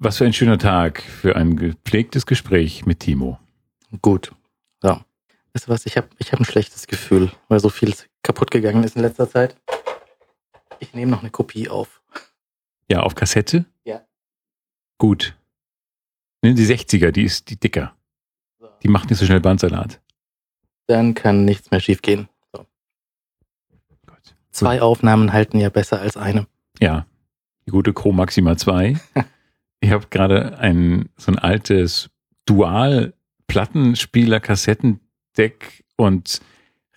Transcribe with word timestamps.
Was 0.00 0.18
für 0.18 0.24
ein 0.24 0.32
schöner 0.32 0.58
Tag 0.58 1.02
für 1.02 1.34
ein 1.34 1.56
gepflegtes 1.56 2.24
Gespräch 2.24 2.86
mit 2.86 3.00
Timo. 3.00 3.40
Gut. 4.00 4.32
Ja. 4.80 5.04
Weißt 5.52 5.66
du 5.66 5.72
was, 5.72 5.86
ich 5.86 5.96
habe 5.96 6.06
ich 6.18 6.30
hab 6.30 6.38
ein 6.38 6.44
schlechtes 6.44 6.86
Gefühl, 6.86 7.32
weil 7.48 7.58
so 7.58 7.68
viel 7.68 7.92
kaputt 8.22 8.52
gegangen 8.52 8.84
ist 8.84 8.94
in 8.94 9.02
letzter 9.02 9.28
Zeit. 9.28 9.56
Ich 10.78 10.94
nehme 10.94 11.10
noch 11.10 11.22
eine 11.22 11.30
Kopie 11.30 11.68
auf. 11.68 12.00
Ja, 12.88 13.00
auf 13.00 13.16
Kassette? 13.16 13.64
Ja. 13.82 14.02
Gut. 14.98 15.36
Die 16.44 16.54
60er, 16.54 17.10
die 17.10 17.24
ist 17.24 17.50
die 17.50 17.58
dicker. 17.58 17.92
Die 18.84 18.88
macht 18.88 19.10
nicht 19.10 19.18
so 19.18 19.26
schnell 19.26 19.40
Bandsalat. 19.40 20.00
Dann 20.86 21.14
kann 21.14 21.44
nichts 21.44 21.72
mehr 21.72 21.80
schiefgehen. 21.80 22.28
So. 22.52 22.64
Gut. 24.06 24.36
Zwei 24.52 24.80
Aufnahmen 24.80 25.32
halten 25.32 25.58
ja 25.58 25.70
besser 25.70 26.00
als 26.00 26.16
eine. 26.16 26.46
Ja, 26.78 27.04
die 27.66 27.72
gute 27.72 27.92
Chrome 27.92 28.18
Maxima 28.18 28.56
2. 28.56 28.96
ich 29.80 29.90
habe 29.90 30.06
gerade 30.10 30.58
ein 30.58 31.08
so 31.16 31.32
ein 31.32 31.38
altes 31.38 32.10
Dual-Plattenspieler, 32.46 34.40
Kassettendeck 34.40 35.84
und 35.96 36.40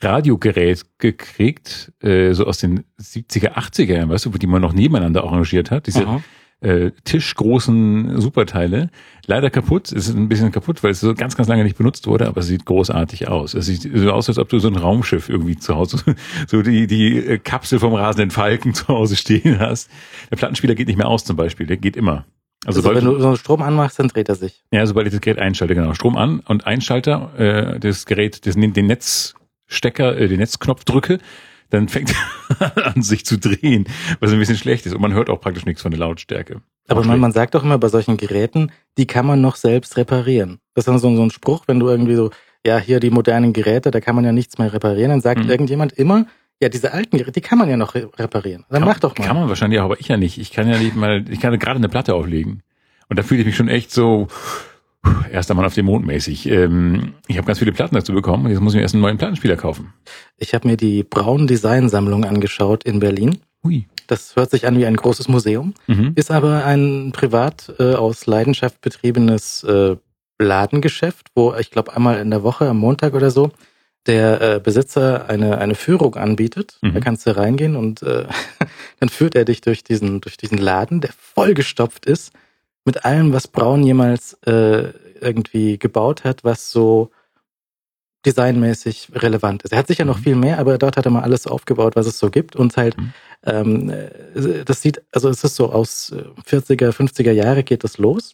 Radiogerät 0.04 0.86
gekriegt, 0.98 1.92
äh, 2.02 2.34
so 2.34 2.46
aus 2.46 2.58
den 2.58 2.84
70er, 3.00 3.54
80er 3.54 3.94
Jahren, 3.96 4.10
weißt 4.10 4.26
du, 4.26 4.34
wo 4.34 4.38
die 4.38 4.48
man 4.48 4.62
noch 4.62 4.74
nebeneinander 4.74 5.24
arrangiert 5.24 5.70
hat. 5.70 5.86
Diese 5.88 6.08
Aha. 6.08 6.24
äh, 6.62 6.92
tischgroßen 7.04 8.20
Superteile. 8.20 8.90
Leider 9.28 9.52
kaputt, 9.52 9.92
es 9.92 10.08
ist 10.08 10.16
ein 10.16 10.28
bisschen 10.28 10.52
kaputt, 10.52 10.84
weil 10.84 10.92
es 10.92 11.02
so 11.02 11.14
ganz, 11.14 11.38
ganz 11.38 11.48
lange 11.48 11.64
nicht 11.64 11.78
benutzt 11.78 12.08
wurde, 12.08 12.28
aber 12.28 12.42
es 12.42 12.48
sieht 12.48 12.66
großartig 12.66 13.28
aus. 13.28 13.54
Es 13.54 13.68
sieht 13.68 13.88
so 13.94 14.12
aus, 14.12 14.28
als 14.28 14.40
ob 14.40 14.50
du 14.50 14.58
so 14.58 14.70
ein 14.70 14.76
Raumschiff 14.76 15.30
irgendwie 15.30 15.58
zu 15.58 15.76
Hause, 15.76 15.98
so 16.48 16.64
die, 16.64 16.88
die 16.88 17.18
äh, 17.18 17.38
Kapsel 17.38 17.80
vom 17.80 17.94
rasenden 17.94 18.32
Falken 18.32 18.74
zu 18.74 18.88
Hause 18.88 19.16
stehen 19.16 19.60
hast. 19.60 19.90
Der 20.32 20.38
Plattenspieler 20.38 20.74
geht 20.74 20.88
nicht 20.88 20.98
mehr 20.98 21.08
aus 21.08 21.26
zum 21.26 21.36
Beispiel, 21.36 21.68
der 21.68 21.78
geht 21.78 21.96
immer. 21.96 22.26
Also, 22.66 22.82
sobald 22.82 22.98
wenn 22.98 23.06
du 23.06 23.20
so 23.20 23.36
Strom 23.36 23.62
anmachst, 23.62 23.98
dann 24.00 24.08
dreht 24.08 24.30
er 24.30 24.36
sich. 24.36 24.64
ja, 24.72 24.86
sobald 24.86 25.08
ich 25.08 25.14
das 25.14 25.22
Gerät 25.22 25.40
einschalte, 25.40 25.74
genau. 25.76 25.94
Strom 25.94 26.16
an 26.16 26.42
und 26.42 26.68
Einschalter, 26.68 27.32
äh, 27.38 27.80
das 27.80 28.06
Gerät, 28.06 28.46
das, 28.46 28.56
den 28.56 28.72
Netzstecker, 28.86 30.18
äh, 30.18 30.28
den 30.28 30.40
Netzknopf 30.40 30.84
drücke, 30.84 31.20
dann 31.70 31.88
fängt 31.88 32.14
er 32.60 32.88
an 32.96 33.02
sich 33.02 33.26
zu 33.26 33.38
drehen, 33.40 33.86
was 34.20 34.32
ein 34.32 34.40
bisschen 34.40 34.58
schlecht 34.58 34.86
ist. 34.86 34.94
Und 34.94 35.02
man 35.02 35.14
hört 35.14 35.30
auch 35.30 35.40
praktisch 35.40 35.66
nichts 35.66 35.82
von 35.82 35.92
der 35.92 36.00
Lautstärke. 36.00 36.62
Aber 36.88 37.04
man, 37.04 37.20
man 37.20 37.32
sagt 37.32 37.56
doch 37.56 37.64
immer 37.64 37.78
bei 37.78 37.88
solchen 37.88 38.18
Geräten, 38.18 38.72
die 38.98 39.08
kann 39.08 39.26
man 39.26 39.40
noch 39.40 39.56
selbst 39.56 39.96
reparieren. 39.98 40.60
Das 40.74 40.84
ist 40.84 40.88
dann 40.88 41.00
so, 41.00 41.16
so 41.16 41.24
ein 41.24 41.32
Spruch, 41.32 41.64
wenn 41.68 41.80
du 41.80 41.88
irgendwie 41.88 42.16
so, 42.16 42.32
ja, 42.66 42.78
hier 42.78 43.00
die 43.00 43.10
modernen 43.10 43.54
Geräte, 43.54 43.90
da 43.92 44.02
kann 44.02 44.16
man 44.16 44.26
ja 44.26 44.34
nichts 44.34 44.58
mehr 44.58 44.72
reparieren. 44.74 45.10
Dann 45.12 45.22
sagt 45.22 45.46
Mhm. 45.46 45.50
irgendjemand 45.50 45.94
immer, 45.94 46.26
ja, 46.62 46.70
diese 46.70 46.94
alten 46.94 47.18
Geräte, 47.18 47.32
die 47.34 47.42
kann 47.42 47.58
man 47.58 47.70
ja 47.70 47.76
noch 47.78 47.96
re 47.96 48.10
reparieren. 48.18 48.66
Dann 48.70 48.82
kann, 48.82 48.90
mach 48.90 49.00
doch 49.00 49.18
mal. 49.18 49.26
Kann 49.26 49.36
man 49.36 49.50
wahrscheinlich 49.50 49.80
auch, 49.80 49.86
aber 49.86 50.00
ich 50.00 50.08
ja 50.08 50.18
nicht. 50.18 50.38
Ich 50.38 50.52
kann 50.52 50.70
ja 50.70 50.78
nicht 50.78 50.96
mal, 50.96 51.26
ich 51.30 51.40
kann 51.40 51.58
gerade 51.58 51.78
eine 51.78 51.90
Platte 51.90 52.14
auflegen. 52.14 52.62
Und 53.10 53.18
da 53.20 53.24
fühle 53.24 53.42
ich 53.42 53.46
mich 53.48 53.56
schon 53.56 53.68
echt 53.68 53.92
so, 53.92 54.28
erster 55.32 55.54
Mann 55.54 55.66
auf 55.66 55.74
dem 55.74 55.86
Mond 55.88 56.06
mäßig. 56.06 56.48
Ähm, 56.48 57.14
ich 57.28 57.38
habe 57.38 57.48
ganz 57.48 57.60
viele 57.60 57.72
Platten 57.72 57.96
dazu 57.96 58.14
bekommen 58.14 58.46
und 58.46 58.52
jetzt 58.52 58.62
muss 58.62 58.74
ich 58.74 58.78
mir 58.78 58.84
erst 58.84 58.94
einen 58.94 59.02
neuen 59.02 59.18
Plattenspieler 59.18 59.58
kaufen. 59.58 59.94
Ich 60.38 60.54
habe 60.54 60.68
mir 60.68 60.78
die 60.78 61.04
Braun 61.04 61.48
Design 61.48 61.90
Sammlung 61.90 62.24
angeschaut 62.26 62.84
in 62.84 63.00
Berlin. 63.00 63.40
Hui. 63.64 63.88
Das 64.08 64.36
hört 64.36 64.52
sich 64.52 64.68
an 64.68 64.78
wie 64.78 64.86
ein 64.86 64.96
großes 64.96 65.28
Museum, 65.28 65.74
Mhm. 65.88 66.12
ist 66.16 66.32
aber 66.32 66.66
ein 66.66 67.12
privat 67.14 67.74
äh, 67.80 67.94
aus 67.94 68.26
Leidenschaft 68.26 68.82
betriebenes 68.82 69.64
äh, 69.64 69.96
Ladengeschäft, 70.40 71.28
wo 71.36 71.54
ich 71.56 71.72
glaube 71.72 71.96
einmal 71.96 72.20
in 72.20 72.30
der 72.32 72.44
Woche 72.44 72.68
am 72.68 72.78
Montag 72.78 73.14
oder 73.14 73.32
so 73.32 73.52
der 74.08 74.42
äh, 74.42 74.60
Besitzer 74.60 75.30
eine 75.30 75.58
eine 75.60 75.76
Führung 75.76 76.16
anbietet. 76.16 76.78
Mhm. 76.82 76.94
Da 76.94 77.00
kannst 77.02 77.26
du 77.28 77.36
reingehen 77.38 77.76
und 77.76 78.02
äh, 78.04 78.26
dann 79.00 79.10
führt 79.10 79.36
er 79.36 79.46
dich 79.46 79.62
durch 79.62 79.84
diesen 79.84 80.22
durch 80.22 80.38
diesen 80.38 80.58
Laden, 80.58 81.02
der 81.02 81.12
vollgestopft 81.18 82.06
ist 82.06 82.32
mit 82.86 83.06
allem, 83.06 83.32
was 83.32 83.48
Braun 83.48 83.84
jemals 83.84 84.34
äh, 84.46 84.92
irgendwie 85.22 85.78
gebaut 85.78 86.24
hat, 86.24 86.44
was 86.44 86.72
so 86.72 87.12
designmäßig 88.26 89.10
relevant 89.16 89.64
ist. 89.64 89.72
Er 89.72 89.80
hat 89.80 89.88
sicher 89.88 90.06
noch 90.06 90.20
Mhm. 90.20 90.24
viel 90.24 90.36
mehr, 90.36 90.60
aber 90.60 90.78
dort 90.78 90.96
hat 90.98 91.06
er 91.06 91.12
mal 91.12 91.24
alles 91.24 91.48
aufgebaut, 91.48 91.96
was 91.96 92.06
es 92.06 92.20
so 92.20 92.30
gibt 92.30 92.56
und 92.56 92.78
halt 92.78 92.96
Mhm. 92.98 93.14
ähm, 93.46 93.90
äh, 93.90 94.64
das 94.64 94.82
sieht, 94.82 95.02
also 95.12 95.30
es 95.30 95.44
ist 95.44 95.56
so 95.56 95.72
aus 95.72 96.12
äh, 96.12 96.24
40er, 96.48 96.92
50er 96.92 97.32
Jahre 97.32 97.64
geht 97.64 97.84
das 97.84 97.98
los. 97.98 98.34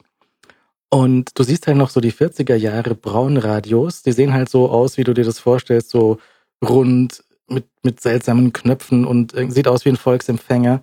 Und 0.90 1.38
du 1.38 1.44
siehst 1.44 1.68
halt 1.68 1.78
noch 1.78 1.90
so 1.90 2.00
die 2.00 2.14
40er 2.14 2.56
Jahre 2.56 2.96
Braunradios, 2.96 4.04
die 4.04 4.14
sehen 4.14 4.34
halt 4.34 4.50
so 4.50 4.70
aus, 4.70 4.98
wie 4.98 5.04
du 5.04 5.14
dir 5.14 5.26
das 5.26 5.40
vorstellst, 5.40 5.90
so 5.90 6.18
rund 6.64 7.24
mit, 7.50 7.66
mit 7.84 8.00
seltsamen 8.00 8.54
Knöpfen 8.54 9.06
und 9.06 9.34
äh, 9.34 9.50
sieht 9.50 9.68
aus 9.68 9.84
wie 9.86 9.90
ein 9.90 9.98
Volksempfänger. 9.98 10.82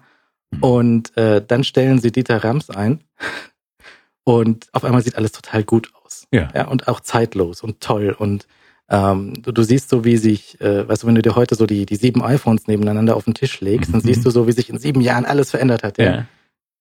Mhm. 0.51 0.63
Und 0.63 1.17
äh, 1.17 1.43
dann 1.47 1.65
stellen 1.65 2.01
sie 2.01 2.13
Dieter 2.13 2.45
Rams 2.45 2.69
ein 2.71 3.01
und 4.25 4.69
auf 4.73 4.85
einmal 4.85 5.03
sieht 5.03 5.17
alles 5.17 5.33
total 5.33 5.65
gut 5.65 5.91
aus. 6.03 6.27
Ja. 6.33 6.49
Ja, 6.55 6.69
und 6.69 6.89
auch 6.89 7.01
zeitlos 7.01 7.63
und 7.63 7.81
toll. 7.81 8.15
Und 8.19 8.47
ähm, 8.89 9.43
du, 9.43 9.53
du 9.53 9.63
siehst 9.63 9.89
so, 9.89 10.05
wie 10.05 10.17
sich, 10.17 10.61
äh, 10.61 10.87
weißt 10.89 11.03
du, 11.03 11.07
wenn 11.07 11.15
du 11.15 11.23
dir 11.23 11.35
heute 11.37 11.55
so 11.55 11.67
die, 11.67 11.87
die 11.87 11.97
sieben 11.97 12.23
iPhones 12.23 12.67
nebeneinander 12.67 13.17
auf 13.17 13.25
den 13.25 13.35
Tisch 13.35 13.61
legst, 13.61 13.93
dann 13.93 14.01
Mhm. 14.01 14.07
siehst 14.07 14.25
du 14.25 14.31
so, 14.31 14.47
wie 14.47 14.53
sich 14.53 14.69
in 14.71 14.79
sieben 14.79 15.01
Jahren 15.01 15.25
alles 15.25 15.51
verändert 15.51 15.83
hat. 15.83 15.99
Ja. 15.99 16.27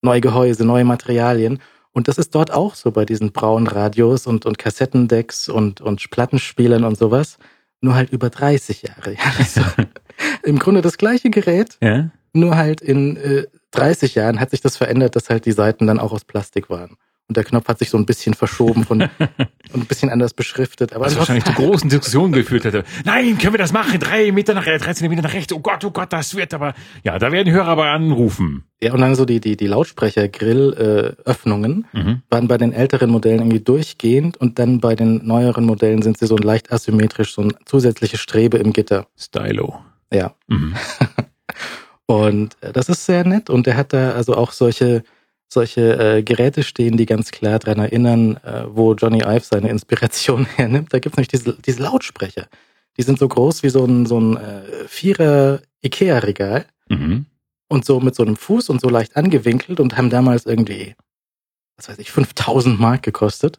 Neue 0.02 0.22
Gehäuse, 0.22 0.66
neue 0.66 0.84
Materialien. 0.84 1.60
Und 1.94 2.08
das 2.08 2.18
ist 2.18 2.34
dort 2.36 2.52
auch 2.52 2.76
so 2.76 2.92
bei 2.92 3.06
diesen 3.06 3.32
braunen 3.32 3.68
Radios 3.68 4.28
und, 4.28 4.46
und 4.46 4.58
Kassettendecks 4.58 5.48
und, 5.48 5.80
und 5.80 6.10
Plattenspielern 6.10 6.84
und 6.84 6.98
sowas. 6.98 7.38
Nur 7.82 7.96
halt 7.96 8.12
über 8.12 8.30
30 8.30 8.82
Jahre. 8.82 9.12
Ja, 9.14 9.32
das 9.38 9.40
ist 9.56 9.56
so, 9.56 9.62
Im 10.44 10.58
Grunde 10.60 10.82
das 10.82 10.98
gleiche 10.98 11.30
Gerät, 11.30 11.78
Ja. 11.82 12.10
nur 12.34 12.58
halt 12.58 12.82
in 12.82 13.18
äh, 13.18 13.46
30 13.72 14.16
Jahren 14.16 14.40
hat 14.40 14.52
sich 14.52 14.62
das 14.62 14.78
verändert, 14.78 15.16
dass 15.16 15.30
halt 15.30 15.46
die 15.46 15.52
Seiten 15.52 15.88
dann 15.88 16.00
auch 16.00 16.12
aus 16.12 16.26
Plastik 16.26 16.70
waren. 16.70 16.98
Und 17.30 17.38
der 17.38 17.46
Knopf 17.46 17.70
hat 17.70 17.80
sich 17.80 17.90
so 17.90 17.98
ein 17.98 18.06
bisschen 18.06 18.34
verschoben 18.34 18.84
von, 18.84 19.02
und 19.02 19.10
ein 19.74 19.86
bisschen 19.86 20.10
anders 20.10 20.34
beschriftet. 20.34 20.92
Aber 20.94 21.06
Was 21.06 21.18
wahrscheinlich 21.18 21.46
zu 21.46 21.54
großen 21.54 21.90
Diskussionen 21.90 22.34
geführt 22.34 22.66
hätte. 22.66 22.84
Nein, 23.06 23.38
können 23.38 23.54
wir 23.54 23.58
das 23.60 23.72
machen? 23.72 23.98
Drei 24.00 24.32
Meter 24.34 24.54
nach, 24.54 24.68
äh, 24.68 24.78
drei 24.78 24.94
Zentimeter 24.94 25.22
nach 25.22 25.34
rechts. 25.34 25.54
Oh 25.54 25.60
Gott, 25.60 25.86
oh 25.86 25.92
Gott, 25.92 26.12
das 26.12 26.36
wird 26.36 26.54
aber, 26.54 26.74
ja, 27.04 27.18
da 27.20 27.32
werden 27.32 27.54
Hörer 27.54 27.68
aber 27.70 27.86
anrufen. 27.92 28.66
ja, 28.82 28.94
und 28.94 29.00
dann 29.02 29.16
so 29.16 29.24
die, 29.26 29.40
die, 29.40 29.56
die 29.56 29.68
Lautsprecher-Grill-Öffnungen 29.68 31.86
Mhm. 31.94 32.22
waren 32.30 32.48
bei 32.48 32.58
den 32.58 32.74
älteren 32.74 33.10
Modellen 33.10 33.40
irgendwie 33.40 33.60
durchgehend 33.62 34.38
und 34.38 34.60
dann 34.60 34.80
bei 34.80 34.96
den 34.96 35.26
neueren 35.26 35.66
Modellen 35.66 36.02
sind 36.02 36.18
sie 36.18 36.28
so 36.28 36.36
leicht 36.38 36.72
asymmetrisch, 36.72 37.34
so 37.34 37.42
ein 37.44 37.54
zusätzliche 37.66 38.18
Strebe 38.18 38.58
im 38.58 38.74
Gitter. 38.74 39.08
Stylo. 39.18 39.80
Ja. 40.12 40.34
Mhm. 40.48 40.76
Und 42.06 42.58
äh, 42.62 42.74
das 42.74 42.90
ist 42.90 43.06
sehr 43.06 43.26
nett. 43.26 43.50
Und 43.50 43.66
er 43.66 43.78
hat 43.78 43.94
da 43.94 44.12
also 44.12 44.36
auch 44.36 44.52
solche, 44.52 45.04
solche 45.54 46.18
äh, 46.18 46.24
Geräte 46.24 46.64
stehen, 46.64 46.98
die 46.98 47.06
ganz 47.06 47.32
klar 47.32 47.60
dran 47.60 47.80
erinnern, 47.80 48.38
äh, 48.44 48.64
wo 48.68 48.94
Johnny 48.94 49.22
Ive 49.24 49.42
seine 49.44 49.70
Inspiration 49.70 50.46
hernimmt. 50.56 50.94
Da 50.94 51.00
gibt's 51.00 51.18
nämlich 51.18 51.30
diese, 51.30 51.54
diese 51.54 51.82
Lautsprecher. 51.82 52.48
Die 52.98 53.02
sind 53.04 53.18
so 53.20 53.28
groß 53.28 53.64
wie 53.64 53.70
so 53.70 53.86
ein, 53.86 54.06
so 54.06 54.20
ein 54.20 54.38
äh, 54.38 54.62
Vierer 54.88 55.62
Ikea-Regal 55.84 56.66
Mhm. 56.90 57.26
und 57.70 57.86
so 57.86 58.02
mit 58.02 58.14
so 58.14 58.24
einem 58.24 58.36
Fuß 58.36 58.70
und 58.70 58.82
so 58.82 58.90
leicht 58.90 59.16
angewinkelt 59.16 59.80
und 59.80 59.96
haben 59.98 60.10
damals 60.10 60.46
irgendwie, 60.46 60.96
was 61.78 61.88
weiß 61.88 61.98
ich, 62.00 62.12
5000 62.12 62.78
Mark 62.80 63.04
gekostet. 63.04 63.58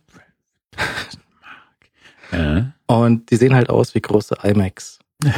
Ja. 2.32 2.72
Und 2.87 3.31
die 3.31 3.37
sehen 3.37 3.55
halt 3.55 3.71
aus 3.71 3.94
wie 3.94 4.00
große 4.03 4.37
iMacs. 4.43 4.99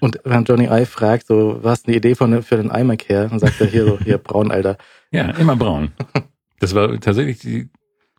und 0.00 0.18
wenn 0.24 0.44
Johnny 0.44 0.66
Ive 0.66 0.86
fragt, 0.86 1.26
so, 1.26 1.58
was 1.62 1.78
ist 1.80 1.86
die 1.86 1.96
Idee 1.96 2.14
von, 2.14 2.42
für 2.42 2.56
den 2.56 2.70
iMac 2.70 3.08
her? 3.08 3.28
Dann 3.28 3.38
sagt 3.38 3.60
er 3.60 3.66
hier 3.66 3.86
so, 3.86 3.98
hier 3.98 4.18
braun, 4.18 4.50
Alter. 4.50 4.76
Ja, 5.12 5.30
immer 5.30 5.56
braun. 5.56 5.92
Das 6.60 6.76
war 6.76 7.00
tatsächlich 7.00 7.40
die 7.40 7.68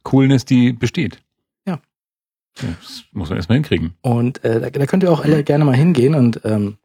Coolness, 0.03 0.43
die 0.43 0.73
besteht. 0.73 1.23
Ja. 1.65 1.79
Ja, 2.61 2.69
Das 2.81 3.05
muss 3.13 3.29
man 3.29 3.37
erstmal 3.37 3.55
hinkriegen. 3.55 3.93
Und 4.01 4.43
äh, 4.43 4.59
da, 4.59 4.69
da 4.69 4.85
könnt 4.85 5.01
ihr 5.03 5.11
auch 5.13 5.23
alle 5.23 5.45
gerne 5.45 5.63
mal 5.63 5.77
hingehen 5.77 6.13
und 6.13 6.41
ähm, 6.43 6.75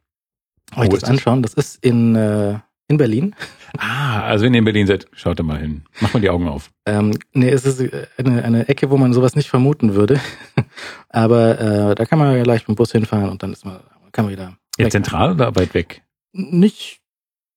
euch 0.77 0.87
das 0.87 0.99
ist 0.99 1.01
das? 1.03 1.09
anschauen. 1.09 1.41
Das 1.43 1.53
ist 1.55 1.83
in, 1.83 2.15
äh, 2.15 2.59
in 2.87 2.95
Berlin. 2.97 3.35
Ah, 3.77 4.21
also 4.23 4.45
wenn 4.45 4.53
ihr 4.55 4.59
in 4.59 4.65
Berlin 4.65 4.87
seid, 4.87 5.05
schaut 5.11 5.37
da 5.37 5.43
mal 5.43 5.59
hin. 5.59 5.83
Macht 5.99 6.15
mal 6.15 6.19
die 6.21 6.29
Augen 6.31 6.47
auf. 6.47 6.71
Ähm, 6.87 7.19
nee, 7.33 7.49
es 7.49 7.65
ist 7.67 7.79
äh, 7.79 8.07
eine, 8.17 8.43
eine 8.43 8.67
Ecke, 8.67 8.89
wo 8.89 8.97
man 8.97 9.13
sowas 9.13 9.35
nicht 9.35 9.47
vermuten 9.47 9.93
würde. 9.93 10.19
Aber 11.09 11.59
äh, 11.59 11.93
da 11.95 12.05
kann 12.05 12.17
man 12.17 12.35
ja 12.35 12.43
leicht 12.43 12.67
mit 12.67 12.75
dem 12.75 12.77
Bus 12.77 12.91
hinfahren 12.93 13.29
und 13.29 13.43
dann 13.43 13.51
ist 13.53 13.63
man, 13.63 13.79
kann 14.11 14.25
man 14.25 14.31
wieder. 14.33 14.57
Ja, 14.79 14.89
zentral 14.89 15.33
oder 15.33 15.55
weit 15.55 15.75
weg? 15.75 16.01
Nicht, 16.31 16.98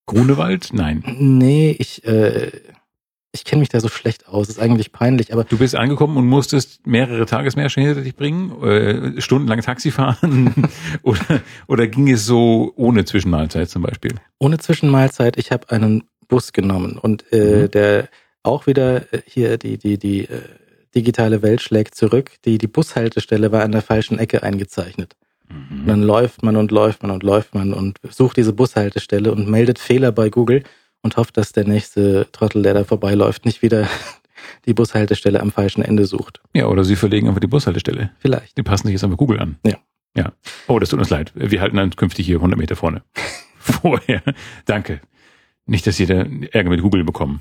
Grunewald? 0.06 0.70
Nein. 0.72 1.02
nee, 1.18 1.74
ich, 1.78 2.04
äh, 2.04 2.50
ich 3.32 3.44
kenne 3.44 3.60
mich 3.60 3.68
da 3.70 3.80
so 3.80 3.88
schlecht 3.88 4.28
aus. 4.28 4.48
ist 4.48 4.58
eigentlich 4.60 4.92
peinlich, 4.92 5.32
aber 5.32 5.44
Du 5.44 5.56
bist 5.58 5.74
angekommen 5.74 6.16
und 6.16 6.26
musstest 6.26 6.86
mehrere 6.86 7.24
Tagesmärsche 7.24 7.80
hinter 7.80 8.02
dich 8.02 8.14
bringen, 8.16 8.62
äh, 8.62 9.20
stundenlang 9.20 9.60
Taxi 9.62 9.90
fahren 9.90 10.68
oder, 11.02 11.40
oder 11.66 11.86
ging 11.86 12.10
es 12.10 12.26
so 12.26 12.72
ohne 12.76 13.04
Zwischenmahlzeit 13.04 13.70
zum 13.70 13.82
Beispiel? 13.82 14.12
ohne 14.38 14.58
Zwischenmahlzeit, 14.58 15.36
ich 15.38 15.50
habe 15.52 15.70
einen 15.70 16.04
Bus 16.28 16.52
genommen 16.52 16.98
und 16.98 17.24
äh, 17.32 17.62
Mhm. 17.64 17.70
der 17.70 18.08
auch 18.42 18.66
wieder 18.66 19.12
äh, 19.12 19.22
hier 19.26 19.56
die 19.56 19.78
die 19.78 19.98
die 19.98 20.24
äh, 20.24 20.40
digitale 20.94 21.42
Welt 21.42 21.62
schlägt 21.62 21.94
zurück. 21.94 22.32
Die 22.44 22.58
die 22.58 22.66
Bushaltestelle 22.66 23.52
war 23.52 23.62
an 23.62 23.72
der 23.72 23.82
falschen 23.82 24.18
Ecke 24.18 24.42
eingezeichnet. 24.42 25.14
Und 25.70 25.86
dann 25.86 26.02
läuft 26.02 26.42
man 26.42 26.56
und 26.56 26.70
läuft 26.70 27.02
man 27.02 27.10
und 27.10 27.22
läuft 27.22 27.54
man 27.54 27.72
und 27.72 27.98
sucht 28.08 28.36
diese 28.36 28.52
Bushaltestelle 28.52 29.32
und 29.32 29.48
meldet 29.48 29.78
Fehler 29.78 30.12
bei 30.12 30.28
Google 30.28 30.62
und 31.02 31.16
hofft, 31.16 31.36
dass 31.36 31.52
der 31.52 31.64
nächste 31.64 32.28
Trottel, 32.32 32.62
der 32.62 32.74
da 32.74 32.84
vorbeiläuft, 32.84 33.44
nicht 33.44 33.62
wieder 33.62 33.88
die 34.66 34.74
Bushaltestelle 34.74 35.40
am 35.40 35.50
falschen 35.50 35.82
Ende 35.82 36.06
sucht. 36.06 36.40
Ja, 36.54 36.66
oder 36.66 36.84
sie 36.84 36.96
verlegen 36.96 37.28
einfach 37.28 37.40
die 37.40 37.46
Bushaltestelle. 37.46 38.10
Vielleicht. 38.18 38.56
Die 38.56 38.62
passen 38.62 38.86
sich 38.86 38.94
jetzt 38.94 39.04
einfach 39.04 39.16
Google 39.16 39.40
an. 39.40 39.58
Ja. 39.66 39.78
Ja. 40.16 40.32
Oh, 40.68 40.78
das 40.78 40.90
tut 40.90 40.98
uns 40.98 41.10
leid. 41.10 41.32
Wir 41.34 41.60
halten 41.60 41.76
dann 41.76 41.96
künftig 41.96 42.26
hier 42.26 42.36
100 42.36 42.58
Meter 42.58 42.76
vorne. 42.76 43.02
Vorher. 43.58 44.22
Danke. 44.66 45.00
Nicht, 45.64 45.86
dass 45.86 45.98
jeder 45.98 46.26
Ärger 46.50 46.70
mit 46.70 46.82
Google 46.82 47.04
bekommen. 47.04 47.40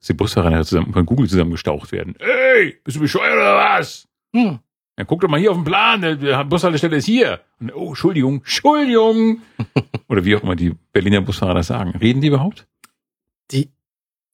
Dass 0.00 0.08
die 0.08 0.14
Busfahrer 0.14 0.64
zusammen, 0.64 0.92
von 0.92 1.06
Google 1.06 1.28
zusammengestaucht 1.28 1.92
werden. 1.92 2.16
Ey, 2.18 2.78
bist 2.82 2.96
du 2.96 3.00
bescheuert 3.00 3.34
oder 3.34 3.56
was? 3.56 4.08
Hm. 4.34 4.58
Ja, 5.00 5.04
guck 5.06 5.22
doch 5.22 5.30
mal 5.30 5.40
hier 5.40 5.50
auf 5.50 5.56
den 5.56 5.64
Plan, 5.64 6.02
die 6.02 6.44
Bushaltestelle 6.44 6.96
ist 6.96 7.06
hier. 7.06 7.40
Und, 7.58 7.74
oh, 7.74 7.88
Entschuldigung, 7.88 8.40
Entschuldigung. 8.40 9.40
Oder 10.10 10.26
wie 10.26 10.36
auch 10.36 10.42
immer 10.42 10.56
die 10.56 10.74
Berliner 10.92 11.22
Busfahrer 11.22 11.54
das 11.54 11.68
sagen. 11.68 11.92
Reden 11.98 12.20
die 12.20 12.26
überhaupt? 12.28 12.66
Die, 13.50 13.70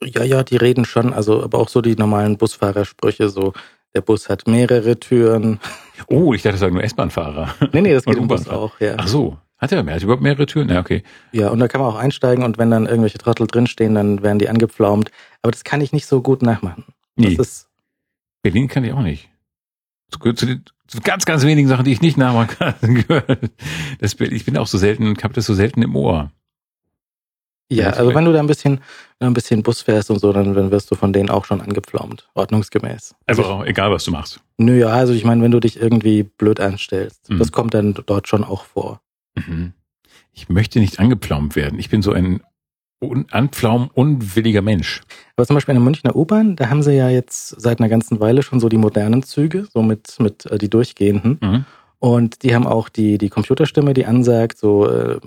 ja, 0.03 0.25
ja, 0.25 0.43
die 0.43 0.57
reden 0.57 0.85
schon, 0.85 1.13
also, 1.13 1.45
aber 1.45 1.59
auch 1.61 1.69
so 1.69 1.83
die 1.83 1.95
normalen 1.95 2.37
Busfahrersprüche, 2.37 3.29
so, 3.29 3.53
der 3.95 4.01
Bus 4.01 4.29
hat 4.29 4.49
mehrere 4.49 4.99
Türen. 4.99 5.61
Oh, 6.09 6.35
ich 6.35 6.43
dachte, 6.43 6.55
das 6.55 6.61
sagen 6.61 6.75
nur 6.75 6.85
S-Bahn-Fahrer. 6.85 7.55
Nee, 7.73 7.81
nee, 7.81 7.95
das 7.95 8.05
geht 8.05 8.17
im 8.17 8.29
Bus 8.29 8.49
auch, 8.49 8.79
ja. 8.81 8.97
Ach 8.99 9.07
so. 9.07 9.39
Hat 9.57 9.73
er 9.73 9.83
mehr? 9.85 9.95
Hat 9.95 10.03
er 10.03 10.05
überhaupt 10.05 10.23
mehrere 10.23 10.45
Türen? 10.45 10.69
Ja, 10.69 10.81
okay. 10.81 11.05
Ja, 11.33 11.49
und 11.49 11.61
da 11.61 11.69
kann 11.69 11.81
man 11.81 11.91
auch 11.91 11.97
einsteigen 11.97 12.45
und 12.45 12.59
wenn 12.59 12.71
dann 12.71 12.87
irgendwelche 12.87 13.17
Trottel 13.19 13.47
drinstehen, 13.47 13.95
dann 13.95 14.23
werden 14.23 14.39
die 14.39 14.49
angepflaumt. 14.49 15.11
Aber 15.43 15.53
das 15.53 15.65
kann 15.65 15.81
ich 15.81 15.93
nicht 15.93 16.07
so 16.07 16.21
gut 16.21 16.43
nachmachen. 16.43 16.85
Das 17.17 17.25
Nee. 17.25 18.51
Berlin 18.51 18.69
kann 18.69 18.85
ich 18.85 18.93
auch 18.93 19.03
nicht. 19.03 19.31
Zu, 20.11 20.33
zu, 20.35 20.47
den, 20.47 20.65
zu 20.87 21.01
ganz, 21.01 21.25
ganz 21.25 21.45
wenigen 21.45 21.69
Sachen, 21.69 21.85
die 21.85 21.93
ich 21.93 22.01
nicht 22.01 22.17
nachmachen 22.17 22.57
kann. 22.59 22.95
gehört 22.95 23.29
das, 24.01 24.15
ich 24.21 24.45
bin 24.45 24.57
auch 24.57 24.67
so 24.67 24.79
selten, 24.79 25.17
habe 25.23 25.35
das 25.35 25.47
so 25.47 25.55
selten 25.55 25.83
im 25.83 25.97
Ohr. 25.97 26.31
ja, 27.71 27.91
also 27.91 28.15
wenn 28.15 28.25
du 28.25 28.33
da 28.33 28.39
ein 28.39 28.47
bisschen, 28.47 28.81
ein 29.19 29.35
bisschen 29.35 29.63
Bus 29.65 29.83
fährst 29.83 30.11
und 30.11 30.21
so, 30.21 30.33
dann, 30.33 30.55
dann 30.55 30.71
wirst 30.71 30.91
du 30.91 30.95
von 30.95 31.13
denen 31.13 31.29
auch 31.31 31.45
schon 31.45 31.61
angepflaumt. 31.61 32.29
Ordnungsgemäß. 32.35 33.15
Also 33.27 33.43
Einfach 33.43 33.55
auch, 33.55 33.65
egal 33.65 33.91
was 33.91 34.05
du 34.05 34.13
machst. 34.13 34.41
Nö, 34.59 34.79
ja, 34.79 34.89
also 34.89 35.13
ich 35.13 35.25
meine, 35.25 35.43
wenn 35.43 35.51
du 35.51 35.59
dich 35.61 35.81
irgendwie 35.81 36.23
blöd 36.23 36.61
anstellst, 36.61 37.29
Mhm. 37.31 37.39
das 37.39 37.51
kommt 37.53 37.75
dann 37.75 37.95
dort 38.07 38.29
schon 38.29 38.45
auch 38.45 38.65
vor. 38.65 39.01
Mhm. 39.35 39.73
Ich 40.33 40.49
möchte 40.49 40.79
nicht 40.79 41.01
angepflaumt 41.01 41.57
werden. 41.57 41.79
Ich 41.79 41.89
bin 41.91 42.03
so 42.03 42.13
ein 42.13 42.43
un 43.01 43.27
Anpflaum 43.31 43.91
unwilliger 43.95 44.63
Mensch. 44.63 45.03
Aber 45.37 45.47
zum 45.47 45.55
Beispiel 45.55 45.75
in 45.75 45.81
der 45.81 45.85
Münchner 45.85 46.17
U-Bahn, 46.17 46.57
da 46.57 46.71
haben 46.71 46.83
sie 46.83 46.95
ja 46.95 47.09
jetzt 47.09 47.61
seit 47.61 47.79
einer 47.79 47.89
ganzen 47.89 48.21
Weile 48.21 48.43
schon 48.43 48.61
so 48.61 48.69
die 48.69 48.79
modernen 48.79 49.23
Züge, 49.23 49.67
so 49.73 49.83
mit, 49.83 50.19
mit 50.19 50.47
äh, 50.47 50.59
die 50.59 50.71
durchgehenden. 50.71 51.39
Mhm. 51.41 51.65
Und 51.99 52.43
die 52.43 52.55
haben 52.55 52.67
auch 52.67 52.89
die, 52.89 53.19
die 53.19 53.31
Computerstimme, 53.31 53.95
die 53.95 54.07
ansagt, 54.07 54.59
so 54.59 54.87
äh, 54.87 55.19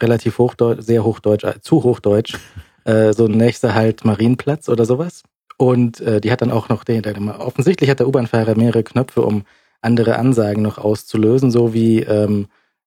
relativ 0.00 0.38
hochdeutsch, 0.38 0.82
sehr 0.82 1.04
hochdeutsch, 1.04 1.44
äh, 1.44 1.60
zu 1.60 1.82
hochdeutsch, 1.82 2.36
äh, 2.84 3.12
so 3.12 3.26
nächster 3.28 3.74
halt 3.74 4.04
Marienplatz 4.04 4.68
oder 4.68 4.84
sowas. 4.84 5.22
Und 5.56 6.00
äh, 6.00 6.20
die 6.20 6.32
hat 6.32 6.40
dann 6.40 6.50
auch 6.50 6.68
noch 6.68 6.84
den, 6.84 7.02
der, 7.02 7.16
offensichtlich 7.40 7.90
hat 7.90 8.00
der 8.00 8.08
U-Bahn-Fahrer 8.08 8.56
mehrere 8.56 8.82
Knöpfe, 8.82 9.22
um 9.22 9.44
andere 9.82 10.18
Ansagen 10.18 10.62
noch 10.62 10.78
auszulösen, 10.78 11.50
so 11.50 11.74
wie 11.74 12.00
ähm, 12.00 12.46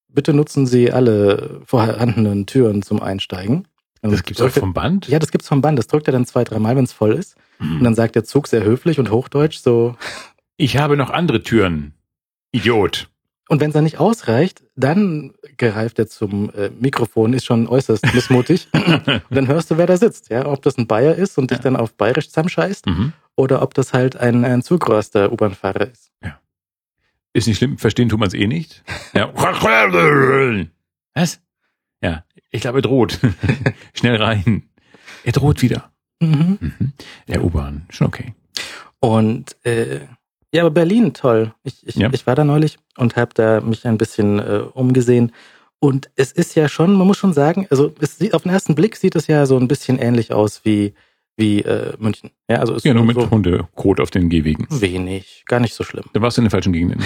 bitte 0.09 0.33
nutzen 0.33 0.65
Sie 0.67 0.91
alle 0.91 1.61
vorhandenen 1.65 2.45
Türen 2.45 2.81
zum 2.81 3.01
Einsteigen. 3.01 3.67
Und 4.03 4.11
Das 4.11 4.23
gibt's 4.23 4.41
auch 4.41 4.49
vom 4.51 4.73
Band? 4.73 5.07
Ja, 5.07 5.17
das 5.17 5.31
gibt's 5.31 5.47
vom 5.47 5.61
Band. 5.61 5.79
Das 5.79 5.87
drückt 5.87 6.07
er 6.07 6.11
dann 6.11 6.25
zwei, 6.25 6.43
dreimal, 6.43 6.75
wenn 6.75 6.83
es 6.83 6.93
voll 6.93 7.13
ist. 7.13 7.35
Und 7.59 7.79
Mhm. 7.79 7.83
dann 7.85 7.95
sagt 7.95 8.15
der 8.15 8.23
Zug 8.25 8.47
sehr 8.47 8.63
höflich 8.63 8.99
und 8.99 9.09
hochdeutsch 9.11 9.57
so, 9.59 9.95
Ich 10.57 10.77
habe 10.77 10.97
noch 10.97 11.09
andere 11.09 11.41
Türen. 11.41 11.93
Idiot. 12.51 13.09
Und 13.49 13.59
wenn 13.59 13.69
es 13.69 13.73
dann 13.73 13.83
nicht 13.83 13.99
ausreicht, 13.99 14.63
dann 14.75 15.33
greift 15.57 15.99
er 15.99 16.07
zum 16.07 16.49
äh, 16.53 16.69
Mikrofon, 16.69 17.33
ist 17.33 17.45
schon 17.45 17.67
äußerst 17.67 18.13
missmutig. 18.13 18.67
und 18.73 19.21
dann 19.29 19.47
hörst 19.47 19.71
du, 19.71 19.77
wer 19.77 19.85
da 19.87 19.97
sitzt. 19.97 20.29
Ja, 20.29 20.45
ob 20.47 20.61
das 20.61 20.77
ein 20.77 20.87
Bayer 20.87 21.15
ist 21.15 21.37
und 21.37 21.51
dich 21.51 21.57
Ja. 21.59 21.63
dann 21.63 21.75
auf 21.75 21.93
Bayerisch 21.95 22.27
zusammenscheißt 22.29 22.85
Mhm. 22.87 23.13
oder 23.35 23.61
ob 23.61 23.73
das 23.73 23.93
halt 23.93 24.15
ein, 24.17 24.43
ein 24.45 24.61
Zugröster 24.61 25.31
U-Bahn-Fahrer 25.31 25.89
ist. 25.91 26.11
Ist 27.35 27.47
nicht 27.47 27.57
schlimm, 27.57 27.77
verstehen 27.79 28.09
tut 28.09 28.19
man 28.19 28.27
es 28.27 28.33
eh 28.35 28.45
nicht. 28.47 28.83
Ja. 29.13 29.31
Was? 31.15 31.39
Ich 32.53 32.61
glaube, 32.61 32.77
er 32.77 32.81
droht. 32.83 33.19
Schnell 33.93 34.15
rein. 34.21 34.63
Er 35.25 35.31
droht 35.33 35.61
wieder. 35.61 35.91
Mhm. 36.21 36.57
Mhm. 36.61 36.93
Der 37.27 37.43
U-Bahn, 37.43 37.85
schon 37.89 38.07
okay. 38.07 38.33
Und 38.99 39.57
äh, 39.65 39.99
ja, 40.53 40.61
aber 40.61 40.71
Berlin, 40.71 41.13
toll. 41.13 41.53
Ich, 41.63 41.85
ich, 41.85 41.95
Ja. 41.95 42.09
ich 42.13 42.25
war 42.27 42.35
da 42.35 42.43
neulich 42.45 42.77
und 42.95 43.15
habe 43.17 43.31
da 43.33 43.59
mich 43.59 43.85
ein 43.85 43.97
bisschen 43.97 44.39
äh, 44.39 44.61
umgesehen. 44.73 45.31
Und 45.79 46.09
es 46.15 46.31
ist 46.31 46.55
ja 46.55 46.69
schon, 46.69 46.93
man 46.93 47.07
muss 47.07 47.17
schon 47.17 47.33
sagen, 47.33 47.67
also 47.69 47.93
es 47.99 48.17
sieht, 48.19 48.33
auf 48.33 48.43
den 48.43 48.51
ersten 48.53 48.75
Blick 48.75 48.95
sieht 48.95 49.15
es 49.15 49.27
ja 49.27 49.45
so 49.45 49.57
ein 49.57 49.67
bisschen 49.67 49.97
ähnlich 49.97 50.31
aus 50.31 50.61
wie, 50.63 50.93
wie 51.35 51.61
äh, 51.63 51.93
München. 51.97 52.29
Ja, 52.47 52.57
also 52.59 52.75
es 52.75 52.83
Ja, 52.83 52.93
nur 52.93 53.03
ist 53.03 53.07
mit 53.07 53.17
so 53.17 53.29
Hundekot 53.31 53.99
auf 53.99 54.11
den 54.11 54.29
Gehwegen. 54.29 54.67
wenig, 54.69 55.43
gar 55.47 55.59
nicht 55.59 55.73
so 55.73 55.83
schlimm. 55.83 56.05
Da 56.13 56.21
warst 56.21 56.37
du 56.37 56.41
in 56.41 56.45
den 56.45 56.51
falschen 56.51 56.71
Gegenden. 56.71 57.03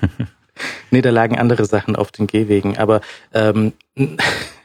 nee, 0.90 1.02
da 1.02 1.10
lagen 1.10 1.38
andere 1.38 1.64
Sachen 1.66 1.96
auf 1.96 2.10
den 2.12 2.26
Gehwegen, 2.26 2.78
aber 2.78 3.00
ähm, 3.34 3.72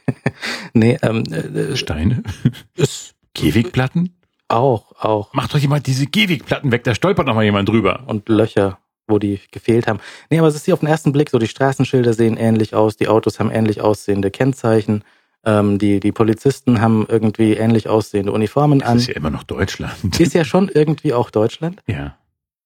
nee, 0.74 0.98
ähm, 1.02 1.24
äh, 1.32 1.76
Steine. 1.76 2.22
ist 2.76 3.14
Gehwegplatten? 3.34 4.12
auch, 4.48 4.92
auch. 5.02 5.32
Macht 5.34 5.52
doch 5.54 5.58
jemand 5.58 5.86
diese 5.88 6.06
Gehwegplatten 6.06 6.70
weg, 6.70 6.84
da 6.84 6.94
stolpert 6.94 7.26
noch 7.26 7.34
mal 7.34 7.42
jemand 7.44 7.68
drüber. 7.68 8.04
Und 8.06 8.28
Löcher, 8.28 8.78
wo 9.08 9.18
die 9.18 9.40
gefehlt 9.50 9.88
haben. 9.88 9.98
Nee, 10.30 10.38
aber 10.38 10.46
es 10.46 10.54
ist 10.54 10.66
hier 10.66 10.74
auf 10.74 10.80
den 10.80 10.88
ersten 10.88 11.10
Blick 11.12 11.30
so, 11.30 11.38
die 11.40 11.48
Straßenschilder 11.48 12.12
sehen 12.12 12.36
ähnlich 12.36 12.72
aus, 12.74 12.96
die 12.96 13.08
Autos 13.08 13.40
haben 13.40 13.50
ähnlich 13.50 13.80
aussehende 13.80 14.30
Kennzeichen, 14.30 15.02
ähm, 15.44 15.78
die, 15.78 15.98
die 15.98 16.12
Polizisten 16.12 16.80
haben 16.80 17.06
irgendwie 17.08 17.54
ähnlich 17.54 17.88
aussehende 17.88 18.30
Uniformen 18.30 18.78
Das 18.78 18.88
an. 18.88 18.98
ist 18.98 19.08
ja 19.08 19.14
immer 19.14 19.30
noch 19.30 19.42
Deutschland. 19.42 20.20
Ist 20.20 20.34
ja 20.34 20.44
schon 20.44 20.68
irgendwie 20.68 21.12
auch 21.12 21.30
Deutschland, 21.30 21.82
Ja. 21.88 22.16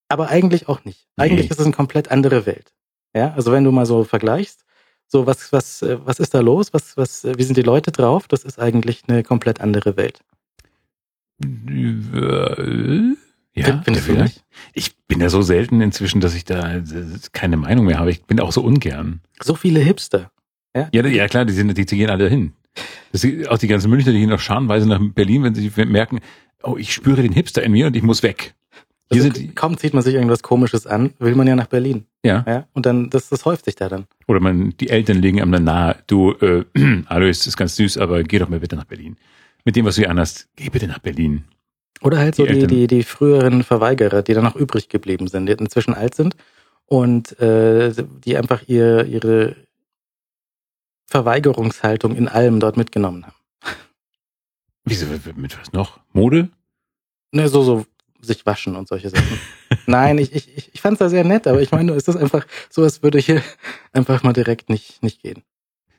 aber 0.09 0.29
eigentlich 0.29 0.69
auch 0.69 0.85
nicht. 0.85 1.07
Eigentlich 1.17 1.47
Nee. 1.47 1.51
ist 1.53 1.61
es 1.61 1.65
eine 1.67 1.75
komplett 1.75 2.11
andere 2.11 2.45
Welt. 2.45 2.75
Ja, 3.17 3.33
also 3.35 3.53
wenn 3.53 3.65
du 3.65 3.73
mal 3.73 3.87
so 3.87 4.05
vergleichst, 4.05 4.65
so 5.11 5.27
was, 5.27 5.53
was, 5.53 5.83
äh, 5.83 5.99
was 6.05 6.21
ist 6.21 6.35
da 6.35 6.41
los? 6.41 6.73
Was, 6.73 6.97
was, 6.97 7.25
äh, 7.25 7.37
wie 7.37 7.43
sind 7.43 7.57
die 7.57 7.63
Leute 7.63 7.91
drauf? 7.91 8.29
Das 8.29 8.45
ist 8.45 8.59
eigentlich 8.61 9.03
eine 9.09 9.23
komplett 9.25 9.61
andere 9.61 9.97
Welt. 9.97 10.21
Ja, 13.55 13.65
Find- 13.65 13.85
findest 13.85 14.09
du 14.09 14.13
nicht? 14.15 14.45
Ich 14.73 14.97
bin 15.09 15.21
ja 15.21 15.29
so 15.29 15.43
selten 15.43 15.81
inzwischen, 15.81 16.21
dass 16.21 16.35
ich 16.35 16.45
da 16.45 16.77
äh, 16.77 16.83
keine 17.33 17.57
Meinung 17.57 17.87
mehr 17.87 17.99
habe. 17.99 18.11
Ich 18.11 18.23
bin 18.25 18.39
auch 18.41 18.53
so 18.53 18.63
ungern. 18.63 19.21
So 19.43 19.55
viele 19.55 19.81
Hipster. 19.81 20.31
Ja, 20.75 20.89
ja 20.93 21.27
klar, 21.27 21.45
die, 21.45 21.53
sind, 21.53 21.77
die, 21.77 21.85
die 21.85 21.97
gehen 21.97 22.11
alle 22.11 22.29
hin. 22.29 22.53
Das 23.11 23.27
auch 23.49 23.59
die 23.59 23.67
ganzen 23.67 23.91
Münchner, 23.91 24.13
die 24.13 24.21
gehen 24.21 24.33
auch 24.33 24.39
scharenweise 24.39 24.89
nach 24.89 25.01
Berlin, 25.15 25.43
wenn 25.43 25.55
sie 25.57 25.73
merken, 25.87 26.21
oh, 26.63 26.77
ich 26.77 26.95
spüre 26.95 27.23
den 27.23 27.33
Hipster 27.33 27.63
in 27.65 27.73
mir 27.73 27.89
und 27.89 27.97
ich 27.97 28.05
muss 28.05 28.23
weg. 28.23 28.55
Also, 29.11 29.25
sind 29.25 29.37
die, 29.37 29.49
kaum 29.55 29.77
zieht 29.77 29.93
man 29.95 30.03
sich 30.03 30.15
irgendwas 30.15 30.43
Komisches 30.43 30.87
an, 30.87 31.13
will 31.19 31.35
man 31.35 31.47
ja 31.47 31.57
nach 31.57 31.67
Berlin. 31.67 32.07
ja. 32.25 32.45
Ja, 32.47 32.69
und 32.75 32.87
dann, 32.87 33.11
das, 33.11 33.29
das 33.29 33.45
häuft 33.45 33.65
sich 33.65 33.75
da 33.75 33.89
dann. 33.89 34.07
Oder 34.29 34.41
man, 34.41 34.75
die 34.79 34.89
Eltern 34.89 35.19
legen 35.19 35.41
einem 35.43 35.53
dann 35.53 35.65
nahe, 35.65 35.97
du, 36.07 36.33
äh, 36.35 36.65
Alois, 37.07 37.31
ist 37.31 37.57
ganz 37.57 37.77
süß, 37.77 37.99
aber 37.99 38.23
geh 38.23 38.39
doch 38.39 38.49
mal 38.49 38.61
bitte 38.61 38.77
nach 38.77 38.85
Berlin. 38.85 39.17
Mit 39.65 39.77
dem, 39.77 39.85
was 39.85 39.97
du 39.97 40.03
hier 40.03 40.11
anhast, 40.11 40.49
geh 40.57 40.69
bitte 40.71 40.87
nach 40.87 41.01
Berlin. 41.01 41.45
Oder 42.03 42.19
halt 42.19 42.35
so 42.37 42.45
Die 42.45 42.49
die, 42.53 42.55
Eltern. 42.61 42.69
die, 42.69 42.87
die 42.87 43.03
früheren 43.03 43.63
Verweigerer, 43.65 44.23
die 44.23 44.33
dann 44.33 44.45
noch 44.45 44.57
übrig 44.57 44.89
geblieben 44.89 45.27
sind, 45.29 45.47
die 45.47 45.53
inzwischen 45.53 45.93
alt 45.93 46.15
sind 46.15 46.37
und 46.87 47.39
äh, 47.41 47.93
die 48.25 48.37
einfach 48.37 48.63
ihr, 48.69 49.05
ihre 49.07 49.57
Verweigerungshaltung 51.07 52.15
in 52.17 52.29
allem 52.29 52.61
dort 52.61 52.77
mitgenommen 52.77 53.27
haben. 53.27 53.35
Wieso, 54.85 55.07
mit 55.37 55.59
was 55.61 55.73
noch? 55.73 56.01
Mode? 56.13 56.49
Ne, 57.33 57.49
so, 57.49 57.63
so 57.63 57.85
sich 58.23 58.45
waschen 58.47 58.77
und 58.77 58.89
solche 58.89 59.11
Sachen. 59.11 59.39
Nein, 59.87 60.19
ich, 60.19 60.35
ich, 60.35 60.57
ich, 60.57 60.75
ich 60.75 60.81
fand 60.81 60.95
es 60.95 60.99
da 60.99 61.09
sehr 61.09 61.25
nett, 61.25 61.47
aber 61.47 61.61
ich 61.63 61.71
meine, 61.73 61.93
es 61.93 62.07
ist 62.09 62.17
einfach 62.17 62.47
so, 62.69 62.83
als 62.83 63.03
würde 63.03 63.19
hier 63.19 63.43
einfach 63.93 64.23
mal 64.23 64.33
direkt 64.33 64.69
nicht, 64.69 65.03
nicht 65.03 65.23
gehen. 65.23 65.43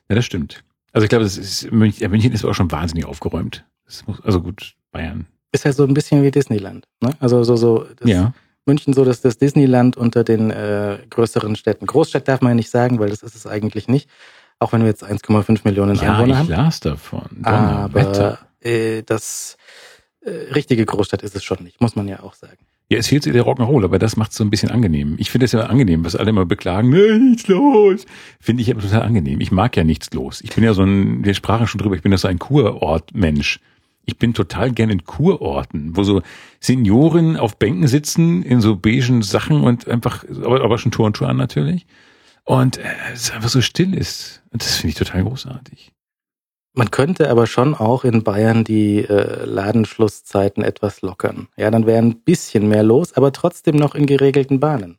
Ja, 0.08 0.16
das 0.16 0.24
stimmt. 0.24 0.62
Also 0.92 1.04
ich 1.04 1.08
glaube, 1.08 1.24
das 1.24 1.36
ist, 1.38 1.70
München, 1.72 2.02
ja, 2.02 2.08
München 2.08 2.32
ist 2.32 2.44
auch 2.44 2.54
schon 2.54 2.70
wahnsinnig 2.70 3.06
aufgeräumt. 3.06 3.64
Das 3.86 4.06
muss, 4.06 4.20
also 4.22 4.40
gut, 4.42 4.74
Bayern. 4.90 5.26
Ist 5.52 5.64
halt 5.64 5.76
so 5.76 5.84
ein 5.84 5.94
bisschen 5.94 6.22
wie 6.22 6.30
Disneyland. 6.30 6.86
Ne? 7.00 7.10
Also 7.18 7.42
so, 7.44 7.56
so 7.56 7.86
das 7.96 8.08
ja. 8.08 8.32
München 8.66 8.92
so, 8.94 9.04
dass 9.04 9.20
das 9.20 9.38
Disneyland 9.38 9.96
unter 9.96 10.22
den 10.24 10.50
äh, 10.50 10.98
größeren 11.10 11.56
Städten. 11.56 11.86
Großstadt 11.86 12.28
darf 12.28 12.40
man 12.40 12.50
ja 12.52 12.54
nicht 12.54 12.70
sagen, 12.70 12.98
weil 12.98 13.10
das 13.10 13.22
ist 13.22 13.34
es 13.34 13.46
eigentlich 13.46 13.88
nicht. 13.88 14.08
Auch 14.58 14.72
wenn 14.72 14.82
wir 14.82 14.88
jetzt 14.88 15.04
1,5 15.04 15.60
Millionen 15.64 15.96
Ja, 15.96 16.12
Einwohner 16.14 16.32
ich 16.34 16.38
haben. 16.38 16.48
las 16.48 16.80
davon. 16.80 17.26
Donnerwetter. 17.42 18.38
Aber 18.60 18.68
äh, 18.70 19.02
das 19.02 19.56
richtige 20.24 20.84
Großstadt 20.86 21.22
ist 21.22 21.34
es 21.34 21.44
schon 21.44 21.62
nicht, 21.62 21.80
muss 21.80 21.96
man 21.96 22.08
ja 22.08 22.22
auch 22.22 22.34
sagen. 22.34 22.58
Ja, 22.88 22.98
es 22.98 23.08
fehlt 23.08 23.24
der 23.24 23.44
Rock'n'Roll, 23.44 23.84
aber 23.84 23.98
das 23.98 24.16
macht 24.16 24.32
es 24.32 24.36
so 24.36 24.44
ein 24.44 24.50
bisschen 24.50 24.70
angenehm. 24.70 25.16
Ich 25.18 25.30
finde 25.30 25.46
es 25.46 25.52
ja 25.52 25.60
angenehm, 25.60 26.04
was 26.04 26.14
alle 26.14 26.30
immer 26.30 26.44
beklagen, 26.44 26.90
nee, 26.90 27.18
nichts 27.18 27.48
los. 27.48 28.04
Finde 28.38 28.62
ich 28.62 28.70
aber 28.70 28.82
total 28.82 29.02
angenehm. 29.02 29.40
Ich 29.40 29.50
mag 29.50 29.76
ja 29.76 29.84
nichts 29.84 30.12
los. 30.12 30.42
Ich 30.42 30.54
bin 30.54 30.62
ja 30.62 30.74
so 30.74 30.82
ein, 30.82 31.24
wir 31.24 31.34
sprachen 31.34 31.66
schon 31.66 31.78
drüber, 31.80 31.96
ich 31.96 32.02
bin 32.02 32.12
ja 32.12 32.18
so 32.18 32.28
ein 32.28 32.38
Kurort-Mensch. 32.38 33.60
Ich 34.04 34.18
bin 34.18 34.34
total 34.34 34.72
gern 34.72 34.90
in 34.90 35.04
Kurorten, 35.04 35.96
wo 35.96 36.02
so 36.02 36.22
Senioren 36.60 37.36
auf 37.36 37.56
Bänken 37.56 37.86
sitzen, 37.86 38.42
in 38.42 38.60
so 38.60 38.76
beigen 38.76 39.22
Sachen 39.22 39.62
und 39.62 39.88
einfach, 39.88 40.24
aber, 40.44 40.62
aber 40.62 40.76
schon 40.76 40.92
Tour 40.92 41.06
und 41.06 41.16
Tour 41.16 41.28
an 41.28 41.36
natürlich. 41.36 41.86
Und 42.44 42.78
äh, 42.78 42.82
es 43.12 43.30
einfach 43.30 43.48
so 43.48 43.60
still 43.60 43.94
ist. 43.94 44.42
Und 44.50 44.62
das 44.62 44.76
finde 44.76 44.88
ich 44.90 44.96
total 44.96 45.22
großartig. 45.22 45.91
Man 46.74 46.90
könnte 46.90 47.28
aber 47.28 47.46
schon 47.46 47.74
auch 47.74 48.04
in 48.04 48.22
Bayern 48.22 48.64
die 48.64 49.00
äh, 49.00 49.44
Ladenschlusszeiten 49.44 50.62
etwas 50.64 51.02
lockern. 51.02 51.48
Ja, 51.56 51.70
dann 51.70 51.86
wäre 51.86 51.98
ein 51.98 52.22
bisschen 52.22 52.68
mehr 52.68 52.82
los, 52.82 53.12
aber 53.12 53.32
trotzdem 53.32 53.76
noch 53.76 53.94
in 53.94 54.06
geregelten 54.06 54.58
Bahnen. 54.58 54.98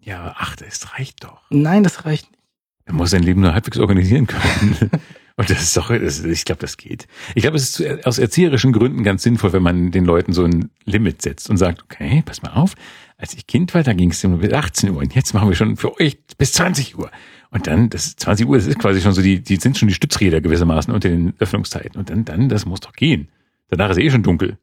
Ja, 0.00 0.34
ach, 0.36 0.56
das 0.56 0.94
reicht 0.94 1.24
doch. 1.24 1.42
Nein, 1.50 1.82
das 1.82 2.04
reicht 2.04 2.30
nicht. 2.30 2.42
Er 2.84 2.94
muss 2.94 3.10
sein 3.10 3.22
Leben 3.22 3.40
nur 3.40 3.54
halbwegs 3.54 3.78
organisieren 3.78 4.26
können. 4.26 4.90
Und 5.36 5.48
das 5.48 5.62
ist 5.62 5.76
doch, 5.76 5.88
das, 5.88 6.24
ich 6.24 6.44
glaube, 6.44 6.60
das 6.60 6.76
geht. 6.76 7.06
Ich 7.34 7.42
glaube, 7.42 7.56
es 7.56 7.80
ist 7.80 8.06
aus 8.06 8.18
erzieherischen 8.18 8.72
Gründen 8.72 9.02
ganz 9.02 9.22
sinnvoll, 9.22 9.52
wenn 9.52 9.62
man 9.62 9.90
den 9.90 10.04
Leuten 10.04 10.32
so 10.32 10.44
ein 10.44 10.70
Limit 10.84 11.22
setzt 11.22 11.48
und 11.48 11.56
sagt, 11.56 11.82
okay, 11.82 12.22
pass 12.24 12.42
mal 12.42 12.52
auf, 12.52 12.74
als 13.16 13.32
ich 13.34 13.46
Kind 13.46 13.72
war, 13.72 13.82
da 13.82 13.94
ging 13.94 14.10
es 14.10 14.22
immer 14.24 14.36
bis 14.38 14.52
18 14.52 14.90
Uhr 14.90 14.98
und 14.98 15.14
jetzt 15.14 15.32
machen 15.32 15.48
wir 15.48 15.56
schon 15.56 15.76
für 15.76 15.98
euch 15.98 16.18
bis 16.36 16.52
20 16.52 16.98
Uhr. 16.98 17.10
Und 17.52 17.66
dann, 17.66 17.90
das 17.90 18.16
20 18.16 18.48
Uhr, 18.48 18.56
das 18.56 18.66
ist 18.66 18.78
quasi 18.78 19.02
schon 19.02 19.12
so, 19.12 19.20
die, 19.20 19.40
die 19.40 19.56
sind 19.56 19.76
schon 19.76 19.88
die 19.88 19.94
Stützräder 19.94 20.40
gewissermaßen 20.40 20.92
unter 20.92 21.10
den 21.10 21.34
Öffnungszeiten. 21.38 21.98
Und 21.98 22.08
dann, 22.08 22.24
dann, 22.24 22.48
das 22.48 22.64
muss 22.64 22.80
doch 22.80 22.94
gehen. 22.94 23.28
Danach 23.68 23.90
ist 23.90 23.98
eh 23.98 24.10
schon 24.10 24.22
dunkel. 24.22 24.58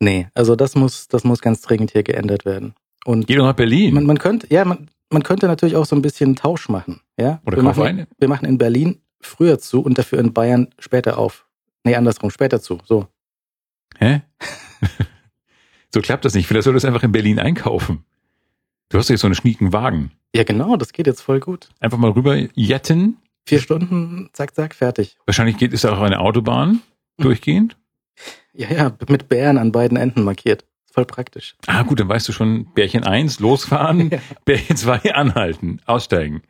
Nee, 0.00 0.28
also 0.34 0.56
das 0.56 0.74
muss, 0.74 1.06
das 1.06 1.22
muss 1.24 1.40
ganz 1.40 1.60
dringend 1.60 1.92
hier 1.92 2.02
geändert 2.02 2.44
werden. 2.44 2.74
Und 3.04 3.28
Geh 3.28 3.36
doch 3.36 3.44
nach 3.44 3.54
Berlin. 3.54 3.94
man, 3.94 4.04
man 4.04 4.18
könnte, 4.18 4.48
ja, 4.50 4.64
man, 4.64 4.90
man 5.10 5.22
könnte 5.22 5.46
natürlich 5.46 5.76
auch 5.76 5.86
so 5.86 5.94
ein 5.94 6.02
bisschen 6.02 6.34
Tausch 6.34 6.68
machen. 6.68 7.00
Ja? 7.16 7.40
Oder 7.46 7.56
wir 7.56 7.62
kauf 7.62 7.76
machen, 7.76 7.88
eine. 7.88 8.08
wir 8.18 8.28
machen 8.28 8.44
in 8.44 8.58
Berlin 8.58 9.00
früher 9.20 9.60
zu 9.60 9.80
und 9.80 9.96
dafür 9.96 10.18
in 10.18 10.32
Bayern 10.32 10.68
später 10.78 11.18
auf. 11.18 11.46
Nee, 11.84 11.94
andersrum, 11.94 12.30
später 12.30 12.60
zu. 12.60 12.80
So. 12.84 13.06
Hä? 13.96 14.22
so 15.94 16.00
klappt 16.00 16.24
das 16.24 16.34
nicht. 16.34 16.48
Vielleicht 16.48 16.64
soll 16.64 16.74
das 16.74 16.84
einfach 16.84 17.04
in 17.04 17.12
Berlin 17.12 17.38
einkaufen. 17.38 18.04
Du 18.90 18.98
hast 18.98 19.08
jetzt 19.10 19.20
so 19.20 19.26
einen 19.26 19.34
schnieken 19.34 19.72
Wagen. 19.72 20.12
Ja, 20.34 20.44
genau, 20.44 20.76
das 20.76 20.92
geht 20.92 21.06
jetzt 21.06 21.20
voll 21.20 21.40
gut. 21.40 21.68
Einfach 21.80 21.98
mal 21.98 22.10
rüber 22.10 22.36
jetten. 22.54 23.16
Vier 23.46 23.60
Stunden, 23.60 24.28
zack, 24.32 24.54
zack, 24.54 24.74
fertig. 24.74 25.16
Wahrscheinlich 25.26 25.56
geht 25.56 25.72
es 25.72 25.84
auch 25.84 26.00
eine 26.00 26.20
Autobahn 26.20 26.80
durchgehend. 27.18 27.76
Ja, 28.52 28.70
ja, 28.70 28.96
mit 29.08 29.28
Bären 29.28 29.58
an 29.58 29.72
beiden 29.72 29.96
Enden 29.96 30.22
markiert. 30.24 30.64
Voll 30.90 31.04
praktisch. 31.04 31.54
Ah, 31.66 31.82
gut, 31.82 32.00
dann 32.00 32.08
weißt 32.08 32.28
du 32.28 32.32
schon, 32.32 32.72
Bärchen 32.74 33.04
1, 33.04 33.40
losfahren, 33.40 34.10
Ja. 34.10 34.18
Bärchen 34.44 34.76
2, 34.76 35.14
anhalten, 35.14 35.80
aussteigen. 35.86 36.42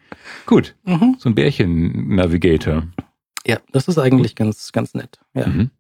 Gut, 0.47 0.75
Mhm. 0.85 1.17
so 1.19 1.29
ein 1.29 1.35
Bärchen-Navigator. 1.35 2.85
Ja, 3.47 3.59
das 3.73 3.89
ist 3.89 3.99
eigentlich 3.99 4.37
ganz, 4.37 4.73
ganz 4.73 4.95
nett. 4.95 5.19
Ja. 5.35 5.47
Mhm. 5.47 5.71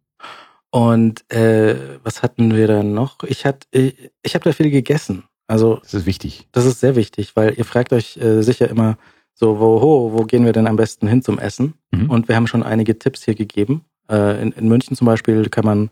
Und 0.71 1.31
äh, 1.33 1.99
was 2.05 2.23
hatten 2.23 2.55
wir 2.55 2.67
da 2.67 2.83
noch? 2.83 3.23
Ich 3.25 3.45
hatte, 3.47 3.67
ich, 3.71 4.11
ich 4.23 4.35
habe 4.35 4.45
da 4.45 4.53
viel 4.53 4.71
gegessen. 4.71 5.25
Also 5.49 5.81
Das 5.83 5.95
ist 5.95 6.07
wichtig. 6.07 6.47
das 6.53 6.65
ist 6.67 6.79
sehr 6.79 6.95
wichtig, 6.95 7.35
weil 7.35 7.55
ihr 7.59 7.65
fragt 7.65 7.93
euch 7.93 8.17
äh, 8.19 8.43
sicher 8.43 8.69
immer 8.69 8.97
so, 9.35 9.59
wo, 9.59 9.81
wo, 9.83 10.13
wo 10.13 10.25
gehen 10.25 10.45
wir 10.45 10.53
denn 10.53 10.67
am 10.67 10.77
besten 10.77 11.09
hin 11.09 11.23
zum 11.23 11.39
Essen? 11.39 11.75
Mhm. 11.91 12.11
Und 12.11 12.29
wir 12.29 12.37
haben 12.37 12.47
schon 12.47 12.63
einige 12.63 12.99
Tipps 12.99 13.25
hier 13.25 13.35
gegeben. 13.35 13.85
Äh, 14.11 14.41
in, 14.43 14.53
in 14.53 14.69
München 14.69 14.97
zum 14.97 15.07
Beispiel 15.07 15.49
kann 15.49 15.65
man 15.65 15.91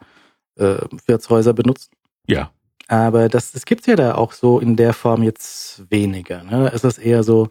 äh, 0.56 0.76
Wirtshäuser 1.06 1.52
benutzen. 1.52 1.90
Ja, 2.28 2.50
Aber 2.88 3.28
das, 3.28 3.52
das 3.52 3.64
gibt's 3.64 3.86
ja 3.86 3.96
da 3.96 4.14
auch 4.14 4.32
so 4.32 4.58
in 4.60 4.76
der 4.76 4.92
Form 4.92 5.22
jetzt 5.22 5.84
weniger. 5.90 6.42
Ne? 6.44 6.70
Es 6.75 6.84
ist 6.84 6.98
eher 6.98 7.22
so 7.22 7.48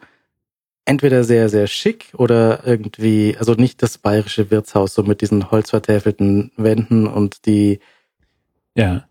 entweder 0.86 1.24
sehr, 1.24 1.50
sehr 1.50 1.68
schick 1.68 2.14
oder 2.18 2.66
irgendwie, 2.68 3.36
also 3.40 3.54
nicht 3.54 3.82
das 3.82 3.98
bayerische 3.98 4.52
Wirtshaus, 4.52 4.94
so 4.94 5.02
mit 5.04 5.22
diesen 5.22 5.50
holzvertäfelten 5.50 6.52
Wänden 6.58 7.08
und 7.08 7.46
die, 7.48 7.80
ja. 8.76 9.06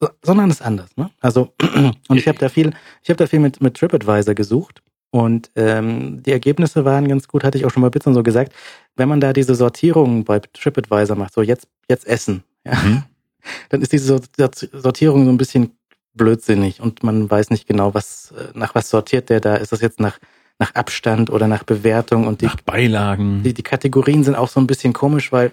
So- 0.00 0.08
sondern 0.22 0.50
es 0.50 0.56
ist 0.60 0.66
anders. 0.66 0.96
Ne? 0.96 1.10
Also, 1.20 1.52
und 2.08 2.16
ich 2.16 2.28
habe 2.28 2.38
da 2.38 2.48
viel, 2.48 2.72
ich 3.02 3.08
habe 3.10 3.16
da 3.16 3.26
viel 3.26 3.40
mit, 3.40 3.60
mit 3.60 3.74
TripAdvisor 3.74 4.34
gesucht 4.34 4.82
und 5.10 5.50
ähm, 5.56 6.22
die 6.22 6.32
Ergebnisse 6.32 6.84
waren 6.84 7.08
ganz 7.08 7.28
gut, 7.28 7.44
hatte 7.44 7.58
ich 7.58 7.64
auch 7.64 7.70
schon 7.70 7.80
mal 7.82 7.90
Bits 7.90 8.06
und 8.06 8.14
so 8.14 8.22
gesagt. 8.22 8.52
Wenn 8.96 9.08
man 9.08 9.20
da 9.20 9.32
diese 9.32 9.54
Sortierung 9.54 10.24
bei 10.24 10.40
TripAdvisor 10.40 11.16
macht, 11.16 11.32
so 11.34 11.42
jetzt, 11.42 11.68
jetzt 11.88 12.06
essen, 12.06 12.42
ja, 12.64 12.74
Mhm. 12.74 13.02
dann 13.70 13.80
ist 13.82 13.92
diese 13.92 14.06
Sort- 14.36 14.68
Sortierung 14.72 15.24
so 15.24 15.30
ein 15.30 15.38
bisschen 15.38 15.70
blödsinnig 16.14 16.80
und 16.80 17.02
man 17.02 17.30
weiß 17.30 17.50
nicht 17.50 17.66
genau, 17.66 17.94
was 17.94 18.32
äh, 18.32 18.48
nach 18.58 18.74
was 18.74 18.90
sortiert 18.90 19.28
der 19.30 19.40
da. 19.40 19.56
Ist 19.56 19.70
das 19.72 19.80
jetzt 19.82 20.00
nach, 20.00 20.18
nach 20.58 20.74
Abstand 20.74 21.30
oder 21.30 21.46
nach 21.46 21.62
Bewertung? 21.62 22.26
Und 22.26 22.40
die, 22.40 22.46
Nach 22.46 22.56
Beilagen. 22.62 23.42
die, 23.42 23.52
die 23.54 23.62
Kategorien 23.62 24.24
sind 24.24 24.34
auch 24.34 24.48
so 24.48 24.58
ein 24.58 24.66
bisschen 24.66 24.92
komisch, 24.94 25.30
weil 25.30 25.52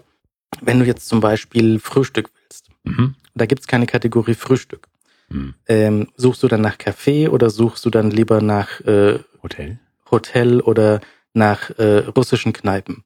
wenn 0.61 0.79
du 0.79 0.85
jetzt 0.85 1.07
zum 1.07 1.19
Beispiel 1.19 1.79
Frühstück 1.79 2.29
willst, 2.33 2.69
Mhm. 2.85 3.15
Da 3.35 3.45
gibt's 3.45 3.67
keine 3.67 3.85
Kategorie 3.85 4.33
Frühstück. 4.35 4.87
Mhm. 5.29 5.53
Ähm, 5.67 6.07
suchst 6.17 6.43
du 6.43 6.47
dann 6.47 6.61
nach 6.61 6.77
Kaffee 6.77 7.27
oder 7.27 7.49
suchst 7.49 7.85
du 7.85 7.89
dann 7.89 8.11
lieber 8.11 8.41
nach 8.41 8.79
äh, 8.81 9.19
Hotel. 9.41 9.79
Hotel 10.11 10.59
oder 10.61 11.01
nach 11.33 11.69
äh, 11.77 11.99
russischen 12.15 12.53
Kneipen? 12.53 13.03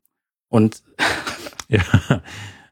Und 0.49 0.83
Ja. 1.69 1.81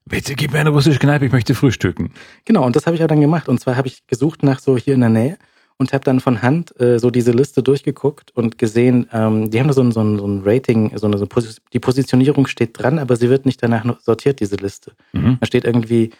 Bitte 0.05 0.35
gib 0.35 0.51
mir 0.53 0.59
eine 0.59 0.69
russische 0.69 0.99
Kneipe, 0.99 1.25
ich 1.25 1.31
möchte 1.31 1.55
frühstücken. 1.55 2.11
Genau, 2.45 2.63
und 2.65 2.75
das 2.75 2.85
habe 2.85 2.95
ich 2.95 3.03
auch 3.03 3.07
dann 3.07 3.21
gemacht. 3.21 3.49
Und 3.49 3.59
zwar 3.59 3.75
habe 3.75 3.87
ich 3.87 4.05
gesucht 4.05 4.43
nach 4.43 4.59
so 4.59 4.77
hier 4.77 4.93
in 4.93 4.99
der 4.99 5.09
Nähe 5.09 5.37
und 5.77 5.93
habe 5.93 6.03
dann 6.03 6.19
von 6.19 6.41
Hand 6.43 6.79
äh, 6.79 6.99
so 6.99 7.09
diese 7.09 7.31
Liste 7.31 7.63
durchgeguckt 7.63 8.31
und 8.35 8.57
gesehen, 8.59 9.09
ähm, 9.11 9.49
die 9.49 9.59
haben 9.59 9.67
da 9.67 9.73
so 9.73 9.81
ein, 9.81 9.91
so 9.91 10.01
ein, 10.01 10.19
so 10.19 10.27
ein 10.27 10.43
Rating, 10.45 10.95
so 10.95 11.07
eine, 11.07 11.17
so 11.17 11.25
Posi- 11.25 11.57
die 11.73 11.79
Positionierung 11.79 12.45
steht 12.47 12.79
dran, 12.79 12.99
aber 12.99 13.15
sie 13.15 13.29
wird 13.29 13.45
nicht 13.47 13.61
danach 13.63 13.83
sortiert, 13.99 14.39
diese 14.39 14.55
Liste. 14.57 14.93
Mhm. 15.11 15.37
Da 15.41 15.47
steht 15.47 15.65
irgendwie, 15.65 16.11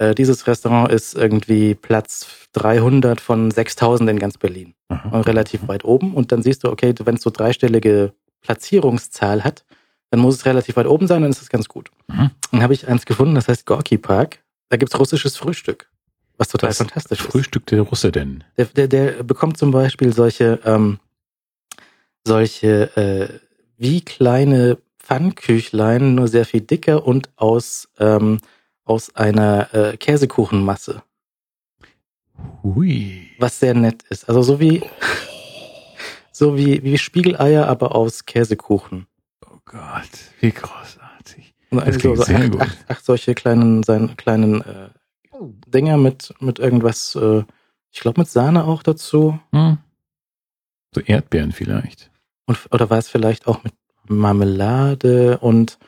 äh, 0.00 0.14
dieses 0.14 0.46
Restaurant 0.46 0.90
ist 0.90 1.14
irgendwie 1.14 1.74
Platz 1.74 2.26
300 2.54 3.20
von 3.20 3.50
6000 3.50 4.08
in 4.08 4.18
ganz 4.18 4.38
Berlin. 4.38 4.74
Und 4.88 5.26
relativ 5.26 5.68
weit 5.68 5.84
oben. 5.84 6.14
Und 6.14 6.32
dann 6.32 6.42
siehst 6.42 6.64
du, 6.64 6.68
okay, 6.68 6.92
wenn 7.04 7.14
es 7.14 7.22
so 7.22 7.30
dreistellige 7.30 8.12
Platzierungszahl 8.40 9.44
hat, 9.44 9.64
dann 10.10 10.20
muss 10.20 10.34
es 10.34 10.46
relativ 10.46 10.76
weit 10.76 10.86
oben 10.86 11.06
sein, 11.06 11.22
dann 11.22 11.30
ist 11.30 11.42
es 11.42 11.48
ganz 11.48 11.68
gut. 11.68 11.90
Mhm. 12.08 12.30
Dann 12.50 12.62
habe 12.62 12.74
ich 12.74 12.88
eins 12.88 13.06
gefunden, 13.06 13.36
das 13.36 13.46
heißt 13.46 13.66
Gorki 13.66 13.98
Park. 13.98 14.40
Da 14.68 14.78
gibt's 14.78 14.98
russisches 14.98 15.36
Frühstück, 15.36 15.88
was 16.38 16.48
total 16.48 16.70
Was 16.70 16.78
fantastisch 16.78 17.20
ist. 17.20 17.26
frühstückt 17.26 17.70
der 17.70 17.82
Russe 17.82 18.10
denn? 18.10 18.42
Der, 18.56 18.64
der, 18.64 18.88
der 18.88 19.22
bekommt 19.22 19.58
zum 19.58 19.70
Beispiel 19.70 20.12
solche, 20.12 20.58
ähm, 20.64 20.98
solche 22.24 22.96
äh, 22.96 23.38
wie 23.76 24.00
kleine 24.00 24.78
Pfannküchlein, 24.98 26.14
nur 26.14 26.26
sehr 26.26 26.46
viel 26.46 26.62
dicker 26.62 27.06
und 27.06 27.28
aus, 27.36 27.88
ähm, 27.98 28.38
aus 28.84 29.14
einer 29.14 29.72
äh, 29.74 29.96
Käsekuchenmasse, 29.96 31.02
Hui. 32.62 33.30
was 33.38 33.60
sehr 33.60 33.74
nett 33.74 34.02
ist. 34.04 34.28
Also 34.28 34.42
so 34.42 34.60
wie, 34.60 34.82
so 36.32 36.56
wie, 36.56 36.82
wie 36.82 36.98
Spiegeleier, 36.98 37.66
aber 37.66 37.94
aus 37.94 38.24
Käsekuchen. 38.26 39.06
Oh 39.46 39.58
Gott, 39.64 40.10
wie 40.40 40.50
großartig. 40.50 41.54
Und 41.70 41.86
Das 41.86 41.98
klingt 41.98 42.16
so 42.18 42.24
acht. 42.24 42.60
Acht, 42.60 42.90
acht 42.90 43.04
solche 43.04 43.34
kleinen, 43.34 43.82
seinen 43.82 44.16
kleinen 44.16 44.62
äh, 44.62 44.88
Dinger 45.66 45.96
mit, 45.96 46.34
mit 46.40 46.58
irgendwas, 46.58 47.14
äh, 47.14 47.44
ich 47.90 48.00
glaube 48.00 48.20
mit 48.20 48.28
Sahne 48.28 48.64
auch 48.64 48.82
dazu. 48.82 49.38
Hm. 49.52 49.78
So 50.94 51.00
Erdbeeren 51.00 51.52
vielleicht. 51.52 52.10
Und, 52.46 52.58
oder 52.72 52.90
war 52.90 52.98
es 52.98 53.08
vielleicht 53.08 53.46
auch 53.46 53.62
mit 53.62 53.72
Marmelade 54.08 55.38
und 55.38 55.78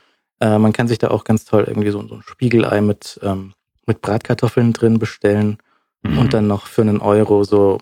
äh, 0.43 0.57
man 0.59 0.73
kann 0.73 0.87
sich 0.87 0.97
da 0.99 1.07
auch 1.09 1.23
ganz 1.23 1.45
toll 1.45 1.63
irgendwie 1.67 1.89
so, 1.91 2.05
so 2.07 2.15
ein 2.15 2.23
Spiegelei 2.27 2.81
mit, 2.81 3.19
ähm, 3.23 3.53
mit 3.85 4.01
Bratkartoffeln 4.01 4.73
drin 4.73 4.99
bestellen 4.99 5.57
Mhm. 6.05 6.17
und 6.17 6.33
dann 6.33 6.47
noch 6.47 6.67
für 6.67 6.81
einen 6.81 6.99
Euro 6.99 7.45
so 7.45 7.79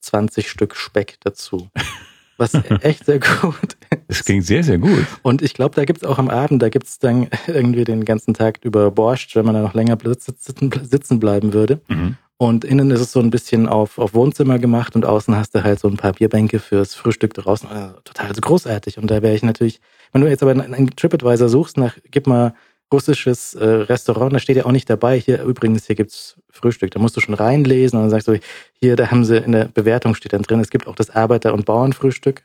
20 0.00 0.50
Stück 0.50 0.74
Speck 0.76 1.18
dazu. 1.20 1.68
Was 2.38 2.52
echt 2.82 3.06
sehr 3.06 3.18
gut 3.18 3.76
Das 4.08 4.24
klingt 4.24 4.44
sehr, 4.44 4.62
sehr 4.62 4.76
gut. 4.78 5.06
Und 5.22 5.40
ich 5.40 5.54
glaube, 5.54 5.74
da 5.74 5.84
gibt's 5.86 6.04
auch 6.04 6.18
am 6.18 6.28
Abend, 6.28 6.60
da 6.60 6.68
gibt's 6.68 6.98
dann 6.98 7.28
irgendwie 7.46 7.84
den 7.84 8.04
ganzen 8.04 8.34
Tag 8.34 8.58
über 8.62 8.90
Borscht, 8.90 9.36
wenn 9.36 9.46
man 9.46 9.54
da 9.54 9.62
noch 9.62 9.74
länger 9.74 9.96
sitzen, 10.18 10.70
sitzen 10.82 11.20
bleiben 11.20 11.52
würde. 11.54 11.80
Mhm. 11.88 12.16
Und 12.38 12.64
innen 12.64 12.90
ist 12.90 13.00
es 13.00 13.12
so 13.12 13.20
ein 13.20 13.30
bisschen 13.30 13.66
auf, 13.66 13.98
auf 13.98 14.12
Wohnzimmer 14.12 14.58
gemacht 14.58 14.94
und 14.94 15.06
außen 15.06 15.34
hast 15.36 15.54
du 15.54 15.64
halt 15.64 15.80
so 15.80 15.88
ein 15.88 15.96
paar 15.96 16.12
Bierbänke 16.12 16.58
fürs 16.58 16.94
Frühstück 16.94 17.32
draußen. 17.32 17.68
Also 17.68 17.94
total 18.04 18.34
so 18.34 18.40
großartig. 18.42 18.98
Und 18.98 19.10
da 19.10 19.22
wäre 19.22 19.34
ich 19.34 19.42
natürlich, 19.42 19.80
wenn 20.12 20.20
du 20.20 20.28
jetzt 20.28 20.42
aber 20.42 20.52
einen 20.52 20.94
TripAdvisor 20.94 21.48
suchst 21.48 21.78
nach, 21.78 21.96
gib 22.10 22.26
mal 22.26 22.52
russisches 22.92 23.54
äh, 23.54 23.64
Restaurant, 23.64 24.32
da 24.32 24.38
steht 24.38 24.56
ja 24.56 24.66
auch 24.66 24.72
nicht 24.72 24.88
dabei, 24.88 25.18
hier 25.18 25.42
übrigens, 25.42 25.86
hier 25.86 25.96
gibt's 25.96 26.36
Frühstück. 26.50 26.90
Da 26.90 27.00
musst 27.00 27.16
du 27.16 27.20
schon 27.20 27.34
reinlesen 27.34 27.98
und 27.98 28.04
dann 28.04 28.10
sagst 28.10 28.28
du, 28.28 28.38
hier, 28.74 28.96
da 28.96 29.10
haben 29.10 29.24
sie 29.24 29.38
in 29.38 29.52
der 29.52 29.64
Bewertung 29.64 30.14
steht 30.14 30.34
dann 30.34 30.42
drin, 30.42 30.60
es 30.60 30.70
gibt 30.70 30.86
auch 30.86 30.94
das 30.94 31.10
Arbeiter- 31.10 31.54
und 31.54 31.64
Bauernfrühstück. 31.64 32.42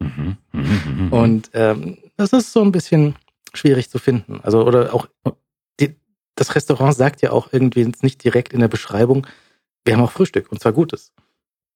Mhm. 0.00 0.36
Mhm. 0.52 1.12
Und 1.12 1.50
ähm, 1.54 1.98
das 2.16 2.32
ist 2.32 2.52
so 2.52 2.62
ein 2.62 2.72
bisschen 2.72 3.14
schwierig 3.54 3.90
zu 3.90 3.98
finden. 3.98 4.40
Also, 4.42 4.64
oder 4.64 4.92
auch 4.92 5.06
die, 5.24 5.30
das 6.40 6.54
Restaurant 6.54 6.94
sagt 6.96 7.20
ja 7.22 7.32
auch 7.32 7.52
irgendwie 7.52 7.90
nicht 8.00 8.24
direkt 8.24 8.52
in 8.54 8.60
der 8.60 8.68
Beschreibung, 8.68 9.26
wir 9.84 9.94
haben 9.94 10.02
auch 10.02 10.10
Frühstück 10.12 10.50
und 10.50 10.60
zwar 10.60 10.72
gutes. 10.72 11.12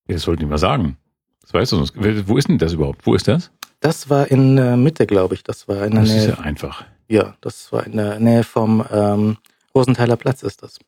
das 0.08 0.22
sollten 0.22 0.40
die 0.40 0.46
mal 0.46 0.58
sagen. 0.58 0.96
Das 1.42 1.52
weißt 1.52 1.72
du 1.72 1.76
sonst. 1.76 1.94
Wo 2.28 2.38
ist 2.38 2.48
denn 2.48 2.56
das 2.58 2.72
überhaupt? 2.72 3.06
Wo 3.06 3.14
ist 3.14 3.28
das? 3.28 3.50
Das 3.80 4.08
war 4.08 4.30
in 4.30 4.56
der 4.56 4.78
Mitte, 4.78 5.06
glaube 5.06 5.34
ich. 5.34 5.42
Das 5.42 5.68
war 5.68 5.84
in 5.84 5.92
der 5.92 6.00
Das 6.00 6.08
ist 6.10 6.16
Nähe. 6.16 6.28
ja 6.28 6.38
einfach. 6.38 6.84
Ja, 7.08 7.36
das 7.42 7.70
war 7.70 7.84
in 7.86 7.98
der 7.98 8.18
Nähe 8.18 8.42
vom 8.44 8.82
ähm, 8.90 9.36
Rosenthaler 9.74 10.16
Platz 10.16 10.42
ist 10.42 10.62
das. 10.62 10.78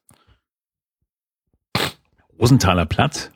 Rosenthaler 2.38 2.86
Platz. 2.86 3.30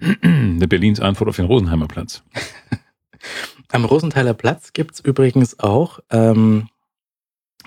Der 0.00 0.66
Berlins 0.66 1.00
Antwort 1.00 1.28
auf 1.28 1.36
den 1.36 1.44
Rosenheimer 1.44 1.86
Platz. 1.88 2.22
Am 3.72 3.84
Rosenthaler 3.84 4.32
Platz 4.34 4.72
gibt's 4.72 5.00
übrigens 5.00 5.58
auch, 5.60 6.00
ähm, 6.10 6.68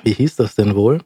wie 0.01 0.13
hieß 0.13 0.35
das 0.37 0.55
denn 0.55 0.75
wohl? 0.75 1.01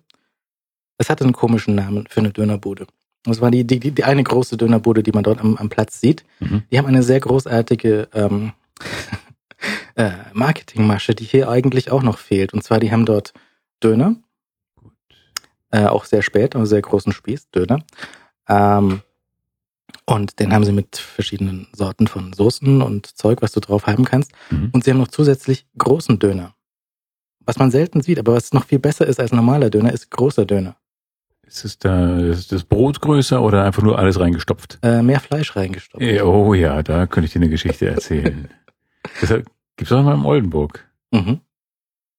Es 0.97 1.09
hatte 1.09 1.23
einen 1.23 1.33
komischen 1.33 1.75
Namen 1.75 2.07
für 2.09 2.19
eine 2.19 2.31
Dönerbude. 2.31 2.87
Das 3.23 3.41
war 3.41 3.51
die, 3.51 3.65
die, 3.65 3.79
die 3.79 4.03
eine 4.03 4.23
große 4.23 4.57
Dönerbude, 4.57 5.03
die 5.03 5.11
man 5.11 5.23
dort 5.23 5.39
am, 5.39 5.57
am 5.57 5.69
Platz 5.69 5.99
sieht. 5.99 6.23
Mhm. 6.39 6.63
Die 6.71 6.77
haben 6.77 6.85
eine 6.85 7.03
sehr 7.03 7.19
großartige 7.19 8.07
ähm, 8.13 8.53
äh, 9.95 10.11
Marketingmasche, 10.33 11.13
die 11.13 11.25
hier 11.25 11.49
eigentlich 11.49 11.91
auch 11.91 12.03
noch 12.03 12.17
fehlt. 12.17 12.53
Und 12.53 12.63
zwar, 12.63 12.79
die 12.79 12.91
haben 12.91 13.05
dort 13.05 13.33
Döner, 13.83 14.15
äh, 15.71 15.85
auch 15.85 16.05
sehr 16.05 16.21
spät, 16.21 16.55
aber 16.55 16.65
sehr 16.65 16.81
großen 16.81 17.11
Spieß, 17.11 17.49
Döner. 17.51 17.83
Ähm, 18.47 19.01
und 20.05 20.39
den 20.39 20.53
haben 20.53 20.63
sie 20.63 20.71
mit 20.71 20.95
verschiedenen 20.95 21.67
Sorten 21.73 22.07
von 22.07 22.31
Soßen 22.31 22.81
und 22.81 23.07
Zeug, 23.07 23.41
was 23.41 23.51
du 23.51 23.59
drauf 23.59 23.87
haben 23.87 24.05
kannst. 24.05 24.31
Mhm. 24.49 24.69
Und 24.71 24.83
sie 24.83 24.91
haben 24.91 24.99
noch 24.99 25.09
zusätzlich 25.09 25.65
großen 25.77 26.17
Döner. 26.17 26.55
Was 27.39 27.57
man 27.57 27.71
selten 27.71 28.01
sieht, 28.01 28.19
aber 28.19 28.33
was 28.33 28.53
noch 28.53 28.65
viel 28.65 28.79
besser 28.79 29.05
ist 29.05 29.19
als 29.19 29.33
normaler 29.33 29.69
Döner, 29.69 29.91
ist 29.91 30.11
großer 30.11 30.45
Döner. 30.45 30.77
Ist 31.47 31.63
es 31.63 31.79
da, 31.79 32.19
ist 32.19 32.51
das 32.51 32.65
Brot 32.65 32.99
größer 33.01 33.41
oder 33.41 33.63
einfach 33.63 33.81
nur 33.81 33.97
alles 33.97 34.19
reingestopft? 34.19 34.79
Äh, 34.83 35.01
mehr 35.01 35.21
Fleisch 35.21 35.55
reingestopft. 35.55 36.05
Eh, 36.05 36.21
Oh 36.21 36.53
ja, 36.53 36.83
da 36.83 37.07
könnte 37.07 37.27
ich 37.27 37.33
dir 37.33 37.39
eine 37.39 37.49
Geschichte 37.49 37.87
erzählen. 37.87 38.49
das 39.21 39.29
gibt 39.29 39.89
es 39.89 39.91
auch 39.91 40.03
mal 40.03 40.15
in 40.15 40.25
Oldenburg. 40.25 40.85
Mhm. 41.11 41.39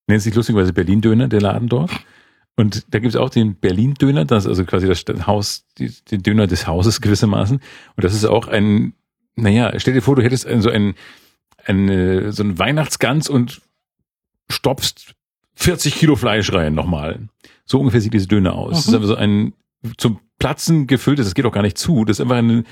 Nennt 0.06 0.23
sich 0.23 0.35
lustigerweise 0.35 0.73
Berlin-Döner, 0.73 1.28
der 1.28 1.42
Laden 1.42 1.68
dort. 1.68 1.90
Und 2.56 2.92
da 2.92 2.99
gibt 2.99 3.14
es 3.14 3.20
auch 3.20 3.30
den 3.30 3.54
Berlin-Döner, 3.54 4.25
das 4.25 4.44
ist 4.44 4.49
also 4.49 4.64
quasi 4.64 4.88
das 4.88 5.04
Haus, 5.26 5.64
die, 5.76 5.92
den 6.11 6.23
Döner 6.23 6.47
des 6.47 6.66
Hauses 6.66 7.00
gewissermaßen. 7.00 7.58
Und 7.58 8.04
das 8.04 8.14
ist 8.14 8.25
auch 8.25 8.49
ein, 8.49 8.94
naja, 9.37 9.78
stell 9.78 9.94
dir 9.94 10.02
vor, 10.02 10.16
du 10.16 10.23
hättest 10.23 10.47
ein, 10.47 10.62
so 10.62 10.70
ein, 10.70 10.94
ein, 11.66 12.32
so 12.32 12.42
ein 12.42 12.58
Weihnachtsgans 12.58 13.28
und 13.28 13.61
stopfst 14.50 15.14
40 15.54 15.94
Kilo 15.97 16.16
Fleisch 16.16 16.52
rein 16.52 16.75
nochmal. 16.75 17.28
So 17.71 17.79
ungefähr 17.81 18.01
sieht 18.01 18.15
diese 18.15 18.27
Döner 18.29 18.55
aus. 18.55 18.71
Das 18.73 18.81
ist 18.87 18.89
Mhm. 18.89 18.95
einfach 18.97 19.09
so 19.09 19.15
ein 19.17 19.53
zum 19.97 20.19
Platzen 20.41 20.87
gefülltes, 20.87 21.27
das 21.27 21.35
geht 21.35 21.45
auch 21.47 21.53
gar 21.53 21.63
nicht 21.63 21.79
zu. 21.79 22.05
Das 22.05 22.17
ist 22.19 22.21
einfach 22.21 22.37
ein, 22.37 22.65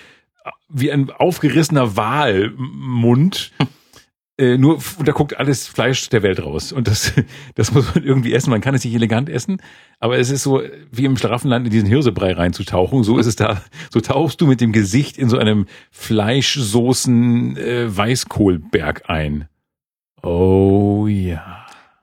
wie 0.68 0.90
ein 0.90 1.10
aufgerissener 1.10 1.96
Walmund. 1.96 3.52
Äh, 4.38 4.58
nur, 4.58 4.78
da 5.02 5.12
guckt 5.12 5.38
alles 5.38 5.66
Fleisch 5.66 6.10
der 6.10 6.22
Welt 6.22 6.42
raus. 6.44 6.70
Und 6.70 6.88
das, 6.88 7.14
das 7.54 7.72
muss 7.72 7.94
man 7.94 8.04
irgendwie 8.04 8.34
essen. 8.34 8.50
Man 8.50 8.60
kann 8.60 8.74
es 8.74 8.84
nicht 8.84 8.92
elegant 8.94 9.30
essen, 9.30 9.62
aber 9.98 10.18
es 10.18 10.28
ist 10.28 10.42
so, 10.42 10.60
wie 10.92 11.06
im 11.06 11.16
Schlaraffenland 11.16 11.64
in 11.64 11.72
diesen 11.72 11.88
Hirsebrei 11.88 12.32
reinzutauchen. 12.34 13.02
So 13.02 13.16
ist 13.16 13.24
es 13.24 13.36
da. 13.36 13.62
So 13.90 14.02
tauchst 14.02 14.42
du 14.42 14.46
mit 14.46 14.60
dem 14.60 14.72
Gesicht 14.72 15.16
in 15.16 15.30
so 15.30 15.38
einem 15.38 15.64
Fleischsoßen 15.90 17.56
äh, 17.56 17.96
Weißkohlberg 17.96 19.08
ein. 19.08 19.48
Oh 20.22 21.06
ja. 21.08 21.55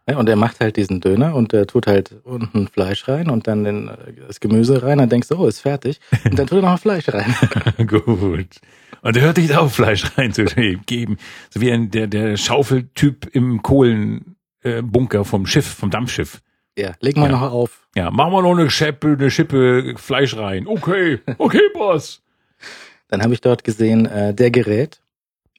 Und 0.05 0.27
er 0.27 0.35
macht 0.35 0.59
halt 0.59 0.75
diesen 0.75 0.99
Döner 0.99 1.33
und 1.33 1.53
er 1.53 1.65
tut 1.65 1.87
halt 1.87 2.13
unten 2.25 2.67
Fleisch 2.67 3.07
rein 3.07 3.29
und 3.29 3.47
dann 3.47 3.63
den, 3.63 3.87
äh, 3.87 3.93
das 4.27 4.39
Gemüse 4.41 4.83
rein. 4.83 4.97
Dann 4.97 5.09
denkst 5.09 5.29
du, 5.29 5.37
oh, 5.37 5.47
ist 5.47 5.61
fertig. 5.61 5.99
Und 6.25 6.37
dann 6.37 6.47
tut 6.47 6.57
er 6.61 6.69
noch 6.71 6.79
Fleisch 6.79 7.07
rein. 7.09 7.33
Gut. 7.87 8.59
Und 9.01 9.17
er 9.17 9.21
hört 9.23 9.37
nicht 9.37 9.55
auf, 9.55 9.75
Fleisch 9.75 10.03
reinzugeben. 10.17 11.17
So 11.49 11.61
wie 11.61 11.71
ein, 11.71 11.89
der, 11.91 12.07
der 12.07 12.35
Schaufeltyp 12.37 13.27
im 13.33 13.61
Kohlenbunker 13.63 15.19
äh, 15.21 15.23
vom 15.25 15.45
Schiff, 15.45 15.67
vom 15.67 15.89
Dampfschiff. 15.89 16.41
Ja, 16.77 16.93
leg 16.99 17.15
mal 17.15 17.27
Ja. 17.29 17.31
noch 17.39 17.51
auf. 17.53 17.87
Ja, 17.95 18.11
machen 18.11 18.33
wir 18.33 18.41
noch 18.41 18.57
eine 18.57 18.69
Schippe, 18.69 19.15
eine 19.17 19.29
Schippe 19.31 19.93
Fleisch 19.97 20.35
rein. 20.35 20.67
Okay, 20.67 21.19
okay, 21.37 21.61
Boss. 21.73 22.21
Dann 23.07 23.21
habe 23.21 23.33
ich 23.33 23.41
dort 23.41 23.63
gesehen, 23.63 24.05
äh, 24.07 24.33
der 24.33 24.51
Gerät. 24.51 24.99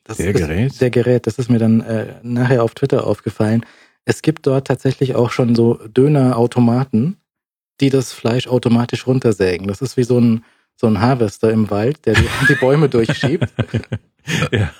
Das 0.02 0.18
Der 0.18 0.34
ist, 0.34 0.36
Gerät? 0.36 0.80
Der 0.80 0.90
Gerät, 0.90 1.26
das 1.26 1.38
ist 1.38 1.48
mir 1.48 1.58
dann 1.58 1.80
äh, 1.80 2.14
nachher 2.22 2.62
auf 2.62 2.74
Twitter 2.74 3.06
aufgefallen. 3.06 3.64
Es 4.04 4.22
gibt 4.22 4.46
dort 4.46 4.66
tatsächlich 4.66 5.14
auch 5.14 5.30
schon 5.30 5.54
so 5.54 5.74
Dönerautomaten, 5.74 7.16
die 7.80 7.90
das 7.90 8.12
Fleisch 8.12 8.46
automatisch 8.46 9.06
runtersägen. 9.06 9.66
Das 9.66 9.82
ist 9.82 9.96
wie 9.96 10.04
so 10.04 10.18
ein, 10.18 10.44
so 10.76 10.86
ein 10.86 11.00
Harvester 11.00 11.50
im 11.50 11.70
Wald, 11.70 12.04
der 12.06 12.14
die, 12.14 12.28
die 12.48 12.54
Bäume 12.54 12.88
durchschiebt. 12.88 13.52
Ja. 14.50 14.70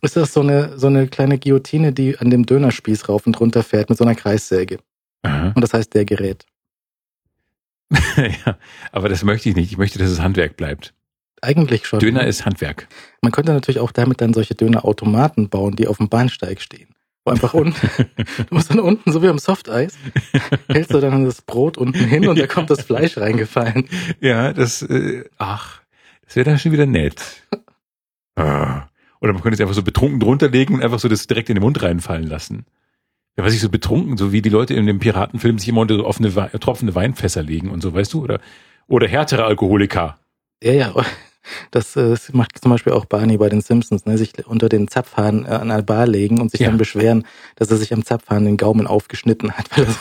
Ist 0.00 0.16
das 0.16 0.32
so 0.32 0.40
eine, 0.40 0.76
so 0.76 0.88
eine 0.88 1.06
kleine 1.06 1.38
Guillotine, 1.38 1.92
die 1.92 2.18
an 2.18 2.30
dem 2.30 2.44
Dönerspieß 2.44 3.08
rauf 3.08 3.28
und 3.28 3.38
runter 3.38 3.62
fährt 3.62 3.90
mit 3.90 3.96
so 3.96 4.02
einer 4.02 4.16
Kreissäge. 4.16 4.78
Aha. 5.22 5.52
Und 5.54 5.60
das 5.62 5.72
heißt 5.72 5.94
der 5.94 6.04
Gerät. 6.04 6.44
ja. 8.16 8.58
Aber 8.90 9.08
das 9.08 9.22
möchte 9.22 9.48
ich 9.48 9.54
nicht. 9.54 9.70
Ich 9.70 9.78
möchte, 9.78 10.00
dass 10.00 10.10
es 10.10 10.20
Handwerk 10.20 10.56
bleibt. 10.56 10.94
Eigentlich 11.40 11.86
schon. 11.86 12.00
Döner 12.00 12.26
ist 12.26 12.44
Handwerk. 12.44 12.88
Man 13.20 13.30
könnte 13.30 13.52
natürlich 13.52 13.80
auch 13.80 13.92
damit 13.92 14.20
dann 14.20 14.34
solche 14.34 14.56
Dönerautomaten 14.56 15.48
bauen, 15.48 15.76
die 15.76 15.86
auf 15.86 15.98
dem 15.98 16.08
Bahnsteig 16.08 16.60
stehen. 16.60 16.91
Einfach 17.24 17.54
unten, 17.54 17.88
du 18.48 18.54
musst 18.54 18.70
dann 18.70 18.80
unten, 18.80 19.12
so 19.12 19.22
wie 19.22 19.28
am 19.28 19.38
Softeis, 19.38 19.96
hältst 20.68 20.92
du 20.92 21.00
dann 21.00 21.24
das 21.24 21.40
Brot 21.42 21.78
unten 21.78 22.04
hin 22.04 22.26
und 22.26 22.38
da 22.38 22.48
kommt 22.48 22.68
das 22.68 22.82
Fleisch 22.82 23.16
reingefallen. 23.16 23.88
Ja, 24.20 24.52
das, 24.52 24.82
äh, 24.82 25.24
ach, 25.38 25.82
das 26.24 26.34
wäre 26.34 26.50
dann 26.50 26.58
schon 26.58 26.72
wieder 26.72 26.86
nett. 26.86 27.22
Ah. 28.34 28.88
Oder 29.20 29.32
man 29.32 29.42
könnte 29.42 29.54
es 29.54 29.60
einfach 29.60 29.74
so 29.74 29.84
betrunken 29.84 30.18
drunter 30.18 30.48
legen 30.48 30.74
und 30.74 30.82
einfach 30.82 30.98
so 30.98 31.08
das 31.08 31.28
direkt 31.28 31.48
in 31.48 31.54
den 31.54 31.62
Mund 31.62 31.80
reinfallen 31.80 32.26
lassen. 32.26 32.66
Ja, 33.36 33.44
was 33.44 33.54
ich 33.54 33.60
so 33.60 33.68
betrunken, 33.68 34.16
so 34.16 34.32
wie 34.32 34.42
die 34.42 34.48
Leute 34.48 34.74
in 34.74 34.86
dem 34.86 34.98
Piratenfilm 34.98 35.58
sich 35.58 35.68
immer 35.68 35.82
unter 35.82 35.94
so 35.94 36.04
offene, 36.04 36.32
tropfende 36.58 36.94
Weinfässer 36.96 37.42
legen 37.42 37.70
und 37.70 37.82
so, 37.82 37.94
weißt 37.94 38.14
du? 38.14 38.22
Oder, 38.22 38.40
oder 38.88 39.06
härtere 39.06 39.44
Alkoholiker. 39.44 40.18
Ja, 40.62 40.72
ja, 40.72 40.94
das, 41.70 41.96
äh, 41.96 42.10
das 42.10 42.32
macht 42.32 42.58
zum 42.60 42.70
Beispiel 42.70 42.92
auch 42.92 43.04
Barney 43.04 43.36
bei 43.36 43.48
den 43.48 43.60
Simpsons, 43.60 44.06
ne? 44.06 44.16
sich 44.18 44.46
unter 44.46 44.68
den 44.68 44.88
Zapfhahn 44.88 45.44
äh, 45.44 45.48
an 45.48 45.70
eine 45.70 45.82
Bar 45.82 46.06
legen 46.06 46.40
und 46.40 46.50
sich 46.50 46.60
Ja. 46.60 46.68
dann 46.68 46.78
beschweren, 46.78 47.26
dass 47.56 47.70
er 47.70 47.76
sich 47.76 47.92
am 47.92 48.04
Zapfhahn 48.04 48.44
den 48.44 48.56
Gaumen 48.56 48.86
aufgeschnitten 48.86 49.52
hat. 49.52 49.76
Weil 49.76 49.86
er 49.86 49.94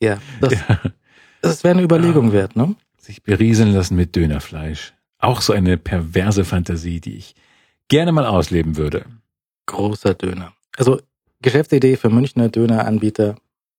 ja, 0.00 0.18
das, 0.40 0.52
Ja. 0.52 0.80
das 1.42 1.64
wäre 1.64 1.72
eine 1.74 1.82
Überlegung 1.82 2.32
wert, 2.32 2.56
ne? 2.56 2.74
Sich 2.98 3.22
berieseln 3.22 3.72
lassen 3.72 3.96
mit 3.96 4.14
Dönerfleisch. 4.16 4.94
Auch 5.18 5.40
so 5.40 5.52
eine 5.52 5.76
perverse 5.78 6.44
Fantasie, 6.44 7.00
die 7.00 7.16
ich 7.16 7.34
gerne 7.88 8.12
mal 8.12 8.26
ausleben 8.26 8.76
würde. 8.76 9.04
Großer 9.66 10.14
Döner. 10.14 10.52
Also 10.76 11.00
Geschäftsidee 11.42 11.96
für 11.96 12.10
Münchner 12.10 12.48
Döneranbieter, 12.48 13.36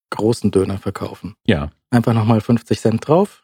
großen 0.10 0.52
Döner 0.52 0.78
verkaufen. 0.78 1.36
Ja. 1.46 1.72
Einfach 1.92 2.14
nochmal 2.14 2.42
50 2.42 2.80
Cent 2.80 3.08
drauf. 3.08 3.44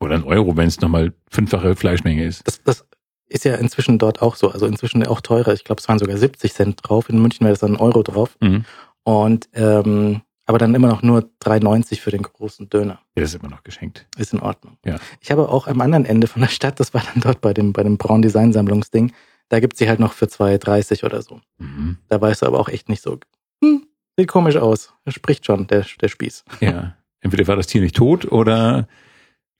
Oder 0.00 0.14
ein 0.14 0.24
Euro, 0.24 0.56
wenn 0.56 0.68
es 0.68 0.80
nochmal 0.80 1.12
fünffache 1.30 1.76
Fleischmenge 1.76 2.24
ist. 2.24 2.46
Das, 2.46 2.62
das 2.64 2.86
ist 3.28 3.44
ja 3.44 3.54
inzwischen 3.56 3.98
dort 3.98 4.22
auch 4.22 4.34
so. 4.34 4.50
Also 4.50 4.66
inzwischen 4.66 5.06
auch 5.06 5.20
teurer. 5.20 5.52
Ich 5.52 5.64
glaube, 5.64 5.80
es 5.80 5.88
waren 5.88 5.98
sogar 5.98 6.16
70 6.16 6.52
Cent 6.52 6.80
drauf. 6.82 7.08
In 7.08 7.20
München 7.20 7.44
wäre 7.44 7.52
das 7.52 7.60
dann 7.60 7.72
ein 7.72 7.80
Euro 7.80 8.02
drauf. 8.02 8.36
Mhm. 8.40 8.64
Und 9.04 9.48
ähm, 9.54 10.22
aber 10.46 10.58
dann 10.58 10.74
immer 10.74 10.88
noch 10.88 11.02
nur 11.02 11.30
3,90 11.44 12.00
für 12.00 12.10
den 12.10 12.22
großen 12.22 12.68
Döner. 12.68 13.00
Ja, 13.14 13.22
das 13.22 13.34
ist 13.34 13.40
immer 13.40 13.50
noch 13.50 13.62
geschenkt. 13.62 14.08
Ist 14.18 14.32
in 14.32 14.40
Ordnung. 14.40 14.78
Ja. 14.84 14.96
Ich 15.20 15.30
habe 15.30 15.48
auch 15.48 15.68
am 15.68 15.80
anderen 15.80 16.04
Ende 16.04 16.26
von 16.26 16.42
der 16.42 16.48
Stadt, 16.48 16.80
das 16.80 16.92
war 16.92 17.04
dann 17.14 17.22
dort 17.22 17.40
bei 17.40 17.54
dem, 17.54 17.72
bei 17.72 17.84
dem 17.84 17.98
Braun 17.98 18.20
Design 18.20 18.52
Sammlungsding, 18.52 19.12
da 19.48 19.60
gibt's 19.60 19.78
sie 19.78 19.88
halt 19.88 20.00
noch 20.00 20.12
für 20.12 20.24
2,30 20.26 21.04
oder 21.04 21.22
so. 21.22 21.40
Mhm. 21.58 21.98
Da 22.08 22.20
weißt 22.20 22.42
du 22.42 22.46
aber 22.46 22.58
auch 22.58 22.68
echt 22.68 22.88
nicht 22.88 23.00
so, 23.00 23.18
hm, 23.62 23.86
sieht 24.16 24.26
komisch 24.26 24.56
aus. 24.56 24.92
Spricht 25.06 25.46
schon, 25.46 25.68
der, 25.68 25.86
der 26.00 26.08
Spieß. 26.08 26.44
Ja. 26.58 26.96
Entweder 27.20 27.46
war 27.46 27.54
das 27.54 27.68
Tier 27.68 27.82
nicht 27.82 27.94
tot 27.94 28.30
oder 28.32 28.88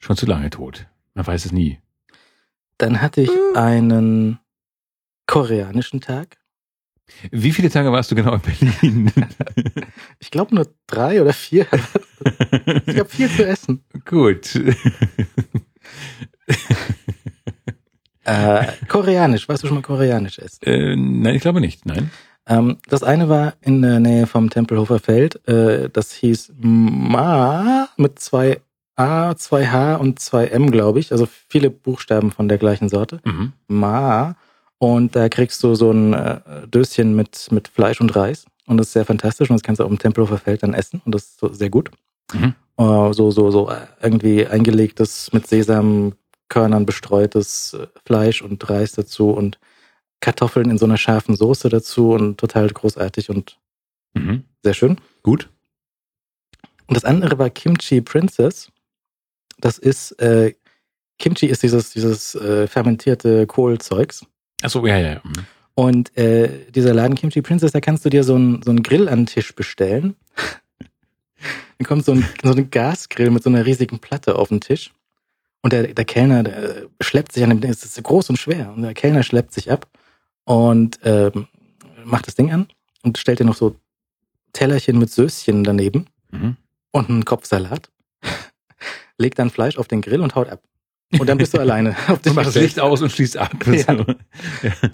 schon 0.01 0.17
zu 0.17 0.27
lange 0.27 0.51
tot. 0.51 0.87
Man 1.15 1.27
weiß 1.27 1.45
es 1.45 1.53
nie. 1.53 1.79
Dann 2.79 3.01
hatte 3.01 3.21
ich 3.21 3.31
einen 3.55 4.41
koreanischen 5.27 6.01
Tag. 6.01 6.39
Wie 7.31 7.53
viele 7.53 7.71
Tage 7.71 7.93
warst 7.93 8.11
du 8.11 8.15
genau 8.15 8.35
in 8.35 8.41
Berlin? 8.41 9.13
Ich 10.19 10.31
glaube 10.31 10.55
nur 10.55 10.67
drei 10.87 11.21
oder 11.23 11.33
vier. 11.33 11.67
Ich 12.87 12.99
habe 12.99 13.09
viel 13.09 13.31
zu 13.31 13.47
essen. 13.47 13.83
Gut. 14.05 14.55
Äh, 18.25 18.67
koreanisch, 18.89 19.49
weißt 19.49 19.63
du 19.63 19.67
schon 19.69 19.77
mal 19.77 19.83
koreanisch 19.83 20.39
ist? 20.39 20.65
äh, 20.67 20.95
nein, 20.95 21.35
ich 21.35 21.41
glaube 21.41 21.61
nicht. 21.61 21.87
Nein. 21.87 22.11
Ähm, 22.47 22.77
das 22.89 23.03
eine 23.03 23.29
war 23.31 23.55
in 23.63 23.81
der 23.81 23.99
Nähe 24.01 24.27
vom 24.27 24.51
Tempelhofer 24.51 24.99
Feld. 24.99 25.47
Äh, 25.49 25.89
das 25.91 26.13
hieß 26.13 26.53
Ma 26.59 27.89
mit 27.97 28.19
zwei 28.19 28.61
A, 29.01 29.35
zwei 29.37 29.67
H 29.67 29.97
und 29.97 30.19
zwei 30.19 30.47
M, 30.47 30.71
glaube 30.71 31.01
ich. 31.01 31.13
Also 31.13 31.27
viele 31.49 31.71
Buchstaben 31.71 32.31
von 32.31 32.49
der 32.49 32.59
gleichen 32.59 32.89
Sorte. 32.89 33.21
Mhm. 33.25 33.53
Ma. 33.69 34.37
Und 34.79 35.15
da 35.17 35.29
kriegst 35.29 35.63
du 35.63 35.75
so 35.75 35.91
ein 35.91 36.13
äh, 36.15 36.41
Döschen 36.69 37.15
mit, 37.17 37.49
mit 37.51 37.69
Fleisch 37.69 38.01
und 38.01 38.15
Reis. 38.15 38.47
Und 38.67 38.79
das 38.79 38.89
ist 38.89 38.93
sehr 38.95 39.05
fantastisch. 39.05 39.51
Und 39.51 39.57
das 39.57 39.63
kannst 39.63 39.81
du 39.81 39.85
auch 39.85 39.91
im 39.91 39.99
Tempelhofer 39.99 40.39
Feld 40.39 40.63
dann 40.63 40.75
essen. 40.75 41.01
Und 41.05 41.15
das 41.15 41.25
ist 41.25 41.39
so 41.41 41.53
sehr 41.53 41.71
gut. 41.71 41.91
Mhm. 42.33 42.55
Äh, 42.77 43.13
so, 43.13 43.31
so, 43.31 43.51
so 43.51 43.71
äh, 43.71 43.77
irgendwie 44.03 44.47
eingelegtes, 44.47 45.33
mit 45.33 45.47
Sesamkörnern 45.47 46.87
bestreutes 46.87 47.77
Fleisch 48.07 48.43
und 48.43 48.69
Reis 48.71 48.93
dazu 48.93 49.31
und 49.31 49.59
Kartoffeln 50.21 50.71
in 50.71 50.79
so 50.79 50.85
einer 50.85 50.99
scharfen 50.99 51.35
Soße 51.35 51.69
dazu 51.71 52.11
und 52.13 52.39
total 52.39 52.69
großartig 52.69 53.31
und 53.31 53.57
Mhm. 54.15 54.43
sehr 54.65 54.75
schön. 54.75 54.97
Gut. 55.23 55.49
Und 56.89 56.97
das 56.97 57.05
andere 57.05 57.39
war 57.39 57.51
Kimchi 57.51 58.01
Princess. 58.01 58.71
Das 59.61 59.79
ist, 59.79 60.13
äh, 60.21 60.55
Kimchi 61.19 61.47
ist 61.47 61.63
dieses, 61.63 61.91
dieses 61.91 62.35
äh, 62.35 62.67
fermentierte 62.67 63.47
Kohlzeugs. 63.47 64.25
Achso, 64.63 64.87
ja, 64.87 64.99
ja. 64.99 65.21
Mhm. 65.25 65.47
Und 65.75 66.17
äh, 66.17 66.71
dieser 66.71 66.93
Laden 66.95 67.15
Kimchi 67.15 67.43
Princess, 67.43 67.73
da 67.73 67.81
kannst 67.81 68.05
du 68.05 68.11
dir 68.11 68.25
so 68.25 68.35
einen 68.35 68.63
so 68.63 68.71
einen 68.71 68.83
Grill 68.83 69.09
an 69.09 69.21
den 69.21 69.27
Tisch 69.27 69.55
bestellen. 69.55 70.17
Dann 71.79 71.87
kommt 71.87 72.05
so 72.05 72.13
ein, 72.13 72.27
so 72.43 72.53
ein 72.53 72.71
Gasgrill 72.71 73.31
mit 73.31 73.43
so 73.43 73.49
einer 73.51 73.65
riesigen 73.65 73.99
Platte 73.99 74.37
auf 74.37 74.49
den 74.49 74.61
Tisch. 74.61 74.93
Und 75.63 75.73
der, 75.73 75.95
der 75.95 76.05
Kellner 76.05 76.43
der 76.43 76.87
schleppt 77.01 77.33
sich 77.33 77.43
an 77.43 77.51
dem 77.51 77.61
Ding, 77.61 77.71
es 77.71 77.85
ist 77.85 78.03
groß 78.03 78.31
und 78.31 78.37
schwer. 78.39 78.73
Und 78.75 78.83
der 78.83 78.95
Kellner 78.95 79.23
schleppt 79.23 79.53
sich 79.53 79.71
ab 79.71 79.87
und 80.45 80.99
ähm, 81.05 81.47
macht 82.05 82.27
das 82.27 82.35
Ding 82.35 82.51
an 82.53 82.67
und 83.03 83.19
stellt 83.19 83.41
dir 83.41 83.45
noch 83.45 83.57
so 83.57 83.77
Tellerchen 84.53 84.99
mit 84.99 85.11
Söschen 85.11 85.65
daneben 85.65 86.07
Mhm. 86.33 86.57
und 86.93 87.11
einen 87.11 87.25
Kopf 87.25 87.47
Salat. 87.47 87.91
Legt 89.21 89.39
dann 89.39 89.51
Fleisch 89.51 89.77
auf 89.77 89.87
den 89.87 90.01
Grill 90.01 90.21
und 90.21 90.35
haut 90.35 90.49
ab. 90.49 90.63
Und 91.19 91.29
dann 91.29 91.39
bist 91.39 91.53
du 91.55 91.59
alleine. 91.61 91.95
Auf 92.09 92.21
dem, 92.23 92.37
Und 92.37 92.47
das 92.47 92.55
Licht 92.55 92.81
aus 92.81 93.03
und 93.03 93.11
schließt 93.13 93.37
ab. 93.37 93.53
Ja. 93.67 94.05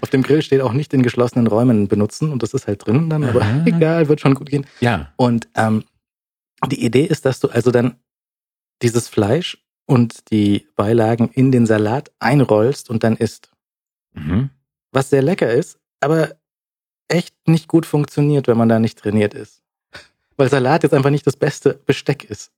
auf 0.01 0.09
dem 0.09 0.23
Grill 0.23 0.41
steht 0.41 0.61
auch 0.61 0.73
nicht 0.73 0.93
in 0.93 1.01
geschlossenen 1.03 1.47
Räumen 1.47 1.87
benutzen 1.87 2.31
und 2.31 2.43
das 2.43 2.53
ist 2.53 2.67
halt 2.67 2.85
drin 2.85 3.09
dann, 3.09 3.23
aber 3.23 3.41
Aha. 3.41 3.63
egal, 3.65 4.09
wird 4.09 4.19
schon 4.21 4.33
gut 4.35 4.49
gehen. 4.49 4.65
ja. 4.79 5.13
Und 5.15 5.47
ähm, 5.55 5.83
die 6.71 6.83
Idee 6.83 7.05
ist, 7.05 7.25
dass 7.25 7.39
du 7.39 7.49
also 7.49 7.69
dann 7.71 7.95
dieses 8.81 9.07
Fleisch 9.07 9.63
und 9.85 10.31
die 10.31 10.67
Beilagen 10.75 11.29
in 11.33 11.51
den 11.51 11.65
Salat 11.67 12.11
einrollst 12.19 12.89
und 12.89 13.03
dann 13.03 13.15
isst. 13.15 13.51
Mhm. 14.13 14.49
Was 14.91 15.09
sehr 15.11 15.21
lecker 15.21 15.51
ist, 15.51 15.77
aber 16.01 16.35
echt 17.07 17.35
nicht 17.47 17.67
gut 17.67 17.85
funktioniert, 17.85 18.47
wenn 18.47 18.57
man 18.57 18.69
da 18.69 18.79
nicht 18.79 18.97
trainiert 18.97 19.33
ist. 19.35 19.61
Weil 20.35 20.49
Salat 20.49 20.83
jetzt 20.83 20.93
einfach 20.93 21.11
nicht 21.11 21.25
das 21.27 21.37
beste 21.37 21.75
Besteck 21.85 22.23
ist. 22.25 22.51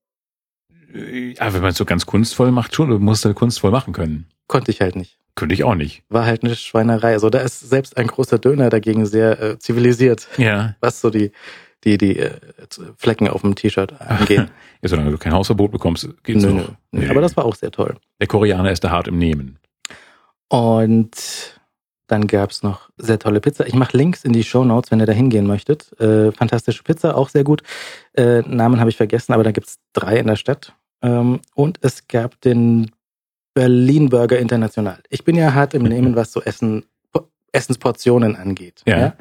Aber 1.39 1.53
wenn 1.53 1.61
man 1.61 1.71
es 1.71 1.77
so 1.77 1.85
ganz 1.85 2.05
kunstvoll 2.05 2.51
macht, 2.51 2.75
schon, 2.75 2.89
du 2.89 2.99
musst 2.99 3.25
es 3.25 3.35
kunstvoll 3.35 3.71
machen 3.71 3.93
können. 3.93 4.27
Konnte 4.47 4.71
ich 4.71 4.81
halt 4.81 4.95
nicht. 4.95 5.17
Könnte 5.35 5.53
ich 5.53 5.63
auch 5.63 5.75
nicht. 5.75 6.03
War 6.09 6.25
halt 6.25 6.43
eine 6.43 6.55
Schweinerei. 6.55 7.13
Also 7.13 7.29
da 7.29 7.39
ist 7.39 7.59
selbst 7.61 7.97
ein 7.97 8.07
großer 8.07 8.39
Döner 8.39 8.69
dagegen 8.69 9.05
sehr 9.05 9.41
äh, 9.41 9.59
zivilisiert, 9.59 10.27
Ja. 10.37 10.75
was 10.81 10.99
so 11.01 11.09
die, 11.09 11.31
die, 11.83 11.97
die 11.97 12.17
äh, 12.19 12.31
Flecken 12.97 13.27
auf 13.27 13.41
dem 13.41 13.55
T-Shirt 13.55 13.93
angeht. 14.01 14.49
ja. 14.81 14.89
Solange 14.89 15.11
du 15.11 15.17
kein 15.17 15.33
Hausverbot 15.33 15.71
bekommst, 15.71 16.09
geht's 16.23 16.43
nö, 16.43 16.51
noch. 16.53 16.67
nö, 16.91 17.01
nö. 17.03 17.09
Aber 17.09 17.21
das 17.21 17.37
war 17.37 17.45
auch 17.45 17.55
sehr 17.55 17.71
toll. 17.71 17.95
Der 18.19 18.27
Koreaner 18.27 18.71
ist 18.71 18.83
da 18.83 18.89
hart 18.89 19.07
im 19.07 19.17
Nehmen. 19.17 19.59
Und 20.49 21.59
dann 22.07 22.25
gab's 22.27 22.63
noch 22.63 22.89
sehr 22.97 23.19
tolle 23.19 23.39
Pizza. 23.39 23.67
Ich 23.67 23.75
mache 23.75 23.95
Links 23.95 24.25
in 24.25 24.33
die 24.33 24.43
Show 24.43 24.63
Notes, 24.65 24.89
wenn 24.91 24.99
ihr 24.99 25.05
da 25.05 25.13
hingehen 25.13 25.45
möchtet. 25.45 25.93
Äh, 26.01 26.31
fantastische 26.31 26.81
Pizza, 26.83 27.15
auch 27.15 27.29
sehr 27.29 27.43
gut. 27.43 27.61
Äh, 28.13 28.41
Namen 28.41 28.79
habe 28.79 28.89
ich 28.89 28.97
vergessen, 28.97 29.31
aber 29.33 29.43
da 29.43 29.51
gibt's 29.51 29.77
drei 29.93 30.17
in 30.17 30.25
der 30.27 30.35
Stadt. 30.35 30.73
Ähm, 31.01 31.39
und 31.55 31.79
es 31.81 32.07
gab 32.07 32.39
den 32.41 32.91
Berlin 33.53 34.09
Burger 34.09 34.37
International. 34.39 34.99
Ich 35.09 35.23
bin 35.23 35.35
ja 35.35 35.53
hart 35.53 35.73
im 35.73 35.83
Nehmen, 35.83 36.15
was 36.15 36.31
so 36.31 36.41
Essen, 36.41 36.85
Po- 37.11 37.27
Essensportionen 37.51 38.35
angeht. 38.35 38.81
Ja. 38.85 39.15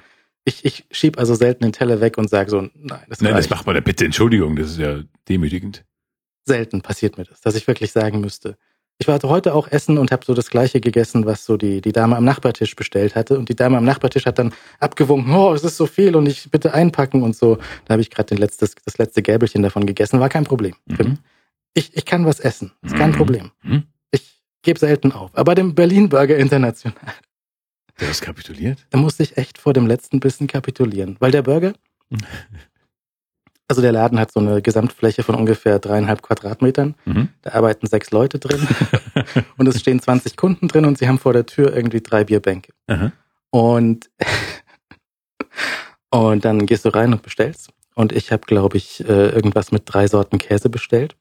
Ich, 0.45 0.65
ich 0.65 0.85
schieb 0.91 1.19
also 1.19 1.35
selten 1.35 1.65
den 1.65 1.73
Teller 1.73 2.01
weg 2.01 2.19
und 2.19 2.31
sage 2.31 2.51
so, 2.51 2.61
nein, 2.63 3.01
das, 3.09 3.21
Nein, 3.21 3.33
das 3.33 3.45
reicht. 3.45 3.51
macht 3.51 3.67
man 3.67 3.75
da 3.75 3.81
bitte. 3.81 4.05
Entschuldigung, 4.05 4.57
das 4.57 4.71
ist 4.71 4.79
ja 4.79 5.01
demütigend. 5.29 5.85
selten 6.47 6.81
passiert 6.81 7.19
mir 7.19 7.25
das, 7.25 7.41
dass 7.43 7.55
ich 7.55 7.67
wirklich 7.67 7.93
sagen 7.93 8.21
müsste. 8.21 8.57
Ich 9.01 9.07
war 9.07 9.21
heute 9.23 9.55
auch 9.55 9.69
essen 9.69 9.97
und 9.99 10.11
habe 10.11 10.25
so 10.25 10.35
das 10.35 10.51
gleiche 10.51 10.81
gegessen, 10.81 11.25
was 11.25 11.45
so 11.45 11.57
die, 11.57 11.81
die 11.81 11.93
Dame 11.93 12.17
am 12.17 12.25
Nachbartisch 12.25 12.75
bestellt 12.75 13.15
hatte. 13.15 13.39
Und 13.39 13.49
die 13.49 13.55
Dame 13.55 13.77
am 13.77 13.85
Nachbartisch 13.85 14.27
hat 14.27 14.39
dann 14.41 14.53
abgewunken, 14.81 15.33
oh, 15.33 15.53
es 15.53 15.63
ist 15.63 15.77
so 15.77 15.87
viel 15.87 16.17
und 16.17 16.27
ich 16.27 16.51
bitte 16.51 16.75
einpacken 16.75 17.23
und 17.23 17.37
so. 17.37 17.59
Da 17.85 17.93
habe 17.93 18.03
ich 18.03 18.11
gerade 18.11 18.35
letztes, 18.35 18.75
das 18.85 18.99
letzte 18.99 19.23
Gäbelchen 19.23 19.63
davon 19.63 19.87
gegessen. 19.87 20.19
War 20.19 20.29
kein 20.29 20.45
Problem. 20.45 20.75
Mhm. 20.87 21.19
Ich, 21.75 21.97
ich 21.97 22.05
kann 22.05 22.25
was 22.27 22.41
essen. 22.41 22.73
Ist 22.83 22.97
kein 22.97 23.11
Mhm. 23.11 23.15
Problem. 23.17 23.51
Mhm. 23.63 23.85
Ich 24.11 24.43
gebe 24.63 24.79
selten 24.79 25.13
auf. 25.13 25.31
Aber 25.37 25.55
dem 25.55 25.75
Berlin 25.75 26.09
Burger 26.09 26.37
International, 26.37 26.99
Der 28.01 28.11
ist 28.11 28.23
kapituliert? 28.23 28.87
da 28.91 28.99
musste 28.99 29.23
ich 29.23 29.37
echt 29.37 29.59
vor 29.59 29.73
dem 29.73 29.87
letzten 29.87 30.21
Bissen 30.21 30.47
kapitulieren. 30.47 31.17
Weil 31.21 31.31
der 31.31 31.43
Burger, 31.43 31.73
also 33.69 33.83
der 33.83 33.93
Laden 33.93 34.19
hat 34.19 34.33
so 34.33 34.41
eine 34.41 34.63
Gesamtfläche 34.63 35.23
von 35.23 35.35
ungefähr 35.35 35.79
dreieinhalb 35.79 36.23
Quadratmetern. 36.23 36.95
Mhm. 37.05 37.29
Da 37.43 37.53
arbeiten 37.53 37.87
sechs 37.87 38.11
Leute 38.11 38.39
drin 38.39 38.67
und 39.59 39.67
es 39.69 39.79
stehen 39.81 40.01
20 40.01 40.37
Kunden 40.37 40.69
drin 40.69 40.85
und 40.87 40.99
sie 40.99 41.07
haben 41.07 41.19
vor 41.19 41.33
der 41.35 41.47
Tür 41.47 41.75
irgendwie 41.75 42.01
drei 42.01 42.25
Bierbänke. 42.25 42.73
Aha. 42.87 43.13
Und, 43.51 44.11
und 46.11 46.45
dann 46.45 46.67
gehst 46.67 46.85
du 46.85 46.89
rein 46.91 47.13
und 47.13 47.23
bestellst. 47.23 47.71
Und 47.95 48.13
ich 48.13 48.31
habe, 48.33 48.47
glaube 48.47 48.77
ich, 48.77 49.01
äh, 49.01 49.29
irgendwas 49.31 49.73
mit 49.73 49.83
drei 49.87 50.07
Sorten 50.07 50.39
Käse 50.39 50.71
bestellt. 50.71 51.17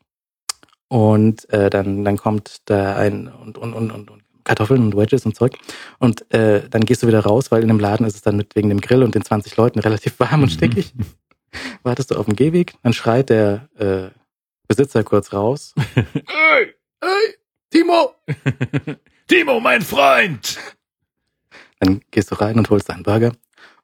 Und 0.89 1.49
äh, 1.49 1.69
dann, 1.69 2.05
dann 2.05 2.17
kommt 2.17 2.61
da 2.65 2.95
ein 2.95 3.27
und, 3.27 3.57
und, 3.57 3.73
und, 3.73 3.91
und, 3.91 4.09
und 4.09 4.23
Kartoffeln 4.43 4.81
und 4.81 4.95
Wedges 4.95 5.25
und 5.25 5.35
Zeug. 5.35 5.57
Und 5.99 6.31
äh, 6.33 6.69
dann 6.69 6.85
gehst 6.85 7.03
du 7.03 7.07
wieder 7.07 7.19
raus, 7.19 7.51
weil 7.51 7.61
in 7.61 7.67
dem 7.67 7.79
Laden 7.79 8.05
ist 8.05 8.15
es 8.15 8.21
dann 8.21 8.37
mit 8.37 8.55
wegen 8.55 8.69
dem 8.69 8.79
Grill 8.79 9.03
und 9.03 9.13
den 9.13 9.25
20 9.25 9.57
Leuten 9.57 9.79
relativ 9.79 10.19
warm 10.19 10.43
und 10.43 10.51
stickig. 10.51 10.93
Wartest 11.83 12.11
du 12.11 12.15
auf 12.15 12.25
dem 12.25 12.35
Gehweg, 12.35 12.75
dann 12.83 12.93
schreit 12.93 13.29
der 13.29 13.69
äh, 13.77 14.09
Besitzer 14.67 15.03
kurz 15.03 15.33
raus. 15.33 15.73
Hey, 16.27 16.73
Hey, 16.99 17.35
Timo! 17.69 18.15
Timo, 19.27 19.59
mein 19.59 19.83
Freund! 19.83 20.57
Dann 21.79 22.01
gehst 22.09 22.31
du 22.31 22.35
rein 22.35 22.57
und 22.57 22.69
holst 22.71 22.89
einen 22.89 23.03
Burger, 23.03 23.33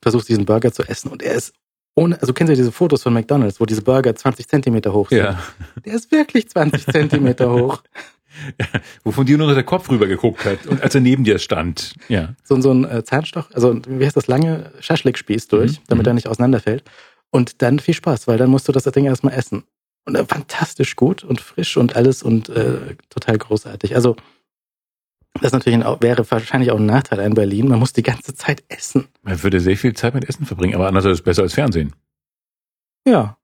versuchst 0.02 0.30
diesen 0.30 0.46
Burger 0.46 0.72
zu 0.72 0.82
essen 0.84 1.12
und 1.12 1.22
er 1.22 1.36
ist 1.36 1.54
ohne, 1.96 2.20
also 2.22 2.34
kennst 2.34 2.52
du 2.52 2.56
diese 2.56 2.72
Fotos 2.72 3.04
von 3.04 3.14
McDonalds, 3.14 3.60
wo 3.60 3.66
diese 3.66 3.82
Burger 3.82 4.16
20 4.16 4.48
Zentimeter 4.48 4.94
hoch 4.94 5.10
sind? 5.10 5.20
Ja. 5.20 5.40
Der 5.86 5.94
ist 5.94 6.12
wirklich 6.12 6.50
20 6.50 6.86
Zentimeter 6.88 7.52
hoch. 7.52 7.84
Wovon 9.04 9.26
dir 9.28 9.38
nur 9.38 9.48
noch 9.48 9.54
der 9.54 9.64
Kopf 9.64 9.90
rüber 9.92 10.08
geguckt 10.08 10.44
hat 10.44 10.66
und 10.66 10.82
als 10.82 10.96
er 10.96 11.02
neben 11.02 11.24
dir 11.24 11.38
stand. 11.38 11.94
Ja. 12.10 12.34
So, 12.44 12.60
so 12.62 12.72
ein 12.72 12.84
äh, 12.84 13.04
Zahnstoch, 13.04 13.52
also 13.54 13.80
wie 13.88 14.04
heißt 14.04 14.18
das, 14.18 14.26
lange 14.26 14.72
Schaschlikspieß 14.80 15.48
durch, 15.50 15.74
Mhm. 15.74 15.84
damit 15.88 16.06
Mhm. 16.06 16.10
er 16.10 16.14
nicht 16.16 16.28
auseinanderfällt. 16.28 16.84
Und 17.30 17.62
dann 17.62 17.78
viel 17.80 17.94
Spaß, 17.94 18.28
weil 18.28 18.38
dann 18.38 18.50
musst 18.50 18.68
du 18.68 18.72
das 18.72 18.84
Ding 18.86 19.06
erstmal 19.06 19.34
essen. 19.34 19.64
Und 20.06 20.16
äh, 20.16 20.26
fantastisch 20.26 20.96
gut 20.96 21.24
und 21.24 21.42
frisch 21.42 21.78
und 21.78 21.96
alles 21.96 22.24
und 22.24 22.50
äh, 22.50 22.96
total 23.10 23.38
großartig. 23.38 23.96
Also 23.96 24.16
das 25.42 25.52
natürlich 25.52 25.84
ein, 25.84 26.02
wäre 26.02 26.30
wahrscheinlich 26.30 26.72
auch 26.72 26.78
ein 26.78 26.86
Nachteil 26.86 27.20
in 27.20 27.34
Berlin. 27.34 27.68
Man 27.68 27.80
muss 27.80 27.94
die 27.94 28.04
ganze 28.04 28.34
Zeit 28.36 28.64
essen. 28.68 29.08
Man 29.24 29.42
würde 29.42 29.60
sehr 29.60 29.78
viel 29.78 29.94
Zeit 29.94 30.14
mit 30.14 30.28
Essen 30.30 30.46
verbringen, 30.46 30.76
aber 30.76 30.88
anders 30.88 31.06
ist 31.06 31.12
es 31.12 31.22
besser 31.22 31.42
als 31.42 31.54
Fernsehen. 31.54 31.94
Ja, 33.08 33.38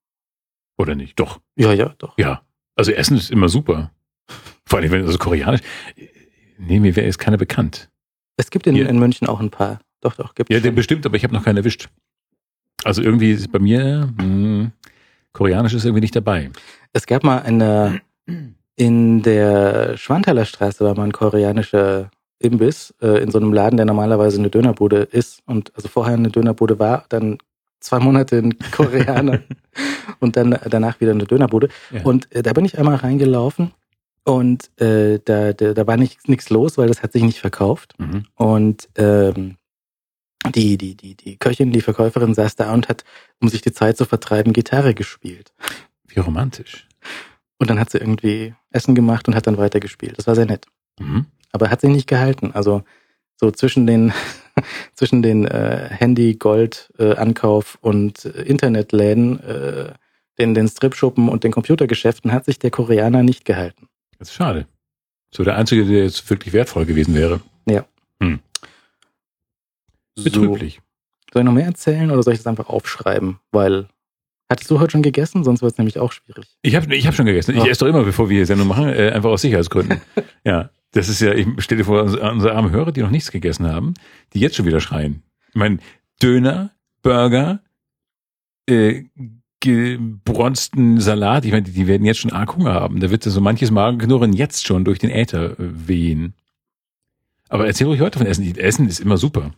Oder 0.77 0.95
nicht? 0.95 1.19
Doch. 1.19 1.41
ja, 1.55 1.73
ja, 1.73 1.93
doch. 1.97 2.17
Ja. 2.17 2.41
Also 2.75 2.91
Essen 2.91 3.17
ist 3.17 3.29
immer 3.31 3.49
super. 3.49 3.91
Vor 4.65 4.79
allem, 4.79 4.91
wenn 4.91 5.05
also 5.05 5.17
koreanisch. 5.17 5.61
Nee, 6.57 6.79
mir 6.79 6.95
wäre 6.95 7.05
jetzt 7.05 7.19
keiner 7.19 7.37
bekannt. 7.37 7.89
Es 8.37 8.49
gibt 8.51 8.67
in, 8.67 8.75
Hier. 8.75 8.87
in 8.87 8.99
München 8.99 9.27
auch 9.27 9.41
ein 9.41 9.49
paar. 9.49 9.79
Doch, 9.99 10.15
doch, 10.15 10.33
gibt 10.35 10.49
Ja, 10.49 10.59
den 10.61 10.75
bestimmt, 10.75 11.05
aber 11.05 11.17
ich 11.17 11.23
habe 11.23 11.33
noch 11.33 11.43
keinen 11.43 11.57
erwischt. 11.57 11.89
Also 12.85 13.01
irgendwie 13.01 13.31
ist 13.31 13.51
bei 13.51 13.59
mir 13.59 14.13
hm, 14.17 14.71
koreanisch 15.33 15.73
ist 15.73 15.83
irgendwie 15.83 16.01
nicht 16.01 16.15
dabei. 16.15 16.51
Es 16.93 17.05
gab 17.05 17.23
mal 17.25 17.39
eine, 17.41 18.01
in 18.79 19.21
der 19.23 19.97
Schwanthaler 19.97 20.45
Straße 20.45 20.85
war 20.85 20.95
mal 20.95 21.03
ein 21.03 21.11
koreanischer 21.11 22.11
Imbiss 22.39 22.93
äh, 23.01 23.21
in 23.21 23.29
so 23.29 23.37
einem 23.37 23.51
Laden, 23.51 23.75
der 23.75 23.85
normalerweise 23.85 24.39
eine 24.39 24.49
Dönerbude 24.49 24.99
ist 24.99 25.41
und 25.45 25.73
also 25.75 25.89
vorher 25.89 26.13
eine 26.13 26.29
Dönerbude 26.29 26.79
war, 26.79 27.03
dann 27.09 27.39
zwei 27.81 27.99
Monate 27.99 28.37
ein 28.37 28.57
Koreaner 28.71 29.41
und 30.21 30.37
dann 30.37 30.57
danach 30.69 31.01
wieder 31.01 31.11
eine 31.11 31.25
Dönerbude. 31.25 31.67
Ja. 31.91 32.03
Und 32.03 32.33
äh, 32.33 32.41
da 32.41 32.53
bin 32.53 32.63
ich 32.63 32.79
einmal 32.79 32.95
reingelaufen 32.95 33.73
und 34.23 34.71
äh, 34.79 35.19
da, 35.25 35.51
da, 35.51 35.73
da 35.73 35.85
war 35.85 35.97
nichts 35.97 36.49
los, 36.49 36.77
weil 36.77 36.87
das 36.87 37.03
hat 37.03 37.11
sich 37.11 37.23
nicht 37.23 37.39
verkauft. 37.39 37.95
Mhm. 37.97 38.27
Und 38.35 38.87
ähm, 38.95 39.57
die, 40.55 40.77
die, 40.77 40.95
die, 40.95 41.15
die 41.15 41.35
Köchin, 41.35 41.73
die 41.73 41.81
Verkäuferin 41.81 42.33
saß 42.33 42.55
da 42.55 42.73
und 42.73 42.87
hat, 42.87 43.03
um 43.41 43.49
sich 43.49 43.61
die 43.61 43.73
Zeit 43.73 43.97
zu 43.97 44.05
vertreiben, 44.05 44.53
Gitarre 44.53 44.93
gespielt. 44.93 45.51
Wie 46.07 46.21
romantisch. 46.21 46.87
Und 47.59 47.69
dann 47.69 47.79
hat 47.79 47.91
sie 47.91 47.99
irgendwie 47.99 48.55
Essen 48.71 48.95
gemacht 48.95 49.27
und 49.27 49.35
hat 49.35 49.45
dann 49.45 49.57
weitergespielt. 49.57 50.17
Das 50.17 50.27
war 50.27 50.35
sehr 50.35 50.45
nett. 50.45 50.65
Mhm. 50.99 51.25
Aber 51.51 51.69
hat 51.69 51.81
sich 51.81 51.89
nicht 51.89 52.07
gehalten. 52.07 52.51
Also 52.53 52.83
so 53.35 53.51
zwischen 53.51 53.85
den 53.85 54.13
zwischen 54.93 55.21
den 55.21 55.45
äh, 55.45 55.89
Handy, 55.89 56.35
Gold, 56.35 56.91
äh, 56.97 57.15
Ankauf 57.15 57.77
und 57.81 58.25
äh, 58.25 58.41
Internetläden, 58.43 59.39
äh, 59.43 59.93
den, 60.39 60.53
den 60.53 60.67
Stripschuppen 60.67 61.29
und 61.29 61.43
den 61.43 61.51
Computergeschäften 61.51 62.31
hat 62.31 62.45
sich 62.45 62.59
der 62.59 62.71
Koreaner 62.71 63.23
nicht 63.23 63.45
gehalten. 63.45 63.87
Das 64.17 64.29
ist 64.29 64.35
schade. 64.35 64.67
So 65.31 65.43
der 65.43 65.57
einzige, 65.57 65.85
der 65.85 66.03
jetzt 66.03 66.27
wirklich 66.29 66.53
wertvoll 66.53 66.85
gewesen 66.85 67.13
wäre. 67.13 67.41
Betrüblich. 70.15 70.75
So, 70.75 71.33
soll 71.33 71.41
ich 71.41 71.45
noch 71.45 71.53
mehr 71.53 71.65
erzählen 71.65 72.09
oder 72.09 72.23
soll 72.23 72.33
ich 72.33 72.39
das 72.39 72.47
einfach 72.47 72.69
aufschreiben? 72.69 73.39
Weil 73.51 73.87
hattest 74.49 74.69
du 74.71 74.79
heute 74.79 74.91
schon 74.91 75.01
gegessen? 75.03 75.43
Sonst 75.43 75.61
wird 75.61 75.71
es 75.73 75.77
nämlich 75.77 75.99
auch 75.99 76.11
schwierig. 76.11 76.47
Ich 76.61 76.75
habe 76.75 76.93
ich 76.95 77.07
hab 77.07 77.15
schon 77.15 77.25
gegessen. 77.25 77.55
Ich 77.55 77.63
Ja. 77.63 77.69
esse 77.69 77.81
doch 77.81 77.87
immer, 77.87 78.03
bevor 78.03 78.29
wir 78.29 78.37
hier 78.37 78.45
Sendung 78.45 78.67
machen, 78.67 78.89
äh, 78.89 79.11
einfach 79.11 79.29
aus 79.29 79.41
Sicherheitsgründen. 79.41 80.01
ja, 80.43 80.69
das 80.91 81.07
ist 81.09 81.21
ja, 81.21 81.33
ich 81.33 81.47
stell 81.59 81.77
dir 81.77 81.85
vor, 81.85 82.01
unsere 82.03 82.31
unsere 82.31 82.55
armen 82.55 82.71
Hörer, 82.71 82.91
die 82.91 83.01
noch 83.01 83.11
nichts 83.11 83.31
gegessen 83.31 83.67
haben, 83.67 83.93
die 84.33 84.39
jetzt 84.39 84.55
schon 84.55 84.65
wieder 84.65 84.79
schreien. 84.81 85.23
Ich 85.49 85.55
meine, 85.55 85.77
Döner, 86.21 86.71
Burger, 87.01 87.61
äh, 88.67 89.03
gebronzten 89.61 90.99
Salat, 90.99 91.45
ich 91.45 91.51
meine, 91.51 91.63
die, 91.63 91.71
die 91.71 91.87
werden 91.87 92.05
jetzt 92.05 92.19
schon 92.19 92.31
arg 92.31 92.55
Hunger 92.55 92.73
haben. 92.73 92.99
Da 92.99 93.09
wird 93.09 93.23
so 93.23 93.41
manches 93.41 93.71
Magenknurren 93.71 94.33
jetzt 94.33 94.65
schon 94.65 94.85
durch 94.85 94.99
den 94.99 95.09
Äther 95.09 95.51
äh, 95.51 95.55
wehen. 95.59 96.33
Aber 97.49 97.65
erzähl 97.67 97.87
ruhig 97.87 97.99
heute 97.99 98.19
von 98.19 98.27
Essen. 98.27 98.55
Essen 98.57 98.87
ist 98.87 98.99
immer 98.99 99.17
super. 99.17 99.51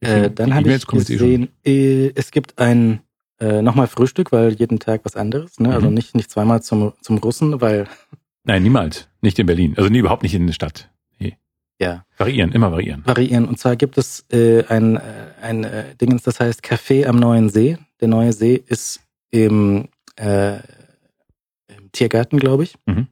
Äh, 0.00 0.30
dann 0.30 0.54
habe 0.54 0.72
ich 0.74 0.86
gesehen, 0.86 1.48
äh, 1.64 2.10
es 2.14 2.30
gibt 2.30 2.58
ein 2.58 3.00
äh, 3.40 3.62
nochmal 3.62 3.86
Frühstück, 3.86 4.32
weil 4.32 4.52
jeden 4.52 4.78
Tag 4.78 5.02
was 5.04 5.16
anderes. 5.16 5.60
Ne? 5.60 5.68
Also 5.68 5.80
mhm. 5.80 5.84
Also 5.86 5.90
nicht, 5.90 6.14
nicht 6.14 6.30
zweimal 6.30 6.62
zum, 6.62 6.92
zum 7.00 7.18
Russen, 7.18 7.60
weil... 7.60 7.86
Nein, 8.44 8.62
niemals. 8.62 9.08
Nicht 9.20 9.38
in 9.38 9.46
Berlin. 9.46 9.74
Also 9.76 9.90
nie, 9.90 9.98
überhaupt 9.98 10.22
nicht 10.22 10.34
in 10.34 10.46
der 10.46 10.54
Stadt. 10.54 10.90
Nee. 11.18 11.36
Ja. 11.80 12.04
Variieren, 12.16 12.52
immer 12.52 12.70
variieren. 12.70 13.02
Variieren. 13.04 13.46
Und 13.46 13.58
zwar 13.58 13.76
gibt 13.76 13.98
es 13.98 14.24
äh, 14.30 14.64
ein, 14.68 14.96
äh, 14.96 15.00
ein 15.42 15.64
äh, 15.64 15.94
Dingens, 16.00 16.22
das 16.22 16.40
heißt 16.40 16.64
Café 16.64 17.06
am 17.06 17.16
Neuen 17.16 17.50
See. 17.50 17.76
Der 18.00 18.08
Neue 18.08 18.32
See 18.32 18.62
ist 18.66 19.00
im, 19.30 19.88
äh, 20.16 20.56
im 20.56 21.90
Tiergarten, 21.92 22.38
glaube 22.38 22.62
ich. 22.62 22.76
Mhm. 22.86 23.08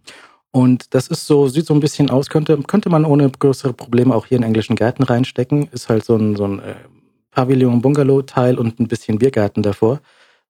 Und 0.52 0.94
das 0.94 1.08
ist 1.08 1.26
so, 1.26 1.48
sieht 1.48 1.66
so 1.66 1.74
ein 1.74 1.80
bisschen 1.80 2.10
aus, 2.10 2.30
könnte, 2.30 2.56
könnte 2.58 2.88
man 2.88 3.04
ohne 3.04 3.28
größere 3.28 3.72
Probleme 3.72 4.14
auch 4.14 4.26
hier 4.26 4.38
in 4.38 4.44
englischen 4.44 4.76
Garten 4.76 5.02
reinstecken. 5.02 5.68
Ist 5.72 5.88
halt 5.88 6.04
so 6.04 6.14
ein, 6.16 6.36
so 6.36 6.44
ein 6.44 6.60
äh, 6.60 6.76
Pavillon-Bungalow-Teil 7.34 8.58
und 8.58 8.80
ein 8.80 8.88
bisschen 8.88 9.18
Biergarten 9.18 9.62
davor. 9.62 10.00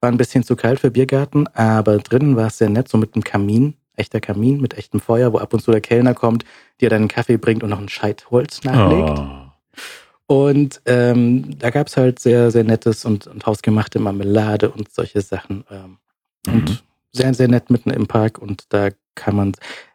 War 0.00 0.10
ein 0.10 0.16
bisschen 0.16 0.44
zu 0.44 0.56
kalt 0.56 0.80
für 0.80 0.90
Biergarten, 0.90 1.46
aber 1.48 1.98
drinnen 1.98 2.36
war 2.36 2.48
es 2.48 2.58
sehr 2.58 2.68
nett, 2.68 2.88
so 2.88 2.98
mit 2.98 3.14
einem 3.14 3.24
Kamin, 3.24 3.74
echter 3.96 4.20
Kamin 4.20 4.60
mit 4.60 4.74
echtem 4.74 5.00
Feuer, 5.00 5.32
wo 5.32 5.38
ab 5.38 5.54
und 5.54 5.60
zu 5.60 5.70
der 5.70 5.80
Kellner 5.80 6.14
kommt, 6.14 6.44
dir 6.80 6.90
dann 6.90 7.02
einen 7.02 7.08
Kaffee 7.08 7.38
bringt 7.38 7.62
und 7.62 7.70
noch 7.70 7.80
ein 7.80 7.88
Scheitholz 7.88 8.64
nachlegt. 8.64 9.18
Oh. 9.18 9.28
Und 10.26 10.80
ähm, 10.86 11.58
da 11.58 11.70
gab's 11.70 11.96
halt 11.96 12.18
sehr, 12.18 12.50
sehr 12.50 12.64
nettes 12.64 13.04
und, 13.04 13.26
und 13.26 13.46
hausgemachte 13.46 13.98
Marmelade 13.98 14.70
und 14.70 14.92
solche 14.92 15.20
Sachen. 15.20 15.64
Ähm, 15.70 15.98
mhm. 16.46 16.52
Und 16.52 16.84
sehr, 17.12 17.32
sehr 17.34 17.48
nett 17.48 17.70
mitten 17.70 17.90
im 17.90 18.06
Park 18.06 18.38
und 18.38 18.64
da 18.70 18.90
kann 19.14 19.36
man 19.36 19.52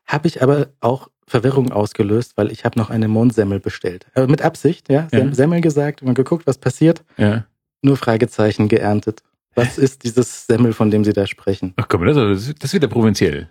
habe 0.10 0.28
ich 0.28 0.42
aber 0.42 0.70
auch 0.80 1.10
Verwirrung 1.30 1.72
ausgelöst, 1.72 2.34
weil 2.36 2.52
ich 2.52 2.66
habe 2.66 2.78
noch 2.78 2.90
eine 2.90 3.08
Mondsemmel 3.08 3.60
bestellt. 3.60 4.08
Aber 4.14 4.28
mit 4.28 4.42
Absicht, 4.42 4.90
ja. 4.90 5.08
ja. 5.12 5.34
Semmel 5.34 5.62
gesagt, 5.62 6.02
mal 6.02 6.14
geguckt, 6.14 6.48
was 6.48 6.58
passiert. 6.58 7.04
Ja. 7.18 7.46
Nur 7.82 7.98
Fragezeichen 7.98 8.68
geerntet. 8.68 9.22
Was 9.56 9.78
ist 9.78 10.04
dieses 10.04 10.48
Semmel, 10.48 10.74
von 10.74 10.92
dem 10.92 11.04
Sie 11.04 11.14
da 11.14 11.28
sprechen? 11.28 11.74
Ach 11.78 11.88
komm, 11.88 12.06
das, 12.06 12.16
das 12.16 12.50
ist 12.64 12.74
wieder 12.74 12.88
provinziell. 12.88 13.50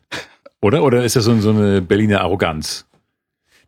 Oder? 0.60 0.82
Oder 0.82 1.04
ist 1.04 1.16
das 1.16 1.24
so, 1.24 1.38
so 1.40 1.50
eine 1.50 1.80
Berliner 1.80 2.20
Arroganz? 2.20 2.86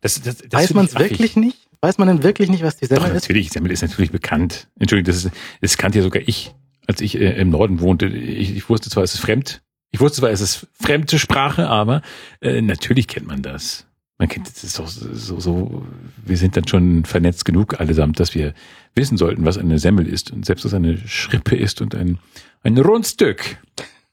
Das, 0.01 0.21
das, 0.21 0.37
das 0.37 0.51
Weiß 0.51 0.73
man 0.73 0.85
es 0.85 0.97
wirklich 0.97 1.35
nicht? 1.35 1.69
Weiß 1.79 1.97
man 1.97 2.07
denn 2.07 2.23
wirklich 2.23 2.49
nicht, 2.49 2.63
was 2.63 2.77
die 2.77 2.85
Semmel 2.85 3.09
Doch, 3.09 3.15
ist? 3.15 3.23
Natürlich, 3.23 3.49
Semmel 3.49 3.71
ist 3.71 3.81
natürlich 3.81 4.11
bekannt. 4.11 4.67
Entschuldigung, 4.77 5.11
das, 5.11 5.25
ist, 5.25 5.33
das 5.61 5.77
kannte 5.77 5.99
ja 5.99 6.03
sogar 6.03 6.21
ich, 6.25 6.53
als 6.87 7.01
ich 7.01 7.19
äh, 7.19 7.39
im 7.39 7.49
Norden 7.49 7.79
wohnte. 7.79 8.07
Ich, 8.07 8.55
ich 8.55 8.69
wusste 8.69 8.89
zwar, 8.89 9.03
es 9.03 9.13
ist 9.13 9.21
fremd, 9.21 9.61
ich 9.91 9.99
wusste 9.99 10.19
zwar, 10.19 10.29
es 10.29 10.41
ist 10.41 10.67
fremde 10.73 11.19
Sprache, 11.19 11.67
aber 11.67 12.01
äh, 12.39 12.61
natürlich 12.61 13.07
kennt 13.07 13.27
man 13.27 13.41
das. 13.41 13.87
Man 14.21 14.29
kennt 14.29 14.47
es 14.47 14.73
doch 14.73 14.87
so, 14.87 15.39
so, 15.39 15.83
wir 16.23 16.37
sind 16.37 16.55
dann 16.55 16.67
schon 16.67 17.05
vernetzt 17.05 17.43
genug 17.43 17.79
allesamt, 17.79 18.19
dass 18.19 18.35
wir 18.35 18.53
wissen 18.93 19.17
sollten, 19.17 19.45
was 19.45 19.57
eine 19.57 19.79
Semmel 19.79 20.07
ist 20.07 20.29
und 20.29 20.45
selbst 20.45 20.63
was 20.63 20.75
eine 20.75 20.99
Schrippe 21.07 21.55
ist 21.55 21.81
und 21.81 21.95
ein, 21.95 22.19
ein 22.61 22.77
Rundstück. 22.77 23.57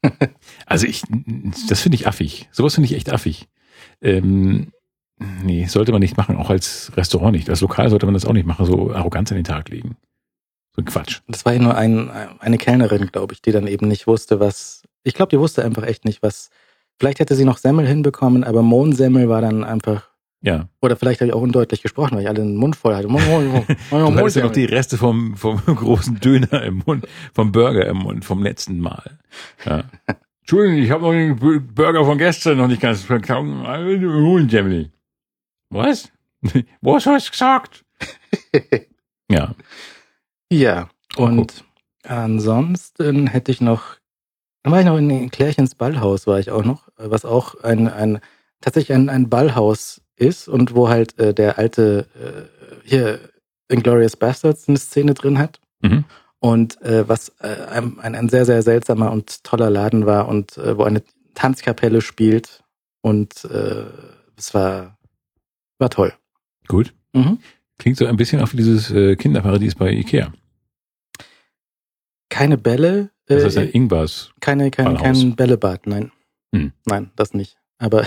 also 0.64 0.86
ich, 0.86 1.02
das 1.68 1.82
finde 1.82 1.96
ich 1.96 2.06
affig. 2.06 2.48
Sowas 2.52 2.76
finde 2.76 2.86
ich 2.86 2.94
echt 2.94 3.12
affig. 3.12 3.48
Ähm, 4.00 4.72
nee, 5.18 5.66
sollte 5.66 5.92
man 5.92 6.00
nicht 6.00 6.16
machen, 6.16 6.38
auch 6.38 6.48
als 6.48 6.90
Restaurant 6.96 7.36
nicht. 7.36 7.50
Als 7.50 7.60
Lokal 7.60 7.90
sollte 7.90 8.06
man 8.06 8.14
das 8.14 8.24
auch 8.24 8.32
nicht 8.32 8.46
machen, 8.46 8.64
so 8.64 8.90
Arroganz 8.94 9.30
an 9.30 9.36
den 9.36 9.44
Tag 9.44 9.68
legen. 9.68 9.98
So 10.74 10.80
ein 10.80 10.86
Quatsch. 10.86 11.20
Das 11.28 11.44
war 11.44 11.52
ja 11.52 11.60
nur 11.60 11.76
ein, 11.76 12.08
eine 12.38 12.56
Kellnerin, 12.56 13.08
glaube 13.08 13.34
ich, 13.34 13.42
die 13.42 13.52
dann 13.52 13.66
eben 13.66 13.88
nicht 13.88 14.06
wusste, 14.06 14.40
was 14.40 14.84
ich 15.02 15.12
glaube, 15.12 15.28
die 15.28 15.38
wusste 15.38 15.64
einfach 15.66 15.82
echt 15.82 16.06
nicht, 16.06 16.22
was. 16.22 16.48
Vielleicht 16.98 17.20
hätte 17.20 17.34
sie 17.34 17.44
noch 17.44 17.58
Semmel 17.58 17.86
hinbekommen, 17.86 18.44
aber 18.44 18.62
Mohnsemmel 18.62 19.28
war 19.28 19.40
dann 19.40 19.64
einfach. 19.64 20.10
Ja. 20.40 20.68
Oder 20.80 20.96
vielleicht 20.96 21.20
habe 21.20 21.28
ich 21.28 21.34
auch 21.34 21.40
undeutlich 21.40 21.82
gesprochen, 21.82 22.14
weil 22.14 22.22
ich 22.22 22.28
alle 22.28 22.40
den 22.40 22.56
Mund 22.56 22.76
voll 22.76 22.94
hatte. 22.94 23.08
Mohn, 23.08 23.24
Mohn, 23.26 23.46
Mohn, 23.48 23.66
Mohn, 23.90 24.14
du 24.14 24.20
hattest 24.20 24.36
ja 24.36 24.44
noch 24.44 24.52
die 24.52 24.64
Reste 24.64 24.96
vom, 24.96 25.36
vom 25.36 25.56
großen 25.66 26.20
Döner 26.20 26.62
im 26.62 26.82
Mund, 26.86 27.06
vom 27.34 27.52
Burger 27.52 27.86
im 27.86 27.98
Mund, 27.98 28.24
vom 28.24 28.42
letzten 28.42 28.78
Mal. 28.78 29.18
Ja. 29.64 29.84
Entschuldigung, 30.40 30.82
ich 30.82 30.90
habe 30.90 31.02
noch 31.02 31.12
den 31.12 31.74
Burger 31.74 32.04
von 32.04 32.16
gestern 32.16 32.56
noch 32.56 32.68
nicht 32.68 32.80
ganz 32.80 33.02
verkauft. 33.02 33.46
Mohnsemmel. 33.46 34.90
Was? 35.70 36.10
Was 36.80 37.06
hast 37.06 37.26
du 37.26 37.30
gesagt? 37.32 37.84
ja. 39.30 39.54
Ja. 40.50 40.88
Und 41.16 41.64
ansonsten 42.04 43.26
hätte 43.26 43.52
ich 43.52 43.60
noch 43.60 43.96
dann 44.62 44.72
war 44.72 44.80
ich 44.80 44.86
noch 44.86 44.98
in 44.98 45.30
Klärchens 45.30 45.74
Ballhaus, 45.74 46.26
war 46.26 46.38
ich 46.38 46.50
auch 46.50 46.64
noch, 46.64 46.88
was 46.96 47.24
auch 47.24 47.62
ein, 47.62 47.88
ein 47.88 48.20
tatsächlich 48.60 48.96
ein, 48.96 49.08
ein 49.08 49.28
Ballhaus 49.28 50.00
ist 50.16 50.48
und 50.48 50.74
wo 50.74 50.88
halt 50.88 51.18
äh, 51.18 51.32
der 51.32 51.58
alte 51.58 52.06
äh, 52.14 52.88
hier 52.88 53.20
Inglorious 53.68 54.16
Bastards 54.16 54.68
eine 54.68 54.78
Szene 54.78 55.14
drin 55.14 55.38
hat. 55.38 55.60
Mhm. 55.80 56.04
Und 56.40 56.80
äh, 56.82 57.08
was 57.08 57.30
äh, 57.40 57.66
ein, 57.70 57.98
ein 58.00 58.28
sehr, 58.28 58.44
sehr 58.44 58.62
seltsamer 58.62 59.10
und 59.10 59.44
toller 59.44 59.70
Laden 59.70 60.06
war 60.06 60.28
und 60.28 60.56
äh, 60.56 60.76
wo 60.76 60.84
eine 60.84 61.02
Tanzkapelle 61.34 62.00
spielt. 62.00 62.64
Und 63.00 63.44
äh, 63.44 63.84
es 64.36 64.54
war, 64.54 64.98
war 65.78 65.90
toll. 65.90 66.12
Gut. 66.66 66.94
Mhm. 67.12 67.38
Klingt 67.78 67.96
so 67.96 68.06
ein 68.06 68.16
bisschen 68.16 68.40
auch 68.40 68.52
wie 68.52 68.56
dieses 68.56 68.90
äh, 68.90 69.16
Kinderparadies 69.16 69.74
bei 69.74 69.92
Ikea. 69.92 70.32
Keine 72.28 72.58
Bälle, 72.58 73.10
das 73.28 73.44
ist 73.44 73.58
ein 73.58 73.68
äh, 73.68 73.76
Ingwars. 73.76 74.32
Keine, 74.40 74.70
kein, 74.70 74.96
kein 74.96 75.36
Bällebad, 75.36 75.86
nein. 75.86 76.10
Hm. 76.54 76.72
Nein, 76.86 77.10
das 77.16 77.34
nicht. 77.34 77.56
Aber. 77.78 78.04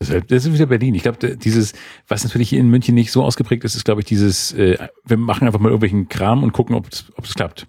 Das 0.00 0.46
ist 0.46 0.52
wieder 0.52 0.66
Berlin. 0.66 0.94
Ich 0.94 1.02
glaube, 1.02 1.36
dieses, 1.36 1.72
was 2.06 2.22
natürlich 2.22 2.50
hier 2.50 2.60
in 2.60 2.68
München 2.68 2.94
nicht 2.94 3.10
so 3.10 3.24
ausgeprägt 3.24 3.64
ist, 3.64 3.74
ist, 3.74 3.84
glaube 3.84 4.00
ich, 4.00 4.06
dieses, 4.06 4.52
äh, 4.52 4.78
wir 5.04 5.16
machen 5.16 5.48
einfach 5.48 5.58
mal 5.58 5.70
irgendwelchen 5.70 6.08
Kram 6.08 6.44
und 6.44 6.52
gucken, 6.52 6.76
ob 6.76 6.86
es 6.88 7.34
klappt. 7.34 7.66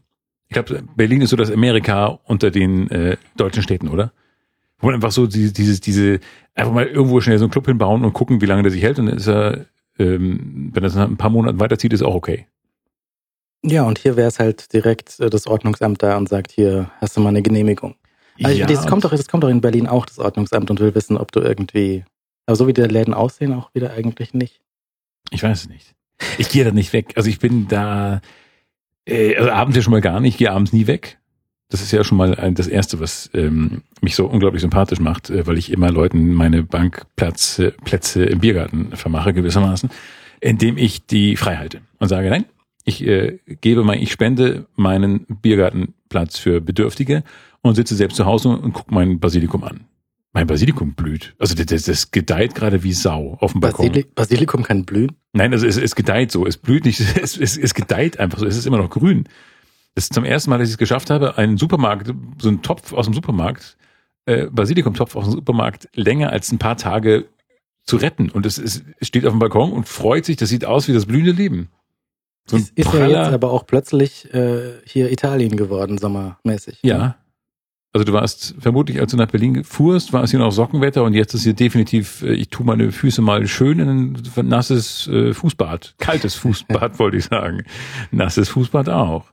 Ich 0.47 0.53
glaube, 0.53 0.83
Berlin 0.95 1.21
ist 1.21 1.31
so 1.31 1.35
das 1.35 1.51
Amerika 1.51 2.19
unter 2.25 2.51
den 2.51 2.89
äh, 2.91 3.17
deutschen 3.35 3.63
Städten, 3.63 3.87
oder? 3.87 4.11
Wo 4.77 4.87
man 4.87 4.95
einfach 4.95 5.11
so 5.11 5.25
die, 5.25 5.51
dieses, 5.51 5.81
diese, 5.81 6.19
einfach 6.53 6.71
mal 6.71 6.85
irgendwo 6.85 7.19
schnell 7.19 7.39
so 7.39 7.45
einen 7.45 7.51
Club 7.51 7.65
hinbauen 7.65 8.05
und 8.05 8.13
gucken, 8.13 8.41
wie 8.41 8.45
lange 8.45 8.61
der 8.61 8.71
sich 8.71 8.83
hält. 8.83 8.99
Und 8.99 9.07
dann 9.07 9.17
ist 9.17 9.27
er, 9.27 9.65
ähm, 9.97 10.69
wenn 10.73 10.83
er 10.83 10.89
nach 10.91 11.07
ein 11.07 11.17
paar 11.17 11.31
Monaten 11.31 11.59
weiterzieht, 11.59 11.93
ist 11.93 12.03
auch 12.03 12.15
okay. 12.15 12.45
Ja, 13.63 13.83
und 13.83 13.97
hier 13.99 14.15
wäre 14.15 14.27
es 14.27 14.39
halt 14.39 14.71
direkt 14.73 15.19
äh, 15.19 15.29
das 15.29 15.47
Ordnungsamt 15.47 16.01
da 16.01 16.17
und 16.17 16.29
sagt, 16.29 16.51
hier 16.51 16.91
hast 17.01 17.17
du 17.17 17.21
mal 17.21 17.29
eine 17.29 17.41
Genehmigung. 17.41 17.95
Also 18.41 18.57
ja, 18.57 18.65
das 18.65 18.87
kommt 18.87 19.03
doch, 19.03 19.11
das 19.11 19.27
kommt 19.27 19.43
doch 19.43 19.49
in 19.49 19.61
Berlin 19.61 19.87
auch, 19.87 20.05
das 20.05 20.17
Ordnungsamt, 20.17 20.69
und 20.69 20.79
will 20.79 20.95
wissen, 20.95 21.17
ob 21.17 21.31
du 21.31 21.41
irgendwie, 21.41 22.05
aber 22.45 22.55
so 22.55 22.67
wie 22.67 22.73
die 22.73 22.81
Läden 22.81 23.13
aussehen, 23.13 23.53
auch 23.53 23.73
wieder 23.73 23.91
eigentlich 23.91 24.33
nicht. 24.33 24.61
Ich 25.31 25.43
weiß 25.43 25.63
es 25.63 25.69
nicht. 25.69 25.93
Ich 26.37 26.49
gehe 26.49 26.63
da 26.63 26.71
nicht 26.71 26.93
weg. 26.93 27.13
Also 27.15 27.29
ich 27.29 27.39
bin 27.39 27.67
da, 27.67 28.21
äh, 29.05 29.35
also 29.35 29.51
abends 29.51 29.75
ja 29.75 29.81
schon 29.81 29.91
mal 29.91 30.01
gar 30.01 30.19
nicht, 30.19 30.35
ich 30.35 30.37
gehe 30.37 30.51
abends 30.51 30.71
nie 30.71 30.87
weg. 30.87 31.17
Das 31.69 31.81
ist 31.81 31.91
ja 31.91 32.03
schon 32.03 32.17
mal 32.17 32.33
ein, 32.35 32.55
das 32.55 32.67
Erste, 32.67 32.99
was 32.99 33.29
ähm, 33.33 33.83
mich 34.01 34.15
so 34.15 34.25
unglaublich 34.25 34.61
sympathisch 34.61 34.99
macht, 34.99 35.29
äh, 35.29 35.45
weil 35.45 35.57
ich 35.57 35.71
immer 35.71 35.91
Leuten 35.91 36.33
meine 36.33 36.63
Bankplätze 36.63 37.71
Plätze 37.83 38.23
im 38.23 38.39
Biergarten 38.39 38.95
vermache 38.95 39.33
gewissermaßen, 39.33 39.89
indem 40.39 40.77
ich 40.77 41.05
die 41.05 41.35
frei 41.35 41.57
halte 41.57 41.81
und 41.99 42.07
sage, 42.07 42.29
nein, 42.29 42.45
ich 42.85 43.05
äh, 43.05 43.39
gebe 43.61 43.83
mal, 43.83 43.97
ich 43.97 44.11
spende 44.11 44.65
meinen 44.75 45.25
Biergartenplatz 45.41 46.37
für 46.37 46.61
Bedürftige 46.61 47.23
und 47.61 47.75
sitze 47.75 47.95
selbst 47.95 48.15
zu 48.15 48.25
Hause 48.25 48.49
und 48.49 48.73
gucke 48.73 48.93
mein 48.93 49.19
Basilikum 49.19 49.63
an. 49.63 49.85
Mein 50.31 50.45
Basilikum 50.45 50.93
blüht. 50.93 51.33
Also 51.39 51.55
das, 51.55 51.83
das 51.83 52.11
gedeiht 52.11 52.53
gerade 52.53 52.83
wie 52.83 52.93
Sau 52.93 53.37
auf 53.41 53.53
dem 53.53 53.61
Balkon. 53.61 53.87
Basili 53.87 54.05
Basilikum 54.13 54.63
kann 54.63 54.85
blühen? 54.85 55.13
Nein, 55.33 55.53
also 55.53 55.65
es, 55.65 55.77
es 55.77 55.95
gedeiht 55.95 56.31
so. 56.31 56.45
Es 56.45 56.57
blüht 56.57 56.85
nicht, 56.85 56.99
es, 57.21 57.35
es, 57.37 57.57
es 57.57 57.73
gedeiht 57.73 58.19
einfach 58.19 58.39
so. 58.39 58.45
Es 58.45 58.55
ist 58.55 58.67
immer 58.67 58.77
noch 58.77 58.89
grün. 58.89 59.27
Das 59.95 60.05
ist 60.05 60.13
zum 60.13 60.25
ersten 60.25 60.51
Mal, 60.51 60.59
dass 60.59 60.69
ich 60.69 60.73
es 60.73 60.77
geschafft 60.77 61.09
habe, 61.09 61.37
einen 61.37 61.57
Supermarkt, 61.57 62.13
so 62.39 62.47
einen 62.47 62.61
Topf 62.61 62.93
aus 62.93 63.05
dem 63.05 63.15
Supermarkt, 63.15 63.75
äh, 64.25 64.45
Basilikumtopf 64.45 65.15
aus 65.15 65.25
dem 65.25 65.33
Supermarkt, 65.33 65.89
länger 65.95 66.29
als 66.29 66.51
ein 66.51 66.59
paar 66.59 66.77
Tage 66.77 67.25
zu 67.83 67.97
retten. 67.97 68.29
Und 68.29 68.45
es, 68.45 68.59
es 68.59 68.83
steht 69.01 69.25
auf 69.25 69.33
dem 69.33 69.39
Balkon 69.39 69.71
und 69.71 69.87
freut 69.87 70.25
sich. 70.25 70.37
Das 70.37 70.49
sieht 70.49 70.63
aus 70.63 70.87
wie 70.87 70.93
das 70.93 71.07
blühende 71.07 71.31
Leben. 71.31 71.69
So 72.49 72.57
ist, 72.57 72.71
ist 72.77 72.93
ja 72.93 73.07
jetzt 73.07 73.33
aber 73.33 73.51
auch 73.51 73.65
plötzlich 73.65 74.33
äh, 74.33 74.79
hier 74.85 75.11
Italien 75.11 75.55
geworden, 75.55 75.97
sommermäßig. 75.97 76.79
Ja. 76.83 77.17
Also 77.91 78.05
du 78.05 78.13
warst 78.13 78.55
vermutlich, 78.59 78.99
als 78.99 79.11
du 79.11 79.17
nach 79.17 79.31
Berlin 79.31 79.63
fuhrst, 79.63 80.13
war 80.13 80.23
es 80.23 80.29
hier 80.29 80.39
noch 80.39 80.51
Sockenwetter 80.51 81.03
und 81.03 81.15
jetzt 81.15 81.33
ist 81.33 81.43
hier 81.43 81.53
definitiv, 81.53 82.21
äh, 82.21 82.33
ich 82.33 82.49
tue 82.49 82.65
meine 82.65 82.91
Füße 82.91 83.21
mal 83.21 83.47
schön 83.47 83.79
in 83.79 83.89
ein 83.89 84.47
nasses 84.47 85.07
äh, 85.07 85.33
Fußbad. 85.33 85.95
Kaltes 85.97 86.35
Fußbad, 86.43 86.99
wollte 86.99 87.17
ich 87.17 87.25
sagen. 87.25 87.63
Nasses 88.11 88.49
Fußbad 88.49 88.89
auch. 88.89 89.25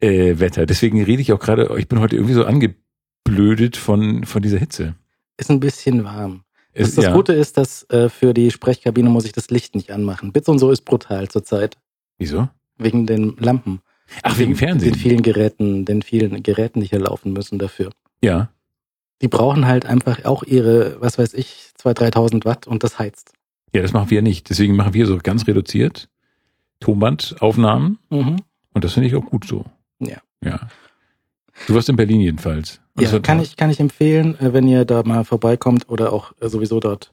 Äh, 0.00 0.38
Wetter. 0.38 0.66
Deswegen 0.66 1.02
rede 1.02 1.22
ich 1.22 1.32
auch 1.32 1.38
gerade, 1.38 1.74
ich 1.78 1.88
bin 1.88 2.00
heute 2.00 2.16
irgendwie 2.16 2.34
so 2.34 2.44
angeblödet 2.44 3.76
von, 3.76 4.24
von 4.24 4.42
dieser 4.42 4.58
Hitze. 4.58 4.94
Ist 5.36 5.50
ein 5.50 5.60
bisschen 5.60 6.04
warm. 6.04 6.44
Das, 6.74 6.94
das 6.94 7.06
ja. 7.06 7.14
Gute 7.14 7.32
ist, 7.32 7.56
dass 7.56 7.88
äh, 7.90 8.08
für 8.08 8.34
die 8.34 8.50
Sprechkabine 8.50 9.08
muss 9.08 9.24
ich 9.24 9.32
das 9.32 9.50
Licht 9.50 9.74
nicht 9.74 9.90
anmachen. 9.90 10.32
Bits 10.32 10.48
und 10.48 10.58
so 10.58 10.70
ist 10.70 10.84
brutal 10.84 11.28
zurzeit. 11.28 11.76
Wieso? 12.18 12.48
Wegen 12.78 13.06
den 13.06 13.36
Lampen. 13.38 13.80
Ach, 14.22 14.38
wegen 14.38 14.56
Fernsehen? 14.56 14.92
Den 14.92 14.98
vielen 15.00 15.22
Geräten, 15.22 15.84
den 15.84 16.02
vielen 16.02 16.42
Geräten, 16.42 16.80
die 16.80 16.86
hier 16.86 17.00
laufen 17.00 17.32
müssen 17.32 17.58
dafür. 17.58 17.90
Ja. 18.22 18.50
Die 19.22 19.28
brauchen 19.28 19.66
halt 19.66 19.86
einfach 19.86 20.24
auch 20.24 20.42
ihre, 20.42 21.00
was 21.00 21.18
weiß 21.18 21.34
ich, 21.34 21.70
2.000, 21.80 22.12
3.000 22.12 22.44
Watt 22.44 22.66
und 22.66 22.84
das 22.84 22.98
heizt. 22.98 23.32
Ja, 23.72 23.82
das 23.82 23.92
machen 23.92 24.10
wir 24.10 24.22
nicht. 24.22 24.48
Deswegen 24.50 24.76
machen 24.76 24.94
wir 24.94 25.06
so 25.06 25.18
ganz 25.18 25.46
reduziert. 25.46 26.08
Tonbandaufnahmen. 26.80 27.98
Mhm. 28.10 28.36
Und 28.72 28.84
das 28.84 28.92
finde 28.92 29.08
ich 29.08 29.14
auch 29.14 29.24
gut 29.24 29.46
so. 29.46 29.64
Ja. 29.98 30.18
Ja. 30.44 30.68
Du 31.66 31.74
warst 31.74 31.88
in 31.88 31.96
Berlin 31.96 32.20
jedenfalls. 32.20 32.80
Und 32.94 33.10
Ja, 33.10 33.18
kann 33.20 33.40
ich, 33.40 33.56
kann 33.56 33.70
ich 33.70 33.80
empfehlen, 33.80 34.38
äh, 34.38 34.52
wenn 34.52 34.68
ihr 34.68 34.84
da 34.84 35.02
mal 35.02 35.24
vorbeikommt 35.24 35.88
oder 35.88 36.12
auch 36.12 36.32
äh, 36.40 36.48
sowieso 36.48 36.80
dort 36.80 37.12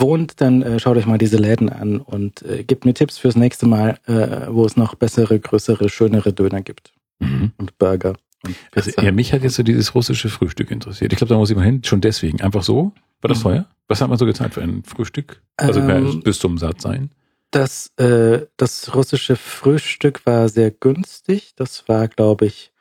wohnt, 0.00 0.40
dann 0.40 0.62
äh, 0.62 0.78
schaut 0.80 0.96
euch 0.96 1.06
mal 1.06 1.18
diese 1.18 1.36
Läden 1.36 1.68
an 1.68 2.00
und 2.00 2.42
äh, 2.42 2.64
gebt 2.64 2.84
mir 2.84 2.94
Tipps 2.94 3.18
fürs 3.18 3.36
nächste 3.36 3.66
Mal, 3.66 3.98
äh, 4.06 4.46
wo 4.48 4.64
es 4.64 4.76
noch 4.76 4.94
bessere, 4.94 5.38
größere, 5.38 5.88
schönere 5.88 6.32
Döner 6.32 6.62
gibt 6.62 6.92
Mhm. 7.20 7.52
und 7.58 7.78
Burger. 7.78 8.14
Und 8.44 8.56
Also, 8.74 8.90
ja, 9.00 9.12
mich 9.12 9.32
hat 9.32 9.42
jetzt 9.42 9.54
so 9.54 9.62
dieses 9.62 9.94
russische 9.94 10.28
Frühstück 10.28 10.70
interessiert. 10.70 11.12
Ich 11.12 11.18
glaube, 11.18 11.32
da 11.32 11.38
muss 11.38 11.50
ich 11.50 11.56
mal 11.56 11.64
hin, 11.64 11.82
schon 11.84 12.00
deswegen. 12.00 12.40
Einfach 12.42 12.62
so. 12.62 12.92
War 13.22 13.28
das 13.28 13.38
Mhm. 13.38 13.42
teuer? 13.42 13.66
Was 13.88 14.00
hat 14.00 14.08
man 14.08 14.18
so 14.18 14.26
gezahlt 14.26 14.52
für 14.54 14.62
ein 14.62 14.82
Frühstück? 14.84 15.42
Also 15.56 15.80
Ähm, 15.80 16.20
bis 16.22 16.38
zum 16.38 16.58
Satt 16.58 16.80
sein. 16.80 17.10
Das, 17.50 17.92
äh, 17.98 18.46
das 18.56 18.94
russische 18.94 19.36
Frühstück 19.36 20.26
war 20.26 20.48
sehr 20.48 20.70
günstig. 20.72 21.52
Das 21.56 21.88
war, 21.88 22.08
glaube 22.08 22.46
ich, 22.46 22.72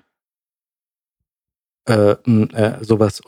äh, 1.88 2.12
äh, 2.14 2.84
sowas 2.84 3.22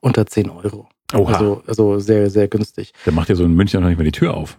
unter 0.00 0.26
10 0.26 0.48
Euro. 0.50 0.88
Oha, 1.14 1.32
Also, 1.34 1.62
also 1.66 1.98
sehr, 1.98 2.30
sehr 2.30 2.48
günstig. 2.48 2.92
da 3.04 3.10
macht 3.12 3.28
ja 3.28 3.34
so 3.34 3.44
ein 3.44 3.54
Münchner 3.54 3.80
noch 3.80 3.88
nicht 3.88 3.98
mal 3.98 4.04
die 4.04 4.12
Tür 4.12 4.34
auf. 4.34 4.58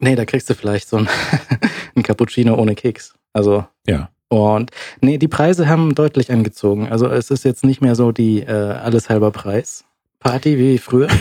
Nee, 0.00 0.14
da 0.16 0.24
kriegst 0.24 0.48
du 0.50 0.54
vielleicht 0.54 0.88
so 0.88 0.98
ein, 0.98 1.08
ein 1.96 2.02
Cappuccino 2.02 2.54
ohne 2.54 2.74
Keks. 2.74 3.14
Also, 3.32 3.66
Ja. 3.86 4.10
und 4.28 4.70
nee, 5.00 5.18
die 5.18 5.28
Preise 5.28 5.68
haben 5.68 5.94
deutlich 5.94 6.30
angezogen. 6.30 6.88
Also 6.88 7.06
es 7.08 7.30
ist 7.30 7.44
jetzt 7.44 7.64
nicht 7.64 7.80
mehr 7.80 7.94
so 7.94 8.12
die 8.12 8.40
äh, 8.42 8.50
alles 8.52 9.08
halber 9.08 9.30
Preis 9.30 9.84
Party 10.20 10.58
wie 10.58 10.78
früher. 10.78 11.08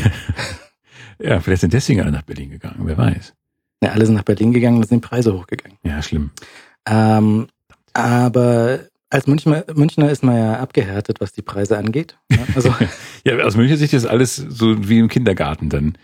Ja, 1.19 1.39
vielleicht 1.39 1.61
sind 1.61 1.73
deswegen 1.73 2.01
alle 2.01 2.11
nach 2.11 2.21
Berlin 2.21 2.51
gegangen, 2.51 2.81
wer 2.83 2.95
weiß. 2.95 3.33
ja, 3.81 3.89
alle 3.89 4.05
sind 4.05 4.13
nach 4.13 4.21
Berlin 4.23 4.53
gegangen, 4.53 4.81
da 4.81 4.87
sind 4.87 5.03
die 5.03 5.07
Preise 5.07 5.33
hochgegangen. 5.33 5.75
Ja, 5.81 5.99
schlimm. 6.03 6.29
Ähm, 6.87 7.47
aber 7.93 8.81
als 9.09 9.27
Münchner, 9.27 9.65
Münchner 9.73 10.09
ist 10.11 10.23
man 10.23 10.35
ja 10.35 10.59
abgehärtet, 10.59 11.21
was 11.21 11.33
die 11.33 11.41
Preise 11.41 11.77
angeht. 11.77 12.17
Ja, 12.31 12.39
also 12.55 12.73
Ja, 13.23 13.37
aus 13.39 13.55
Münchner 13.55 13.77
Sicht 13.77 13.93
ist 13.93 14.05
alles 14.05 14.35
so 14.35 14.87
wie 14.87 14.99
im 14.99 15.07
Kindergarten 15.07 15.69
dann. 15.69 15.97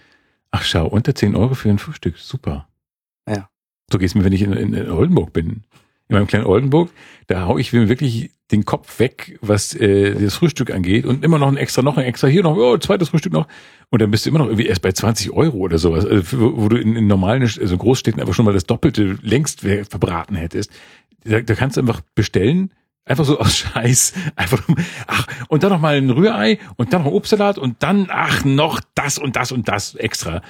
Ach 0.51 0.63
schau, 0.63 0.87
unter 0.87 1.15
10 1.15 1.35
Euro 1.35 1.55
für 1.55 1.69
ein 1.69 1.79
Frühstück, 1.79 2.17
super. 2.17 2.67
Ja. 3.27 3.49
So 3.91 3.97
geht's 3.97 4.15
mir, 4.15 4.23
wenn 4.23 4.33
ich 4.33 4.41
in, 4.41 4.53
in, 4.53 4.73
in 4.73 4.91
Oldenburg 4.91 5.33
bin. 5.33 5.63
In 6.09 6.17
meinem 6.17 6.27
kleinen 6.27 6.45
Oldenburg, 6.45 6.91
da 7.27 7.47
hau 7.47 7.57
ich 7.57 7.73
mir 7.73 7.89
wirklich 7.89 8.31
den 8.51 8.65
Kopf 8.65 8.99
weg, 8.99 9.39
was 9.41 9.73
äh, 9.73 10.13
das 10.13 10.35
Frühstück 10.35 10.71
angeht 10.71 11.05
und 11.05 11.23
immer 11.23 11.39
noch 11.39 11.47
ein 11.47 11.57
extra, 11.57 11.81
noch 11.81 11.97
ein 11.97 12.05
extra, 12.05 12.27
hier 12.27 12.43
noch, 12.43 12.55
oh, 12.55 12.77
zweites 12.77 13.09
Frühstück 13.09 13.33
noch. 13.33 13.47
Und 13.89 14.01
dann 14.01 14.11
bist 14.11 14.25
du 14.25 14.29
immer 14.29 14.39
noch 14.39 14.47
irgendwie 14.47 14.67
erst 14.67 14.81
bei 14.81 14.91
20 14.91 15.31
Euro 15.31 15.57
oder 15.57 15.79
sowas, 15.79 16.05
also 16.05 16.23
für, 16.23 16.57
wo 16.57 16.67
du 16.69 16.77
in, 16.77 16.95
in 16.95 17.07
normalen, 17.07 17.41
also 17.41 17.77
Großstädten 17.77 18.19
einfach 18.19 18.33
schon 18.33 18.45
mal 18.45 18.53
das 18.53 18.65
Doppelte 18.65 19.17
längst 19.21 19.61
verbraten 19.61 20.35
hättest. 20.35 20.71
Da, 21.23 21.39
da 21.39 21.55
kannst 21.55 21.77
du 21.77 21.81
einfach 21.81 22.01
bestellen, 22.15 22.71
Einfach 23.05 23.25
so 23.25 23.37
aus 23.39 23.57
Scheiß. 23.57 24.13
Einfach, 24.35 24.61
ach, 25.07 25.27
und 25.49 25.63
dann 25.63 25.71
noch 25.71 25.79
mal 25.79 25.95
ein 25.95 26.09
Rührei 26.09 26.59
und 26.77 26.93
dann 26.93 27.03
noch 27.03 27.11
Obstsalat 27.11 27.57
und 27.57 27.83
dann, 27.83 28.07
ach, 28.09 28.45
noch 28.45 28.79
das 28.95 29.17
und 29.17 29.35
das 29.35 29.51
und 29.51 29.67
das 29.67 29.95
extra. 29.95 30.41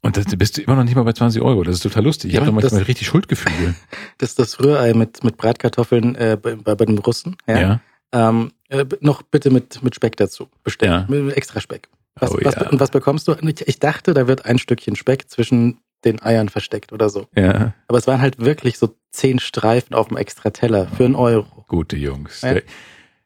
Und 0.00 0.16
dann 0.16 0.24
bist 0.36 0.56
du 0.56 0.62
immer 0.62 0.74
noch 0.74 0.82
nicht 0.82 0.96
mal 0.96 1.04
bei 1.04 1.12
20 1.12 1.40
Euro. 1.42 1.62
Das 1.62 1.76
ist 1.76 1.82
total 1.82 2.02
lustig. 2.02 2.30
Ich 2.30 2.34
Ja, 2.34 2.40
habe 2.40 2.50
da 2.50 2.60
das- 2.60 2.72
manchmal 2.72 2.86
richtig 2.86 3.06
Schuldgefühle. 3.06 3.74
das 4.18 4.34
das 4.34 4.58
Rührei 4.58 4.94
mit, 4.94 5.22
mit 5.22 5.36
Bratkartoffeln 5.36 6.16
äh, 6.16 6.36
bei, 6.42 6.56
bei 6.56 6.74
den 6.84 6.98
Russen. 6.98 7.36
Ja. 7.46 7.60
Ja. 7.60 7.80
Ähm, 8.12 8.50
äh, 8.68 8.84
noch 9.00 9.22
bitte 9.22 9.50
mit, 9.50 9.80
mit 9.84 9.94
Speck 9.94 10.16
dazu 10.16 10.48
bestellen. 10.64 11.06
Ja. 11.08 11.20
Mit 11.22 11.36
extra 11.36 11.60
Speck. 11.60 11.88
Was, 12.16 12.32
Oh 12.32 12.38
was, 12.42 12.54
ja. 12.56 12.68
Und 12.68 12.80
was 12.80 12.90
bekommst 12.90 13.28
du? 13.28 13.36
Ich, 13.42 13.60
ich 13.68 13.78
dachte, 13.78 14.12
da 14.12 14.26
wird 14.26 14.44
ein 14.44 14.58
Stückchen 14.58 14.96
Speck 14.96 15.30
zwischen 15.30 15.78
den 16.04 16.22
Eiern 16.22 16.48
versteckt 16.48 16.92
oder 16.92 17.08
so. 17.10 17.26
Ja, 17.36 17.74
Aber 17.88 17.98
es 17.98 18.06
waren 18.06 18.20
halt 18.20 18.38
wirklich 18.38 18.78
so 18.78 18.94
zehn 19.10 19.38
Streifen 19.38 19.94
auf 19.94 20.08
dem 20.08 20.16
extra 20.16 20.50
Teller 20.50 20.86
für 20.88 21.04
einen 21.04 21.14
Euro. 21.14 21.64
gute 21.68 21.96
Jungs. 21.96 22.40
Ja. 22.42 22.56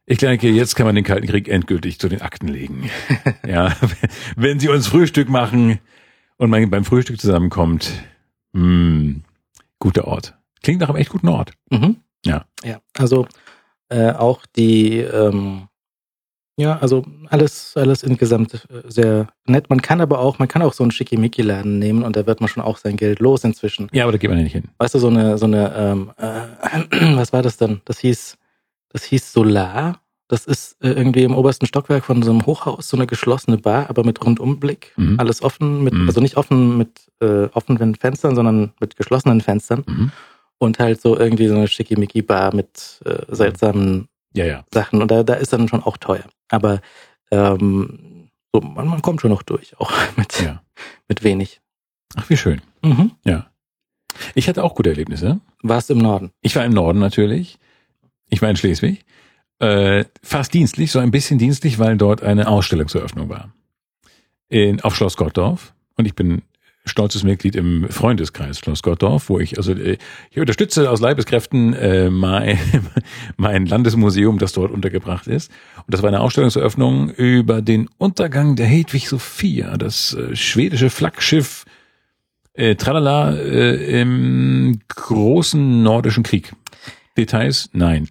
Ich 0.04 0.18
denke, 0.18 0.48
jetzt 0.48 0.76
kann 0.76 0.86
man 0.86 0.94
den 0.94 1.04
Kalten 1.04 1.26
Krieg 1.26 1.48
endgültig 1.48 1.98
zu 1.98 2.08
den 2.08 2.22
Akten 2.22 2.46
legen. 2.48 2.90
ja, 3.46 3.74
wenn 4.36 4.60
sie 4.60 4.68
uns 4.68 4.86
Frühstück 4.86 5.28
machen 5.28 5.80
und 6.36 6.50
man 6.50 6.70
beim 6.70 6.84
Frühstück 6.84 7.20
zusammenkommt, 7.20 7.90
mh, 8.52 9.16
guter 9.80 10.06
Ort. 10.06 10.34
Klingt 10.62 10.80
nach 10.80 10.88
einem 10.88 10.98
echt 10.98 11.10
guten 11.10 11.28
Ort. 11.28 11.52
Mhm. 11.70 11.96
Ja. 12.24 12.46
Ja, 12.64 12.80
also 12.96 13.26
äh, 13.88 14.10
auch 14.12 14.46
die, 14.46 14.98
ähm, 14.98 15.68
ja, 16.56 16.78
also 16.78 17.04
alles, 17.28 17.76
alles 17.76 18.02
insgesamt 18.02 18.54
äh, 18.54 18.82
sehr 18.90 19.28
nett. 19.46 19.68
Man 19.68 19.82
kann 19.82 20.00
aber 20.00 20.18
auch, 20.20 20.38
man 20.38 20.48
kann 20.48 20.62
auch 20.62 20.72
so 20.72 20.82
einen 20.84 20.90
Schickimicki-Laden 20.90 21.78
nehmen 21.78 22.02
und 22.02 22.16
da 22.16 22.26
wird 22.26 22.40
man 22.40 22.48
schon 22.48 22.62
auch 22.62 22.78
sein 22.78 22.96
Geld 22.96 23.20
los 23.20 23.44
inzwischen. 23.44 23.88
Ja, 23.92 24.04
aber 24.04 24.12
da 24.12 24.18
geht 24.18 24.30
man 24.30 24.38
ja 24.38 24.44
nicht 24.44 24.54
hin. 24.54 24.68
Weißt 24.78 24.94
du, 24.94 24.98
so 24.98 25.08
eine, 25.08 25.36
so 25.38 25.46
eine, 25.46 25.74
ähm, 25.76 26.12
äh, 26.16 27.16
was 27.16 27.32
war 27.32 27.42
das 27.42 27.58
denn? 27.58 27.82
Das 27.84 27.98
hieß, 27.98 28.38
das 28.88 29.04
hieß 29.04 29.32
Solar. 29.32 30.00
Das 30.28 30.44
ist 30.46 30.82
äh, 30.82 30.88
irgendwie 30.90 31.22
im 31.22 31.36
obersten 31.36 31.66
Stockwerk 31.66 32.04
von 32.04 32.22
so 32.22 32.30
einem 32.32 32.46
Hochhaus, 32.46 32.88
so 32.88 32.96
eine 32.96 33.06
geschlossene 33.06 33.58
Bar, 33.58 33.88
aber 33.90 34.02
mit 34.02 34.24
Rundumblick. 34.24 34.92
Mhm. 34.96 35.20
Alles 35.20 35.42
offen, 35.42 35.84
mit, 35.84 35.94
Mhm. 35.94 36.08
also 36.08 36.20
nicht 36.20 36.36
offen 36.36 36.78
mit 36.78 37.12
äh, 37.20 37.44
offenen 37.52 37.94
Fenstern, 37.94 38.34
sondern 38.34 38.72
mit 38.80 38.96
geschlossenen 38.96 39.40
Fenstern. 39.40 39.84
Mhm. 39.86 40.10
Und 40.58 40.78
halt 40.78 41.00
so 41.02 41.16
irgendwie 41.18 41.48
so 41.48 41.54
eine 41.54 41.68
Schickimicki-Bar 41.68 42.54
mit 42.54 43.00
äh, 43.04 43.22
seltsamen 43.28 44.08
Ja, 44.36 44.44
ja. 44.44 44.64
Sachen. 44.72 45.02
Und 45.02 45.10
da, 45.10 45.22
da 45.22 45.34
ist 45.34 45.52
dann 45.52 45.68
schon 45.68 45.82
auch 45.82 45.96
teuer. 45.96 46.24
Aber 46.50 46.80
ähm, 47.30 48.28
so, 48.52 48.60
man, 48.60 48.86
man 48.88 49.02
kommt 49.02 49.20
schon 49.20 49.30
noch 49.30 49.42
durch, 49.42 49.78
auch 49.80 49.90
mit, 50.16 50.40
Ja. 50.40 50.62
mit 51.08 51.24
wenig. 51.24 51.60
Ach, 52.14 52.28
wie 52.30 52.36
schön. 52.36 52.60
Mhm. 52.82 53.12
Ja. 53.24 53.50
Ich 54.34 54.48
hatte 54.48 54.62
auch 54.64 54.74
gute 54.74 54.90
Erlebnisse. 54.90 55.40
Warst 55.62 55.90
im 55.90 55.98
Norden. 55.98 56.30
Ich 56.40 56.54
war 56.56 56.64
im 56.64 56.72
Norden 56.72 56.98
natürlich. 57.00 57.58
Ich 58.28 58.40
war 58.42 58.48
in 58.48 58.56
Schleswig. 58.56 59.04
Äh, 59.58 60.04
fast 60.22 60.54
dienstlich, 60.54 60.90
so 60.92 60.98
ein 60.98 61.10
bisschen 61.10 61.38
dienstlich, 61.38 61.78
weil 61.78 61.96
dort 61.96 62.22
eine 62.22 62.48
Ausstellungseröffnung 62.48 63.28
war. 63.28 63.52
In, 64.48 64.80
auf 64.82 64.94
Schloss 64.96 65.16
Gottdorf. 65.16 65.74
Und 65.96 66.04
ich 66.06 66.14
bin 66.14 66.42
stolzes 66.86 67.24
Mitglied 67.24 67.56
im 67.56 67.88
Freundeskreis 67.88 68.58
Schloss 68.58 68.82
Gottdorf, 68.82 69.28
wo 69.28 69.38
ich, 69.38 69.58
also 69.58 69.72
äh, 69.72 69.98
ich 70.30 70.38
unterstütze 70.38 70.90
aus 70.90 71.00
Leibeskräften 71.00 71.74
äh, 71.74 72.10
mein, 72.10 72.58
mein 73.36 73.66
Landesmuseum, 73.66 74.38
das 74.38 74.52
dort 74.52 74.70
untergebracht 74.70 75.26
ist. 75.26 75.50
Und 75.78 75.92
das 75.92 76.02
war 76.02 76.08
eine 76.08 76.20
Ausstellungseröffnung 76.20 77.10
über 77.10 77.60
den 77.60 77.90
Untergang 77.98 78.56
der 78.56 78.66
Hedwig 78.66 79.08
Sophia, 79.08 79.76
das 79.76 80.14
äh, 80.14 80.34
schwedische 80.34 80.90
Flaggschiff 80.90 81.64
äh, 82.54 82.76
Tralala 82.76 83.34
äh, 83.34 84.00
im 84.00 84.80
großen 84.88 85.82
nordischen 85.82 86.22
Krieg. 86.22 86.52
Details? 87.16 87.68
Nein. 87.72 88.08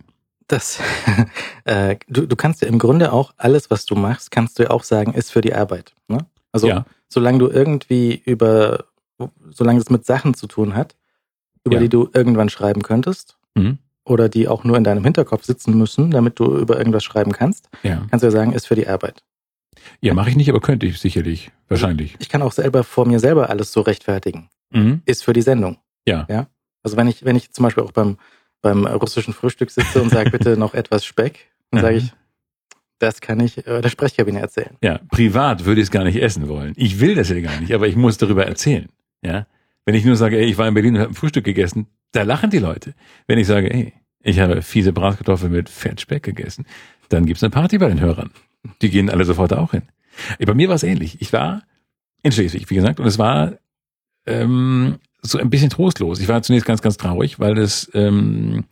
Das, 0.47 0.79
äh, 1.63 1.95
du, 2.07 2.27
du 2.27 2.35
kannst 2.35 2.61
ja 2.61 2.67
im 2.67 2.77
Grunde 2.77 3.11
auch 3.11 3.33
alles, 3.37 3.71
was 3.71 3.85
du 3.85 3.95
machst, 3.95 4.29
kannst 4.29 4.59
du 4.59 4.63
ja 4.63 4.69
auch 4.69 4.83
sagen, 4.83 5.13
ist 5.13 5.31
für 5.31 5.41
die 5.41 5.55
Arbeit. 5.55 5.93
Ne? 6.07 6.19
Also 6.51 6.67
ja. 6.67 6.85
Solange 7.07 7.39
du 7.39 7.47
irgendwie 7.49 8.21
über, 8.25 8.85
solange 9.49 9.79
es 9.79 9.89
mit 9.89 10.05
Sachen 10.05 10.33
zu 10.33 10.47
tun 10.47 10.75
hat, 10.75 10.95
über 11.63 11.75
Ja. 11.75 11.81
die 11.81 11.89
du 11.89 12.09
irgendwann 12.13 12.49
schreiben 12.49 12.81
könntest 12.81 13.37
Mhm. 13.55 13.77
oder 14.05 14.29
die 14.29 14.47
auch 14.47 14.63
nur 14.63 14.77
in 14.77 14.83
deinem 14.83 15.03
Hinterkopf 15.03 15.43
sitzen 15.45 15.77
müssen, 15.77 16.11
damit 16.11 16.39
du 16.39 16.57
über 16.57 16.77
irgendwas 16.77 17.03
schreiben 17.03 17.31
kannst, 17.31 17.69
Ja. 17.83 18.05
kannst 18.09 18.23
du 18.23 18.27
ja 18.27 18.31
sagen, 18.31 18.53
ist 18.53 18.67
für 18.67 18.75
die 18.75 18.87
Arbeit. 18.87 19.23
Ja, 20.01 20.13
mache 20.13 20.29
ich 20.29 20.35
nicht, 20.35 20.49
aber 20.49 20.61
könnte 20.61 20.85
ich 20.85 20.99
sicherlich. 20.99 21.51
Wahrscheinlich. 21.67 22.15
Ich 22.19 22.29
kann 22.29 22.41
auch 22.41 22.51
selber 22.51 22.83
vor 22.83 23.05
mir 23.07 23.19
selber 23.19 23.49
alles 23.49 23.71
so 23.71 23.81
rechtfertigen. 23.81 24.49
Mhm. 24.71 25.01
Ist 25.05 25.23
für 25.23 25.33
die 25.33 25.41
Sendung. 25.41 25.77
Ja. 26.07 26.25
Ja. 26.29 26.47
Also 26.83 26.97
wenn 26.97 27.07
ich, 27.07 27.23
wenn 27.25 27.35
ich 27.35 27.51
zum 27.51 27.63
Beispiel 27.63 27.83
auch 27.83 27.91
beim, 27.91 28.17
beim 28.61 28.85
russischen 28.85 29.33
Frühstück 29.33 29.71
sitze 29.71 30.01
und 30.01 30.09
sage, 30.09 30.29
bitte 30.31 30.57
noch 30.57 30.73
etwas 30.73 31.05
Speck, 31.05 31.51
dann 31.71 31.81
sage 31.81 31.97
ich, 31.97 32.13
das 32.99 33.21
kann 33.21 33.39
ich 33.39 33.65
äh, 33.67 33.81
der 33.81 33.89
Sprechkabine 33.89 34.39
erzählen. 34.39 34.75
Ja, 34.81 34.99
privat 35.09 35.65
würde 35.65 35.81
ich 35.81 35.87
es 35.87 35.91
gar 35.91 36.03
nicht 36.03 36.21
essen 36.21 36.47
wollen. 36.47 36.73
Ich 36.75 36.99
will 36.99 37.15
das 37.15 37.29
ja 37.29 37.39
gar 37.39 37.59
nicht, 37.59 37.73
aber 37.73 37.87
ich 37.87 37.95
muss 37.95 38.17
darüber 38.17 38.45
erzählen. 38.45 38.89
Ja, 39.23 39.47
wenn 39.85 39.95
ich 39.95 40.05
nur 40.05 40.15
sage, 40.15 40.37
ey, 40.37 40.45
ich 40.45 40.57
war 40.57 40.67
in 40.67 40.73
Berlin 40.73 40.95
und 40.95 41.01
habe 41.01 41.11
ein 41.11 41.15
Frühstück 41.15 41.45
gegessen, 41.45 41.87
da 42.11 42.23
lachen 42.23 42.49
die 42.49 42.59
Leute. 42.59 42.93
Wenn 43.27 43.37
ich 43.37 43.47
sage, 43.47 43.71
ey, 43.73 43.93
ich 44.23 44.39
habe 44.39 44.61
fiese 44.61 44.93
Bratkartoffeln 44.93 45.51
mit 45.51 45.69
Fettspeck 45.69 46.23
gegessen, 46.23 46.65
dann 47.09 47.25
gibt's 47.25 47.43
eine 47.43 47.51
Party 47.51 47.77
bei 47.77 47.87
den 47.87 47.99
Hörern. 47.99 48.31
Die 48.81 48.89
gehen 48.89 49.09
alle 49.09 49.25
sofort 49.25 49.53
auch 49.53 49.71
hin. 49.71 49.83
Bei 50.43 50.53
mir 50.53 50.69
war 50.69 50.75
es 50.75 50.83
ähnlich. 50.83 51.21
Ich 51.21 51.33
war 51.33 51.63
in 52.23 52.31
Schleswig, 52.31 52.69
wie 52.69 52.75
gesagt, 52.75 52.99
und 52.99 53.05
es 53.05 53.19
war 53.19 53.59
ähm, 54.25 54.97
so 55.21 55.37
ein 55.37 55.49
bisschen 55.49 55.69
trostlos. 55.69 56.19
Ich 56.19 56.27
war 56.27 56.41
zunächst 56.41 56.65
ganz, 56.65 56.81
ganz 56.81 56.97
traurig, 56.97 57.39
weil 57.39 57.57
es 57.57 57.91
ähm, 57.93 58.65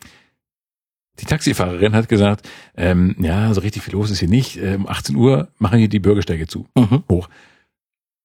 die 1.20 1.26
Taxifahrerin 1.26 1.94
hat 1.94 2.10
gesagt, 2.10 2.50
ähm, 2.76 3.16
ja, 3.20 3.54
so 3.54 3.62
richtig 3.62 3.84
viel 3.84 3.94
los 3.94 4.10
ist 4.10 4.20
hier 4.20 4.28
nicht. 4.28 4.58
Ähm, 4.58 4.88
18 4.88 5.16
Uhr 5.16 5.50
machen 5.60 5.80
hier 5.80 5.90
die 5.90 6.00
Bürgersteige 6.00 6.48
zu. 6.48 6.68
Mhm. 6.76 7.04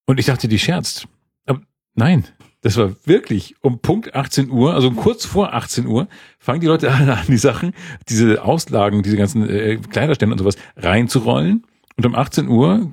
Und 0.07 0.19
ich 0.19 0.27
dachte, 0.27 0.49
die 0.49 0.59
scherzt. 0.59 1.07
Aber 1.47 1.61
nein, 1.95 2.25
das 2.63 2.77
war 2.77 2.95
wirklich 3.05 3.55
um 3.61 3.81
Punkt 3.81 4.15
18 4.15 4.51
Uhr, 4.51 4.75
also 4.75 4.91
kurz 4.91 5.25
vor 5.25 5.55
18 5.55 5.87
Uhr, 5.87 6.09
fangen 6.39 6.61
die 6.61 6.67
Leute 6.67 6.91
an, 6.93 7.09
an 7.09 7.27
die 7.29 7.37
Sachen, 7.37 7.73
diese 8.09 8.43
Auslagen, 8.43 9.03
diese 9.03 9.17
ganzen 9.17 9.49
äh, 9.49 9.77
Kleiderstände 9.77 10.33
und 10.33 10.39
sowas 10.39 10.57
reinzurollen. 10.77 11.65
Und 11.97 12.07
um 12.07 12.15
18 12.15 12.47
Uhr 12.47 12.93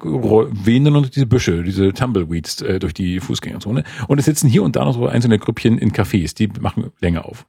wehen 0.52 0.84
dann 0.84 0.94
noch 0.94 1.08
diese 1.08 1.28
Büsche, 1.28 1.62
diese 1.62 1.94
Tumbleweeds 1.94 2.62
äh, 2.62 2.80
durch 2.80 2.94
die 2.94 3.20
Fußgängerzone. 3.20 3.84
Und 4.08 4.18
es 4.18 4.26
sitzen 4.26 4.50
hier 4.50 4.64
und 4.64 4.76
da 4.76 4.84
noch 4.84 4.96
so 4.96 5.08
einzelne 5.08 5.38
Grüppchen 5.38 5.78
in 5.78 5.92
Cafés, 5.92 6.36
die 6.36 6.48
machen 6.48 6.92
länger 7.02 7.26
auf. 7.26 7.46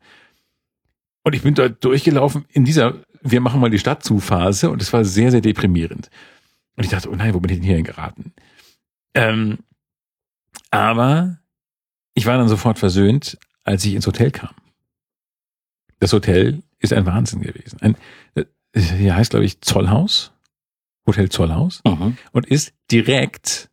Und 1.26 1.34
ich 1.34 1.42
bin 1.42 1.56
da 1.56 1.68
durchgelaufen 1.68 2.44
in 2.52 2.64
dieser, 2.64 3.02
wir 3.20 3.40
machen 3.40 3.60
mal 3.60 3.68
die 3.68 3.80
Stadt 3.80 4.04
zu 4.04 4.20
Phase 4.20 4.70
und 4.70 4.80
es 4.80 4.92
war 4.92 5.04
sehr, 5.04 5.32
sehr 5.32 5.40
deprimierend. 5.40 6.08
Und 6.76 6.84
ich 6.84 6.90
dachte, 6.90 7.10
oh 7.10 7.16
nein, 7.16 7.34
wo 7.34 7.40
bin 7.40 7.50
ich 7.50 7.58
denn 7.58 7.66
hier 7.66 7.82
geraten? 7.82 8.32
Ähm, 9.12 9.58
aber 10.70 11.40
ich 12.14 12.26
war 12.26 12.38
dann 12.38 12.46
sofort 12.46 12.78
versöhnt, 12.78 13.38
als 13.64 13.84
ich 13.84 13.94
ins 13.94 14.06
Hotel 14.06 14.30
kam. 14.30 14.54
Das 15.98 16.12
Hotel 16.12 16.62
ist 16.78 16.92
ein 16.92 17.06
Wahnsinn 17.06 17.40
gewesen. 17.42 17.80
Ein, 17.80 17.96
äh, 18.36 18.44
hier 18.78 19.16
heißt, 19.16 19.30
glaube 19.30 19.46
ich, 19.46 19.60
Zollhaus. 19.62 20.32
Hotel 21.08 21.28
Zollhaus. 21.28 21.82
Mhm. 21.84 22.18
Und 22.30 22.46
ist 22.46 22.72
direkt, 22.92 23.68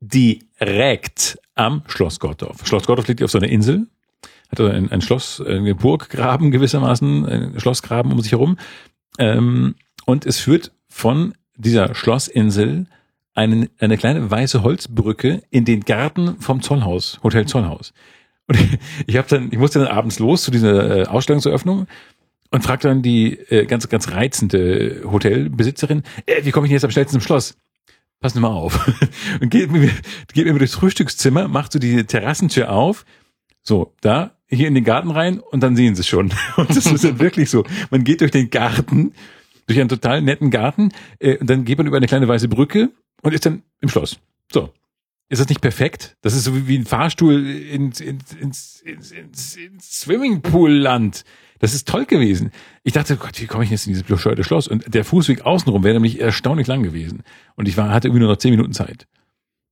direkt 0.00 1.38
am 1.54 1.84
Schloss 1.86 2.18
Gottorf. 2.18 2.66
Schloss 2.66 2.86
Gottorf 2.86 3.06
liegt 3.06 3.22
auf 3.22 3.30
so 3.30 3.38
einer 3.38 3.50
Insel. 3.50 3.86
Hat 4.50 4.60
ein, 4.60 4.90
ein 4.90 5.00
Schloss, 5.00 5.40
ein 5.40 5.76
Burggraben 5.76 6.50
gewissermaßen, 6.50 7.26
ein 7.26 7.60
Schlossgraben 7.60 8.12
um 8.12 8.20
sich 8.20 8.32
herum. 8.32 8.56
Ähm, 9.18 9.74
und 10.06 10.24
es 10.24 10.40
führt 10.40 10.72
von 10.88 11.34
dieser 11.56 11.94
Schlossinsel 11.94 12.86
eine, 13.34 13.68
eine 13.78 13.98
kleine 13.98 14.30
weiße 14.30 14.62
Holzbrücke 14.62 15.42
in 15.50 15.64
den 15.64 15.80
Garten 15.80 16.40
vom 16.40 16.62
Zollhaus, 16.62 17.20
Hotel 17.22 17.46
Zollhaus. 17.46 17.92
Und 18.46 18.58
ich, 19.06 19.16
habe 19.16 19.28
dann, 19.28 19.48
ich 19.52 19.58
musste 19.58 19.78
dann 19.80 19.88
abends 19.88 20.18
los 20.18 20.42
zu 20.42 20.50
dieser 20.50 20.98
äh, 20.98 21.06
Ausstellungseröffnung 21.06 21.86
und 22.50 22.62
fragte 22.64 22.88
dann 22.88 23.02
die 23.02 23.38
äh, 23.50 23.66
ganz, 23.66 23.88
ganz 23.88 24.10
reizende 24.10 25.02
Hotelbesitzerin, 25.04 26.02
äh, 26.26 26.44
wie 26.44 26.50
komme 26.50 26.66
ich 26.66 26.70
denn 26.70 26.76
jetzt 26.76 26.84
am 26.84 26.90
schnellsten 26.90 27.20
zum 27.20 27.20
Schloss? 27.20 27.56
Pass 28.20 28.34
mal 28.34 28.48
auf. 28.48 28.90
und 29.40 29.50
geht 29.50 29.70
mir, 29.70 29.90
geht 30.32 30.46
mir 30.46 30.58
durchs 30.58 30.74
Frühstückszimmer, 30.74 31.46
macht 31.46 31.72
so 31.72 31.78
die 31.78 32.04
Terrassentür 32.04 32.72
auf. 32.72 33.04
So, 33.62 33.94
da, 34.00 34.37
hier 34.48 34.68
in 34.68 34.74
den 34.74 34.84
Garten 34.84 35.10
rein 35.10 35.40
und 35.40 35.62
dann 35.62 35.76
sehen 35.76 35.94
sie 35.94 36.00
es 36.00 36.06
schon. 36.06 36.32
Und 36.56 36.70
das 36.70 36.86
ist 36.86 37.04
dann 37.04 37.18
wirklich 37.18 37.50
so. 37.50 37.64
Man 37.90 38.04
geht 38.04 38.20
durch 38.20 38.30
den 38.30 38.50
Garten, 38.50 39.12
durch 39.66 39.78
einen 39.78 39.88
total 39.88 40.22
netten 40.22 40.50
Garten, 40.50 40.90
äh, 41.18 41.36
und 41.36 41.48
dann 41.50 41.64
geht 41.64 41.78
man 41.78 41.86
über 41.86 41.98
eine 41.98 42.06
kleine 42.06 42.26
weiße 42.26 42.48
Brücke 42.48 42.90
und 43.22 43.34
ist 43.34 43.44
dann 43.44 43.62
im 43.80 43.88
Schloss. 43.88 44.18
So. 44.50 44.72
Ist 45.30 45.40
das 45.40 45.48
nicht 45.50 45.60
perfekt? 45.60 46.16
Das 46.22 46.34
ist 46.34 46.44
so 46.44 46.66
wie 46.66 46.78
ein 46.78 46.86
Fahrstuhl 46.86 47.46
ins, 47.46 48.00
ins, 48.00 48.32
ins, 48.32 48.80
ins, 48.80 49.12
ins, 49.12 49.56
ins 49.56 50.00
Swimmingpool-Land. 50.00 51.24
Das 51.58 51.74
ist 51.74 51.86
toll 51.86 52.06
gewesen. 52.06 52.50
Ich 52.82 52.94
dachte, 52.94 53.16
Gott, 53.16 53.38
wie 53.40 53.46
komme 53.46 53.64
ich 53.64 53.70
jetzt 53.70 53.86
in 53.86 53.92
dieses 53.92 54.04
bescheuerte 54.04 54.44
Schloss? 54.44 54.68
Und 54.68 54.94
der 54.94 55.04
Fußweg 55.04 55.42
außenrum 55.42 55.84
wäre 55.84 55.94
nämlich 55.94 56.18
erstaunlich 56.18 56.66
lang 56.66 56.82
gewesen. 56.82 57.24
Und 57.56 57.68
ich 57.68 57.76
war, 57.76 57.90
hatte 57.90 58.08
irgendwie 58.08 58.20
nur 58.20 58.30
noch 58.30 58.38
zehn 58.38 58.52
Minuten 58.52 58.72
Zeit. 58.72 59.06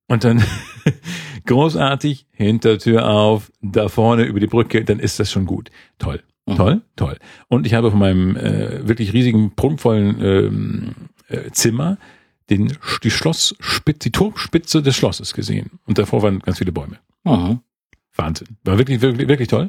Und 0.08 0.24
dann 0.24 0.44
großartig, 1.46 2.26
Hintertür 2.32 3.08
auf, 3.08 3.50
da 3.62 3.88
vorne 3.88 4.24
über 4.24 4.40
die 4.40 4.46
Brücke, 4.46 4.84
dann 4.84 4.98
ist 4.98 5.18
das 5.20 5.30
schon 5.30 5.46
gut. 5.46 5.70
Toll, 5.98 6.22
mhm. 6.46 6.56
toll, 6.56 6.82
toll. 6.96 7.18
Und 7.48 7.66
ich 7.66 7.74
habe 7.74 7.90
von 7.90 8.00
meinem 8.00 8.36
äh, 8.36 8.86
wirklich 8.86 9.12
riesigen, 9.12 9.54
prunkvollen 9.54 10.22
ähm, 10.22 10.94
äh, 11.28 11.50
Zimmer 11.52 11.98
den, 12.50 12.76
die 13.02 13.10
Schlossspitze, 13.10 14.08
die 14.08 14.12
Turmspitze 14.12 14.82
des 14.82 14.96
Schlosses 14.96 15.34
gesehen. 15.34 15.78
Und 15.86 15.98
davor 15.98 16.22
waren 16.22 16.38
ganz 16.40 16.58
viele 16.58 16.72
Bäume. 16.72 16.98
Mhm. 17.24 17.60
Wahnsinn. 18.14 18.56
War 18.64 18.78
wirklich, 18.78 19.00
wirklich, 19.00 19.28
wirklich 19.28 19.48
toll. 19.48 19.68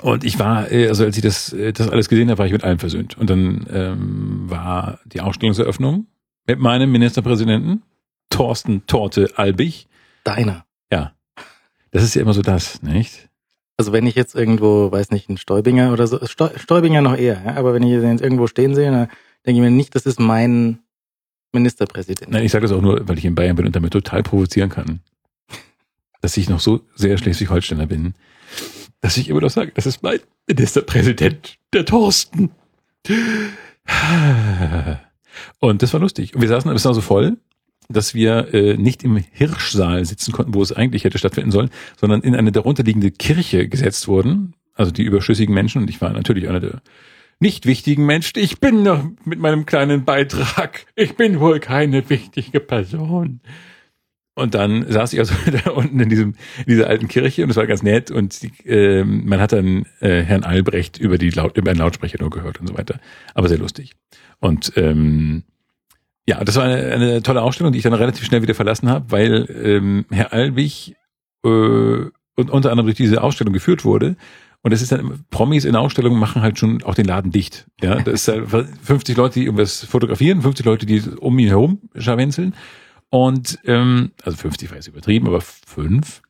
Und 0.00 0.24
ich 0.24 0.38
war, 0.38 0.70
äh, 0.72 0.88
also 0.88 1.04
als 1.04 1.16
ich 1.16 1.22
das, 1.22 1.52
äh, 1.52 1.72
das 1.72 1.88
alles 1.88 2.08
gesehen 2.08 2.30
habe, 2.30 2.38
war 2.38 2.46
ich 2.46 2.52
mit 2.52 2.64
allem 2.64 2.78
versöhnt. 2.78 3.18
Und 3.18 3.28
dann 3.28 3.66
ähm, 3.70 4.50
war 4.50 5.00
die 5.04 5.20
Ausstellungseröffnung 5.20 6.06
mit 6.46 6.58
meinem 6.58 6.90
Ministerpräsidenten, 6.90 7.82
Thorsten 8.30 8.86
Torte 8.86 9.30
Albig. 9.36 9.88
Deiner. 10.24 10.64
Ja. 10.90 11.12
Das 11.90 12.02
ist 12.02 12.14
ja 12.14 12.22
immer 12.22 12.34
so 12.34 12.42
das, 12.42 12.82
nicht? 12.82 13.28
Also 13.76 13.92
wenn 13.92 14.06
ich 14.06 14.14
jetzt 14.14 14.34
irgendwo, 14.34 14.92
weiß 14.92 15.10
nicht, 15.10 15.28
ein 15.28 15.36
Stäubinger 15.36 15.92
oder 15.92 16.06
so, 16.06 16.20
Stäubinger 16.26 17.00
noch 17.00 17.16
eher, 17.16 17.42
ja? 17.44 17.56
aber 17.56 17.74
wenn 17.74 17.82
ich 17.82 17.90
den 17.90 18.12
jetzt 18.12 18.22
irgendwo 18.22 18.46
stehen 18.46 18.74
sehe, 18.74 18.90
dann 18.90 19.08
denke 19.44 19.58
ich 19.58 19.60
mir 19.60 19.70
nicht, 19.70 19.94
das 19.94 20.06
ist 20.06 20.20
mein 20.20 20.78
Ministerpräsident. 21.52 22.30
Nein, 22.30 22.44
ich 22.44 22.52
sage 22.52 22.66
das 22.66 22.72
auch 22.76 22.80
nur, 22.80 23.06
weil 23.08 23.18
ich 23.18 23.24
in 23.24 23.34
Bayern 23.34 23.56
bin 23.56 23.66
und 23.66 23.76
damit 23.76 23.92
total 23.92 24.22
provozieren 24.22 24.70
kann. 24.70 25.00
Dass 26.20 26.36
ich 26.36 26.48
noch 26.48 26.60
so 26.60 26.80
sehr 26.94 27.18
Schleswig-Holsteiner 27.18 27.86
bin, 27.86 28.14
dass 29.00 29.16
ich 29.16 29.28
immer 29.28 29.40
noch 29.40 29.50
sage, 29.50 29.72
das 29.74 29.86
ist 29.86 30.02
mein 30.02 30.20
Ministerpräsident, 30.46 31.58
der 31.72 31.84
Thorsten. 31.84 32.52
Und 35.58 35.82
das 35.82 35.92
war 35.92 36.00
lustig. 36.00 36.34
Und 36.34 36.40
wir 36.40 36.48
saßen, 36.48 36.70
es 36.70 36.84
war 36.84 36.94
so 36.94 37.00
voll, 37.00 37.36
dass 37.88 38.14
wir 38.14 38.52
äh, 38.54 38.76
nicht 38.76 39.04
im 39.04 39.16
Hirschsaal 39.16 40.04
sitzen 40.04 40.32
konnten, 40.32 40.54
wo 40.54 40.62
es 40.62 40.72
eigentlich 40.72 41.04
hätte 41.04 41.18
stattfinden 41.18 41.50
sollen, 41.50 41.70
sondern 42.00 42.22
in 42.22 42.34
eine 42.34 42.52
darunterliegende 42.52 43.10
Kirche 43.10 43.68
gesetzt 43.68 44.08
wurden. 44.08 44.54
Also 44.74 44.90
die 44.90 45.02
überschüssigen 45.02 45.54
Menschen. 45.54 45.82
Und 45.82 45.90
ich 45.90 46.00
war 46.00 46.10
natürlich 46.12 46.48
einer 46.48 46.60
der 46.60 46.82
nicht 47.40 47.66
wichtigen 47.66 48.06
Menschen. 48.06 48.38
Ich 48.38 48.60
bin 48.60 48.82
noch 48.82 49.04
mit 49.24 49.40
meinem 49.40 49.66
kleinen 49.66 50.04
Beitrag. 50.04 50.86
Ich 50.94 51.16
bin 51.16 51.40
wohl 51.40 51.60
keine 51.60 52.08
wichtige 52.08 52.60
Person. 52.60 53.40
Und 54.34 54.54
dann 54.54 54.90
saß 54.90 55.12
ich 55.12 55.18
also 55.18 55.34
da 55.64 55.70
unten 55.72 56.00
in 56.00 56.08
diesem 56.08 56.34
in 56.58 56.64
dieser 56.68 56.86
alten 56.86 57.08
Kirche 57.08 57.44
und 57.44 57.50
es 57.50 57.56
war 57.56 57.66
ganz 57.66 57.82
nett 57.82 58.10
und 58.10 58.42
die, 58.42 58.50
äh, 58.66 59.04
man 59.04 59.40
hat 59.40 59.52
dann 59.52 59.84
äh, 60.00 60.22
Herrn 60.22 60.44
Albrecht 60.44 60.98
über 60.98 61.18
die 61.18 61.30
laut 61.30 61.58
über 61.58 61.70
einen 61.70 61.80
Lautsprecher 61.80 62.18
nur 62.18 62.30
gehört 62.30 62.58
und 62.58 62.66
so 62.66 62.76
weiter, 62.76 62.98
aber 63.34 63.48
sehr 63.48 63.58
lustig. 63.58 63.92
Und 64.40 64.72
ähm, 64.76 65.42
ja, 66.26 66.42
das 66.44 66.56
war 66.56 66.64
eine, 66.64 66.92
eine 66.92 67.22
tolle 67.22 67.42
Ausstellung, 67.42 67.72
die 67.72 67.78
ich 67.78 67.84
dann 67.84 67.94
relativ 67.94 68.24
schnell 68.24 68.42
wieder 68.42 68.54
verlassen 68.54 68.88
habe, 68.88 69.10
weil 69.10 69.48
ähm, 69.62 70.06
Herr 70.10 70.32
Albig 70.32 70.94
äh, 71.44 71.48
und 71.48 72.50
unter 72.50 72.70
anderem 72.70 72.86
durch 72.86 72.96
diese 72.96 73.22
Ausstellung 73.22 73.52
geführt 73.52 73.84
wurde 73.84 74.16
und 74.62 74.70
das 74.70 74.80
ist 74.80 74.92
dann, 74.92 75.24
Promis 75.30 75.64
in 75.64 75.74
Ausstellungen 75.74 76.18
machen 76.18 76.40
halt 76.40 76.58
schon 76.58 76.82
auch 76.84 76.94
den 76.94 77.04
Laden 77.04 77.32
dicht. 77.32 77.66
Ja, 77.82 77.96
das 77.96 78.28
ist 78.28 78.28
halt 78.28 78.68
50 78.82 79.16
Leute, 79.16 79.40
die 79.40 79.44
irgendwas 79.46 79.84
fotografieren, 79.84 80.40
50 80.40 80.64
Leute, 80.64 80.86
die 80.86 81.02
um 81.18 81.38
ihn 81.38 81.48
herum 81.48 81.80
scharwenzeln. 81.96 82.54
Und, 83.10 83.58
ähm, 83.64 84.12
also 84.22 84.38
50 84.38 84.70
war 84.70 84.76
jetzt 84.76 84.86
übertrieben, 84.86 85.26
aber 85.26 85.40
fünf. 85.40 86.22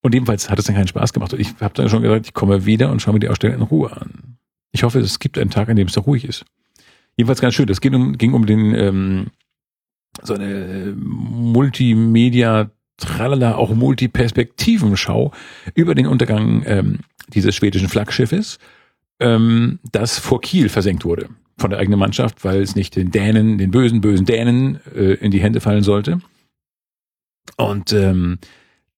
Und 0.00 0.14
jedenfalls 0.14 0.48
hat 0.48 0.58
es 0.58 0.64
dann 0.64 0.76
keinen 0.76 0.88
Spaß 0.88 1.12
gemacht. 1.12 1.32
Und 1.32 1.40
ich 1.40 1.54
habe 1.60 1.74
dann 1.74 1.88
schon 1.88 2.02
gesagt, 2.02 2.26
ich 2.26 2.34
komme 2.34 2.64
wieder 2.66 2.90
und 2.90 3.02
schaue 3.02 3.14
mir 3.14 3.20
die 3.20 3.28
Ausstellung 3.28 3.56
in 3.56 3.62
Ruhe 3.62 3.92
an. 3.92 4.38
Ich 4.70 4.84
hoffe, 4.84 5.00
es 5.00 5.18
gibt 5.18 5.36
einen 5.36 5.50
Tag, 5.50 5.68
an 5.68 5.76
dem 5.76 5.88
es 5.88 5.94
da 5.94 6.00
ruhig 6.00 6.24
ist. 6.24 6.44
Jedenfalls 7.16 7.40
ganz 7.40 7.54
schön. 7.54 7.66
Das 7.66 7.80
ging 7.80 7.94
um, 7.94 8.18
ging 8.18 8.32
um 8.32 8.46
den, 8.46 8.74
ähm, 8.74 9.26
so 10.22 10.34
eine 10.34 10.50
äh, 10.50 10.92
Multimedia, 10.96 12.70
tralala, 12.96 13.56
auch 13.56 13.74
Multiperspektivenschau 13.74 15.32
über 15.74 15.94
den 15.94 16.06
Untergang 16.06 16.62
ähm, 16.66 17.00
dieses 17.28 17.54
schwedischen 17.54 17.88
Flaggschiffes, 17.88 18.58
ähm, 19.20 19.78
das 19.90 20.18
vor 20.18 20.40
Kiel 20.40 20.68
versenkt 20.68 21.04
wurde 21.04 21.28
von 21.58 21.70
der 21.70 21.78
eigenen 21.78 21.98
Mannschaft, 21.98 22.44
weil 22.44 22.60
es 22.60 22.74
nicht 22.74 22.96
den 22.96 23.10
Dänen, 23.10 23.58
den 23.58 23.70
bösen, 23.70 24.00
bösen 24.00 24.26
Dänen 24.26 24.80
äh, 24.94 25.14
in 25.14 25.30
die 25.30 25.40
Hände 25.40 25.60
fallen 25.60 25.82
sollte. 25.82 26.20
Und 27.56 27.92
ähm, 27.92 28.38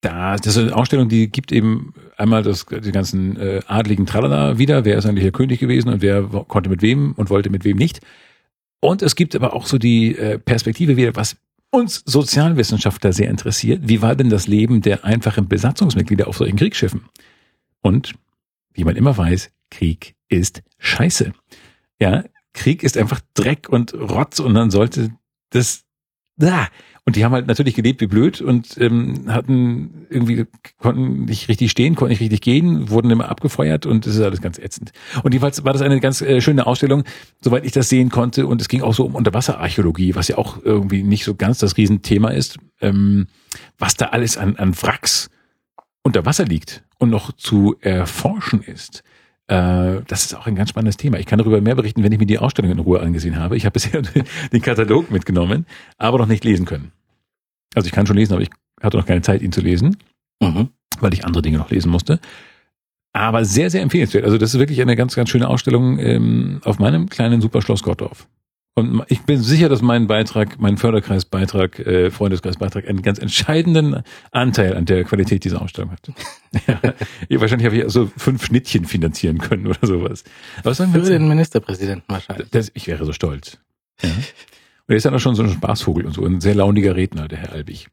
da, 0.05 0.37
das 0.37 0.57
ist 0.57 0.59
eine 0.59 0.77
Ausstellung, 0.77 1.09
die 1.09 1.31
gibt 1.31 1.53
eben 1.53 1.95
einmal 2.17 2.43
das, 2.43 2.67
die 2.67 2.93
ganzen 2.93 3.37
äh, 3.37 3.61
adligen 3.67 4.07
Tralala 4.07 4.59
wieder, 4.59 4.85
wer 4.85 4.99
ist 4.99 5.07
eigentlich 5.07 5.25
der 5.25 5.33
König 5.33 5.61
gewesen 5.61 5.89
und 5.89 6.03
wer 6.03 6.23
konnte 6.23 6.71
mit 6.71 6.83
wem 6.83 7.13
und 7.13 7.31
wollte 7.31 7.51
mit 7.51 7.65
wem 7.65 7.77
nicht. 7.77 8.01
Und 8.81 9.03
es 9.03 9.17
gibt 9.17 9.35
aber 9.35 9.55
auch 9.55 9.67
so 9.67 9.79
die 9.79 10.17
äh, 10.17 10.39
Perspektive 10.39 10.97
wieder, 10.97 11.17
was 11.17 11.37
uns 11.71 12.03
Sozialwissenschaftler 12.07 13.13
sehr 13.13 13.31
interessiert. 13.31 13.83
Wie 13.89 14.03
war 14.03 14.15
denn 14.15 14.31
das 14.31 14.47
Leben 14.47 14.83
der 14.83 15.05
einfachen 15.05 15.49
Besatzungsmitglieder 15.49 16.29
auf 16.29 16.37
solchen 16.37 16.57
Kriegsschiffen? 16.57 17.07
Und 17.81 18.15
wie 18.73 18.85
man 18.85 18.97
immer 18.97 19.17
weiß, 19.17 19.51
Krieg 19.71 20.15
ist 20.29 20.63
Scheiße. 20.79 21.33
Ja, 22.01 22.25
Krieg 22.53 22.83
ist 22.83 22.97
einfach 22.97 23.21
Dreck 23.35 23.69
und 23.69 23.95
Rotz 23.95 24.39
und 24.39 24.55
dann 24.55 24.71
sollte 24.71 25.11
das 25.51 25.81
da. 25.81 25.84
Und 27.07 27.17
die 27.17 27.25
haben 27.25 27.33
halt 27.33 27.47
natürlich 27.47 27.75
gelebt 27.75 28.01
wie 28.01 28.07
blöd 28.07 28.41
und 28.41 28.79
ähm, 28.81 29.27
hatten 29.29 30.07
irgendwie, 30.09 30.47
konnten 30.79 31.27
nicht 31.27 31.49
richtig 31.49 31.71
stehen, 31.71 31.97
konnten 31.97 32.13
nicht 32.13 32.21
richtig 32.21 32.41
gehen, 32.41 32.89
wurden 32.89 33.11
immer 33.11 33.29
abgefeuert 33.29 33.85
und 33.85 34.07
das 34.07 34.15
ist 34.17 34.23
alles 34.23 34.41
ganz 34.41 34.59
ätzend. 34.59 34.93
Und 35.23 35.35
jedenfalls 35.35 35.63
war 35.65 35.75
das 35.75 35.83
eine 35.83 36.01
ganz 36.01 36.23
äh, 36.23 36.41
schöne 36.41 36.67
Ausstellung, 36.67 37.05
soweit 37.43 37.67
ich 37.67 37.73
das 37.73 37.91
sehen 37.91 38.09
konnte. 38.09 38.47
Und 38.47 38.63
es 38.63 38.69
ging 38.69 38.81
auch 38.81 38.95
so 38.95 39.05
um 39.05 39.15
Unterwasserarchäologie, 39.15 40.15
was 40.15 40.29
ja 40.29 40.39
auch 40.39 40.65
irgendwie 40.65 41.03
nicht 41.03 41.25
so 41.25 41.35
ganz 41.35 41.59
das 41.59 41.77
Riesenthema 41.77 42.31
ist, 42.31 42.59
ähm, 42.81 43.27
was 43.79 43.97
da 43.97 44.07
alles 44.07 44.39
an, 44.39 44.57
an 44.57 44.75
Wracks 44.81 45.29
unter 46.03 46.25
Wasser 46.25 46.47
liegt 46.47 46.85
und 46.99 47.11
noch 47.11 47.33
zu 47.33 47.77
erforschen 47.81 48.63
ist. 48.63 49.03
Äh, 49.47 50.01
das 50.07 50.25
ist 50.25 50.35
auch 50.35 50.47
ein 50.47 50.55
ganz 50.55 50.71
spannendes 50.71 50.97
Thema. 50.97 51.19
Ich 51.19 51.27
kann 51.27 51.39
darüber 51.39 51.61
mehr 51.61 51.75
berichten, 51.75 52.03
wenn 52.03 52.13
ich 52.13 52.19
mir 52.19 52.27
die 52.27 52.39
Ausstellung 52.39 52.71
in 52.71 52.79
Ruhe 52.79 53.01
angesehen 53.01 53.39
habe. 53.39 53.57
Ich 53.57 53.67
habe 53.67 53.75
bisher 53.75 54.03
den 54.53 54.63
Katalog 54.63 55.11
mitgenommen, 55.11 55.67
aber 55.99 56.19
noch 56.19 56.27
nicht 56.27 56.45
lesen 56.45 56.67
können. 56.67 56.93
Also 57.75 57.87
ich 57.87 57.93
kann 57.93 58.07
schon 58.07 58.17
lesen, 58.17 58.33
aber 58.33 58.43
ich 58.43 58.51
hatte 58.81 58.97
noch 58.97 59.07
keine 59.07 59.23
Zeit, 59.23 59.43
ihn 59.43 59.53
zu 59.53 59.61
lesen, 59.61 59.97
mhm. 60.41 60.69
weil 61.01 61.13
ich 61.13 61.25
andere 61.25 61.43
Dinge 61.43 61.59
noch 61.59 61.71
lesen 61.71 61.91
musste. 61.91 62.21
Aber 63.13 63.45
sehr, 63.45 63.71
sehr 63.71 63.83
empfehlenswert. 63.83 64.25
Also 64.25 64.39
das 64.39 64.55
ist 64.55 64.61
wirklich 64.61 64.81
eine 64.81 64.97
ganz, 64.97 65.15
ganz 65.15 65.31
schöne 65.31 65.49
Ausstellung 65.49 65.99
ähm, 65.99 66.61
auf 66.65 66.79
meinem 66.79 67.09
kleinen 67.09 67.41
Superschloss 67.41 67.83
Gottorf. 67.83 68.27
Und 68.77 69.05
ich 69.09 69.23
bin 69.23 69.41
sicher, 69.41 69.69
dass 69.69 69.83
mein 69.83 70.09
Beitrag, 70.09 70.59
mein 70.59 70.77
Förderkreisbeitrag, 70.79 71.79
äh, 71.79 72.11
Freundeskreisbeitrag 72.11 72.89
einen 72.89 73.03
ganz 73.03 73.21
entscheidenden 73.21 74.03
Anteil 74.33 74.77
an 74.77 74.85
der 74.85 75.05
Qualität 75.05 75.45
dieser 75.45 75.63
Ausstellung 75.63 75.93
hat. 75.93 76.11
ja, 77.29 77.41
wahrscheinlich 77.41 77.67
habe 77.67 77.77
ich 77.77 77.93
so 77.93 78.11
fünf 78.17 78.45
Schnittchen 78.45 78.85
finanzieren 78.85 79.39
können 79.39 79.69
oder 79.69 79.87
sowas. 79.87 80.25
Was 80.65 80.79
sagen 80.79 80.93
wir 80.93 81.05
Für 81.05 81.11
den 81.11 81.29
Ministerpräsidenten 81.29 82.05
wahrscheinlich. 82.09 82.51
Das, 82.51 82.73
ich 82.75 82.89
wäre 82.89 83.05
so 83.05 83.13
stolz. 83.13 83.59
Ja. 84.03 84.09
Und 84.11 84.93
er 84.93 84.97
ist 84.97 85.07
dann 85.07 85.15
auch 85.15 85.21
schon 85.21 85.37
so 85.37 85.45
ein 85.45 85.51
Spaßvogel 85.51 86.07
und 86.07 86.13
so, 86.13 86.25
ein 86.25 86.41
sehr 86.41 86.57
launiger 86.57 86.97
Redner, 86.97 87.29
der 87.29 87.39
Herr 87.39 87.53
Albig. 87.53 87.89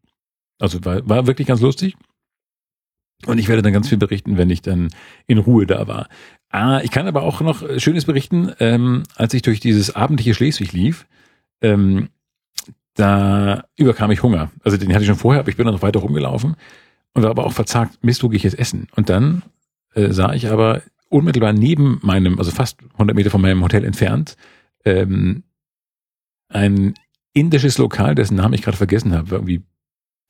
Also 0.59 0.83
war, 0.83 1.07
war 1.07 1.27
wirklich 1.27 1.47
ganz 1.47 1.61
lustig. 1.61 1.95
Und 3.25 3.37
ich 3.37 3.47
werde 3.47 3.61
dann 3.61 3.73
ganz 3.73 3.89
viel 3.89 3.97
berichten, 3.97 4.37
wenn 4.37 4.49
ich 4.49 4.61
dann 4.61 4.89
in 5.27 5.37
Ruhe 5.37 5.65
da 5.65 5.87
war. 5.87 6.07
Ah, 6.49 6.81
ich 6.83 6.91
kann 6.91 7.07
aber 7.07 7.23
auch 7.23 7.41
noch 7.41 7.63
Schönes 7.79 8.05
berichten, 8.05 8.51
ähm, 8.59 9.03
als 9.15 9.33
ich 9.33 9.41
durch 9.41 9.59
dieses 9.59 9.95
abendliche 9.95 10.33
Schleswig 10.33 10.73
lief, 10.73 11.07
ähm, 11.61 12.09
da 12.95 13.63
überkam 13.77 14.11
ich 14.11 14.21
Hunger. 14.21 14.51
Also 14.63 14.77
den 14.77 14.89
hatte 14.89 15.01
ich 15.01 15.07
schon 15.07 15.15
vorher, 15.15 15.39
aber 15.39 15.49
ich 15.49 15.57
bin 15.57 15.65
dann 15.65 15.75
noch 15.75 15.81
weiter 15.81 15.99
rumgelaufen 15.99 16.55
und 17.13 17.23
war 17.23 17.29
aber 17.29 17.45
auch 17.45 17.53
verzagt, 17.53 18.03
Mist, 18.03 18.23
wo 18.23 18.29
gehe 18.29 18.37
ich 18.37 18.43
jetzt 18.43 18.59
essen? 18.59 18.87
Und 18.95 19.09
dann 19.09 19.43
äh, 19.93 20.11
sah 20.11 20.33
ich 20.33 20.49
aber 20.49 20.81
unmittelbar 21.09 21.53
neben 21.53 21.99
meinem, 22.01 22.37
also 22.37 22.51
fast 22.51 22.79
100 22.93 23.15
Meter 23.15 23.29
von 23.29 23.41
meinem 23.41 23.63
Hotel 23.63 23.83
entfernt, 23.83 24.35
ähm, 24.85 25.43
ein 26.49 26.95
indisches 27.33 27.77
Lokal, 27.77 28.15
dessen 28.15 28.35
Namen 28.35 28.53
ich 28.53 28.61
gerade 28.61 28.77
vergessen 28.77 29.13
habe, 29.13 29.35
irgendwie 29.35 29.61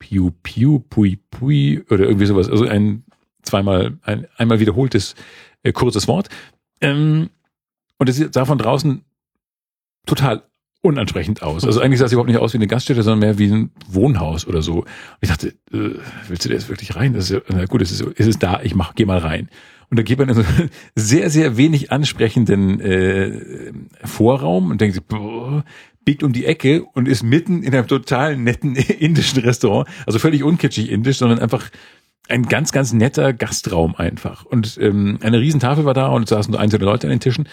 Piu 0.02 0.32
Piu, 0.42 0.80
Pui 0.80 1.18
Pui 1.30 1.84
oder 1.90 2.04
irgendwie 2.04 2.26
sowas. 2.26 2.50
Also 2.50 2.66
ein 2.66 3.04
zweimal, 3.42 3.98
ein 4.02 4.26
einmal 4.36 4.58
wiederholtes 4.58 5.14
äh, 5.62 5.72
kurzes 5.72 6.08
Wort. 6.08 6.28
Ähm, 6.80 7.30
und 7.98 8.08
es 8.08 8.16
sah 8.16 8.44
von 8.44 8.58
draußen 8.58 9.04
total 10.06 10.42
unansprechend 10.80 11.42
aus. 11.42 11.64
Also 11.64 11.80
eigentlich 11.80 12.00
sah 12.00 12.06
es 12.06 12.12
überhaupt 12.12 12.28
nicht 12.28 12.40
aus 12.40 12.52
wie 12.52 12.58
eine 12.58 12.66
Gaststätte, 12.66 13.04
sondern 13.04 13.20
mehr 13.20 13.38
wie 13.38 13.52
ein 13.52 13.70
Wohnhaus 13.88 14.44
oder 14.48 14.62
so. 14.62 14.80
Und 14.80 14.88
ich 15.20 15.28
dachte, 15.28 15.48
äh, 15.72 16.00
willst 16.26 16.44
du 16.44 16.48
da 16.48 16.54
jetzt 16.54 16.68
wirklich 16.68 16.96
rein? 16.96 17.14
Das 17.14 17.24
ist 17.24 17.30
ja, 17.30 17.40
na 17.48 17.66
gut, 17.66 17.80
es 17.80 17.92
ist, 17.92 18.04
es 18.16 18.26
ist 18.26 18.42
da, 18.42 18.60
ich 18.62 18.74
mach, 18.74 18.96
geh 18.96 19.04
mal 19.04 19.18
rein. 19.18 19.48
Und 19.88 19.98
da 19.98 20.02
geht 20.02 20.18
man 20.18 20.28
in 20.28 20.34
so 20.34 20.40
einen 20.40 20.70
sehr, 20.96 21.30
sehr 21.30 21.56
wenig 21.56 21.92
ansprechenden 21.92 22.80
äh, 22.80 23.72
Vorraum 24.02 24.72
und 24.72 24.80
denkt 24.80 24.94
sich, 24.94 25.04
boah, 25.04 25.64
biegt 26.04 26.22
um 26.22 26.32
die 26.32 26.46
Ecke 26.46 26.84
und 26.84 27.08
ist 27.08 27.22
mitten 27.22 27.62
in 27.62 27.74
einem 27.74 27.86
total 27.86 28.36
netten 28.36 28.74
indischen 28.98 29.40
Restaurant. 29.40 29.88
Also 30.06 30.18
völlig 30.18 30.42
unkitschig 30.42 30.90
indisch, 30.90 31.18
sondern 31.18 31.38
einfach 31.38 31.70
ein 32.28 32.44
ganz, 32.44 32.72
ganz 32.72 32.92
netter 32.92 33.32
Gastraum 33.32 33.94
einfach. 33.96 34.44
Und 34.44 34.78
ähm, 34.80 35.18
eine 35.22 35.40
Riesentafel 35.40 35.84
war 35.84 35.94
da 35.94 36.08
und 36.08 36.24
es 36.24 36.30
saßen 36.30 36.52
so 36.52 36.58
einzelne 36.58 36.84
Leute 36.84 37.06
an 37.06 37.10
den 37.10 37.20
Tischen. 37.20 37.48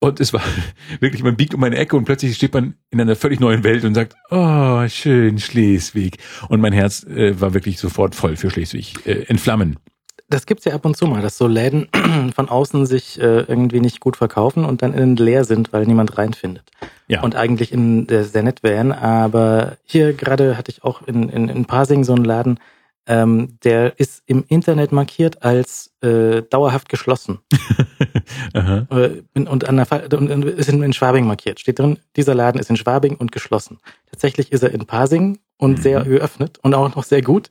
Und 0.00 0.20
es 0.20 0.32
war 0.32 0.42
wirklich, 1.00 1.22
man 1.22 1.36
biegt 1.36 1.54
um 1.54 1.64
eine 1.64 1.76
Ecke 1.76 1.96
und 1.96 2.04
plötzlich 2.04 2.36
steht 2.36 2.54
man 2.54 2.74
in 2.90 3.00
einer 3.00 3.16
völlig 3.16 3.40
neuen 3.40 3.64
Welt 3.64 3.84
und 3.84 3.94
sagt, 3.94 4.14
oh, 4.30 4.86
schön, 4.88 5.38
Schleswig. 5.38 6.18
Und 6.48 6.60
mein 6.60 6.72
Herz 6.72 7.04
äh, 7.04 7.40
war 7.40 7.54
wirklich 7.54 7.78
sofort 7.78 8.14
voll 8.14 8.36
für 8.36 8.50
Schleswig, 8.50 8.94
äh, 9.06 9.24
in 9.28 9.38
Flammen. 9.38 9.78
Das 10.28 10.46
gibt's 10.46 10.64
ja 10.64 10.72
ab 10.72 10.84
und 10.84 10.96
zu 10.96 11.06
mal, 11.06 11.22
dass 11.22 11.36
so 11.36 11.46
Läden 11.46 11.88
von 12.34 12.48
außen 12.48 12.86
sich 12.86 13.20
äh, 13.20 13.40
irgendwie 13.40 13.80
nicht 13.80 14.00
gut 14.00 14.16
verkaufen 14.16 14.64
und 14.64 14.82
dann 14.82 14.94
innen 14.94 15.16
leer 15.16 15.44
sind, 15.44 15.72
weil 15.72 15.86
niemand 15.86 16.16
reinfindet. 16.16 16.70
Ja. 17.08 17.22
Und 17.22 17.36
eigentlich 17.36 17.72
in 17.72 18.06
der 18.06 18.24
sehr 18.24 18.42
nett 18.42 18.62
wären. 18.62 18.92
Aber 18.92 19.76
hier 19.84 20.14
gerade 20.14 20.56
hatte 20.56 20.70
ich 20.70 20.82
auch 20.82 21.02
in, 21.02 21.28
in, 21.28 21.48
in 21.48 21.66
Pasing 21.66 22.04
so 22.04 22.14
einen 22.14 22.24
Laden, 22.24 22.58
ähm, 23.06 23.58
der 23.62 23.98
ist 24.00 24.22
im 24.26 24.44
Internet 24.48 24.92
markiert 24.92 25.42
als 25.42 25.92
äh, 26.02 26.42
dauerhaft 26.42 26.88
geschlossen. 26.88 27.40
Äh, 28.54 29.22
und, 29.34 29.68
an 29.68 29.76
der, 29.76 30.18
und 30.18 30.44
ist 30.44 30.68
in, 30.68 30.82
in, 30.82 30.92
Schwabing 30.92 31.26
markiert. 31.26 31.60
Steht 31.60 31.78
drin, 31.78 31.98
dieser 32.16 32.34
Laden 32.34 32.60
ist 32.60 32.70
in 32.70 32.76
Schwabing 32.76 33.16
und 33.16 33.32
geschlossen. 33.32 33.78
Tatsächlich 34.10 34.52
ist 34.52 34.62
er 34.62 34.72
in 34.72 34.86
Pasing 34.86 35.38
und 35.58 35.78
mhm. 35.78 35.82
sehr 35.82 36.04
geöffnet 36.04 36.58
und 36.62 36.74
auch 36.74 36.94
noch 36.94 37.04
sehr 37.04 37.20
gut. 37.20 37.50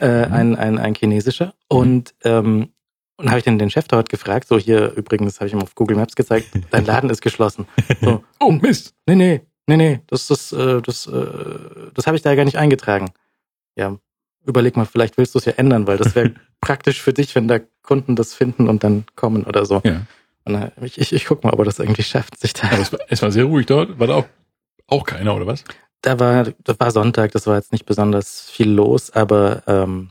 Äh, 0.00 0.06
ein, 0.06 0.56
ein, 0.56 0.78
ein 0.78 0.94
chinesischer. 0.94 1.54
Und 1.68 2.14
ähm, 2.24 2.70
und 3.18 3.28
habe 3.30 3.38
ich 3.38 3.44
dann 3.44 3.58
den 3.58 3.70
Chef 3.70 3.88
dort 3.88 4.10
gefragt, 4.10 4.46
so 4.48 4.58
hier 4.58 4.92
übrigens 4.92 5.40
habe 5.40 5.48
ich 5.48 5.54
ihm 5.54 5.62
auf 5.62 5.74
Google 5.74 5.96
Maps 5.96 6.16
gezeigt, 6.16 6.48
dein 6.70 6.84
Laden 6.84 7.10
ist 7.10 7.22
geschlossen. 7.22 7.66
So, 8.00 8.22
oh 8.40 8.50
Mist. 8.50 8.94
Nee, 9.06 9.14
nee, 9.14 9.40
nee, 9.66 9.76
nee, 9.76 10.00
das 10.06 10.26
das 10.26 10.52
äh, 10.52 10.82
das 10.82 11.06
äh, 11.06 11.26
das 11.94 12.06
habe 12.06 12.16
ich 12.16 12.22
da 12.22 12.34
gar 12.34 12.44
nicht 12.44 12.58
eingetragen. 12.58 13.10
Ja, 13.74 13.96
überleg 14.44 14.76
mal, 14.76 14.86
vielleicht 14.86 15.16
willst 15.18 15.34
du 15.34 15.38
es 15.38 15.44
ja 15.46 15.52
ändern, 15.52 15.86
weil 15.86 15.96
das 15.96 16.14
wäre 16.14 16.34
praktisch 16.60 17.00
für 17.00 17.12
dich, 17.12 17.34
wenn 17.34 17.48
da 17.48 17.58
Kunden 17.82 18.16
das 18.16 18.34
finden 18.34 18.68
und 18.68 18.84
dann 18.84 19.04
kommen 19.14 19.44
oder 19.44 19.64
so. 19.64 19.80
Ja. 19.84 20.02
Und 20.44 20.70
ich, 20.82 21.00
ich, 21.00 21.12
ich 21.12 21.24
guck 21.24 21.42
mal, 21.42 21.52
ob 21.52 21.58
er 21.58 21.64
das 21.64 21.80
irgendwie 21.80 22.04
schafft, 22.04 22.38
sich 22.38 22.52
da. 22.52 22.70
Es 22.70 22.92
war, 22.92 23.00
es 23.08 23.20
war 23.22 23.32
sehr 23.32 23.44
ruhig 23.44 23.66
dort. 23.66 23.98
War 23.98 24.06
da 24.06 24.14
auch, 24.14 24.26
auch 24.86 25.04
keiner, 25.04 25.34
oder 25.34 25.46
was? 25.46 25.64
Da 26.02 26.20
war, 26.20 26.52
das 26.62 26.78
war 26.78 26.90
Sonntag, 26.90 27.32
das 27.32 27.46
war 27.46 27.56
jetzt 27.56 27.72
nicht 27.72 27.86
besonders 27.86 28.48
viel 28.50 28.70
los, 28.70 29.10
aber 29.10 29.62
ähm, 29.66 30.10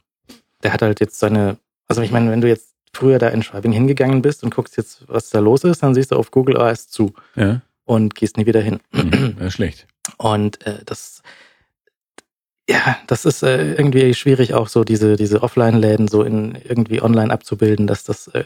der 0.64 0.74
hat 0.74 0.82
halt 0.82 1.00
jetzt 1.00 1.20
seine, 1.20 1.58
also 1.88 2.02
ich 2.02 2.12
meine, 2.12 2.32
wenn 2.32 2.42
du 2.42 2.48
jetzt 2.48 2.76
früher 2.96 3.20
da 3.20 3.28
in 3.30 3.44
Schwabing 3.44 3.72
hingegangen 3.72 4.22
bist 4.22 4.44
und 4.44 4.54
guckst 4.54 4.78
jetzt, 4.78 5.04
was 5.08 5.30
da 5.30 5.40
los 5.40 5.64
ist, 5.64 5.84
dann 5.84 5.94
siehst 5.94 6.12
du 6.12 6.16
auf 6.16 6.32
Google, 6.32 6.56
ist 6.72 6.92
zu. 6.92 7.14
Ja. 7.36 7.62
Und 7.84 8.16
gehst 8.16 8.38
nie 8.38 8.48
wieder 8.48 8.62
hin. 8.62 8.80
Mhm, 8.92 9.38
ja, 9.40 9.52
schlecht. 9.52 9.86
Und 10.18 10.66
äh, 10.66 10.80
das, 10.86 11.22
ja, 12.68 12.98
das 13.06 13.26
ist 13.26 13.44
äh, 13.44 13.74
irgendwie 13.74 14.14
schwierig, 14.16 14.56
auch 14.56 14.70
so 14.70 14.84
diese, 14.84 15.18
diese 15.18 15.44
Offline-Läden 15.44 16.08
so 16.08 16.24
in 16.24 16.56
irgendwie 16.64 17.02
online 17.02 17.32
abzubilden, 17.32 17.86
dass 17.86 18.04
das, 18.04 18.28
äh, 18.30 18.46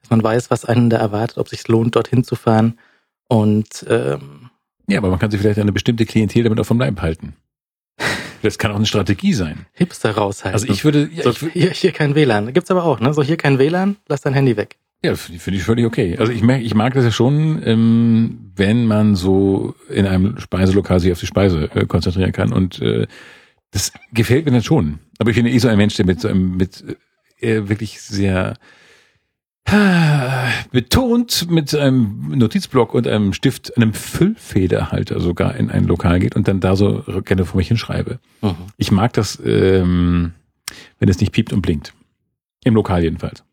dass 0.00 0.10
man 0.10 0.22
weiß, 0.22 0.50
was 0.50 0.64
einen 0.64 0.88
da 0.88 0.96
erwartet, 0.96 1.36
ob 1.36 1.48
sich 1.48 1.68
lohnt, 1.68 1.94
dorthin 1.94 2.24
zu 2.24 2.36
fahren. 2.36 2.78
Und 3.28 3.84
ähm, 3.88 4.39
ja, 4.90 4.98
aber 4.98 5.10
man 5.10 5.18
kann 5.18 5.30
sich 5.30 5.40
vielleicht 5.40 5.58
eine 5.58 5.72
bestimmte 5.72 6.06
Klientel 6.06 6.44
damit 6.44 6.60
auch 6.60 6.66
vom 6.66 6.78
Leib 6.78 7.00
halten. 7.00 7.34
Das 8.42 8.58
kann 8.58 8.70
auch 8.70 8.76
eine 8.76 8.86
Strategie 8.86 9.34
sein. 9.34 9.66
Hipster 9.72 10.12
raushalten. 10.12 10.54
Also 10.54 10.72
ich 10.72 10.84
würde, 10.84 11.10
ja, 11.12 11.24
so, 11.24 11.30
ich 11.30 11.52
hier, 11.52 11.70
hier 11.70 11.92
kein 11.92 12.14
WLAN. 12.14 12.52
Gibt's 12.52 12.70
aber 12.70 12.84
auch, 12.84 13.00
ne? 13.00 13.12
So 13.12 13.22
hier 13.22 13.36
kein 13.36 13.58
WLAN, 13.58 13.96
lass 14.08 14.22
dein 14.22 14.34
Handy 14.34 14.56
weg. 14.56 14.76
Ja, 15.02 15.14
finde 15.14 15.56
ich 15.56 15.62
völlig 15.62 15.86
okay. 15.86 16.16
Also 16.18 16.32
ich 16.32 16.42
merke, 16.42 16.62
ich 16.62 16.74
mag 16.74 16.92
das 16.92 17.04
ja 17.04 17.10
schon, 17.10 17.62
ähm, 17.64 18.52
wenn 18.54 18.86
man 18.86 19.14
so 19.14 19.74
in 19.88 20.06
einem 20.06 20.38
Speiselokal 20.38 21.00
sich 21.00 21.10
auf 21.12 21.20
die 21.20 21.26
Speise 21.26 21.70
äh, 21.74 21.86
konzentrieren 21.86 22.32
kann 22.32 22.52
und 22.52 22.80
äh, 22.82 23.06
das 23.70 23.92
gefällt 24.12 24.44
mir 24.44 24.52
dann 24.52 24.62
schon. 24.62 24.98
Aber 25.18 25.30
ich 25.30 25.36
bin 25.36 25.46
eh 25.46 25.58
so 25.58 25.68
ein 25.68 25.78
Mensch, 25.78 25.94
der 25.96 26.04
mit 26.04 26.20
so 26.20 26.28
einem, 26.28 26.56
mit 26.56 26.84
äh, 27.40 27.68
wirklich 27.68 28.02
sehr 28.02 28.56
betont 30.72 31.50
mit 31.50 31.74
einem 31.74 32.30
Notizblock 32.36 32.94
und 32.94 33.06
einem 33.06 33.32
Stift, 33.32 33.76
einem 33.76 33.92
Füllfederhalter 33.92 35.20
sogar 35.20 35.54
in 35.56 35.70
ein 35.70 35.84
Lokal 35.84 36.18
geht 36.20 36.36
und 36.36 36.48
dann 36.48 36.60
da 36.60 36.76
so 36.76 37.04
gerne 37.24 37.44
vor 37.44 37.58
mich 37.58 37.68
hinschreibe. 37.68 38.18
Mhm. 38.42 38.56
Ich 38.76 38.90
mag 38.90 39.12
das, 39.12 39.40
ähm, 39.44 40.32
wenn 40.98 41.08
es 41.08 41.20
nicht 41.20 41.32
piept 41.32 41.52
und 41.52 41.62
blinkt. 41.62 41.94
Im 42.64 42.74
Lokal 42.74 43.02
jedenfalls. 43.02 43.44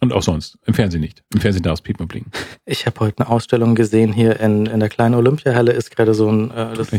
Und 0.00 0.12
auch 0.12 0.22
sonst. 0.22 0.58
Im 0.66 0.74
Fernsehen 0.74 1.00
nicht. 1.00 1.22
Im 1.32 1.40
Fernsehen 1.40 1.62
darf 1.62 1.74
es 1.74 1.80
piepen 1.80 2.02
und 2.02 2.08
blinken. 2.08 2.30
Ich 2.66 2.84
habe 2.84 3.00
heute 3.00 3.20
eine 3.20 3.30
Ausstellung 3.30 3.74
gesehen 3.74 4.12
hier 4.12 4.38
in, 4.40 4.66
in 4.66 4.80
der 4.80 4.90
kleinen 4.90 5.14
Olympiahalle 5.14 5.72
ist 5.72 5.90
gerade 5.90 6.12
so 6.12 6.30
ein 6.30 6.50
äh, 6.50 6.74
das, 6.74 6.90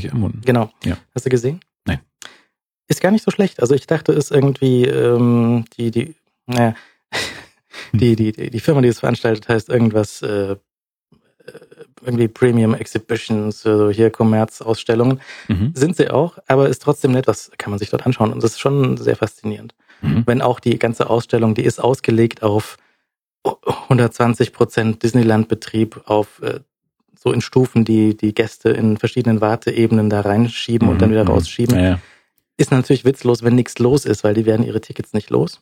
Genau. 0.44 0.72
Ja. 0.84 0.98
Hast 1.14 1.26
du 1.26 1.30
gesehen? 1.30 1.60
Nein. 1.86 2.00
Ist 2.88 3.02
gar 3.02 3.12
nicht 3.12 3.24
so 3.24 3.30
schlecht. 3.30 3.62
Also 3.62 3.76
ich 3.76 3.86
dachte, 3.86 4.14
ist 4.14 4.32
irgendwie 4.32 4.86
ähm, 4.86 5.66
die, 5.78 5.92
die, 5.92 6.16
naja, 6.48 6.74
die, 7.98 8.16
die, 8.16 8.50
die 8.50 8.60
Firma, 8.60 8.82
die 8.82 8.88
es 8.88 9.00
veranstaltet, 9.00 9.48
heißt 9.50 9.70
irgendwas, 9.70 10.22
äh, 10.22 10.52
äh 10.54 10.58
irgendwie 12.06 12.28
Premium 12.28 12.74
Exhibitions, 12.76 13.66
also 13.66 13.90
hier 13.90 14.12
Kommerzausstellungen. 14.12 15.20
Mhm. 15.48 15.72
Sind 15.74 15.96
sie 15.96 16.10
auch, 16.10 16.38
aber 16.48 16.70
ist 16.70 16.82
trotzdem 16.82 17.12
nett, 17.12 17.28
was 17.28 17.52
kann 17.58 17.72
man 17.72 17.80
sich 17.80 17.90
dort 17.90 18.06
anschauen. 18.06 18.32
Und 18.32 18.44
das 18.44 18.52
ist 18.52 18.60
schon 18.60 18.98
sehr 18.98 19.16
faszinierend. 19.16 19.74
Mhm. 20.02 20.24
Wenn 20.26 20.42
auch 20.42 20.60
die 20.60 20.78
ganze 20.78 21.10
Ausstellung, 21.10 21.56
die 21.56 21.64
ist 21.64 21.80
ausgelegt 21.80 22.44
auf 22.44 22.78
120 23.44 24.54
Prozent 24.54 25.04
Disneyland-Betrieb, 25.04 26.02
auf 26.06 26.42
äh, 26.42 26.60
so 27.18 27.32
in 27.32 27.42
Stufen, 27.42 27.84
die 27.84 28.16
die 28.16 28.34
Gäste 28.34 28.70
in 28.70 28.98
verschiedenen 28.98 29.42
Warteebenen 29.42 30.10
da 30.10 30.22
reinschieben 30.22 30.88
mhm. 30.88 30.94
und 30.94 31.02
dann 31.02 31.12
wieder 31.12 31.24
mhm. 31.24 31.32
rausschieben. 31.32 31.76
Ja, 31.76 31.84
ja. 31.84 32.00
Ist 32.58 32.72
natürlich 32.72 33.06
witzlos, 33.06 33.44
wenn 33.44 33.56
nichts 33.56 33.78
los 33.80 34.06
ist, 34.06 34.24
weil 34.24 34.34
die 34.34 34.46
werden 34.46 34.66
ihre 34.66 34.82
Tickets 34.82 35.14
nicht 35.14 35.30
los. 35.30 35.62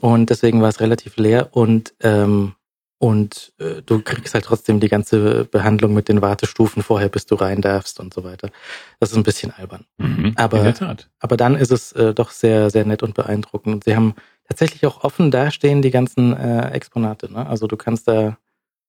Und 0.00 0.30
deswegen 0.30 0.62
war 0.62 0.68
es 0.68 0.80
relativ 0.80 1.16
leer 1.16 1.48
und 1.52 1.94
ähm, 2.02 2.54
und 3.02 3.54
äh, 3.58 3.80
du 3.80 4.02
kriegst 4.02 4.34
halt 4.34 4.44
trotzdem 4.44 4.78
die 4.78 4.90
ganze 4.90 5.46
Behandlung 5.46 5.94
mit 5.94 6.10
den 6.10 6.20
Wartestufen 6.20 6.82
vorher, 6.82 7.08
bis 7.08 7.24
du 7.24 7.34
rein 7.34 7.62
darfst 7.62 7.98
und 7.98 8.12
so 8.12 8.24
weiter. 8.24 8.50
Das 8.98 9.10
ist 9.10 9.16
ein 9.16 9.22
bisschen 9.22 9.52
albern. 9.52 9.86
Mhm, 9.96 10.34
aber, 10.36 10.74
aber 11.18 11.36
dann 11.38 11.56
ist 11.56 11.72
es 11.72 11.92
äh, 11.92 12.12
doch 12.12 12.30
sehr, 12.30 12.68
sehr 12.68 12.84
nett 12.84 13.02
und 13.02 13.14
beeindruckend. 13.14 13.74
Und 13.76 13.84
sie 13.84 13.96
haben 13.96 14.14
tatsächlich 14.46 14.84
auch 14.84 15.02
offen 15.02 15.30
dastehen 15.30 15.80
die 15.80 15.90
ganzen 15.90 16.36
äh, 16.36 16.72
Exponate. 16.72 17.32
Ne? 17.32 17.46
Also 17.46 17.66
du 17.66 17.78
kannst 17.78 18.06
da 18.06 18.36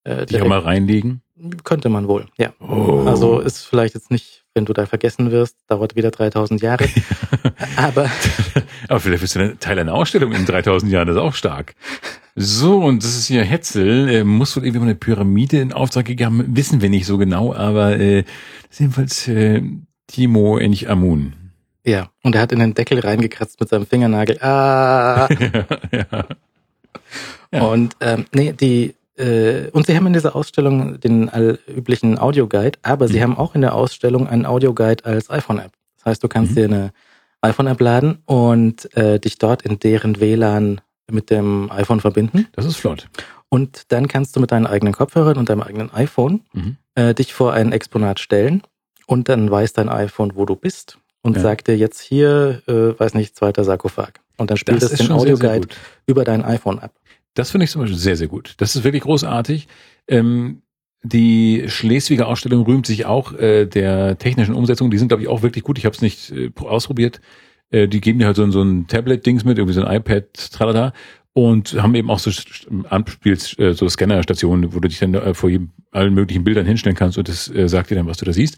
äh, 0.03 0.25
die 0.25 0.41
auch 0.41 0.47
mal 0.47 0.59
reinlegen? 0.59 1.21
Könnte 1.63 1.87
man 1.87 2.09
wohl, 2.09 2.25
ja. 2.37 2.53
Oh. 2.59 3.05
Also 3.07 3.39
ist 3.39 3.63
vielleicht 3.63 3.95
jetzt 3.95 4.11
nicht, 4.11 4.40
wenn 4.53 4.65
du 4.65 4.73
da 4.73 4.85
vergessen 4.85 5.31
wirst, 5.31 5.57
dauert 5.67 5.95
wieder 5.95 6.11
3000 6.11 6.61
Jahre. 6.61 6.87
aber 7.77 8.09
aber 8.87 8.99
vielleicht 8.99 9.21
bist 9.21 9.35
du 9.35 9.57
Teil 9.57 9.79
einer 9.79 9.93
Ausstellung 9.93 10.31
in 10.33 10.45
3000 10.45 10.91
Jahren, 10.91 11.07
das 11.07 11.15
ist 11.15 11.21
auch 11.21 11.35
stark. 11.35 11.75
So, 12.35 12.79
und 12.79 13.03
das 13.03 13.17
ist 13.17 13.27
hier 13.27 13.43
Hetzel. 13.43 14.09
Er 14.09 14.23
muss 14.23 14.55
wohl 14.55 14.65
irgendwie 14.65 14.85
eine 14.85 14.95
Pyramide 14.95 15.59
in 15.59 15.73
Auftrag 15.73 16.05
gegeben 16.05 16.39
haben, 16.39 16.55
wissen 16.55 16.81
wir 16.81 16.89
nicht 16.89 17.05
so 17.05 17.17
genau, 17.17 17.53
aber 17.53 17.99
äh, 17.99 18.23
das 18.23 18.71
ist 18.71 18.79
jedenfalls 18.79 19.27
äh, 19.27 19.61
Timo 20.07 20.57
Enich 20.57 20.89
Amun. 20.89 21.33
Ja, 21.83 22.09
und 22.23 22.35
er 22.35 22.41
hat 22.41 22.51
in 22.51 22.59
den 22.59 22.73
Deckel 22.73 22.99
reingekratzt 22.99 23.59
mit 23.59 23.69
seinem 23.69 23.87
Fingernagel. 23.87 24.37
Ah! 24.41 25.27
ja, 25.29 25.65
ja. 25.91 26.25
Ja. 27.53 27.63
Und 27.63 27.97
ähm, 27.99 28.25
nee, 28.33 28.53
die 28.53 28.95
äh, 29.17 29.69
und 29.71 29.85
sie 29.85 29.95
haben 29.95 30.07
in 30.07 30.13
dieser 30.13 30.35
Ausstellung 30.35 30.99
den 30.99 31.29
allüblichen 31.29 32.17
Audioguide, 32.19 32.79
aber 32.81 33.07
sie 33.07 33.17
Mhm. 33.17 33.23
haben 33.23 33.37
auch 33.37 33.55
in 33.55 33.61
der 33.61 33.75
Ausstellung 33.75 34.27
einen 34.27 34.45
Audioguide 34.45 35.05
als 35.05 35.29
iPhone-App. 35.29 35.71
Das 35.97 36.05
heißt, 36.05 36.23
du 36.23 36.27
kannst 36.27 36.51
Mhm. 36.51 36.55
dir 36.55 36.65
eine 36.65 36.91
iPhone-App 37.41 37.79
laden 37.81 38.19
und 38.25 38.95
äh, 38.95 39.19
dich 39.19 39.37
dort 39.37 39.63
in 39.63 39.79
deren 39.79 40.19
WLAN 40.19 40.81
mit 41.09 41.29
dem 41.29 41.69
iPhone 41.71 41.99
verbinden. 41.99 42.47
Das 42.53 42.65
ist 42.65 42.77
flott. 42.77 43.07
Und 43.49 43.91
dann 43.91 44.07
kannst 44.07 44.35
du 44.35 44.39
mit 44.39 44.51
deinen 44.51 44.65
eigenen 44.67 44.93
Kopfhörern 44.93 45.37
und 45.37 45.49
deinem 45.49 45.61
eigenen 45.61 45.91
iPhone 45.93 46.41
Mhm. 46.53 46.77
äh, 46.95 47.13
dich 47.13 47.33
vor 47.33 47.53
ein 47.53 47.71
Exponat 47.71 48.19
stellen 48.19 48.61
und 49.07 49.27
dann 49.29 49.49
weiß 49.51 49.73
dein 49.73 49.89
iPhone, 49.89 50.35
wo 50.35 50.45
du 50.45 50.55
bist 50.55 50.97
und 51.21 51.35
Ja. 51.35 51.41
sagt 51.41 51.67
dir 51.67 51.75
jetzt 51.77 51.99
hier, 52.01 52.61
äh, 52.67 52.97
weiß 52.99 53.13
nicht, 53.13 53.35
zweiter 53.35 53.63
Sarkophag. 53.63 54.13
Und 54.37 54.49
dann 54.49 54.57
spielt 54.57 54.81
es 54.83 54.91
den 54.93 55.11
Audioguide 55.11 55.67
über 56.05 56.23
dein 56.23 56.43
iPhone 56.45 56.79
ab. 56.79 56.93
Das 57.33 57.51
finde 57.51 57.63
ich 57.65 57.71
zum 57.71 57.81
Beispiel 57.81 57.97
sehr, 57.97 58.17
sehr 58.17 58.27
gut. 58.27 58.55
Das 58.57 58.75
ist 58.75 58.83
wirklich 58.83 59.03
großartig. 59.03 59.67
Ähm, 60.07 60.61
die 61.03 61.63
Schleswiger 61.67 62.27
Ausstellung 62.27 62.63
rühmt 62.65 62.85
sich 62.85 63.05
auch 63.05 63.33
äh, 63.33 63.65
der 63.65 64.17
technischen 64.17 64.53
Umsetzung. 64.53 64.91
Die 64.91 64.97
sind, 64.97 65.07
glaube 65.07 65.23
ich, 65.23 65.29
auch 65.29 65.41
wirklich 65.41 65.63
gut. 65.63 65.77
Ich 65.77 65.85
habe 65.85 65.95
es 65.95 66.01
nicht 66.01 66.31
äh, 66.31 66.51
ausprobiert. 66.59 67.21
Äh, 67.71 67.87
die 67.87 68.01
geben 68.01 68.19
dir 68.19 68.25
halt 68.27 68.35
so, 68.35 68.43
ein- 68.43 68.51
so 68.51 68.61
ein 68.61 68.87
Tablet-Dings 68.87 69.43
mit, 69.45 69.57
irgendwie 69.57 69.73
so 69.73 69.83
ein 69.83 69.95
iPad, 69.95 70.25
tralala. 70.51 70.93
Und 71.33 71.81
haben 71.81 71.95
eben 71.95 72.11
auch 72.11 72.19
so 72.19 72.29
Anspiels, 72.89 73.57
äh, 73.57 73.73
so 73.73 73.87
Scannerstationen, 73.87 74.73
wo 74.75 74.81
du 74.81 74.89
dich 74.89 74.99
dann 74.99 75.13
äh, 75.13 75.33
vor 75.33 75.49
jedem, 75.49 75.69
allen 75.91 76.13
möglichen 76.13 76.43
Bildern 76.43 76.65
hinstellen 76.65 76.97
kannst 76.97 77.17
und 77.17 77.29
das 77.29 77.47
äh, 77.49 77.69
sagt 77.69 77.89
dir 77.89 77.95
dann, 77.95 78.05
was 78.07 78.17
du 78.17 78.25
da 78.25 78.33
siehst. 78.33 78.57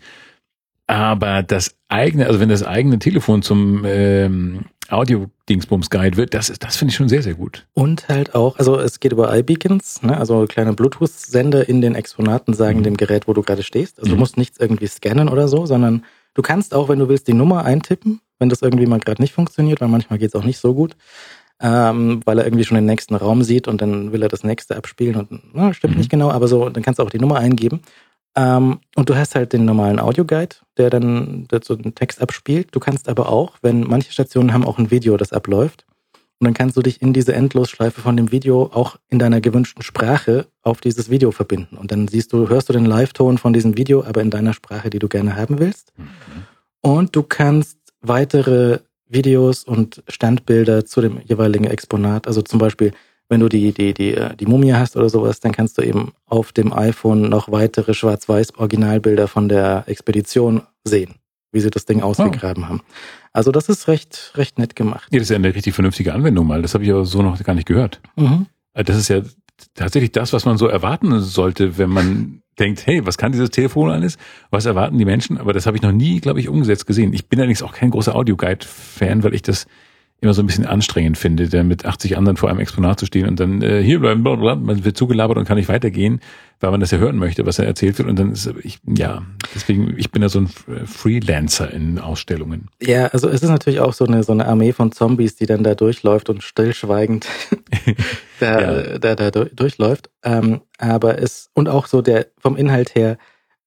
Aber 0.87 1.43
das 1.43 1.75
eigene, 1.87 2.27
also 2.27 2.39
wenn 2.39 2.49
das 2.49 2.63
eigene 2.63 2.99
Telefon 2.99 3.41
zum 3.41 3.83
ähm, 3.85 4.65
Audio-Dingsbums-Guide 4.89 6.17
wird, 6.17 6.33
das, 6.33 6.51
das 6.59 6.75
finde 6.75 6.91
ich 6.91 6.95
schon 6.97 7.09
sehr, 7.09 7.23
sehr 7.23 7.35
gut. 7.35 7.65
Und 7.73 8.07
halt 8.09 8.35
auch, 8.35 8.57
also 8.59 8.79
es 8.79 8.99
geht 8.99 9.11
über 9.13 9.35
iBeacons, 9.35 10.03
ne? 10.03 10.17
also 10.17 10.45
kleine 10.47 10.73
Bluetooth-Sender 10.73 11.67
in 11.69 11.81
den 11.81 11.95
Exponaten 11.95 12.53
sagen 12.53 12.79
Mhm. 12.79 12.83
dem 12.83 12.97
Gerät, 12.97 13.27
wo 13.27 13.33
du 13.33 13.41
gerade 13.41 13.63
stehst. 13.63 13.99
Also 13.99 14.09
Mhm. 14.11 14.15
du 14.15 14.19
musst 14.19 14.37
nichts 14.37 14.59
irgendwie 14.59 14.87
scannen 14.87 15.29
oder 15.29 15.47
so, 15.47 15.65
sondern 15.65 16.03
du 16.33 16.41
kannst 16.41 16.73
auch, 16.73 16.89
wenn 16.89 16.99
du 16.99 17.07
willst, 17.09 17.27
die 17.27 17.33
Nummer 17.33 17.63
eintippen, 17.63 18.19
wenn 18.39 18.49
das 18.49 18.61
irgendwie 18.61 18.85
mal 18.85 18.99
gerade 18.99 19.21
nicht 19.21 19.33
funktioniert, 19.33 19.79
weil 19.81 19.87
manchmal 19.87 20.19
geht 20.19 20.29
es 20.29 20.35
auch 20.35 20.43
nicht 20.45 20.59
so 20.59 20.73
gut, 20.73 20.95
ähm, 21.61 22.21
weil 22.25 22.39
er 22.39 22.45
irgendwie 22.45 22.65
schon 22.65 22.75
den 22.75 22.85
nächsten 22.85 23.15
Raum 23.15 23.41
sieht 23.43 23.67
und 23.69 23.81
dann 23.81 24.11
will 24.11 24.21
er 24.21 24.29
das 24.29 24.43
nächste 24.43 24.75
abspielen 24.75 25.15
und 25.15 25.41
na, 25.53 25.73
stimmt 25.73 25.93
Mhm. 25.93 25.99
nicht 25.99 26.09
genau, 26.09 26.29
aber 26.29 26.47
so, 26.47 26.67
dann 26.69 26.83
kannst 26.83 26.99
du 26.99 27.03
auch 27.03 27.09
die 27.09 27.19
Nummer 27.19 27.37
eingeben. 27.37 27.81
Ähm, 28.35 28.79
und 28.95 29.09
du 29.09 29.15
hast 29.15 29.35
halt 29.35 29.53
den 29.53 29.65
normalen 29.65 29.99
Audioguide, 29.99 30.55
der 30.77 30.89
dann 30.89 31.47
so 31.63 31.75
den 31.75 31.95
Text 31.95 32.21
abspielt. 32.21 32.69
Du 32.71 32.79
kannst 32.79 33.09
aber 33.09 33.29
auch, 33.29 33.57
wenn 33.61 33.81
manche 33.81 34.11
Stationen 34.11 34.53
haben 34.53 34.65
auch 34.65 34.77
ein 34.77 34.91
Video, 34.91 35.17
das 35.17 35.33
abläuft, 35.33 35.85
und 36.43 36.47
dann 36.47 36.55
kannst 36.55 36.75
du 36.75 36.81
dich 36.81 37.01
in 37.01 37.13
diese 37.13 37.33
Endlosschleife 37.33 38.01
von 38.01 38.17
dem 38.17 38.33
Video 38.33 38.63
auch 38.73 38.97
in 39.09 39.17
deiner 39.17 39.39
gewünschten 39.39 39.81
Sprache 39.81 40.47
auf 40.61 40.81
dieses 40.81 41.09
Video 41.09 41.31
verbinden. 41.31 41.77
Und 41.77 41.89
dann 41.93 42.09
siehst 42.09 42.33
du, 42.33 42.49
hörst 42.49 42.67
du 42.67 42.73
den 42.73 42.83
Live-Ton 42.83 43.37
von 43.37 43.53
diesem 43.53 43.77
Video, 43.77 44.03
aber 44.03 44.21
in 44.21 44.29
deiner 44.29 44.51
Sprache, 44.51 44.89
die 44.89 44.99
du 44.99 45.07
gerne 45.07 45.37
haben 45.37 45.59
willst. 45.59 45.93
Und 46.81 47.15
du 47.15 47.23
kannst 47.23 47.77
weitere 48.01 48.79
Videos 49.07 49.63
und 49.63 50.03
Standbilder 50.09 50.85
zu 50.85 50.99
dem 50.99 51.21
jeweiligen 51.23 51.63
Exponat, 51.63 52.27
also 52.27 52.41
zum 52.41 52.59
Beispiel, 52.59 52.91
wenn 53.33 53.39
du 53.39 53.49
die, 53.49 53.73
die, 53.73 53.95
die, 53.95 54.13
äh, 54.13 54.35
die 54.35 54.45
Mumie 54.45 54.73
hast 54.73 54.95
oder 54.95 55.09
sowas, 55.09 55.39
dann 55.39 55.51
kannst 55.51 55.79
du 55.79 55.81
eben 55.81 56.13
auf 56.27 56.51
dem 56.51 56.71
iPhone 56.71 57.29
noch 57.29 57.51
weitere 57.51 57.95
Schwarz-Weiß-Originalbilder 57.95 59.27
von 59.27 59.49
der 59.49 59.85
Expedition 59.87 60.61
sehen, 60.83 61.15
wie 61.51 61.59
sie 61.59 61.71
das 61.71 61.85
Ding 61.85 62.03
ausgegraben 62.03 62.69
haben. 62.69 62.81
Also 63.31 63.51
das 63.51 63.69
ist 63.69 63.87
recht, 63.87 64.33
recht 64.35 64.59
nett 64.59 64.75
gemacht. 64.75 65.07
Ja, 65.11 65.17
das 65.17 65.23
ist 65.23 65.29
ja 65.31 65.37
eine 65.37 65.55
richtig 65.55 65.73
vernünftige 65.73 66.13
Anwendung 66.13 66.45
mal. 66.45 66.61
Das 66.61 66.75
habe 66.75 66.83
ich 66.83 66.91
aber 66.91 67.05
so 67.05 67.23
noch 67.23 67.43
gar 67.43 67.55
nicht 67.55 67.67
gehört. 67.67 68.01
Mhm. 68.15 68.45
Also 68.75 68.85
Das 68.85 68.97
ist 68.97 69.07
ja 69.07 69.23
tatsächlich 69.73 70.11
das, 70.11 70.31
was 70.31 70.45
man 70.45 70.59
so 70.59 70.67
erwarten 70.67 71.19
sollte, 71.19 71.79
wenn 71.79 71.89
man 71.89 72.43
denkt, 72.59 72.85
hey, 72.85 73.03
was 73.03 73.17
kann 73.17 73.31
dieses 73.31 73.49
Telefon 73.49 73.89
alles? 73.89 74.17
Was 74.51 74.67
erwarten 74.67 74.99
die 74.99 75.05
Menschen? 75.05 75.39
Aber 75.39 75.53
das 75.53 75.65
habe 75.65 75.75
ich 75.75 75.81
noch 75.81 75.91
nie, 75.91 76.19
glaube 76.19 76.39
ich, 76.39 76.49
umgesetzt 76.49 76.85
gesehen. 76.85 77.13
Ich 77.13 77.27
bin 77.27 77.39
allerdings 77.39 77.63
auch 77.63 77.73
kein 77.73 77.89
großer 77.89 78.15
Audioguide-Fan, 78.15 79.23
weil 79.23 79.33
ich 79.33 79.41
das 79.41 79.65
immer 80.23 80.33
so 80.33 80.41
ein 80.41 80.47
bisschen 80.47 80.65
anstrengend 80.65 81.17
finde, 81.17 81.47
da 81.49 81.63
mit 81.63 81.85
80 81.85 82.17
anderen 82.17 82.37
vor 82.37 82.49
einem 82.49 82.59
Exponat 82.59 82.99
zu 82.99 83.05
stehen 83.05 83.27
und 83.27 83.39
dann 83.39 83.61
äh, 83.61 83.83
hier 83.83 83.99
bleiben, 83.99 84.23
blablabla. 84.23 84.55
man 84.65 84.85
wird 84.85 84.97
zugelabert 84.97 85.37
und 85.37 85.45
kann 85.45 85.57
nicht 85.57 85.69
weitergehen, 85.69 86.21
weil 86.59 86.71
man 86.71 86.79
das 86.79 86.91
ja 86.91 86.97
hören 86.97 87.17
möchte, 87.17 87.45
was 87.45 87.59
er 87.59 87.65
erzählt 87.65 87.97
wird. 87.97 88.07
Und 88.09 88.17
dann 88.17 88.31
ist 88.31 88.49
ich, 88.63 88.79
ja, 88.87 89.21
deswegen, 89.53 89.95
ich 89.97 90.11
bin 90.11 90.21
da 90.21 90.29
so 90.29 90.39
ein 90.39 90.47
Freelancer 90.85 91.71
in 91.71 91.99
Ausstellungen. 91.99 92.69
Ja, 92.81 93.07
also 93.07 93.27
es 93.29 93.43
ist 93.43 93.49
natürlich 93.49 93.79
auch 93.81 93.93
so 93.93 94.05
eine, 94.05 94.23
so 94.23 94.31
eine 94.31 94.47
Armee 94.47 94.71
von 94.71 94.91
Zombies, 94.91 95.35
die 95.35 95.45
dann 95.45 95.63
da 95.63 95.75
durchläuft 95.75 96.29
und 96.29 96.41
stillschweigend 96.41 97.27
da, 98.39 98.61
Ja. 98.91 98.99
da, 98.99 99.15
da 99.15 99.31
du- 99.31 99.49
durchläuft. 99.53 100.09
Ähm, 100.23 100.61
aber 100.77 101.19
es, 101.21 101.49
und 101.53 101.69
auch 101.69 101.87
so 101.87 102.01
der, 102.01 102.27
vom 102.39 102.55
Inhalt 102.55 102.95
her, 102.95 103.17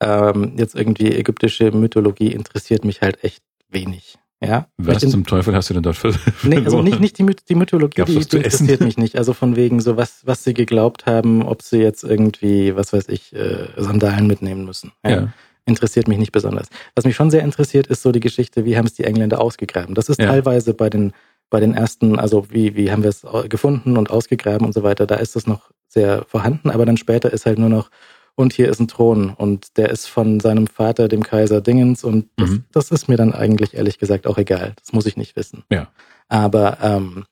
ähm, 0.01 0.55
jetzt 0.59 0.75
irgendwie 0.75 1.13
ägyptische 1.13 1.71
Mythologie 1.73 2.33
interessiert 2.33 2.85
mich 2.85 3.01
halt 3.03 3.23
echt 3.25 3.43
wenig. 3.69 4.17
Ja. 4.43 4.67
Was 4.77 5.03
in- 5.03 5.11
zum 5.11 5.25
Teufel 5.27 5.55
hast 5.55 5.71
du 5.71 5.75
denn 5.75 5.83
dort 5.83 5.97
für 5.97 6.13
Nee, 6.43 6.59
also 6.59 6.83
nicht, 6.83 7.01
nicht 7.01 7.19
die, 7.19 7.25
die 7.49 7.55
Mythologie, 7.55 7.97
Gab's 7.97 8.13
die, 8.13 8.19
die 8.19 8.37
interessiert 8.37 8.81
mich 8.83 8.99
nicht. 8.99 9.17
Also 9.17 9.33
von 9.33 9.57
wegen 9.57 9.81
so, 9.81 9.97
was, 9.97 10.27
was 10.27 10.45
sie 10.45 10.53
geglaubt 10.55 11.07
haben, 11.07 11.43
ob 11.43 11.63
sie 11.63 11.79
jetzt 11.79 12.05
irgendwie, 12.05 12.77
was 12.77 12.93
weiß 12.93 13.09
ich, 13.09 13.35
äh, 13.35 13.69
Sandalen 13.77 14.27
mitnehmen 14.27 14.65
müssen. 14.67 14.93
Ja. 15.07 15.33
Interessiert 15.65 16.07
mich 16.07 16.19
nicht 16.19 16.33
besonders. 16.33 16.69
Was 16.95 17.05
mich 17.07 17.17
schon 17.17 17.31
sehr 17.31 17.43
interessiert, 17.43 17.87
ist 17.87 18.03
so 18.03 18.13
die 18.13 18.21
Geschichte, 18.21 18.65
wie 18.65 18.77
haben 18.77 18.87
es 18.87 18.95
die 18.95 19.05
Engländer 19.05 19.41
ausgegraben. 19.41 19.95
Das 19.95 20.09
ist 20.09 20.21
Ja. 20.21 20.27
teilweise 20.29 20.75
bei 20.75 20.91
den, 20.91 21.13
bei 21.51 21.59
den 21.61 21.75
ersten, 21.75 22.19
also 22.19 22.47
wie, 22.51 22.77
wie 22.77 22.91
haben 22.93 23.03
wir 23.03 23.11
es 23.11 23.25
gefunden 23.49 23.97
und 23.97 24.11
ausgegraben 24.11 24.67
und 24.67 24.73
so 24.75 24.83
weiter, 24.83 25.07
da 25.07 25.15
ist 25.17 25.35
das 25.35 25.47
noch 25.47 25.71
sehr 25.89 26.25
vorhanden, 26.29 26.71
aber 26.71 26.85
dann 26.85 26.97
später 26.99 27.33
ist 27.33 27.47
halt 27.47 27.59
nur 27.59 27.69
noch, 27.71 27.91
und 28.37 28.53
hier 28.53 28.69
ist 28.69 28.79
ein 28.79 28.87
Thron 28.87 29.31
und 29.31 29.77
der 29.77 29.91
ist 29.91 30.07
von 30.07 30.39
seinem 30.41 30.67
Vater, 30.69 31.09
dem 31.09 31.23
Kaiser 31.25 31.61
Dingens 31.61 32.05
und 32.05 32.29
das, 32.37 32.51
Mhm. 32.51 32.65
das 32.71 32.91
ist 32.93 33.09
mir 33.09 33.17
dann 33.17 33.33
eigentlich 33.33 33.75
ehrlich 33.75 33.99
gesagt 33.99 34.27
auch 34.27 34.39
egal. 34.39 34.75
Das 34.79 34.93
muss 34.93 35.07
ich 35.07 35.17
nicht 35.17 35.35
wissen. 35.35 35.65
Ja. 35.71 35.89
Aber 36.29 36.79
ähm, 36.83 37.25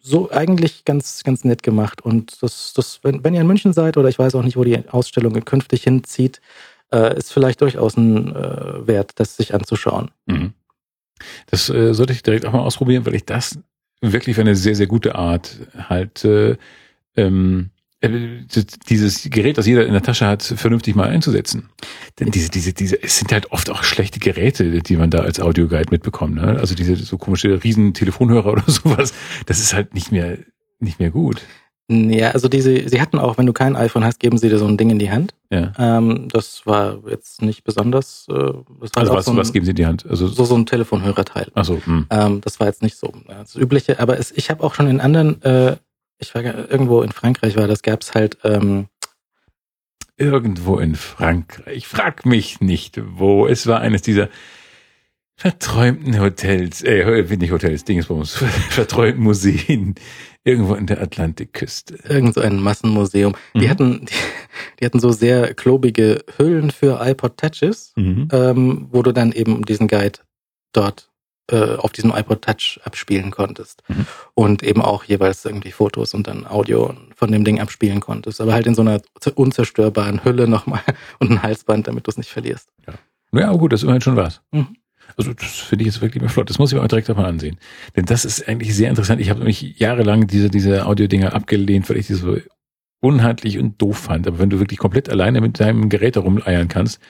so 0.00 0.30
eigentlich 0.30 0.84
ganz, 0.86 1.22
ganz 1.22 1.44
nett 1.44 1.62
gemacht. 1.62 2.00
Und 2.00 2.42
das, 2.42 2.72
das, 2.74 3.00
wenn, 3.02 3.22
wenn 3.22 3.34
ihr 3.34 3.42
in 3.42 3.46
München 3.46 3.74
seid 3.74 3.96
oder 3.98 4.08
ich 4.08 4.18
weiß 4.18 4.34
auch 4.34 4.42
nicht, 4.42 4.56
wo 4.56 4.64
die 4.64 4.88
Ausstellung 4.88 5.34
künftig 5.44 5.82
hinzieht, 5.84 6.40
äh, 6.92 7.16
ist 7.18 7.32
vielleicht 7.32 7.60
durchaus 7.60 7.96
ein 7.98 8.34
äh, 8.34 8.86
Wert, 8.86 9.12
das 9.16 9.36
sich 9.36 9.54
anzuschauen. 9.54 10.10
Mhm. 10.26 10.54
Das 11.50 11.68
äh, 11.68 11.92
sollte 11.92 12.14
ich 12.14 12.22
direkt 12.22 12.46
auch 12.46 12.52
mal 12.52 12.60
ausprobieren, 12.60 13.04
weil 13.04 13.14
ich 13.14 13.26
das 13.26 13.58
wirklich 14.00 14.36
für 14.36 14.40
eine 14.42 14.56
sehr, 14.56 14.74
sehr 14.76 14.86
gute 14.86 15.16
Art 15.16 15.56
halte, 15.90 16.56
ähm, 17.16 17.70
äh, 17.70 17.77
dieses 18.00 19.28
Gerät, 19.28 19.58
das 19.58 19.66
jeder 19.66 19.84
in 19.84 19.92
der 19.92 20.02
Tasche 20.02 20.26
hat, 20.26 20.42
vernünftig 20.42 20.94
mal 20.94 21.08
einzusetzen. 21.08 21.68
Denn 22.20 22.30
diese, 22.30 22.48
diese, 22.48 22.72
diese, 22.72 23.02
es 23.02 23.18
sind 23.18 23.32
halt 23.32 23.50
oft 23.50 23.70
auch 23.70 23.82
schlechte 23.82 24.20
Geräte, 24.20 24.82
die 24.82 24.96
man 24.96 25.10
da 25.10 25.18
als 25.20 25.40
Audioguide 25.40 25.90
mitbekommt. 25.90 26.36
Ne? 26.36 26.58
Also 26.58 26.76
diese 26.76 26.94
so 26.96 27.18
komische 27.18 27.62
riesen 27.64 27.94
Telefonhörer 27.94 28.46
oder 28.52 28.64
sowas, 28.66 29.12
das 29.46 29.58
ist 29.58 29.74
halt 29.74 29.94
nicht 29.94 30.12
mehr, 30.12 30.38
nicht 30.78 31.00
mehr 31.00 31.10
gut. 31.10 31.42
Ja, 31.90 32.32
also 32.32 32.48
diese, 32.48 32.86
sie 32.86 33.00
hatten 33.00 33.18
auch, 33.18 33.38
wenn 33.38 33.46
du 33.46 33.54
kein 33.54 33.74
iPhone 33.74 34.04
hast, 34.04 34.20
geben 34.20 34.36
sie 34.36 34.50
dir 34.50 34.58
so 34.58 34.66
ein 34.66 34.76
Ding 34.76 34.90
in 34.90 34.98
die 34.98 35.10
Hand. 35.10 35.34
Ja. 35.50 35.72
Ähm, 35.78 36.28
das 36.30 36.66
war 36.66 36.98
jetzt 37.08 37.40
nicht 37.40 37.64
besonders. 37.64 38.26
Äh, 38.28 38.34
das 38.34 38.90
war 38.92 39.00
Also 39.00 39.14
was, 39.14 39.24
so, 39.24 39.30
ein, 39.30 39.36
was 39.38 39.54
geben 39.54 39.64
sie 39.64 39.70
in 39.70 39.76
die 39.76 39.86
Hand? 39.86 40.04
Also, 40.08 40.28
so, 40.28 40.44
so 40.44 40.54
ein 40.54 40.66
Telefonhörerteil. 40.66 41.46
ach 41.54 41.64
so, 41.64 41.80
hm. 41.82 42.06
Ähm, 42.10 42.40
das 42.42 42.60
war 42.60 42.66
jetzt 42.66 42.82
nicht 42.82 42.96
so 42.98 43.08
äh, 43.28 43.36
das 43.38 43.56
Übliche, 43.56 44.00
aber 44.00 44.18
es, 44.18 44.32
ich 44.32 44.50
habe 44.50 44.62
auch 44.62 44.74
schon 44.74 44.86
in 44.86 45.00
anderen, 45.00 45.40
äh, 45.42 45.76
ich 46.18 46.34
war 46.34 46.42
ge- 46.42 46.66
irgendwo 46.68 47.02
in 47.02 47.12
Frankreich, 47.12 47.56
war 47.56 47.66
das 47.68 47.82
gab's 47.82 48.14
halt 48.14 48.38
ähm, 48.44 48.88
irgendwo 50.16 50.78
in 50.78 50.94
Frankreich. 50.96 51.86
Frag 51.86 52.26
mich 52.26 52.60
nicht, 52.60 53.00
wo. 53.18 53.46
Es 53.46 53.66
war 53.66 53.80
eines 53.80 54.02
dieser 54.02 54.28
verträumten 55.36 56.18
Hotels, 56.20 56.82
äh, 56.82 57.22
nicht 57.36 57.52
Hotels, 57.52 57.84
Dingsbums, 57.84 58.32
verträumten 58.70 59.22
Museen 59.22 59.94
irgendwo 60.42 60.74
in 60.74 60.86
der 60.86 61.00
Atlantikküste. 61.00 61.96
irgend 62.08 62.34
so 62.34 62.40
ein 62.40 62.56
Massenmuseum. 62.60 63.36
Die 63.54 63.60
Mhm. 63.66 63.68
hatten, 63.70 64.06
die, 64.06 64.14
die 64.80 64.84
hatten 64.84 64.98
so 64.98 65.12
sehr 65.12 65.54
klobige 65.54 66.24
Hüllen 66.38 66.70
für 66.72 66.98
iPod 67.00 67.36
Touches, 67.36 67.92
Mhm. 67.96 68.28
ähm, 68.32 68.88
wo 68.90 69.02
du 69.02 69.12
dann 69.12 69.30
eben 69.30 69.64
diesen 69.64 69.86
Guide 69.86 70.18
dort 70.72 71.10
äh, 71.50 71.76
auf 71.76 71.92
diesem 71.92 72.12
iPod 72.14 72.42
Touch 72.42 72.80
abspielen 72.84 73.30
konntest. 73.30 73.82
Mhm. 73.88 74.06
Und 74.34 74.62
eben 74.62 74.82
auch 74.82 75.04
jeweils 75.04 75.44
irgendwie 75.44 75.72
Fotos 75.72 76.14
und 76.14 76.26
dann 76.26 76.46
Audio 76.46 76.94
von 77.14 77.32
dem 77.32 77.44
Ding 77.44 77.60
abspielen 77.60 78.00
konntest. 78.00 78.40
Aber 78.40 78.52
halt 78.52 78.66
in 78.66 78.74
so 78.74 78.82
einer 78.82 79.00
unzerstörbaren 79.34 80.24
Hülle 80.24 80.46
nochmal 80.46 80.82
und 81.18 81.30
ein 81.30 81.42
Halsband, 81.42 81.86
damit 81.88 82.06
du 82.06 82.10
es 82.10 82.18
nicht 82.18 82.30
verlierst. 82.30 82.68
Ja, 83.32 83.48
aber 83.48 83.58
gut, 83.58 83.72
das 83.72 83.80
ist 83.80 83.84
immerhin 83.84 84.02
schon 84.02 84.16
was. 84.16 84.40
Mhm. 84.52 84.76
Also 85.16 85.32
das 85.32 85.50
finde 85.56 85.84
ich 85.84 85.86
jetzt 85.86 86.02
wirklich 86.02 86.22
mal 86.22 86.28
flott. 86.28 86.50
Das 86.50 86.58
muss 86.58 86.70
ich 86.70 86.78
mir 86.78 86.84
auch 86.84 86.88
direkt 86.88 87.08
mal 87.08 87.24
ansehen. 87.24 87.58
Denn 87.96 88.04
das 88.04 88.24
ist 88.24 88.46
eigentlich 88.46 88.74
sehr 88.74 88.90
interessant. 88.90 89.20
Ich 89.20 89.30
habe 89.30 89.40
nämlich 89.40 89.78
jahrelang 89.78 90.26
diese, 90.26 90.50
diese 90.50 90.86
Audio-Dinger 90.86 91.32
abgelehnt, 91.34 91.88
weil 91.88 91.96
ich 91.96 92.06
die 92.06 92.14
so 92.14 92.36
unhandlich 93.00 93.58
und 93.58 93.80
doof 93.80 93.98
fand. 93.98 94.26
Aber 94.26 94.38
wenn 94.38 94.50
du 94.50 94.60
wirklich 94.60 94.78
komplett 94.78 95.08
alleine 95.08 95.40
mit 95.40 95.60
deinem 95.60 95.88
Gerät 95.88 96.16
herumeiern 96.16 96.68
kannst 96.68 97.00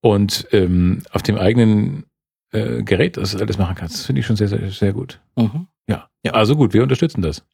und 0.00 0.48
ähm, 0.52 1.02
auf 1.12 1.22
dem 1.22 1.38
eigenen 1.38 2.04
äh, 2.52 2.82
Gerät 2.82 3.16
das 3.16 3.36
alles 3.36 3.58
machen 3.58 3.74
kannst, 3.74 3.94
das 3.96 4.06
finde 4.06 4.20
ich 4.20 4.26
schon 4.26 4.36
sehr, 4.36 4.48
sehr, 4.48 4.70
sehr 4.70 4.92
gut. 4.92 5.20
Mhm. 5.36 5.66
Ja. 5.88 6.08
ja, 6.24 6.32
also 6.32 6.56
gut, 6.56 6.74
wir 6.74 6.82
unterstützen 6.82 7.22
das. 7.22 7.44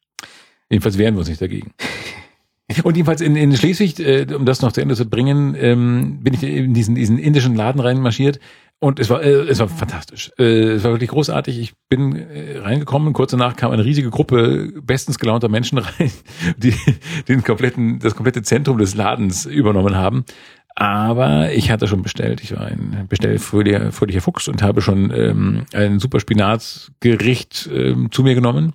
Jedenfalls 0.69 0.97
wehren 0.97 1.15
wir 1.15 1.19
uns 1.19 1.29
nicht 1.29 1.41
dagegen. 1.41 1.71
Und 2.83 2.97
jedenfalls 2.97 3.21
in, 3.21 3.35
in 3.35 3.55
Schleswig, 3.55 3.99
äh, 3.99 4.25
um 4.33 4.45
das 4.45 4.61
noch 4.61 4.71
zu 4.71 4.81
Ende 4.81 4.95
zu 4.95 5.07
bringen, 5.07 5.55
ähm, 5.57 6.23
bin 6.23 6.33
ich 6.33 6.41
in 6.41 6.73
diesen, 6.73 6.95
diesen 6.95 7.19
indischen 7.19 7.55
Laden 7.55 7.79
reinmarschiert 7.79 8.39
und 8.79 8.99
es 8.99 9.09
war, 9.09 9.23
äh, 9.23 9.47
es 9.47 9.59
war 9.59 9.69
fantastisch. 9.69 10.31
Äh, 10.37 10.73
es 10.73 10.83
war 10.83 10.91
wirklich 10.91 11.09
großartig. 11.09 11.59
Ich 11.59 11.73
bin 11.89 12.15
äh, 12.15 12.57
reingekommen, 12.57 13.13
kurz 13.13 13.31
danach 13.31 13.55
kam 13.55 13.71
eine 13.71 13.85
riesige 13.85 14.09
Gruppe 14.09 14.73
bestens 14.81 15.17
gelaunter 15.17 15.47
Menschen 15.47 15.77
rein, 15.99 16.11
die 16.57 16.73
den 17.27 17.43
kompletten, 17.43 17.99
das 17.99 18.15
komplette 18.15 18.41
Zentrum 18.41 18.77
des 18.77 18.95
Ladens 18.95 19.45
übernommen 19.45 19.95
haben. 19.95 20.25
Aber 20.75 21.53
ich 21.53 21.71
hatte 21.71 21.87
schon 21.87 22.01
bestellt. 22.01 22.43
Ich 22.43 22.51
war 22.53 22.65
ein 22.65 23.05
bestellfröhlicher 23.07 23.93
fröhlicher 23.93 24.21
Fuchs 24.21 24.49
und 24.49 24.61
habe 24.61 24.81
schon 24.81 25.09
ähm, 25.11 25.65
ein 25.73 25.99
super 25.99 26.19
Spinatsgericht 26.19 27.69
ähm, 27.71 28.11
zu 28.11 28.23
mir 28.23 28.35
genommen 28.35 28.73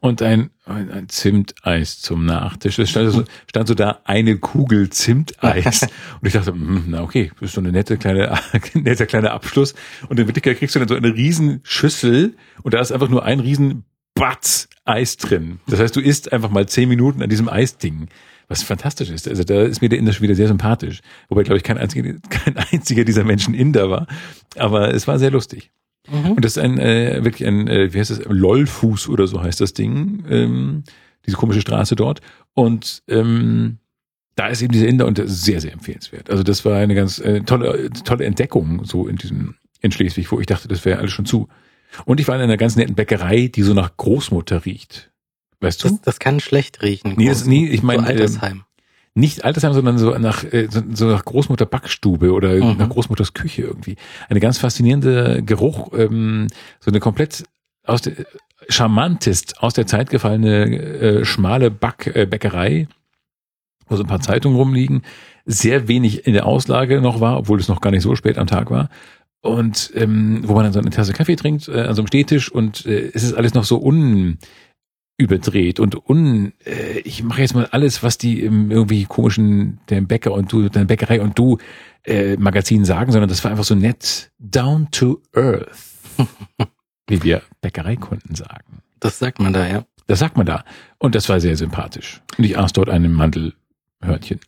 und 0.00 0.22
ein, 0.22 0.50
ein 0.66 1.08
Zimteis 1.08 2.00
zum 2.00 2.24
Nachtisch. 2.24 2.78
Es 2.78 2.90
stand 2.90 3.10
so, 3.10 3.24
stand 3.48 3.68
so 3.68 3.74
da 3.74 4.00
eine 4.04 4.38
Kugel 4.38 4.90
Zimteis. 4.90 5.82
und 6.20 6.26
ich 6.26 6.32
dachte, 6.32 6.52
hm, 6.52 6.84
na 6.88 7.02
okay, 7.02 7.30
das 7.40 7.50
ist 7.50 7.54
so 7.54 7.60
eine 7.60 7.72
nette 7.72 7.96
kleine, 7.96 8.38
netter 8.74 9.06
kleiner 9.06 9.32
Abschluss. 9.32 9.74
Und 10.08 10.20
in 10.20 10.26
Wirklichkeit 10.26 10.58
kriegst 10.58 10.74
du 10.74 10.78
dann 10.78 10.88
so 10.88 10.94
eine 10.94 11.14
riesen 11.14 11.60
Schüssel 11.64 12.36
und 12.62 12.74
da 12.74 12.80
ist 12.80 12.92
einfach 12.92 13.08
nur 13.08 13.24
ein 13.24 13.40
riesen 13.40 13.84
Batz 14.14 14.68
Eis 14.84 15.16
drin. 15.16 15.60
Das 15.66 15.80
heißt, 15.80 15.94
du 15.94 16.00
isst 16.00 16.32
einfach 16.32 16.50
mal 16.50 16.66
zehn 16.66 16.88
Minuten 16.88 17.22
an 17.22 17.28
diesem 17.28 17.48
Eisding. 17.48 18.08
Was 18.48 18.62
fantastisch 18.62 19.10
ist. 19.10 19.28
Also 19.28 19.44
da 19.44 19.62
ist 19.62 19.82
mir 19.82 19.90
der 19.90 19.98
Inder 19.98 20.12
schon 20.12 20.22
wieder 20.22 20.34
sehr 20.34 20.48
sympathisch. 20.48 21.00
Wobei, 21.28 21.42
glaube 21.42 21.58
ich, 21.58 21.64
kein 21.64 21.78
einziger, 21.78 22.14
kein 22.30 22.56
einziger 22.56 23.04
dieser 23.04 23.24
Menschen 23.24 23.54
Inder 23.54 23.90
war. 23.90 24.06
Aber 24.56 24.94
es 24.94 25.06
war 25.06 25.18
sehr 25.18 25.30
lustig. 25.30 25.70
Mhm. 26.10 26.32
Und 26.32 26.44
das 26.44 26.56
ist 26.56 26.62
ein 26.62 26.78
äh, 26.78 27.22
wirklich 27.22 27.46
ein, 27.46 27.68
äh, 27.68 27.92
wie 27.92 27.98
heißt 27.98 28.10
das, 28.10 28.24
Lollfuß 28.24 29.08
oder 29.08 29.26
so 29.26 29.42
heißt 29.42 29.60
das 29.60 29.74
Ding, 29.74 30.24
ähm, 30.28 30.84
diese 31.26 31.36
komische 31.36 31.60
Straße 31.60 31.94
dort. 31.94 32.20
Und 32.54 33.02
ähm, 33.08 33.78
da 34.34 34.48
ist 34.48 34.62
eben 34.62 34.72
dieser 34.72 34.86
Inder 34.86 35.06
und 35.06 35.20
sehr, 35.26 35.60
sehr 35.60 35.72
empfehlenswert. 35.72 36.30
Also 36.30 36.42
das 36.42 36.64
war 36.64 36.76
eine 36.76 36.94
ganz 36.94 37.18
äh, 37.18 37.40
tolle, 37.40 37.90
tolle 37.90 38.24
Entdeckung 38.24 38.84
so 38.84 39.08
in 39.08 39.16
diesem 39.16 39.56
in 39.80 39.92
Schleswig, 39.92 40.32
wo 40.32 40.40
ich 40.40 40.46
dachte, 40.46 40.68
das 40.68 40.84
wäre 40.84 40.98
alles 40.98 41.12
schon 41.12 41.26
zu. 41.26 41.48
Und 42.04 42.20
ich 42.20 42.28
war 42.28 42.36
in 42.36 42.42
einer 42.42 42.56
ganz 42.56 42.76
netten 42.76 42.94
Bäckerei, 42.94 43.48
die 43.48 43.62
so 43.62 43.74
nach 43.74 43.96
Großmutter 43.96 44.64
riecht. 44.64 45.10
Weißt 45.60 45.82
du? 45.84 45.88
Das, 45.88 46.00
das 46.02 46.18
kann 46.18 46.40
schlecht 46.40 46.82
riechen. 46.82 47.14
Nee, 47.16 47.28
das, 47.28 47.44
nee 47.44 47.66
ich 47.66 47.82
meine. 47.82 48.02
So 48.02 48.08
Altersheim. 48.08 48.52
Ähm, 48.52 48.64
nicht 49.14 49.44
Altersheim, 49.44 49.72
sondern 49.72 49.98
so 49.98 50.16
nach, 50.18 50.44
äh, 50.44 50.68
so 50.70 51.06
nach 51.06 51.24
Großmutter 51.24 51.66
Backstube 51.66 52.32
oder 52.32 52.54
mhm. 52.54 52.76
nach 52.78 52.88
Großmutters 52.88 53.34
Küche 53.34 53.62
irgendwie. 53.62 53.96
Eine 54.28 54.38
ganz 54.38 54.58
faszinierende 54.58 55.42
Geruch, 55.44 55.92
ähm, 55.92 56.46
so 56.78 56.90
eine 56.90 57.00
komplett 57.00 57.44
aus 57.84 58.02
der, 58.02 58.12
charmantest 58.68 59.60
aus 59.62 59.74
der 59.74 59.86
Zeit 59.86 60.10
gefallene 60.10 60.66
äh, 60.66 61.24
schmale 61.24 61.70
Back, 61.70 62.06
äh, 62.14 62.86
wo 63.88 63.96
so 63.96 64.02
ein 64.02 64.08
paar 64.08 64.20
Zeitungen 64.20 64.56
rumliegen, 64.56 65.02
sehr 65.46 65.88
wenig 65.88 66.26
in 66.26 66.34
der 66.34 66.46
Auslage 66.46 67.00
noch 67.00 67.20
war, 67.20 67.38
obwohl 67.38 67.58
es 67.58 67.68
noch 67.68 67.80
gar 67.80 67.90
nicht 67.90 68.02
so 68.02 68.14
spät 68.14 68.38
am 68.38 68.46
Tag 68.46 68.70
war. 68.70 68.90
Und 69.40 69.92
ähm, 69.94 70.42
wo 70.44 70.54
man 70.54 70.64
dann 70.64 70.72
so 70.72 70.80
eine 70.80 70.90
Tasse 70.90 71.12
Kaffee 71.12 71.36
trinkt 71.36 71.68
äh, 71.68 71.82
an 71.82 71.94
so 71.94 72.02
einem 72.02 72.08
Stehtisch 72.08 72.50
und 72.50 72.84
äh, 72.86 73.10
es 73.14 73.22
ist 73.22 73.34
alles 73.34 73.54
noch 73.54 73.64
so 73.64 73.80
un 73.80 74.38
überdreht 75.18 75.80
und 75.80 76.08
un, 76.08 76.52
äh, 76.64 77.00
ich 77.00 77.24
mache 77.24 77.42
jetzt 77.42 77.54
mal 77.54 77.66
alles, 77.66 78.02
was 78.02 78.18
die 78.18 78.40
im 78.40 78.70
irgendwie 78.70 79.04
komischen, 79.04 79.80
der 79.90 80.00
Bäcker 80.00 80.32
und 80.32 80.50
du, 80.52 80.68
deine 80.68 80.86
Bäckerei 80.86 81.20
und 81.20 81.36
du 81.36 81.58
äh, 82.04 82.36
Magazin 82.36 82.84
sagen, 82.84 83.10
sondern 83.10 83.28
das 83.28 83.42
war 83.42 83.50
einfach 83.50 83.64
so 83.64 83.74
nett 83.74 84.30
down 84.38 84.88
to 84.92 85.20
earth, 85.34 85.76
wie 87.08 87.22
wir 87.22 87.42
Bäckereikunden 87.60 88.36
sagen. 88.36 88.80
Das 89.00 89.18
sagt 89.18 89.40
man 89.40 89.52
da, 89.52 89.66
ja. 89.66 89.84
Das 90.06 90.20
sagt 90.20 90.36
man 90.36 90.46
da. 90.46 90.64
Und 90.98 91.14
das 91.14 91.28
war 91.28 91.40
sehr 91.40 91.56
sympathisch. 91.56 92.22
Und 92.38 92.44
ich 92.44 92.56
aß 92.56 92.72
dort 92.72 92.88
einem 92.88 93.12
Mandelhörnchen. 93.12 94.40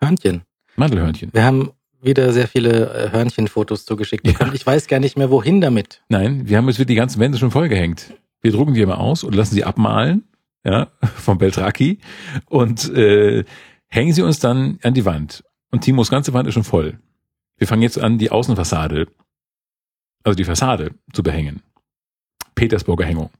Hörnchen? 0.00 0.42
Mandelhörnchen. 0.76 1.30
Wir 1.32 1.44
haben 1.44 1.70
wieder 2.00 2.32
sehr 2.32 2.46
viele 2.46 2.92
äh, 2.92 3.10
Hörnchenfotos 3.10 3.86
zugeschickt 3.86 4.22
bekommen. 4.22 4.50
Ja. 4.50 4.54
Ich 4.54 4.66
weiß 4.66 4.86
gar 4.86 5.00
nicht 5.00 5.16
mehr, 5.16 5.30
wohin 5.30 5.62
damit. 5.62 6.02
Nein, 6.10 6.46
wir 6.46 6.58
haben 6.58 6.66
uns 6.66 6.76
die 6.76 6.94
ganzen 6.94 7.20
Wände 7.20 7.38
schon 7.38 7.50
vollgehängt 7.50 8.14
wir 8.44 8.52
drucken 8.52 8.74
die 8.74 8.82
immer 8.82 9.00
aus 9.00 9.24
und 9.24 9.34
lassen 9.34 9.54
sie 9.54 9.64
abmalen, 9.64 10.24
ja, 10.64 10.88
vom 11.16 11.38
Beltraki 11.38 11.98
und 12.44 12.92
äh, 12.94 13.44
hängen 13.88 14.12
sie 14.12 14.22
uns 14.22 14.38
dann 14.38 14.78
an 14.82 14.92
die 14.92 15.06
Wand. 15.06 15.42
Und 15.70 15.80
Timos 15.80 16.10
ganze 16.10 16.34
Wand 16.34 16.46
ist 16.46 16.54
schon 16.54 16.62
voll. 16.62 16.98
Wir 17.56 17.66
fangen 17.66 17.80
jetzt 17.80 17.98
an, 17.98 18.18
die 18.18 18.30
Außenfassade, 18.30 19.08
also 20.24 20.36
die 20.36 20.44
Fassade 20.44 20.94
zu 21.14 21.22
behängen. 21.22 21.62
Petersburger 22.54 23.06
Hängung. 23.06 23.30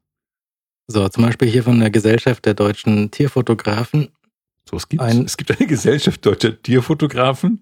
So, 0.87 1.07
zum 1.11 1.25
Beispiel 1.25 1.49
hier 1.49 1.65
von 1.65 1.81
der 1.81 1.91
Gesellschaft 1.91 2.47
der 2.47 2.55
deutschen 2.55 3.11
Tierfotografen. 3.11 4.09
So, 4.69 4.79
es 4.79 4.89
gibt, 4.89 5.03
ein, 5.03 5.27
es 5.27 5.37
gibt 5.37 5.51
eine 5.51 5.67
Gesellschaft 5.67 6.25
deutscher 6.25 6.61
Tierfotografen. 6.63 7.61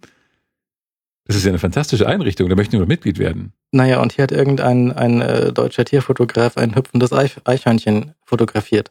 Das 1.25 1.37
ist 1.37 1.45
ja 1.45 1.51
eine 1.51 1.59
fantastische 1.59 2.07
Einrichtung, 2.09 2.49
da 2.49 2.57
möchten 2.57 2.79
wir 2.79 2.87
Mitglied 2.87 3.19
werden. 3.19 3.53
Naja, 3.71 4.01
und 4.01 4.13
hier 4.13 4.25
hat 4.25 4.33
irgendein 4.33 4.93
ein 4.93 5.21
äh, 5.21 5.53
deutscher 5.53 5.85
Tierfotograf 5.85 6.57
ein 6.57 6.75
hüpfendes 6.75 7.13
Eichhörnchen 7.13 8.15
fotografiert. 8.25 8.91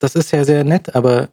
Das 0.00 0.16
ist 0.16 0.32
ja 0.32 0.44
sehr 0.44 0.64
nett, 0.64 0.94
aber 0.94 1.28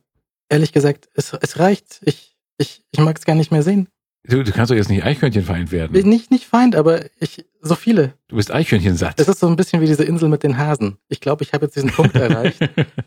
ehrlich 0.50 0.72
gesagt, 0.72 1.10
es, 1.16 1.34
es 1.34 1.60
reicht. 1.60 2.00
Ich, 2.04 2.38
ich, 2.58 2.84
ich 2.92 3.00
mag 3.00 3.18
es 3.18 3.26
gar 3.26 3.36
nicht 3.36 3.52
mehr 3.52 3.64
sehen. 3.64 3.88
Du, 4.24 4.44
du 4.44 4.52
kannst 4.52 4.70
doch 4.70 4.76
jetzt 4.76 4.90
nicht 4.90 5.04
Eichhörnchenfeind 5.04 5.72
werden. 5.72 6.08
Nicht, 6.08 6.30
nicht 6.30 6.46
Feind, 6.46 6.76
aber 6.76 7.06
ich, 7.20 7.44
so 7.60 7.74
viele. 7.74 8.14
Du 8.28 8.36
bist 8.36 8.52
Eichhörnchen 8.52 8.96
satt. 8.96 9.20
Es 9.20 9.28
ist 9.28 9.40
so 9.40 9.48
ein 9.48 9.56
bisschen 9.56 9.82
wie 9.82 9.88
diese 9.88 10.04
Insel 10.04 10.30
mit 10.30 10.44
den 10.44 10.60
Hasen. 10.60 10.98
Ich 11.10 11.22
glaube, 11.22 11.44
ich 11.44 11.54
habe 11.54 11.66
jetzt 11.66 11.76
diesen 11.76 11.90
Punkt 11.90 12.16
erreicht, 12.16 12.60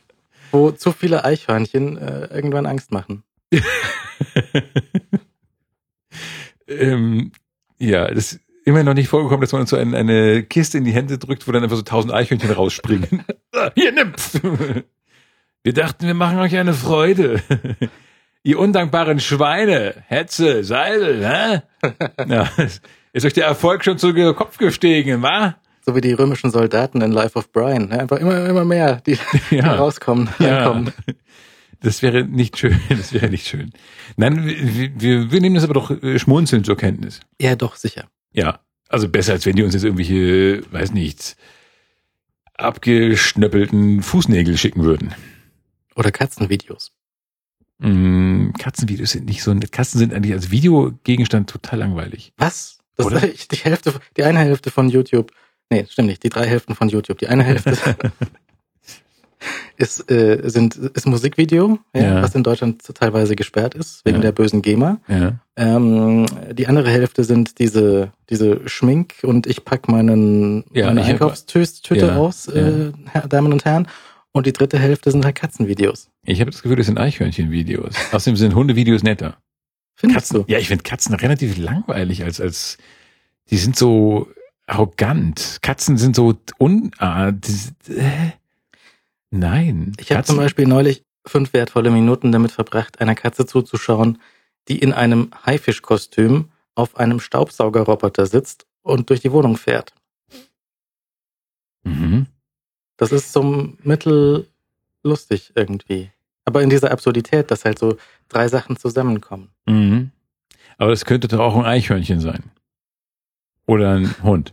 wo 0.50 0.72
zu 0.72 0.90
viele 0.90 1.24
Eichhörnchen 1.24 1.98
äh, 1.98 2.26
irgendwann 2.34 2.66
Angst 2.66 2.90
machen. 2.90 3.22
ähm, 6.68 7.32
ja, 7.78 8.08
das 8.08 8.32
ist 8.32 8.40
immer 8.64 8.82
noch 8.82 8.94
nicht 8.94 9.08
vorgekommen, 9.08 9.40
dass 9.40 9.52
man 9.52 9.62
uns 9.62 9.70
so 9.70 9.76
eine, 9.76 9.96
eine 9.96 10.42
Kiste 10.42 10.78
in 10.78 10.84
die 10.84 10.92
Hände 10.92 11.18
drückt, 11.18 11.46
wo 11.46 11.52
dann 11.52 11.62
einfach 11.62 11.76
so 11.76 11.82
tausend 11.82 12.12
Eichhörnchen 12.12 12.50
rausspringen. 12.50 13.24
Hier, 13.74 13.92
nimm! 13.92 14.12
Wir 15.66 15.72
dachten, 15.72 16.06
wir 16.06 16.12
machen 16.12 16.40
euch 16.40 16.54
eine 16.58 16.74
Freude. 16.74 17.42
Ihr 18.42 18.58
undankbaren 18.58 19.18
Schweine, 19.18 19.94
Hetze, 20.08 20.62
Seidel, 20.62 21.26
hä? 21.26 21.62
Ja, 22.28 22.50
ist 23.14 23.24
euch 23.24 23.32
der 23.32 23.46
Erfolg 23.46 23.82
schon 23.82 23.96
zu 23.96 24.12
Kopf 24.34 24.58
gestiegen, 24.58 25.22
wa? 25.22 25.56
So 25.80 25.94
wie 25.96 26.02
die 26.02 26.12
römischen 26.12 26.50
Soldaten 26.50 27.00
in 27.00 27.12
Life 27.12 27.38
of 27.38 27.50
Brian. 27.50 27.92
Einfach 27.92 28.18
immer, 28.18 28.44
immer 28.46 28.66
mehr, 28.66 29.00
die, 29.06 29.18
die 29.50 29.56
ja. 29.56 29.74
rauskommen, 29.74 30.28
reinkommen. 30.38 30.92
Das 31.84 32.00
wäre 32.00 32.24
nicht 32.24 32.56
schön, 32.56 32.80
das 32.88 33.12
wäre 33.12 33.28
nicht 33.28 33.46
schön. 33.46 33.70
Nein, 34.16 34.46
wir, 34.46 35.30
wir 35.30 35.40
nehmen 35.40 35.54
das 35.54 35.64
aber 35.64 35.74
doch 35.74 35.90
äh, 35.90 36.18
schmunzeln 36.18 36.64
zur 36.64 36.78
Kenntnis. 36.78 37.20
Ja, 37.38 37.56
doch, 37.56 37.76
sicher. 37.76 38.08
Ja, 38.32 38.60
also 38.88 39.08
besser, 39.08 39.32
als 39.32 39.44
wenn 39.44 39.54
die 39.54 39.62
uns 39.62 39.74
jetzt 39.74 39.84
irgendwelche, 39.84 40.62
weiß 40.72 40.92
nicht, 40.92 41.36
abgeschnöppelten 42.54 44.02
Fußnägel 44.02 44.56
schicken 44.56 44.82
würden. 44.82 45.14
Oder 45.94 46.10
Katzenvideos. 46.10 46.92
Mm, 47.78 48.52
Katzenvideos 48.58 49.10
sind 49.10 49.26
nicht 49.26 49.42
so, 49.42 49.54
Katzen 49.70 49.98
sind 49.98 50.14
eigentlich 50.14 50.32
als 50.32 50.50
Videogegenstand 50.50 51.50
total 51.50 51.80
langweilig. 51.80 52.32
Was? 52.38 52.78
Das 52.96 53.06
Oder? 53.06 53.28
ist 53.28 53.52
die 53.52 53.56
Hälfte, 53.56 53.92
die 54.16 54.24
eine 54.24 54.38
Hälfte 54.38 54.70
von 54.70 54.88
YouTube. 54.88 55.32
Nee, 55.68 55.86
stimmt 55.90 56.08
nicht, 56.08 56.22
die 56.22 56.30
drei 56.30 56.46
Hälften 56.46 56.74
von 56.74 56.88
YouTube. 56.88 57.18
Die 57.18 57.28
eine 57.28 57.42
Hälfte 57.42 57.76
ist, 59.76 60.10
äh, 60.10 60.42
sind, 60.44 60.76
ist 60.76 61.06
Musikvideo, 61.06 61.78
ja, 61.94 62.02
ja. 62.02 62.22
was 62.22 62.34
in 62.34 62.42
Deutschland 62.42 62.82
teilweise 62.94 63.36
gesperrt 63.36 63.74
ist, 63.74 64.04
wegen 64.04 64.16
ja. 64.16 64.22
der 64.22 64.32
bösen 64.32 64.62
GEMA. 64.62 65.00
Ähm, 65.56 66.26
die 66.52 66.66
andere 66.66 66.90
Hälfte 66.90 67.24
sind 67.24 67.58
diese, 67.58 68.12
diese 68.30 68.68
Schmink 68.68 69.14
und 69.22 69.46
ich 69.46 69.64
pack 69.64 69.88
meinen, 69.88 70.64
meine 70.72 71.02
Einkaufstüte 71.02 72.16
aus, 72.16 72.48
äh, 72.48 72.92
Damen 73.28 73.52
und 73.52 73.64
Herren. 73.64 73.88
Und 74.32 74.46
die 74.46 74.52
dritte 74.52 74.80
Hälfte 74.80 75.12
sind 75.12 75.24
halt 75.24 75.36
Katzenvideos. 75.36 76.10
Ich 76.24 76.40
habe 76.40 76.50
das 76.50 76.62
Gefühl, 76.62 76.76
das 76.76 76.86
sind 76.86 76.98
Eichhörnchenvideos. 76.98 77.94
Außerdem 78.12 78.36
sind 78.36 78.54
Hundevideos 78.56 79.04
netter. 79.04 79.38
Findest 79.94 80.30
Katzen, 80.30 80.44
du? 80.44 80.52
Ja, 80.52 80.58
ich 80.58 80.66
finde 80.66 80.82
Katzen 80.82 81.14
relativ 81.14 81.56
langweilig 81.56 82.24
als, 82.24 82.40
als, 82.40 82.78
die 83.50 83.58
sind 83.58 83.76
so 83.76 84.28
arrogant. 84.66 85.58
Katzen 85.62 85.96
sind 85.96 86.16
so 86.16 86.34
un, 86.58 86.90
ah, 86.98 87.28
äh, 87.28 87.32
Nein. 89.36 89.92
Ich 89.98 90.12
habe 90.12 90.22
zum 90.22 90.36
Beispiel 90.36 90.64
neulich 90.64 91.04
fünf 91.26 91.52
wertvolle 91.54 91.90
Minuten 91.90 92.30
damit 92.30 92.52
verbracht, 92.52 93.00
einer 93.00 93.16
Katze 93.16 93.46
zuzuschauen, 93.46 94.18
die 94.68 94.78
in 94.78 94.92
einem 94.92 95.30
Haifischkostüm 95.44 96.50
auf 96.76 96.96
einem 96.96 97.18
Staubsaugerroboter 97.18 98.26
sitzt 98.26 98.66
und 98.82 99.10
durch 99.10 99.20
die 99.20 99.32
Wohnung 99.32 99.56
fährt. 99.56 99.92
Mhm. 101.82 102.26
Das 102.96 103.10
ist 103.10 103.32
so 103.32 103.72
mittellustig 103.82 105.52
irgendwie. 105.56 106.12
Aber 106.44 106.62
in 106.62 106.70
dieser 106.70 106.92
Absurdität, 106.92 107.50
dass 107.50 107.64
halt 107.64 107.80
so 107.80 107.96
drei 108.28 108.46
Sachen 108.46 108.76
zusammenkommen. 108.76 109.50
Mhm. 109.66 110.12
Aber 110.78 110.90
das 110.90 111.04
könnte 111.04 111.26
doch 111.26 111.40
auch 111.40 111.56
ein 111.56 111.64
Eichhörnchen 111.64 112.20
sein. 112.20 112.52
Oder 113.66 113.94
ein 113.94 114.14
Hund. 114.22 114.52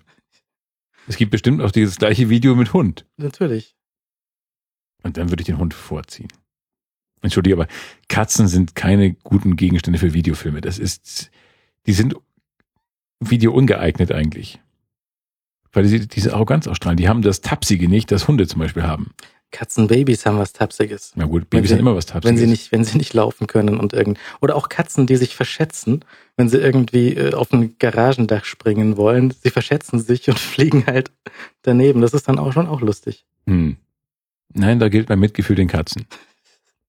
Es 1.07 1.17
gibt 1.17 1.29
bestimmt 1.29 1.61
auch 1.61 1.71
dieses 1.71 1.97
gleiche 1.97 2.29
Video 2.29 2.55
mit 2.55 2.73
Hund. 2.73 3.05
Natürlich. 3.17 3.75
Und 5.03 5.17
dann 5.17 5.29
würde 5.29 5.41
ich 5.41 5.47
den 5.47 5.57
Hund 5.57 5.73
vorziehen. 5.73 6.27
Entschuldige, 7.21 7.55
aber 7.55 7.67
Katzen 8.07 8.47
sind 8.47 8.75
keine 8.75 9.13
guten 9.13 9.55
Gegenstände 9.55 9.99
für 9.99 10.13
Videofilme. 10.13 10.61
Das 10.61 10.79
ist, 10.79 11.29
die 11.85 11.93
sind 11.93 12.15
Video 13.19 13.51
ungeeignet 13.53 14.11
eigentlich. 14.11 14.59
Weil 15.71 15.85
sie 15.85 16.07
diese 16.07 16.33
Arroganz 16.33 16.67
ausstrahlen. 16.67 16.97
Die 16.97 17.07
haben 17.07 17.21
das 17.21 17.41
Tapsige 17.41 17.87
nicht, 17.87 18.11
das 18.11 18.27
Hunde 18.27 18.47
zum 18.47 18.59
Beispiel 18.59 18.83
haben. 18.83 19.11
Katzenbabys 19.51 20.25
haben 20.25 20.37
was 20.37 20.53
Tapsiges. 20.53 21.11
Na 21.15 21.25
gut, 21.25 21.49
Babys 21.49 21.69
sie- 21.69 21.75
haben 21.75 21.81
immer 21.81 21.95
was 21.95 22.05
Tapsiges. 22.05 22.29
Wenn 22.29 22.37
sie 22.37 22.47
nicht, 22.47 22.71
wenn 22.71 22.83
sie 22.83 22.97
nicht 22.97 23.13
laufen 23.13 23.47
können 23.47 23.79
und 23.79 23.93
irgend, 23.93 24.17
oder 24.41 24.55
auch 24.55 24.69
Katzen, 24.69 25.07
die 25.07 25.17
sich 25.17 25.35
verschätzen, 25.35 26.03
wenn 26.37 26.49
sie 26.49 26.57
irgendwie 26.57 27.13
äh, 27.15 27.33
auf 27.33 27.51
ein 27.53 27.75
Garagendach 27.77 28.45
springen 28.45 28.95
wollen. 28.97 29.31
Sie 29.31 29.49
verschätzen 29.49 29.99
sich 29.99 30.27
und 30.29 30.39
fliegen 30.39 30.85
halt 30.87 31.11
daneben. 31.61 32.01
Das 32.01 32.13
ist 32.13 32.27
dann 32.27 32.39
auch 32.39 32.53
schon 32.53 32.67
auch 32.67 32.81
lustig. 32.81 33.25
Hm. 33.45 33.77
Nein, 34.53 34.79
da 34.79 34.89
gilt 34.89 35.09
mein 35.09 35.19
Mitgefühl 35.19 35.55
den 35.55 35.67
Katzen. 35.67 36.05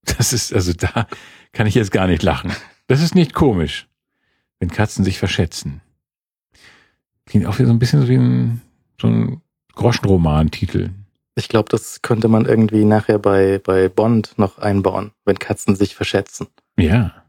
Das 0.05 0.33
ist, 0.33 0.53
also 0.53 0.73
da 0.73 1.07
kann 1.53 1.65
ich 1.65 1.75
jetzt 1.75 1.91
gar 1.91 2.07
nicht 2.07 2.23
lachen. 2.23 2.51
Das 2.87 3.01
ist 3.01 3.15
nicht 3.15 3.33
komisch, 3.33 3.87
wenn 4.59 4.69
Katzen 4.69 5.05
sich 5.05 5.17
verschätzen. 5.17 5.81
Klingt 7.25 7.45
auch 7.45 7.57
wieder 7.57 7.67
so 7.67 7.73
ein 7.73 7.79
bisschen 7.79 8.01
so 8.01 8.09
wie 8.09 8.17
ein, 8.17 8.61
so 8.99 9.07
ein 9.07 9.41
Groschenroman-Titel. 9.75 10.89
Ich 11.35 11.47
glaube, 11.47 11.69
das 11.69 12.01
könnte 12.01 12.27
man 12.27 12.45
irgendwie 12.45 12.85
nachher 12.85 13.17
bei, 13.17 13.59
bei 13.59 13.89
Bond 13.89 14.37
noch 14.37 14.57
einbauen, 14.57 15.11
wenn 15.25 15.39
Katzen 15.39 15.75
sich 15.75 15.95
verschätzen. 15.95 16.47
Ja. 16.77 17.23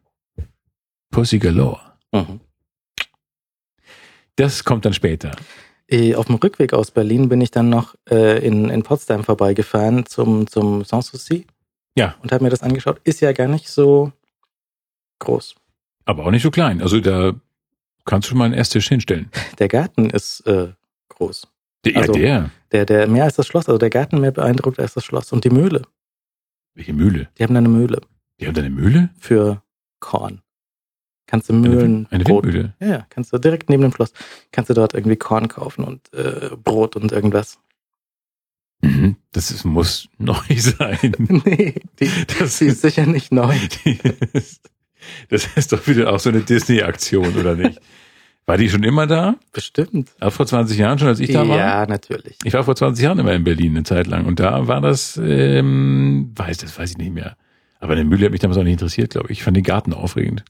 Pussy 1.11 1.39
Galore. 1.39 1.80
Mhm. 2.12 2.41
Das 4.37 4.64
kommt 4.64 4.85
dann 4.85 4.95
später. 4.95 5.30
Eh, 5.89 6.14
Auf 6.14 6.26
dem 6.26 6.37
Rückweg 6.37 6.72
aus 6.72 6.91
Berlin 6.91 7.28
bin 7.28 7.41
ich 7.41 7.51
dann 7.51 7.68
noch 7.68 7.95
äh, 8.11 8.45
in, 8.47 8.70
in 8.70 8.82
Potsdam 8.82 9.22
vorbeigefahren 9.24 10.07
zum, 10.07 10.47
zum 10.47 10.85
Sanssouci. 10.85 11.47
Ja. 11.97 12.14
Und 12.22 12.32
habe 12.32 12.43
mir 12.45 12.51
das 12.51 12.62
angeschaut. 12.62 13.01
Ist 13.05 13.20
ja 13.20 13.32
gar 13.32 13.49
nicht 13.49 13.68
so 13.68 14.12
groß. 15.20 15.55
Aber 16.07 16.24
auch 16.26 16.30
nicht 16.30 16.43
so 16.43 16.51
klein. 16.51 16.80
Also 16.82 17.01
da 17.01 17.32
kannst 18.05 18.26
du 18.26 18.30
schon 18.30 18.39
mal 18.39 18.47
einen 18.47 18.55
Esstisch 18.55 18.89
hinstellen. 18.89 19.30
Der 19.59 19.68
Garten 19.68 20.11
ist 20.11 20.41
äh, 20.47 20.68
groß. 21.11 21.47
Der, 21.85 21.97
Also- 21.99 22.14
ja, 22.14 22.20
der. 22.20 22.51
Der, 22.72 22.87
der 22.87 23.07
mehr 23.07 23.24
als 23.24 23.37
das 23.37 23.47
Schloss, 23.47 23.68
also 23.68 23.78
der 23.78 23.91
Garten 23.91 24.20
mehr 24.20 24.32
beeindruckt 24.32 24.80
als 24.80 24.95
das 24.95 25.05
Schloss. 25.05 25.32
Und 25.32 25.45
die 25.45 25.51
Mühle. 25.51 25.82
Welche 26.74 26.93
Mühle? 26.93 27.28
Die 27.39 27.45
haben 27.45 27.55
da 27.55 27.59
eine 27.59 27.68
Mühle 27.68 28.01
Die 28.41 28.47
haben 28.49 28.55
da 28.55 28.62
eine 28.62 28.70
Mühle? 28.70 29.11
für 29.20 29.62
Korn. 30.01 30.41
Kannst 31.27 31.49
du 31.49 31.55
Mühlen. 31.55 32.07
eine 32.11 32.22
Brot- 32.25 32.45
Windmühle. 32.45 32.75
Ja, 32.81 32.87
ja, 32.87 33.07
kannst 33.11 33.33
du 33.33 33.39
direkt 33.39 33.70
neben 33.70 33.83
dem 33.83 33.93
Schloss, 33.93 34.12
kannst 34.53 34.68
du 34.70 34.75
dort 34.75 34.95
irgendwie 34.95 35.16
Korn 35.16 35.49
kaufen 35.49 35.85
und 35.85 36.12
äh, 36.12 36.51
Brot 36.62 36.97
und 36.97 37.12
irgendwas. 37.12 37.59
Mhm. 38.83 39.16
Das 39.33 39.51
ist, 39.51 39.64
muss 39.64 40.09
neu 40.18 40.35
sein. 40.57 40.99
nee, 41.45 41.75
die, 42.01 42.11
Das 42.39 42.59
die 42.59 42.66
ist 42.66 42.83
sicher 42.83 43.07
nicht 43.07 43.33
neu. 43.33 43.55
Das 45.29 45.47
ist 45.55 45.70
doch 45.72 45.87
wieder 45.87 46.11
auch 46.12 46.18
so 46.18 46.31
eine 46.31 46.41
Disney-Aktion, 46.41 47.37
oder 47.37 47.55
nicht? 47.55 47.79
War 48.47 48.57
die 48.57 48.70
schon 48.70 48.83
immer 48.85 49.07
da? 49.07 49.37
Bestimmt. 49.53 50.11
Auch 50.20 50.33
vor 50.33 50.47
20 50.47 50.79
Jahren 50.79 50.99
schon, 50.99 51.09
als 51.09 51.20
ich 51.20 51.31
da 51.31 51.47
war? 51.47 51.59
Ja, 51.59 51.87
natürlich. 51.87 52.39
Ich 52.43 52.55
war 52.55 52.64
vor 52.64 52.75
20 52.75 53.03
Jahren 53.05 53.18
immer 53.18 53.35
in 53.35 53.45
Berlin 53.45 53.72
eine 53.72 53.83
Zeit 53.85 54.07
lang 54.07 54.25
und 54.25 54.41
da 54.41 54.66
war 54.66 54.81
das, 54.81 55.20
ähm, 55.22 56.33
weiß, 56.35 56.57
das 56.59 56.79
weiß 56.79 56.93
ich 56.93 56.97
nicht 56.99 57.12
mehr. 57.12 57.37
Aber 57.81 57.93
eine 57.93 58.05
Mühle 58.05 58.25
hat 58.25 58.33
mich 58.33 58.41
damals 58.41 58.57
auch 58.59 58.62
nicht 58.64 58.72
interessiert, 58.72 59.11
glaube 59.11 59.31
ich. 59.31 59.39
Ich 59.39 59.45
fand 59.45 59.57
den 59.59 59.64
Garten 59.64 59.93
aufregend. 59.93 60.43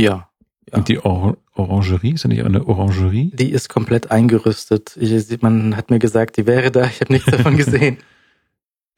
Ja. 0.00 0.28
Ja. 0.70 0.78
Und 0.78 0.88
die 0.88 0.98
Or 1.04 1.36
Orangerie, 1.54 2.12
ist 2.12 2.22
ja 2.22 2.28
nicht 2.28 2.44
eine 2.44 2.66
Orangerie? 2.66 3.32
Die 3.34 3.50
ist 3.50 3.68
komplett 3.68 4.10
eingerüstet. 4.10 4.96
Ich, 4.96 5.42
man 5.42 5.76
hat 5.76 5.90
mir 5.90 5.98
gesagt, 5.98 6.36
die 6.36 6.46
wäre 6.46 6.70
da. 6.70 6.84
Ich 6.84 7.00
habe 7.00 7.12
nichts 7.12 7.30
davon 7.30 7.56
gesehen. 7.58 7.98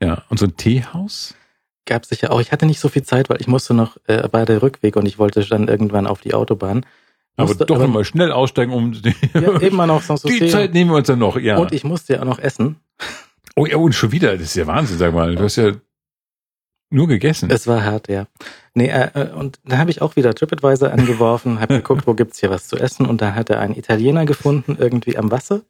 Ja. 0.02 0.22
Und 0.28 0.38
so 0.38 0.46
ein 0.46 0.56
Teehaus? 0.56 1.34
Gab 1.86 2.04
sicher 2.06 2.30
auch. 2.30 2.40
Ich 2.40 2.52
hatte 2.52 2.66
nicht 2.66 2.78
so 2.78 2.88
viel 2.88 3.02
Zeit, 3.02 3.28
weil 3.28 3.40
ich 3.40 3.48
musste 3.48 3.74
noch, 3.74 3.96
äh, 4.06 4.28
war 4.30 4.44
der 4.46 4.62
Rückweg 4.62 4.96
und 4.96 5.06
ich 5.06 5.18
wollte 5.18 5.44
dann 5.44 5.66
irgendwann 5.66 6.06
auf 6.06 6.20
die 6.20 6.34
Autobahn. 6.34 6.86
Aber 7.36 7.48
Musste 7.48 7.64
doch 7.66 7.78
nochmal 7.78 8.04
schnell 8.04 8.30
aussteigen, 8.30 8.72
um 8.72 8.92
die, 8.92 9.14
Ja, 9.34 9.58
immer 9.58 9.86
noch 9.86 10.02
sonst 10.02 10.24
die 10.28 10.48
Zeit 10.48 10.74
nehmen 10.74 10.90
wir 10.90 10.98
uns 10.98 11.06
dann 11.06 11.18
noch, 11.18 11.38
ja. 11.38 11.56
Und 11.56 11.72
ich 11.72 11.82
musste 11.82 12.14
ja 12.14 12.20
auch 12.20 12.26
noch 12.26 12.38
essen. 12.38 12.76
oh 13.56 13.66
ja, 13.66 13.78
und 13.78 13.94
schon 13.94 14.12
wieder, 14.12 14.32
das 14.32 14.42
ist 14.42 14.56
ja 14.56 14.66
Wahnsinn, 14.66 14.98
sag 14.98 15.14
mal. 15.14 15.34
Du 15.34 15.42
hast 15.42 15.56
ja 15.56 15.72
nur 16.92 17.08
gegessen. 17.08 17.50
Es 17.50 17.66
war 17.66 17.84
hart, 17.84 18.08
ja. 18.08 18.26
Nee, 18.74 18.88
äh, 18.88 19.10
äh, 19.14 19.30
und 19.32 19.58
da 19.64 19.78
habe 19.78 19.90
ich 19.90 20.02
auch 20.02 20.16
wieder 20.16 20.34
TripAdvisor 20.34 20.90
angeworfen, 20.90 21.60
habe 21.60 21.76
geguckt, 21.76 22.06
wo 22.06 22.14
gibt's 22.14 22.40
hier 22.40 22.50
was 22.50 22.68
zu 22.68 22.76
essen 22.76 23.06
und 23.06 23.20
da 23.20 23.34
hat 23.34 23.50
er 23.50 23.60
einen 23.60 23.74
Italiener 23.74 24.24
gefunden, 24.24 24.76
irgendwie 24.78 25.16
am 25.16 25.30
Wasser. 25.30 25.62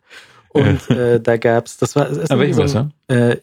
Und 0.50 0.90
äh, 0.90 1.20
da 1.20 1.36
gab's, 1.38 1.78
das 1.78 1.96
war, 1.96 2.10
es 2.10 2.18
ist 2.18 2.30
irgendwie 2.30 2.52
so 2.52 2.78
ein, 2.78 2.92
äh, 3.08 3.36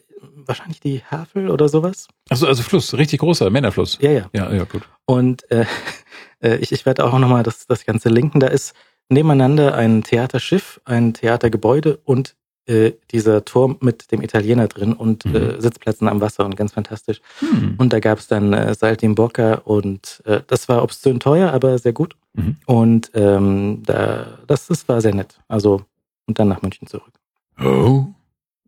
wahrscheinlich 0.46 0.80
die 0.80 1.02
Havel 1.10 1.50
oder 1.50 1.68
sowas. 1.68 2.08
Achso, 2.28 2.46
also 2.46 2.62
Fluss, 2.62 2.94
richtig 2.94 3.20
großer 3.20 3.50
Männerfluss. 3.50 3.98
Ja, 4.00 4.10
ja. 4.10 4.30
Ja, 4.32 4.52
ja, 4.52 4.64
gut. 4.64 4.82
Und 5.06 5.50
äh, 5.50 5.64
äh, 6.40 6.56
ich, 6.56 6.72
ich 6.72 6.86
werde 6.86 7.04
auch 7.04 7.18
nochmal 7.18 7.42
das, 7.42 7.66
das 7.66 7.84
Ganze 7.84 8.08
linken. 8.08 8.40
Da 8.40 8.46
ist 8.46 8.74
nebeneinander 9.08 9.74
ein 9.74 10.02
Theaterschiff, 10.02 10.80
ein 10.84 11.14
Theatergebäude 11.14 11.98
und 12.04 12.36
äh, 12.70 12.92
dieser 13.10 13.44
Turm 13.44 13.76
mit 13.80 14.10
dem 14.12 14.22
Italiener 14.22 14.68
drin 14.68 14.92
und 14.94 15.24
Mhm. 15.24 15.34
äh, 15.36 15.60
Sitzplätzen 15.60 16.08
am 16.08 16.20
Wasser 16.20 16.44
und 16.46 16.56
ganz 16.56 16.72
fantastisch. 16.72 17.20
Hm. 17.40 17.74
Und 17.78 17.92
da 17.92 18.00
gab 18.00 18.18
es 18.18 18.28
dann 18.28 18.52
äh, 18.52 18.74
Saltimbocca 18.74 19.54
und 19.64 20.22
äh, 20.24 20.40
das 20.46 20.68
war 20.68 20.82
obszön 20.82 21.18
teuer, 21.20 21.52
aber 21.52 21.78
sehr 21.78 21.92
gut. 21.92 22.16
Mhm. 22.34 22.56
Und 22.66 23.10
ähm, 23.14 23.82
da, 23.84 24.38
das, 24.46 24.68
das 24.68 24.88
war 24.88 25.00
sehr 25.00 25.14
nett. 25.14 25.38
Also 25.48 25.82
und 26.26 26.38
dann 26.38 26.48
nach 26.48 26.62
München 26.62 26.86
zurück. 26.86 27.12
Oh, 27.60 28.06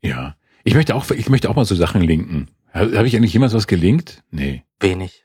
ja. 0.03 0.34
Ich 0.64 0.74
möchte 0.74 0.94
auch, 0.94 1.09
ich 1.11 1.28
möchte 1.28 1.48
auch 1.48 1.55
mal 1.57 1.64
so 1.64 1.74
Sachen 1.74 2.03
linken. 2.03 2.48
Habe 2.72 2.96
hab 2.98 3.05
ich 3.07 3.14
eigentlich 3.16 3.32
jemals 3.32 3.55
was 3.55 3.66
gelinkt? 3.66 4.22
Nee. 4.30 4.64
Wenig. 4.80 5.24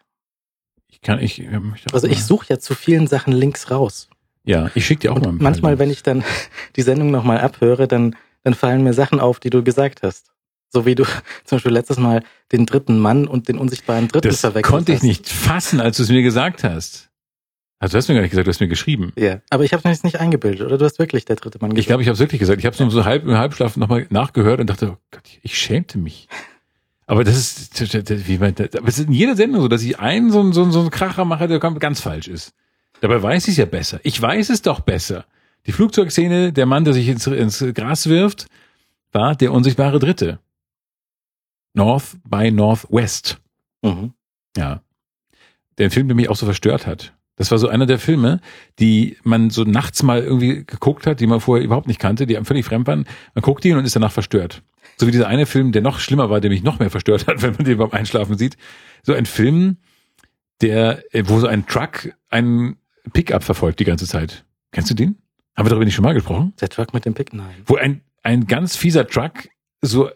Ich 0.89 1.01
kann, 1.01 1.19
ich 1.19 1.39
äh, 1.41 1.59
möchte 1.59 1.89
auch 1.89 1.93
Also 1.95 2.07
ich 2.07 2.19
mal- 2.19 2.23
suche 2.25 2.45
ja 2.49 2.59
zu 2.59 2.75
vielen 2.75 3.07
Sachen 3.07 3.33
links 3.33 3.71
raus. 3.71 4.09
Ja, 4.43 4.69
ich 4.75 4.85
schicke 4.85 5.01
dir 5.01 5.11
auch 5.11 5.15
mal 5.17 5.23
ein 5.23 5.29
Und 5.31 5.37
paar 5.39 5.43
manchmal, 5.43 5.71
Links. 5.73 5.79
wenn 5.81 5.89
ich 5.91 6.03
dann 6.03 6.23
die 6.75 6.81
Sendung 6.81 7.11
nochmal 7.11 7.39
abhöre, 7.39 7.87
dann, 7.87 8.15
dann 8.47 8.53
fallen 8.55 8.81
mir 8.83 8.93
Sachen 8.93 9.19
auf, 9.19 9.39
die 9.41 9.49
du 9.49 9.61
gesagt 9.63 10.01
hast. 10.03 10.27
So 10.69 10.85
wie 10.85 10.95
du 10.95 11.03
zum 11.45 11.57
Beispiel 11.57 11.71
letztes 11.73 11.97
Mal 11.97 12.23
den 12.51 12.65
dritten 12.65 12.97
Mann 12.99 13.27
und 13.27 13.49
den 13.49 13.57
unsichtbaren 13.57 14.07
Dritten 14.07 14.29
Das 14.29 14.39
verwechselt 14.39 14.71
konnte 14.73 14.91
ich 14.93 14.97
hast. 14.99 15.03
nicht 15.03 15.29
fassen, 15.29 15.81
als 15.81 15.97
du 15.97 16.03
es 16.03 16.09
mir 16.09 16.21
gesagt 16.23 16.63
hast. 16.63 17.09
Also 17.79 17.91
du 17.91 17.97
hast 17.97 18.07
mir 18.07 18.15
gar 18.15 18.21
nicht 18.21 18.31
gesagt, 18.31 18.47
du 18.47 18.49
hast 18.51 18.59
mir 18.61 18.67
geschrieben. 18.69 19.11
Ja, 19.17 19.41
aber 19.51 19.63
ich 19.65 19.73
habe 19.73 19.87
es 19.89 20.03
nicht 20.03 20.19
eingebildet, 20.19 20.65
oder? 20.65 20.77
Du 20.79 20.85
hast 20.85 20.97
wirklich 20.97 21.25
der 21.25 21.35
dritte 21.35 21.59
Mann 21.61 21.75
Ich 21.75 21.85
glaube, 21.85 22.01
ich 22.01 22.07
habe 22.07 22.13
es 22.15 22.19
wirklich 22.19 22.39
gesagt. 22.39 22.59
Ich 22.59 22.65
habe 22.65 22.73
es 22.73 22.79
nur 22.79 22.89
so 22.89 23.05
halb 23.05 23.23
im 23.23 23.37
Halbschlaf 23.37 23.75
nochmal 23.77 24.07
nachgehört 24.09 24.59
und 24.61 24.67
dachte, 24.69 24.91
oh 24.93 24.97
Gott, 25.11 25.23
ich 25.43 25.57
schämte 25.57 25.97
mich. 25.99 26.27
Aber 27.05 27.23
das 27.23 27.37
ist, 27.37 28.27
wie 28.27 28.37
man, 28.39 28.55
aber 28.57 28.87
es 28.87 28.97
ist 28.99 29.07
in 29.07 29.13
jeder 29.13 29.35
Sendung 29.35 29.61
so, 29.61 29.67
dass 29.67 29.83
ich 29.83 29.99
einen 29.99 30.31
so, 30.31 30.39
einen- 30.39 30.53
so, 30.53 30.63
einen- 30.63 30.71
so 30.71 30.79
einen 30.79 30.89
Kracher 30.89 31.23
mache, 31.25 31.47
der 31.47 31.59
ganz 31.59 32.01
falsch 32.01 32.27
ist. 32.27 32.53
Dabei 33.01 33.21
weiß 33.21 33.43
ich 33.47 33.51
es 33.51 33.57
ja 33.57 33.65
besser. 33.65 33.99
Ich 34.03 34.19
weiß 34.21 34.49
es 34.49 34.61
doch 34.63 34.79
besser. 34.79 35.25
Die 35.67 35.73
Flugzeugszene, 35.73 36.53
der 36.53 36.65
Mann, 36.65 36.85
der 36.85 36.93
sich 36.93 37.09
ins, 37.09 37.27
ins 37.27 37.63
Gras 37.73 38.07
wirft, 38.07 38.47
war 39.11 39.35
der 39.35 39.51
unsichtbare 39.51 39.99
Dritte. 39.99 40.39
North 41.73 42.17
by 42.23 42.51
Northwest. 42.51 43.39
Mhm. 43.81 44.13
Ja. 44.55 44.81
Der 45.77 45.91
Film, 45.91 46.07
der 46.07 46.15
mich 46.15 46.29
auch 46.29 46.37
so 46.37 46.45
verstört 46.45 46.87
hat. 46.87 47.13
Das 47.35 47.51
war 47.51 47.59
so 47.59 47.67
einer 47.67 47.85
der 47.85 47.99
Filme, 47.99 48.39
die 48.79 49.17
man 49.23 49.51
so 49.51 49.63
nachts 49.63 50.01
mal 50.01 50.23
irgendwie 50.23 50.65
geguckt 50.65 51.05
hat, 51.05 51.19
die 51.19 51.27
man 51.27 51.39
vorher 51.39 51.63
überhaupt 51.63 51.87
nicht 51.87 51.99
kannte, 51.99 52.25
die 52.25 52.35
einem 52.35 52.45
völlig 52.45 52.65
fremd 52.65 52.87
waren. 52.87 53.05
Man 53.35 53.43
guckt 53.43 53.63
ihn 53.65 53.77
und 53.77 53.85
ist 53.85 53.95
danach 53.95 54.11
verstört. 54.11 54.63
So 54.97 55.05
wie 55.05 55.11
dieser 55.11 55.27
eine 55.27 55.45
Film, 55.45 55.71
der 55.71 55.83
noch 55.83 55.99
schlimmer 55.99 56.31
war, 56.31 56.41
der 56.41 56.49
mich 56.49 56.63
noch 56.63 56.79
mehr 56.79 56.89
verstört 56.89 57.27
hat, 57.27 57.41
wenn 57.43 57.53
man 57.53 57.65
den 57.65 57.77
beim 57.77 57.91
Einschlafen 57.91 58.37
sieht. 58.37 58.57
So 59.03 59.13
ein 59.13 59.27
Film, 59.27 59.77
der, 60.61 61.03
wo 61.25 61.39
so 61.39 61.45
ein 61.45 61.67
Truck 61.67 62.15
einen 62.29 62.77
Pickup 63.13 63.43
verfolgt 63.43 63.79
die 63.79 63.85
ganze 63.85 64.07
Zeit. 64.07 64.45
Kennst 64.71 64.89
du 64.89 64.95
den? 64.95 65.17
Haben 65.57 65.65
wir 65.65 65.69
darüber 65.71 65.85
nicht 65.85 65.95
schon 65.95 66.03
mal 66.03 66.13
gesprochen? 66.13 66.53
Der 66.61 66.69
Truck 66.69 66.93
mit 66.93 67.05
dem 67.05 67.13
Pick, 67.13 67.33
nein. 67.33 67.55
Wo 67.65 67.75
ein, 67.75 68.01
ein 68.23 68.45
ganz 68.45 68.75
fieser 68.75 69.07
Truck 69.07 69.49
so 69.81 70.09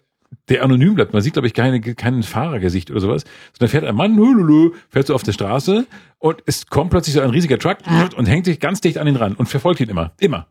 der 0.48 0.64
anonym 0.64 0.96
bleibt. 0.96 1.12
Man 1.14 1.22
sieht, 1.22 1.34
glaube 1.34 1.48
ich, 1.48 1.54
keine, 1.54 1.82
kein 1.82 2.24
Fahrergesicht 2.24 2.90
oder 2.90 3.02
sowas. 3.02 3.26
Sondern 3.58 3.70
fährt 3.70 3.84
ein 3.84 3.96
Mann, 3.96 4.18
hululu, 4.18 4.74
fährt 4.90 5.08
so 5.08 5.16
auf 5.16 5.24
der 5.24 5.34
Straße 5.34 5.86
und 6.20 6.44
es 6.46 6.68
kommt 6.68 6.92
plötzlich 6.92 7.16
so 7.16 7.22
ein 7.22 7.32
riesiger 7.32 7.60
Truck 7.60 7.80
und 8.16 8.28
hängt 8.28 8.46
sich 8.46 8.60
ganz 8.60 8.80
dicht 8.82 8.98
an 8.98 9.08
ihn 9.08 9.18
ran 9.18 9.34
und 9.34 9.48
verfolgt 9.48 9.82
ihn 9.82 9.90
immer. 9.90 10.14
Immer. 10.20 10.48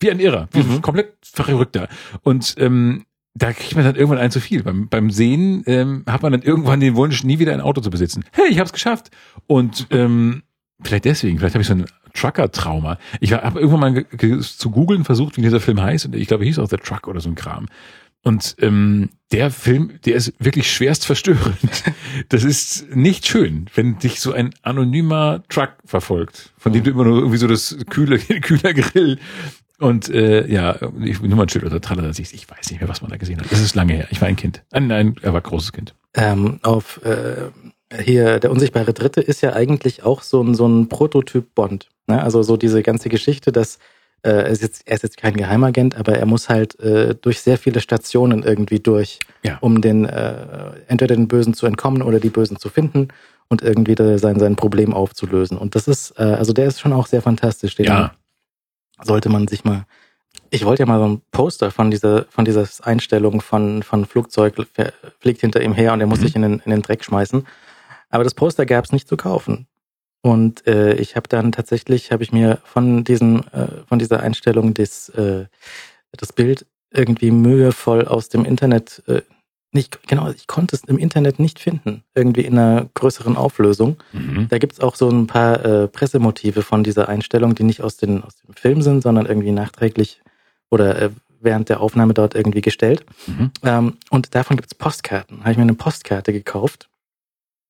Wie 0.00 0.10
ein 0.10 0.20
Irrer. 0.20 0.48
Wie 0.52 0.62
Mhm. 0.62 0.82
komplett 0.82 1.14
verrückter. 1.24 1.88
Und 2.22 2.54
ähm, 2.58 3.06
da 3.34 3.52
kriegt 3.52 3.74
man 3.74 3.84
dann 3.84 3.96
irgendwann 3.96 4.18
ein 4.18 4.30
zu 4.30 4.40
viel. 4.40 4.62
Beim, 4.62 4.88
beim 4.88 5.10
Sehen 5.10 5.62
ähm, 5.66 6.04
hat 6.06 6.22
man 6.22 6.32
dann 6.32 6.42
irgendwann 6.42 6.80
den 6.80 6.94
Wunsch, 6.96 7.24
nie 7.24 7.38
wieder 7.38 7.52
ein 7.54 7.60
Auto 7.60 7.80
zu 7.80 7.90
besitzen. 7.90 8.24
Hey, 8.32 8.48
ich 8.50 8.58
hab's 8.60 8.72
geschafft. 8.72 9.10
Und 9.46 9.86
ähm, 9.90 10.42
Vielleicht 10.82 11.04
deswegen, 11.06 11.38
vielleicht 11.38 11.54
habe 11.54 11.62
ich 11.62 11.68
so 11.68 11.74
ein 11.74 11.86
Trucker-Trauma. 12.14 12.98
Ich 13.20 13.32
habe 13.32 13.60
irgendwann 13.60 13.94
mal 13.94 14.40
zu 14.40 14.70
googeln 14.70 15.04
versucht, 15.04 15.36
wie 15.36 15.42
dieser 15.42 15.60
Film 15.60 15.80
heißt, 15.80 16.06
und 16.06 16.14
ich 16.14 16.28
glaube, 16.28 16.44
hieß 16.44 16.58
auch 16.58 16.68
The 16.68 16.76
Truck 16.76 17.08
oder 17.08 17.20
so 17.20 17.28
ein 17.28 17.34
Kram. 17.34 17.66
Und 18.22 18.56
ähm, 18.58 19.10
der 19.30 19.50
Film, 19.50 20.00
der 20.04 20.16
ist 20.16 20.32
wirklich 20.38 20.70
schwerst 20.70 21.06
verstörend. 21.06 21.84
Das 22.30 22.44
ist 22.44 22.96
nicht 22.96 23.26
schön, 23.26 23.66
wenn 23.74 23.98
dich 23.98 24.20
so 24.20 24.32
ein 24.32 24.54
anonymer 24.62 25.42
Truck 25.48 25.74
verfolgt, 25.84 26.54
von 26.56 26.72
dem 26.72 26.82
du 26.82 26.90
immer 26.90 27.04
nur 27.04 27.18
irgendwie 27.18 27.36
so 27.36 27.46
das 27.46 27.76
kühle, 27.90 28.18
kühler 28.40 28.72
Grill 28.72 29.18
und 29.78 30.08
äh, 30.08 30.46
ja, 30.50 30.76
ich 31.04 31.20
nur 31.20 31.36
mal 31.36 31.42
ein 31.42 31.48
Schild 31.48 31.64
oder 31.64 31.80
Tralala, 31.80 32.10
ich, 32.10 32.32
ich 32.32 32.50
weiß 32.50 32.70
nicht 32.70 32.80
mehr, 32.80 32.88
was 32.88 33.02
man 33.02 33.10
da 33.10 33.16
gesehen 33.16 33.38
hat. 33.38 33.52
Das 33.52 33.60
ist 33.60 33.74
lange 33.74 33.92
her. 33.92 34.08
Ich 34.10 34.20
war 34.20 34.28
ein 34.28 34.36
Kind. 34.36 34.64
Ein, 34.70 34.90
ein 34.90 35.16
er 35.20 35.34
war 35.34 35.40
großes 35.40 35.72
Kind. 35.72 35.94
Ähm, 36.14 36.58
auf 36.62 37.02
äh, 37.04 37.50
hier, 38.00 38.40
der 38.40 38.50
unsichtbare 38.50 38.92
Dritte 38.92 39.20
ist 39.20 39.42
ja 39.42 39.52
eigentlich 39.52 40.02
auch 40.04 40.22
so 40.22 40.42
ein, 40.42 40.54
so 40.54 40.66
ein 40.66 40.88
Prototyp 40.88 41.54
Bond. 41.54 41.88
Ne? 42.06 42.20
Also 42.22 42.42
so 42.42 42.56
diese 42.56 42.82
ganze 42.82 43.08
Geschichte, 43.08 43.52
dass 43.52 43.78
äh, 44.22 44.30
er, 44.30 44.46
ist 44.46 44.62
jetzt, 44.62 44.82
er 44.86 44.96
ist 44.96 45.02
jetzt 45.02 45.16
kein 45.16 45.36
Geheimagent, 45.36 45.96
aber 45.96 46.14
er 46.18 46.26
muss 46.26 46.48
halt 46.48 46.78
äh, 46.80 47.14
durch 47.14 47.40
sehr 47.40 47.58
viele 47.58 47.80
Stationen 47.80 48.42
irgendwie 48.42 48.80
durch, 48.80 49.20
Ja. 49.44 49.58
um 49.60 49.80
den 49.80 50.04
äh, 50.04 50.34
entweder 50.88 51.14
den 51.14 51.28
Bösen 51.28 51.54
zu 51.54 51.66
entkommen 51.66 52.02
oder 52.02 52.18
die 52.18 52.30
Bösen 52.30 52.58
zu 52.58 52.68
finden 52.70 53.08
und 53.48 53.62
irgendwie 53.62 53.94
sein, 54.18 54.40
sein 54.40 54.56
Problem 54.56 54.92
aufzulösen. 54.92 55.56
Und 55.56 55.76
das 55.76 55.86
ist, 55.86 56.18
äh, 56.18 56.22
also 56.24 56.52
der 56.52 56.66
ist 56.66 56.80
schon 56.80 56.92
auch 56.92 57.06
sehr 57.06 57.22
fantastisch. 57.22 57.76
Den 57.76 57.86
Ja, 57.86 58.12
sollte 59.02 59.28
man 59.28 59.46
sich 59.46 59.64
mal. 59.64 59.84
Ich 60.50 60.64
wollte 60.64 60.82
ja 60.82 60.86
mal 60.86 60.98
so 60.98 61.06
ein 61.08 61.22
Poster 61.30 61.70
von 61.70 61.90
dieser, 61.90 62.24
von 62.30 62.44
dieser 62.44 62.66
Einstellung 62.82 63.40
von, 63.40 63.82
von 63.82 64.04
Flugzeug 64.06 64.54
fliegt 65.20 65.40
hinter 65.40 65.60
ihm 65.60 65.72
her 65.74 65.92
und 65.92 66.00
er 66.00 66.06
muss 66.06 66.18
Mhm. 66.20 66.22
sich 66.24 66.36
in 66.36 66.42
den, 66.42 66.62
in 66.64 66.70
den 66.70 66.82
Dreck 66.82 67.04
schmeißen. 67.04 67.46
Aber 68.10 68.24
das 68.24 68.34
Poster 68.34 68.66
gab 68.66 68.84
es 68.84 68.92
nicht 68.92 69.08
zu 69.08 69.16
kaufen. 69.16 69.66
Und 70.22 70.66
äh, 70.66 70.94
ich 70.94 71.14
habe 71.14 71.28
dann 71.28 71.52
tatsächlich, 71.52 72.10
habe 72.10 72.22
ich 72.24 72.32
mir 72.32 72.58
von 72.64 73.04
diesem, 73.04 73.44
äh, 73.52 73.84
von 73.86 73.98
dieser 73.98 74.20
Einstellung 74.20 74.74
das, 74.74 75.08
äh, 75.10 75.46
das 76.12 76.32
Bild 76.32 76.66
irgendwie 76.92 77.30
mühevoll 77.30 78.06
aus 78.06 78.28
dem 78.28 78.44
Internet, 78.44 79.02
äh, 79.06 79.22
nicht, 79.72 80.08
genau, 80.08 80.30
ich 80.30 80.46
konnte 80.46 80.74
es 80.74 80.84
im 80.84 80.98
Internet 80.98 81.38
nicht 81.38 81.58
finden, 81.58 82.02
irgendwie 82.14 82.40
in 82.40 82.58
einer 82.58 82.88
größeren 82.94 83.36
Auflösung. 83.36 83.98
mhm. 84.12 84.48
Da 84.48 84.58
gibt's 84.58 84.80
auch 84.80 84.96
so 84.96 85.08
ein 85.08 85.26
paar 85.26 85.64
äh, 85.64 85.86
Pressemotive 85.88 86.62
von 86.62 86.82
dieser 86.82 87.08
Einstellung, 87.08 87.54
die 87.54 87.62
nicht 87.64 87.82
aus, 87.82 87.96
den, 87.96 88.24
aus 88.24 88.36
dem 88.36 88.54
Film 88.54 88.82
sind, 88.82 89.02
sondern 89.02 89.26
irgendwie 89.26 89.52
nachträglich 89.52 90.22
oder 90.70 91.00
äh, 91.00 91.10
während 91.40 91.68
der 91.68 91.80
Aufnahme 91.80 92.14
dort 92.14 92.34
irgendwie 92.34 92.62
gestellt. 92.62 93.04
Mhm. 93.26 93.50
Ähm, 93.62 93.96
und 94.10 94.34
davon 94.34 94.56
gibt's 94.56 94.74
Postkarten. 94.74 95.40
Habe 95.40 95.52
ich 95.52 95.56
mir 95.56 95.62
eine 95.62 95.74
Postkarte 95.74 96.32
gekauft 96.32 96.88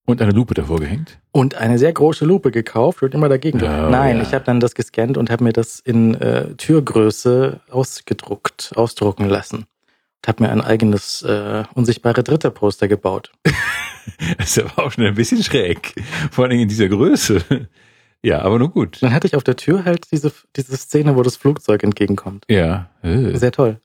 und 0.06 0.22
eine 0.22 0.32
Lupe 0.32 0.54
davor 0.54 0.80
gehängt. 0.80 1.18
und 1.32 1.56
eine 1.56 1.78
sehr 1.78 1.92
große 1.92 2.24
Lupe 2.24 2.50
gekauft 2.50 3.02
und 3.02 3.12
immer 3.14 3.28
dagegen. 3.28 3.60
Oh, 3.62 3.90
Nein, 3.90 4.16
ja. 4.16 4.22
ich 4.22 4.32
habe 4.32 4.44
dann 4.44 4.60
das 4.60 4.74
gescannt 4.74 5.18
und 5.18 5.28
habe 5.30 5.44
mir 5.44 5.52
das 5.52 5.80
in 5.80 6.14
äh, 6.14 6.54
Türgröße 6.54 7.60
ausgedruckt, 7.70 8.72
ausdrucken 8.76 9.28
lassen. 9.28 9.58
Und 9.58 10.28
habe 10.28 10.44
mir 10.44 10.50
ein 10.50 10.60
eigenes 10.62 11.22
äh, 11.22 11.64
unsichtbare 11.74 12.22
Dritter 12.22 12.50
Poster 12.50 12.88
gebaut. 12.88 13.32
Das 14.38 14.56
ist 14.56 14.64
aber 14.64 14.84
auch 14.86 14.92
schon 14.92 15.04
ein 15.04 15.16
bisschen 15.16 15.42
schräg. 15.42 15.92
Vor 16.30 16.44
allen 16.44 16.50
Dingen 16.50 16.62
in 16.62 16.68
dieser 16.68 16.88
Größe. 16.88 17.42
Ja, 18.22 18.42
aber 18.42 18.60
nur 18.60 18.70
gut. 18.70 19.02
Dann 19.02 19.12
hatte 19.12 19.26
ich 19.26 19.34
auf 19.34 19.42
der 19.42 19.56
Tür 19.56 19.84
halt 19.84 20.12
diese, 20.12 20.30
diese 20.54 20.76
Szene, 20.76 21.16
wo 21.16 21.22
das 21.24 21.36
Flugzeug 21.36 21.82
entgegenkommt. 21.82 22.44
Ja. 22.48 22.88
Äh. 23.02 23.36
Sehr 23.36 23.50
toll. 23.50 23.80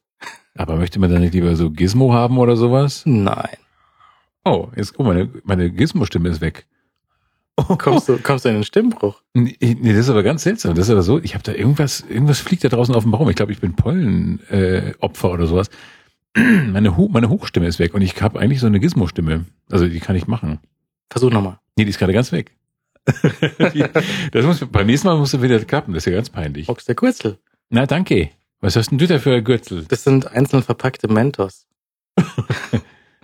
Aber 0.55 0.75
möchte 0.75 0.99
man 0.99 1.09
dann 1.11 1.21
nicht 1.21 1.33
lieber 1.33 1.55
so 1.55 1.71
Gizmo 1.71 2.13
haben 2.13 2.37
oder 2.37 2.55
sowas? 2.55 3.01
Nein. 3.05 3.57
Oh, 4.43 4.69
jetzt, 4.75 4.97
oh, 4.99 5.03
meine, 5.03 5.29
meine 5.43 5.69
Gizmo-Stimme 5.71 6.29
ist 6.29 6.41
weg. 6.41 6.65
Kommst 7.77 8.09
du, 8.09 8.17
kommst 8.17 8.45
du 8.45 8.49
in 8.49 8.55
den 8.55 8.63
Stimmbruch? 8.63 9.21
Nee, 9.33 9.55
nee, 9.61 9.91
das 9.91 10.05
ist 10.05 10.09
aber 10.09 10.23
ganz 10.23 10.43
seltsam. 10.43 10.73
Das 10.73 10.85
ist 10.87 10.91
aber 10.91 11.03
so, 11.03 11.19
ich 11.19 11.33
habe 11.35 11.43
da 11.43 11.51
irgendwas, 11.53 12.03
irgendwas 12.09 12.39
fliegt 12.39 12.63
da 12.63 12.69
draußen 12.69 12.95
auf 12.95 13.03
dem 13.03 13.11
Baum. 13.11 13.29
Ich 13.29 13.35
glaube, 13.35 13.51
ich 13.51 13.59
bin 13.59 13.75
Pollenopfer 13.75 14.87
äh, 14.87 14.93
Opfer 14.99 15.31
oder 15.31 15.45
sowas. 15.47 15.69
Meine, 16.35 16.95
Hu 16.97 17.09
meine 17.09 17.29
Hochstimme 17.29 17.67
ist 17.67 17.77
weg 17.77 17.93
und 17.93 18.01
ich 18.01 18.19
habe 18.21 18.39
eigentlich 18.39 18.61
so 18.61 18.67
eine 18.67 18.79
Gizmo-Stimme. 18.79 19.45
Also 19.69 19.87
die 19.87 19.99
kann 19.99 20.15
ich 20.15 20.27
machen. 20.27 20.59
Versuch 21.09 21.29
nochmal. 21.29 21.59
Nee, 21.75 21.83
die 21.83 21.89
ist 21.89 21.99
gerade 21.99 22.13
ganz 22.13 22.31
weg. 22.31 22.55
Die- 23.73 23.83
das 24.31 24.45
muss, 24.45 24.65
beim 24.71 24.87
nächsten 24.87 25.07
Mal 25.09 25.17
muss 25.17 25.33
er 25.33 25.41
wieder 25.41 25.59
klappen. 25.59 25.93
Das 25.93 26.01
ist 26.07 26.11
ja 26.11 26.15
ganz 26.15 26.29
peinlich. 26.29 26.67
Box 26.67 26.85
der 26.85 26.95
Gürtel. 26.95 27.37
Na, 27.69 27.85
danke. 27.85 28.29
Was 28.61 28.75
hast 28.77 28.91
denn 28.91 28.97
du 28.97 29.07
da 29.07 29.19
für 29.19 29.35
ein 29.35 29.43
Gürtel? 29.43 29.83
Das 29.89 30.03
sind 30.05 30.31
einzeln 30.31 30.63
verpackte 30.63 31.07
Mentos. 31.09 31.67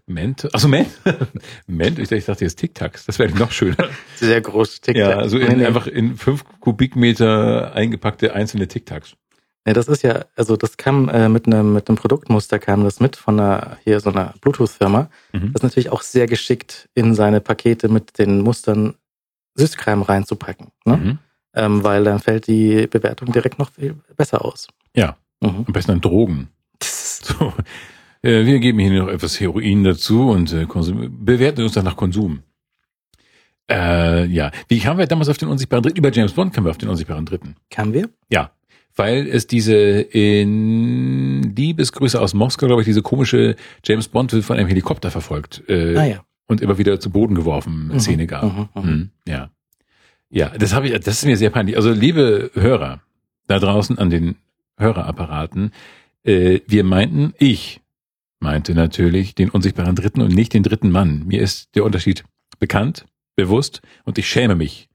Ment? 0.07 0.53
Achso, 0.53 0.69
Ment? 0.69 0.89
Ment? 1.67 1.99
Ich, 1.99 2.25
dachte 2.25 2.45
jetzt 2.45 2.57
Tic-Tacs. 2.59 3.05
Das 3.05 3.19
wäre 3.19 3.31
noch 3.37 3.51
schöner. 3.51 3.89
Sehr 4.15 4.39
große 4.39 4.79
Tic 4.81 4.95
Ja, 4.95 5.17
also 5.17 5.37
in, 5.37 5.57
nee, 5.57 5.65
einfach 5.65 5.85
in 5.85 6.15
fünf 6.15 6.45
Kubikmeter 6.61 7.73
eingepackte 7.73 8.33
einzelne 8.33 8.69
Tic-Tacs. 8.69 9.15
nee, 9.65 9.73
das 9.73 9.89
ist 9.89 10.03
ja, 10.03 10.25
also 10.37 10.55
das 10.55 10.77
kam 10.77 11.09
äh, 11.09 11.27
mit 11.27 11.45
einem 11.45 11.73
mit 11.73 11.89
einem 11.89 11.97
Produktmuster 11.97 12.57
kam 12.57 12.85
das 12.85 13.01
mit 13.01 13.17
von 13.17 13.37
einer 13.37 13.77
hier 13.83 13.99
so 13.99 14.09
einer 14.09 14.33
Bluetooth-Firma. 14.39 15.09
Mhm. 15.33 15.51
Das 15.51 15.55
ist 15.55 15.63
natürlich 15.63 15.89
auch 15.89 16.01
sehr 16.01 16.25
geschickt 16.25 16.87
in 16.93 17.13
seine 17.13 17.41
Pakete 17.41 17.89
mit 17.89 18.17
den 18.17 18.41
Mustern 18.41 18.95
Süßkram 19.55 20.03
reinzupacken, 20.03 20.67
ne? 20.85 20.97
Mhm. 20.97 21.19
ähm, 21.53 21.83
weil 21.83 22.05
dann 22.05 22.19
fällt 22.19 22.47
die 22.47 22.87
Bewertung 22.87 23.33
direkt 23.33 23.59
noch 23.59 23.71
viel 23.73 23.95
besser 24.15 24.45
aus. 24.45 24.69
Ja. 24.95 25.17
Mhm. 25.41 25.65
Am 25.67 25.73
besten 25.73 25.91
an 25.91 26.01
Drogen. 26.01 26.47
So. 27.27 27.51
Äh, 28.27 28.45
wir 28.45 28.59
geben 28.59 28.79
hier 28.79 28.91
noch 29.03 29.07
etwas 29.07 29.39
Heroin 29.39 29.83
dazu 29.83 30.29
und 30.31 30.51
äh, 30.51 30.65
bewerten 31.09 31.63
uns 31.63 31.73
dann 31.73 31.85
nach 31.85 31.95
Konsum. 31.95 32.39
Äh, 33.71 34.25
ja. 34.25 34.51
Wie 34.67 34.79
kamen 34.79 34.99
wir 34.99 35.07
damals 35.07 35.29
auf 35.29 35.37
den 35.37 35.49
unsichtbaren 35.49 35.83
Dritten? 35.83 35.97
Über 35.97 36.11
James 36.11 36.33
Bond 36.33 36.53
kamen 36.53 36.65
wir 36.67 36.71
auf 36.71 36.77
den 36.77 36.89
unsichtbaren 36.89 37.25
Dritten. 37.25 37.55
Kamen 37.69 37.93
wir? 37.93 38.09
Ja. 38.29 38.51
Weil 38.95 39.27
es 39.27 39.45
diese 39.47 39.75
in 39.75 41.55
Liebesgrüße 41.55 42.19
aus 42.19 42.33
Moskau, 42.33 42.67
glaube 42.67 42.81
ich, 42.81 42.85
diese 42.85 43.01
komische 43.01 43.55
James 43.85 44.07
Bond 44.07 44.33
wird 44.33 44.43
von 44.43 44.57
einem 44.57 44.67
Helikopter 44.67 45.11
verfolgt 45.11 45.63
äh, 45.67 45.93
Naja. 45.93 46.23
und 46.47 46.61
immer 46.61 46.77
wieder 46.77 46.99
zu 46.99 47.09
Boden 47.11 47.35
geworfen 47.35 47.89
Mhm, 47.93 47.99
Szene 47.99 48.25
gab. 48.27 48.43
mhm, 48.43 48.69
mhm. 48.75 48.89
Mhm, 48.89 49.09
ja. 49.27 49.51
Ja, 50.29 50.49
das 50.57 50.73
habe 50.73 50.87
ich, 50.89 50.93
das 50.99 51.19
ist 51.19 51.25
mir 51.25 51.37
sehr 51.37 51.51
peinlich. 51.51 51.77
Also, 51.77 51.91
liebe 51.91 52.51
Hörer, 52.53 53.01
da 53.47 53.59
draußen 53.59 53.97
an 53.97 54.09
den 54.09 54.35
Hörerapparaten, 54.77 55.71
äh, 56.23 56.59
wir 56.67 56.83
meinten, 56.83 57.33
ich 57.37 57.79
meinte 58.39 58.73
natürlich 58.73 59.35
den 59.35 59.49
unsichtbaren 59.49 59.95
Dritten 59.95 60.21
und 60.21 60.33
nicht 60.33 60.53
den 60.53 60.63
dritten 60.63 60.91
Mann. 60.91 61.25
Mir 61.25 61.41
ist 61.41 61.75
der 61.75 61.83
Unterschied 61.83 62.23
bekannt, 62.59 63.05
bewusst 63.35 63.81
und 64.03 64.17
ich 64.17 64.27
schäme 64.29 64.55
mich, 64.55 64.89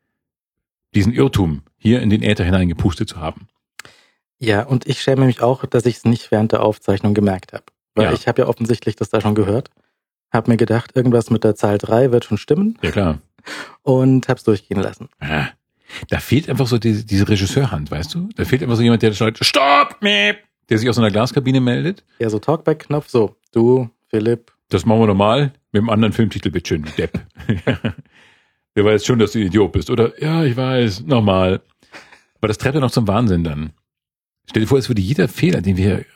diesen 0.94 1.12
Irrtum 1.12 1.62
hier 1.78 2.02
in 2.02 2.10
den 2.10 2.22
Äther 2.22 2.44
hineingepustet 2.44 3.08
zu 3.08 3.16
haben. 3.16 3.48
Ja, 4.38 4.64
und 4.64 4.86
ich 4.86 5.00
schäme 5.00 5.24
mich 5.26 5.40
auch, 5.40 5.64
dass 5.66 5.86
ich 5.86 5.96
es 5.98 6.04
nicht 6.04 6.30
während 6.30 6.52
der 6.52 6.62
Aufzeichnung 6.62 7.14
gemerkt 7.14 7.52
habe. 7.52 7.64
Weil 7.94 8.06
Ja. 8.06 8.12
ich 8.12 8.26
habe 8.28 8.42
ja 8.42 8.48
offensichtlich 8.48 8.96
das 8.96 9.10
da 9.10 9.20
schon 9.20 9.34
gehört. 9.34 9.70
Hab 10.32 10.48
mir 10.48 10.56
gedacht, 10.56 10.96
irgendwas 10.96 11.30
mit 11.30 11.44
der 11.44 11.54
Zahl 11.54 11.78
3 11.78 12.10
wird 12.10 12.24
schon 12.24 12.38
stimmen 12.38 12.78
Ja, 12.82 12.90
klar. 12.90 13.18
und 13.82 14.28
hab's 14.28 14.44
durchgehen 14.44 14.80
lassen. 14.80 15.08
Ah, 15.20 15.48
Da 16.08 16.20
fehlt 16.20 16.48
einfach 16.48 16.66
so 16.66 16.78
diese, 16.78 17.04
diese 17.04 17.28
Regisseurhand, 17.28 17.90
weißt 17.90 18.14
du? 18.14 18.30
Da 18.34 18.44
fehlt 18.46 18.62
einfach 18.62 18.76
so 18.76 18.82
jemand, 18.82 19.02
der 19.02 19.12
schreit, 19.12 19.38
Stopp! 19.44 19.98
Miep! 20.00 20.38
Der 20.72 20.78
sich 20.78 20.88
aus 20.88 20.96
einer 20.96 21.10
Glaskabine 21.10 21.60
meldet. 21.60 22.02
Ja, 22.18 22.30
so 22.30 22.38
Talkback-Knopf, 22.38 23.10
so, 23.10 23.36
du, 23.52 23.90
Philipp, 24.08 24.52
Das 24.70 24.86
machen 24.86 25.00
wir 25.00 25.06
normal 25.06 25.52
mit 25.70 25.82
dem 25.82 25.90
anderen 25.90 26.14
Filmtitel, 26.14 26.50
bitte 26.50 26.68
schön, 26.68 26.82
du 26.82 26.90
Depp. 26.92 27.20
Der 28.74 28.82
weiß 28.82 29.04
schon, 29.04 29.18
dass 29.18 29.32
du 29.32 29.40
ein 29.40 29.48
Idiot 29.48 29.70
bist, 29.70 29.90
oder? 29.90 30.18
Ja, 30.18 30.44
ich 30.44 30.56
weiß, 30.56 31.02
nochmal. 31.02 31.60
Aber 32.38 32.48
das 32.48 32.56
treibt 32.56 32.74
ja 32.74 32.80
noch 32.80 32.90
zum 32.90 33.06
Wahnsinn 33.06 33.44
dann. 33.44 33.74
Stell 34.48 34.62
dir 34.62 34.66
vor, 34.66 34.78
es 34.78 34.88
würde 34.88 35.02
jeder 35.02 35.28
Fehler, 35.28 35.60
den 35.60 35.76
wir 35.76 36.06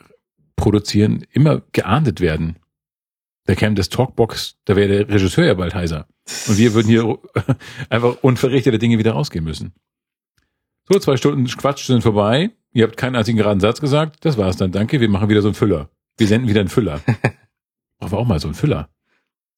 produzieren, 0.56 1.26
immer 1.32 1.60
geahndet 1.72 2.22
werden. 2.22 2.56
Da 3.44 3.54
käme 3.56 3.74
das 3.74 3.90
Talkbox, 3.90 4.56
da 4.64 4.74
wäre 4.74 4.88
der 4.88 5.08
Regisseur 5.10 5.44
ja 5.44 5.52
bald 5.52 5.74
heiser. 5.74 6.08
Und 6.48 6.56
wir 6.56 6.72
würden 6.72 6.88
hier 6.88 7.18
einfach 7.90 8.16
unverrichtete 8.22 8.78
Dinge 8.78 8.96
wieder 8.98 9.12
rausgehen 9.12 9.44
müssen. 9.44 9.74
So, 10.88 10.98
zwei 10.98 11.18
Stunden 11.18 11.46
Quatsch 11.46 11.84
sind 11.84 12.00
vorbei. 12.00 12.52
Ihr 12.76 12.84
habt 12.84 12.98
keinen 12.98 13.16
einzigen 13.16 13.38
geraden 13.38 13.58
Satz 13.58 13.80
gesagt. 13.80 14.18
Das 14.20 14.36
war's 14.36 14.58
dann. 14.58 14.70
Danke. 14.70 15.00
Wir 15.00 15.08
machen 15.08 15.30
wieder 15.30 15.40
so 15.40 15.48
einen 15.48 15.54
Füller. 15.54 15.88
Wir 16.18 16.26
senden 16.26 16.46
wieder 16.46 16.60
einen 16.60 16.68
Füller. 16.68 17.00
Brauchen 17.98 18.12
wir 18.12 18.18
auch 18.18 18.26
mal 18.26 18.38
so 18.38 18.48
einen 18.48 18.54
Füller. 18.54 18.90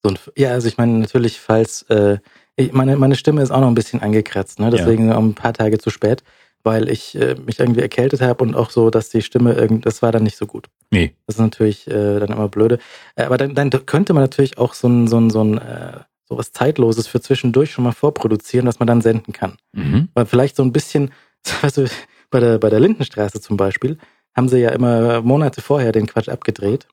So 0.01 0.11
ein, 0.11 0.19
ja, 0.37 0.51
also 0.51 0.69
ich 0.69 0.77
meine 0.77 0.99
natürlich, 0.99 1.41
falls 1.41 1.81
äh, 1.89 2.19
ich, 2.55 2.71
meine 2.71 2.95
meine 2.95 3.15
Stimme 3.15 3.41
ist 3.41 3.51
auch 3.51 3.59
noch 3.59 3.67
ein 3.67 3.75
bisschen 3.75 4.01
angekratzt, 4.01 4.61
ne? 4.61 4.69
Deswegen 4.69 5.11
auch 5.11 5.19
ein 5.19 5.33
paar 5.33 5.51
Tage 5.51 5.79
zu 5.79 5.89
spät, 5.89 6.23
weil 6.63 6.87
ich 6.87 7.13
äh, 7.19 7.35
mich 7.45 7.59
irgendwie 7.59 7.81
erkältet 7.81 8.21
habe 8.21 8.41
und 8.41 8.55
auch 8.55 8.69
so, 8.69 8.89
dass 8.89 9.09
die 9.09 9.21
Stimme 9.21 9.51
irgend, 9.51 9.85
das 9.85 10.01
war 10.01 10.13
dann 10.13 10.23
nicht 10.23 10.37
so 10.37 10.45
gut. 10.45 10.67
Nee. 10.89 11.13
Das 11.27 11.35
ist 11.35 11.41
natürlich 11.41 11.87
äh, 11.87 12.19
dann 12.21 12.29
immer 12.29 12.47
blöde. 12.47 12.79
Äh, 13.17 13.23
aber 13.23 13.37
dann, 13.37 13.53
dann 13.53 13.69
könnte 13.85 14.13
man 14.13 14.23
natürlich 14.23 14.57
auch 14.57 14.73
so 14.73 14.87
ein 14.87 15.09
so 15.09 15.19
ein 15.19 15.29
so 15.29 15.43
ein 15.43 15.57
äh, 15.57 15.99
so 16.23 16.37
was 16.37 16.53
zeitloses 16.53 17.07
für 17.07 17.19
zwischendurch 17.19 17.71
schon 17.71 17.83
mal 17.83 17.91
vorproduzieren, 17.91 18.65
was 18.65 18.79
man 18.79 18.87
dann 18.87 19.01
senden 19.01 19.33
kann. 19.33 19.57
Mhm. 19.73 20.07
Weil 20.13 20.25
vielleicht 20.25 20.55
so 20.55 20.63
ein 20.63 20.71
bisschen, 20.71 21.11
weißt 21.61 21.79
du, 21.79 21.89
bei 22.29 22.39
der 22.39 22.59
bei 22.59 22.69
der 22.69 22.79
Lindenstraße 22.79 23.41
zum 23.41 23.57
Beispiel 23.57 23.97
haben 24.35 24.49
sie 24.49 24.59
ja 24.59 24.69
immer 24.69 25.21
Monate 25.21 25.61
vorher 25.61 25.91
den 25.91 26.07
Quatsch 26.07 26.29
abgedreht 26.29 26.87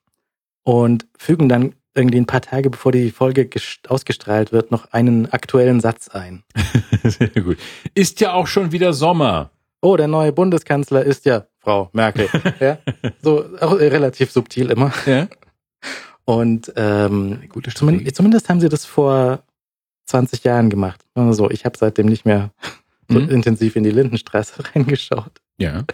und 0.62 1.06
fügen 1.16 1.48
dann 1.48 1.74
irgendwie 1.94 2.18
ein 2.18 2.26
paar 2.26 2.42
Tage 2.42 2.70
bevor 2.70 2.92
die 2.92 3.10
Folge 3.10 3.48
ausgestrahlt 3.88 4.52
wird, 4.52 4.70
noch 4.70 4.92
einen 4.92 5.32
aktuellen 5.32 5.80
Satz 5.80 6.08
ein. 6.08 6.44
Sehr 7.04 7.28
gut. 7.28 7.58
Ist 7.94 8.20
ja 8.20 8.34
auch 8.34 8.46
schon 8.46 8.72
wieder 8.72 8.92
Sommer. 8.92 9.50
Oh, 9.80 9.96
der 9.96 10.08
neue 10.08 10.32
Bundeskanzler 10.32 11.04
ist 11.04 11.24
ja 11.24 11.46
Frau 11.58 11.88
Merkel. 11.92 12.28
ja? 12.60 12.78
So 13.22 13.44
auch 13.60 13.78
relativ 13.78 14.30
subtil 14.30 14.70
immer. 14.70 14.92
Ja. 15.06 15.28
Und 16.24 16.72
ähm, 16.76 17.44
Gute 17.48 17.72
zumindest, 17.72 18.16
zumindest 18.16 18.48
haben 18.48 18.60
sie 18.60 18.68
das 18.68 18.84
vor 18.84 19.42
20 20.06 20.44
Jahren 20.44 20.70
gemacht. 20.70 21.00
Also 21.14 21.50
ich 21.50 21.64
habe 21.64 21.78
seitdem 21.78 22.06
nicht 22.06 22.24
mehr 22.24 22.50
Mhm. 23.08 23.28
intensiv 23.30 23.76
in 23.76 23.84
die 23.84 23.90
Lindenstraße 23.90 24.62
reingeschaut. 24.74 25.32
Ja. 25.58 25.84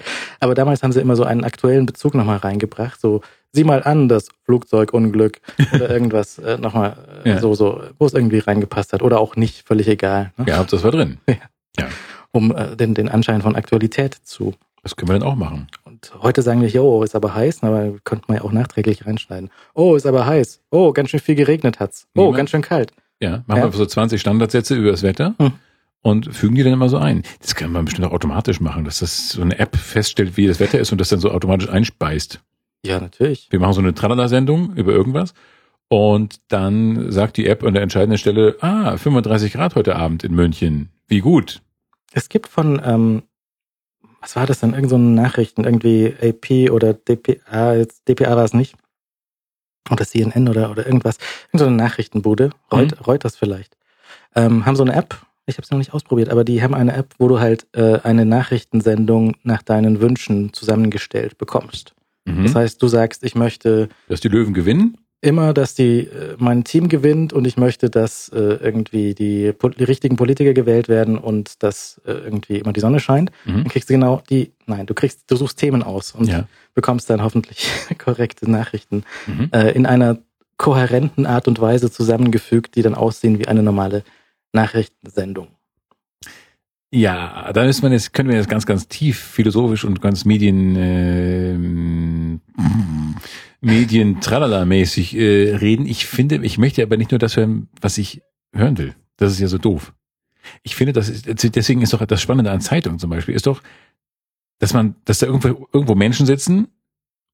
Aber 0.41 0.55
damals 0.55 0.83
haben 0.83 0.93
sie 0.93 1.01
immer 1.01 1.15
so 1.17 1.25
einen 1.25 1.45
aktuellen 1.45 1.87
Bezug 1.87 2.15
nochmal 2.15 2.39
reingebracht. 2.39 3.01
So, 3.01 3.21
sieh 3.53 3.65
mal 3.65 3.83
an, 3.85 4.09
das 4.09 4.29
Flugzeugunglück 4.45 5.41
oder 5.75 5.89
irgendwas 5.91 6.39
äh, 6.39 6.59
nochmal 6.59 6.97
äh, 7.25 7.31
Ja. 7.31 7.39
so, 7.41 7.55
so, 7.55 7.81
wo 7.99 8.07
es 8.07 8.15
irgendwie 8.15 8.39
reingepasst 8.39 8.93
hat. 8.93 9.03
Oder 9.03 9.21
auch 9.21 9.37
nicht, 9.37 9.67
völlig 9.67 9.87
egal. 9.89 10.33
Ne? 10.37 10.47
Ja, 10.49 10.65
das 10.65 10.83
war 10.83 10.91
drin. 10.91 11.19
Um 12.35 12.51
äh, 12.57 12.77
den, 12.77 12.95
den 12.95 13.09
Anschein 13.11 13.43
von 13.43 13.57
Aktualität 13.57 14.15
zu. 14.15 14.55
Das 14.83 14.97
können 14.97 15.11
wir 15.11 15.19
dann 15.19 15.29
auch 15.29 15.35
machen. 15.37 15.67
Und 15.85 16.13
heute 16.23 16.41
sagen 16.43 16.63
wir, 16.63 16.69
jo, 16.69 17.03
ist 17.03 17.15
aber 17.15 17.35
heiß, 17.35 17.63
aber 17.63 17.93
könnte 18.05 18.25
man 18.29 18.39
ja 18.39 18.43
auch 18.45 18.53
nachträglich 18.53 19.07
reinschneiden. 19.07 19.51
Oh, 19.75 19.97
ist 19.97 20.07
aber 20.07 20.25
heiß. 20.27 20.61
Oh, 20.71 20.93
ganz 20.93 21.11
schön 21.11 21.21
viel 21.21 21.35
geregnet 21.35 21.79
hat's. 21.79 22.07
Oh, 22.15 22.21
Niemand- 22.23 22.37
ganz 22.39 22.51
schön 22.51 22.63
kalt. 22.63 22.93
Ja, 23.21 23.45
machen 23.47 23.61
Ja. 23.61 23.65
wir 23.73 23.77
so 23.77 23.85
20 23.87 24.19
Standardsätze 24.21 24.75
über 24.75 24.91
das 24.91 25.03
Wetter 25.03 25.35
Hm. 25.39 25.53
Und 26.03 26.35
fügen 26.35 26.57
die 26.57 26.63
dann 26.63 26.73
immer 26.73 26.89
so 26.89 26.99
ein. 26.99 27.23
Das 27.41 27.55
kann 27.55 27.73
man 27.73 27.85
bestimmt 27.85 28.07
auch 28.07 28.13
automatisch 28.13 28.61
machen, 28.61 28.85
dass 28.85 28.99
das 28.99 29.31
so 29.31 29.43
eine 29.43 29.59
App 29.59 29.77
feststellt, 29.77 30.37
wie 30.37 30.47
das 30.47 30.61
Wetter 30.61 30.79
ist 30.79 30.93
und 30.93 31.01
das 31.01 31.09
dann 31.09 31.21
so 31.21 31.31
automatisch 31.31 31.69
einspeist. 31.69 32.41
Ja, 32.85 33.01
natürlich. 33.01 33.47
Wir 33.51 33.61
machen 33.61 33.75
so 33.75 33.81
eine 33.81 33.95
Tralala-Sendung 33.95 34.75
über 34.75 34.93
irgendwas 34.93 35.35
und 35.89 36.41
dann 36.49 37.13
sagt 37.13 37.37
die 37.37 37.47
App 37.47 37.63
an 37.63 37.75
der 37.75 37.83
entscheidenden 37.83 38.19
Stelle, 38.19 38.57
ah, 38.61 38.97
35 38.97 39.53
Grad 39.53 39.77
heute 39.77 39.97
Abend 39.97 40.25
in 40.25 40.35
München. 40.35 40.91
Wie 41.07 41.21
gut. 41.21 41.63
Es 42.13 42.29
gibt 42.29 42.49
von, 42.49 42.81
ähm, 42.85 43.23
was 44.21 44.35
war 44.37 44.47
das 44.47 44.61
denn? 44.61 44.75
Irgend 44.75 44.91
so 44.91 44.97
eine 44.97 45.11
Nachrichten, 45.11 45.65
irgendwie 45.65 46.15
AP 46.21 46.71
oder 46.71 46.93
DPA, 46.95 47.75
jetzt 47.75 48.09
DPA 48.09 48.37
war 48.37 48.45
es 48.45 48.55
nicht. 48.55 48.75
Oder 49.91 50.05
CNN 50.07 50.49
oder, 50.49 50.71
oder 50.71 50.87
irgendwas. 50.87 51.19
Irgend 51.49 51.59
so 51.61 51.67
eine 51.67 51.77
Nachrichtenbude, 51.77 52.51
Reut, 52.73 53.07
Reuters 53.07 53.37
vielleicht. 53.37 53.77
Ähm, 54.35 54.65
haben 54.65 54.77
so 54.77 54.85
eine 54.85 54.95
App, 54.95 55.27
ich 55.47 55.57
habe 55.57 55.65
es 55.65 55.71
noch 55.71 55.79
nicht 55.79 55.93
ausprobiert, 55.93 56.29
aber 56.29 56.45
die 56.45 56.63
haben 56.63 56.75
eine 56.75 56.95
App, 56.95 57.15
wo 57.19 57.29
du 57.29 57.41
halt 57.41 57.67
äh, 57.73 57.99
eine 58.03 58.25
Nachrichtensendung 58.25 59.35
nach 59.43 59.63
deinen 59.63 60.01
Wünschen 60.01 60.53
zusammengestellt 60.53 61.39
bekommst. 61.39 61.95
Mhm. 62.25 62.45
Das 62.45 62.55
heißt, 62.55 62.83
du 62.83 62.87
sagst, 62.89 63.25
ich 63.25 63.35
möchte 63.35 63.89
dass 64.09 64.21
die 64.21 64.29
Löwen 64.29 64.55
gewinnen. 64.55 64.97
immer, 65.21 65.53
dass 65.53 65.75
die 65.75 66.01
äh, 66.07 66.37
mein 66.39 66.63
Team 66.65 66.89
gewinnt 66.89 67.33
und 67.33 67.47
ich 67.47 67.57
möchte, 67.57 67.91
dass 67.91 68.29
äh, 68.29 68.39
irgendwie 68.39 69.15
die, 69.15 69.53
die 69.79 69.85
richtigen 69.85 70.17
Politiker 70.17 70.53
gewählt 70.55 70.89
werden 70.89 71.19
und 71.19 71.63
dass 71.63 72.01
äh, 72.07 72.13
irgendwie 72.13 72.59
immer 72.59 72.73
die 72.73 72.81
Sonne 72.81 73.01
scheint. 73.01 73.31
Mhm. 73.45 73.53
Dann 73.65 73.69
kriegst 73.69 73.89
du 73.91 73.95
genau 73.95 74.23
die, 74.31 74.53
nein, 74.67 74.87
du 74.87 74.95
kriegst, 74.95 75.23
du 75.29 75.37
suchst 75.37 75.59
Themen 75.59 75.83
aus 75.83 76.13
und 76.13 76.29
Ja. 76.29 76.47
bekommst 76.75 77.11
dann 77.11 77.23
hoffentlich 77.23 77.69
korrekte 77.99 78.49
Nachrichten 78.51 79.03
Mhm. 79.27 79.49
äh, 79.53 79.73
in 79.73 79.87
einer 79.87 80.19
kohärenten 80.57 81.27
Art 81.27 81.49
und 81.49 81.61
Weise 81.61 81.91
zusammengefügt, 81.91 82.77
die 82.77 82.83
dann 82.83 82.95
aussehen 82.95 83.41
wie 83.41 83.49
eine 83.49 83.65
normale 83.65 84.05
Nachrichtensendung. 84.53 85.49
Ja, 86.95 87.51
da 87.55 87.65
ist 87.65 87.83
man 87.83 87.93
jetzt, 87.93 88.13
können 88.13 88.29
wir 88.29 88.37
jetzt 88.37 88.51
ganz, 88.51 88.67
ganz 88.67 88.87
tief 88.87 89.19
philosophisch 89.19 89.85
und 89.85 90.03
ganz 90.03 90.27
Medien, 90.27 90.77
ähm, 90.77 92.41
Medien 93.63 94.21
tralala-mäßig 94.21 95.17
äh, 95.17 95.57
reden. 95.57 95.87
Ich 95.87 96.05
finde, 96.05 96.45
ich 96.45 96.59
möchte 96.59 96.83
aber 96.83 96.99
nicht 96.99 97.11
nur 97.11 97.19
das 97.19 97.37
hören, 97.37 97.69
was 97.81 97.97
ich 97.97 98.21
hören 98.53 98.77
will. 98.77 98.95
Das 99.17 99.33
ist 99.33 99.41
ja 99.41 99.49
so 99.49 99.57
doof. 99.57 99.95
Ich 100.63 100.77
finde, 100.77 100.93
das 100.93 101.09
ist, 101.09 101.27
deswegen 101.57 101.81
ist 101.81 101.95
doch 101.95 102.05
das 102.05 102.21
Spannende 102.21 102.51
an 102.51 102.61
Zeitungen 102.61 102.99
zum 102.99 103.09
Beispiel, 103.09 103.35
ist 103.35 103.47
doch, 103.47 103.63
dass 104.59 104.75
man, 104.75 104.95
dass 105.07 105.19
da 105.19 105.27
irgendwo, 105.27 105.69
irgendwo 105.73 105.95
Menschen 105.95 106.27
sitzen 106.27 106.69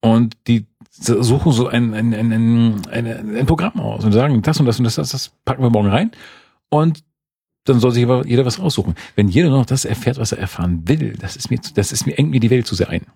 und 0.01 0.37
die 0.47 0.67
suchen 0.91 1.51
so 1.51 1.67
ein, 1.67 1.95
ein, 1.95 2.15
ein, 2.15 2.33
ein, 2.33 2.87
ein, 2.91 3.37
ein 3.37 3.47
Programm 3.47 3.81
aus 3.81 4.05
und 4.05 4.13
sagen, 4.13 4.41
das 4.43 4.61
und 4.61 4.67
das 4.67 4.79
und 4.79 4.85
das, 4.85 4.95
das, 4.95 5.11
das 5.11 5.33
packen 5.45 5.63
wir 5.63 5.71
morgen 5.71 5.89
rein. 5.89 6.13
Und 6.69 7.03
dann 7.65 7.81
soll 7.81 7.93
sich 7.93 8.05
aber 8.05 8.27
jeder 8.27 8.45
was 8.47 8.59
raussuchen. 8.61 8.95
Wenn 9.15 9.29
jeder 9.29 9.51
noch 9.51 9.67
das 9.67 9.85
erfährt, 9.85 10.19
was 10.19 10.33
er 10.33 10.39
erfahren 10.39 10.89
will, 10.89 11.15
das 11.19 11.37
ist 11.37 11.51
mir, 11.51 11.59
das 11.75 11.93
ist 11.93 12.07
mir 12.07 12.17
engt 12.19 12.31
mir 12.31 12.41
die 12.41 12.51
Welt 12.51 12.67
zu 12.67 12.75
sehr 12.75 12.89
ein. 12.89 13.07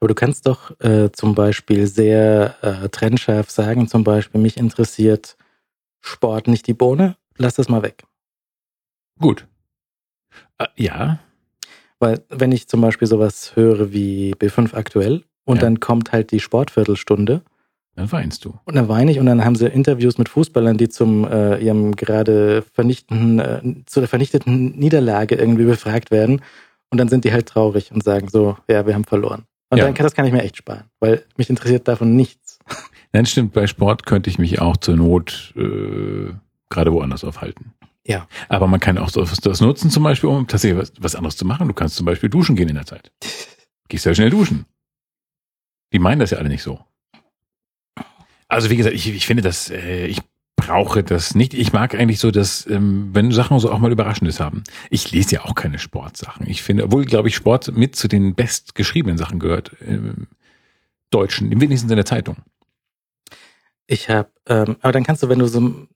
Aber 0.00 0.08
du 0.08 0.14
kannst 0.14 0.46
doch 0.46 0.78
äh, 0.80 1.10
zum 1.12 1.34
Beispiel 1.34 1.86
sehr 1.86 2.56
äh, 2.62 2.88
trennscharf 2.90 3.50
sagen, 3.50 3.88
zum 3.88 4.04
Beispiel, 4.04 4.40
mich 4.40 4.58
interessiert 4.58 5.36
Sport 6.02 6.48
nicht 6.48 6.66
die 6.66 6.74
Bohne, 6.74 7.16
lass 7.38 7.54
das 7.54 7.68
mal 7.70 7.82
weg. 7.82 8.04
Gut. 9.18 9.46
Äh, 10.58 10.66
ja, 10.76 11.18
Weil 11.98 12.22
wenn 12.28 12.52
ich 12.52 12.68
zum 12.68 12.82
Beispiel 12.82 13.08
sowas 13.08 13.56
höre 13.56 13.90
wie 13.92 14.34
B5 14.34 14.74
aktuell 14.74 15.24
und 15.44 15.56
Ja. 15.56 15.62
dann 15.62 15.80
kommt 15.80 16.12
halt 16.12 16.30
die 16.30 16.40
Sportviertelstunde 16.40 17.42
dann 17.96 18.12
weinst 18.12 18.44
du. 18.44 18.54
und 18.64 18.76
dann 18.76 18.88
weine 18.88 19.10
ich 19.10 19.18
und 19.18 19.26
dann 19.26 19.44
haben 19.44 19.56
sie 19.56 19.66
Interviews 19.66 20.18
mit 20.18 20.28
Fußballern, 20.28 20.76
die 20.78 20.88
zum 20.88 21.26
äh, 21.26 21.58
ihrem 21.58 21.96
gerade 21.96 22.62
vernichtenden, 22.74 23.38
äh, 23.40 23.62
zu 23.86 24.00
der 24.00 24.08
vernichteten 24.08 24.76
Niederlage 24.78 25.34
irgendwie 25.34 25.64
befragt 25.64 26.10
werden 26.10 26.42
und 26.90 26.98
dann 26.98 27.08
sind 27.08 27.24
die 27.24 27.32
halt 27.32 27.46
traurig 27.48 27.90
und 27.92 28.04
sagen 28.04 28.28
so, 28.28 28.56
ja, 28.68 28.86
wir 28.86 28.94
haben 28.94 29.04
verloren. 29.04 29.44
Und 29.70 29.78
Ja. 29.78 29.84
dann 29.84 29.94
kann 29.94 30.04
das 30.04 30.14
kann 30.14 30.26
ich 30.26 30.32
mir 30.32 30.42
echt 30.42 30.56
sparen, 30.58 30.84
weil 31.00 31.24
mich 31.36 31.50
interessiert 31.50 31.88
davon 31.88 32.14
nichts. 32.14 32.58
Nein, 33.12 33.26
stimmt, 33.26 33.52
bei 33.52 33.66
Sport 33.66 34.06
könnte 34.06 34.30
ich 34.30 34.38
mich 34.38 34.60
auch 34.60 34.76
zur 34.76 34.96
Not 34.96 35.52
äh, 35.56 36.32
gerade 36.68 36.92
woanders 36.92 37.24
aufhalten. 37.24 37.72
Ja. 38.06 38.28
Aber 38.48 38.68
man 38.68 38.78
kann 38.78 38.98
auch 38.98 39.08
so 39.08 39.24
das 39.24 39.60
nutzen, 39.60 39.90
zum 39.90 40.04
Beispiel, 40.04 40.28
um 40.30 40.46
tatsächlich 40.46 40.80
was, 40.80 40.92
was 41.00 41.14
anderes 41.16 41.36
zu 41.36 41.44
machen. 41.44 41.66
Du 41.66 41.74
kannst 41.74 41.96
zum 41.96 42.06
Beispiel 42.06 42.28
duschen 42.28 42.54
gehen 42.54 42.68
in 42.68 42.76
der 42.76 42.86
Zeit. 42.86 43.10
Gehst 43.88 44.04
ja 44.04 44.14
schnell 44.14 44.30
duschen. 44.30 44.66
Die 45.92 45.98
meinen 45.98 46.20
das 46.20 46.30
ja 46.30 46.38
alle 46.38 46.48
nicht 46.48 46.62
so. 46.62 46.78
Also 48.48 48.70
wie 48.70 48.76
gesagt, 48.76 48.94
ich, 48.94 49.08
ich 49.08 49.26
finde 49.26 49.42
das, 49.42 49.70
äh, 49.70 50.06
ich 50.06 50.20
brauche 50.56 51.02
das 51.02 51.34
nicht. 51.34 51.54
Ich 51.54 51.72
mag 51.72 51.94
eigentlich 51.94 52.18
so, 52.18 52.30
dass, 52.30 52.66
ähm, 52.66 53.10
wenn 53.12 53.30
Sachen 53.32 53.58
so 53.58 53.70
auch 53.70 53.78
mal 53.78 53.92
Überraschendes 53.92 54.40
haben. 54.40 54.64
Ich 54.90 55.12
lese 55.12 55.36
ja 55.36 55.44
auch 55.44 55.54
keine 55.54 55.78
Sportsachen. 55.78 56.48
Ich 56.48 56.62
finde, 56.62 56.84
obwohl, 56.84 57.04
glaube 57.04 57.28
ich, 57.28 57.36
Sport 57.36 57.76
mit 57.76 57.96
zu 57.96 58.08
den 58.08 58.34
bestgeschriebenen 58.34 59.18
Sachen 59.18 59.38
gehört. 59.38 59.72
Im 59.80 60.28
Deutschen, 61.10 61.52
im 61.52 61.60
wenigsten 61.60 61.88
in 61.90 61.96
der 61.96 62.04
Zeitung. 62.04 62.36
Ich 63.86 64.08
habe, 64.10 64.30
ähm, 64.48 64.76
aber 64.80 64.92
dann 64.92 65.04
kannst 65.04 65.22
du, 65.22 65.28
wenn 65.28 65.38
du 65.38 65.46
so, 65.46 65.86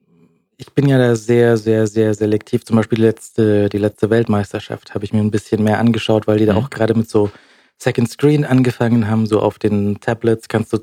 ich 0.57 0.73
bin 0.73 0.89
ja 0.89 0.99
da 0.99 1.17
sehr, 1.17 1.57
sehr, 1.57 1.87
sehr 1.87 2.15
selektiv. 2.15 2.65
Zum 2.65 2.77
Beispiel 2.77 2.97
die 2.97 3.03
letzte, 3.03 3.69
die 3.69 3.79
letzte 3.79 4.11
Weltmeisterschaft 4.11 4.95
habe 4.95 5.05
ich 5.05 5.13
mir 5.13 5.21
ein 5.21 5.31
bisschen 5.31 5.65
mehr 5.65 5.79
angeschaut, 5.79 6.27
weil 6.29 6.39
die 6.39 6.47
da 6.47 6.53
Mhm. 6.53 6.59
auch 6.59 6.71
gerade 6.71 6.95
mit 6.95 7.09
so 7.09 7.31
Second 7.79 8.09
Screen 8.11 8.45
angefangen 8.45 9.09
haben. 9.09 9.27
So 9.27 9.41
auf 9.41 9.59
den 9.59 9.99
Tablets 10.01 10.49
kannst 10.49 10.73
du 10.73 10.79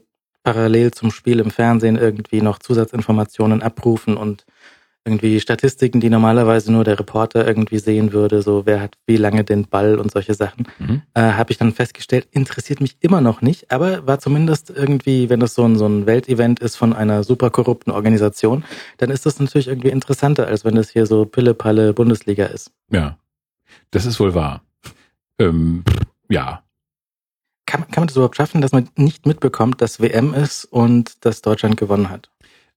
parallel 0.47 0.91
zum 0.91 1.11
Spiel 1.11 1.41
im 1.41 1.51
Fernsehen 1.51 1.97
irgendwie 1.97 2.39
noch 2.39 2.57
Zusatzinformationen 2.57 3.61
abrufen 3.61 4.15
und 4.15 4.45
irgendwie 5.03 5.41
Statistiken, 5.41 5.99
die 5.99 6.09
normalerweise 6.09 6.71
nur 6.71 6.85
der 6.85 6.97
Reporter 6.97 7.45
irgendwie 7.45 7.79
sehen 7.79 8.13
würde, 8.13 8.41
so 8.41 8.65
wer 8.65 8.79
hat 8.79 8.95
wie 9.05 9.17
lange 9.17 9.43
den 9.43 9.67
Ball 9.67 9.99
und 9.99 10.09
solche 10.09 10.35
Sachen 10.35 10.69
Mhm. 10.79 11.01
äh, 11.15 11.33
habe 11.33 11.51
ich 11.51 11.57
dann 11.57 11.73
festgestellt, 11.73 12.29
interessiert 12.31 12.79
mich 12.79 12.95
immer 13.01 13.19
noch 13.19 13.41
nicht, 13.41 13.71
aber 13.71 14.07
war 14.07 14.19
zumindest 14.19 14.69
irgendwie, 14.69 15.29
wenn 15.29 15.41
das 15.41 15.53
so 15.53 15.65
ein, 15.65 15.75
so 15.75 15.85
ein 15.85 16.05
Weltevent 16.05 16.61
ist 16.61 16.77
von 16.77 16.93
einer 16.93 17.25
super 17.25 17.49
korrupten 17.49 17.91
Organisation, 17.91 18.63
dann 18.99 19.09
ist 19.09 19.25
das 19.25 19.41
natürlich 19.41 19.67
irgendwie 19.67 19.89
interessanter, 19.89 20.47
als 20.47 20.63
wenn 20.63 20.75
das 20.75 20.89
hier 20.89 21.05
so 21.07 21.25
Pille-Palle 21.25 21.91
Bundesliga 21.91 22.45
ist. 22.45 22.71
Ja, 22.89 23.17
das 23.91 24.05
ist 24.05 24.17
wohl 24.21 24.33
wahr. 24.33 24.61
Ähm, 25.39 25.83
ja, 26.29 26.63
Kann, 27.67 27.81
man- 27.81 27.91
kann 27.91 28.01
man 28.01 28.07
das 28.07 28.15
überhaupt 28.15 28.35
schaffen, 28.35 28.61
dass 28.61 28.71
man 28.71 28.89
nicht 28.95 29.27
mitbekommt, 29.27 29.79
dass 29.81 29.99
WM 30.01 30.33
ist 30.33 30.65
und 30.65 31.23
dass 31.25 31.41
Deutschland 31.43 31.77
gewonnen 31.77 32.09
hat? 32.09 32.29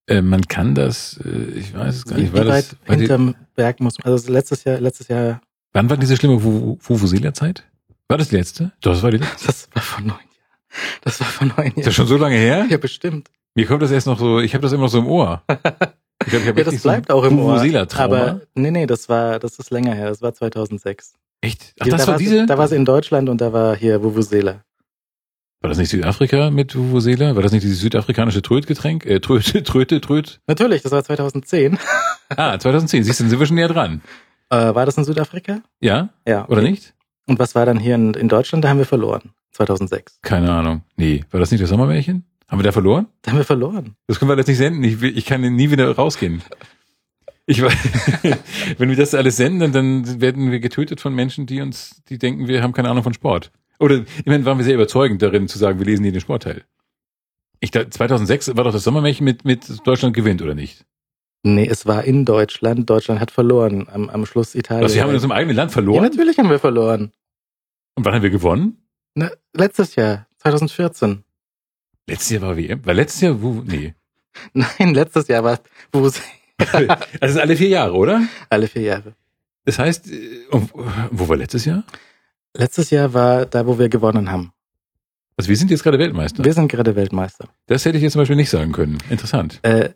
äh, 0.07 0.21
man 0.23 0.43
kann 0.49 0.75
das, 0.75 1.19
äh, 1.25 1.59
ich 1.59 1.73
weiß 1.75 1.95
es 1.97 2.05
gar 2.05 2.19
nicht. 2.19 2.33
wie 2.35 2.39
War 2.39 2.47
weit 2.49 2.77
das, 2.87 2.97
hinterm 2.97 3.35
Berg 3.55 3.81
muss 3.81 3.97
man, 3.99 4.13
also 4.13 4.31
letztes 4.33 4.65
Jahr, 4.65 4.81
letztes 4.81 5.07
Jahr, 5.09 5.41
wann 5.73 5.89
war 5.89 5.97
diese 5.97 6.17
schlimme 6.17 6.41
Fufusila-Zeit? 6.81 7.65
War 8.09 8.19
das 8.19 8.29
die 8.31 8.37
letzte? 8.37 8.73
Das 8.81 9.03
war 9.03 9.11
die 9.13 9.19
letzte. 9.19 9.47
das 9.47 9.69
war 9.73 9.83
vor 9.83 10.01
neun 10.01 10.11
Jahren. 10.11 10.99
Das 11.03 11.21
war 11.21 11.27
vor 11.29 11.47
neun 11.47 11.67
Ist 11.69 11.77
das 11.77 11.85
Jahren. 11.85 11.93
schon 11.95 12.07
so 12.09 12.17
lange 12.17 12.35
her? 12.37 12.67
Ja, 12.69 12.77
bestimmt. 12.77 13.29
Mir 13.55 13.67
kommt 13.67 13.83
das 13.83 13.91
erst 13.93 14.07
noch 14.09 14.19
so, 14.19 14.41
ich 14.41 14.55
habe 14.55 14.63
das 14.63 14.73
immer 14.73 14.85
noch 14.85 14.91
so 14.91 14.99
im 14.99 15.07
Ohr. 15.07 15.43
Ich 16.23 16.31
glaub, 16.33 16.43
ich 16.43 16.49
Ja, 16.59 16.65
das 16.71 16.83
bleibt 16.83 17.11
auch 17.11 17.25
im 17.25 17.39
Ohr. 17.39 17.65
Aber 17.97 18.43
nee, 18.55 18.71
nee, 18.71 18.87
das 18.87 19.09
war, 19.09 19.39
das 19.39 19.59
ist 19.59 19.71
länger 19.71 19.95
her. 19.95 20.11
Das 20.11 20.21
war 20.21 20.35
2006. 20.35 21.15
Echt? 21.41 21.73
Ach, 21.81 21.87
das 21.89 22.03
da 22.05 22.13
war 22.13 22.19
diese? 22.19 22.45
Da 22.45 22.59
war 22.59 22.69
sie 22.69 22.77
in 22.77 22.85
Deutschland 22.85 23.31
und 23.31 23.41
da 23.41 23.55
war 23.55 23.75
hier 23.75 24.03
Vuvuzela. 24.03 24.63
War 25.63 25.69
das 25.69 25.77
nicht 25.77 25.91
Südafrika 25.91 26.51
mit 26.51 26.75
Vuvuzela? 26.75 27.37
War 27.37 27.43
das 27.43 27.53
nicht 27.53 27.63
dieses 27.65 27.81
südafrikanische 27.81 28.41
Trötgetränk? 28.41 29.05
Äh, 29.05 29.21
Tröte, 29.21 29.63
Tröte, 29.63 30.01
Tröt? 30.01 30.41
Natürlich, 30.47 30.83
das 30.83 30.93
war 30.93 31.05
2010. 31.05 31.79
Ah, 32.37 32.57
2010. 32.57 33.03
Siehst 33.03 33.19
du, 33.19 33.29
sind 33.29 33.41
wir 33.41 33.47
schon 33.47 33.57
näher 33.57 33.67
dran. 33.67 34.03
Äh, 34.51 34.73
war 34.73 34.87
das 34.87 34.97
in 34.97 35.03
Südafrika? 35.03 35.63
Ja? 35.81 36.11
Ja. 36.29 36.47
Oder 36.47 36.63
nicht? 36.63 36.95
Und 37.27 37.41
was 37.41 37.57
war 37.57 37.67
dann 37.67 37.77
hier 37.81 37.97
in, 37.97 38.15
in 38.15 38.29
Deutschland? 38.29 38.65
Da 38.65 38.69
haben 38.69 38.79
wir 38.79 38.87
verloren. 38.87 39.33
2006. 39.51 40.21
Keine 40.23 40.53
Ahnung. 40.53 40.83
Nee. 40.95 41.25
War 41.33 41.41
das 41.41 41.51
nicht 41.51 41.61
das 41.61 41.71
Sommermärchen? 41.71 42.25
Haben 42.47 42.61
wir 42.61 42.63
da 42.63 42.71
verloren? 42.71 43.09
Da 43.23 43.33
haben 43.33 43.39
wir 43.39 43.45
verloren. 43.45 43.97
Das 44.07 44.21
können 44.21 44.29
wir 44.29 44.35
alles 44.35 44.47
nicht 44.47 44.59
senden. 44.59 44.85
Ich, 44.85 45.03
ich 45.03 45.27
kann 45.27 45.41
nie 45.41 45.73
wieder 45.73 45.91
rausgehen. 45.93 46.41
Ich 47.47 47.63
weiß, 47.63 47.75
wenn 48.79 48.91
wir 48.91 48.97
das 48.97 49.13
alles 49.13 49.37
senden, 49.37 49.73
dann 49.73 50.21
werden 50.21 50.53
wir 50.53 50.61
getötet 50.61 51.01
von 51.01 51.13
Menschen, 51.13 51.47
die 51.47 51.61
uns, 51.63 52.01
die 52.09 52.19
denken, 52.19 52.47
wir 52.47 52.63
haben 52.63 52.73
keine 52.73 52.91
Ahnung 52.91 53.03
von 53.03 53.13
Sport. 53.13 53.51
Oder 53.81 54.05
immerhin 54.25 54.45
waren 54.45 54.59
wir 54.59 54.65
sehr 54.65 54.75
überzeugend 54.75 55.23
darin 55.23 55.49
zu 55.49 55.59
sagen, 55.59 55.79
wir 55.79 55.87
lesen 55.87 56.03
hier 56.05 56.13
den 56.13 56.21
Sportteil. 56.21 56.65
Ich, 57.61 57.71
da, 57.71 57.91
2006 57.91 58.57
war 58.57 58.65
doch 58.65 58.73
das 58.73 58.85
Sommermärchen 58.85 59.25
mit, 59.25 59.45
mit 59.45 59.87
Deutschland 59.87 60.15
gewinnt, 60.15 60.43
oder 60.43 60.55
nicht? 60.55 60.85
Nee, 61.43 61.67
es 61.67 61.87
war 61.87 62.05
in 62.05 62.27
Deutschland. 62.27 62.89
Deutschland 62.89 63.21
hat 63.21 63.31
verloren. 63.31 63.89
Am, 63.91 64.11
am 64.11 64.27
Schluss 64.27 64.55
Italien. 64.55 64.85
Also 64.85 64.95
wir 64.95 65.03
haben 65.03 65.09
in 65.11 65.17
unserem 65.17 65.33
eigenen 65.33 65.57
Land 65.57 65.71
ja, 65.71 65.75
verloren. 65.75 66.03
natürlich 66.03 66.39
haben 66.39 66.51
wir 66.51 66.59
verloren. 66.59 67.13
Und 67.95 68.05
wann 68.05 68.15
haben 68.15 68.23
wir 68.23 68.31
gewonnen? 68.31 68.77
Na, 69.15 69.31
letztes 69.55 69.97
Jahr, 69.97 70.27
2014. 70.39 71.25
Letztes 72.07 72.31
Jahr 72.31 72.43
war 72.43 72.57
WM. 72.57 72.85
War 72.85 72.95
letztes 72.95 73.23
Jahr, 73.23 73.43
wo, 73.43 73.63
nee. 73.67 73.95
Nein, 74.53 74.95
letztes 74.95 75.29
Jahr 75.29 75.43
war 75.43 75.59
wo 75.93 76.01
Also 76.73 76.87
das 77.19 77.31
ist 77.31 77.39
alle 77.39 77.57
vier 77.57 77.69
Jahre, 77.69 77.95
oder? 77.95 78.23
alle 78.51 78.69
vier 78.69 78.83
Jahre. 78.83 79.15
Das 79.65 79.79
heißt, 79.79 80.11
äh, 80.11 80.45
wo 81.11 81.29
war 81.29 81.37
letztes 81.37 81.65
Jahr? 81.65 81.85
Letztes 82.57 82.91
Jahr 82.91 83.15
war 83.15 83.47
da, 83.47 83.67
wo 83.67 83.79
wir 83.79 83.89
gewonnen 83.89 84.31
haben. 84.31 84.53
Also 85.37 85.49
wir 85.49 85.57
sind 85.57 85.71
jetzt 85.71 85.83
gerade 85.83 85.99
Weltmeister. 85.99 86.45
Wir 86.45 86.53
sind 86.53 86.69
gerade 86.69 86.95
Weltmeister. 86.97 87.49
Das 87.67 87.85
hätte 87.85 87.97
ich 87.97 88.03
jetzt 88.03 88.13
zum 88.13 88.21
Beispiel 88.21 88.37
nicht 88.37 88.51
sagen 88.51 88.73
können. 88.73 88.99
Interessant. 89.09 89.61
Äh, 89.63 89.91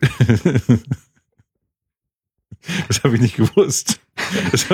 Das 2.88 3.02
habe 3.02 3.14
ich 3.14 3.20
nicht 3.20 3.36
gewusst. 3.36 4.00
Das 4.52 4.66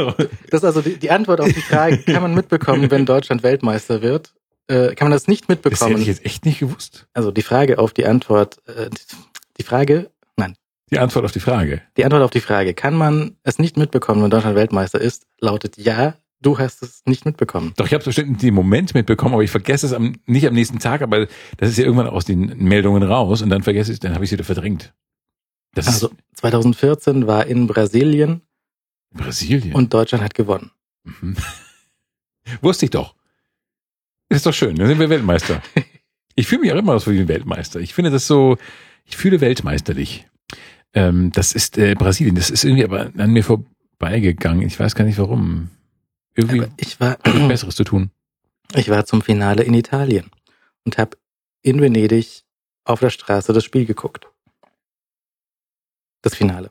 ist 0.52 0.64
also 0.64 0.80
die, 0.80 0.96
die 0.96 1.10
Antwort 1.10 1.40
auf 1.40 1.52
die 1.52 1.60
Frage, 1.60 1.98
kann 1.98 2.22
man 2.22 2.34
mitbekommen, 2.34 2.90
wenn 2.90 3.06
Deutschland 3.06 3.42
Weltmeister 3.42 4.02
wird? 4.02 4.34
Äh, 4.66 4.94
kann 4.94 5.06
man 5.06 5.12
das 5.12 5.28
nicht 5.28 5.44
das 5.44 5.56
hätte 5.56 5.68
mitbekommen? 5.68 6.00
ich 6.00 6.06
jetzt 6.08 6.24
echt 6.24 6.44
nicht 6.44 6.58
gewusst. 6.58 7.06
Also 7.12 7.30
die 7.30 7.42
Frage 7.42 7.78
auf 7.78 7.92
die 7.92 8.06
Antwort, 8.06 8.58
äh, 8.66 8.88
die 9.58 9.62
Frage, 9.62 10.10
nein, 10.36 10.56
Die 10.90 10.98
Antwort 10.98 11.24
auf 11.24 11.32
die 11.32 11.40
Frage. 11.40 11.82
die 11.96 12.04
Antwort 12.04 12.22
auf 12.22 12.30
die 12.30 12.40
Frage, 12.40 12.74
kann 12.74 12.94
man 12.96 13.36
es 13.42 13.58
nicht 13.58 13.76
mitbekommen, 13.76 14.22
wenn 14.22 14.30
Deutschland 14.30 14.56
Weltmeister 14.56 15.00
ist, 15.00 15.26
lautet 15.38 15.76
ja, 15.76 16.14
du 16.44 16.58
hast 16.58 16.82
es 16.82 17.02
nicht 17.06 17.24
mitbekommen. 17.26 17.72
Doch, 17.76 17.86
ich 17.86 17.92
habe 17.92 18.00
es 18.00 18.04
bestimmt 18.06 18.40
den 18.42 18.54
Moment 18.54 18.94
mitbekommen, 18.94 19.34
aber 19.34 19.42
ich 19.42 19.50
vergesse 19.50 19.86
es 19.86 19.92
am, 19.92 20.16
nicht 20.26 20.46
am 20.46 20.54
nächsten 20.54 20.78
Tag, 20.78 21.02
aber 21.02 21.26
das 21.56 21.70
ist 21.70 21.78
ja 21.78 21.84
irgendwann 21.84 22.06
aus 22.06 22.24
den 22.24 22.56
Meldungen 22.58 23.02
raus 23.02 23.42
und 23.42 23.50
dann 23.50 23.62
vergesse 23.62 23.90
ich 23.90 23.96
es, 23.96 24.00
dann 24.00 24.14
habe 24.14 24.24
ich 24.24 24.28
es 24.28 24.32
wieder 24.32 24.44
verdrängt. 24.44 24.92
Das 25.74 25.88
Also 25.88 26.08
ist 26.08 26.16
2014 26.38 27.26
war 27.26 27.46
in 27.46 27.66
Brasilien 27.66 28.42
Brasilien. 29.12 29.74
und 29.74 29.92
Deutschland 29.92 30.22
hat 30.22 30.34
gewonnen. 30.34 30.70
Mhm. 31.04 31.36
Wusste 32.60 32.86
ich 32.86 32.90
doch. 32.90 33.14
Ist 34.28 34.46
doch 34.46 34.54
schön, 34.54 34.76
dann 34.76 34.86
sind 34.88 34.98
wir 34.98 35.08
Weltmeister. 35.10 35.60
Ich 36.36 36.48
fühle 36.48 36.62
mich 36.62 36.72
auch 36.72 36.78
immer 36.78 36.98
so 36.98 37.12
wie 37.12 37.20
ein 37.20 37.28
Weltmeister. 37.28 37.78
Ich 37.78 37.94
finde 37.94 38.10
das 38.10 38.26
so, 38.26 38.56
ich 39.04 39.16
fühle 39.16 39.40
weltmeisterlich. 39.40 40.26
Ähm, 40.92 41.30
das 41.30 41.52
ist 41.52 41.78
äh, 41.78 41.94
Brasilien. 41.94 42.34
Das 42.34 42.50
ist 42.50 42.64
irgendwie 42.64 42.82
aber 42.82 43.12
an 43.16 43.30
mir 43.30 43.44
vorbeigegangen. 43.44 44.66
Ich 44.66 44.80
weiß 44.80 44.96
gar 44.96 45.04
nicht 45.04 45.18
warum. 45.18 45.70
Irgendwie 46.34 46.60
Aber 46.62 46.70
ich 46.76 46.98
war, 47.00 47.16
Besseres 47.48 47.76
zu 47.76 47.84
tun. 47.84 48.10
ich 48.74 48.88
war 48.88 49.04
zum 49.06 49.22
Finale 49.22 49.62
in 49.62 49.74
Italien 49.74 50.30
und 50.84 50.98
habe 50.98 51.16
in 51.62 51.80
Venedig 51.80 52.42
auf 52.84 53.00
der 53.00 53.10
Straße 53.10 53.52
das 53.52 53.64
Spiel 53.64 53.86
geguckt. 53.86 54.26
Das 56.22 56.34
Finale. 56.34 56.70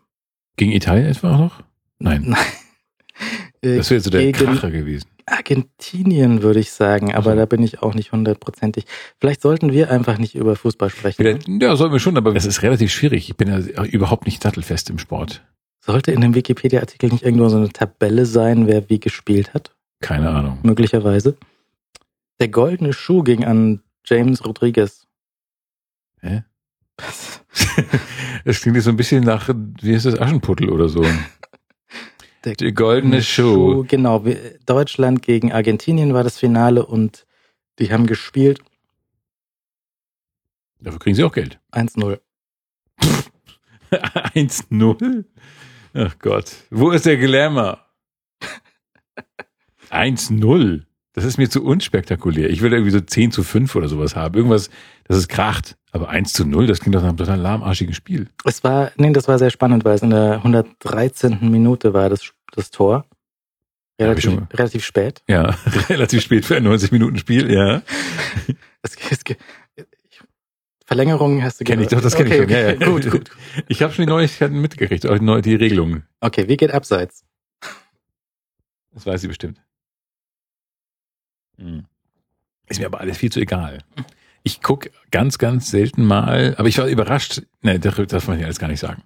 Gegen 0.57 0.71
Italien 0.71 1.07
etwa 1.07 1.35
auch 1.35 1.39
noch? 1.39 1.63
Nein. 1.99 2.23
Nein. 2.27 2.37
Äh, 3.61 3.77
Das 3.77 3.89
wäre 3.89 4.01
so 4.01 4.09
der 4.09 4.31
Kracher 4.31 4.71
gewesen. 4.71 5.07
Argentinien 5.25 6.41
würde 6.41 6.59
ich 6.59 6.71
sagen, 6.71 7.13
aber 7.13 7.29
Also. 7.31 7.39
da 7.39 7.45
bin 7.45 7.63
ich 7.63 7.81
auch 7.81 7.93
nicht 7.93 8.11
hundertprozentig. 8.11 8.85
Vielleicht 9.19 9.41
sollten 9.41 9.71
wir 9.71 9.89
einfach 9.89 10.17
nicht 10.17 10.35
über 10.35 10.55
Fußball 10.55 10.89
sprechen. 10.89 11.15
Vielleicht- 11.17 11.47
Ja, 11.47 11.75
sollten 11.77 11.93
wir 11.93 11.99
schon, 11.99 12.17
aber 12.17 12.35
es 12.35 12.45
ist 12.45 12.61
relativ 12.61 12.91
schwierig. 12.91 13.29
Ich 13.29 13.37
bin 13.37 13.47
ja 13.47 13.83
überhaupt 13.85 14.25
nicht 14.25 14.43
sattelfest 14.43 14.89
im 14.89 14.99
Sport. 14.99 15.45
Sollte 15.85 16.13
in 16.13 16.21
dem 16.21 16.33
Wikipedia-Artikel 16.33 17.09
nicht 17.09 17.23
irgendwo 17.23 17.49
so 17.49 17.57
eine 17.57 17.67
Tabelle 17.67 18.25
sein, 18.25 18.67
wer 18.67 18.89
wie 18.89 19.01
gespielt 19.01 19.53
hat? 19.53 19.75
Keine 19.99 20.29
Ahnung. 20.29 20.59
Möglicherweise. 20.63 21.35
Der 22.39 22.47
goldene 22.47 22.93
Schuh 22.93 23.21
ging 23.21 23.43
an 23.43 23.81
James 24.05 24.45
Rodriguez. 24.45 25.05
Hä? 26.21 26.43
Das 28.45 28.59
klingt 28.61 28.75
jetzt 28.75 28.85
so 28.85 28.89
ein 28.89 28.97
bisschen 28.97 29.23
nach, 29.23 29.49
wie 29.81 29.93
ist 29.93 30.05
das, 30.05 30.19
Aschenputtel 30.19 30.69
oder 30.69 30.89
so. 30.89 31.05
Der 32.43 32.55
Die 32.55 32.73
goldene 32.73 33.21
Show. 33.21 33.85
Genau, 33.87 34.25
wir- 34.25 34.59
Deutschland 34.65 35.21
gegen 35.21 35.53
Argentinien 35.53 36.13
war 36.13 36.23
das 36.25 36.37
Finale 36.37 36.85
und 36.85 37.25
die 37.79 37.91
haben 37.91 38.05
gespielt 38.05 38.61
Dafür 40.79 40.99
kriegen 40.99 41.15
sie 41.15 41.23
auch 41.23 41.31
Geld. 41.31 41.59
1-0. 41.71 42.19
1-0? 43.91 45.23
Ach 45.93 46.17
Gott. 46.19 46.51
Wo 46.69 46.91
ist 46.91 47.05
der 47.05 47.17
Glamour? 47.17 47.79
1-0. 49.89 50.83
Das 51.13 51.23
ist 51.23 51.37
mir 51.37 51.49
zu 51.49 51.63
unspektakulär. 51.63 52.49
Ich 52.49 52.61
will 52.61 52.73
irgendwie 52.73 52.91
so 52.91 52.99
10 52.99 53.31
zu 53.31 53.43
5 53.43 53.75
oder 53.75 53.87
sowas 53.87 54.15
haben. 54.15 54.35
Irgendwas, 54.35 54.71
das 55.03 55.17
ist 55.17 55.29
kracht. 55.29 55.77
Aber 55.91 56.09
1 56.09 56.33
zu 56.33 56.45
0, 56.45 56.65
das 56.65 56.79
klingt 56.79 56.95
doch 56.95 57.01
nach 57.01 57.09
einem 57.09 57.17
total 57.17 57.39
lahmarschigen 57.39 57.93
Spiel. 57.93 58.27
Es 58.45 58.63
war, 58.63 58.91
nee, 58.97 59.11
das 59.13 59.27
war 59.27 59.37
sehr 59.37 59.51
spannend, 59.51 59.85
weil 59.85 59.93
es 59.93 60.01
in 60.01 60.09
der 60.09 60.37
113. 60.37 61.51
Minute 61.51 61.93
war 61.93 62.09
das, 62.09 62.33
das 62.51 62.71
Tor. 62.71 63.05
Relativ, 64.01 64.41
relativ 64.51 64.83
spät. 64.83 65.21
Ja, 65.27 65.55
relativ 65.89 66.23
spät 66.23 66.45
für 66.45 66.55
ein 66.55 66.67
90-Minuten-Spiel, 66.67 67.53
ja. 67.53 67.83
Es, 68.81 68.97
es, 69.11 69.23
ich, 70.93 70.97
Verlängerung 70.97 71.43
hast 71.43 71.59
du 71.59 71.63
Kenn 71.63 71.81
ich 71.81 71.87
doch, 71.87 72.01
das 72.01 72.15
kenn 72.15 72.27
ich 72.27 72.33
okay, 72.33 72.41
schon. 72.41 72.49
Ja, 72.49 72.69
okay. 72.69 72.77
ja. 72.79 72.89
Gut, 72.89 73.11
gut. 73.11 73.31
Ich 73.67 73.81
habe 73.81 73.93
schon 73.93 74.05
die 74.05 74.09
Neuigkeiten 74.11 74.59
mitgekriegt, 74.59 75.05
auch 75.07 75.41
die, 75.41 75.55
Regelungen. 75.55 76.03
Okay, 76.19 76.47
wie 76.47 76.57
geht 76.57 76.71
abseits? 76.71 77.25
Das 78.93 79.05
weiß 79.05 79.21
sie 79.21 79.27
bestimmt. 79.27 79.61
Hm. 81.57 81.85
Ist 82.67 82.79
mir 82.79 82.85
aber 82.85 83.01
alles 83.01 83.17
viel 83.17 83.31
zu 83.31 83.39
egal. 83.39 83.79
Ich 84.43 84.61
guck 84.61 84.89
ganz, 85.11 85.37
ganz 85.37 85.71
selten 85.71 86.05
mal, 86.05 86.55
aber 86.57 86.67
ich 86.67 86.77
war 86.77 86.87
überrascht. 86.87 87.41
Nein, 87.61 87.81
das 87.81 87.95
darf 87.95 88.27
man 88.27 88.39
ja 88.39 88.45
alles 88.45 88.59
gar 88.59 88.67
nicht 88.67 88.79
sagen. 88.79 89.03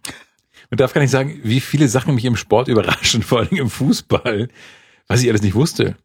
Man 0.69 0.77
darf 0.77 0.93
gar 0.93 1.01
nicht 1.01 1.11
sagen, 1.11 1.39
wie 1.43 1.59
viele 1.59 1.87
Sachen 1.87 2.15
mich 2.15 2.25
im 2.25 2.35
Sport 2.35 2.67
überraschen, 2.67 3.21
vor 3.23 3.39
allem 3.39 3.55
im 3.55 3.69
Fußball, 3.69 4.49
was 5.07 5.23
ich 5.23 5.29
alles 5.29 5.41
nicht 5.41 5.55
wusste. 5.55 5.95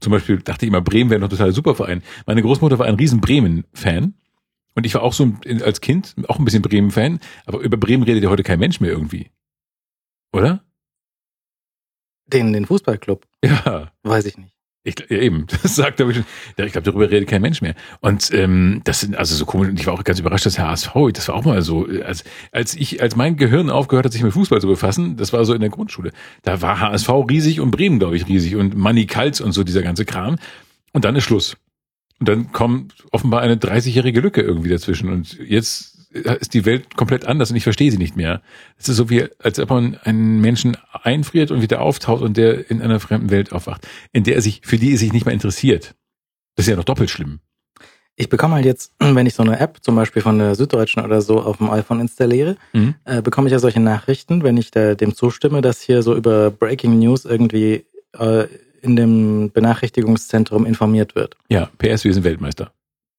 Zum 0.00 0.10
Beispiel 0.10 0.38
dachte 0.38 0.66
ich 0.66 0.68
immer, 0.68 0.82
Bremen 0.82 1.10
wäre 1.10 1.20
noch 1.20 1.28
total 1.28 1.52
super 1.52 1.74
Verein. 1.74 2.02
Meine 2.26 2.42
Großmutter 2.42 2.78
war 2.78 2.86
ein 2.86 2.96
riesen 2.96 3.20
Bremen-Fan. 3.20 4.14
Und 4.74 4.86
ich 4.86 4.94
war 4.94 5.02
auch 5.02 5.12
so 5.12 5.32
als 5.62 5.80
Kind 5.80 6.14
auch 6.28 6.38
ein 6.38 6.44
bisschen 6.44 6.62
Bremen-Fan, 6.62 7.20
aber 7.46 7.60
über 7.60 7.76
Bremen 7.76 8.02
redet 8.02 8.24
ja 8.24 8.30
heute 8.30 8.42
kein 8.42 8.58
Mensch 8.58 8.80
mehr 8.80 8.90
irgendwie. 8.90 9.30
Oder? 10.32 10.64
Den, 12.26 12.52
den 12.52 12.66
Fußballclub? 12.66 13.24
Ja. 13.44 13.92
Weiß 14.02 14.24
ich 14.24 14.36
nicht. 14.36 14.54
Ich, 14.86 14.96
ja, 15.08 15.16
eben, 15.16 15.46
das 15.62 15.76
sagt 15.76 15.96
glaube 15.96 16.12
ich 16.12 16.18
schon. 16.18 16.26
Ja, 16.58 16.64
ich 16.66 16.72
glaube, 16.72 16.84
darüber 16.84 17.10
redet 17.10 17.28
kein 17.28 17.40
Mensch 17.40 17.62
mehr. 17.62 17.74
Und 18.00 18.32
ähm, 18.34 18.82
das 18.84 19.00
sind 19.00 19.16
also 19.16 19.34
so 19.34 19.46
komisch. 19.46 19.68
Und 19.68 19.80
ich 19.80 19.86
war 19.86 19.94
auch 19.94 20.04
ganz 20.04 20.20
überrascht, 20.20 20.44
dass 20.44 20.58
HSV, 20.58 20.92
das 21.12 21.28
war 21.28 21.36
auch 21.36 21.44
mal 21.44 21.62
so, 21.62 21.88
äh, 21.88 22.02
als, 22.02 22.24
als 22.52 22.74
ich, 22.74 23.00
als 23.00 23.16
mein 23.16 23.36
Gehirn 23.36 23.70
aufgehört 23.70 24.04
hat, 24.04 24.12
sich 24.12 24.22
mit 24.22 24.34
Fußball 24.34 24.60
zu 24.60 24.66
befassen, 24.66 25.16
das 25.16 25.32
war 25.32 25.44
so 25.44 25.54
in 25.54 25.60
der 25.60 25.70
Grundschule. 25.70 26.12
Da 26.42 26.60
war 26.60 26.80
HSV 26.80 27.08
riesig 27.30 27.60
und 27.60 27.70
Bremen, 27.70 27.98
glaube 27.98 28.16
ich, 28.16 28.28
riesig 28.28 28.56
und 28.56 28.76
Manny 28.76 29.06
Kals 29.06 29.40
und 29.40 29.52
so 29.52 29.64
dieser 29.64 29.82
ganze 29.82 30.04
Kram. 30.04 30.36
Und 30.92 31.04
dann 31.04 31.16
ist 31.16 31.24
Schluss. 31.24 31.56
Und 32.20 32.28
dann 32.28 32.52
kommt 32.52 32.94
offenbar 33.10 33.40
eine 33.40 33.56
30-jährige 33.56 34.20
Lücke 34.20 34.40
irgendwie 34.40 34.68
dazwischen. 34.70 35.10
Und 35.10 35.38
jetzt 35.40 35.90
ist 36.12 36.54
die 36.54 36.64
Welt 36.64 36.96
komplett 36.96 37.24
anders 37.26 37.50
und 37.50 37.56
ich 37.56 37.64
verstehe 37.64 37.90
sie 37.90 37.98
nicht 37.98 38.16
mehr. 38.16 38.40
Es 38.78 38.88
ist 38.88 38.96
so 38.96 39.10
wie, 39.10 39.24
als 39.40 39.58
ob 39.58 39.70
man 39.70 39.96
einen 40.04 40.40
Menschen 40.40 40.76
einfriert 40.92 41.50
und 41.50 41.60
wieder 41.60 41.80
auftaucht 41.80 42.22
und 42.22 42.36
der 42.36 42.70
in 42.70 42.80
einer 42.80 43.00
fremden 43.00 43.30
Welt 43.30 43.50
aufwacht, 43.52 43.86
in 44.12 44.22
der 44.22 44.36
er 44.36 44.40
sich, 44.42 44.60
für 44.64 44.78
die 44.78 44.92
er 44.92 44.98
sich 44.98 45.12
nicht 45.12 45.26
mehr 45.26 45.34
interessiert. 45.34 45.96
Das 46.54 46.66
ist 46.66 46.70
ja 46.70 46.76
noch 46.76 46.84
doppelt 46.84 47.10
schlimm. 47.10 47.40
Ich 48.14 48.28
bekomme 48.28 48.54
halt 48.54 48.64
jetzt, 48.64 48.92
wenn 49.00 49.26
ich 49.26 49.34
so 49.34 49.42
eine 49.42 49.58
App 49.58 49.78
zum 49.82 49.96
Beispiel 49.96 50.22
von 50.22 50.38
der 50.38 50.54
Süddeutschen 50.54 51.04
oder 51.04 51.20
so 51.20 51.40
auf 51.40 51.56
dem 51.56 51.68
iPhone 51.68 51.98
installiere, 52.00 52.56
Mhm. 52.72 52.94
äh, 53.04 53.20
bekomme 53.20 53.48
ich 53.48 53.52
ja 53.52 53.58
solche 53.58 53.80
Nachrichten, 53.80 54.44
wenn 54.44 54.56
ich 54.56 54.70
da 54.70 54.94
dem 54.94 55.16
zustimme, 55.16 55.62
dass 55.62 55.80
hier 55.80 56.02
so 56.02 56.14
über 56.14 56.52
Breaking 56.52 56.96
News 57.00 57.24
irgendwie 57.24 57.86
äh, 58.16 58.44
in 58.84 58.96
dem 58.96 59.50
Benachrichtigungszentrum 59.50 60.66
informiert 60.66 61.14
wird. 61.14 61.36
Ja, 61.48 61.70
PS, 61.78 62.04
wir 62.04 62.14
sind 62.14 62.24
Weltmeister. 62.24 62.72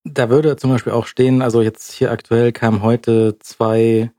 Da 0.04 0.30
würde 0.30 0.56
zum 0.56 0.70
Beispiel 0.70 0.94
auch 0.94 1.08
stehen, 1.08 1.42
also 1.42 1.62
jetzt 1.62 1.92
hier 1.92 2.12
aktuell 2.12 2.52
kamen 2.52 2.84
heute 2.84 3.38
zwei 3.40 4.12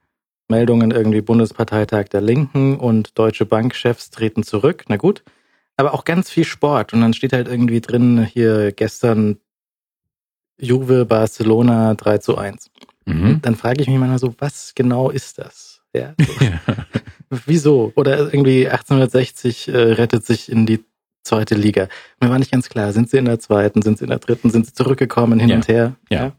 Meldungen 0.48 0.90
irgendwie 0.90 1.20
Bundesparteitag 1.20 2.09
der 2.09 2.20
Linken 2.20 2.77
und 2.77 3.18
Deutsche 3.18 3.47
Bankchefs 3.47 4.10
treten 4.10 4.43
zurück. 4.43 4.85
Na 4.89 4.97
gut. 4.97 5.23
Aber 5.77 5.94
auch 5.94 6.05
ganz 6.05 6.31
viel 6.31 6.44
Sport. 6.44 6.93
Und 6.93 7.02
dann 7.02 7.14
steht 7.14 7.32
halt 7.32 7.48
irgendwie 7.48 7.81
drin, 7.81 8.24
hier 8.24 8.73
gestern 8.73 9.39
Juve 10.59 11.05
Barcelona 11.05 11.94
3 11.94 12.18
zu 12.18 12.39
1. 12.39 12.70
Mhm. 13.05 13.40
Dann 13.43 13.56
frage 13.56 13.82
ich 13.82 13.89
mich 13.89 13.98
manchmal 13.98 14.18
so, 14.18 14.35
was 14.39 14.74
genau 14.74 15.10
ist 15.10 15.39
das? 15.39 15.82
Ja, 15.94 16.14
so. 16.18 16.44
Ja. 16.44 16.60
Wieso? 17.47 17.93
Oder 17.97 18.18
irgendwie 18.18 18.68
1860 18.68 19.68
äh, 19.68 19.77
rettet 19.77 20.24
sich 20.24 20.51
in 20.51 20.66
die 20.66 20.85
zweite 21.26 21.54
Liga. 21.54 21.88
Mir 22.20 22.30
war 22.30 22.38
nicht 22.38 22.50
ganz 22.52 22.68
klar, 22.68 22.92
sind 22.92 23.10
sie 23.10 23.18
in 23.18 23.24
der 23.26 23.38
zweiten, 23.38 23.82
sind 23.82 23.98
sie 23.98 24.04
in 24.04 24.10
der 24.10 24.18
dritten, 24.18 24.50
sind 24.50 24.66
sie 24.66 24.72
zurückgekommen 24.72 25.38
hin 25.38 25.50
Ja. 25.50 25.56
und 25.56 25.68
her? 25.68 25.96
Ja. 26.10 26.32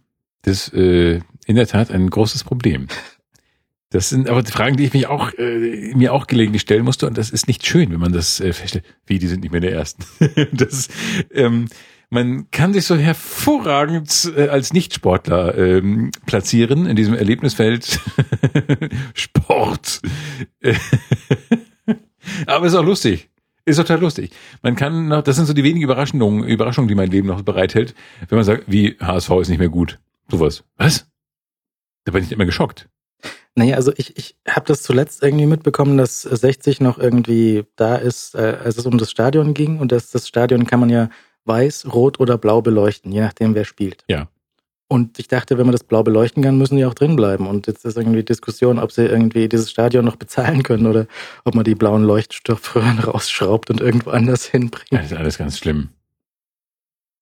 Das 0.43 0.69
ist 0.69 0.73
äh, 0.73 1.19
in 1.45 1.55
der 1.55 1.67
Tat 1.67 1.91
ein 1.91 2.09
großes 2.09 2.43
Problem. 2.43 2.87
Das 3.89 4.09
sind 4.09 4.27
aber 4.29 4.43
die 4.43 4.51
Fragen, 4.51 4.75
die 4.75 4.83
ich 4.83 4.91
mich 4.93 5.07
auch, 5.07 5.31
äh, 5.37 5.93
mir 5.95 6.11
auch 6.11 6.27
gelegentlich 6.27 6.61
stellen 6.63 6.83
musste. 6.83 7.07
Und 7.07 7.17
das 7.17 7.29
ist 7.29 7.47
nicht 7.47 7.65
schön, 7.65 7.89
wenn 7.89 8.01
man 8.01 8.11
das 8.11 8.41
äh, 8.41 8.51
feststellt. 8.51 8.83
Wie, 9.05 9.17
die 9.17 9.27
sind 9.27 9.43
nicht 9.43 9.51
mehr 9.53 9.61
der 9.61 9.71
Ersten. 9.71 10.03
das, 10.51 10.89
ähm, 11.33 11.69
man 12.09 12.51
kann 12.51 12.73
sich 12.73 12.83
so 12.83 12.97
hervorragend 12.97 14.33
äh, 14.35 14.49
als 14.49 14.73
Nichtsportler 14.73 15.57
ähm, 15.57 16.11
platzieren 16.25 16.85
in 16.85 16.97
diesem 16.97 17.13
Erlebnisfeld 17.13 18.01
Sport. 19.13 20.01
aber 22.45 22.67
ist 22.67 22.75
auch 22.75 22.83
lustig. 22.83 23.29
Ist 23.67 23.75
total 23.75 23.99
lustig. 23.99 24.31
Man 24.61 24.77
kann 24.77 25.09
noch, 25.09 25.21
das 25.21 25.35
sind 25.35 25.45
so 25.45 25.51
die 25.51 25.65
wenigen 25.65 25.83
Überraschungen, 25.83 26.45
Überraschungen, 26.45 26.87
die 26.87 26.95
mein 26.95 27.11
Leben 27.11 27.27
noch 27.27 27.41
bereithält, 27.41 27.95
wenn 28.29 28.37
man 28.37 28.45
sagt, 28.45 28.63
wie 28.67 28.95
HSV 28.97 29.29
ist 29.41 29.49
nicht 29.49 29.59
mehr 29.59 29.67
gut. 29.67 29.99
Sowas. 30.31 30.63
Was? 30.77 31.05
Da 32.05 32.13
bin 32.13 32.23
ich 32.23 32.31
immer 32.31 32.45
geschockt. 32.45 32.87
Naja, 33.55 33.75
also 33.75 33.91
ich, 33.97 34.15
ich 34.15 34.37
habe 34.47 34.65
das 34.67 34.83
zuletzt 34.83 35.21
irgendwie 35.21 35.47
mitbekommen, 35.47 35.97
dass 35.97 36.21
60 36.21 36.79
noch 36.79 36.97
irgendwie 36.97 37.65
da 37.75 37.97
ist, 37.97 38.35
äh, 38.35 38.57
als 38.63 38.77
es 38.77 38.85
um 38.85 38.97
das 38.97 39.11
Stadion 39.11 39.53
ging. 39.53 39.79
Und 39.79 39.91
das, 39.91 40.11
das 40.11 40.29
Stadion 40.29 40.65
kann 40.65 40.79
man 40.79 40.89
ja 40.89 41.09
weiß, 41.43 41.93
rot 41.93 42.21
oder 42.21 42.37
blau 42.37 42.61
beleuchten, 42.61 43.11
je 43.11 43.19
nachdem, 43.19 43.53
wer 43.53 43.65
spielt. 43.65 44.05
Ja. 44.07 44.29
Und 44.89 45.19
ich 45.19 45.27
dachte, 45.27 45.57
wenn 45.57 45.65
man 45.65 45.73
das 45.73 45.83
blau 45.83 46.01
beleuchten 46.01 46.41
kann, 46.43 46.57
müssen 46.57 46.77
die 46.77 46.85
auch 46.85 46.93
drin 46.93 47.17
bleiben. 47.17 47.45
Und 47.45 47.67
jetzt 47.67 47.83
ist 47.83 47.97
irgendwie 47.97 48.23
Diskussion, 48.23 48.79
ob 48.79 48.93
sie 48.93 49.05
irgendwie 49.05 49.49
dieses 49.49 49.69
Stadion 49.69 50.05
noch 50.05 50.15
bezahlen 50.15 50.63
können 50.63 50.87
oder 50.87 51.07
ob 51.43 51.55
man 51.55 51.65
die 51.65 51.75
blauen 51.75 52.03
Leuchtstoffröhren 52.03 52.99
rausschraubt 53.03 53.69
und 53.69 53.81
irgendwo 53.81 54.11
anders 54.11 54.45
hinbringt. 54.45 54.87
Das 54.91 55.07
ist 55.07 55.17
alles 55.17 55.37
ganz 55.37 55.57
schlimm. 55.57 55.89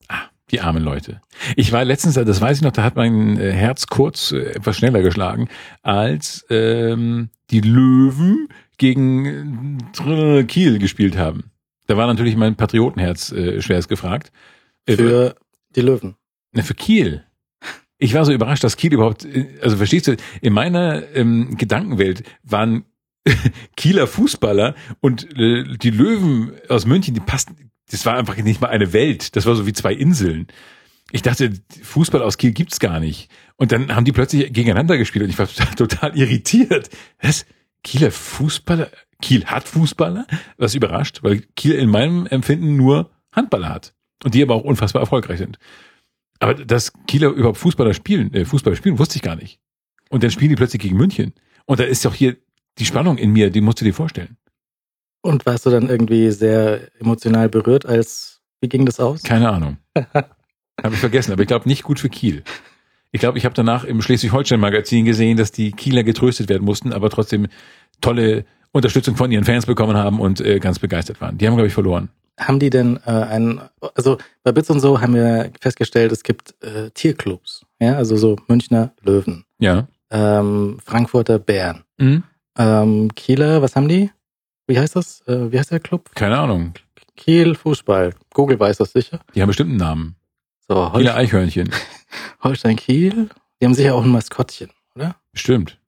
Ah, 0.07 0.29
die 0.51 0.61
armen 0.61 0.83
Leute. 0.83 1.21
Ich 1.55 1.71
war 1.71 1.83
letztens, 1.83 2.13
das 2.13 2.39
weiß 2.39 2.57
ich 2.57 2.63
noch, 2.63 2.71
da 2.71 2.83
hat 2.83 2.95
mein 2.95 3.39
äh, 3.39 3.51
Herz 3.51 3.87
kurz 3.87 4.31
äh, 4.31 4.51
etwas 4.51 4.77
schneller 4.77 5.01
geschlagen, 5.01 5.49
als 5.81 6.45
ähm, 6.51 7.29
die 7.49 7.61
Löwen 7.61 8.47
gegen 8.77 9.79
äh, 10.05 10.43
Kiel 10.43 10.77
gespielt 10.77 11.17
haben. 11.17 11.51
Da 11.87 11.97
war 11.97 12.05
natürlich 12.05 12.35
mein 12.35 12.55
Patriotenherz 12.55 13.31
äh, 13.31 13.59
schwerst 13.61 13.89
gefragt. 13.89 14.31
Für 14.87 15.35
die 15.75 15.81
Löwen. 15.81 16.15
Na, 16.51 16.61
für 16.61 16.75
Kiel. 16.75 17.24
Ich 17.97 18.13
war 18.13 18.25
so 18.25 18.33
überrascht, 18.33 18.63
dass 18.63 18.77
Kiel 18.77 18.93
überhaupt, 18.93 19.25
äh, 19.25 19.59
also 19.61 19.77
verstehst 19.77 20.07
du, 20.07 20.17
in 20.41 20.53
meiner 20.53 21.03
ähm, 21.15 21.57
Gedankenwelt 21.57 22.23
waren 22.43 22.85
Kieler 23.75 24.07
Fußballer 24.07 24.75
und 25.01 25.27
äh, 25.37 25.63
die 25.77 25.89
Löwen 25.89 26.53
aus 26.69 26.85
München, 26.85 27.13
die 27.13 27.19
passten, 27.19 27.71
das 27.89 28.05
war 28.05 28.17
einfach 28.17 28.35
nicht 28.37 28.61
mal 28.61 28.69
eine 28.69 28.93
Welt. 28.93 29.35
Das 29.35 29.45
war 29.45 29.55
so 29.55 29.65
wie 29.67 29.73
zwei 29.73 29.93
Inseln. 29.93 30.47
Ich 31.11 31.21
dachte, 31.21 31.53
Fußball 31.83 32.21
aus 32.21 32.37
Kiel 32.37 32.51
gibt's 32.51 32.79
gar 32.79 32.99
nicht. 32.99 33.29
Und 33.57 33.71
dann 33.71 33.95
haben 33.95 34.05
die 34.05 34.11
plötzlich 34.11 34.51
gegeneinander 34.51 34.97
gespielt 34.97 35.23
und 35.23 35.29
ich 35.29 35.39
war 35.39 35.47
total 35.75 36.17
irritiert. 36.17 36.89
Was? 37.21 37.45
Kieler 37.83 38.11
Fußballer? 38.11 38.89
Kiel 39.21 39.45
hat 39.45 39.67
Fußballer? 39.67 40.25
Was 40.57 40.75
überrascht, 40.75 41.19
weil 41.21 41.41
Kiel 41.55 41.73
in 41.73 41.89
meinem 41.89 42.25
Empfinden 42.25 42.75
nur 42.75 43.11
Handballer 43.31 43.69
hat. 43.69 43.93
Und 44.23 44.33
die 44.33 44.41
aber 44.41 44.55
auch 44.55 44.63
unfassbar 44.63 45.01
erfolgreich 45.01 45.37
sind. 45.37 45.59
Aber 46.39 46.53
dass 46.53 46.93
Kieler 47.07 47.29
überhaupt 47.29 47.57
Fußballer 47.57 47.93
spielen, 47.93 48.33
äh, 48.33 48.45
Fußball 48.45 48.75
spielen, 48.75 48.99
wusste 48.99 49.17
ich 49.17 49.21
gar 49.21 49.35
nicht. 49.35 49.59
Und 50.09 50.23
dann 50.23 50.31
spielen 50.31 50.49
die 50.49 50.55
plötzlich 50.55 50.81
gegen 50.81 50.97
München. 50.97 51.33
Und 51.65 51.79
da 51.79 51.83
ist 51.83 52.05
doch 52.05 52.13
hier 52.13 52.37
die 52.77 52.85
Spannung 52.85 53.17
in 53.17 53.31
mir, 53.31 53.49
die 53.49 53.61
musst 53.61 53.81
du 53.81 53.85
dir 53.85 53.93
vorstellen. 53.93 54.37
Und 55.21 55.45
warst 55.45 55.65
du 55.65 55.69
dann 55.69 55.89
irgendwie 55.89 56.29
sehr 56.31 56.91
emotional 56.99 57.49
berührt, 57.49 57.85
als 57.85 58.41
wie 58.61 58.69
ging 58.69 58.85
das 58.85 58.99
aus? 58.99 59.23
Keine 59.23 59.49
Ahnung. 59.49 59.77
habe 59.95 60.93
ich 60.93 60.99
vergessen, 60.99 61.31
aber 61.31 61.41
ich 61.41 61.47
glaube 61.47 61.67
nicht 61.67 61.83
gut 61.83 61.99
für 61.99 62.09
Kiel. 62.09 62.43
Ich 63.11 63.21
glaube, 63.21 63.37
ich 63.37 63.45
habe 63.45 63.55
danach 63.55 63.85
im 63.85 64.01
Schleswig-Holstein-Magazin 64.01 65.05
gesehen, 65.05 65.37
dass 65.37 65.51
die 65.51 65.71
Kieler 65.71 66.03
getröstet 66.03 66.49
werden 66.49 66.65
mussten, 66.65 66.91
aber 66.91 67.09
trotzdem 67.09 67.47
tolle 68.01 68.45
Unterstützung 68.71 69.15
von 69.15 69.31
ihren 69.31 69.45
Fans 69.45 69.65
bekommen 69.65 69.95
haben 69.95 70.19
und 70.19 70.41
äh, 70.41 70.59
ganz 70.59 70.79
begeistert 70.79 71.21
waren. 71.21 71.37
Die 71.37 71.47
haben, 71.47 71.55
glaube 71.55 71.67
ich, 71.67 71.73
verloren. 71.73 72.09
Haben 72.39 72.59
die 72.59 72.69
denn 72.69 72.97
äh, 73.05 73.09
einen, 73.11 73.61
also 73.95 74.17
bei 74.43 74.51
Bits 74.51 74.69
und 74.69 74.79
so 74.81 74.99
haben 74.99 75.13
wir 75.15 75.51
festgestellt, 75.61 76.11
es 76.11 76.23
gibt 76.23 76.53
äh, 76.63 76.89
Tierclubs, 76.91 77.65
ja, 77.79 77.95
also 77.95 78.17
so 78.17 78.35
Münchner 78.47 78.91
Löwen, 79.01 79.45
Ja. 79.59 79.87
ähm, 80.11 80.77
Frankfurter 80.83 81.39
Bären, 81.39 81.83
Mhm. 81.97 82.23
ähm, 82.57 83.15
Kieler, 83.15 83.61
was 83.61 83.75
haben 83.77 83.87
die? 83.87 84.11
Wie 84.67 84.77
heißt 84.77 84.95
das? 84.97 85.21
Äh, 85.27 85.51
wie 85.51 85.59
heißt 85.59 85.71
der 85.71 85.79
Club? 85.79 86.09
Keine 86.15 86.37
Ahnung. 86.37 86.73
Kiel 87.15 87.55
Fußball. 87.55 88.13
Google 88.33 88.59
weiß 88.59 88.77
das 88.77 88.91
sicher. 88.91 89.19
Die 89.33 89.41
haben 89.41 89.47
bestimmt 89.47 89.69
einen 89.69 89.79
Namen. 89.79 90.15
So, 90.67 90.73
Kieler 90.73 90.91
Holstein, 90.93 91.15
Eichhörnchen. 91.15 91.71
Holstein 92.43 92.75
Kiel. 92.75 93.29
Die 93.61 93.65
haben 93.65 93.73
sicher 93.75 93.95
auch 93.95 94.03
ein 94.03 94.09
Maskottchen, 94.09 94.71
oder? 94.95 95.15
Bestimmt. 95.31 95.79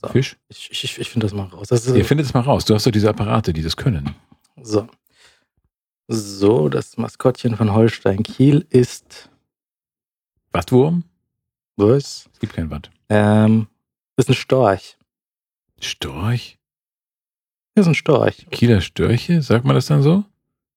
So. 0.00 0.08
Fisch? 0.08 0.36
Ich, 0.48 0.70
ich, 0.84 0.98
ich 0.98 1.10
finde 1.10 1.26
das 1.26 1.34
mal 1.34 1.44
raus. 1.46 1.68
Das 1.68 1.86
Ihr 1.88 2.04
findet 2.04 2.26
es 2.26 2.34
mal 2.34 2.40
raus. 2.40 2.64
Du 2.64 2.74
hast 2.74 2.86
doch 2.86 2.90
diese 2.92 3.08
Apparate, 3.08 3.52
die 3.52 3.62
das 3.62 3.76
können. 3.76 4.14
So. 4.60 4.88
So, 6.08 6.68
das 6.68 6.96
Maskottchen 6.96 7.56
von 7.56 7.72
Holstein 7.72 8.22
Kiel 8.22 8.66
ist 8.70 9.30
Wattwurm? 10.50 11.04
was? 11.76 12.28
Es 12.32 12.38
gibt 12.38 12.52
kein 12.54 12.70
Watt. 12.70 12.90
Ähm, 13.08 13.66
ist 14.16 14.28
ein 14.28 14.34
Storch. 14.34 14.98
Storch? 15.80 16.58
Ist 17.74 17.86
ein 17.86 17.94
Storch. 17.94 18.46
Kieler 18.50 18.80
Störche? 18.82 19.40
Sagt 19.42 19.64
man 19.64 19.74
das 19.74 19.86
dann 19.86 20.02
so? 20.02 20.24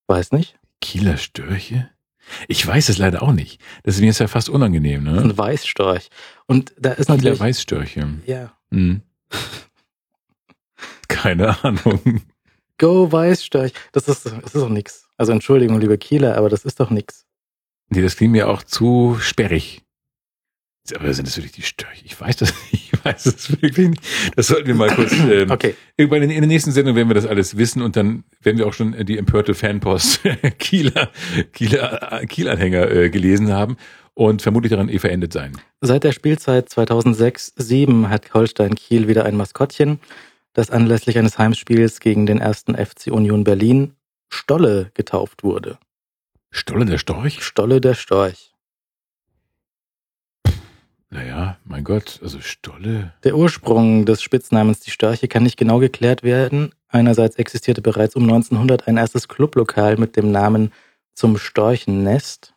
Weiß 0.08 0.32
nicht. 0.32 0.58
Kieler 0.82 1.18
Störche? 1.18 1.90
Ich 2.48 2.66
weiß 2.66 2.90
es 2.90 2.98
leider 2.98 3.22
auch 3.22 3.34
nicht. 3.34 3.62
Das 3.84 3.96
ist 3.96 4.02
mir 4.02 4.08
jetzt 4.08 4.20
ja 4.20 4.28
fast 4.28 4.50
unangenehm, 4.50 5.06
Das 5.06 5.16
ist 5.16 5.24
ne? 5.24 5.30
ein 5.30 5.38
Weißstorch. 5.38 6.10
Und 6.48 6.74
da 6.80 6.92
ist 6.92 7.08
Kieler 7.08 7.18
natürlich. 7.18 7.40
Weißstörche. 7.40 8.22
Ja. 8.26 8.58
Hm. 8.72 9.02
Keine 11.08 11.64
Ahnung. 11.64 12.22
Go 12.78 13.12
Weißstorch. 13.12 13.74
Das 13.92 14.08
ist, 14.08 14.26
das 14.26 14.34
ist 14.34 14.56
doch 14.56 14.70
nix. 14.70 15.08
Also 15.18 15.32
Entschuldigung, 15.32 15.80
liebe 15.80 15.98
Kieler, 15.98 16.38
aber 16.38 16.50
das 16.50 16.66
ist 16.66 16.80
doch 16.80 16.90
nix. 16.90 17.26
Nee, 17.90 18.02
das 18.02 18.16
klingt 18.18 18.32
mir 18.34 18.50
auch 18.50 18.64
zu 18.64 19.18
sperrig. 19.20 19.82
Aber 20.96 21.12
sind 21.14 21.28
das 21.28 21.36
wirklich 21.38 21.54
die 21.54 21.62
Störche? 21.64 22.04
Ich 22.06 22.20
weiß 22.20 22.38
das 22.38 22.54
nicht. 22.72 22.92
Ich 22.96 23.06
weiß 23.06 23.26
es 23.28 23.62
wirklich 23.62 23.90
nicht. 23.90 24.02
Das 24.36 24.48
sollten 24.48 24.68
wir 24.68 24.76
mal 24.76 24.90
kurz. 24.90 25.12
Ähm, 25.14 25.52
Okay. 25.52 25.76
Irgendwann 25.98 26.24
in, 26.24 26.30
in 26.32 26.42
der 26.42 26.48
nächsten 26.48 26.72
Sendung 26.72 26.96
werden 26.96 27.08
wir 27.08 27.14
das 27.14 27.26
alles 27.28 27.56
wissen 27.58 27.82
und 27.84 27.96
dann 27.96 28.24
werden 28.42 28.58
wir 28.58 28.66
auch 28.68 28.74
schon 28.74 28.96
die 29.06 29.18
empörte 29.18 29.54
Fanpost 29.54 30.22
Kieler, 30.60 31.12
Kieler, 31.54 32.22
Kiel-Anhänger 32.28 32.90
äh, 32.92 33.10
gelesen 33.12 33.52
haben 33.54 33.78
und 34.16 34.42
vermutlich 34.42 34.72
daran 34.72 34.90
eh 34.90 34.98
verendet 34.98 35.34
sein. 35.34 35.58
Seit 35.82 36.04
der 36.04 36.14
Spielzeit 36.14 36.70
2006-07 36.70 38.08
hat 38.10 38.34
Holstein 38.34 38.74
Kiel 38.76 39.08
wieder 39.08 39.26
ein 39.26 39.36
Maskottchen, 39.38 40.00
das 40.56 40.72
anlässlich 40.72 41.20
eines 41.20 41.38
Heimspiels 41.38 42.00
gegen 42.00 42.26
den 42.26 42.40
ersten 42.40 42.76
FC 42.76 43.08
Union 43.08 43.44
Berlin 43.44 43.96
Stolle 44.30 44.90
getauft 44.96 45.44
wurde. 45.44 45.78
Stolle 46.50 46.86
der 46.86 46.98
Storch? 46.98 47.44
Stolle 47.44 47.82
der 47.82 47.94
Storch. 47.94 48.54
Naja, 51.10 51.58
mein 51.66 51.84
Gott, 51.84 52.20
also 52.24 52.40
Stolle. 52.42 53.14
Der 53.24 53.38
Ursprung 53.38 54.06
des 54.06 54.22
Spitznamens 54.22 54.80
die 54.80 54.92
Störche 54.92 55.28
kann 55.28 55.44
nicht 55.44 55.58
genau 55.58 55.80
geklärt 55.80 56.24
werden. 56.24 56.74
Einerseits 56.88 57.36
existierte 57.36 57.82
bereits 57.82 58.16
um 58.16 58.24
1900 58.24 58.88
ein 58.88 58.98
erstes 58.98 59.28
Clublokal 59.28 59.98
mit 59.98 60.16
dem 60.16 60.32
Namen 60.32 60.72
Zum 61.14 61.38
Storchennest. 61.38 62.54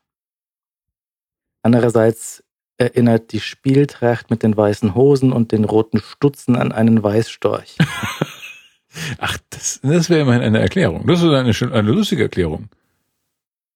Andererseits 1.62 2.44
erinnert 2.78 3.32
die 3.32 3.40
Spieltracht 3.40 4.30
mit 4.30 4.42
den 4.42 4.56
weißen 4.56 4.94
Hosen 4.94 5.32
und 5.32 5.52
den 5.52 5.64
roten 5.64 6.00
Stutzen 6.00 6.56
an 6.56 6.72
einen 6.72 7.02
Weißstorch. 7.02 7.76
Ach, 9.18 9.36
das, 9.50 9.80
das 9.82 10.08
wäre 10.10 10.22
immerhin 10.22 10.42
eine 10.42 10.60
Erklärung. 10.60 11.06
Das 11.06 11.20
ist 11.22 11.28
eine, 11.28 11.52
schön- 11.54 11.72
eine 11.72 11.90
lustige 11.92 12.22
Erklärung. 12.22 12.68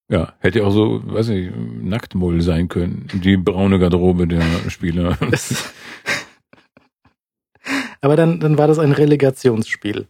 Ja, 0.09 0.33
hätte 0.39 0.59
ja 0.59 0.65
auch 0.65 0.71
so, 0.71 1.01
weiß 1.05 1.29
ich, 1.29 1.49
Nacktmull 1.55 2.41
sein 2.41 2.67
können. 2.67 3.07
Die 3.13 3.37
braune 3.37 3.79
Garderobe 3.79 4.27
der 4.27 4.41
Spieler. 4.69 5.17
Aber 8.01 8.15
dann, 8.15 8.39
dann 8.39 8.57
war 8.57 8.67
das 8.67 8.79
ein 8.79 8.91
Relegationsspiel. 8.91 10.07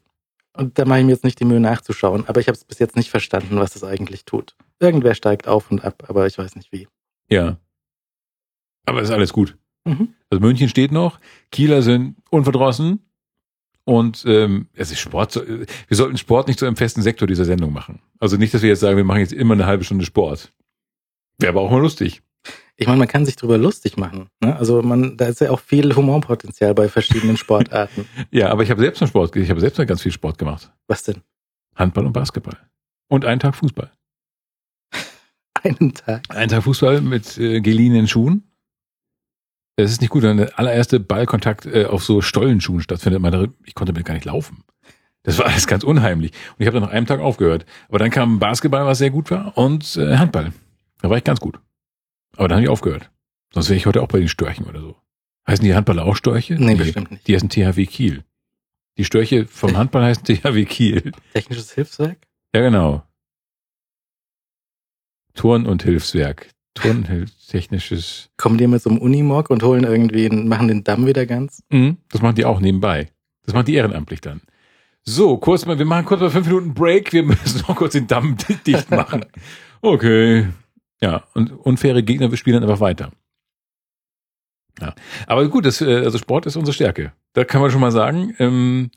Und 0.56 0.78
da 0.80 0.86
mache 0.86 0.99
ich 0.99 1.06
mir 1.06 1.11
jetzt 1.11 1.24
nicht 1.24 1.40
die 1.40 1.45
Mühe 1.45 1.60
nachzuschauen. 1.60 2.28
Aber 2.28 2.40
ich 2.40 2.48
habe 2.48 2.56
es 2.57 2.64
bis 2.65 2.80
jetzt 2.80 2.95
nicht 2.95 3.10
verstanden, 3.11 3.57
was 3.57 3.74
das 3.74 3.84
eigentlich 3.84 4.26
tut. 4.26 4.56
Irgendwer 4.80 5.14
steigt 5.15 5.48
auf 5.48 5.70
und 5.72 5.84
ab, 5.84 6.03
aber 6.07 6.26
ich 6.28 6.38
weiß 6.38 6.56
nicht 6.56 6.72
wie. 6.72 6.88
Ja. 7.30 7.57
Aber 8.86 9.02
ist 9.02 9.12
alles 9.12 9.34
gut. 9.34 9.58
Mhm. 9.86 10.14
Also 10.30 10.42
München 10.42 10.70
steht 10.70 10.92
noch, 10.92 11.20
Kieler 11.52 11.82
sind 11.82 12.16
unverdrossen 12.30 13.00
und 13.86 14.24
ähm, 14.26 14.68
es 14.74 14.92
ist 14.92 15.00
Sport. 15.00 15.36
Wir 15.36 15.98
sollten 15.98 16.18
Sport 16.18 16.48
nicht 16.48 16.60
zu 16.60 16.66
einem 16.66 16.76
festen 16.76 17.02
Sektor 17.02 17.28
dieser 17.28 17.46
Sendung 17.46 17.74
machen. 17.74 18.00
Also 18.20 18.38
nicht, 18.38 18.54
dass 18.54 18.62
wir 18.62 18.70
jetzt 18.70 18.80
sagen, 18.80 18.98
wir 18.98 19.04
machen 19.04 19.20
jetzt 19.20 19.34
immer 19.34 19.54
eine 19.54 19.66
halbe 19.66 19.84
Stunde 19.84 20.06
Sport. 20.06 20.54
Wäre 21.38 21.52
aber 21.52 21.62
auch 21.62 21.72
mal 21.72 21.82
lustig. 21.82 22.22
Ich 22.76 22.88
meine, 22.88 23.00
man 23.00 23.08
kann 23.08 23.26
sich 23.26 23.36
drüber 23.36 23.58
lustig 23.58 23.98
machen. 23.98 24.30
Ne? 24.42 24.56
Also 24.56 24.82
man, 24.82 25.16
da 25.18 25.26
ist 25.26 25.42
ja 25.42 25.52
auch 25.52 25.60
viel 25.60 25.96
Humorpotenzial 25.96 26.74
bei 26.74 26.90
verschiedenen 26.90 27.38
Sportarten. 27.38 28.08
Ja, 28.32 28.50
aber 28.50 28.64
ich 28.64 28.72
habe 28.72 28.82
selbst 28.82 29.00
noch 29.02 29.08
Sport, 29.08 29.36
ich 29.36 29.50
habe 29.50 29.60
selbst 29.60 29.78
noch 29.78 29.86
ganz 29.86 30.02
viel 30.02 30.12
Sport 30.12 30.38
gemacht. 30.38 30.72
Was 30.88 31.04
denn? 31.04 31.22
Handball 31.76 32.06
und 32.06 32.14
Basketball. 32.14 32.58
Und 33.10 33.26
einen 33.26 33.40
Tag 33.40 33.56
Fußball. 33.56 33.92
Einen 35.64 35.94
Tag. 35.94 36.24
Einen 36.30 36.50
Tag 36.50 36.64
Fußball 36.64 37.02
mit 37.02 37.38
äh, 37.38 37.62
geliehenen 37.62 38.08
Schuhen. 38.08 38.53
Es 39.76 39.91
ist 39.91 40.02
nicht 40.02 40.12
gut, 40.12 40.24
wenn 40.24 40.38
der 40.38 40.60
allererste 40.60 41.00
Ballkontakt 41.00 41.66
äh, 41.66 41.86
auf 41.86 42.04
so 42.04 42.22
Stollenschuhen 42.22 42.82
stattfindet. 42.82 43.22
Meine, 43.22 43.52
ich 43.66 43.74
konnte 43.74 43.94
mir 43.94 44.04
gar 44.04 44.14
nicht 44.14 44.26
laufen. 44.26 44.64
Das 45.24 45.40
war 45.40 45.48
alles 45.48 45.68
ganz 45.68 45.84
unheimlich. 45.84 46.32
Und 46.32 46.60
ich 46.60 46.68
habe 46.68 46.80
dann 46.80 46.88
nach 46.88 46.94
einem 46.94 47.08
Tag 47.08 47.20
aufgehört. 47.20 47.66
Aber 47.90 47.98
dann 47.98 48.12
kam 48.12 48.40
Basketball, 48.40 48.86
was 48.86 49.00
sehr 49.00 49.10
gut 49.10 49.32
war, 49.32 49.58
und 49.58 49.95
äh, 49.98 50.18
Handball. 50.18 50.54
Da 51.02 51.10
war 51.10 51.18
ich 51.18 51.24
ganz 51.24 51.40
gut. 51.40 51.60
Aber 52.36 52.48
dann 52.48 52.58
habe 52.58 52.66
ich 52.66 52.70
aufgehört. 52.70 53.10
Sonst 53.54 53.70
wäre 53.70 53.78
ich 53.78 53.86
heute 53.86 54.02
auch 54.02 54.08
bei 54.08 54.20
den 54.20 54.28
Störchen 54.28 54.66
oder 54.66 54.82
so. 54.82 54.95
Heißen 55.48 55.64
die 55.66 55.76
Handballer 55.76 56.06
auch 56.06 56.16
Störche? 56.16 56.56
Nee, 56.56 56.76
bestimmt 56.76 57.12
nicht. 57.12 57.28
Die 57.28 57.36
heißen 57.36 57.50
THW 57.50 57.86
Kiel. 57.86 58.24
Die 58.98 59.06
Störche 59.06 59.48
vom 59.48 59.76
Handball 59.76 60.04
heißen 60.04 60.24
THW 60.24 60.66
Kiel. 60.66 61.12
Technisches 61.34 61.72
Hilfswerk? 61.74 62.18
Ja, 62.54 62.62
genau. 62.62 63.04
Turn- 65.34 65.66
und 65.66 65.84
Hilfswerk. 65.84 66.53
Turn, 66.74 67.30
technisches. 67.48 68.30
Kommen 68.38 68.58
die 68.58 68.68
mit 68.68 68.82
so 68.82 68.90
einem 68.90 69.00
Unimog 69.00 69.50
und 69.50 69.62
holen 69.64 69.84
irgendwie, 69.84 70.30
machen 70.30 70.68
den 70.68 70.84
Damm 70.84 71.06
wieder 71.06 71.26
ganz? 71.26 71.64
Mhm, 71.70 71.98
das 72.10 72.22
machen 72.22 72.36
die 72.36 72.45
auch 72.45 72.60
nebenbei. 72.60 73.10
Das 73.45 73.54
machen 73.54 73.66
die 73.66 73.76
ehrenamtlich 73.76 74.22
dann. 74.22 74.41
So, 75.06 75.38
kurz 75.38 75.66
mal, 75.66 75.78
wir 75.78 75.86
machen 75.86 76.06
kurz 76.06 76.22
mal 76.22 76.30
fünf 76.30 76.48
Minuten 76.48 76.74
Break. 76.74 77.14
Wir 77.14 77.24
müssen 77.24 77.60
noch 77.68 77.76
kurz 77.76 77.94
den 77.94 78.08
Damm 78.08 78.38
dicht 78.66 78.90
machen. 78.91 79.26
Okay. 79.86 80.48
Ja, 81.02 81.26
und 81.34 81.52
unfaire 81.52 82.04
Gegner, 82.04 82.32
wir 82.32 82.38
spielen 82.38 82.54
dann 82.54 82.64
einfach 82.64 82.80
weiter. 82.80 83.12
Ja. 84.80 84.95
Aber 85.28 85.45
gut, 85.50 85.66
das, 85.66 85.82
äh, 85.82 85.98
also 86.06 86.18
Sport 86.18 86.45
ist 86.45 86.56
unsere 86.56 86.74
Stärke. 86.74 87.12
Da 87.34 87.44
kann 87.44 87.60
man 87.60 87.70
schon 87.70 87.82
mal 87.82 87.91
sagen. 87.91 88.34
Ähm, 88.40 88.91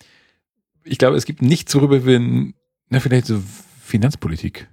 ich 0.85 0.99
glaube, 0.99 1.17
es 1.17 1.25
gibt 1.25 1.43
nichts, 1.43 1.75
worüber 1.75 2.07
wir, 2.07 2.21
na, 2.89 3.01
vielleicht 3.01 3.27
so 3.27 3.43
Finanzpolitik. 3.83 4.69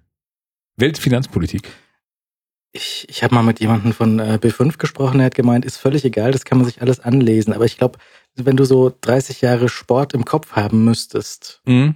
Weltfinanzpolitik. 0.77 1.67
Ich, 2.75 3.05
ich 3.07 3.23
habe 3.23 3.35
mal 3.35 3.43
mit 3.43 3.59
jemandem 3.59 3.93
von 3.93 4.17
äh, 4.19 4.39
B5 4.41 4.77
gesprochen, 4.77 5.19
der 5.19 5.27
hat 5.27 5.35
gemeint, 5.35 5.63
ist 5.63 5.77
völlig 5.77 6.03
egal, 6.05 6.31
das 6.31 6.43
kann 6.43 6.57
man 6.57 6.65
sich 6.65 6.81
alles 6.81 6.99
anlesen. 6.99 7.53
Aber 7.53 7.65
ich 7.65 7.77
glaube, 7.77 7.99
wenn 8.35 8.57
du 8.57 8.65
so 8.65 8.91
30 9.01 9.41
Jahre 9.41 9.69
Sport 9.69 10.13
im 10.15 10.25
Kopf 10.25 10.53
haben 10.53 10.83
müsstest, 10.83 11.61
Mhm. 11.67 11.95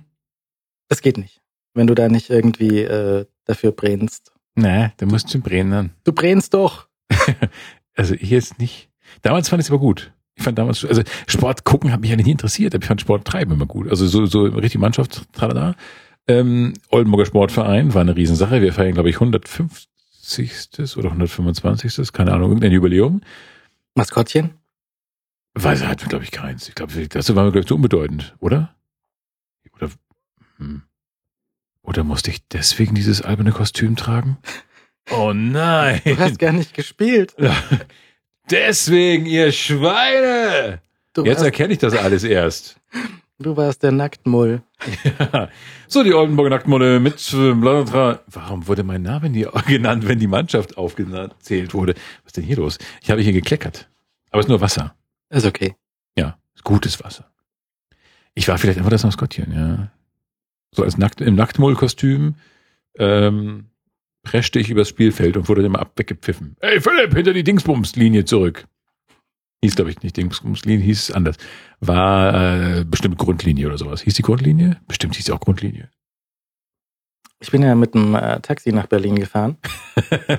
das 0.87 1.01
geht 1.01 1.17
nicht. 1.17 1.41
Wenn 1.73 1.87
du 1.87 1.95
da 1.95 2.07
nicht 2.09 2.29
irgendwie 2.29 2.81
äh, 2.81 3.25
dafür 3.45 3.71
brennst. 3.71 4.31
Na, 4.55 4.91
da 4.97 5.05
musst 5.07 5.33
du 5.33 5.39
brennen. 5.41 5.91
Du 6.03 6.11
brennst 6.13 6.53
doch. 6.53 6.87
Also 7.99 8.13
ich 8.13 8.29
jetzt 8.29 8.59
nicht. 8.59 8.91
Damals 9.23 9.49
fand 9.49 9.59
ich 9.59 9.65
es 9.65 9.71
aber 9.71 9.79
gut. 9.79 10.13
Ich 10.35 10.43
fand 10.43 10.59
damals, 10.59 10.85
also 10.85 11.01
Sport 11.25 11.63
gucken 11.63 11.91
hat 11.91 11.99
mich 12.01 12.11
ja 12.11 12.15
nicht 12.15 12.27
interessiert, 12.27 12.75
aber 12.75 12.83
ich 12.83 12.87
fand 12.87 13.01
Sport 13.01 13.25
treiben 13.25 13.53
immer 13.53 13.65
gut. 13.65 13.89
Also 13.89 14.05
so, 14.05 14.27
so 14.27 14.43
richtig 14.43 14.79
Mannschaft, 14.79 15.23
tralala. 15.33 15.73
Ähm, 16.27 16.73
Oldenburger 16.91 17.25
Sportverein 17.25 17.95
war 17.95 18.01
eine 18.01 18.15
Riesensache. 18.15 18.61
Wir 18.61 18.71
feiern, 18.71 18.93
glaube 18.93 19.09
ich, 19.09 19.15
150. 19.15 19.87
oder 20.97 21.09
125. 21.09 22.11
keine 22.13 22.33
Ahnung, 22.33 22.49
irgendein 22.49 22.71
Jubiläum. 22.71 23.21
Maskottchen? 23.95 24.55
Weiß 25.53 25.81
er, 25.81 25.87
hatten 25.87 26.01
wir, 26.01 26.09
glaube 26.09 26.23
ich, 26.23 26.31
keins. 26.31 26.69
Ich 26.69 26.75
glaube, 26.75 27.07
das 27.07 27.35
war 27.35 27.43
mir, 27.43 27.51
glaube 27.51 27.61
ich, 27.61 27.67
zu 27.67 27.75
unbedeutend, 27.75 28.35
oder? 28.39 28.75
Oder, 29.75 29.89
hm. 30.57 30.83
oder 31.81 32.03
musste 32.03 32.31
ich 32.31 32.47
deswegen 32.47 32.95
dieses 32.95 33.21
alberne 33.21 33.51
Kostüm 33.51 33.95
tragen? 33.95 34.37
Oh 35.09 35.31
nein! 35.31 36.01
Du 36.03 36.17
hast 36.17 36.37
gar 36.37 36.51
nicht 36.51 36.73
gespielt. 36.73 37.33
Deswegen, 38.49 39.25
ihr 39.25 39.53
Schweine! 39.53 40.81
Du, 41.13 41.23
Jetzt 41.23 41.41
erkenne 41.41 41.71
ich 41.71 41.79
das 41.79 41.93
alles 41.93 42.25
erst. 42.25 42.77
du 43.39 43.57
warst 43.57 43.84
der 43.84 43.91
Nacktmull. 43.91 44.61
so, 45.88 46.03
die 46.03 46.14
Oldenburger 46.14 46.49
Nacktmulle 46.49 46.99
mit 46.99 47.15
Blablabla. 47.31 48.22
Warum 48.27 48.68
wurde 48.68 48.84
mein 48.84 49.01
Name 49.01 49.30
nie 49.30 49.47
genannt, 49.68 50.07
wenn 50.07 50.19
die 50.19 50.27
Mannschaft 50.27 50.77
aufgezählt 50.77 51.73
wurde? 51.73 51.93
Was 51.95 52.27
ist 52.27 52.38
denn 52.38 52.43
hier 52.43 52.57
los? 52.57 52.77
Ich 53.01 53.11
habe 53.11 53.22
hier 53.22 53.34
gekleckert. 53.34 53.89
Aber 54.31 54.39
es 54.39 54.45
ist 54.45 54.49
nur 54.49 54.61
Wasser. 54.61 54.95
Ist 55.30 55.45
okay. 55.45 55.76
Ja, 56.18 56.38
ist 56.55 56.64
gutes 56.64 57.03
Wasser. 57.03 57.30
Ich 58.34 58.47
war 58.47 58.57
vielleicht 58.57 58.77
einfach 58.77 58.91
das 58.91 59.03
Maskottchen, 59.03 59.51
ja. 59.53 59.91
So 60.72 60.84
als 60.84 60.97
Nackt, 60.97 61.22
im 61.22 61.35
Nacktmull-Kostüm 61.35 62.35
ähm, 62.99 63.65
preschte 64.23 64.59
ich 64.59 64.69
übers 64.69 64.89
Spielfeld 64.89 65.38
und 65.38 65.49
wurde 65.49 65.65
immer 65.65 65.80
ab 65.80 65.93
weggepfiffen. 65.95 66.55
Ey, 66.59 66.81
Philipp, 66.81 67.15
hinter 67.15 67.34
die 67.34 67.43
Dingsbums-Linie 67.43 68.26
zurück. 68.26 68.68
Hieß, 69.63 69.75
glaube 69.75 69.89
ich, 69.91 70.01
nicht 70.03 70.15
Dingsbums-Linie, 70.17 70.85
hieß 70.85 71.09
es 71.09 71.11
anders. 71.11 71.38
War 71.79 72.79
äh, 72.79 72.85
bestimmt 72.85 73.17
Grundlinie 73.17 73.67
oder 73.67 73.77
sowas. 73.77 74.01
Hieß 74.01 74.13
die 74.13 74.21
Grundlinie? 74.21 74.79
Bestimmt 74.88 75.15
hieß 75.15 75.25
sie 75.25 75.31
auch 75.31 75.39
Grundlinie. 75.39 75.89
Ich 77.39 77.51
bin 77.51 77.63
ja 77.63 77.73
mit 77.75 77.93
dem 77.95 78.13
äh, 78.15 78.39
Taxi 78.41 78.71
nach 78.71 78.88
Berlin 78.88 79.15
gefahren. 79.15 79.57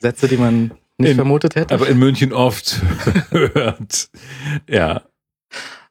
Sätze, 0.00 0.28
die 0.28 0.36
man 0.36 0.72
nicht 0.98 1.10
In- 1.10 1.14
vermutet 1.16 1.54
hätte. 1.56 1.74
Aber 1.74 1.88
in 1.88 1.98
München 1.98 2.32
oft 2.32 2.80
hört. 3.30 4.10
Ja. 4.68 5.02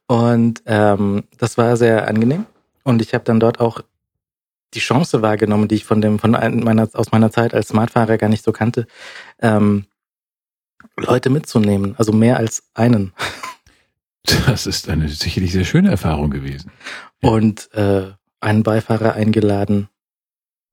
Und 0.08 0.62
ähm, 0.66 1.24
das 1.38 1.58
war 1.58 1.78
sehr 1.78 2.08
angenehm. 2.08 2.46
Und 2.84 3.02
ich 3.02 3.14
habe 3.14 3.24
dann 3.24 3.40
dort 3.40 3.60
auch 3.60 3.82
die 4.74 4.80
Chance 4.80 5.22
wahrgenommen, 5.22 5.68
die 5.68 5.76
ich 5.76 5.86
von 5.86 6.02
dem, 6.02 6.20
von 6.20 6.36
ein- 6.36 6.60
meiner, 6.64 6.88
aus 6.94 7.12
meiner 7.12 7.32
Zeit 7.32 7.54
als 7.54 7.70
Smartfahrer 7.70 8.18
gar 8.18 8.30
nicht 8.30 8.44
so 8.44 8.52
kannte, 8.52 8.88
ähm, 9.42 9.86
Leute 10.98 11.30
mitzunehmen. 11.30 11.96
Also 11.98 12.12
mehr 12.12 12.38
als 12.38 12.64
einen. 12.74 13.14
Das 14.48 14.66
ist 14.66 14.90
eine 14.90 15.08
sicherlich 15.10 15.52
sehr 15.52 15.66
schöne 15.66 15.90
Erfahrung 15.90 16.32
gewesen. 16.32 16.72
Ja. 17.22 17.30
Und 17.30 17.72
äh, 17.74 18.12
einen 18.40 18.64
Beifahrer 18.64 19.14
eingeladen. 19.14 19.90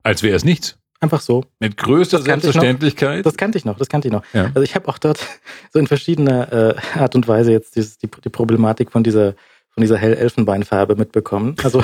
Als 0.03 0.23
wäre 0.23 0.37
es 0.37 0.45
nichts. 0.45 0.79
Einfach 1.01 1.21
so. 1.21 1.45
Mit 1.59 1.77
größter 1.77 2.19
Das 2.19 2.27
ich 2.27 2.29
noch. 2.29 2.43
Selbstverständlichkeit. 2.43 3.27
Das 3.27 3.37
kannte 3.37 3.59
ich 3.59 3.65
noch, 3.65 3.77
das 3.77 3.89
kannte 3.89 4.09
ich 4.09 4.13
noch. 4.13 4.23
Ja. 4.33 4.45
Also 4.47 4.63
ich 4.63 4.77
habe 4.77 4.89
auch 4.89 4.99
dort 4.99 5.19
so 5.73 5.79
in 5.79 5.87
verschiedener 5.89 6.53
äh, 6.53 6.99
Art 6.99 7.17
und 7.17 7.27
Weise 7.27 7.51
jetzt 7.51 7.75
dieses, 7.77 7.99
die, 7.99 8.09
die 8.09 8.29
Problematik 8.29 8.93
von 8.93 9.03
dieser, 9.03 9.35
von 9.71 9.81
dieser 9.81 9.99
hell-Elfenbeinfarbe 9.99 10.95
mitbekommen. 10.95 11.57
Also 11.65 11.83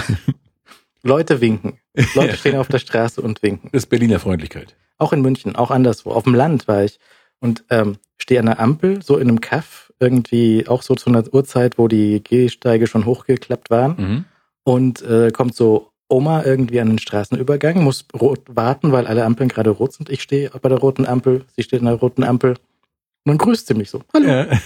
Leute 1.02 1.40
winken. 1.40 1.78
Leute 2.14 2.36
stehen 2.36 2.56
auf 2.56 2.68
der 2.68 2.78
Straße 2.78 3.20
und 3.20 3.42
winken. 3.42 3.70
Das 3.72 3.84
ist 3.84 3.90
Berliner 3.90 4.20
Freundlichkeit. 4.20 4.76
Auch 4.98 5.12
in 5.12 5.20
München, 5.20 5.56
auch 5.56 5.70
anderswo. 5.70 6.10
Auf 6.12 6.24
dem 6.24 6.34
Land 6.34 6.68
war 6.68 6.84
ich 6.84 7.00
und 7.40 7.64
ähm, 7.70 7.96
stehe 8.18 8.40
an 8.40 8.46
der 8.46 8.60
Ampel, 8.60 9.02
so 9.02 9.16
in 9.16 9.28
einem 9.28 9.40
Kaff, 9.40 9.92
irgendwie 10.00 10.66
auch 10.68 10.82
so 10.82 10.94
zu 10.94 11.10
einer 11.10 11.24
Uhrzeit, 11.32 11.78
wo 11.78 11.88
die 11.88 12.22
Gehsteige 12.22 12.86
schon 12.86 13.04
hochgeklappt 13.04 13.70
waren. 13.70 13.94
Mhm. 13.96 14.24
Und 14.64 15.02
äh, 15.02 15.30
kommt 15.30 15.54
so 15.54 15.90
Oma 16.08 16.44
irgendwie 16.44 16.80
an 16.80 16.88
den 16.88 16.98
Straßenübergang, 16.98 17.82
muss 17.82 18.06
rot 18.18 18.42
warten, 18.48 18.92
weil 18.92 19.06
alle 19.06 19.24
Ampeln 19.24 19.48
gerade 19.48 19.70
rot 19.70 19.92
sind. 19.92 20.08
Ich 20.10 20.22
stehe 20.22 20.50
bei 20.50 20.68
der 20.68 20.78
roten 20.78 21.06
Ampel, 21.06 21.44
sie 21.56 21.62
steht 21.62 21.80
an 21.80 21.86
der 21.86 21.94
roten 21.94 22.24
Ampel. 22.24 22.50
Und 22.50 23.32
dann 23.32 23.38
grüßt 23.38 23.66
sie 23.66 23.74
mich 23.74 23.90
so. 23.90 24.02
Hallo. 24.14 24.28
Ja. 24.28 24.46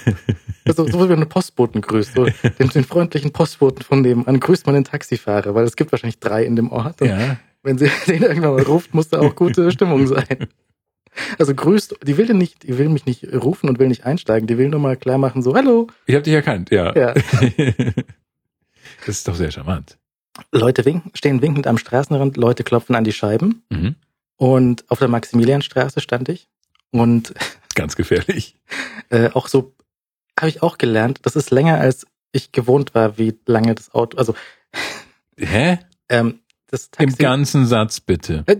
So, 0.65 0.87
so 0.87 0.93
wie 0.93 1.09
man 1.09 1.15
einen 1.15 1.29
Postboten 1.29 1.81
grüßt. 1.81 2.15
So, 2.15 2.25
den, 2.61 2.69
den 2.69 2.85
freundlichen 2.85 3.33
Postboten 3.33 3.83
von 3.83 4.01
nebenan 4.01 4.39
grüßt 4.39 4.65
man 4.67 4.77
den 4.77 4.85
Taxifahrer, 4.85 5.57
weil 5.57 5.65
es 5.65 5.75
gibt 5.75 5.91
wahrscheinlich 5.91 6.21
drei 6.21 6.45
in 6.45 6.55
dem 6.55 6.71
Ort. 6.71 7.03
Und 7.03 7.09
ja. 7.09 7.37
wenn 7.65 7.79
sie 7.79 7.91
den 8.07 8.23
irgendwann 8.23 8.55
mal 8.55 8.63
ruft, 8.63 8.95
muss 8.95 9.09
da 9.09 9.19
auch 9.19 9.35
gute 9.35 9.73
Stimmung 9.73 10.07
sein. 10.07 10.47
Also 11.39 11.55
grüßt, 11.55 11.97
die 12.05 12.17
will 12.17 12.33
nicht, 12.35 12.63
die 12.63 12.79
will 12.79 12.89
mich 12.89 13.05
nicht 13.07 13.27
rufen 13.35 13.69
und 13.69 13.79
will 13.79 13.89
nicht 13.89 14.05
einsteigen, 14.07 14.47
die 14.47 14.57
will 14.59 14.69
nur 14.69 14.81
mal 14.81 14.97
klar 14.97 15.19
machen, 15.19 15.43
so, 15.43 15.55
hallo. 15.55 15.89
Ich 16.07 16.15
habe 16.15 16.23
dich 16.23 16.33
erkannt, 16.35 16.71
ja. 16.71 16.95
Ja. 16.97 17.15
Das 19.07 19.17
ist 19.17 19.27
doch 19.27 19.35
sehr 19.35 19.51
charmant. 19.51 19.99
Leute 20.53 20.85
winken, 20.85 21.11
stehen 21.15 21.43
winkend 21.43 21.67
am 21.67 21.77
Straßenrand, 21.77 22.37
Leute 22.37 22.63
klopfen 22.63 22.95
an 22.95 23.03
die 23.05 23.13
Scheiben. 23.13 23.65
Mhm. 23.69 23.97
Und 24.37 24.85
auf 24.91 25.01
der 25.01 25.09
Maximilianstraße 25.09 26.01
stand 26.01 26.29
ich. 26.29 26.49
Und 26.93 27.35
Ganz 27.75 27.97
gefährlich. 27.97 28.57
äh, 29.11 29.31
auch 29.31 29.49
so 29.49 29.75
habe 30.39 30.49
ich 30.49 30.63
auch 30.63 30.79
gelernt, 30.79 31.21
das 31.23 31.37
ist 31.37 31.51
länger 31.51 31.79
als 31.79 32.07
ich 32.33 32.53
gewohnt 32.53 32.95
war, 32.95 33.19
wie 33.19 33.35
lange 33.47 33.75
das 33.75 33.93
Auto, 33.93 34.17
also 34.19 34.35
Hä? 35.37 35.79
ähm, 36.09 36.41
das 36.69 36.87
Im 36.99 37.09
Taxi, 37.09 37.17
ganzen 37.23 37.67
Satz 37.67 38.01
bitte. 38.01 38.45
äh, 38.47 38.57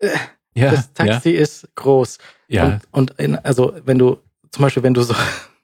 äh, 0.00 0.10
Ja, 0.54 0.70
das 0.70 0.90
ja, 0.98 1.06
Taxi 1.06 1.30
ist 1.30 1.68
groß. 1.74 2.18
ja. 2.48 2.80
Und, 2.92 3.10
und 3.10 3.20
in, 3.20 3.36
also 3.36 3.74
wenn 3.84 3.98
du, 3.98 4.18
zum 4.50 4.62
Beispiel, 4.62 4.82
wenn 4.82 4.94
du 4.94 5.02
so 5.02 5.14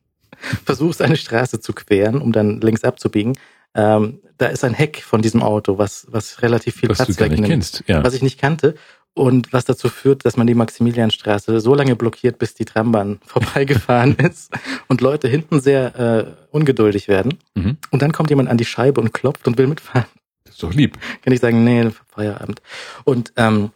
versuchst, 0.65 1.03
eine 1.03 1.17
Straße 1.17 1.61
zu 1.61 1.73
queren, 1.73 2.21
um 2.21 2.33
dann 2.33 2.61
links 2.61 2.85
abzubiegen, 2.85 3.37
ähm, 3.75 4.21
da 4.39 4.47
ist 4.47 4.65
ein 4.65 4.75
Heck 4.75 5.03
von 5.03 5.21
diesem 5.21 5.43
Auto, 5.43 5.79
was, 5.79 6.07
was 6.11 6.43
relativ 6.43 6.77
viel 6.77 6.89
Was 6.89 6.99
du 6.99 7.05
Platz 7.05 7.09
nicht 7.19 7.21
wegnimmt, 7.21 7.49
kennst. 7.49 7.85
Ja. 7.87 8.03
was 8.05 8.15
ich 8.15 8.23
nicht 8.23 8.41
kannte. 8.41 8.75
Und 9.15 9.53
was 9.53 9.65
dazu 9.65 9.89
führt, 9.89 10.25
dass 10.25 10.37
man 10.37 10.47
die 10.47 10.55
Maximilianstraße 10.55 11.61
so 11.61 11.75
lange 11.75 11.97
blockiert, 11.97 12.39
bis 12.39 12.55
die 12.55 12.65
Trambahn 12.65 13.19
vorbeigefahren 13.27 14.15
ist 14.15 14.53
und 14.87 15.01
Leute 15.01 15.27
hinten 15.27 15.61
sehr 15.61 15.99
äh, 15.99 16.57
ungeduldig 16.57 17.09
werden. 17.09 17.39
Mhm. 17.55 17.79
Und 17.91 18.01
dann 18.01 18.13
kommt 18.13 18.31
jemand 18.31 18.49
an 18.49 18.59
die 18.59 18.65
Scheibe 18.65 19.01
und 19.01 19.13
klopft 19.13 19.49
und 19.49 19.59
will 19.59 19.67
mitfahren. 19.67 20.07
Das 20.45 20.55
ist 20.55 20.63
doch 20.63 20.73
lieb. 20.73 20.99
Kann 21.23 21.33
ich 21.33 21.41
sagen, 21.41 21.65
nee, 21.65 21.91
Feierabend. 22.07 22.63
Und 23.05 23.33
ähm, 23.37 23.71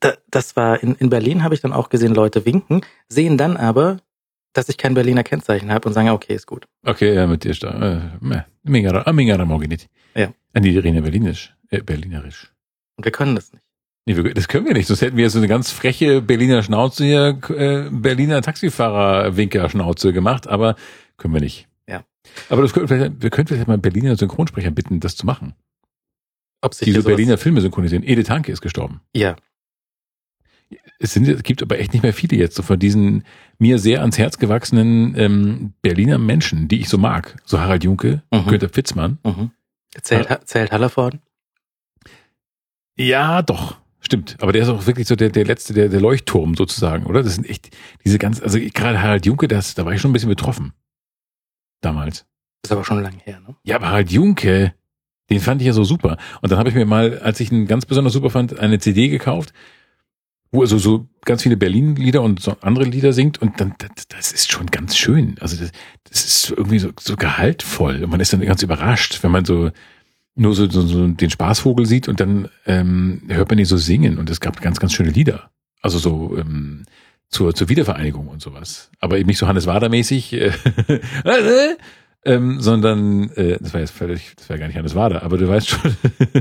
da, 0.00 0.14
das 0.30 0.56
war 0.56 0.82
in, 0.82 0.94
in 0.96 1.10
Berlin 1.10 1.42
habe 1.42 1.54
ich 1.54 1.60
dann 1.60 1.72
auch 1.72 1.88
gesehen, 1.88 2.14
Leute 2.14 2.44
winken, 2.44 2.82
sehen 3.08 3.36
dann 3.38 3.56
aber, 3.56 3.98
dass 4.52 4.68
ich 4.68 4.78
kein 4.78 4.94
Berliner 4.94 5.22
Kennzeichen 5.22 5.70
habe 5.70 5.88
und 5.88 5.94
sagen, 5.94 6.08
okay, 6.10 6.34
ist 6.34 6.46
gut. 6.46 6.66
Okay, 6.84 7.14
ja, 7.14 7.26
mit 7.26 7.44
dir 7.44 7.50
ist 7.50 7.62
da. 7.62 8.10
Mingara, 8.62 9.02
ah, 9.06 9.44
morgen 9.44 9.68
nicht. 9.68 9.88
Ja. 10.14 10.32
An 10.54 10.62
die 10.62 10.78
Rede 10.78 11.02
Berlinisch. 11.02 11.54
Äh, 11.70 11.82
Berlinerisch. 11.82 12.52
Und 12.96 13.04
wir 13.04 13.12
können 13.12 13.34
das 13.34 13.52
nicht. 13.52 13.62
Nee, 14.06 14.16
wir, 14.16 14.34
das 14.34 14.46
können 14.48 14.66
wir 14.66 14.72
nicht, 14.72 14.86
sonst 14.86 15.02
hätten 15.02 15.16
wir 15.16 15.28
so 15.30 15.38
eine 15.38 15.48
ganz 15.48 15.72
freche 15.72 16.22
Berliner 16.22 16.62
Schnauze 16.62 17.04
hier, 17.04 17.40
äh, 17.50 17.90
Berliner 17.90 18.40
Taxifahrer-Winker-Schnauze 18.40 20.12
gemacht, 20.12 20.46
aber 20.46 20.76
können 21.16 21.34
wir 21.34 21.40
nicht. 21.40 21.68
Ja. 21.88 22.04
Aber 22.48 22.62
das 22.62 22.72
können, 22.72 22.88
wir 22.88 23.20
wir 23.20 23.30
könnten 23.30 23.54
vielleicht 23.54 23.68
mal 23.68 23.78
Berliner 23.78 24.16
Synchronsprecher 24.16 24.70
bitten, 24.70 25.00
das 25.00 25.16
zu 25.16 25.26
machen. 25.26 25.54
Ob 26.62 26.74
sich 26.74 26.84
Die 26.86 26.92
hier 26.92 27.00
so 27.00 27.08
sowas- 27.08 27.16
Berliner 27.16 27.36
Filme 27.36 27.60
synchronisieren. 27.60 28.04
Edith 28.04 28.30
Hanke 28.30 28.52
ist 28.52 28.60
gestorben. 28.60 29.00
Ja, 29.14 29.36
Es, 30.98 31.12
sind, 31.12 31.28
es 31.28 31.42
gibt 31.42 31.62
aber 31.62 31.78
echt 31.78 31.92
nicht 31.92 32.02
mehr 32.02 32.14
viele 32.14 32.36
jetzt, 32.36 32.56
so 32.56 32.62
von 32.62 32.78
diesen 32.78 33.24
mir 33.58 33.78
sehr 33.78 34.00
ans 34.00 34.16
Herz 34.18 34.38
gewachsenen 34.38 35.14
ähm, 35.18 35.72
Berliner 35.82 36.16
Menschen, 36.18 36.68
die 36.68 36.80
ich 36.80 36.88
so 36.88 36.96
mag. 36.98 37.36
So 37.44 37.60
Harald 37.60 37.84
Junke, 37.84 38.22
Mhm. 38.32 38.46
Günter 38.46 38.68
Pfitzmann. 38.68 39.18
mhm. 39.24 39.50
Zählt, 40.02 40.28
zählt 40.46 40.72
Hallervorden? 40.72 41.20
Ja, 42.96 43.42
doch. 43.42 43.78
Stimmt. 44.00 44.36
Aber 44.40 44.52
der 44.52 44.62
ist 44.62 44.68
auch 44.68 44.86
wirklich 44.86 45.06
so 45.08 45.16
der, 45.16 45.30
der 45.30 45.44
letzte, 45.44 45.72
der, 45.74 45.88
der 45.88 46.00
Leuchtturm 46.00 46.54
sozusagen, 46.54 47.06
oder? 47.06 47.22
Das 47.22 47.34
sind 47.34 47.48
echt 47.48 47.76
diese 48.04 48.18
ganz, 48.18 48.40
also 48.40 48.58
gerade 48.60 49.02
Harald 49.02 49.26
Junke, 49.26 49.48
das, 49.48 49.74
da 49.74 49.84
war 49.84 49.92
ich 49.92 50.00
schon 50.00 50.10
ein 50.10 50.12
bisschen 50.12 50.28
betroffen. 50.28 50.72
Damals. 51.80 52.24
Ist 52.62 52.72
aber 52.72 52.84
schon 52.84 53.02
lange 53.02 53.18
her, 53.24 53.40
ne? 53.40 53.56
Ja, 53.64 53.76
aber 53.76 53.88
Harald 53.88 54.10
Junke, 54.10 54.74
den 55.30 55.40
fand 55.40 55.60
ich 55.60 55.66
ja 55.66 55.72
so 55.72 55.84
super. 55.84 56.18
Und 56.40 56.52
dann 56.52 56.58
habe 56.58 56.68
ich 56.68 56.74
mir 56.74 56.86
mal, 56.86 57.18
als 57.18 57.40
ich 57.40 57.50
ihn 57.50 57.66
ganz 57.66 57.84
besonders 57.86 58.12
super 58.12 58.30
fand, 58.30 58.58
eine 58.58 58.78
CD 58.78 59.08
gekauft, 59.08 59.52
wo 60.52 60.62
er 60.62 60.68
so, 60.68 60.78
so 60.78 61.08
ganz 61.24 61.42
viele 61.42 61.56
Berlin-Lieder 61.56 62.22
und 62.22 62.40
so 62.40 62.56
andere 62.60 62.84
Lieder 62.84 63.12
singt. 63.12 63.40
Und 63.42 63.60
dann, 63.60 63.74
das, 63.78 64.08
das 64.08 64.32
ist 64.32 64.50
schon 64.50 64.66
ganz 64.66 64.96
schön. 64.96 65.36
Also 65.40 65.56
das, 65.56 65.72
das 66.08 66.24
ist 66.24 66.50
irgendwie 66.50 66.78
so, 66.78 66.90
so 66.98 67.16
gehaltvoll. 67.16 68.04
Und 68.04 68.10
man 68.10 68.20
ist 68.20 68.32
dann 68.32 68.40
ganz 68.40 68.62
überrascht, 68.62 69.22
wenn 69.22 69.30
man 69.30 69.44
so 69.44 69.70
nur 70.34 70.54
so, 70.54 70.68
so, 70.68 70.82
so 70.82 71.06
den 71.08 71.30
Spaßvogel 71.30 71.86
sieht 71.86 72.08
und 72.08 72.20
dann 72.20 72.48
ähm, 72.66 73.22
hört 73.28 73.48
man 73.48 73.58
ihn 73.58 73.64
so 73.64 73.76
singen. 73.76 74.18
Und 74.18 74.30
es 74.30 74.40
gab 74.40 74.60
ganz, 74.60 74.78
ganz 74.78 74.92
schöne 74.92 75.10
Lieder. 75.10 75.50
Also 75.80 75.98
so 75.98 76.36
ähm, 76.38 76.84
zur, 77.28 77.54
zur 77.54 77.68
Wiedervereinigung 77.68 78.28
und 78.28 78.42
sowas. 78.42 78.90
Aber 79.00 79.18
eben 79.18 79.26
nicht 79.26 79.38
so 79.38 79.48
Hannes 79.48 79.66
Wader-mäßig, 79.66 80.32
äh, 80.34 80.52
ähm, 82.24 82.60
sondern, 82.60 83.30
äh, 83.30 83.58
das 83.60 83.72
war 83.72 83.80
jetzt 83.80 83.92
völlig, 83.92 84.34
das 84.36 84.48
war 84.48 84.58
gar 84.58 84.66
nicht 84.66 84.76
Hannes 84.76 84.94
Wader, 84.94 85.22
aber 85.22 85.38
du 85.38 85.48
weißt 85.48 85.68
schon, 85.68 85.96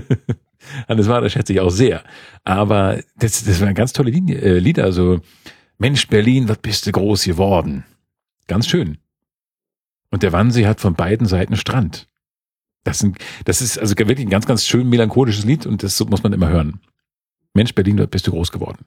Hannes 0.87 1.07
Wader 1.07 1.29
schätze 1.29 1.53
ich 1.53 1.59
auch 1.59 1.69
sehr. 1.69 2.03
Aber 2.43 2.99
das, 3.17 3.43
das 3.43 3.61
waren 3.61 3.73
ganz 3.73 3.93
tolle 3.93 4.11
Linie, 4.11 4.39
äh, 4.39 4.59
Lieder, 4.59 4.91
so 4.91 5.21
Mensch 5.77 6.07
Berlin, 6.07 6.47
was 6.47 6.57
bist 6.59 6.87
du 6.87 6.91
groß 6.91 7.23
geworden? 7.25 7.83
Ganz 8.47 8.67
schön. 8.67 8.97
Und 10.11 10.23
der 10.23 10.31
Wannsee 10.31 10.67
hat 10.67 10.79
von 10.79 10.93
beiden 10.93 11.27
Seiten 11.27 11.57
Strand. 11.57 12.07
Das, 12.83 12.99
sind, 12.99 13.17
das 13.45 13.61
ist 13.61 13.77
also 13.77 13.97
wirklich 13.97 14.25
ein 14.25 14.29
ganz, 14.29 14.45
ganz 14.45 14.65
schön 14.65 14.87
melancholisches 14.87 15.43
Lied 15.43 15.65
und 15.65 15.83
das 15.83 15.99
muss 16.05 16.23
man 16.23 16.33
immer 16.33 16.49
hören. 16.49 16.79
Mensch 17.53 17.73
Berlin, 17.73 17.97
was 17.97 18.07
bist 18.07 18.27
du 18.27 18.31
groß 18.31 18.51
geworden? 18.51 18.85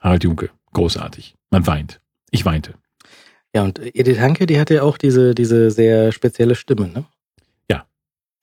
Harald 0.00 0.24
Junke, 0.24 0.50
großartig. 0.72 1.34
Man 1.50 1.66
weint. 1.66 2.00
Ich 2.30 2.44
weinte. 2.44 2.74
Ja, 3.54 3.62
und 3.62 3.78
Edith 3.78 4.18
Hanke, 4.18 4.46
die 4.46 4.60
hatte 4.60 4.74
ja 4.74 4.82
auch 4.82 4.98
diese, 4.98 5.34
diese 5.34 5.70
sehr 5.70 6.12
spezielle 6.12 6.54
Stimme, 6.54 6.88
ne? 6.88 7.04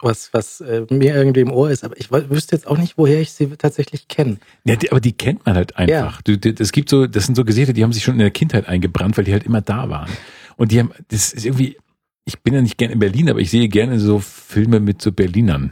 Ja. 0.01 0.09
Was, 0.09 0.33
was 0.33 0.61
äh, 0.61 0.85
mir 0.89 1.15
irgendwie 1.15 1.39
im 1.39 1.51
Ohr 1.51 1.69
ist, 1.71 1.83
aber 1.83 1.97
ich 1.97 2.07
wü- 2.07 2.29
wüsste 2.29 2.55
jetzt 2.55 2.67
auch 2.67 2.77
nicht, 2.77 2.97
woher 2.97 3.21
ich 3.21 3.31
sie 3.31 3.47
tatsächlich 3.57 4.07
kenne. 4.07 4.37
Ja, 4.65 4.75
die, 4.75 4.91
aber 4.91 4.99
die 4.99 5.13
kennt 5.13 5.45
man 5.45 5.55
halt 5.55 5.77
einfach. 5.77 6.21
Du, 6.21 6.37
die, 6.37 6.53
es 6.59 6.71
gibt 6.73 6.89
so, 6.89 7.07
das 7.07 7.25
sind 7.25 7.35
so 7.35 7.45
Gesichter, 7.45 7.71
die 7.73 7.83
haben 7.83 7.93
sich 7.93 8.03
schon 8.03 8.15
in 8.15 8.19
der 8.19 8.31
Kindheit 8.31 8.67
eingebrannt, 8.67 9.17
weil 9.17 9.23
die 9.23 9.31
halt 9.31 9.43
immer 9.45 9.61
da 9.61 9.89
waren. 9.89 10.09
Und 10.57 10.71
die 10.71 10.79
haben, 10.79 10.91
das 11.07 11.31
ist 11.33 11.45
irgendwie, 11.45 11.77
ich 12.25 12.39
bin 12.41 12.53
ja 12.53 12.61
nicht 12.61 12.77
gern 12.77 12.91
in 12.91 12.99
Berlin, 12.99 13.29
aber 13.29 13.39
ich 13.39 13.49
sehe 13.49 13.69
gerne 13.69 13.99
so 13.99 14.19
Filme 14.19 14.79
mit 14.81 15.01
so 15.01 15.11
Berlinern. 15.11 15.71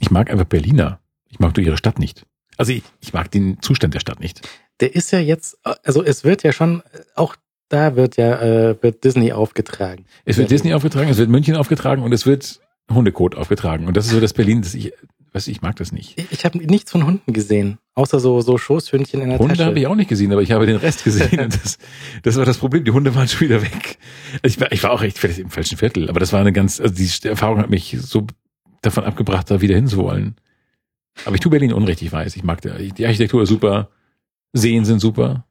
Ich 0.00 0.10
mag 0.10 0.30
einfach 0.30 0.44
Berliner. 0.46 1.00
Ich 1.28 1.38
mag 1.38 1.56
nur 1.56 1.64
ihre 1.66 1.76
Stadt 1.76 1.98
nicht. 1.98 2.24
Also 2.56 2.72
ich, 2.72 2.82
ich 3.00 3.12
mag 3.12 3.30
den 3.30 3.60
Zustand 3.60 3.92
der 3.94 4.00
Stadt 4.00 4.20
nicht. 4.20 4.48
Der 4.80 4.94
ist 4.94 5.10
ja 5.10 5.18
jetzt, 5.18 5.58
also 5.84 6.02
es 6.02 6.24
wird 6.24 6.42
ja 6.42 6.52
schon, 6.52 6.82
auch 7.14 7.36
da 7.68 7.96
wird 7.96 8.16
ja, 8.16 8.40
äh, 8.40 8.82
wird 8.82 9.04
Disney 9.04 9.32
aufgetragen. 9.32 10.06
Es 10.24 10.36
wird 10.38 10.50
Ja. 10.50 10.54
Disney 10.56 10.72
aufgetragen, 10.74 11.10
es 11.10 11.18
wird 11.18 11.28
München 11.28 11.56
aufgetragen 11.56 12.02
und 12.02 12.12
es 12.12 12.24
wird 12.26 12.60
Hundekot 12.92 13.34
aufgetragen. 13.34 13.86
Und 13.86 13.96
das 13.96 14.06
ist 14.06 14.12
so 14.12 14.20
das 14.20 14.32
Berlin, 14.32 14.62
das 14.62 14.74
ich, 14.74 14.92
was 15.32 15.48
ich 15.48 15.60
mag 15.62 15.76
das 15.76 15.92
nicht. 15.92 16.18
Ich, 16.18 16.32
ich 16.32 16.44
habe 16.44 16.58
nichts 16.58 16.90
von 16.90 17.04
Hunden 17.04 17.32
gesehen, 17.32 17.78
außer 17.94 18.20
so, 18.20 18.40
so 18.40 18.58
Schoßhündchen 18.58 19.20
in 19.20 19.30
der 19.30 19.38
Hunde 19.38 19.54
Tasche. 19.54 19.66
habe 19.66 19.78
ich 19.78 19.86
auch 19.86 19.94
nicht 19.94 20.08
gesehen, 20.08 20.32
aber 20.32 20.42
ich 20.42 20.52
habe 20.52 20.66
den 20.66 20.76
Rest 20.76 21.04
gesehen. 21.04 21.38
Und 21.40 21.54
das, 21.54 21.78
das 22.22 22.36
war 22.36 22.44
das 22.44 22.58
Problem. 22.58 22.84
Die 22.84 22.92
Hunde 22.92 23.14
waren 23.14 23.28
schon 23.28 23.40
wieder 23.48 23.62
weg. 23.62 23.98
Ich 24.42 24.60
war, 24.60 24.70
ich 24.72 24.82
war 24.82 24.92
auch 24.92 25.02
echt 25.02 25.18
vielleicht 25.18 25.38
im 25.38 25.50
falschen 25.50 25.78
Viertel, 25.78 26.08
aber 26.08 26.20
das 26.20 26.32
war 26.32 26.40
eine 26.40 26.52
ganz, 26.52 26.80
also 26.80 26.94
die 26.94 27.28
Erfahrung 27.28 27.58
hat 27.58 27.70
mich 27.70 27.96
so 28.00 28.26
davon 28.82 29.04
abgebracht, 29.04 29.50
da 29.50 29.60
wieder 29.60 29.74
hinzuwollen. 29.74 30.36
Aber 31.24 31.34
ich 31.34 31.40
tue 31.40 31.50
Berlin 31.50 31.72
unrecht, 31.72 32.02
ich 32.02 32.12
weiß. 32.12 32.36
Ich 32.36 32.44
mag 32.44 32.60
die, 32.60 32.92
die 32.92 33.06
Architektur 33.06 33.42
ist 33.42 33.48
super, 33.48 33.88
Seen 34.52 34.84
sind 34.84 35.00
super. 35.00 35.44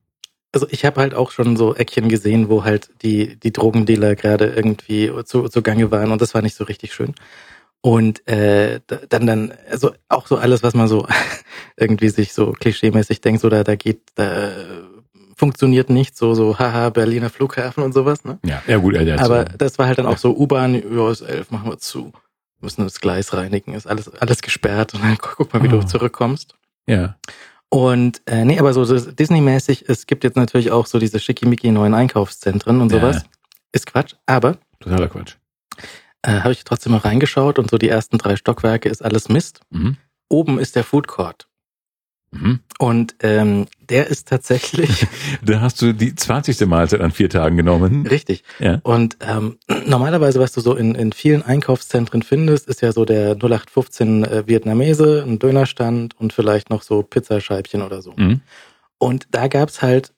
Also 0.51 0.67
ich 0.69 0.85
habe 0.85 1.01
halt 1.01 1.13
auch 1.13 1.31
schon 1.31 1.57
so 1.57 1.75
Eckchen 1.75 2.07
gesehen, 2.09 2.49
wo 2.49 2.63
halt 2.63 2.89
die, 3.01 3.35
die 3.37 3.51
Drogendealer 3.51 4.15
gerade 4.15 4.45
irgendwie 4.47 5.11
zu, 5.25 5.49
zu 5.49 5.61
Gange 5.61 5.91
waren 5.91 6.11
und 6.11 6.21
das 6.21 6.33
war 6.33 6.41
nicht 6.41 6.55
so 6.55 6.63
richtig 6.63 6.93
schön. 6.93 7.13
Und 7.81 8.27
äh, 8.27 8.79
da- 8.87 9.01
dann 9.09 9.27
dann, 9.27 9.53
also 9.69 9.91
auch 10.09 10.27
so 10.27 10.37
alles, 10.37 10.63
was 10.63 10.73
man 10.73 10.87
so 10.87 11.07
irgendwie 11.77 12.09
sich 12.09 12.33
so 12.33 12.51
klischeemäßig 12.53 13.21
denkt, 13.21 13.41
so 13.41 13.49
da, 13.49 13.63
da 13.63 13.75
geht, 13.75 13.99
da 14.15 14.51
funktioniert 15.35 15.89
nicht, 15.89 16.17
so, 16.17 16.33
so, 16.33 16.57
haha, 16.57 16.89
Berliner 16.89 17.29
Flughafen 17.29 17.83
und 17.83 17.93
sowas, 17.93 18.23
ne? 18.23 18.39
Ja, 18.45 18.63
ja 18.67 18.77
gut, 18.77 18.95
Alter. 18.97 19.21
Aber 19.21 19.43
das 19.43 19.77
war 19.77 19.87
halt 19.87 19.97
dann 19.97 20.05
auch 20.05 20.17
so 20.17 20.33
U-Bahn, 20.35 20.73
ja, 20.75 21.11
ist 21.11 21.21
elf, 21.21 21.51
machen 21.51 21.69
wir 21.69 21.77
zu. 21.77 22.13
Müssen 22.61 22.83
das 22.85 23.01
Gleis 23.01 23.33
reinigen, 23.33 23.73
ist 23.73 23.85
alles, 23.85 24.07
alles 24.09 24.41
gesperrt 24.41 24.93
und 24.93 25.03
dann 25.03 25.17
guck 25.19 25.53
mal, 25.53 25.61
wie 25.61 25.67
Oh. 25.67 25.81
du 25.81 25.85
zurückkommst. 25.85 26.55
ja. 26.87 27.17
Und 27.69 28.21
äh, 28.25 28.45
nee, 28.45 28.59
aber 28.59 28.73
so 28.73 28.85
Disney-mäßig, 28.85 29.85
es 29.89 30.05
gibt 30.05 30.23
jetzt 30.23 30.37
natürlich 30.37 30.71
auch 30.71 30.85
so 30.85 30.99
diese 30.99 31.19
schickimicki 31.19 31.71
neuen 31.71 31.93
Einkaufszentren 31.93 32.81
und 32.81 32.91
Ja. 32.91 32.99
sowas. 32.99 33.23
Ist 33.71 33.87
Quatsch, 33.87 34.13
aber 34.25 34.57
Totaler 34.79 35.09
Quatsch. 35.09 35.35
äh, 36.21 36.39
habe 36.41 36.53
ich 36.53 36.63
trotzdem 36.63 36.93
mal 36.93 36.99
reingeschaut 36.99 37.59
und 37.59 37.69
so 37.69 37.77
die 37.77 37.89
ersten 37.89 38.17
drei 38.17 38.35
Stockwerke 38.37 38.87
ist 38.87 39.03
alles 39.03 39.27
Mist. 39.27 39.59
Mhm. 39.71 39.97
Oben 40.29 40.59
ist 40.59 40.75
der 40.75 40.83
Food 40.85 41.07
Court. 41.07 41.47
Mhm. 42.41 42.59
Und 42.79 43.15
ähm, 43.21 43.67
der 43.89 44.07
ist 44.07 44.27
tatsächlich 44.27 45.07
Da 45.43 45.61
hast 45.61 45.81
du 45.81 45.93
die 45.93 46.13
20. 46.15 46.65
Mahlzeit 46.67 47.01
an 47.01 47.11
vier 47.11 47.29
Tagen 47.29 47.55
genommen. 47.57 48.05
richtig. 48.07 48.43
Ja. 48.59 48.79
Und 48.83 49.17
ähm, 49.21 49.57
normalerweise, 49.85 50.39
was 50.39 50.51
du 50.51 50.61
so 50.61 50.75
in, 50.75 50.95
in 50.95 51.11
vielen 51.13 51.41
Einkaufszentren 51.43 52.21
findest, 52.21 52.67
ist 52.67 52.81
ja 52.81 52.91
so 52.91 53.05
der 53.05 53.31
0815 53.35 54.23
äh, 54.25 54.43
Vietnamese, 54.47 55.23
ein 55.25 55.39
Dönerstand 55.39 56.19
und 56.19 56.33
vielleicht 56.33 56.69
noch 56.69 56.81
so 56.81 57.03
Pizzascheibchen 57.03 57.81
oder 57.81 58.01
so. 58.01 58.13
Mhm. 58.17 58.41
Und 58.97 59.27
da 59.31 59.47
gab's 59.47 59.81
halt 59.81 60.11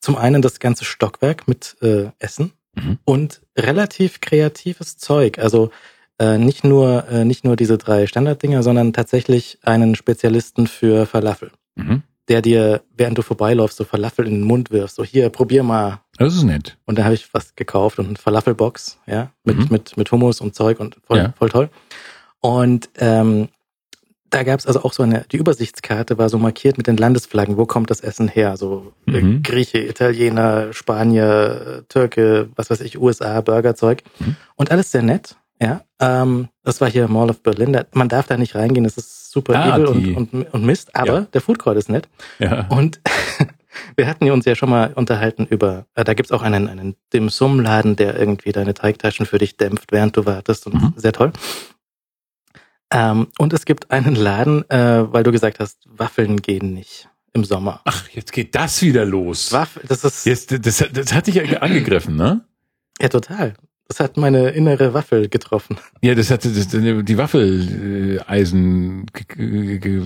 zum 0.00 0.16
einen 0.16 0.42
das 0.42 0.60
ganze 0.60 0.84
Stockwerk 0.84 1.48
mit 1.48 1.76
äh, 1.82 2.10
Essen 2.18 2.52
Mhm. 2.78 2.98
und 3.06 3.40
relativ 3.56 4.20
kreatives 4.20 4.98
Zeug. 4.98 5.38
Also 5.38 5.70
äh, 6.18 6.38
nicht 6.38 6.64
nur 6.64 7.08
äh, 7.10 7.24
nicht 7.24 7.44
nur 7.44 7.56
diese 7.56 7.78
drei 7.78 8.06
Standarddinger, 8.06 8.62
sondern 8.62 8.92
tatsächlich 8.92 9.58
einen 9.62 9.94
Spezialisten 9.94 10.66
für 10.66 11.06
Falafel, 11.06 11.50
Mhm. 11.76 12.02
der 12.28 12.42
dir 12.42 12.82
während 12.96 13.18
du 13.18 13.22
vorbeiläufst 13.22 13.76
so 13.76 13.84
Falafel 13.84 14.26
in 14.26 14.34
den 14.34 14.42
Mund 14.44 14.70
wirfst. 14.70 14.96
So 14.96 15.04
hier 15.04 15.28
probier 15.30 15.62
mal. 15.62 16.00
Das 16.18 16.34
ist 16.34 16.44
nett. 16.44 16.78
Und 16.86 16.98
da 16.98 17.04
habe 17.04 17.14
ich 17.14 17.28
was 17.34 17.54
gekauft 17.54 17.98
und 17.98 18.06
eine 18.06 18.16
Falafelbox, 18.16 18.98
ja, 19.06 19.30
mit 19.44 19.56
Mhm. 19.58 19.66
mit 19.70 19.96
mit 19.96 20.10
Hummus 20.10 20.40
und 20.40 20.54
Zeug 20.54 20.80
und 20.80 20.96
voll 21.06 21.18
Ja. 21.18 21.34
voll 21.38 21.50
toll. 21.50 21.68
Und 22.40 22.88
ähm, 22.98 23.48
da 24.30 24.42
gab's 24.42 24.66
also 24.66 24.82
auch 24.82 24.92
so 24.92 25.02
eine, 25.02 25.24
die 25.30 25.36
Übersichtskarte 25.36 26.18
war 26.18 26.28
so 26.28 26.38
markiert 26.38 26.76
mit 26.78 26.86
den 26.88 26.96
Landesflaggen, 26.96 27.56
wo 27.56 27.64
kommt 27.66 27.90
das 27.90 28.00
Essen 28.00 28.26
her? 28.28 28.56
So 28.56 28.92
äh, 29.06 29.20
Mhm. 29.20 29.42
Grieche, 29.42 29.78
Italiener, 29.78 30.72
Spanier, 30.72 31.84
Türke, 31.88 32.48
was 32.56 32.70
weiß 32.70 32.80
ich, 32.80 32.98
USA, 32.98 33.40
Burgerzeug. 33.40 34.02
Mhm. 34.18 34.36
Und 34.56 34.70
alles 34.70 34.90
sehr 34.90 35.02
nett, 35.02 35.36
ja. 35.60 35.82
Ähm, 36.00 36.48
das 36.62 36.80
war 36.80 36.90
hier 36.90 37.08
Mall 37.08 37.30
of 37.30 37.42
Berlin. 37.42 37.72
Da, 37.72 37.84
man 37.92 38.08
darf 38.08 38.26
da 38.26 38.36
nicht 38.36 38.54
reingehen, 38.54 38.84
das 38.84 38.96
ist 38.98 39.30
super 39.30 39.54
Ah, 39.54 39.76
edel 39.78 39.94
die- 39.94 40.14
und, 40.14 40.32
und, 40.34 40.54
und 40.54 40.64
Mist, 40.64 40.94
aber 40.94 41.12
Ja. 41.12 41.20
der 41.32 41.40
Food 41.40 41.58
Court 41.58 41.76
ist 41.78 41.88
nett. 41.88 42.08
Ja. 42.38 42.66
Und 42.68 43.00
wir 43.96 44.06
hatten 44.06 44.30
uns 44.30 44.44
ja 44.44 44.54
schon 44.54 44.68
mal 44.70 44.92
unterhalten 44.94 45.46
über, 45.46 45.86
äh, 45.94 46.04
da 46.04 46.14
gibt's 46.14 46.32
auch 46.32 46.42
einen, 46.42 46.68
einen 46.68 46.96
Dim-Sum-Laden, 47.14 47.96
der 47.96 48.18
irgendwie 48.18 48.52
deine 48.52 48.74
Teigtaschen 48.74 49.24
für 49.26 49.38
dich 49.38 49.56
dämpft, 49.56 49.92
während 49.92 50.16
du 50.16 50.26
wartest 50.26 50.66
und 50.66 50.74
Mhm. 50.74 50.92
sehr 50.96 51.12
toll. 51.12 51.32
Ähm, 52.92 53.28
und 53.38 53.52
es 53.52 53.64
gibt 53.64 53.90
einen 53.90 54.14
Laden, 54.14 54.68
äh, 54.70 55.12
weil 55.12 55.24
du 55.24 55.32
gesagt 55.32 55.58
hast, 55.58 55.78
Waffeln 55.86 56.40
gehen 56.40 56.72
nicht 56.72 57.08
im 57.32 57.44
Sommer. 57.44 57.80
Ach, 57.84 58.08
jetzt 58.10 58.32
geht 58.32 58.54
das 58.54 58.80
wieder 58.82 59.04
los. 59.04 59.52
Waffel, 59.52 59.82
das 59.88 60.04
ist 60.04 60.24
Jetzt, 60.24 60.52
das, 60.66 60.84
das 60.92 61.12
hat 61.12 61.26
dich 61.26 61.34
ja 61.34 61.42
angegriffen, 61.60 62.16
ne? 62.16 62.44
ja 63.00 63.08
total. 63.08 63.54
Das 63.88 64.00
hat 64.00 64.16
meine 64.16 64.48
innere 64.50 64.94
Waffel 64.94 65.28
getroffen. 65.28 65.76
Ja, 66.02 66.16
das 66.16 66.30
hatte 66.30 66.50
das, 66.50 66.68
die 66.68 67.18
Waffeleisen, 67.18 69.06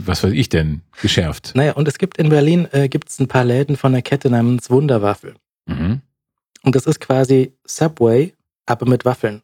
was 0.05 0.23
weiß 0.23 0.33
ich 0.33 0.51
denn, 0.51 0.83
geschärft. 1.01 1.53
Naja, 1.55 1.73
und 1.73 1.89
es 1.89 1.97
gibt 1.97 2.19
in 2.19 2.29
Berlin 2.29 2.69
äh, 2.73 2.89
gibt's 2.89 3.19
ein 3.19 3.29
paar 3.29 3.45
Läden 3.45 3.77
von 3.77 3.93
der 3.93 4.03
Kette 4.03 4.29
namens 4.29 4.69
Wunderwaffel. 4.71 5.35
Mhm. 5.67 6.03
Und 6.63 6.75
das 6.77 6.87
ist 6.87 7.01
quasi 7.01 7.55
Subway, 7.65 8.35
aber 8.67 8.87
mit 8.87 9.07
Waffeln. 9.07 9.43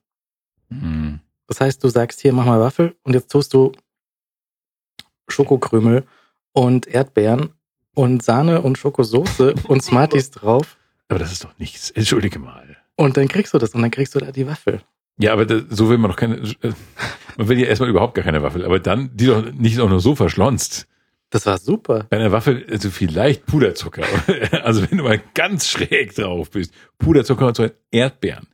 Mhm. 0.69 1.21
Das 1.47 1.61
heißt, 1.61 1.83
du 1.83 1.89
sagst 1.89 2.21
hier, 2.21 2.33
mach 2.33 2.45
mal 2.45 2.61
Waffel 2.61 2.95
und 3.05 3.15
jetzt 3.15 3.31
tust 3.31 3.55
du 3.55 3.73
Schokokrümel 5.29 6.05
und 6.53 6.87
Erdbeeren 6.87 7.51
und 7.95 8.23
Sahne 8.23 8.63
und 8.63 8.77
Schokosoße 8.77 9.55
und 9.69 9.83
Smarties 9.83 10.31
drauf. 10.31 10.77
Aber 11.09 11.19
das 11.19 11.33
ist 11.33 11.45
doch 11.45 11.57
nichts. 11.59 11.91
Entschuldige 11.91 12.39
mal. 12.39 12.66
Und 12.97 13.17
dann 13.17 13.29
kriegst 13.29 13.53
du 13.55 13.59
das 13.59 13.75
und 13.75 13.83
dann 13.83 13.91
kriegst 13.91 14.15
du 14.15 14.19
da 14.19 14.33
die 14.33 14.47
Waffel. 14.47 14.81
Ja, 15.19 15.33
aber 15.33 15.47
das, 15.47 15.65
so 15.71 15.89
will 15.89 15.99
man 15.99 16.11
doch 16.11 16.17
keine. 16.17 16.37
Man 17.39 17.49
will 17.49 17.59
ja 17.61 17.67
erstmal 17.67 17.91
überhaupt 17.91 18.15
gar 18.15 18.25
keine 18.25 18.43
Waffel, 18.43 18.65
aber 18.65 18.81
dann 18.81 19.11
die 19.15 19.27
doch 19.27 19.53
nicht 19.53 19.79
auch 19.81 19.91
nur 19.91 20.01
so 20.01 20.15
verschlonzt. 20.15 20.87
Das 21.29 21.45
war 21.45 21.59
super. 21.59 22.07
Bei 22.09 22.17
einer 22.17 22.33
Waffel 22.33 22.65
also 22.71 22.89
vielleicht 22.89 23.45
Puderzucker. 23.45 24.05
Also 24.63 24.89
wenn 24.91 24.97
du 24.97 25.05
mal 25.05 25.21
ganz 25.35 25.69
schräg 25.69 26.15
drauf 26.15 26.51
bist, 26.51 26.73
Puderzucker 26.99 27.49
und 27.49 27.57
so 27.57 27.69
Erdbeeren. 27.91 28.47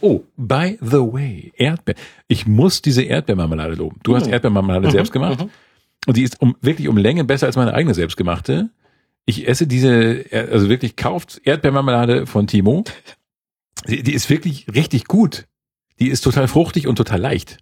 Oh, 0.00 0.22
by 0.38 0.78
the 0.80 0.96
way, 1.00 1.52
Erdbeeren. 1.56 2.00
Ich 2.26 2.46
muss 2.46 2.80
diese 2.80 3.02
Erdbeermarmelade 3.02 3.74
loben. 3.74 4.00
Du 4.02 4.16
hast 4.16 4.26
Mhm. 4.26 4.32
Erdbeermarmelade 4.32 4.86
Mhm, 4.86 4.92
selbst 4.92 5.12
gemacht 5.12 5.40
mhm. 5.40 5.50
und 6.06 6.16
die 6.16 6.22
ist 6.22 6.40
um 6.40 6.56
wirklich 6.62 6.88
um 6.88 6.96
Länge 6.96 7.24
besser 7.24 7.44
als 7.46 7.56
meine 7.56 7.74
eigene 7.74 7.92
selbstgemachte. 7.92 8.70
Ich 9.26 9.46
esse 9.46 9.66
diese, 9.66 10.24
also 10.32 10.70
wirklich 10.70 10.96
kauft 10.96 11.42
Erdbeermarmelade 11.44 12.26
von 12.26 12.46
Timo. 12.46 12.84
Die, 13.88 14.02
die 14.02 14.14
ist 14.14 14.30
wirklich 14.30 14.66
richtig 14.74 15.04
gut. 15.06 15.46
Die 15.98 16.08
ist 16.08 16.22
total 16.22 16.48
fruchtig 16.48 16.86
und 16.86 16.96
total 16.96 17.20
leicht. 17.20 17.58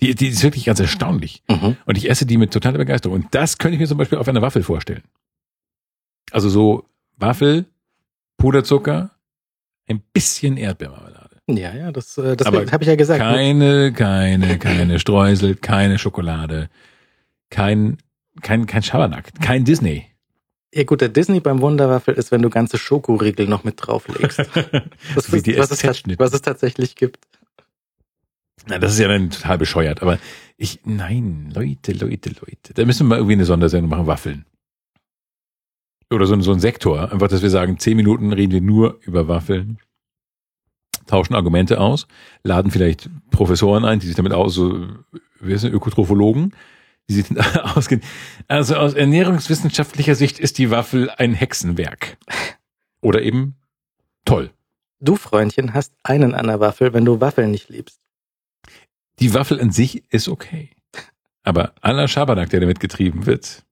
Die, 0.00 0.14
die 0.14 0.28
ist 0.28 0.42
wirklich 0.42 0.64
ganz 0.64 0.80
erstaunlich. 0.80 1.42
Mhm. 1.48 1.76
Und 1.86 1.96
ich 1.96 2.10
esse 2.10 2.26
die 2.26 2.36
mit 2.36 2.52
totaler 2.52 2.78
Begeisterung. 2.78 3.16
Und 3.16 3.34
das 3.34 3.58
könnte 3.58 3.74
ich 3.74 3.80
mir 3.80 3.86
zum 3.86 3.98
Beispiel 3.98 4.18
auf 4.18 4.28
einer 4.28 4.42
Waffel 4.42 4.62
vorstellen. 4.62 5.02
Also 6.32 6.48
so 6.48 6.88
Waffel, 7.16 7.66
Puderzucker, 8.36 9.12
ein 9.86 10.02
bisschen 10.12 10.56
Erdbeermarmelade. 10.56 11.38
Ja, 11.46 11.74
ja, 11.74 11.92
das, 11.92 12.16
äh, 12.18 12.36
das 12.36 12.46
habe 12.46 12.64
ich 12.80 12.88
ja 12.88 12.96
gesagt. 12.96 13.22
ne? 13.22 13.26
Keine, 13.30 13.92
keine, 13.92 14.58
keine 14.58 14.98
Streusel, 14.98 15.56
keine 15.56 15.98
Schokolade, 15.98 16.70
kein, 17.50 17.98
kein, 18.40 18.66
kein 18.66 18.82
Schabernack, 18.82 19.30
kein 19.40 19.64
Disney. 19.64 20.06
Ja 20.76 20.82
gut, 20.82 21.00
der 21.00 21.08
Disney 21.08 21.38
beim 21.40 21.60
Wunderwaffel 21.60 22.14
ist, 22.14 22.32
wenn 22.32 22.42
du 22.42 22.50
ganze 22.50 22.78
Schokoriegel 22.78 23.46
noch 23.46 23.62
mit 23.64 23.76
drauflegst. 23.78 24.38
Das 25.14 25.32
Wie 25.32 25.36
ist, 25.36 25.46
die 25.46 25.56
was, 25.56 25.70
es, 25.70 26.02
was 26.18 26.34
es 26.34 26.42
tatsächlich 26.42 26.96
gibt. 26.96 27.18
Na, 28.66 28.78
das 28.78 28.92
ist 28.94 28.98
ja 28.98 29.06
dann 29.08 29.30
total 29.30 29.58
bescheuert. 29.58 30.02
Aber 30.02 30.18
ich, 30.56 30.80
nein, 30.84 31.52
Leute, 31.54 31.92
Leute, 31.92 32.30
Leute. 32.30 32.74
Da 32.74 32.84
müssen 32.84 33.06
wir 33.06 33.10
mal 33.10 33.16
irgendwie 33.18 33.34
eine 33.34 33.44
Sondersendung 33.44 33.90
machen, 33.90 34.06
Waffeln. 34.06 34.46
Oder 36.12 36.26
so, 36.26 36.34
ein- 36.34 36.42
so 36.42 36.52
ein 36.52 36.60
Sektor. 36.60 37.12
Einfach, 37.12 37.28
dass 37.28 37.42
wir 37.42 37.50
sagen, 37.50 37.78
zehn 37.78 37.96
Minuten 37.96 38.32
reden 38.32 38.52
wir 38.52 38.60
nur 38.60 38.98
über 39.02 39.28
Waffeln, 39.28 39.78
tauschen 41.06 41.34
Argumente 41.34 41.78
aus, 41.80 42.06
laden 42.42 42.70
vielleicht 42.70 43.10
Professoren 43.30 43.84
ein, 43.84 44.00
die 44.00 44.06
sich 44.06 44.16
damit 44.16 44.32
aus, 44.32 44.54
so, 44.54 44.86
wir 45.40 45.58
sind 45.58 45.72
Ökotrophologen, 45.72 46.54
die 47.08 47.14
sich 47.14 47.28
damit 47.28 47.58
auskennen. 47.76 48.04
Also 48.48 48.76
aus 48.76 48.94
ernährungswissenschaftlicher 48.94 50.14
Sicht 50.14 50.38
ist 50.38 50.58
die 50.58 50.70
Waffel 50.70 51.10
ein 51.10 51.34
Hexenwerk. 51.34 52.16
Oder 53.00 53.22
eben 53.22 53.56
toll. 54.24 54.50
Du, 55.00 55.16
Freundchen, 55.16 55.74
hast 55.74 55.92
einen 56.02 56.34
an 56.34 56.46
der 56.46 56.60
Waffel, 56.60 56.94
wenn 56.94 57.04
du 57.04 57.20
Waffeln 57.20 57.50
nicht 57.50 57.68
liebst. 57.68 58.00
Die 59.18 59.34
Waffel 59.34 59.60
an 59.60 59.70
sich 59.70 60.02
ist 60.10 60.28
okay. 60.28 60.70
Aber 61.42 61.74
aller 61.82 62.08
Schabernack, 62.08 62.48
der 62.48 62.60
damit 62.60 62.80
getrieben 62.80 63.26
wird, 63.26 63.64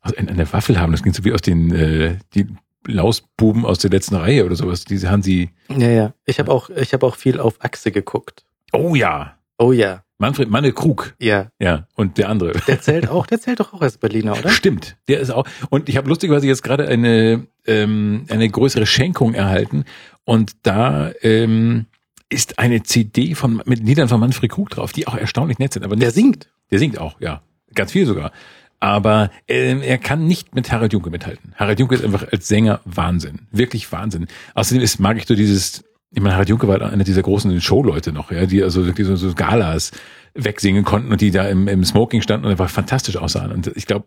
also 0.00 0.16
eine 0.16 0.30
eine 0.30 0.52
Waffel 0.52 0.78
haben, 0.78 0.92
das 0.92 1.02
klingt 1.02 1.16
so 1.16 1.24
wie 1.24 1.32
aus 1.32 1.42
den 1.42 1.74
äh, 1.74 2.18
die 2.34 2.46
Lausbuben 2.86 3.64
aus 3.64 3.78
der 3.78 3.90
letzten 3.90 4.16
Reihe 4.16 4.44
oder 4.44 4.56
sowas. 4.56 4.84
Diese 4.84 5.10
Hansi. 5.10 5.50
Ja, 5.68 5.88
ja. 5.88 6.14
Ich 6.24 6.38
habe 6.38 6.52
auch, 6.52 6.70
ich 6.70 6.92
habe 6.92 7.06
auch 7.06 7.16
viel 7.16 7.40
auf 7.40 7.64
Achse 7.64 7.92
geguckt. 7.92 8.44
Oh 8.72 8.94
ja. 8.94 9.38
Oh 9.58 9.72
ja, 9.72 10.02
Manfred 10.22 10.48
Manne 10.48 10.72
Krug. 10.72 11.14
ja. 11.18 11.48
Ja. 11.58 11.86
Und 11.94 12.16
der 12.16 12.30
andere. 12.30 12.52
Der 12.66 12.80
zählt 12.80 13.08
auch, 13.14 13.26
der 13.26 13.40
zählt 13.40 13.60
doch 13.60 13.74
auch 13.74 13.82
als 13.82 13.98
Berliner, 13.98 14.38
oder? 14.38 14.48
Stimmt, 14.48 14.96
der 15.08 15.20
ist 15.20 15.30
auch. 15.30 15.46
Und 15.68 15.88
ich 15.90 15.96
habe 15.98 16.08
lustigerweise 16.08 16.46
jetzt 16.46 16.62
gerade 16.62 16.88
eine 16.88 17.46
ähm, 17.66 18.24
eine 18.30 18.48
größere 18.48 18.86
Schenkung 18.86 19.34
erhalten 19.34 19.84
und 20.24 20.52
da 20.62 21.10
ähm, 21.22 21.86
ist 22.30 22.58
eine 22.58 22.82
CD 22.82 23.34
von 23.34 23.62
mit 23.66 23.80
Liedern 23.84 24.08
von 24.08 24.18
Manfred 24.20 24.50
Krug 24.50 24.70
drauf, 24.70 24.92
die 24.92 25.06
auch 25.06 25.16
erstaunlich 25.16 25.58
nett 25.58 25.72
sind. 25.74 25.84
Aber 25.84 25.96
Der 25.96 26.08
nicht- 26.08 26.14
singt. 26.14 26.48
Der 26.70 26.78
singt 26.78 26.98
auch, 26.98 27.20
ja. 27.20 27.42
Ganz 27.74 27.92
viel 27.92 28.06
sogar. 28.06 28.32
Aber 28.80 29.30
ähm, 29.48 29.80
er 29.82 29.98
kann 29.98 30.26
nicht 30.26 30.54
mit 30.54 30.72
Harald 30.72 30.92
Junke 30.92 31.10
mithalten. 31.10 31.52
Harald 31.56 31.78
Junke 31.78 31.94
ist 31.94 32.04
einfach 32.04 32.26
als 32.32 32.48
Sänger 32.48 32.80
Wahnsinn. 32.84 33.46
Wirklich 33.52 33.92
Wahnsinn. 33.92 34.26
Außerdem 34.54 34.82
ist, 34.82 34.98
mag 34.98 35.16
ich 35.18 35.26
so 35.26 35.34
dieses, 35.36 35.84
ich 36.14 36.20
meine, 36.20 36.34
Harald 36.34 36.48
Junke 36.48 36.68
war 36.68 36.80
einer 36.80 37.04
dieser 37.04 37.22
großen 37.22 37.60
Showleute 37.60 38.12
noch, 38.12 38.30
ja, 38.30 38.46
die 38.46 38.62
also 38.62 38.86
wirklich 38.86 39.06
so, 39.06 39.16
so 39.16 39.34
Galas 39.34 39.92
wegsingen 40.34 40.84
konnten 40.84 41.10
und 41.10 41.20
die 41.20 41.30
da 41.30 41.48
im, 41.48 41.68
im 41.68 41.84
Smoking 41.84 42.22
standen 42.22 42.46
und 42.46 42.52
einfach 42.52 42.70
fantastisch 42.70 43.16
aussahen. 43.16 43.52
Und 43.52 43.72
ich 43.74 43.86
glaube, 43.86 44.06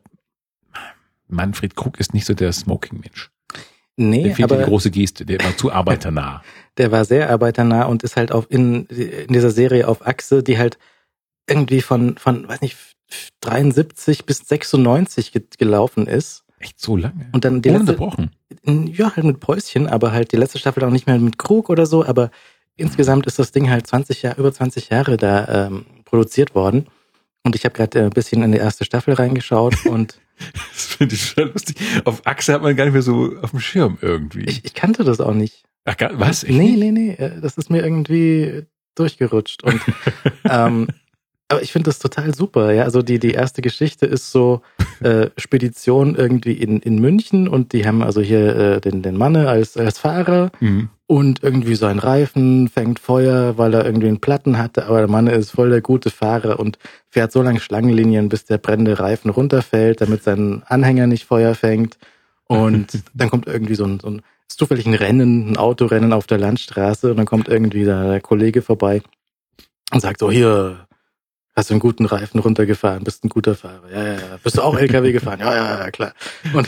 Manfred 1.28 1.76
Krug 1.76 2.00
ist 2.00 2.14
nicht 2.14 2.26
so 2.26 2.34
der 2.34 2.54
Smoking-Mensch. 2.54 3.32
Nee, 3.98 4.24
Der 4.24 4.36
fehlt 4.36 4.52
die 4.52 4.56
aber 4.56 4.64
große 4.64 4.92
Geste, 4.92 5.26
der 5.26 5.44
war 5.44 5.56
zu 5.58 5.72
arbeiternah. 5.72 6.44
der 6.78 6.92
war 6.92 7.06
sehr 7.06 7.30
arbeiternah 7.30 7.86
und 7.86 8.04
ist 8.04 8.18
halt 8.18 8.32
auf 8.32 8.46
in, 8.50 8.86
in 8.88 9.34
dieser 9.34 9.52
Serie 9.52 9.88
auf 9.88 10.06
Achse, 10.06 10.44
die 10.44 10.58
halt 10.58 10.78
irgendwie 11.48 11.82
von, 11.82 12.18
von, 12.18 12.48
weiß 12.48 12.62
nicht, 12.62 12.78
73 13.42 14.26
bis 14.26 14.40
96 14.40 15.32
ge 15.32 15.44
gelaufen 15.58 16.08
ist. 16.08 16.44
Echt 16.60 16.80
so 16.80 16.96
lange. 16.96 17.28
Und 17.32 17.46
dann 17.46 17.62
die 17.62 17.70
letzte, 17.70 17.98
Ununterbrochen. 17.98 18.32
ja, 18.94 19.16
halt 19.16 19.26
mit 19.26 19.40
Päuschen, 19.40 19.88
aber 19.88 20.12
halt 20.12 20.32
die 20.32 20.38
letzte 20.38 20.58
Staffel 20.58 20.84
auch 20.84 20.90
nicht 20.90 21.08
mehr 21.08 21.20
mit 21.20 21.38
Krug 21.38 21.70
oder 21.70 21.86
so, 21.86 22.06
aber 22.06 22.32
insgesamt 22.76 23.26
ist 23.28 23.40
das 23.40 23.52
Ding 23.52 23.70
halt 23.70 23.88
20 23.88 24.22
Jahre, 24.22 24.40
über 24.40 24.54
20 24.54 24.90
Jahre 24.90 25.18
da 25.18 25.68
ähm, 25.68 25.86
produziert 26.06 26.56
worden. 26.56 26.88
Und 27.44 27.56
ich 27.56 27.64
habe 27.66 27.76
gerade 27.76 28.06
ein 28.06 28.10
bisschen 28.10 28.42
in 28.42 28.52
die 28.52 28.58
erste 28.58 28.86
Staffel 28.86 29.14
reingeschaut 29.14 29.86
und 29.86 30.20
Das 30.74 30.86
finde 30.86 31.16
ich 31.16 31.22
schon 31.22 31.52
lustig. 31.52 31.78
Auf 32.04 32.26
Achse 32.26 32.54
hat 32.54 32.62
man 32.62 32.76
gar 32.76 32.86
nicht 32.86 32.94
mehr 32.94 33.02
so 33.02 33.38
auf 33.42 33.52
dem 33.52 33.60
Schirm 33.60 33.98
irgendwie. 34.02 34.44
ich, 34.44 34.66
ich 34.66 34.74
kannte 34.74 35.04
das 35.04 35.22
auch 35.22 35.34
nicht. 35.34 35.64
Ach, 35.86 35.96
was? 36.14 36.44
Echt 36.44 36.54
nee, 36.54 36.76
nee, 36.76 36.92
nee, 36.92 37.12
äh, 37.12 37.40
das 37.40 37.58
ist 37.58 37.70
mir 37.70 37.84
irgendwie 37.84 38.64
durchgerutscht. 38.96 39.64
Und 39.64 39.80
ähm, 40.50 40.88
aber 41.48 41.62
ich 41.62 41.72
finde 41.72 41.90
das 41.90 42.00
total 42.00 42.34
super, 42.34 42.74
ja. 42.74 42.84
Also 42.84 43.02
die, 43.02 43.20
die 43.20 43.32
erste 43.32 43.62
Geschichte 43.62 44.06
ist 44.06 44.32
so 44.32 44.62
äh, 45.02 45.28
Spedition 45.38 46.16
irgendwie 46.16 46.54
in, 46.54 46.80
in 46.80 47.00
München 47.00 47.48
und 47.48 47.74
die 47.74 47.86
haben 47.86 48.02
also 48.02 48.22
hier 48.22 48.56
äh, 48.56 48.82
den, 48.82 49.02
den 49.04 49.16
Manne 49.16 49.48
als, 49.48 49.78
als 49.78 50.00
Fahrer 50.00 50.52
Mhm. 50.60 50.90
und 51.06 51.44
irgendwie 51.44 51.76
sein 51.76 52.00
Reifen 52.00 52.68
fängt 52.68 53.00
Feuer, 53.00 53.58
weil 53.58 53.74
er 53.76 53.86
irgendwie 53.86 54.08
einen 54.08 54.22
Platten 54.22 54.58
hatte, 54.58 54.88
aber 54.88 55.00
der 55.00 55.08
Mann 55.08 55.28
ist 55.28 55.52
voll 55.52 55.70
der 55.70 55.82
gute 55.82 56.10
Fahrer 56.10 56.60
und 56.60 56.80
fährt 57.10 57.32
so 57.32 57.42
lange 57.44 57.60
Schlangenlinien, 57.60 58.28
bis 58.30 58.46
der 58.46 58.58
brennende 58.58 59.00
Reifen 59.00 59.30
runterfällt, 59.30 60.02
damit 60.02 60.24
sein 60.24 60.64
Anhänger 60.66 61.06
nicht 61.08 61.26
Feuer 61.26 61.54
fängt. 61.54 61.98
Und 62.48 63.04
dann 63.14 63.30
kommt 63.30 63.48
irgendwie 63.48 63.76
so 63.76 63.86
ein, 63.86 64.00
so 64.00 64.08
ein 64.08 64.22
ist 64.48 64.60
zufällig 64.60 64.86
ein 64.86 64.94
Rennen, 64.94 65.52
ein 65.52 65.58
Autorennen 65.58 66.14
auf 66.14 66.28
der 66.28 66.38
Landstraße 66.38 67.12
und 67.12 67.18
dann 67.18 67.26
kommt 67.26 67.48
irgendwie 67.48 67.84
der 67.84 68.20
Kollege 68.22 68.62
vorbei 68.62 69.02
und 69.92 70.02
sagt 70.02 70.20
so, 70.20 70.32
hier, 70.32 70.85
hast 71.56 71.70
du 71.70 71.74
einen 71.74 71.80
guten 71.80 72.06
Reifen 72.06 72.40
runtergefahren, 72.40 73.04
bist 73.04 73.24
ein 73.24 73.30
guter 73.30 73.56
Fahrer. 73.56 73.90
Ja, 73.92 74.04
ja, 74.04 74.14
ja. 74.14 74.40
Bist 74.44 74.58
du 74.58 74.62
auch 74.62 74.78
LKW 74.78 75.12
gefahren? 75.12 75.40
Ja, 75.40 75.56
ja, 75.56 75.80
ja, 75.80 75.92
klar. 75.92 76.14
Und 76.54 76.68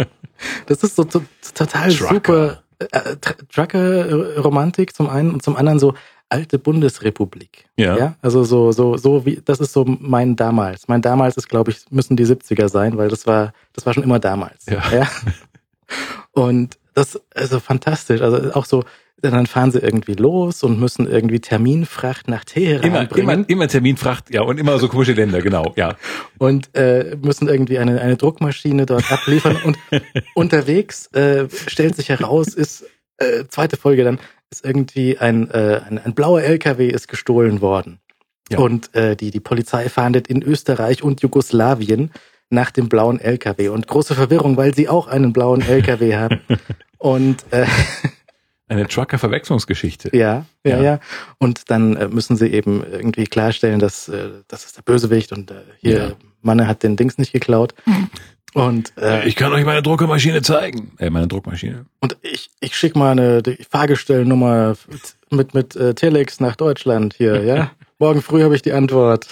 das 0.66 0.82
ist 0.82 0.96
so, 0.96 1.04
so 1.08 1.22
total 1.54 1.92
Trucker. 1.92 2.14
super 2.14 2.62
äh, 2.78 3.16
Tr- 3.16 3.48
Trucker-Romantik 3.52 4.94
zum 4.94 5.08
einen 5.08 5.32
und 5.32 5.42
zum 5.42 5.56
anderen 5.56 5.78
so 5.78 5.94
alte 6.28 6.58
Bundesrepublik. 6.58 7.66
Ja. 7.76 7.96
ja. 7.98 8.14
Also 8.22 8.44
so, 8.44 8.72
so, 8.72 8.96
so 8.96 9.26
wie, 9.26 9.42
das 9.44 9.60
ist 9.60 9.72
so 9.72 9.84
mein 9.84 10.34
damals. 10.34 10.88
Mein 10.88 11.02
damals 11.02 11.36
ist, 11.36 11.48
glaube 11.48 11.72
ich, 11.72 11.84
müssen 11.90 12.16
die 12.16 12.24
70er 12.24 12.68
sein, 12.68 12.96
weil 12.96 13.08
das 13.08 13.26
war, 13.26 13.52
das 13.74 13.84
war 13.84 13.92
schon 13.92 14.02
immer 14.02 14.18
damals. 14.18 14.64
Ja. 14.66 15.08
Und 16.32 16.78
das, 16.94 17.20
also 17.34 17.60
fantastisch. 17.60 18.22
Also 18.22 18.52
auch 18.54 18.64
so, 18.64 18.84
dann 19.30 19.46
fahren 19.46 19.70
sie 19.70 19.78
irgendwie 19.78 20.14
los 20.14 20.62
und 20.62 20.80
müssen 20.80 21.06
irgendwie 21.06 21.40
Terminfracht 21.40 22.28
nach 22.28 22.44
Teheran 22.44 22.84
Immer, 22.84 23.04
bringen 23.06 23.28
immer, 23.30 23.48
immer 23.48 23.68
Terminfracht, 23.68 24.32
ja, 24.34 24.42
und 24.42 24.58
immer 24.58 24.78
so 24.78 24.88
komische 24.88 25.12
Länder, 25.12 25.40
genau, 25.40 25.72
ja. 25.76 25.96
und 26.38 26.74
äh, 26.74 27.16
müssen 27.22 27.48
irgendwie 27.48 27.78
eine, 27.78 28.00
eine 28.00 28.16
Druckmaschine 28.16 28.86
dort 28.86 29.10
abliefern. 29.10 29.56
Und 29.64 29.78
unterwegs 30.34 31.06
äh, 31.12 31.48
stellt 31.68 31.94
sich 31.94 32.08
heraus, 32.08 32.48
ist 32.48 32.84
äh, 33.18 33.44
zweite 33.48 33.76
Folge 33.76 34.04
dann, 34.04 34.18
ist 34.50 34.64
irgendwie 34.64 35.18
ein, 35.18 35.50
äh, 35.50 35.80
ein, 35.88 35.98
ein 35.98 36.14
blauer 36.14 36.42
LKW 36.42 36.88
ist 36.88 37.08
gestohlen 37.08 37.60
worden. 37.60 38.00
Ja. 38.50 38.58
Und 38.58 38.94
äh, 38.94 39.16
die, 39.16 39.30
die 39.30 39.40
Polizei 39.40 39.88
fahndet 39.88 40.28
in 40.28 40.42
Österreich 40.42 41.02
und 41.02 41.22
Jugoslawien 41.22 42.10
nach 42.50 42.70
dem 42.70 42.88
blauen 42.88 43.18
LKW. 43.18 43.68
Und 43.68 43.86
große 43.88 44.14
Verwirrung, 44.14 44.56
weil 44.56 44.74
sie 44.74 44.88
auch 44.88 45.08
einen 45.08 45.32
blauen 45.32 45.62
LKW 45.62 46.16
haben. 46.16 46.40
Und 46.98 47.44
äh, 47.50 47.66
Eine 48.72 48.88
Trucker-Verwechslungsgeschichte. 48.88 50.16
ja, 50.16 50.46
ja, 50.64 50.76
Ja. 50.76 50.82
ja. 50.82 51.00
Und 51.38 51.70
dann 51.70 51.96
äh, 51.96 52.08
müssen 52.08 52.36
sie 52.36 52.48
eben 52.48 52.82
irgendwie 52.90 53.24
klarstellen, 53.24 53.78
dass 53.80 54.08
äh, 54.08 54.30
das 54.48 54.64
ist 54.64 54.76
der 54.76 54.82
Bösewicht 54.82 55.32
und 55.32 55.50
äh, 55.50 55.54
hier 55.78 55.96
Ja. 55.98 56.12
Manne 56.40 56.66
hat 56.66 56.82
den 56.82 56.96
Dings 56.96 57.18
nicht 57.18 57.32
geklaut. 57.32 57.74
Und 58.54 58.92
äh, 58.98 59.26
Ich 59.26 59.36
kann 59.36 59.52
euch 59.52 59.64
meine 59.64 59.82
Druckermaschine 59.82 60.42
zeigen. 60.42 60.92
Äh, 60.98 61.10
meine 61.10 61.28
Druckmaschine. 61.28 61.86
und 62.00 62.16
ich 62.22 62.50
ich 62.60 62.76
schick 62.76 62.96
mal 62.96 63.12
eine 63.12 63.42
Fahrgestellnummer 63.70 64.76
mit 65.30 65.54
mit 65.54 65.76
äh, 65.76 65.94
Telex 65.94 66.40
nach 66.40 66.56
Deutschland 66.56 67.14
hier, 67.14 67.42
ja. 67.44 67.70
Morgen 67.98 68.20
früh 68.20 68.42
habe 68.42 68.56
ich 68.56 68.62
die 68.62 68.72
Antwort. 68.72 69.26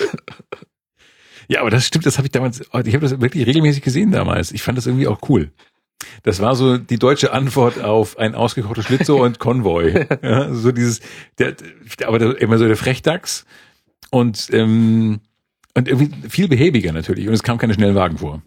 Ja, 1.49 1.61
aber 1.63 1.71
das 1.71 1.85
stimmt, 1.85 2.07
das 2.07 2.17
habe 2.19 2.27
ich 2.29 2.33
damals, 2.33 2.61
ich 2.61 2.95
habe 2.95 3.01
das 3.01 3.21
wirklich 3.21 3.45
regelmäßig 3.45 3.83
gesehen 3.83 4.13
damals. 4.13 4.53
Ich 4.53 4.63
fand 4.63 4.79
das 4.79 4.87
irgendwie 4.87 5.09
auch 5.09 5.19
cool. 5.29 5.51
Das 6.23 6.41
war 6.41 6.55
so 6.57 6.79
die 6.79 6.99
deutsche 6.99 7.33
Antwort 7.33 7.81
auf 7.81 8.19
ein 8.19 8.35
ausgekochtes 8.35 8.87
Schlitzohr 8.87 9.21
und 9.21 9.39
Konvoi. 9.39 10.07
Ja, 10.23 10.53
so 10.53 10.73
dieses, 10.73 11.01
der, 11.39 11.57
aber 12.05 12.19
der, 12.19 12.41
immer 12.41 12.59
so 12.59 12.67
der 12.67 12.77
Frechdachs 12.77 13.45
und 14.11 14.49
ähm, 14.53 15.21
und 15.75 15.89
irgendwie 15.89 16.29
viel 16.29 16.49
behäbiger 16.49 16.93
natürlich. 16.93 17.29
Und 17.29 17.35
es 17.35 17.43
kam 17.43 17.59
keine 17.59 17.75
schnellen 17.75 17.95
Wagen 17.95 18.19
vor. 18.19 18.43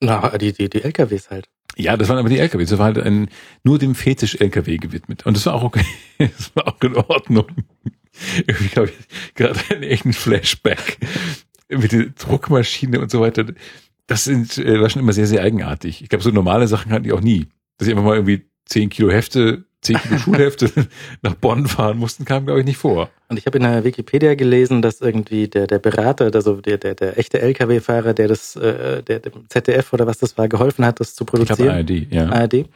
Na, 0.00 0.36
die, 0.38 0.52
die, 0.52 0.68
die 0.68 0.82
LKWs 0.82 1.30
halt. 1.30 1.48
Ja, 1.76 1.96
das 1.96 2.08
waren 2.08 2.18
aber 2.18 2.28
die 2.28 2.38
LKWs. 2.38 2.70
Das 2.70 2.78
war 2.78 2.86
halt 2.86 2.98
ein, 2.98 3.28
nur 3.64 3.78
dem 3.78 3.94
Fetisch 3.94 4.36
LKW 4.36 4.76
gewidmet. 4.76 5.26
Und 5.26 5.36
das 5.36 5.46
war 5.46 5.54
auch 5.54 5.64
okay. 5.64 5.84
Das 6.18 6.54
war 6.54 6.68
auch 6.68 6.80
in 6.82 6.96
Ordnung. 6.96 7.46
Irgendwie 8.46 8.76
habe 8.76 8.86
ich 8.86 9.34
gerade 9.34 9.58
einen 9.70 9.82
echten 9.82 10.12
Flashback 10.12 10.98
mit 11.68 11.90
der 11.90 12.06
Druckmaschine 12.10 13.00
und 13.00 13.10
so 13.10 13.20
weiter. 13.20 13.46
Das 14.06 14.24
sind, 14.24 14.58
äh, 14.58 14.80
war 14.80 14.90
schon 14.90 15.02
immer 15.02 15.12
sehr, 15.12 15.26
sehr 15.26 15.42
eigenartig. 15.42 16.02
Ich 16.02 16.08
glaube, 16.08 16.22
so 16.22 16.30
normale 16.30 16.66
Sachen 16.68 16.92
hatten 16.92 17.04
die 17.04 17.12
auch 17.12 17.20
nie. 17.22 17.46
Dass 17.78 17.88
ich 17.88 17.94
einfach 17.94 18.04
mal 18.04 18.16
irgendwie 18.16 18.42
zehn 18.66 18.88
Kilo 18.90 19.10
Hefte, 19.10 19.64
zehn 19.80 19.96
Kilo 19.96 20.18
Schulhefte 20.18 20.70
nach 21.22 21.34
Bonn 21.34 21.66
fahren 21.66 21.98
mussten, 21.98 22.24
kam, 22.24 22.44
glaube 22.44 22.60
ich, 22.60 22.66
nicht 22.66 22.76
vor. 22.76 23.10
Und 23.28 23.38
ich 23.38 23.46
habe 23.46 23.58
in 23.58 23.64
der 23.64 23.84
Wikipedia 23.84 24.34
gelesen, 24.34 24.82
dass 24.82 25.00
irgendwie 25.00 25.48
der, 25.48 25.66
der 25.66 25.78
Berater, 25.78 26.30
also 26.34 26.60
der, 26.60 26.78
der, 26.78 26.94
der 26.94 27.18
echte 27.18 27.40
Lkw-Fahrer, 27.40 28.14
der 28.14 28.28
das, 28.28 28.56
äh, 28.56 29.02
der 29.02 29.20
dem 29.20 29.48
ZDF 29.48 29.92
oder 29.92 30.06
was 30.06 30.18
das 30.18 30.36
war, 30.38 30.48
geholfen 30.48 30.84
hat, 30.84 31.00
das 31.00 31.14
zu 31.14 31.24
Ich 31.24 31.30
produzieren. 31.30 31.56
glaube, 31.56 31.72
ARD, 31.72 32.12
ja. 32.12 32.28
ARD. 32.28 32.66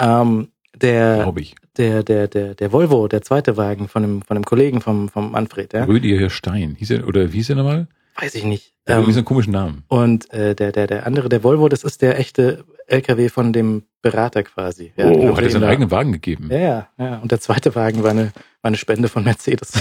Ähm, 0.00 0.48
der, 0.80 1.22
Glaube 1.22 1.40
ich. 1.40 1.54
der, 1.78 2.02
der, 2.02 2.28
der, 2.28 2.54
der 2.54 2.72
Volvo, 2.72 3.08
der 3.08 3.22
zweite 3.22 3.56
Wagen 3.56 3.88
von 3.88 4.02
dem, 4.02 4.22
von 4.22 4.34
dem 4.36 4.44
Kollegen 4.44 4.80
vom, 4.80 5.08
vom 5.08 5.32
Manfred, 5.32 5.72
ja? 5.72 5.84
Rüdiger 5.84 6.28
Stein. 6.30 6.76
Hieß 6.78 6.90
er, 6.90 7.08
oder 7.08 7.32
wie 7.32 7.38
hieß 7.38 7.50
er 7.50 7.56
nochmal? 7.56 7.88
Weiß 8.18 8.34
ich 8.34 8.44
nicht. 8.44 8.72
Hat 8.88 8.96
irgendwie 8.96 9.12
so 9.12 9.18
Ähm, 9.18 9.20
einen 9.20 9.24
komischen 9.26 9.52
Namen. 9.52 9.84
und 9.88 10.30
äh, 10.32 10.54
der, 10.54 10.72
der, 10.72 10.86
der 10.86 11.06
andere, 11.06 11.28
der 11.28 11.42
Volvo, 11.42 11.68
das 11.68 11.82
ist 11.84 12.02
der 12.02 12.18
echte 12.18 12.64
LKW 12.86 13.28
von 13.28 13.52
dem 13.52 13.82
Berater 14.00 14.42
quasi. 14.44 14.92
Ja, 14.96 15.06
oh, 15.06 15.36
hat 15.36 15.42
er 15.42 15.50
seinen 15.50 15.64
eigenen 15.64 15.90
Wagen 15.90 16.12
gegeben? 16.12 16.48
Ja, 16.52 16.58
ja, 16.58 16.88
ja. 16.98 17.18
Und 17.18 17.32
der 17.32 17.40
zweite 17.40 17.74
Wagen 17.74 18.04
war 18.04 18.12
eine, 18.12 18.26
war 18.62 18.68
eine 18.68 18.76
Spende 18.76 19.08
von 19.08 19.24
Mercedes. 19.24 19.72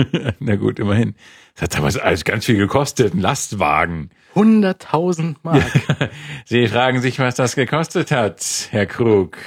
Na 0.40 0.56
gut, 0.56 0.80
immerhin. 0.80 1.14
Das 1.54 1.62
hat 1.62 1.74
damals 1.76 1.96
alles 1.96 2.24
ganz 2.24 2.46
viel 2.46 2.56
gekostet, 2.56 3.14
ein 3.14 3.20
Lastwagen. 3.20 4.10
100.000 4.34 5.36
Mark. 5.42 5.62
Sie 6.44 6.66
fragen 6.66 7.00
sich, 7.00 7.18
was 7.20 7.36
das 7.36 7.54
gekostet 7.54 8.10
hat, 8.10 8.68
Herr 8.70 8.86
Krug. 8.86 9.38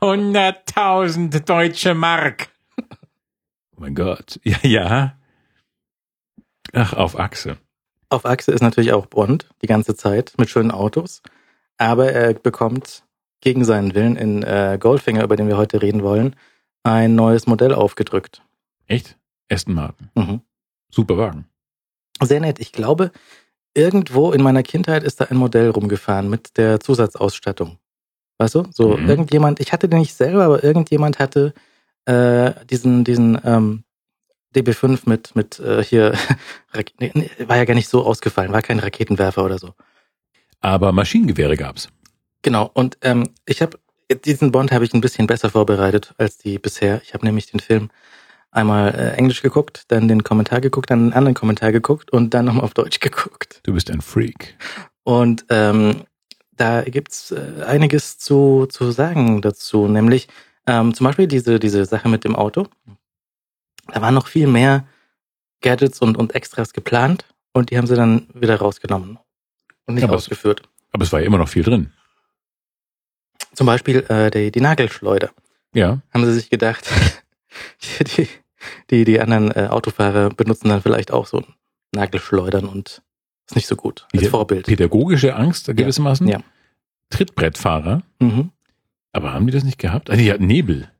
100.000 0.00 1.40
deutsche 1.44 1.94
Mark. 1.94 2.48
Oh 3.76 3.80
mein 3.80 3.94
Gott. 3.94 4.38
Ja, 4.44 4.56
ja. 4.62 5.18
Ach, 6.72 6.92
auf 6.92 7.18
Achse. 7.18 7.56
Auf 8.10 8.26
Achse 8.26 8.52
ist 8.52 8.60
natürlich 8.60 8.92
auch 8.92 9.06
Bond 9.06 9.48
die 9.62 9.66
ganze 9.66 9.94
Zeit 9.94 10.34
mit 10.36 10.50
schönen 10.50 10.70
Autos. 10.72 11.22
Aber 11.78 12.12
er 12.12 12.34
bekommt 12.34 13.04
gegen 13.40 13.64
seinen 13.64 13.94
Willen 13.94 14.16
in 14.16 14.42
äh, 14.42 14.76
Goldfinger, 14.78 15.24
über 15.24 15.36
den 15.36 15.48
wir 15.48 15.56
heute 15.56 15.80
reden 15.80 16.02
wollen, 16.02 16.36
ein 16.82 17.14
neues 17.14 17.46
Modell 17.46 17.72
aufgedrückt. 17.72 18.42
Echt? 18.86 19.16
Aston 19.50 19.74
Martin. 19.74 20.10
Mhm. 20.14 20.40
Super 20.90 21.16
Wagen. 21.16 21.46
Sehr 22.22 22.40
nett. 22.40 22.58
Ich 22.58 22.72
glaube, 22.72 23.12
irgendwo 23.74 24.32
in 24.32 24.42
meiner 24.42 24.62
Kindheit 24.62 25.04
ist 25.04 25.20
da 25.20 25.26
ein 25.26 25.36
Modell 25.36 25.70
rumgefahren 25.70 26.28
mit 26.28 26.56
der 26.58 26.80
Zusatzausstattung. 26.80 27.78
Weißt 28.38 28.56
du? 28.56 28.64
So 28.72 28.96
Mhm. 28.96 29.08
irgendjemand, 29.08 29.60
ich 29.60 29.72
hatte 29.72 29.88
den 29.88 30.00
nicht 30.00 30.14
selber, 30.14 30.44
aber 30.44 30.64
irgendjemand 30.64 31.18
hatte 31.18 31.54
äh, 32.06 32.52
diesen, 32.66 33.04
diesen 33.04 33.38
ähm, 33.44 33.84
DB5 34.54 35.00
mit, 35.04 35.36
mit 35.36 35.58
äh, 35.60 35.82
hier, 35.82 36.14
war 37.46 37.56
ja 37.56 37.64
gar 37.64 37.74
nicht 37.74 37.88
so 37.88 38.04
ausgefallen, 38.04 38.52
war 38.52 38.62
kein 38.62 38.78
Raketenwerfer 38.78 39.44
oder 39.44 39.58
so. 39.58 39.74
Aber 40.60 40.92
Maschinengewehre 40.92 41.56
gab's. 41.56 41.88
Genau, 42.42 42.70
und 42.72 42.98
ähm, 43.02 43.30
ich 43.46 43.62
habe 43.62 43.78
diesen 44.24 44.52
Bond 44.52 44.72
habe 44.72 44.84
ich 44.84 44.92
ein 44.92 45.00
bisschen 45.00 45.26
besser 45.26 45.50
vorbereitet 45.50 46.14
als 46.18 46.38
die 46.38 46.58
bisher. 46.58 47.00
Ich 47.04 47.14
habe 47.14 47.24
nämlich 47.24 47.46
den 47.46 47.60
Film 47.60 47.90
einmal 48.50 48.94
äh, 48.94 49.16
Englisch 49.16 49.42
geguckt, 49.42 49.84
dann 49.88 50.08
den 50.08 50.24
Kommentar 50.24 50.60
geguckt, 50.60 50.90
dann 50.90 51.00
einen 51.00 51.12
anderen 51.12 51.34
Kommentar 51.34 51.72
geguckt 51.72 52.10
und 52.10 52.34
dann 52.34 52.46
nochmal 52.46 52.64
auf 52.64 52.74
Deutsch 52.74 53.00
geguckt. 53.00 53.60
Du 53.62 53.72
bist 53.72 53.90
ein 53.90 54.00
Freak. 54.00 54.56
Und 55.04 55.44
ähm, 55.48 56.02
da 56.56 56.82
gibt's 56.82 57.30
äh, 57.30 57.64
einiges 57.66 58.18
zu, 58.18 58.66
zu 58.68 58.90
sagen 58.90 59.40
dazu, 59.40 59.88
nämlich 59.88 60.28
ähm, 60.66 60.92
zum 60.94 61.04
Beispiel 61.04 61.26
diese, 61.26 61.58
diese 61.58 61.84
Sache 61.84 62.08
mit 62.08 62.24
dem 62.24 62.36
Auto. 62.36 62.66
Da 63.92 64.00
waren 64.02 64.14
noch 64.14 64.26
viel 64.28 64.46
mehr 64.46 64.86
Gadgets 65.62 66.00
und, 66.00 66.16
und 66.16 66.34
Extras 66.34 66.72
geplant 66.72 67.24
und 67.52 67.70
die 67.70 67.78
haben 67.78 67.86
sie 67.86 67.94
dann 67.96 68.26
wieder 68.34 68.56
rausgenommen 68.56 69.18
und 69.86 69.94
nicht 69.94 70.02
Ja, 70.02 70.08
aber 70.08 70.16
es- 70.16 70.24
ausgeführt. 70.24 70.62
Aber 70.92 71.04
es 71.04 71.12
war 71.12 71.20
ja 71.20 71.26
immer 71.26 71.38
noch 71.38 71.48
viel 71.48 71.62
drin. 71.62 71.92
Zum 73.54 73.66
Beispiel 73.66 73.98
äh, 74.08 74.30
die, 74.30 74.50
die 74.50 74.60
Nagelschleuder. 74.60 75.30
Ja. 75.74 76.00
Haben 76.12 76.24
sie 76.24 76.32
sich 76.32 76.50
gedacht, 76.50 76.88
die, 78.16 78.28
die, 78.90 79.04
die 79.04 79.20
anderen 79.20 79.50
äh, 79.52 79.68
Autofahrer 79.70 80.30
benutzen 80.30 80.68
dann 80.68 80.82
vielleicht 80.82 81.12
auch 81.12 81.26
so 81.26 81.38
ein 81.38 81.46
Nagelschleudern 81.94 82.64
und 82.66 83.02
ist 83.46 83.56
nicht 83.56 83.66
so 83.66 83.76
gut 83.76 84.06
als 84.12 84.22
Die- 84.22 84.28
Vorbild. 84.28 84.66
Pädagogische 84.66 85.34
Angst 85.36 85.66
gewissermaßen. 85.66 86.26
Ja. 86.28 86.40
Trittbrettfahrer. 87.10 88.02
Mhm. 88.20 88.50
Aber 89.12 89.32
haben 89.32 89.46
die 89.46 89.52
das 89.52 89.64
nicht 89.64 89.78
gehabt? 89.78 90.10
Ah, 90.10 90.16
die 90.16 90.30
hatten 90.32 90.46
Nebel. 90.46 90.90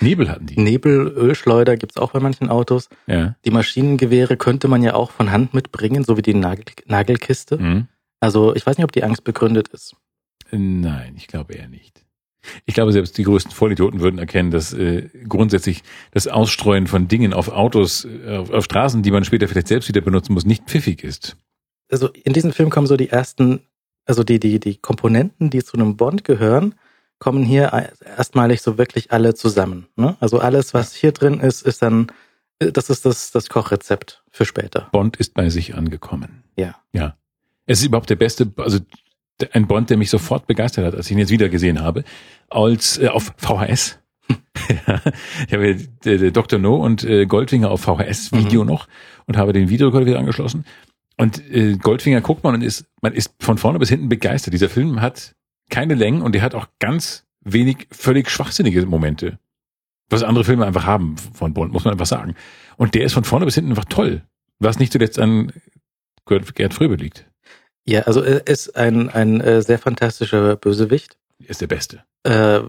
Nebel 0.00 0.30
hatten 0.30 0.46
die. 0.46 0.60
Nebel, 0.60 1.08
Ölschleuder 1.08 1.76
gibt's 1.76 1.96
auch 1.96 2.12
bei 2.12 2.20
manchen 2.20 2.48
Autos. 2.48 2.88
Ja. 3.06 3.36
Die 3.44 3.50
Maschinengewehre 3.50 4.36
könnte 4.36 4.68
man 4.68 4.82
ja 4.82 4.94
auch 4.94 5.10
von 5.10 5.30
Hand 5.30 5.54
mitbringen, 5.54 6.04
so 6.04 6.16
wie 6.16 6.22
die 6.22 6.34
Nagel, 6.34 6.64
Nagelkiste. 6.86 7.58
Mhm. 7.58 7.88
Also 8.20 8.54
ich 8.54 8.66
weiß 8.66 8.78
nicht, 8.78 8.84
ob 8.84 8.92
die 8.92 9.04
Angst 9.04 9.24
begründet 9.24 9.68
ist. 9.68 9.96
Nein, 10.50 11.14
ich 11.16 11.26
glaube 11.26 11.54
eher 11.54 11.68
nicht. 11.68 12.04
Ich 12.66 12.74
glaube, 12.74 12.92
selbst 12.92 13.16
die 13.18 13.22
größten 13.22 13.52
Vollidioten 13.52 14.00
würden 14.00 14.18
erkennen, 14.18 14.50
dass 14.50 14.72
äh, 14.72 15.08
grundsätzlich 15.28 15.82
das 16.12 16.28
Ausstreuen 16.28 16.86
von 16.86 17.08
Dingen 17.08 17.32
auf 17.32 17.48
Autos, 17.48 18.04
äh, 18.04 18.36
auf, 18.36 18.50
auf 18.50 18.64
Straßen, 18.64 19.02
die 19.02 19.10
man 19.10 19.24
später 19.24 19.48
vielleicht 19.48 19.68
selbst 19.68 19.88
wieder 19.88 20.00
benutzen 20.00 20.34
muss, 20.34 20.44
nicht 20.44 20.64
pfiffig 20.64 21.02
ist. 21.02 21.36
Also 21.90 22.08
in 22.08 22.32
diesem 22.32 22.52
Film 22.52 22.70
kommen 22.70 22.86
so 22.86 22.96
die 22.96 23.08
ersten, 23.08 23.60
also 24.04 24.24
die, 24.24 24.40
die, 24.40 24.60
die 24.60 24.76
Komponenten, 24.76 25.50
die 25.50 25.62
zu 25.62 25.76
einem 25.76 25.96
Bond 25.96 26.24
gehören, 26.24 26.74
kommen 27.18 27.44
hier 27.44 27.90
erstmalig 28.16 28.62
so 28.62 28.78
wirklich 28.78 29.12
alle 29.12 29.34
zusammen. 29.34 29.86
Ne? 29.96 30.16
Also 30.20 30.38
alles, 30.38 30.74
was 30.74 30.94
hier 30.94 31.12
drin 31.12 31.40
ist, 31.40 31.62
ist 31.62 31.82
dann, 31.82 32.08
äh, 32.58 32.72
das 32.72 32.90
ist 32.90 33.04
das, 33.04 33.30
das 33.30 33.48
Kochrezept 33.48 34.22
für 34.30 34.44
später. 34.44 34.88
Bond 34.92 35.16
ist 35.16 35.34
bei 35.34 35.48
sich 35.48 35.74
angekommen. 35.74 36.44
Ja. 36.56 36.74
Ja. 36.92 37.16
Es 37.66 37.80
ist 37.80 37.86
überhaupt 37.86 38.10
der 38.10 38.16
beste, 38.16 38.52
also 38.58 38.78
ein 39.52 39.66
Bond, 39.66 39.90
der 39.90 39.96
mich 39.96 40.10
sofort 40.10 40.46
begeistert 40.46 40.84
hat, 40.84 40.94
als 40.94 41.06
ich 41.06 41.12
ihn 41.12 41.18
jetzt 41.18 41.30
wieder 41.30 41.48
gesehen 41.48 41.80
habe, 41.80 42.04
als 42.50 42.98
äh, 42.98 43.08
auf 43.08 43.32
VHS. 43.36 43.98
Ja, 44.86 45.00
ich 45.46 45.52
habe 45.52 45.76
der 46.04 46.30
Dr. 46.30 46.58
No 46.58 46.76
und 46.76 47.04
äh, 47.04 47.26
Goldfinger 47.26 47.70
auf 47.70 47.82
VHS-Video 47.82 48.64
noch 48.64 48.88
und 49.26 49.36
habe 49.36 49.52
den 49.52 49.68
Videorekorder 49.68 50.06
wieder 50.06 50.18
angeschlossen. 50.18 50.64
Und 51.18 51.42
äh, 51.50 51.76
Goldfinger 51.76 52.22
guckt 52.22 52.44
man 52.44 52.54
und 52.54 52.62
ist, 52.62 52.86
man 53.02 53.12
ist 53.12 53.34
von 53.40 53.58
vorne 53.58 53.78
bis 53.78 53.90
hinten 53.90 54.08
begeistert. 54.08 54.54
Dieser 54.54 54.70
Film 54.70 55.02
hat 55.02 55.34
keine 55.70 55.94
Längen 55.94 56.22
und 56.22 56.34
der 56.34 56.42
hat 56.42 56.54
auch 56.54 56.66
ganz 56.78 57.24
wenig 57.40 57.88
völlig 57.90 58.30
schwachsinnige 58.30 58.86
Momente. 58.86 59.38
Was 60.10 60.22
andere 60.22 60.44
Filme 60.44 60.66
einfach 60.66 60.84
haben 60.84 61.16
von 61.16 61.54
Bond, 61.54 61.72
muss 61.72 61.84
man 61.84 61.92
einfach 61.92 62.06
sagen. 62.06 62.34
Und 62.76 62.94
der 62.94 63.04
ist 63.04 63.14
von 63.14 63.24
vorne 63.24 63.46
bis 63.46 63.54
hinten 63.54 63.70
einfach 63.70 63.86
toll. 63.86 64.22
Was 64.58 64.78
nicht 64.78 64.92
zuletzt 64.92 65.18
an 65.18 65.52
Gerd, 66.26 66.54
Gerd 66.54 66.74
Fröbe 66.74 66.96
liegt. 66.96 67.26
Ja, 67.86 68.02
also 68.02 68.22
er 68.22 68.46
ist 68.46 68.76
ein, 68.76 69.10
ein 69.10 69.40
äh, 69.40 69.62
sehr 69.62 69.78
fantastischer 69.78 70.56
Bösewicht. 70.56 71.16
Er 71.42 71.50
ist 71.50 71.60
der 71.60 71.66
Beste. 71.66 72.04
Äh, 72.22 72.60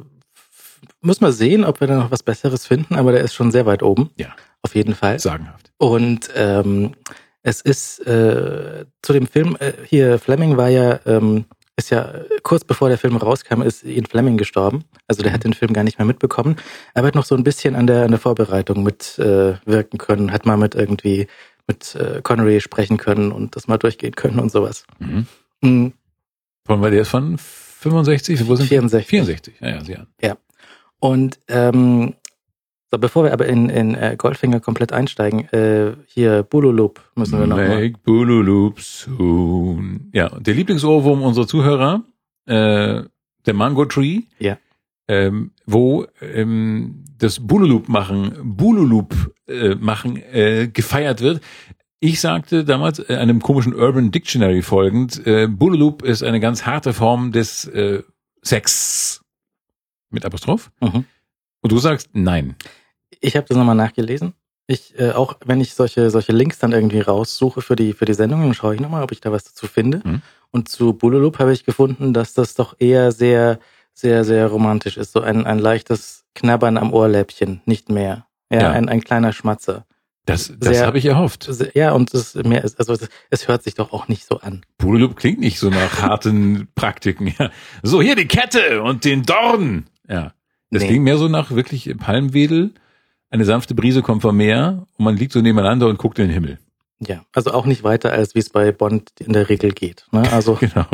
muss 1.01 1.21
man 1.21 1.31
sehen, 1.31 1.63
ob 1.63 1.79
wir 1.79 1.87
da 1.87 1.97
noch 1.97 2.11
was 2.11 2.23
Besseres 2.23 2.65
finden, 2.65 2.95
aber 2.95 3.11
der 3.11 3.21
ist 3.21 3.33
schon 3.33 3.51
sehr 3.51 3.65
weit 3.65 3.83
oben. 3.83 4.09
Ja. 4.17 4.35
Auf 4.61 4.75
jeden 4.75 4.95
Fall. 4.95 5.19
Sagenhaft. 5.19 5.71
Und 5.77 6.29
ähm, 6.35 6.95
es 7.43 7.61
ist 7.61 7.99
äh, 8.07 8.85
zu 9.03 9.13
dem 9.13 9.27
Film, 9.27 9.55
äh, 9.59 9.73
hier 9.85 10.17
Fleming 10.17 10.57
war 10.57 10.69
ja, 10.69 10.99
ähm, 11.05 11.45
ist 11.75 11.89
ja 11.89 12.11
äh, 12.11 12.25
kurz 12.43 12.63
bevor 12.63 12.89
der 12.89 12.97
Film 12.97 13.17
rauskam, 13.17 13.61
ist 13.61 13.83
Ian 13.83 14.05
Fleming 14.05 14.37
gestorben. 14.37 14.85
Also 15.07 15.23
der 15.23 15.33
hat 15.33 15.43
den 15.43 15.53
Film 15.53 15.73
gar 15.73 15.83
nicht 15.83 15.97
mehr 15.97 16.05
mitbekommen. 16.05 16.55
Aber 16.93 17.07
hat 17.07 17.15
noch 17.15 17.25
so 17.25 17.35
ein 17.35 17.43
bisschen 17.43 17.75
an 17.75 17.87
der, 17.87 18.03
an 18.03 18.11
der 18.11 18.19
Vorbereitung 18.19 18.83
mitwirken 18.83 19.59
äh, 19.65 19.71
wirken 19.71 19.97
können, 19.97 20.31
hat 20.31 20.45
mal 20.45 20.57
mit 20.57 20.75
irgendwie 20.75 21.27
mit 21.67 21.95
äh, 21.95 22.21
Connery 22.21 22.61
sprechen 22.61 22.97
können 22.97 23.31
und 23.31 23.55
das 23.55 23.67
mal 23.67 23.77
durchgehen 23.77 24.15
können 24.15 24.39
und 24.39 24.51
sowas. 24.51 24.85
Mhm. 24.99 25.27
Mhm. 25.61 25.93
Von, 26.65 26.81
weil 26.81 26.91
der 26.91 27.01
ist 27.01 27.09
von 27.09 27.37
65, 27.37 28.47
wo 28.47 28.55
sind 28.55 28.67
64. 28.67 29.07
64, 29.07 29.55
ja, 29.59 29.69
ja, 29.69 29.83
sie 29.83 29.95
an. 29.97 30.07
Und 30.99 31.39
ähm, 31.47 32.15
so, 32.91 32.97
bevor 32.99 33.23
wir 33.23 33.33
aber 33.33 33.47
in, 33.47 33.69
in 33.69 33.95
äh, 33.95 34.15
Goldfinger 34.17 34.59
komplett 34.59 34.93
einsteigen, 34.93 35.49
äh, 35.51 35.93
hier 36.07 36.43
Bululup 36.43 37.01
müssen 37.15 37.39
wir 37.39 37.47
noch 37.47 37.57
mal. 37.57 37.67
Make 37.67 37.97
Bululup 38.03 38.79
soon. 38.79 40.09
Ja, 40.13 40.29
der 40.39 40.53
Lieblingsohrwurm 40.53 41.23
unserer 41.23 41.47
Zuhörer, 41.47 42.03
äh, 42.45 43.03
der 43.45 43.53
Mango 43.53 43.85
Tree. 43.85 44.21
Ja. 44.39 44.57
Ähm, 45.07 45.51
wo 45.67 46.07
ähm, 46.19 47.03
das 47.19 47.39
Bululup 47.39 47.89
machen, 47.89 48.33
Bululup 48.43 49.13
äh, 49.47 49.75
machen 49.75 50.17
äh, 50.17 50.67
gefeiert 50.67 51.21
wird. 51.21 51.41
Ich 51.99 52.19
sagte 52.19 52.63
damals 52.65 52.99
äh, 52.99 53.15
einem 53.15 53.41
komischen 53.41 53.73
Urban 53.73 54.11
Dictionary 54.11 54.61
folgend, 54.61 55.25
äh, 55.25 55.47
Bulaloop 55.47 56.03
ist 56.03 56.23
eine 56.23 56.39
ganz 56.39 56.65
harte 56.65 56.93
Form 56.93 57.31
des 57.31 57.65
äh, 57.65 58.03
Sex 58.41 59.21
mit 60.11 60.25
Apostroph. 60.25 60.71
Mhm. 60.81 61.05
Und 61.65 61.71
du 61.71 61.79
sagst 61.79 62.09
nein. 62.13 62.55
Ich 63.21 63.35
habe 63.35 63.47
das 63.47 63.57
nochmal 63.57 63.73
nachgelesen. 63.73 64.33
Ich, 64.67 64.99
äh, 64.99 65.13
auch 65.13 65.37
wenn 65.43 65.59
ich 65.61 65.73
solche, 65.73 66.11
solche 66.11 66.31
Links 66.31 66.59
dann 66.59 66.73
irgendwie 66.73 66.99
raussuche 66.99 67.63
für 67.63 67.75
die, 67.75 67.93
für 67.93 68.05
die 68.05 68.13
Sendung, 68.13 68.41
dann 68.43 68.53
schaue 68.53 68.75
ich 68.75 68.81
nochmal, 68.81 69.01
ob 69.01 69.11
ich 69.11 69.19
da 69.19 69.31
was 69.31 69.45
dazu 69.45 69.65
finde. 69.65 69.99
Mhm. 70.03 70.21
Und 70.51 70.69
zu 70.69 70.93
Bululup 70.93 71.39
habe 71.39 71.53
ich 71.53 71.63
gefunden, 71.65 72.13
dass 72.13 72.35
das 72.35 72.53
doch 72.53 72.75
eher 72.77 73.11
sehr, 73.11 73.57
sehr, 73.95 74.23
sehr 74.25 74.45
romantisch 74.45 74.95
ist. 74.97 75.11
So 75.11 75.21
ein, 75.21 75.47
ein 75.47 75.57
leichtes 75.57 76.23
Knabbern 76.35 76.77
am 76.77 76.93
Ohrläppchen, 76.93 77.61
nicht 77.65 77.89
mehr. 77.89 78.27
Ja, 78.51 78.61
Ja. 78.61 78.71
Ein, 78.73 78.89
ein 78.89 79.01
kleiner 79.01 79.33
Schmatzer. 79.33 79.87
Das, 80.27 80.53
das 80.59 80.83
habe 80.83 80.99
ich 80.99 81.05
erhofft. 81.07 81.47
Sehr- 81.49 81.71
Ja, 81.73 81.93
und 81.93 82.13
es 82.13 82.35
mehr 82.35 82.63
ist, 82.63 82.77
also 82.77 82.93
es, 82.93 83.09
es 83.31 83.47
hört 83.47 83.63
sich 83.63 83.73
doch 83.73 83.91
auch 83.91 84.07
nicht 84.07 84.27
so 84.27 84.39
an. 84.39 84.63
Bulaloop 84.77 85.15
klingt 85.15 85.39
nicht 85.39 85.57
so 85.57 85.71
nach 85.71 85.99
harten 86.03 86.67
Praktiken. 86.75 87.33
Ja. 87.39 87.49
So, 87.81 88.03
hier 88.03 88.15
die 88.15 88.27
Kette 88.27 88.83
und 88.83 89.03
den 89.03 89.23
Dorn. 89.23 89.85
Ja. 90.07 90.33
Das 90.71 90.81
Nee. 90.81 90.87
klingt 90.89 91.03
mehr 91.03 91.17
so 91.17 91.27
nach 91.27 91.51
wirklich 91.51 91.93
Palmwedel. 91.97 92.73
Eine 93.29 93.45
sanfte 93.45 93.75
Brise 93.75 94.01
kommt 94.01 94.21
vom 94.21 94.37
Meer 94.37 94.85
und 94.97 95.05
man 95.05 95.17
liegt 95.17 95.33
so 95.33 95.41
nebeneinander 95.41 95.87
und 95.87 95.97
guckt 95.97 96.19
in 96.19 96.27
den 96.27 96.33
Himmel. 96.33 96.59
Ja, 97.05 97.25
also 97.33 97.51
auch 97.51 97.65
nicht 97.65 97.83
weiter, 97.83 98.11
als 98.13 98.35
wie 98.35 98.39
es 98.39 98.49
bei 98.49 98.71
Bond 98.71 99.11
in 99.19 99.33
der 99.33 99.49
Regel 99.49 99.71
geht. 99.71 100.05
Ne? 100.11 100.31
Also 100.31 100.55
Genau. 100.59 100.87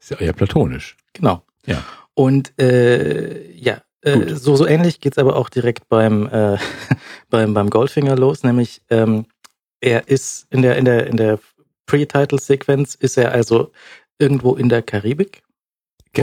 Ist 0.00 0.10
ja 0.10 0.18
eher 0.18 0.32
platonisch. 0.32 0.96
Genau. 1.12 1.42
Ja. 1.66 1.82
Und 2.14 2.52
äh, 2.60 3.50
ja, 3.52 3.82
äh, 4.02 4.34
so, 4.34 4.56
so 4.56 4.66
ähnlich 4.66 5.00
geht's 5.00 5.18
aber 5.18 5.36
auch 5.36 5.48
direkt 5.48 5.88
beim, 5.88 6.26
äh, 6.26 6.58
beim, 7.30 7.54
beim 7.54 7.70
Goldfinger 7.70 8.16
los, 8.16 8.42
nämlich 8.42 8.82
ähm, 8.90 9.26
er 9.80 10.08
ist 10.08 10.46
in 10.50 10.62
der, 10.62 10.76
in 10.76 10.84
der, 10.84 11.06
in 11.06 11.16
der 11.16 11.38
Pre-Title-Sequenz 11.86 12.94
ist 12.94 13.16
er 13.16 13.32
also 13.32 13.72
irgendwo 14.18 14.54
in 14.54 14.68
der 14.68 14.82
Karibik, 14.82 15.42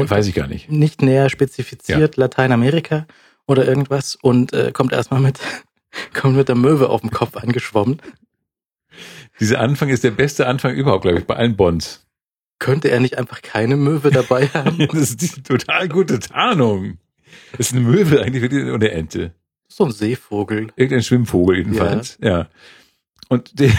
Und- 0.01 0.11
Weiß 0.11 0.27
ich 0.27 0.35
gar 0.35 0.47
nicht. 0.47 0.69
nicht 0.69 1.01
näher 1.01 1.29
spezifiziert, 1.29 2.17
Lateinamerika 2.17 3.05
oder 3.47 3.67
irgendwas 3.67 4.15
und 4.15 4.53
äh, 4.53 4.71
kommt 4.71 4.93
erstmal 4.93 5.19
mit, 5.21 5.39
kommt 6.13 6.35
mit 6.35 6.47
der 6.47 6.55
Möwe 6.55 6.89
auf 6.89 7.01
dem 7.01 7.11
Kopf 7.11 7.35
angeschwommen. 7.37 8.01
Dieser 9.39 9.59
Anfang 9.59 9.89
ist 9.89 10.03
der 10.03 10.11
beste 10.11 10.47
Anfang 10.47 10.75
überhaupt, 10.75 11.03
glaube 11.03 11.19
ich, 11.19 11.25
bei 11.25 11.35
allen 11.35 11.55
Bonds. 11.55 12.05
Könnte 12.59 12.89
er 12.91 12.99
nicht 12.99 13.17
einfach 13.17 13.41
keine 13.41 13.75
Möwe 13.75 14.11
dabei 14.11 14.47
haben? 14.53 14.77
Das 14.91 15.09
ist 15.09 15.21
die 15.21 15.41
total 15.41 15.89
gute 15.89 16.19
Tarnung. 16.19 16.99
Das 17.57 17.67
ist 17.67 17.73
eine 17.73 17.81
Möwe 17.81 18.21
eigentlich 18.21 18.41
wirklich 18.43 18.63
und 18.65 18.75
eine 18.83 18.91
Ente. 18.91 19.33
so 19.67 19.85
ein 19.85 19.91
Seevogel. 19.91 20.67
Irgendein 20.75 21.03
Schwimmvogel 21.03 21.57
jedenfalls. 21.57 22.17
Ja. 22.21 22.47
Und 23.29 23.59
den, 23.59 23.73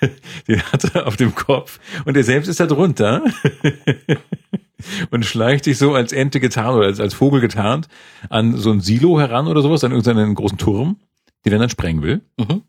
den 0.48 0.62
hat 0.70 0.94
er 0.94 1.06
auf 1.06 1.16
dem 1.16 1.34
Kopf 1.34 1.80
und 2.04 2.14
der 2.14 2.24
selbst 2.24 2.48
ist 2.48 2.60
da 2.60 2.66
drunter 2.66 3.24
und 5.10 5.24
schleicht 5.24 5.64
sich 5.64 5.78
so 5.78 5.94
als 5.94 6.12
Ente 6.12 6.40
getarnt 6.40 6.76
oder 6.76 6.86
als, 6.86 7.00
als 7.00 7.14
Vogel 7.14 7.40
getarnt 7.40 7.88
an 8.30 8.56
so 8.56 8.70
ein 8.70 8.80
Silo 8.80 9.18
heran 9.18 9.46
oder 9.46 9.62
sowas, 9.62 9.84
an 9.84 9.92
irgendeinen 9.92 10.34
großen 10.34 10.58
Turm, 10.58 10.96
den 11.44 11.52
er 11.52 11.58
dann 11.58 11.70
sprengen 11.70 12.02
will. 12.02 12.22
Mhm. 12.38 12.62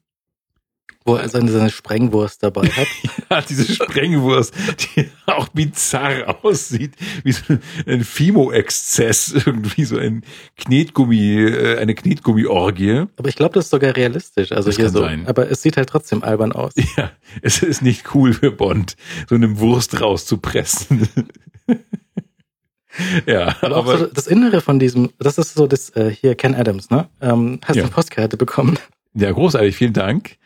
Wo 1.05 1.15
er 1.15 1.27
seine, 1.29 1.49
seine 1.51 1.69
Sprengwurst 1.69 2.43
dabei 2.43 2.67
hat. 2.69 2.87
Ja, 3.31 3.41
diese 3.41 3.71
Sprengwurst, 3.71 4.55
die 4.95 5.07
auch 5.27 5.49
bizarr 5.49 6.43
aussieht, 6.43 6.93
wie 7.23 7.31
so 7.31 7.43
ein 7.85 8.03
Fimo-Exzess, 8.03 9.33
irgendwie 9.45 9.85
so 9.85 9.99
ein 9.99 10.23
Knetgummi, 10.57 11.43
äh, 11.43 11.77
eine 11.77 11.93
Knetgummi-Orgie. 11.93 13.05
Aber 13.17 13.29
ich 13.29 13.35
glaube, 13.35 13.53
das 13.53 13.65
ist 13.65 13.69
sogar 13.69 13.95
realistisch. 13.95 14.51
Also 14.51 14.69
Das 14.69 14.77
hier 14.77 14.89
so. 14.89 15.01
sein. 15.01 15.27
Aber 15.27 15.51
es 15.51 15.61
sieht 15.61 15.77
halt 15.77 15.89
trotzdem 15.89 16.23
albern 16.23 16.51
aus. 16.53 16.73
Ja, 16.97 17.11
es 17.43 17.61
ist 17.61 17.83
nicht 17.83 18.15
cool 18.15 18.33
für 18.33 18.49
Bond, 18.51 18.95
so 19.29 19.35
eine 19.35 19.59
Wurst 19.59 20.01
rauszupressen. 20.01 21.07
ja, 23.27 23.55
Aber, 23.61 23.75
aber, 23.77 23.97
so 23.99 24.05
das 24.07 24.27
Innere 24.27 24.61
von 24.61 24.79
diesem, 24.79 25.11
das 25.19 25.37
ist 25.37 25.53
so 25.53 25.67
das, 25.67 25.91
äh, 25.91 26.09
hier 26.09 26.35
Ken 26.35 26.55
Adams, 26.55 26.89
ne? 26.89 27.07
Ähm, 27.21 27.59
hast 27.63 27.75
du 27.75 27.79
Ja. 27.79 27.85
eine 27.85 27.91
Postkarte 27.93 28.37
bekommen? 28.37 28.77
ja, 29.13 29.31
großartig, 29.31 29.75
vielen 29.75 29.93
Dank. 29.93 30.37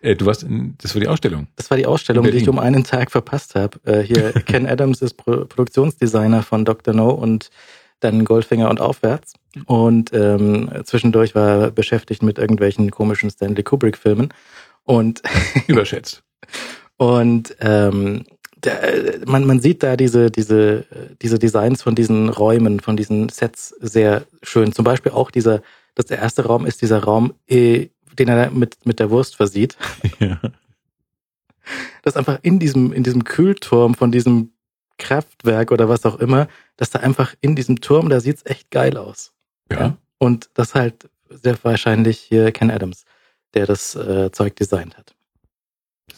Äh, 0.00 0.16
du 0.16 0.26
warst 0.26 0.42
in, 0.42 0.74
das 0.80 0.94
war 0.94 1.00
die 1.00 1.08
Ausstellung. 1.08 1.48
Das 1.56 1.70
war 1.70 1.76
die 1.76 1.86
Ausstellung, 1.86 2.24
die 2.24 2.36
ich 2.36 2.48
um 2.48 2.58
einen 2.58 2.84
Tag 2.84 3.10
verpasst 3.10 3.54
habe. 3.54 3.78
Äh, 3.84 4.02
hier 4.02 4.32
Ken 4.46 4.66
Adams 4.66 5.02
ist 5.02 5.14
Pro 5.14 5.44
Produktionsdesigner 5.44 6.42
von 6.42 6.64
Dr. 6.64 6.94
No 6.94 7.10
und 7.10 7.50
dann 8.00 8.24
Goldfinger 8.24 8.70
und 8.70 8.80
aufwärts. 8.80 9.34
Und 9.66 10.12
ähm, 10.12 10.70
zwischendurch 10.84 11.34
war 11.34 11.62
er 11.62 11.70
beschäftigt 11.70 12.22
mit 12.22 12.38
irgendwelchen 12.38 12.90
komischen 12.90 13.30
Stanley 13.30 13.62
Kubrick-Filmen. 13.62 14.32
Und 14.84 15.22
Überschätzt. 15.66 16.22
Und 16.96 17.56
ähm, 17.60 18.24
der, 18.56 19.20
man, 19.26 19.46
man 19.46 19.60
sieht 19.60 19.82
da 19.82 19.96
diese, 19.96 20.30
diese, 20.30 20.84
diese 21.22 21.38
Designs 21.38 21.82
von 21.82 21.94
diesen 21.94 22.28
Räumen, 22.28 22.80
von 22.80 22.96
diesen 22.96 23.28
Sets 23.28 23.74
sehr 23.80 24.24
schön. 24.42 24.72
Zum 24.72 24.84
Beispiel 24.84 25.12
auch 25.12 25.30
dieser, 25.30 25.62
dass 25.94 26.06
der 26.06 26.18
erste 26.18 26.44
Raum 26.44 26.66
ist 26.66 26.82
dieser 26.82 27.02
Raum, 27.02 27.34
äh, 27.48 27.88
den 28.18 28.28
er 28.28 28.50
mit, 28.50 28.84
mit 28.84 28.98
der 29.00 29.10
Wurst 29.10 29.36
versieht. 29.36 29.76
ja. 30.18 30.40
Das 32.02 32.16
einfach 32.16 32.38
in 32.42 32.58
diesem, 32.58 32.92
in 32.92 33.02
diesem 33.02 33.24
Kühlturm 33.24 33.94
von 33.94 34.10
diesem 34.10 34.52
Kraftwerk 34.98 35.70
oder 35.70 35.88
was 35.88 36.04
auch 36.06 36.18
immer, 36.18 36.48
dass 36.76 36.90
da 36.90 37.00
einfach 37.00 37.34
in 37.40 37.54
diesem 37.56 37.80
Turm, 37.80 38.08
da 38.08 38.20
sieht's 38.20 38.44
echt 38.44 38.70
geil 38.70 38.96
aus. 38.96 39.32
ja. 39.70 39.96
Und 40.20 40.50
das 40.54 40.74
halt 40.74 41.08
sehr 41.30 41.56
wahrscheinlich 41.62 42.18
hier 42.18 42.50
Ken 42.50 42.72
Adams, 42.72 43.04
der 43.54 43.66
das 43.66 43.94
äh, 43.94 44.32
Zeug 44.32 44.56
designt 44.56 44.96
hat. 44.96 45.14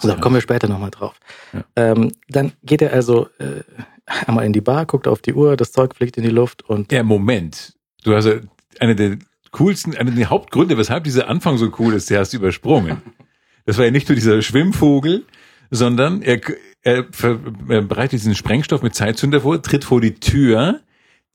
So, 0.01 0.09
da 0.09 0.17
kommen 0.17 0.37
wir 0.37 0.41
später 0.41 0.69
nochmal 0.69 0.91
drauf. 0.91 1.19
Ja. 1.53 1.65
Ähm, 1.77 2.13
dann 2.29 2.53
geht 2.63 2.81
er 2.81 2.93
also 2.93 3.29
äh, 3.39 3.63
einmal 4.07 4.47
in 4.47 4.53
die 4.53 4.61
Bar, 4.61 4.87
guckt 4.87 5.07
auf 5.07 5.21
die 5.21 5.35
Uhr, 5.35 5.57
das 5.57 5.73
Zeug 5.73 5.95
fliegt 5.95 6.17
in 6.17 6.23
die 6.23 6.31
Luft 6.31 6.63
und 6.63 6.91
Ja, 6.93 7.03
Moment. 7.03 7.75
Du 8.03 8.15
hast 8.15 8.25
ja 8.25 8.37
eine 8.79 8.97
der 8.97 9.19
coolsten, 9.53 9.97
eine 9.97 10.13
der 10.13 10.31
Hauptgründe, 10.31 10.79
weshalb 10.79 11.05
dieser 11.05 11.29
Anfang 11.29 11.59
so 11.59 11.71
cool 11.79 11.95
ist, 11.95 12.11
der 12.11 12.21
hast 12.21 12.33
du 12.33 12.39
übersprungen. 12.39 13.03
Das 13.67 13.79
war 13.79 13.85
ja 13.85 13.91
nicht 13.91 14.09
nur 14.09 14.17
dieser 14.17 14.43
Schwimmvogel, 14.43 15.25
sondern 15.71 16.23
er, 16.23 16.41
er, 16.83 17.07
er 17.69 17.83
bereitet 17.83 18.21
diesen 18.21 18.35
Sprengstoff 18.35 18.83
mit 18.83 18.95
Zeitzünder 18.95 19.43
vor, 19.43 19.63
tritt 19.63 19.85
vor 19.85 20.01
die 20.01 20.15
Tür, 20.15 20.81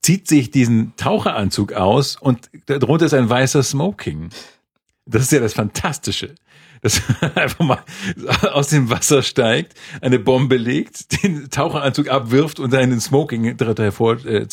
zieht 0.02 0.28
sich 0.28 0.50
diesen 0.50 0.94
Taucheranzug 0.96 1.72
aus 1.72 2.16
und 2.16 2.50
darunter 2.66 3.06
ist 3.06 3.14
ein 3.14 3.28
weißer 3.28 3.62
Smoking. 3.62 4.30
Das 5.06 5.22
ist 5.22 5.32
ja 5.32 5.40
das 5.40 5.54
Fantastische. 5.54 6.34
Dass 6.82 7.00
er 7.20 7.36
einfach 7.42 7.64
mal 7.64 7.82
aus 8.52 8.68
dem 8.68 8.90
Wasser 8.90 9.22
steigt, 9.22 9.74
eine 10.00 10.18
Bombe 10.18 10.56
legt, 10.56 11.22
den 11.22 11.48
Taucheranzug 11.48 12.08
abwirft 12.08 12.60
und 12.60 12.70
seinen 12.70 13.00
Smoking 13.00 13.56
hervor 13.58 14.24
äh. 14.26 14.46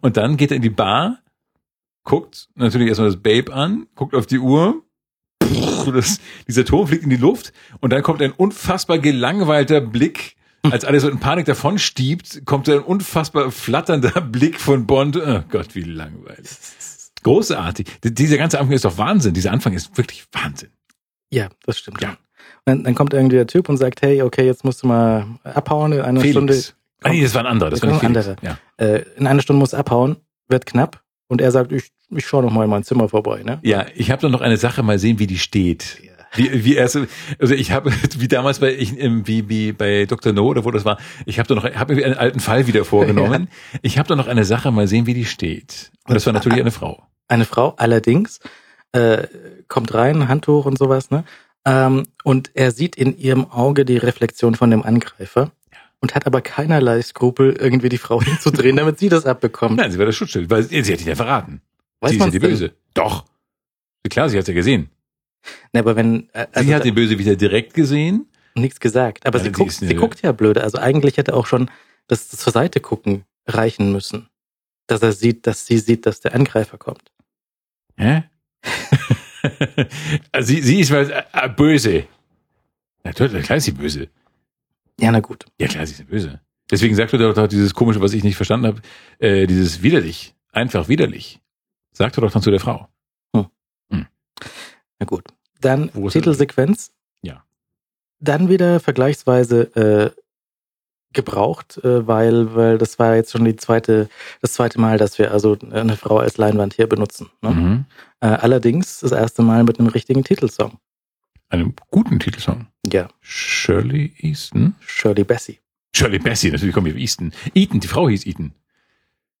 Und 0.00 0.16
dann 0.16 0.36
geht 0.36 0.50
er 0.50 0.56
in 0.56 0.62
die 0.62 0.70
Bar, 0.70 1.18
guckt 2.06 2.48
natürlich 2.54 2.88
erstmal 2.88 3.10
das 3.10 3.20
Babe 3.20 3.52
an, 3.52 3.86
guckt 3.94 4.14
auf 4.14 4.26
die 4.26 4.38
Uhr, 4.38 4.82
pff, 5.44 5.92
das, 5.92 6.20
dieser 6.48 6.64
Turm 6.64 6.86
fliegt 6.86 7.04
in 7.04 7.10
die 7.10 7.16
Luft 7.16 7.52
und 7.80 7.92
dann 7.92 8.02
kommt 8.02 8.22
ein 8.22 8.32
unfassbar 8.32 8.98
gelangweilter 8.98 9.82
Blick, 9.82 10.36
als 10.62 10.84
alles 10.84 11.02
so 11.02 11.10
in 11.10 11.20
Panik 11.20 11.44
davon 11.46 11.78
stiebt, 11.78 12.46
kommt 12.46 12.68
ein 12.68 12.80
unfassbar 12.80 13.50
flatternder 13.50 14.20
Blick 14.32 14.58
von 14.58 14.86
Bond. 14.86 15.16
Oh 15.16 15.42
Gott, 15.48 15.74
wie 15.74 15.82
langweilig. 15.82 16.48
Großartig. 17.22 17.86
Dieser 18.02 18.38
ganze 18.38 18.58
Anfang 18.58 18.74
ist 18.74 18.84
doch 18.84 18.98
Wahnsinn. 18.98 19.34
Dieser 19.34 19.52
Anfang 19.52 19.74
ist 19.74 19.96
wirklich 19.98 20.24
Wahnsinn. 20.32 20.70
ja, 21.30 21.48
das 21.64 21.78
stimmt. 21.78 22.00
Ja. 22.00 22.16
Dann, 22.64 22.82
dann 22.84 22.94
kommt 22.94 23.14
irgendwie 23.14 23.36
der 23.36 23.46
Typ 23.46 23.68
und 23.68 23.76
sagt, 23.76 24.02
hey, 24.02 24.22
okay, 24.22 24.44
jetzt 24.44 24.64
musst 24.64 24.82
du 24.82 24.88
mal 24.88 25.26
abhauen 25.44 25.92
in 25.92 26.00
einer 26.00 26.24
Stunde. 26.24 26.52
Felix. 26.52 26.74
Ah, 27.02 27.10
nee, 27.10 27.22
das 27.22 27.34
war 27.34 27.42
ein 27.42 27.46
anderer. 27.46 27.70
Das 27.70 27.82
war 27.82 27.92
ein 27.92 28.00
Felix. 28.00 28.30
Ja. 28.42 28.58
Äh, 28.76 29.04
in 29.16 29.26
einer 29.26 29.42
Stunde 29.42 29.60
muss 29.60 29.74
abhauen, 29.74 30.16
wird 30.48 30.66
knapp. 30.66 31.02
Und 31.28 31.40
er 31.40 31.50
sagt, 31.50 31.72
ich, 31.72 31.90
ich 32.10 32.26
schaue 32.26 32.42
noch 32.42 32.52
mal 32.52 32.64
in 32.64 32.70
mein 32.70 32.84
Zimmer 32.84 33.08
vorbei. 33.08 33.42
Ne? 33.42 33.58
ja, 33.62 33.86
ich 33.94 34.10
habe 34.10 34.22
doch 34.22 34.30
noch 34.30 34.40
eine 34.40 34.56
Sache 34.56 34.82
mal 34.82 34.98
sehen, 34.98 35.18
wie 35.18 35.26
die 35.26 35.38
steht. 35.38 36.00
Wie, 36.34 36.64
wie 36.64 36.76
er 36.76 36.88
so, 36.88 37.06
also 37.38 37.54
ich 37.54 37.72
habe, 37.72 37.90
wie 38.18 38.28
damals 38.28 38.58
bei, 38.58 38.74
ich, 38.74 38.98
ähm, 39.00 39.26
wie, 39.26 39.48
wie 39.48 39.72
bei 39.72 40.04
Dr. 40.04 40.32
No 40.32 40.46
oder 40.46 40.64
wo 40.64 40.70
das 40.70 40.84
war, 40.84 40.98
ich 41.24 41.38
habe 41.38 41.48
doch 41.48 41.56
noch, 41.56 41.74
habe 41.74 41.94
mir 41.94 42.04
einen 42.04 42.14
alten 42.14 42.40
Fall 42.40 42.66
wieder 42.66 42.84
vorgenommen. 42.84 43.48
Ich 43.82 43.98
habe 43.98 44.08
doch 44.08 44.16
noch 44.16 44.26
eine 44.26 44.44
Sache 44.44 44.70
mal 44.70 44.86
sehen, 44.86 45.06
wie 45.06 45.14
die 45.14 45.24
steht. 45.24 45.90
Und 46.06 46.14
das 46.14 46.26
war 46.26 46.32
natürlich 46.32 46.60
eine 46.60 46.70
Frau. 46.70 47.02
Eine 47.28 47.44
Frau 47.44 47.74
allerdings 47.76 48.40
äh, 48.92 49.26
kommt 49.68 49.94
rein, 49.94 50.28
Handtuch 50.28 50.66
und 50.66 50.78
sowas, 50.78 51.10
ne? 51.10 51.24
Ähm, 51.64 52.04
und 52.22 52.50
er 52.54 52.70
sieht 52.70 52.96
in 52.96 53.16
ihrem 53.18 53.50
Auge 53.50 53.84
die 53.84 53.96
Reflexion 53.96 54.54
von 54.54 54.70
dem 54.70 54.82
Angreifer 54.82 55.50
und 56.00 56.14
hat 56.14 56.26
aber 56.26 56.40
keinerlei 56.40 57.02
Skrupel, 57.02 57.56
irgendwie 57.58 57.88
die 57.88 57.98
Frau 57.98 58.22
hinzudrehen, 58.22 58.76
damit 58.76 58.98
sie 58.98 59.08
das 59.08 59.26
abbekommt. 59.26 59.76
Nein, 59.76 59.90
sie 59.90 59.98
war 59.98 60.06
das 60.06 60.14
Schutzschild, 60.14 60.48
weil 60.50 60.62
sie, 60.62 60.82
sie 60.82 60.92
hat 60.92 61.00
ihn 61.00 61.08
ja 61.08 61.16
verraten. 61.16 61.60
Weiß 62.06 62.12
sie 62.12 62.18
ist 62.18 62.24
ja 62.24 62.30
die 62.30 62.38
denn? 62.38 62.50
Böse. 62.50 62.72
Doch. 62.94 63.24
Klar, 64.08 64.28
sie 64.28 64.38
hat 64.38 64.48
ja 64.48 64.54
gesehen. 64.54 64.90
Ne, 65.72 65.80
aber 65.80 65.96
wenn 65.96 66.28
äh, 66.32 66.46
also 66.52 66.68
sie 66.68 66.74
hat 66.74 66.84
den 66.84 66.94
Böse 66.94 67.18
wieder 67.18 67.36
direkt 67.36 67.74
gesehen. 67.74 68.26
nichts 68.54 68.80
gesagt, 68.80 69.26
aber 69.26 69.38
Ja, 69.38 69.44
sie 69.44 69.52
guckt, 69.52 69.72
sie 69.72 69.94
guckt 69.94 70.22
ja 70.22 70.32
blöde. 70.32 70.62
Also 70.62 70.78
eigentlich 70.78 71.16
hätte 71.16 71.34
auch 71.34 71.46
schon 71.46 71.70
das, 72.06 72.28
das 72.28 72.40
zur 72.40 72.52
Seite 72.52 72.80
gucken 72.80 73.24
reichen 73.46 73.92
müssen, 73.92 74.28
dass 74.86 75.02
er 75.02 75.12
sieht, 75.12 75.46
dass 75.46 75.66
sie 75.66 75.78
sieht, 75.78 76.06
dass 76.06 76.20
der 76.20 76.34
Angreifer 76.34 76.78
kommt. 76.78 77.12
Hä? 77.96 78.24
also 80.32 80.46
sie, 80.52 80.62
sie 80.62 80.80
ist 80.80 80.90
mal 80.90 81.26
äh, 81.32 81.48
böse. 81.48 82.06
Natürlich, 83.04 83.44
klar 83.44 83.58
ist 83.58 83.64
sie 83.64 83.72
böse. 83.72 84.08
Ja, 84.98 85.12
na 85.12 85.20
gut. 85.20 85.44
Ja, 85.60 85.68
klar, 85.68 85.86
sie 85.86 85.94
ist 85.94 86.08
böse. 86.08 86.40
Deswegen 86.70 86.96
sagt 86.96 87.12
du 87.12 87.18
doch 87.18 87.46
dieses 87.46 87.74
komische, 87.74 88.00
was 88.00 88.12
ich 88.12 88.24
nicht 88.24 88.36
verstanden 88.36 88.66
habe, 88.66 88.80
äh, 89.18 89.46
dieses 89.46 89.82
widerlich, 89.82 90.34
einfach 90.52 90.88
widerlich. 90.88 91.40
Sagt 91.96 92.16
du 92.16 92.20
doch 92.20 92.30
dann 92.30 92.42
zu 92.42 92.50
der 92.50 92.60
Frau. 92.60 92.88
Na 94.98 95.06
gut. 95.06 95.24
Dann 95.60 95.90
Titelsequenz. 96.10 96.92
Ja. 97.22 97.42
Dann 98.20 98.50
wieder 98.50 98.80
vergleichsweise 98.80 99.62
äh, 99.74 100.10
gebraucht, 101.14 101.78
äh, 101.78 102.06
weil, 102.06 102.54
weil 102.54 102.76
das 102.76 102.98
war 102.98 103.16
jetzt 103.16 103.32
schon 103.32 103.46
die 103.46 103.56
zweite, 103.56 104.10
das 104.42 104.52
zweite 104.52 104.78
Mal, 104.78 104.98
dass 104.98 105.18
wir 105.18 105.30
also 105.30 105.56
eine 105.70 105.96
Frau 105.96 106.18
als 106.18 106.36
Leinwand 106.36 106.74
hier 106.74 106.86
benutzen. 106.86 107.30
Ne? 107.40 107.50
Mhm. 107.50 107.84
Äh, 108.20 108.26
allerdings 108.26 109.00
das 109.00 109.12
erste 109.12 109.42
Mal 109.42 109.64
mit 109.64 109.78
einem 109.78 109.88
richtigen 109.88 110.22
Titelsong. 110.22 110.78
Einem 111.48 111.74
guten 111.90 112.18
Titelsong. 112.18 112.66
Ja, 112.86 113.08
Shirley 113.20 114.12
Easton. 114.18 114.74
Shirley 114.80 115.24
Bassey. 115.24 115.60
Shirley 115.94 116.18
Bassey, 116.18 116.50
natürlich 116.50 116.74
kommen 116.74 116.86
wir 116.86 116.94
auf 116.94 117.00
Easton. 117.00 117.32
Eaton, 117.54 117.80
die 117.80 117.88
Frau 117.88 118.08
hieß 118.08 118.26
Eaton. 118.26 118.52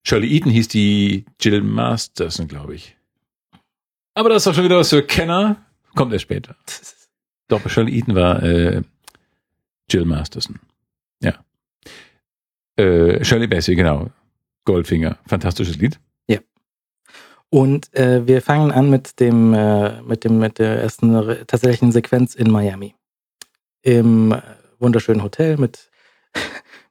Shirley 0.06 0.32
Eaton 0.32 0.52
hieß 0.52 0.68
die 0.68 1.24
Jill 1.40 1.62
Masterson, 1.62 2.48
glaube 2.48 2.74
ich. 2.74 2.96
Aber 4.14 4.28
das 4.28 4.38
ist 4.38 4.46
doch 4.46 4.54
schon 4.54 4.64
wieder 4.64 4.78
was 4.78 4.90
für 4.90 5.02
Kenner. 5.02 5.66
Kommt 5.94 6.12
erst 6.12 6.22
später. 6.22 6.56
Doch, 7.48 7.60
bei 7.60 7.68
Shirley 7.68 7.96
Eaton 7.96 8.14
war 8.14 8.42
äh, 8.42 8.82
Jill 9.90 10.04
Masterson. 10.04 10.58
Ja. 11.22 11.44
Äh, 12.76 13.24
Shirley 13.24 13.46
Bassey, 13.46 13.74
genau. 13.74 14.10
Goldfinger. 14.64 15.18
Fantastisches 15.26 15.76
Lied. 15.76 15.98
Und 17.50 17.94
äh, 17.94 18.26
wir 18.26 18.42
fangen 18.42 18.72
an 18.72 18.90
mit 18.90 19.20
dem, 19.20 19.54
äh, 19.54 20.02
mit 20.02 20.24
dem, 20.24 20.38
mit 20.38 20.58
der 20.58 20.80
ersten 20.82 21.12
tatsächlichen 21.46 21.92
Sequenz 21.92 22.34
in 22.34 22.50
Miami. 22.50 22.94
Im 23.82 24.32
äh, 24.32 24.42
wunderschönen 24.78 25.22
Hotel 25.22 25.56
mit, 25.56 25.90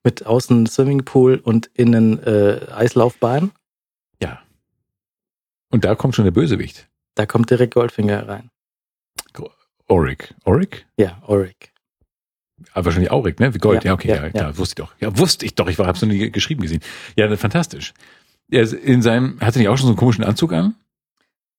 mit 0.06 0.26
außen 0.26 0.66
Swimmingpool 0.68 1.36
und 1.44 1.70
innen 1.74 2.22
äh, 2.24 2.68
Eislaufbahn. 2.72 3.52
Ja. 4.22 4.40
Und 5.72 5.84
da 5.84 5.96
kommt 5.96 6.16
schon 6.16 6.24
der 6.24 6.32
Bösewicht. 6.32 6.88
Da 7.16 7.26
kommt 7.26 7.50
direkt 7.50 7.74
Goldfinger 7.74 8.26
rein. 8.28 8.50
Auric. 9.88 10.34
Auric? 10.46 10.86
Ja, 10.98 11.22
Auric. 11.28 11.72
Aber 12.74 12.86
wahrscheinlich 12.86 13.12
Auric, 13.12 13.40
ne? 13.40 13.54
Wie 13.54 13.60
Gold. 13.60 13.84
Ja, 13.84 13.90
Ja, 13.90 13.94
okay, 13.94 14.08
ja, 14.08 14.16
ja, 14.16 14.30
klar, 14.30 14.58
wusste 14.58 14.72
ich 14.82 14.88
doch. 14.88 14.96
Ja, 15.00 15.16
wusste 15.18 15.46
ich 15.46 15.54
doch. 15.56 15.68
Ich 15.68 15.78
war, 15.78 15.86
hab's 15.88 16.02
noch 16.02 16.10
nie 16.10 16.32
geschrieben 16.32 16.62
gesehen. 16.62 16.82
Ja, 17.16 17.28
ne, 17.28 17.38
fantastisch. 17.38 17.94
Er 18.50 18.62
ist 18.64 18.74
in 18.74 19.02
seinem, 19.02 19.40
hat 19.42 19.56
er 19.56 19.60
nicht 19.60 19.68
auch 19.70 19.78
schon 19.78 19.86
so 19.88 19.92
einen 19.92 19.98
komischen 19.98 20.24
Anzug 20.24 20.54
an? 20.54 20.76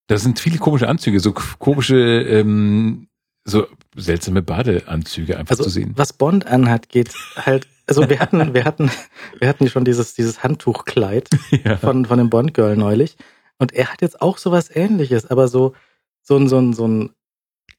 Da 0.09 0.19
sind 0.19 0.41
viele 0.41 0.59
komische 0.59 0.89
Anzüge, 0.89 1.21
so 1.21 1.33
komische, 1.33 1.97
ähm, 1.97 3.09
so 3.45 3.67
seltsame 3.95 4.43
Badeanzüge 4.43 5.37
einfach 5.37 5.51
Also 5.53 5.65
zu 5.65 5.71
sehen. 5.71 5.93
was 5.97 6.13
Bond 6.13 6.47
anhat, 6.47 6.89
geht 6.89 7.13
halt. 7.37 7.69
Also 7.87 8.09
wir 8.11 8.19
hatten, 8.19 8.53
wir 8.55 8.65
hatten, 8.65 8.91
wir 9.39 9.49
hatten 9.49 9.69
schon 9.69 9.85
dieses, 9.85 10.15
dieses 10.15 10.43
Handtuchkleid 10.43 11.29
Ja. 11.65 11.77
von, 11.77 12.05
von 12.05 12.19
dem 12.19 12.31
Bond 12.31 12.53
Girl 12.55 12.77
neulich. 12.77 13.17
Und 13.59 13.73
er 13.73 13.93
hat 13.93 14.03
jetzt 14.03 14.21
auch 14.21 14.39
sowas 14.39 14.75
ähnliches, 14.75 15.27
aber 15.31 15.49
so, 15.49 15.75
so 16.23 16.37
ein, 16.37 16.49
so 16.49 16.59
ein, 16.59 16.73
so 16.73 16.87
ein 16.87 17.11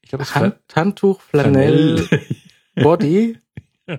Ich 0.02 0.08
glaube, 0.08 0.22
es 0.24 0.34
Hand, 0.34 0.56
Handtuch, 0.74 1.20
Flanell, 1.20 2.08
Body, 2.74 3.38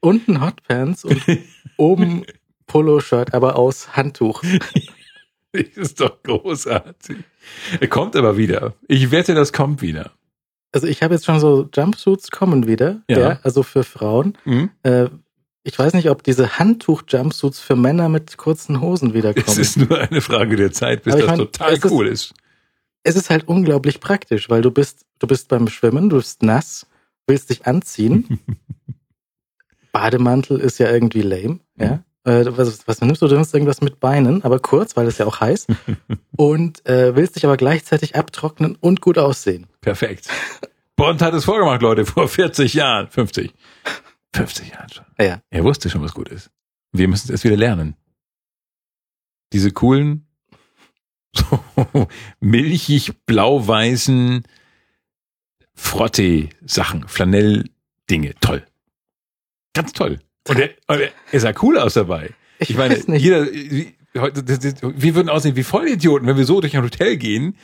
unten 0.00 0.40
Hotpants 0.44 1.04
und 1.04 1.20
oben 1.76 2.24
Poloshirt, 2.66 3.34
aber 3.34 3.56
aus 3.56 3.96
Handtuch. 3.96 4.42
Das 5.54 5.76
ist 5.76 6.00
doch 6.00 6.22
großartig. 6.22 7.18
Er 7.78 7.88
kommt 7.88 8.16
aber 8.16 8.38
wieder. 8.38 8.72
Ich 8.88 9.10
wette, 9.10 9.34
das 9.34 9.52
kommt 9.52 9.82
wieder. 9.82 10.12
Also 10.72 10.86
ich 10.86 11.02
habe 11.02 11.14
jetzt 11.14 11.26
schon 11.26 11.38
so 11.38 11.68
Jumpsuits 11.74 12.30
kommen 12.30 12.66
wieder, 12.66 13.02
Ja. 13.08 13.18
ja, 13.18 13.38
also 13.42 13.62
für 13.62 13.84
Frauen. 13.84 14.36
Hm? 14.44 14.70
Äh, 14.82 15.08
ich 15.64 15.78
weiß 15.78 15.92
nicht, 15.94 16.08
ob 16.10 16.22
diese 16.24 16.58
Handtuch-Jumpsuits 16.58 17.60
für 17.60 17.76
Männer 17.76 18.08
mit 18.08 18.36
kurzen 18.36 18.80
Hosen 18.80 19.08
Es 19.10 19.14
wiederkommen. 19.14 19.60
ist 19.60 19.76
nur 19.76 19.98
eine 19.98 20.20
Frage 20.20 20.56
der 20.56 20.72
Zeit, 20.72 21.04
bis 21.04 21.14
das 21.14 21.26
mein, 21.26 21.38
total 21.38 21.74
es 21.74 21.84
ist- 21.84 21.90
cool 21.90 22.08
ist. 22.08 22.34
es 23.04 23.14
ist 23.16 23.30
halt 23.30 23.46
unglaublich 23.46 24.00
praktisch, 24.00 24.48
weil 24.50 24.62
du 24.62 24.70
bist, 24.70 25.04
du 25.20 25.26
bist 25.26 25.48
beim 25.48 25.68
Schwimmen, 25.68 26.08
du 26.08 26.16
bist 26.16 26.42
nass, 26.42 26.86
willst 27.26 27.50
dich 27.50 27.66
anziehen. 27.66 28.40
Bademantel 29.92 30.58
ist 30.58 30.78
ja 30.78 30.90
irgendwie 30.90 31.22
lame, 31.22 31.60
ja. 31.78 32.02
Äh, 32.24 32.44
was, 32.46 32.86
was 32.86 33.00
nimmst 33.00 33.20
du? 33.20 33.28
Du 33.28 33.34
nimmst 33.34 33.52
irgendwas 33.52 33.80
mit 33.80 33.98
Beinen, 33.98 34.44
aber 34.44 34.60
kurz, 34.60 34.96
weil 34.96 35.06
es 35.06 35.18
ja 35.18 35.26
auch 35.26 35.40
heiß. 35.40 35.66
und 36.36 36.86
äh, 36.86 37.16
willst 37.16 37.36
dich 37.36 37.44
aber 37.44 37.56
gleichzeitig 37.56 38.14
abtrocknen 38.14 38.76
und 38.76 39.00
gut 39.00 39.18
aussehen. 39.18 39.66
Perfekt. 39.80 40.28
Bond 40.96 41.20
hat 41.20 41.34
es 41.34 41.44
vorgemacht, 41.44 41.82
Leute, 41.82 42.06
vor 42.06 42.28
40 42.28 42.74
Jahren. 42.74 43.08
50. 43.08 43.52
50 44.34 44.70
Jahren 44.70 44.88
schon. 44.88 45.04
Ja. 45.18 45.40
Er 45.50 45.64
wusste 45.64 45.90
schon, 45.90 46.02
was 46.02 46.14
gut 46.14 46.28
ist. 46.28 46.50
Wir 46.92 47.08
müssen 47.08 47.32
es 47.32 47.42
wieder 47.42 47.56
lernen. 47.56 47.96
Diese 49.52 49.70
coolen, 49.72 50.26
so 51.36 52.08
milchig 52.40 53.12
blau-weißen 53.26 54.44
Frottee-Sachen, 55.74 57.08
Flanell-Dinge. 57.08 58.34
Toll. 58.40 58.64
Ganz 59.74 59.92
toll. 59.92 60.20
Und 60.48 60.58
er, 60.58 60.70
er, 61.30 61.40
sah 61.40 61.52
cool 61.62 61.78
aus 61.78 61.94
dabei. 61.94 62.30
Ich, 62.58 62.70
Ich 62.70 62.76
meine, 62.76 62.96
jeder, 63.16 63.46
wie, 63.46 63.94
wir 64.12 65.14
würden 65.14 65.28
aussehen 65.28 65.56
wie 65.56 65.62
Vollidioten, 65.62 66.26
wenn 66.26 66.36
wir 66.36 66.44
so 66.44 66.60
durch 66.60 66.76
ein 66.76 66.82
Hotel 66.82 67.16
gehen 67.16 67.56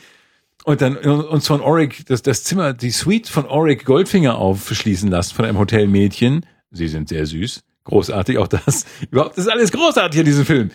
und 0.65 0.81
dann 0.81 0.97
uns 0.97 1.47
von 1.47 1.61
Auric, 1.61 2.07
das, 2.07 2.23
das 2.23 2.45
Zimmer, 2.45 2.73
die 2.73 2.91
Suite 2.91 3.29
von 3.29 3.47
Auric 3.47 3.85
Goldfinger 3.85 4.37
aufschließen 4.37 5.11
lassen 5.11 5.35
von 5.35 5.45
einem 5.45 5.59
Hotelmädchen. 5.59 6.47
Sie 6.71 6.89
sind 6.89 7.09
sehr 7.09 7.27
süß. 7.27 7.63
Großartig, 7.85 8.39
auch 8.39 8.49
das. 8.49 8.85
Überhaupt, 9.11 9.39
das 9.39 9.47
ist 9.47 9.51
alles 9.51 9.73
großartig 9.73 10.21
in 10.21 10.27
diesem 10.27 10.45
Film. 10.45 10.71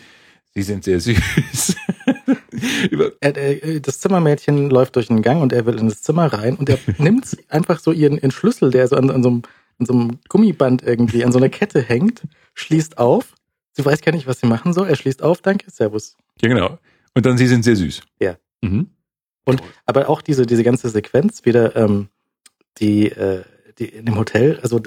Sie 0.54 0.62
sind 0.62 0.84
sehr 0.84 1.00
süß. 1.00 1.76
Das 3.82 4.00
Zimmermädchen 4.00 4.70
läuft 4.70 4.96
durch 4.96 5.08
den 5.08 5.20
Gang 5.22 5.42
und 5.42 5.52
er 5.52 5.66
will 5.66 5.78
in 5.78 5.88
das 5.88 6.02
Zimmer 6.02 6.32
rein 6.32 6.54
und 6.54 6.68
er 6.68 6.78
nimmt 6.98 7.36
einfach 7.48 7.80
so 7.80 7.92
ihren, 7.92 8.16
ihren 8.16 8.30
Schlüssel, 8.30 8.70
der 8.70 8.86
so 8.88 8.96
an, 8.96 9.10
an, 9.10 9.22
so 9.22 9.28
einem, 9.28 9.42
an 9.78 9.86
so 9.86 9.92
einem 9.92 10.18
Gummiband 10.28 10.82
irgendwie 10.82 11.24
an 11.24 11.32
so 11.32 11.38
einer 11.38 11.48
Kette 11.48 11.82
hängt, 11.82 12.22
schließt 12.54 12.98
auf. 12.98 13.34
Sie 13.72 13.84
weiß 13.84 14.00
gar 14.02 14.12
nicht, 14.12 14.26
was 14.26 14.40
sie 14.40 14.46
machen 14.46 14.72
soll. 14.72 14.88
Er 14.88 14.96
schließt 14.96 15.22
auf, 15.22 15.42
danke, 15.42 15.70
Servus. 15.70 16.16
ja, 16.40 16.48
genau. 16.48 16.78
Und 17.14 17.26
dann, 17.26 17.38
sie 17.38 17.46
sind 17.46 17.64
sehr 17.64 17.76
süß. 17.76 18.02
Ja. 18.20 18.36
Mhm. 18.60 18.88
Und 19.44 19.62
aber 19.86 20.08
auch 20.08 20.22
diese, 20.22 20.46
diese 20.46 20.64
ganze 20.64 20.88
Sequenz, 20.88 21.44
wieder 21.44 21.76
ähm, 21.76 22.08
die, 22.78 23.10
äh, 23.10 23.44
die 23.78 23.86
in 23.86 24.06
dem 24.06 24.16
Hotel, 24.16 24.58
also 24.62 24.80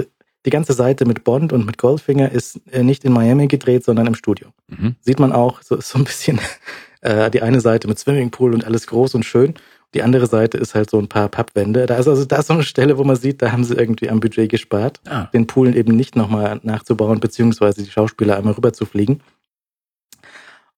die 0.46 0.50
ganze 0.50 0.74
Seite 0.74 1.06
mit 1.06 1.24
Bond 1.24 1.54
und 1.54 1.66
mit 1.66 1.78
Goldfinger 1.78 2.32
ist 2.32 2.62
äh, 2.72 2.84
nicht 2.84 3.04
in 3.04 3.14
Miami 3.14 3.48
gedreht, 3.48 3.84
sondern 3.84 4.08
im 4.08 4.16
Studio. 4.16 4.50
Mhm. 4.68 4.96
Sieht 5.02 5.20
man 5.20 5.32
auch, 5.32 5.62
so 5.62 5.80
so 5.82 5.98
ein 5.98 6.06
bisschen 6.06 6.40
äh, 7.02 7.30
die 7.30 7.42
eine 7.42 7.62
Seite 7.62 7.88
mit 7.88 8.00
Swimmingpool 8.00 8.54
und 8.54 8.66
alles 8.66 8.88
groß 8.88 9.16
und 9.16 9.26
schön. 9.26 9.56
Die 9.94 10.04
andere 10.04 10.28
Seite 10.28 10.58
ist 10.58 10.76
halt 10.76 10.90
so 10.90 11.00
ein 11.00 11.08
paar 11.08 11.30
Pappwände. 11.30 11.86
Da 11.86 11.96
ist 11.96 12.08
also 12.08 12.26
da 12.26 12.38
ist 12.38 12.48
so 12.48 12.54
eine 12.54 12.64
Stelle, 12.64 12.98
wo 12.98 13.04
man 13.04 13.16
sieht, 13.16 13.42
da 13.42 13.52
haben 13.52 13.64
sie 13.64 13.76
irgendwie 13.76 14.10
am 14.10 14.20
Budget 14.20 14.50
gespart, 14.50 15.00
Ah, 15.08 15.26
den 15.34 15.48
Pool 15.48 15.76
eben 15.76 15.96
nicht 15.96 16.16
nochmal 16.16 16.60
nachzubauen, 16.64 17.20
beziehungsweise 17.20 17.84
die 17.84 17.90
Schauspieler 17.90 18.38
einmal 18.38 18.54
rüber 18.54 18.74
zu 18.74 18.86
fliegen. 18.86 19.22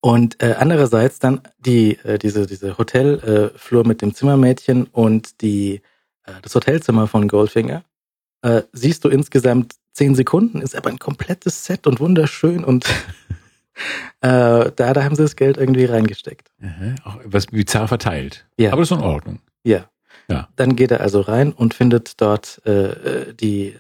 Und 0.01 0.41
äh, 0.41 0.55
andererseits 0.57 1.19
dann 1.19 1.41
die 1.57 1.97
äh, 2.03 2.17
diese 2.17 2.45
diese 2.45 2.77
Hotelflur 2.77 3.83
äh, 3.83 3.87
mit 3.87 4.01
dem 4.01 4.13
Zimmermädchen 4.13 4.85
und 4.85 5.41
die 5.41 5.81
äh, 6.25 6.33
das 6.41 6.55
Hotelzimmer 6.55 7.07
von 7.07 7.27
Goldfinger 7.27 7.83
äh, 8.41 8.61
siehst 8.71 9.03
du 9.03 9.09
insgesamt 9.09 9.75
zehn 9.93 10.15
Sekunden, 10.15 10.61
ist 10.61 10.75
aber 10.75 10.89
ein 10.89 10.99
komplettes 10.99 11.65
Set 11.65 11.85
und 11.87 11.99
wunderschön 11.99 12.63
und 12.63 12.85
äh, 14.21 14.71
da 14.75 14.93
da 14.93 15.03
haben 15.03 15.15
sie 15.15 15.23
das 15.23 15.35
Geld 15.35 15.57
irgendwie 15.57 15.85
reingesteckt. 15.85 16.51
aha. 16.61 16.95
auch 17.03 17.17
was 17.25 17.47
bizarr 17.47 17.87
verteilt. 17.87 18.45
Ja. 18.57 18.71
Aber 18.71 18.81
das 18.81 18.91
ist 18.91 18.97
in 18.97 19.03
Ordnung. 19.03 19.39
Ja. 19.63 19.89
Ja. 20.29 20.47
Dann 20.55 20.75
geht 20.75 20.91
er 20.91 21.01
also 21.01 21.21
rein 21.21 21.51
und 21.53 21.73
findet 21.73 22.21
dort 22.21 22.61
äh, 22.65 22.91
äh, 22.91 23.33
die 23.33 23.75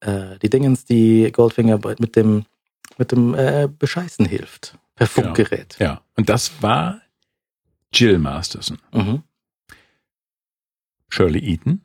äh, 0.00 0.38
die 0.42 0.50
Dingens, 0.50 0.84
die 0.84 1.30
Goldfinger 1.32 1.78
mit 1.98 2.16
dem 2.16 2.44
mit 2.96 3.12
dem 3.12 3.34
äh, 3.34 3.68
Bescheißen 3.78 4.24
hilft 4.26 4.76
per 4.96 5.06
Genau. 5.06 5.26
Funkgerät. 5.26 5.76
Ja. 5.78 6.00
Und 6.16 6.28
das 6.28 6.50
war 6.62 7.00
Jill 7.92 8.18
Masterson. 8.18 8.78
Mhm. 8.92 9.22
Shirley 11.08 11.40
Eaton. 11.52 11.80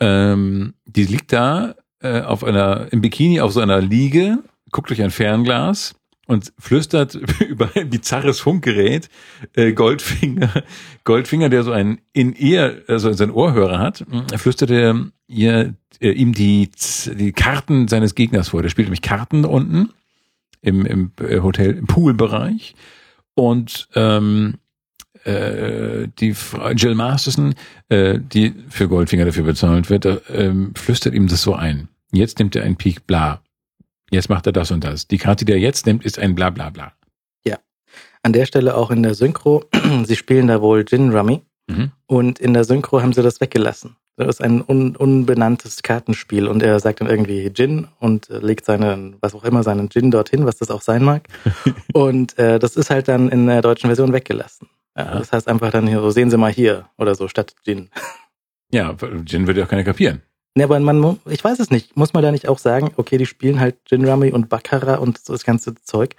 Ähm, 0.00 0.74
die 0.86 1.04
liegt 1.04 1.32
da 1.32 1.76
äh, 2.00 2.20
auf 2.20 2.44
einer, 2.44 2.92
im 2.92 3.00
Bikini 3.00 3.40
auf 3.40 3.52
so 3.52 3.60
einer 3.60 3.80
Liege, 3.80 4.38
guckt 4.70 4.90
durch 4.90 5.00
ein 5.02 5.10
Fernglas 5.10 5.94
und 6.26 6.52
flüstert 6.58 7.14
über 7.48 7.70
ein 7.74 7.90
bizarres 7.90 8.40
Funkgerät 8.40 9.08
äh, 9.54 9.72
Goldfinger, 9.72 10.50
Goldfinger, 11.04 11.48
der 11.48 11.62
so 11.62 11.72
ein 11.72 12.00
in 12.12 12.34
ihr, 12.34 12.82
also 12.88 13.12
sein 13.12 13.30
Ohrhörer 13.30 13.78
hat, 13.78 14.04
äh, 14.32 14.38
flüstert 14.38 14.70
er 14.70 15.06
ihr, 15.26 15.74
äh, 16.00 16.10
ihm 16.10 16.32
die, 16.32 16.70
die 17.16 17.32
Karten 17.32 17.88
seines 17.88 18.14
Gegners 18.14 18.48
vor. 18.48 18.62
Der 18.62 18.70
spielt 18.70 18.86
nämlich 18.86 19.02
Karten 19.02 19.44
unten 19.44 19.90
im, 20.60 20.86
im 20.86 21.12
äh, 21.20 21.40
Hotel, 21.40 21.76
im 21.76 21.86
Poolbereich 21.86 22.74
und 23.34 23.88
ähm, 23.94 24.54
äh, 25.24 26.08
die 26.18 26.34
Frau 26.34 26.70
Jill 26.70 26.94
Masterson, 26.94 27.54
äh, 27.88 28.18
die 28.20 28.54
für 28.68 28.88
Goldfinger 28.88 29.24
dafür 29.24 29.44
bezahlt 29.44 29.90
wird, 29.90 30.04
äh, 30.06 30.52
flüstert 30.74 31.14
ihm 31.14 31.28
das 31.28 31.42
so 31.42 31.54
ein. 31.54 31.88
Jetzt 32.12 32.38
nimmt 32.38 32.54
er 32.56 32.62
ein 32.64 32.76
Peak 32.76 33.06
bla. 33.06 33.43
Jetzt 34.10 34.28
macht 34.28 34.46
er 34.46 34.52
das 34.52 34.70
und 34.70 34.84
das. 34.84 35.08
Die 35.08 35.18
Karte, 35.18 35.44
die 35.44 35.52
er 35.52 35.58
jetzt 35.58 35.86
nimmt, 35.86 36.04
ist 36.04 36.18
ein 36.18 36.34
bla 36.34 36.50
bla 36.50 36.70
bla. 36.70 36.92
Ja. 37.44 37.58
An 38.22 38.32
der 38.32 38.46
Stelle 38.46 38.76
auch 38.76 38.90
in 38.90 39.02
der 39.02 39.14
Synchro, 39.14 39.64
sie 40.04 40.16
spielen 40.16 40.46
da 40.46 40.60
wohl 40.60 40.84
Gin 40.84 41.10
Rummy 41.14 41.42
Mhm. 41.66 41.92
und 42.06 42.38
in 42.40 42.52
der 42.52 42.64
Synchro 42.64 43.00
haben 43.00 43.14
sie 43.14 43.22
das 43.22 43.40
weggelassen. 43.40 43.96
Das 44.16 44.28
ist 44.28 44.42
ein 44.42 44.62
un 44.62 44.94
unbenanntes 44.96 45.82
Kartenspiel 45.82 46.46
und 46.46 46.62
er 46.62 46.78
sagt 46.78 47.00
dann 47.00 47.08
irgendwie 47.08 47.50
Gin 47.54 47.88
und 48.00 48.28
äh, 48.28 48.36
legt 48.38 48.66
seinen, 48.66 49.16
was 49.22 49.34
auch 49.34 49.44
immer, 49.44 49.62
seinen 49.62 49.88
Gin 49.88 50.10
dorthin, 50.10 50.44
was 50.44 50.58
das 50.58 50.70
auch 50.70 50.82
sein 50.82 51.02
mag. 51.02 51.26
und 51.94 52.38
äh, 52.38 52.58
das 52.58 52.76
ist 52.76 52.90
halt 52.90 53.08
dann 53.08 53.30
in 53.30 53.46
der 53.46 53.62
deutschen 53.62 53.86
Version 53.88 54.12
weggelassen. 54.12 54.68
Ja, 54.94 55.06
Ja. 55.06 55.18
Das 55.20 55.32
heißt 55.32 55.48
einfach 55.48 55.70
dann 55.70 55.86
hier 55.86 56.00
so, 56.02 56.10
sehen 56.10 56.30
Sie 56.30 56.36
mal 56.36 56.52
hier 56.52 56.84
oder 56.98 57.14
so 57.14 57.28
statt 57.28 57.54
Gin. 57.64 57.88
Ja, 58.70 58.94
Gin 59.24 59.46
würde 59.46 59.60
ja 59.60 59.66
auch 59.66 59.70
keiner 59.70 59.84
kapieren. 59.84 60.20
Ne, 60.56 60.64
aber 60.64 60.78
man, 60.78 61.18
ich 61.28 61.42
weiß 61.42 61.58
es 61.58 61.70
nicht. 61.70 61.96
Muss 61.96 62.12
man 62.12 62.22
da 62.22 62.30
nicht 62.30 62.48
auch 62.48 62.58
sagen, 62.58 62.90
okay, 62.96 63.18
die 63.18 63.26
spielen 63.26 63.58
halt 63.58 63.76
Gin 63.86 64.08
Rummy 64.08 64.30
und 64.30 64.48
Baccarat 64.48 65.00
und 65.00 65.18
so 65.18 65.32
das 65.32 65.44
ganze 65.44 65.74
Zeug, 65.82 66.14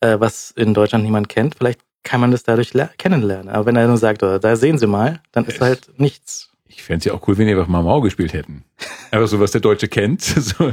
äh, 0.00 0.16
was 0.20 0.50
in 0.50 0.74
Deutschland 0.74 1.04
niemand 1.04 1.28
kennt. 1.30 1.54
Vielleicht 1.56 1.80
kann 2.02 2.20
man 2.20 2.30
das 2.30 2.42
dadurch 2.42 2.74
ler- 2.74 2.90
kennenlernen. 2.98 3.48
Aber 3.48 3.64
wenn 3.66 3.76
er 3.76 3.86
nur 3.88 3.96
sagt, 3.96 4.22
oh, 4.22 4.38
da 4.38 4.56
sehen 4.56 4.76
Sie 4.78 4.86
mal, 4.86 5.20
dann 5.32 5.46
ist 5.46 5.60
halt 5.60 5.90
nichts. 5.98 6.50
Ich 6.66 6.82
fände 6.82 6.98
es 6.98 7.04
ja 7.06 7.14
auch 7.14 7.26
cool, 7.26 7.38
wenn 7.38 7.46
die 7.46 7.54
einfach 7.54 7.66
mal 7.66 7.82
Mau 7.82 8.00
gespielt 8.02 8.32
hätten. 8.34 8.64
Aber 9.10 9.26
so, 9.26 9.40
was 9.40 9.52
der 9.52 9.62
Deutsche 9.62 9.88
kennt, 9.88 10.20
so, 10.22 10.70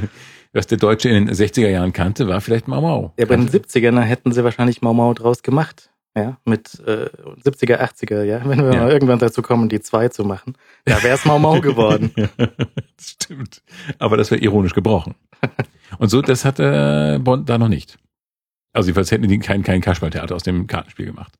was 0.51 0.67
der 0.67 0.77
Deutsche 0.77 1.07
in 1.09 1.25
den 1.25 1.33
60er 1.35 1.69
Jahren 1.69 1.93
kannte, 1.93 2.27
war 2.27 2.41
vielleicht 2.41 2.67
Mau 2.67 2.81
Mau. 2.81 3.13
Ja, 3.17 3.25
bei 3.25 3.37
den 3.37 3.49
70ern 3.49 3.99
hätten 4.01 4.33
sie 4.33 4.43
wahrscheinlich 4.43 4.81
Mau 4.81 4.93
Mau 4.93 5.13
draus 5.13 5.41
gemacht. 5.41 5.89
Ja, 6.17 6.37
mit 6.45 6.79
äh, 6.87 7.09
70er, 7.43 7.77
80er, 7.81 8.23
ja. 8.23 8.41
Wenn 8.47 8.63
wir 8.63 8.73
Ja. 8.73 8.83
mal 8.83 8.91
irgendwann 8.91 9.19
dazu 9.19 9.41
kommen, 9.41 9.67
die 9.67 9.81
zwei 9.81 10.07
zu 10.07 10.23
machen, 10.23 10.57
da 10.85 11.03
wäre 11.03 11.15
es 11.15 11.25
Mau 11.25 11.39
Mau 11.39 11.59
geworden. 11.61 12.11
Ja, 12.15 12.29
das 12.95 13.09
stimmt. 13.11 13.61
Aber 13.99 14.15
das 14.15 14.31
wäre 14.31 14.39
ironisch 14.41 14.73
gebrochen. 14.73 15.15
Und 15.99 16.09
so, 16.09 16.21
das 16.21 16.45
hat 16.45 16.59
äh, 16.59 17.19
Bond 17.19 17.49
da 17.49 17.57
noch 17.57 17.67
nicht. 17.67 17.97
Also 18.71 18.87
jedenfalls 18.87 19.11
hätten 19.11 19.27
die 19.27 19.39
kein, 19.39 19.63
kein 19.63 19.81
Kasperltheater 19.81 20.33
aus 20.35 20.43
dem 20.43 20.67
Kartenspiel 20.67 21.05
gemacht. 21.07 21.33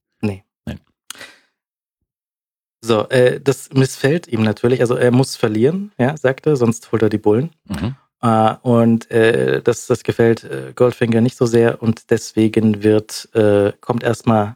So, 2.82 3.10
äh, 3.10 3.42
das 3.42 3.72
missfällt 3.74 4.28
ihm 4.28 4.44
natürlich. 4.44 4.80
Also 4.82 4.96
er 4.96 5.10
muss 5.12 5.36
verlieren, 5.36 5.92
ja, 5.98 6.16
sagt 6.18 6.46
er, 6.46 6.56
sonst 6.56 6.92
holt 6.92 7.02
er 7.02 7.10
die 7.10 7.18
Bullen. 7.18 7.50
Mhm. 7.68 7.96
Äh, 8.22 8.56
und 8.62 9.10
äh, 9.10 9.62
das, 9.64 9.88
das 9.88 10.04
gefällt 10.04 10.44
äh, 10.44 10.72
Goldfinger 10.76 11.20
nicht 11.22 11.36
so 11.36 11.48
sehr 11.48 11.82
und 11.82 12.12
deswegen 12.12 12.84
wird, 12.84 13.28
äh, 13.34 13.72
kommt 13.82 14.04
erstmal, 14.04 14.56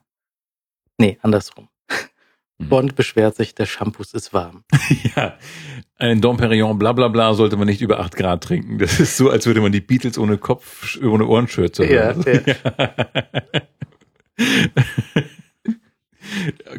nee, 0.99 1.17
andersrum. 1.21 1.69
Mhm. 2.59 2.69
Bond 2.69 2.95
beschwert 2.95 3.35
sich, 3.35 3.55
der 3.55 3.65
Shampoo 3.65 4.03
ist 4.03 4.33
warm. 4.33 4.63
Ja, 5.15 5.37
einen 5.97 6.21
Dom 6.21 6.37
Perignon 6.37 6.77
bla 6.77 6.93
bla 6.93 7.07
bla 7.07 7.33
sollte 7.33 7.57
man 7.57 7.67
nicht 7.67 7.81
über 7.81 7.99
8 7.99 8.15
Grad 8.15 8.43
trinken. 8.43 8.77
Das 8.77 8.99
ist 8.99 9.17
so, 9.17 9.29
als 9.29 9.45
würde 9.45 9.61
man 9.61 9.71
die 9.71 9.81
Beatles 9.81 10.17
ohne 10.17 10.37
Kopf, 10.37 10.97
ohne 11.01 11.25
Ohrenschürze 11.25 11.85
Ja, 11.85 12.13
hören. 12.13 12.25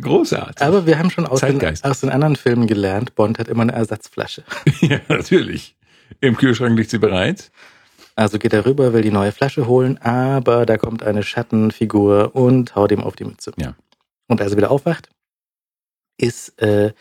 Großartig. 0.01 0.63
Aber 0.63 0.87
wir 0.87 0.99
haben 0.99 1.11
schon 1.11 1.27
aus 1.27 1.41
den, 1.41 1.61
aus 1.83 2.01
den 2.01 2.11
anderen 2.11 2.37
Filmen 2.37 2.67
gelernt, 2.67 3.15
Bond 3.15 3.39
hat 3.39 3.49
immer 3.49 3.63
eine 3.63 3.73
Ersatzflasche. 3.73 4.45
ja, 4.81 5.01
natürlich. 5.09 5.77
Im 6.21 6.37
Kühlschrank 6.37 6.77
liegt 6.77 6.91
sie 6.91 6.99
bereit. 6.99 7.51
Also 8.17 8.39
geht 8.39 8.53
er 8.53 8.67
rüber, 8.67 8.93
will 8.93 9.03
die 9.03 9.11
neue 9.11 9.33
Flasche 9.33 9.67
holen, 9.67 9.99
aber 9.99 10.67
da 10.67 10.77
kommt 10.77 11.03
eine 11.03 11.23
Schattenfigur 11.23 12.35
und 12.35 12.75
haut 12.75 12.93
ihm 12.93 13.01
auf 13.01 13.17
die 13.17 13.25
Mütze. 13.25 13.53
Ja. 13.57 13.75
Und 14.31 14.41
als 14.41 14.53
er 14.53 14.57
wieder 14.57 14.71
aufwacht, 14.71 15.09
ist 16.19 16.61
äh, 16.63 16.93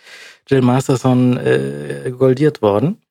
Jill 0.48 0.62
Masterson 0.62 1.38
äh, 1.38 2.12
goldiert 2.18 2.62
worden, 2.62 3.02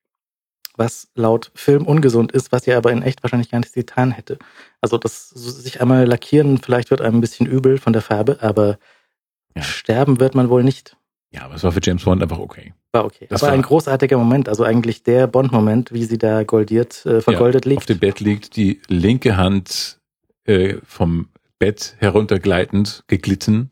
was 0.77 1.09
laut 1.15 1.51
Film 1.55 1.87
ungesund 1.87 2.33
ist, 2.33 2.51
was 2.51 2.67
er 2.67 2.79
aber 2.79 2.91
in 2.93 3.03
echt 3.03 3.23
wahrscheinlich 3.23 3.51
gar 3.51 3.59
nicht 3.61 3.75
getan 3.75 4.11
hätte. 4.11 4.39
Also 4.81 4.99
das 4.99 5.29
sich 5.31 5.81
einmal 5.81 6.07
lackieren, 6.07 6.59
vielleicht 6.59 6.91
wird 6.91 7.01
einem 7.01 7.19
ein 7.19 7.21
bisschen 7.21 7.47
übel 7.47 7.79
von 7.79 7.93
der 7.93 8.03
Farbe, 8.03 8.39
aber 8.41 8.79
Ja. 9.55 9.63
sterben 9.63 10.19
wird 10.21 10.35
man 10.35 10.49
wohl 10.51 10.65
nicht. 10.65 10.97
Ja, 11.31 11.43
aber 11.43 11.57
es 11.57 11.63
war 11.65 11.73
für 11.73 11.81
James 11.83 12.05
Bond 12.05 12.23
einfach 12.23 12.39
okay. 12.39 12.73
War 12.93 13.05
okay. 13.05 13.27
Das 13.29 13.43
aber 13.43 13.51
war- 13.51 13.55
ein 13.59 13.63
großartiger 13.63 14.17
Moment, 14.17 14.49
also 14.49 14.65
eigentlich 14.65 15.03
der 15.03 15.27
Bond-Moment, 15.27 15.93
wie 15.93 16.05
sie 16.05 16.17
da 16.19 16.43
goldiert, 16.43 17.05
äh, 17.05 17.21
vergoldet 17.21 17.67
ja, 17.67 17.69
liegt. 17.71 17.83
Auf 17.83 17.87
dem 17.87 17.99
Bett 17.99 18.21
liegt 18.21 18.57
die 18.57 18.81
linke 18.89 19.37
Hand 19.37 20.01
äh, 20.45 20.77
vom 20.85 21.29
Bett 21.59 21.97
heruntergleitend, 21.99 23.05
geglitten 23.09 23.71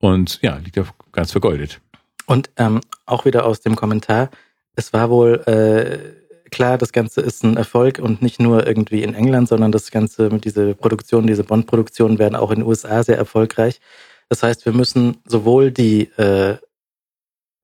und 0.00 0.40
ja, 0.42 0.56
liegt 0.56 0.76
da 0.76 0.84
ganz 1.12 1.32
vergoldet. 1.32 1.80
Und 2.26 2.50
ähm, 2.56 2.80
auch 3.06 3.24
wieder 3.24 3.44
aus 3.44 3.60
dem 3.60 3.76
Kommentar, 3.76 4.30
es 4.76 4.92
war 4.92 5.10
wohl 5.10 5.42
äh, 5.46 6.24
klar, 6.54 6.78
das 6.78 6.92
Ganze 6.92 7.20
ist 7.20 7.42
ein 7.42 7.56
Erfolg 7.56 7.98
und 7.98 8.22
nicht 8.22 8.40
nur 8.40 8.66
irgendwie 8.66 9.02
in 9.02 9.14
England, 9.14 9.48
sondern 9.48 9.72
das 9.72 9.90
Ganze 9.90 10.30
mit 10.30 10.44
dieser 10.44 10.74
Produktion, 10.74 11.26
diese 11.26 11.42
Bond-Produktionen 11.42 12.18
werden 12.18 12.36
auch 12.36 12.50
in 12.50 12.60
den 12.60 12.66
USA 12.66 13.02
sehr 13.02 13.18
erfolgreich. 13.18 13.80
Das 14.28 14.42
heißt, 14.42 14.64
wir 14.64 14.72
müssen 14.72 15.18
sowohl 15.26 15.72
die, 15.72 16.02
äh, 16.16 16.56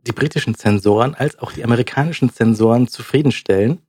die 0.06 0.12
britischen 0.12 0.56
Zensoren 0.56 1.14
als 1.14 1.38
auch 1.38 1.52
die 1.52 1.62
amerikanischen 1.64 2.32
Zensoren 2.32 2.88
zufriedenstellen. 2.88 3.80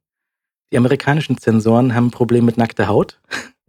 Die 0.71 0.77
amerikanischen 0.77 1.37
Zensoren 1.37 1.95
haben 1.95 2.07
ein 2.07 2.11
Problem 2.11 2.45
mit 2.45 2.57
nackter 2.57 2.87
Haut. 2.87 3.19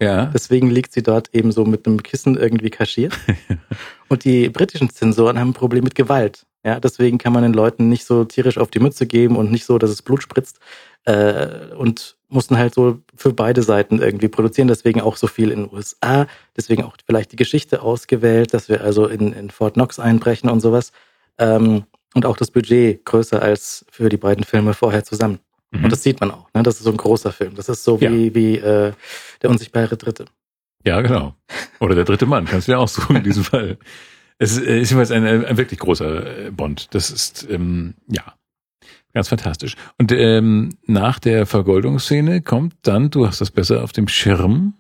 Ja, 0.02 0.26
Deswegen 0.26 0.68
liegt 0.68 0.92
sie 0.92 1.02
dort 1.02 1.32
eben 1.32 1.52
so 1.52 1.64
mit 1.64 1.86
einem 1.86 2.02
Kissen 2.02 2.36
irgendwie 2.36 2.70
kaschiert. 2.70 3.16
Und 4.08 4.24
die 4.24 4.48
britischen 4.48 4.90
Zensoren 4.90 5.38
haben 5.38 5.50
ein 5.50 5.54
Problem 5.54 5.84
mit 5.84 5.94
Gewalt. 5.94 6.44
Ja, 6.64 6.78
deswegen 6.78 7.18
kann 7.18 7.32
man 7.32 7.42
den 7.42 7.52
Leuten 7.52 7.88
nicht 7.88 8.04
so 8.04 8.24
tierisch 8.24 8.58
auf 8.58 8.70
die 8.70 8.78
Mütze 8.78 9.06
geben 9.06 9.34
und 9.34 9.50
nicht 9.50 9.64
so, 9.64 9.78
dass 9.78 9.90
es 9.90 10.00
Blut 10.00 10.22
spritzt. 10.22 10.60
Äh, 11.04 11.74
und 11.76 12.16
mussten 12.28 12.56
halt 12.56 12.72
so 12.72 13.00
für 13.16 13.32
beide 13.32 13.62
Seiten 13.62 13.98
irgendwie 13.98 14.28
produzieren. 14.28 14.68
Deswegen 14.68 15.00
auch 15.00 15.16
so 15.16 15.26
viel 15.26 15.50
in 15.50 15.64
den 15.64 15.74
USA. 15.74 16.28
Deswegen 16.56 16.84
auch 16.84 16.96
vielleicht 17.04 17.32
die 17.32 17.36
Geschichte 17.36 17.82
ausgewählt, 17.82 18.54
dass 18.54 18.68
wir 18.68 18.82
also 18.82 19.06
in, 19.06 19.32
in 19.32 19.50
Fort 19.50 19.74
Knox 19.74 19.98
einbrechen 19.98 20.50
und 20.50 20.60
sowas. 20.60 20.92
Ähm, 21.38 21.84
und 22.14 22.26
auch 22.26 22.36
das 22.36 22.50
Budget 22.50 23.04
größer 23.04 23.42
als 23.42 23.84
für 23.90 24.08
die 24.08 24.16
beiden 24.16 24.44
Filme 24.44 24.74
vorher 24.74 25.02
zusammen. 25.02 25.40
Mhm. 25.72 25.84
Und 25.84 25.90
das 25.90 26.02
sieht 26.02 26.20
man 26.20 26.30
auch. 26.30 26.48
Ne? 26.54 26.62
Das 26.62 26.76
ist 26.76 26.84
so 26.84 26.90
ein 26.90 26.96
großer 26.96 27.32
Film. 27.32 27.54
Das 27.56 27.68
ist 27.68 27.82
so 27.84 28.00
wie, 28.00 28.34
wie 28.34 28.56
äh, 28.58 28.92
der 29.42 29.50
unsichtbare 29.50 29.96
Dritte. 29.96 30.26
ja, 30.84 31.00
genau. 31.00 31.34
Oder 31.80 31.94
der 31.96 32.04
dritte 32.04 32.26
Mann, 32.26 32.44
kannst 32.44 32.68
du 32.68 32.72
ja 32.72 32.78
aussuchen 32.78 33.16
in 33.16 33.24
diesem 33.24 33.44
Fall. 33.44 33.78
Es 34.38 34.52
ist, 34.56 34.64
äh, 34.66 34.80
ist 34.80 34.90
jedenfalls 34.90 35.10
ein, 35.10 35.24
ein 35.26 35.56
wirklich 35.56 35.78
großer 35.80 36.46
äh, 36.46 36.50
Bond. 36.50 36.94
Das 36.94 37.10
ist, 37.10 37.46
ähm, 37.50 37.94
ja, 38.08 38.34
ganz 39.14 39.28
fantastisch. 39.28 39.76
Und 39.98 40.10
ähm, 40.12 40.76
nach 40.86 41.18
der 41.18 41.46
Vergoldungsszene 41.46 42.40
kommt 42.42 42.74
dann, 42.82 43.10
du 43.10 43.26
hast 43.26 43.40
das 43.40 43.50
besser 43.50 43.82
auf 43.84 43.92
dem 43.92 44.08
Schirm. 44.08 44.74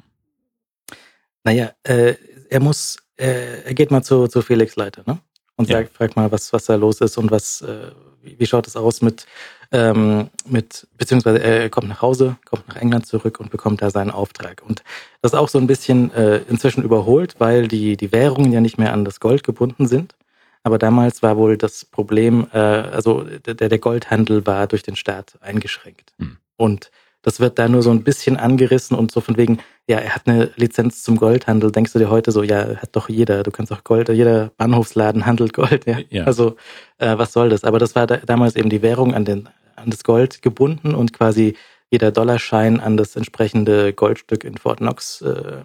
Naja, 1.44 1.72
äh, 1.84 2.14
er 2.50 2.60
muss, 2.60 2.98
äh, 3.16 3.62
er 3.64 3.74
geht 3.74 3.90
mal 3.90 4.02
zu, 4.02 4.26
zu 4.28 4.42
Felix 4.42 4.76
Leiter, 4.76 5.02
ne? 5.06 5.18
Und 5.56 5.68
Ja. 5.68 5.78
sagt, 5.78 5.94
fragt 5.94 6.16
mal, 6.16 6.30
was, 6.32 6.52
was 6.52 6.64
da 6.64 6.74
los 6.76 7.00
ist 7.00 7.18
und 7.18 7.30
was, 7.30 7.60
äh, 7.62 7.90
wie, 8.22 8.38
wie 8.38 8.46
schaut 8.46 8.66
es 8.66 8.76
aus 8.76 9.02
mit, 9.02 9.26
ähm, 9.70 10.28
mit, 10.46 10.86
beziehungsweise 10.98 11.42
er 11.42 11.70
kommt 11.70 11.88
nach 11.88 12.02
Hause, 12.02 12.36
kommt 12.44 12.68
nach 12.68 12.76
England 12.76 13.06
zurück 13.06 13.40
und 13.40 13.50
bekommt 13.50 13.82
da 13.82 13.90
seinen 13.90 14.10
Auftrag. 14.10 14.62
Und 14.66 14.82
das 15.20 15.32
ist 15.32 15.38
auch 15.38 15.48
so 15.48 15.58
ein 15.58 15.66
bisschen 15.66 16.12
äh, 16.14 16.38
inzwischen 16.48 16.82
überholt, 16.82 17.36
weil 17.38 17.68
die, 17.68 17.96
die 17.96 18.12
Währungen 18.12 18.52
ja 18.52 18.60
nicht 18.60 18.78
mehr 18.78 18.92
an 18.92 19.04
das 19.04 19.20
Gold 19.20 19.42
gebunden 19.44 19.86
sind. 19.86 20.14
Aber 20.64 20.78
damals 20.78 21.22
war 21.22 21.36
wohl 21.36 21.56
das 21.56 21.84
Problem, 21.84 22.46
äh, 22.52 22.58
also 22.58 23.22
der, 23.22 23.54
der 23.54 23.78
Goldhandel 23.78 24.46
war 24.46 24.66
durch 24.66 24.82
den 24.82 24.96
Staat 24.96 25.36
eingeschränkt. 25.40 26.12
Hm. 26.18 26.36
Und 26.56 26.90
das 27.22 27.40
wird 27.40 27.58
da 27.58 27.68
nur 27.68 27.82
so 27.82 27.90
ein 27.90 28.02
bisschen 28.02 28.36
angerissen 28.36 28.96
und 28.96 29.10
so 29.12 29.20
von 29.20 29.36
wegen, 29.36 29.58
ja, 29.88 29.98
er 29.98 30.14
hat 30.14 30.26
eine 30.26 30.50
Lizenz 30.56 31.02
zum 31.02 31.16
Goldhandel. 31.16 31.70
Denkst 31.70 31.92
du 31.92 31.98
dir 31.98 32.10
heute 32.10 32.32
so, 32.32 32.42
ja, 32.42 32.76
hat 32.76 32.90
doch 32.92 33.08
jeder. 33.08 33.42
Du 33.42 33.50
kannst 33.50 33.72
auch 33.72 33.84
Gold, 33.84 34.08
jeder 34.08 34.50
Bahnhofsladen 34.56 35.24
handelt 35.24 35.52
Gold. 35.52 35.86
Ja. 35.86 35.98
Ja. 36.10 36.24
Also 36.24 36.56
äh, 36.98 37.16
was 37.16 37.32
soll 37.32 37.48
das? 37.48 37.64
Aber 37.64 37.78
das 37.78 37.94
war 37.94 38.06
da, 38.06 38.18
damals 38.18 38.56
eben 38.56 38.68
die 38.68 38.82
Währung 38.82 39.14
an 39.14 39.24
den 39.24 39.48
an 39.76 39.90
das 39.90 40.04
Gold 40.04 40.42
gebunden 40.42 40.94
und 40.94 41.12
quasi 41.12 41.56
jeder 41.90 42.10
Dollarschein 42.12 42.80
an 42.80 42.96
das 42.96 43.16
entsprechende 43.16 43.92
Goldstück 43.92 44.44
in 44.44 44.56
Fort 44.56 44.78
Knox 44.78 45.20
äh, 45.22 45.62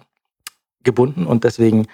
gebunden 0.82 1.26
und 1.26 1.44
deswegen 1.44 1.86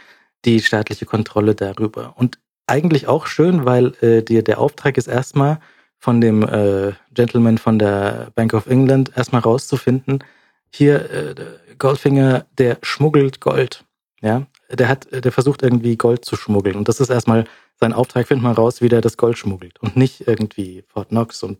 die 0.45 0.61
staatliche 0.61 1.07
Kontrolle 1.07 1.55
darüber. 1.55 2.15
Und 2.17 2.39
eigentlich 2.67 3.07
auch 3.07 3.27
schön, 3.27 3.65
weil 3.65 3.95
äh, 4.01 4.23
dir 4.23 4.43
der 4.43 4.59
Auftrag 4.59 4.97
ist 4.97 5.07
erstmal 5.07 5.59
von 6.05 6.21
dem 6.21 6.43
äh, 6.43 6.93
Gentleman 7.15 7.57
von 7.57 7.79
der 7.79 8.31
Bank 8.35 8.53
of 8.53 8.67
England 8.67 9.11
erstmal 9.17 9.41
rauszufinden, 9.41 10.23
hier 10.71 11.11
äh, 11.11 11.35
Goldfinger, 11.79 12.45
der 12.59 12.77
schmuggelt 12.83 13.41
Gold. 13.41 13.85
Ja, 14.21 14.47
der 14.71 14.89
hat, 14.89 15.09
der 15.11 15.33
versucht 15.33 15.63
irgendwie 15.63 15.97
Gold 15.97 16.25
zu 16.27 16.37
schmuggeln 16.37 16.77
und 16.77 16.89
das 16.89 17.01
ist 17.01 17.09
erstmal 17.11 17.45
sein 17.81 17.93
Auftrag, 17.95 18.27
find 18.29 18.43
mal 18.43 18.53
raus, 18.53 18.81
wie 18.83 18.89
der 18.89 19.01
das 19.01 19.17
Gold 19.17 19.37
schmuggelt 19.39 19.81
und 19.81 19.97
nicht 19.97 20.27
irgendwie 20.29 20.85
Fort 20.89 21.09
Knox 21.09 21.43
und 21.43 21.59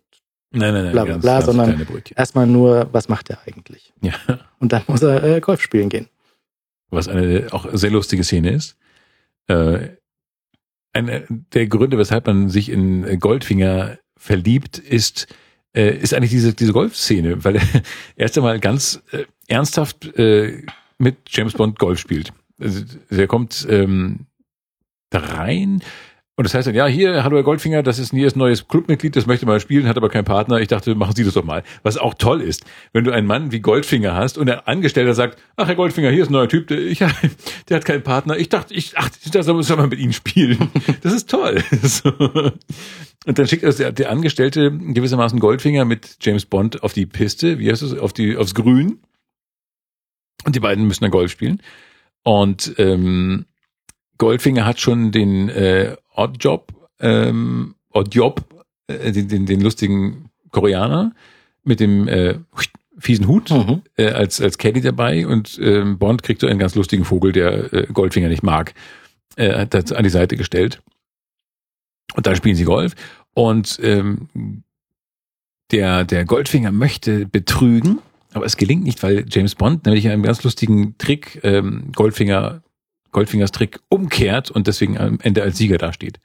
Nein, 0.57 0.73
nein, 0.73 0.85
nein, 0.85 0.93
Bla, 0.93 1.05
bla, 1.05 1.17
bla, 1.17 1.43
sondern- 1.43 1.87
erstmal 2.15 2.47
nur, 2.47 2.89
was 2.93 3.09
macht 3.09 3.29
er 3.31 3.39
eigentlich? 3.47 3.93
Ja, 4.03 4.13
Und 4.61 4.73
dann 4.73 4.83
muss 4.87 5.03
er 5.03 5.23
äh, 5.25 5.41
Golf 5.41 5.61
spielen 5.63 5.89
gehen. 5.89 6.09
was 6.91 7.09
eine 7.09 7.49
auch 7.51 7.67
sehr 7.73 7.91
lustige 7.91 8.23
Szene 8.25 8.51
ist. 8.53 8.77
Äh, 9.49 9.89
einer 10.93 11.23
der 11.53 11.67
Gründe, 11.67 11.99
weshalb 11.99 12.27
man 12.29 12.49
sich 12.51 12.69
in 12.69 13.19
Goldfinger 13.19 13.99
verliebt, 14.25 14.79
ist, 14.79 15.27
äh, 15.77 15.99
ist 15.99 16.15
eigentlich 16.15 16.31
diese, 16.31 16.55
diese 16.55 16.73
Golfszene, 16.73 17.45
weil 17.45 17.57
er 17.57 17.63
erst 18.17 18.39
einmal 18.39 18.59
ganz 18.59 19.03
äh, 19.13 19.25
ernsthaft 19.49 20.17
äh, 20.17 20.63
mit 20.97 21.17
James 21.29 21.53
Bond 21.53 21.79
Golf 21.79 21.99
spielt. 21.99 22.33
Also, 22.59 22.85
der 23.11 23.27
kommt 23.27 23.67
ähm, 23.69 24.27
da 25.11 25.19
rein, 25.19 25.83
und 26.37 26.45
das 26.45 26.55
heißt 26.55 26.67
dann, 26.67 26.75
ja, 26.75 26.87
hier, 26.87 27.23
hallo 27.23 27.37
Herr 27.37 27.45
Goldfinger, 27.45 27.85
das 27.85 28.01
ist 28.01 28.13
ein 28.13 28.31
neues 28.35 28.67
Clubmitglied, 28.67 29.15
das 29.15 29.27
möchte 29.27 29.47
mal 29.47 29.61
spielen, 29.61 29.87
hat 29.87 29.97
aber 29.97 30.09
keinen 30.09 30.25
Partner. 30.25 30.59
Ich 30.61 30.67
dachte, 30.67 30.97
machen 30.97 31.15
Sie 31.15 31.23
das 31.23 31.35
doch 31.35 31.45
mal. 31.45 31.63
Was 31.85 31.97
auch 31.97 32.15
toll 32.15 32.41
ist, 32.41 32.65
wenn 32.93 33.05
du 33.05 33.13
einen 33.13 33.29
Mann 33.29 33.53
wie 33.53 33.61
Goldfinger 33.61 34.15
hast 34.15 34.37
und 34.37 34.47
der 34.47 34.67
Angestellter 34.67 35.15
sagt, 35.15 35.41
ach 35.55 35.69
Herr 35.69 35.77
Goldfinger, 35.77 36.11
hier 36.11 36.23
ist 36.23 36.31
ein 36.31 36.33
neuer 36.33 36.49
Typ, 36.49 36.67
der, 36.67 36.79
ich, 36.81 36.99
der 37.69 37.77
hat 37.77 37.85
keinen 37.85 38.03
Partner. 38.03 38.37
Ich 38.37 38.49
dachte, 38.49 38.75
ich, 38.75 38.95
ach, 38.97 39.09
das 39.31 39.47
soll 39.47 39.77
man 39.77 39.89
mit 39.89 39.99
Ihnen 40.01 40.13
spielen. 40.13 40.71
Das 41.03 41.13
ist 41.13 41.31
toll. 41.31 41.63
So. 41.83 42.11
Und 43.27 43.39
dann 43.39 43.47
schickt 43.47 43.65
also 43.65 43.83
der, 43.83 43.93
der 43.93 44.11
Angestellte 44.11 44.71
gewissermaßen 44.73 45.39
Goldfinger 45.39 45.85
mit 45.85 46.17
James 46.21 46.47
Bond 46.47 46.83
auf 46.83 46.93
die 46.93 47.07
Piste, 47.07 47.59
wie 47.59 47.71
heißt 47.71 47.83
es, 47.83 47.97
auf 47.97 48.13
die, 48.13 48.37
aufs 48.37 48.55
Grün. 48.55 49.01
Und 50.45 50.57
die 50.57 50.61
beiden 50.61 50.87
müssen 50.87 51.05
dann 51.05 51.11
Golf 51.11 51.31
spielen. 51.31 51.63
Und 52.23 52.75
ähm, 52.79 53.47
Goldfinger 54.19 54.65
hat 54.65 54.81
schon 54.81 55.13
den 55.13 55.49
äh, 55.49 55.97
Oddjob, 56.15 56.73
ähm, 57.01 57.75
Oddjob, 57.91 58.45
äh, 58.87 59.13
den, 59.13 59.29
den, 59.29 59.47
den 59.47 59.61
lustigen 59.61 60.31
Koreaner 60.51 61.13
mit 61.65 61.81
dem 61.81 62.09
äh, 62.09 62.39
fiesen 62.99 63.27
Hut 63.27 63.51
mhm. 63.51 63.83
äh, 63.97 64.11
als 64.11 64.41
als 64.41 64.59
Caddy 64.59 64.81
dabei 64.81 65.27
und 65.27 65.59
ähm, 65.61 65.99
Bond 65.99 66.23
kriegt 66.23 66.41
so 66.41 66.47
einen 66.47 66.59
ganz 66.59 66.75
lustigen 66.75 67.05
Vogel, 67.05 67.33
der 67.33 67.73
äh, 67.73 67.87
Goldfinger 67.93 68.29
nicht 68.29 68.43
mag, 68.43 68.75
äh, 69.37 69.53
hat 69.53 69.75
das 69.75 69.93
an 69.93 70.05
die 70.05 70.11
Seite 70.11 70.37
gestellt. 70.37 70.83
Und 72.15 72.27
dann 72.27 72.37
spielen 72.37 72.55
sie 72.55 72.65
Golf. 72.65 72.95
Und 73.35 73.81
ähm, 73.83 74.29
der 75.73 76.05
der 76.05 76.25
Goldfinger 76.25 76.71
möchte 76.71 77.27
betrügen, 77.27 77.99
aber 78.33 78.47
es 78.47 78.57
gelingt 78.57 78.85
nicht, 78.85 79.03
weil 79.03 79.25
James 79.29 79.55
Bond 79.55 79.87
nämlich 79.87 80.09
einen 80.09 80.23
ganz 80.23 80.45
lustigen 80.45 80.97
Trick 80.99 81.41
ähm, 81.43 81.91
Goldfinger 81.95 82.63
Goldfingers 83.15 83.53
Trick 83.53 83.81
umkehrt 83.89 84.51
und 84.51 84.67
deswegen 84.67 84.99
am 84.99 85.19
Ende 85.23 85.43
als 85.43 85.57
Sieger 85.57 85.79
dasteht. 85.79 86.19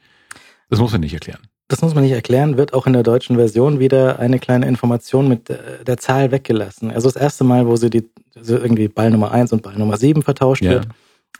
Das 0.69 0.79
muss 0.79 0.91
man 0.91 1.01
nicht 1.01 1.13
erklären. 1.13 1.39
Das 1.69 1.81
muss 1.81 1.93
man 1.93 2.03
nicht 2.03 2.13
erklären, 2.13 2.57
wird 2.57 2.73
auch 2.73 2.87
in 2.87 2.93
der 2.93 3.03
deutschen 3.03 3.35
Version 3.35 3.79
wieder 3.79 4.19
eine 4.19 4.39
kleine 4.39 4.67
Information 4.67 5.27
mit 5.27 5.49
äh, 5.51 5.83
der 5.85 5.97
Zahl 5.97 6.31
weggelassen. 6.31 6.91
Also 6.91 7.09
das 7.09 7.21
erste 7.21 7.43
Mal, 7.43 7.67
wo 7.67 7.75
sie 7.75 7.91
die 7.91 8.09
also 8.35 8.57
irgendwie 8.57 8.87
Ball 8.87 9.11
Nummer 9.11 9.31
eins 9.31 9.53
und 9.53 9.61
Ball 9.61 9.75
Nummer 9.75 9.97
sieben 9.97 10.23
vertauscht 10.23 10.63
ja. 10.63 10.71
wird, 10.71 10.87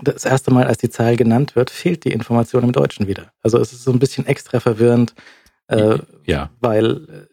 das 0.02 0.26
erste 0.26 0.52
Mal, 0.52 0.68
als 0.68 0.78
die 0.78 0.90
Zahl 0.90 1.16
genannt 1.16 1.56
wird, 1.56 1.72
fehlt 1.72 2.06
die 2.06 2.12
Information 2.12 2.64
im 2.64 2.72
Deutschen 2.72 3.08
wieder. 3.08 3.32
Also 3.42 3.58
es 3.58 3.74
ist 3.74 3.84
so 3.84 3.92
ein 3.92 4.00
bisschen 4.00 4.26
extra 4.28 4.60
verwirrend, 4.60 5.14
äh, 5.68 5.98
ja. 6.26 6.52
weil 6.60 7.28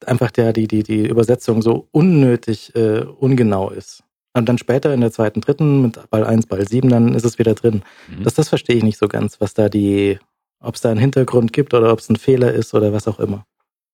äh, 0.00 0.06
einfach 0.06 0.30
der, 0.30 0.52
die, 0.52 0.66
die, 0.66 0.82
die 0.82 1.06
Übersetzung 1.06 1.62
so 1.62 1.88
unnötig 1.92 2.74
äh, 2.74 3.00
ungenau 3.02 3.70
ist. 3.70 4.02
Und 4.34 4.48
dann 4.48 4.58
später 4.58 4.94
in 4.94 5.00
der 5.00 5.12
zweiten, 5.12 5.40
dritten 5.40 5.82
mit 5.82 6.10
Ball 6.10 6.24
1, 6.24 6.46
Ball 6.46 6.66
7, 6.66 6.88
dann 6.88 7.14
ist 7.14 7.24
es 7.24 7.38
wieder 7.38 7.54
drin. 7.54 7.82
Mhm. 8.08 8.24
Das, 8.24 8.34
das 8.34 8.48
verstehe 8.48 8.76
ich 8.76 8.82
nicht 8.82 8.98
so 8.98 9.08
ganz, 9.08 9.40
was 9.40 9.52
da 9.54 9.68
die, 9.68 10.18
ob 10.60 10.74
es 10.74 10.80
da 10.80 10.90
einen 10.90 11.00
Hintergrund 11.00 11.52
gibt 11.52 11.74
oder 11.74 11.92
ob 11.92 11.98
es 11.98 12.08
ein 12.08 12.16
Fehler 12.16 12.52
ist 12.52 12.72
oder 12.72 12.92
was 12.92 13.08
auch 13.08 13.20
immer. 13.20 13.44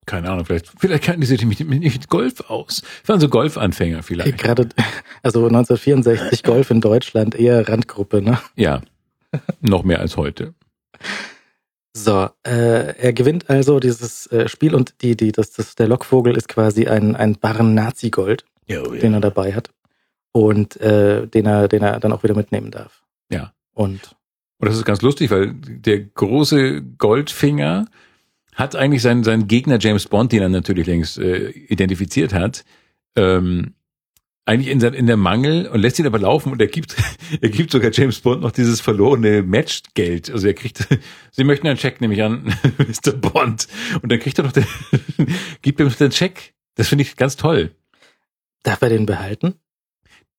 Keine 0.07 0.31
Ahnung, 0.31 0.47
vielleicht, 0.47 0.73
vielleicht 0.79 1.05
kannten 1.05 1.21
die 1.21 1.27
sich 1.27 1.45
nicht 1.45 1.65
mit, 1.65 1.83
mit 1.83 2.09
Golf 2.09 2.49
aus. 2.49 2.83
waren 3.05 3.21
so 3.21 3.29
Golfanfänger 3.29 4.03
vielleicht. 4.03 4.39
Gerade, 4.39 4.69
also 5.23 5.41
1964 5.41 6.43
Golf 6.45 6.71
in 6.71 6.81
Deutschland 6.81 7.35
eher 7.35 7.69
Randgruppe, 7.69 8.23
ne? 8.23 8.39
Ja. 8.55 8.81
Noch 9.61 9.83
mehr 9.83 10.01
als 10.01 10.17
heute. 10.17 10.55
So, 11.93 12.31
äh, 12.47 12.97
er 12.97 13.13
gewinnt 13.13 13.51
also 13.51 13.81
dieses 13.81 14.27
äh, 14.29 14.49
Spiel 14.49 14.75
und 14.75 15.03
die, 15.03 15.17
die, 15.17 15.33
das, 15.33 15.51
das, 15.51 15.75
der 15.75 15.89
Lockvogel 15.89 16.37
ist 16.37 16.49
quasi 16.49 16.87
ein, 16.87 17.17
ein 17.17 17.35
Barren 17.35 17.75
Nazi-Gold, 17.75 18.45
oh, 18.71 18.73
ja. 18.73 18.83
den 18.83 19.15
er 19.15 19.21
dabei 19.21 19.53
hat 19.53 19.71
und 20.41 20.81
äh, 20.81 21.27
den 21.27 21.47
er, 21.47 21.69
den 21.69 21.83
er 21.83 22.01
dann 22.01 22.13
auch 22.13 22.23
wieder 22.23 22.35
mitnehmen 22.35 22.71
darf. 22.71 23.03
Ja. 23.31 23.53
Und 23.73 24.17
und 24.59 24.69
das 24.69 24.77
ist 24.77 24.85
ganz 24.85 25.03
lustig, 25.03 25.31
weil 25.31 25.55
der 25.55 26.01
große 26.01 26.83
Goldfinger 26.83 27.87
hat 28.55 28.75
eigentlich 28.75 29.03
seinen, 29.03 29.23
seinen 29.23 29.47
Gegner 29.47 29.79
James 29.81 30.07
Bond, 30.07 30.33
den 30.33 30.43
er 30.43 30.49
natürlich 30.49 30.87
längst 30.87 31.17
äh, 31.19 31.51
identifiziert 31.51 32.35
hat, 32.35 32.65
ähm, 33.15 33.75
eigentlich 34.47 34.69
in, 34.69 34.81
in 34.81 35.07
der 35.07 35.17
Mangel 35.17 35.69
und 35.69 35.81
lässt 35.81 35.99
ihn 36.01 36.07
aber 36.07 36.19
laufen 36.19 36.51
und 36.51 36.61
er 36.61 36.67
gibt, 36.67 36.97
er 37.41 37.51
gibt 37.51 37.71
sogar 37.71 37.93
James 37.93 38.19
Bond 38.19 38.41
noch 38.41 38.51
dieses 38.51 38.81
verlorene 38.81 39.43
Matchgeld. 39.43 40.29
Also 40.29 40.49
er 40.49 40.55
kriegt, 40.55 40.89
sie 41.31 41.45
möchten 41.45 41.69
einen 41.69 41.79
Check, 41.79 42.01
nehme 42.01 42.15
ich 42.15 42.23
an, 42.23 42.43
Mr. 42.79 43.13
Bond. 43.13 43.69
Und 44.03 44.11
dann 44.11 44.19
kriegt 44.19 44.39
er 44.39 44.45
noch 44.45 44.53
den, 44.53 44.67
gibt 45.63 45.79
ihm 45.79 45.89
den 45.89 46.11
Check. 46.11 46.55
Das 46.75 46.89
finde 46.89 47.03
ich 47.03 47.15
ganz 47.15 47.37
toll. 47.37 47.71
Darf 48.65 48.83
er 48.83 48.89
den 48.89 49.07
behalten? 49.07 49.55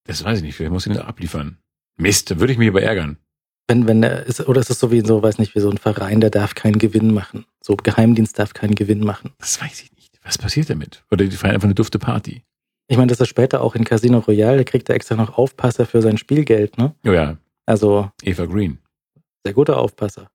Das 0.09 0.23
weiß 0.23 0.39
ich 0.39 0.43
nicht, 0.43 0.55
vielleicht 0.55 0.71
muss 0.71 0.87
ich 0.87 0.91
ihn 0.91 0.97
abliefern. 0.97 1.59
Mist, 1.95 2.31
da 2.31 2.39
würde 2.39 2.51
ich 2.51 2.57
mich 2.57 2.67
aber 2.67 2.81
ärgern. 2.81 3.19
Wenn, 3.67 3.87
wenn 3.87 4.01
er 4.01 4.25
ist, 4.25 4.39
oder 4.47 4.59
ist 4.59 4.71
es 4.71 4.79
so 4.79 4.91
wie 4.91 5.01
so, 5.01 5.21
weiß 5.21 5.37
nicht, 5.37 5.53
wie 5.53 5.59
so 5.59 5.69
ein 5.69 5.77
Verein, 5.77 6.19
der 6.19 6.31
darf 6.31 6.55
keinen 6.55 6.79
Gewinn 6.79 7.13
machen. 7.13 7.45
So 7.61 7.75
Geheimdienst 7.75 8.39
darf 8.39 8.55
keinen 8.55 8.73
Gewinn 8.73 9.01
machen. 9.01 9.33
Das 9.37 9.61
weiß 9.61 9.83
ich 9.83 9.93
nicht. 9.93 10.19
Was 10.23 10.39
passiert 10.39 10.71
damit? 10.71 11.03
Oder 11.11 11.25
die 11.25 11.37
feiern 11.37 11.53
einfach 11.53 11.67
eine 11.67 11.75
dufte 11.75 11.99
Party. 11.99 12.41
Ich 12.87 12.97
meine, 12.97 13.11
das 13.11 13.19
ist 13.19 13.27
später 13.27 13.61
auch 13.61 13.75
in 13.75 13.83
Casino 13.83 14.17
Royale, 14.17 14.57
da 14.57 14.63
kriegt 14.63 14.89
er 14.89 14.95
extra 14.95 15.13
noch 15.13 15.37
Aufpasser 15.37 15.85
für 15.85 16.01
sein 16.01 16.17
Spielgeld, 16.17 16.79
ne? 16.79 16.95
Oh 17.05 17.11
ja. 17.11 17.37
Also. 17.67 18.09
Eva 18.23 18.45
Green. 18.45 18.79
Sehr 19.45 19.53
guter 19.53 19.77
Aufpasser. 19.77 20.31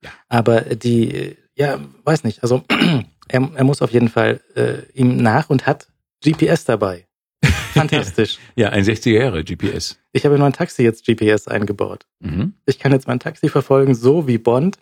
Ja. 0.00 0.10
Aber 0.30 0.62
die, 0.62 1.36
ja, 1.54 1.78
weiß 2.04 2.24
nicht, 2.24 2.42
also 2.42 2.64
er, 3.28 3.50
er 3.54 3.64
muss 3.64 3.82
auf 3.82 3.90
jeden 3.90 4.08
Fall 4.08 4.40
äh, 4.54 4.90
ihm 4.94 5.18
nach 5.18 5.50
und 5.50 5.66
hat 5.66 5.88
GPS 6.24 6.64
dabei. 6.64 7.06
Fantastisch. 7.80 8.38
ja, 8.56 8.70
ein 8.70 8.84
60er 8.84 9.18
Jahre 9.18 9.44
GPS. 9.44 9.98
Ich 10.12 10.24
habe 10.24 10.34
in 10.34 10.40
mein 10.40 10.52
Taxi 10.52 10.82
jetzt 10.82 11.06
GPS 11.06 11.48
eingebaut. 11.48 12.06
Mhm. 12.20 12.54
Ich 12.66 12.78
kann 12.78 12.92
jetzt 12.92 13.06
mein 13.06 13.20
Taxi 13.20 13.48
verfolgen, 13.48 13.94
so 13.94 14.26
wie 14.26 14.38
Bond 14.38 14.78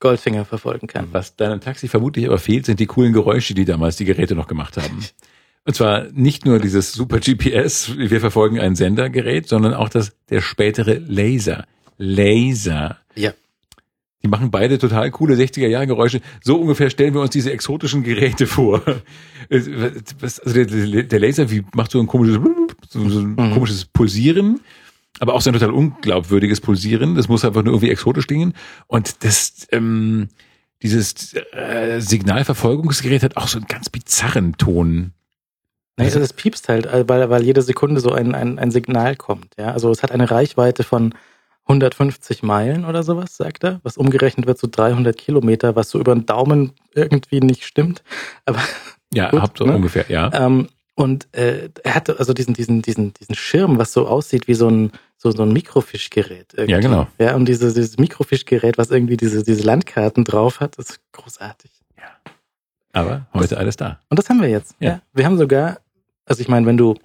Goldfinger 0.00 0.44
verfolgen 0.44 0.86
kann. 0.86 1.08
Was 1.12 1.36
deinem 1.36 1.60
Taxi 1.60 1.86
vermutlich 1.86 2.26
aber 2.26 2.38
fehlt, 2.38 2.66
sind 2.66 2.80
die 2.80 2.86
coolen 2.86 3.12
Geräusche, 3.12 3.54
die 3.54 3.66
damals 3.66 3.96
die 3.96 4.06
Geräte 4.06 4.34
noch 4.34 4.48
gemacht 4.48 4.76
haben. 4.76 5.04
Und 5.66 5.74
zwar 5.74 6.04
nicht 6.12 6.46
nur 6.46 6.58
dieses 6.58 6.92
super 6.92 7.20
GPS, 7.20 7.96
wir 7.96 8.20
verfolgen 8.20 8.58
ein 8.58 8.76
Sendergerät, 8.76 9.46
sondern 9.46 9.74
auch 9.74 9.90
das, 9.90 10.12
der 10.30 10.40
spätere 10.40 10.94
Laser. 10.94 11.66
Laser. 11.98 12.96
Ja. 13.14 13.32
Die 14.22 14.28
machen 14.28 14.50
beide 14.50 14.78
total 14.78 15.10
coole 15.10 15.34
60er-Jahre-Geräusche. 15.34 16.20
So 16.42 16.60
ungefähr 16.60 16.90
stellen 16.90 17.14
wir 17.14 17.22
uns 17.22 17.30
diese 17.30 17.52
exotischen 17.52 18.02
Geräte 18.02 18.46
vor. 18.46 18.82
Also 19.50 20.52
der, 20.52 21.02
der 21.02 21.18
Laser 21.18 21.50
wie 21.50 21.64
macht 21.74 21.90
so 21.90 21.98
ein 21.98 22.06
komisches, 22.06 22.38
so 22.88 23.00
ein 23.00 23.30
mhm. 23.32 23.52
komisches 23.52 23.84
Pulsieren, 23.84 24.60
aber 25.18 25.34
auch 25.34 25.40
so 25.40 25.50
ein 25.50 25.54
total 25.54 25.72
unglaubwürdiges 25.72 26.60
Pulsieren. 26.60 27.16
Das 27.16 27.26
muss 27.26 27.44
einfach 27.44 27.64
nur 27.64 27.72
irgendwie 27.72 27.90
exotisch 27.90 28.28
klingen. 28.28 28.54
Und 28.86 29.24
das, 29.24 29.66
ähm, 29.72 30.28
dieses 30.82 31.34
äh, 31.52 32.00
Signalverfolgungsgerät 32.00 33.24
hat 33.24 33.36
auch 33.36 33.48
so 33.48 33.58
einen 33.58 33.66
ganz 33.66 33.88
bizarren 33.88 34.56
Ton. 34.56 35.14
Also 35.96 36.18
das 36.18 36.32
piepst 36.32 36.68
halt, 36.68 36.88
weil, 37.08 37.28
weil 37.28 37.42
jede 37.42 37.62
Sekunde 37.62 38.00
so 38.00 38.12
ein, 38.12 38.34
ein, 38.34 38.58
ein 38.58 38.70
Signal 38.70 39.16
kommt. 39.16 39.54
Ja, 39.58 39.72
also 39.72 39.90
es 39.90 40.02
hat 40.02 40.12
eine 40.12 40.30
Reichweite 40.30 40.84
von 40.84 41.14
150 41.66 42.42
Meilen 42.42 42.84
oder 42.84 43.02
sowas, 43.02 43.36
sagt 43.36 43.64
er, 43.64 43.80
was 43.82 43.96
umgerechnet 43.96 44.46
wird 44.46 44.58
zu 44.58 44.66
so 44.66 44.72
300 44.72 45.16
Kilometer, 45.16 45.76
was 45.76 45.90
so 45.90 46.00
über 46.00 46.14
den 46.14 46.26
Daumen 46.26 46.72
irgendwie 46.94 47.40
nicht 47.40 47.64
stimmt. 47.64 48.02
Aber 48.44 48.58
ja, 49.14 49.30
gut, 49.30 49.40
habt 49.40 49.58
so 49.58 49.64
ne? 49.64 49.76
ungefähr, 49.76 50.06
ja. 50.08 50.30
Ähm, 50.34 50.68
und 50.94 51.28
äh, 51.32 51.70
er 51.82 51.94
hatte 51.94 52.18
also 52.18 52.34
diesen, 52.34 52.52
diesen, 52.52 52.82
diesen, 52.82 53.14
diesen 53.14 53.34
Schirm, 53.34 53.78
was 53.78 53.92
so 53.92 54.06
aussieht 54.06 54.48
wie 54.48 54.54
so 54.54 54.68
ein, 54.68 54.92
so, 55.16 55.30
so 55.30 55.44
ein 55.44 55.52
Mikrofischgerät. 55.52 56.52
Irgendwie. 56.52 56.72
Ja, 56.72 56.80
genau. 56.80 57.06
Ja, 57.18 57.36
und 57.36 57.46
diese, 57.46 57.72
dieses 57.72 57.96
Mikrofischgerät, 57.96 58.76
was 58.76 58.90
irgendwie 58.90 59.16
diese, 59.16 59.42
diese 59.42 59.62
Landkarten 59.62 60.24
drauf 60.24 60.60
hat, 60.60 60.76
ist 60.76 61.00
großartig. 61.12 61.70
Ja. 61.96 62.32
Aber 62.92 63.26
heute 63.32 63.48
das, 63.48 63.58
alles 63.58 63.76
da. 63.76 63.98
Und 64.10 64.18
das 64.18 64.28
haben 64.28 64.42
wir 64.42 64.48
jetzt. 64.48 64.74
Ja. 64.78 64.90
ja. 64.90 65.02
Wir 65.14 65.24
haben 65.24 65.38
sogar, 65.38 65.80
also 66.26 66.42
ich 66.42 66.48
meine, 66.48 66.66
wenn 66.66 66.76
du, 66.76 66.96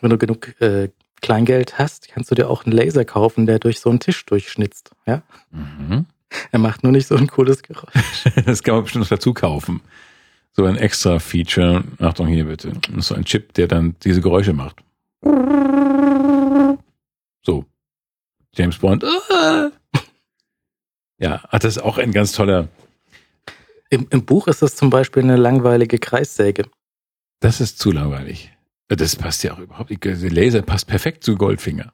wenn 0.00 0.10
du 0.10 0.18
genug 0.18 0.60
äh, 0.60 0.90
Kleingeld 1.20 1.78
hast, 1.78 2.08
kannst 2.08 2.30
du 2.30 2.34
dir 2.34 2.48
auch 2.48 2.64
einen 2.64 2.74
Laser 2.74 3.04
kaufen, 3.04 3.46
der 3.46 3.58
durch 3.58 3.80
so 3.80 3.90
einen 3.90 4.00
Tisch 4.00 4.24
durchschnitzt. 4.26 4.90
Ja? 5.06 5.22
Mhm. 5.50 6.06
Er 6.52 6.58
macht 6.58 6.82
nur 6.82 6.92
nicht 6.92 7.06
so 7.06 7.16
ein 7.16 7.26
cooles 7.26 7.62
Geräusch. 7.62 8.24
das 8.44 8.62
kann 8.62 8.74
man 8.74 8.84
bestimmt 8.84 9.04
noch 9.04 9.08
dazu 9.08 9.34
kaufen. 9.34 9.80
So 10.52 10.64
ein 10.64 10.76
extra 10.76 11.18
Feature. 11.18 11.84
Achtung 12.00 12.26
hier 12.26 12.44
bitte. 12.44 12.72
So 12.98 13.14
ein 13.14 13.24
Chip, 13.24 13.54
der 13.54 13.68
dann 13.68 13.96
diese 14.02 14.20
Geräusche 14.20 14.52
macht. 14.52 14.82
So. 17.42 17.64
James 18.54 18.78
Bond. 18.78 19.04
Ja, 21.20 21.42
das 21.50 21.64
ist 21.64 21.78
auch 21.82 21.98
ein 21.98 22.12
ganz 22.12 22.30
toller. 22.30 22.68
Im, 23.90 24.06
Im 24.10 24.24
Buch 24.24 24.46
ist 24.46 24.62
das 24.62 24.76
zum 24.76 24.88
Beispiel 24.90 25.24
eine 25.24 25.36
langweilige 25.36 25.98
Kreissäge. 25.98 26.66
Das 27.40 27.60
ist 27.60 27.80
zu 27.80 27.90
langweilig. 27.90 28.52
Das 28.88 29.16
passt 29.16 29.44
ja 29.44 29.52
auch 29.54 29.58
überhaupt 29.58 29.90
nicht. 29.90 30.04
Der 30.04 30.16
Laser 30.16 30.62
passt 30.62 30.86
perfekt 30.86 31.22
zu 31.22 31.36
Goldfinger. 31.36 31.92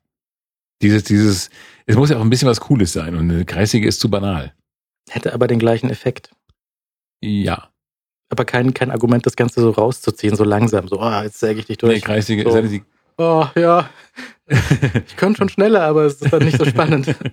Dieses, 0.80 1.04
dieses, 1.04 1.50
es 1.86 1.96
muss 1.96 2.10
ja 2.10 2.16
auch 2.16 2.20
ein 2.20 2.30
bisschen 2.30 2.48
was 2.48 2.60
Cooles 2.60 2.92
sein 2.92 3.14
und 3.14 3.30
eine 3.30 3.44
Kreissäge 3.44 3.86
ist 3.88 4.00
zu 4.00 4.10
banal. 4.10 4.54
Hätte 5.10 5.32
aber 5.34 5.46
den 5.46 5.58
gleichen 5.58 5.90
Effekt. 5.90 6.30
Ja. 7.20 7.70
Aber 8.28 8.44
kein, 8.44 8.74
kein 8.74 8.90
Argument, 8.90 9.26
das 9.26 9.36
Ganze 9.36 9.60
so 9.60 9.70
rauszuziehen, 9.70 10.36
so 10.36 10.44
langsam, 10.44 10.88
so, 10.88 10.98
ah, 11.00 11.24
jetzt 11.24 11.38
säge 11.40 11.60
ich 11.60 11.66
dich 11.66 11.78
Nee, 11.82 11.88
durch. 11.88 12.02
Kreissäge, 12.02 12.42
So. 12.50 12.66
sie 12.66 12.82
Oh, 13.18 13.46
ja. 13.56 13.88
Ich 15.06 15.16
könnte 15.16 15.38
schon 15.38 15.48
schneller, 15.48 15.82
aber 15.84 16.02
es 16.04 16.20
ist 16.20 16.30
dann 16.32 16.44
nicht 16.44 16.58
so 16.58 16.64
spannend. 16.66 17.14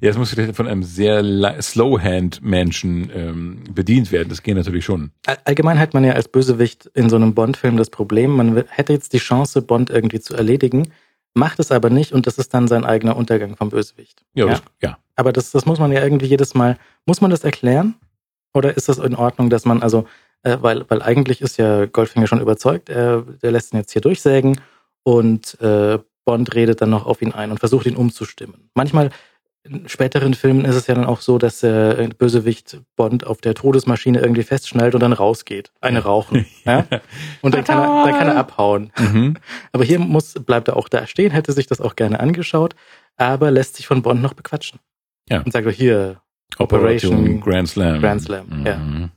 Ja, 0.00 0.10
es 0.10 0.16
muss 0.16 0.30
vielleicht 0.30 0.54
von 0.54 0.68
einem 0.68 0.84
sehr 0.84 1.24
Slowhand-Menschen 1.60 3.10
ähm, 3.12 3.64
bedient 3.72 4.12
werden. 4.12 4.28
Das 4.28 4.42
geht 4.42 4.54
natürlich 4.54 4.84
schon. 4.84 5.10
All- 5.26 5.38
Allgemein 5.44 5.78
hat 5.78 5.92
man 5.92 6.04
ja 6.04 6.12
als 6.12 6.28
Bösewicht 6.28 6.86
in 6.94 7.08
so 7.10 7.16
einem 7.16 7.34
Bond-Film 7.34 7.76
das 7.76 7.90
Problem, 7.90 8.36
man 8.36 8.64
hätte 8.68 8.92
jetzt 8.92 9.12
die 9.12 9.18
Chance, 9.18 9.60
Bond 9.62 9.90
irgendwie 9.90 10.20
zu 10.20 10.34
erledigen, 10.34 10.92
macht 11.34 11.58
es 11.58 11.72
aber 11.72 11.90
nicht 11.90 12.12
und 12.12 12.26
das 12.28 12.38
ist 12.38 12.54
dann 12.54 12.68
sein 12.68 12.84
eigener 12.84 13.16
Untergang 13.16 13.56
vom 13.56 13.70
Bösewicht. 13.70 14.22
Ja, 14.34 14.44
Ja. 14.46 14.50
Das, 14.52 14.62
ja. 14.82 14.98
Aber 15.16 15.32
das, 15.32 15.50
das 15.50 15.66
muss 15.66 15.80
man 15.80 15.90
ja 15.90 16.02
irgendwie 16.02 16.26
jedes 16.26 16.54
Mal, 16.54 16.78
muss 17.06 17.20
man 17.20 17.30
das 17.32 17.42
erklären? 17.42 17.96
Oder 18.54 18.76
ist 18.76 18.88
das 18.88 18.98
in 18.98 19.16
Ordnung, 19.16 19.50
dass 19.50 19.64
man, 19.64 19.82
also, 19.82 20.06
äh, 20.44 20.58
weil, 20.60 20.84
weil 20.88 21.02
eigentlich 21.02 21.40
ist 21.40 21.56
ja 21.58 21.86
Goldfinger 21.86 22.28
schon 22.28 22.40
überzeugt, 22.40 22.88
er, 22.88 23.22
der 23.42 23.50
lässt 23.50 23.72
ihn 23.74 23.78
jetzt 23.78 23.92
hier 23.92 24.02
durchsägen 24.02 24.60
und 25.02 25.60
äh, 25.60 25.98
Bond 26.24 26.54
redet 26.54 26.82
dann 26.82 26.90
noch 26.90 27.06
auf 27.06 27.22
ihn 27.22 27.32
ein 27.32 27.50
und 27.50 27.58
versucht 27.58 27.86
ihn 27.86 27.96
umzustimmen. 27.96 28.70
Manchmal 28.74 29.10
in 29.64 29.88
späteren 29.88 30.34
Filmen 30.34 30.64
ist 30.64 30.76
es 30.76 30.86
ja 30.86 30.94
dann 30.94 31.04
auch 31.04 31.20
so, 31.20 31.38
dass 31.38 31.60
der 31.60 31.98
äh, 31.98 32.08
Bösewicht 32.08 32.80
Bond 32.96 33.26
auf 33.26 33.40
der 33.40 33.54
Todesmaschine 33.54 34.20
irgendwie 34.20 34.42
festschnallt 34.42 34.94
und 34.94 35.00
dann 35.00 35.12
rausgeht. 35.12 35.72
Eine 35.80 36.00
rauchen. 36.00 36.46
ja? 36.64 36.86
Und 37.42 37.54
dann 37.54 37.64
kann, 37.64 37.78
er, 37.78 38.04
dann 38.04 38.18
kann 38.18 38.28
er 38.28 38.36
abhauen. 38.36 38.92
Mhm. 38.98 39.36
Aber 39.72 39.84
hier 39.84 39.98
muss, 39.98 40.34
bleibt 40.34 40.68
er 40.68 40.76
auch 40.76 40.88
da 40.88 41.06
stehen, 41.06 41.32
hätte 41.32 41.52
sich 41.52 41.66
das 41.66 41.80
auch 41.80 41.96
gerne 41.96 42.20
angeschaut, 42.20 42.74
aber 43.16 43.50
lässt 43.50 43.76
sich 43.76 43.86
von 43.86 44.02
Bond 44.02 44.22
noch 44.22 44.34
bequatschen. 44.34 44.78
Ja. 45.28 45.40
Und 45.40 45.52
sagt 45.52 45.66
doch 45.66 45.72
hier, 45.72 46.22
Operation 46.58 47.14
Operation 47.14 47.40
Grand 47.40 47.68
Slam. 47.68 48.00
Grand 48.00 48.22
Slam, 48.22 48.64
ja. 48.64 48.76
Mhm. 48.76 49.10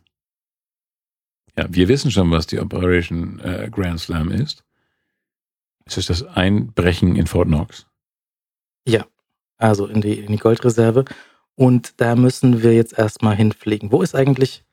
Ja, 1.58 1.66
wir 1.70 1.88
wissen 1.88 2.12
schon, 2.12 2.32
was 2.32 2.48
die 2.48 2.60
Operation 2.60 3.40
äh, 3.40 3.70
Grand 3.70 4.00
Slam 4.00 4.32
ist. 4.32 4.64
Es 5.86 5.98
ist 5.98 6.10
das 6.10 6.24
Einbrechen 6.24 7.16
in 7.16 7.28
Fort 7.28 7.48
Knox. 7.48 7.88
also 9.58 9.86
in 9.86 10.02
die, 10.02 10.20
in 10.20 10.32
die 10.32 10.38
Goldreserve. 10.38 11.06
Und 11.56 12.02
da 12.02 12.16
müssen 12.16 12.64
wir 12.64 12.74
jetzt 12.74 12.98
erstmal 12.98 13.36
hinfliegen. 13.36 13.92
Wo 13.92 14.02
ist 14.02 14.16
eigentlich, 14.16 14.64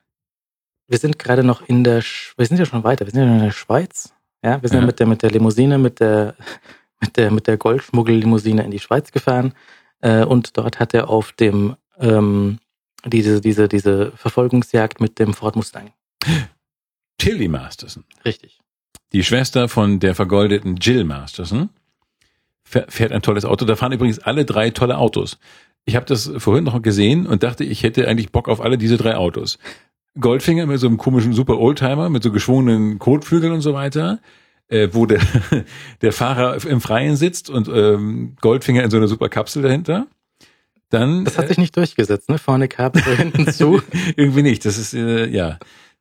wir 0.87 0.99
sind 0.99 1.19
gerade 1.19 1.45
noch 1.45 1.63
in 1.69 1.85
der, 1.85 2.01
Sch 2.03 2.35
wir 2.37 2.47
sind 2.47 2.59
ja 2.59 2.65
schon 2.65 2.85
weiter, 2.85 3.05
wir 3.07 3.13
sind 3.13 3.23
ja 3.23 3.35
in 3.35 3.43
der 3.43 3.51
Schweiz. 3.51 4.15
Ja, 4.43 4.63
wir 4.63 4.69
sind 4.69 4.79
Ja. 4.79 4.83
ja. 4.83 4.87
mit 4.87 5.01
der, 5.01 5.07
mit 5.07 5.23
der 5.23 5.31
Limousine, 5.31 5.79
mit 5.79 6.01
der, 6.01 6.35
mit 7.01 7.17
der, 7.17 7.31
mit 7.31 7.47
der 7.47 7.57
Goldschmuggellimousine 7.57 8.65
in 8.65 8.71
die 8.71 8.79
Schweiz 8.79 9.13
gefahren. 9.13 9.53
Äh, 10.01 10.25
und 10.25 10.57
dort 10.57 10.79
hat 10.79 10.95
er 10.95 11.11
auf 11.11 11.33
dem, 11.33 11.77
ähm, 11.99 12.59
diese, 13.05 13.41
diese, 13.41 13.69
diese 13.69 14.13
Verfolgungsjagd 14.13 15.01
mit 15.01 15.19
dem 15.19 15.35
Ford 15.35 15.57
Mustang. 15.57 15.93
Tilly 17.19 17.49
Masterson, 17.49 18.05
Richtig. 18.25 18.61
Die 19.13 19.25
Schwester 19.25 19.69
von 19.69 20.01
der 20.01 20.15
vergoldeten 20.15 20.77
Jill 20.77 21.05
Masterson, 21.05 21.71
fähr- 22.65 22.87
fährt 22.91 23.13
ein 23.13 23.23
tolles 23.23 23.45
Auto. 23.45 23.65
Da 23.65 23.77
fahren 23.77 23.93
übrigens 23.93 24.19
alle 24.19 24.45
drei 24.45 24.71
tolle 24.71 24.99
Autos. 24.99 25.39
Ich 25.85 25.97
habe 25.97 26.07
das 26.07 26.31
vorhin 26.39 26.65
noch 26.65 26.81
gesehen 26.83 27.27
und 27.27 27.43
dachte, 27.43 27.65
ich 27.65 27.83
hätte 27.83 28.07
eigentlich 28.09 28.31
Bock 28.31 28.49
auf 28.49 28.61
alle 28.61 28.77
diese 28.77 28.97
drei 28.99 29.17
Autos. 29.17 29.59
Goldfinger 30.21 30.67
mit 30.67 30.79
so 30.81 30.87
einem 30.87 30.99
komischen 30.99 31.33
Super 31.33 31.59
Oldtimer, 31.59 32.09
mit 32.11 32.23
so 32.23 32.31
geschwungenen 32.33 32.99
Kotflügeln 32.99 33.53
und 33.53 33.61
so 33.63 33.73
weiter, 33.73 34.19
äh, 34.69 34.89
wo 34.93 35.07
der, 35.07 35.21
der 36.03 36.13
Fahrer 36.13 36.63
im 36.67 36.81
Freien 36.81 37.17
sitzt 37.17 37.49
und 37.49 37.69
ähm, 37.69 38.37
Goldfinger 38.41 38.83
in 38.83 38.91
so 38.91 38.97
einer 38.99 39.09
super 39.09 39.29
Kapsel 39.31 39.63
dahinter. 39.63 40.07
Dann 40.91 41.25
Das 41.25 41.39
hat 41.39 41.49
sich 41.49 41.59
nicht 41.59 41.77
durchgesetzt, 41.77 42.29
ne? 42.29 42.39
Vorne 42.39 42.67
Kapsel, 42.69 43.17
hinten 43.17 43.47
zu. 43.53 43.81
irgendwie 44.17 44.43
nicht. 44.43 44.65
Das 44.65 44.77
ist 44.77 44.93
äh, 44.95 45.27
ja. 45.29 45.59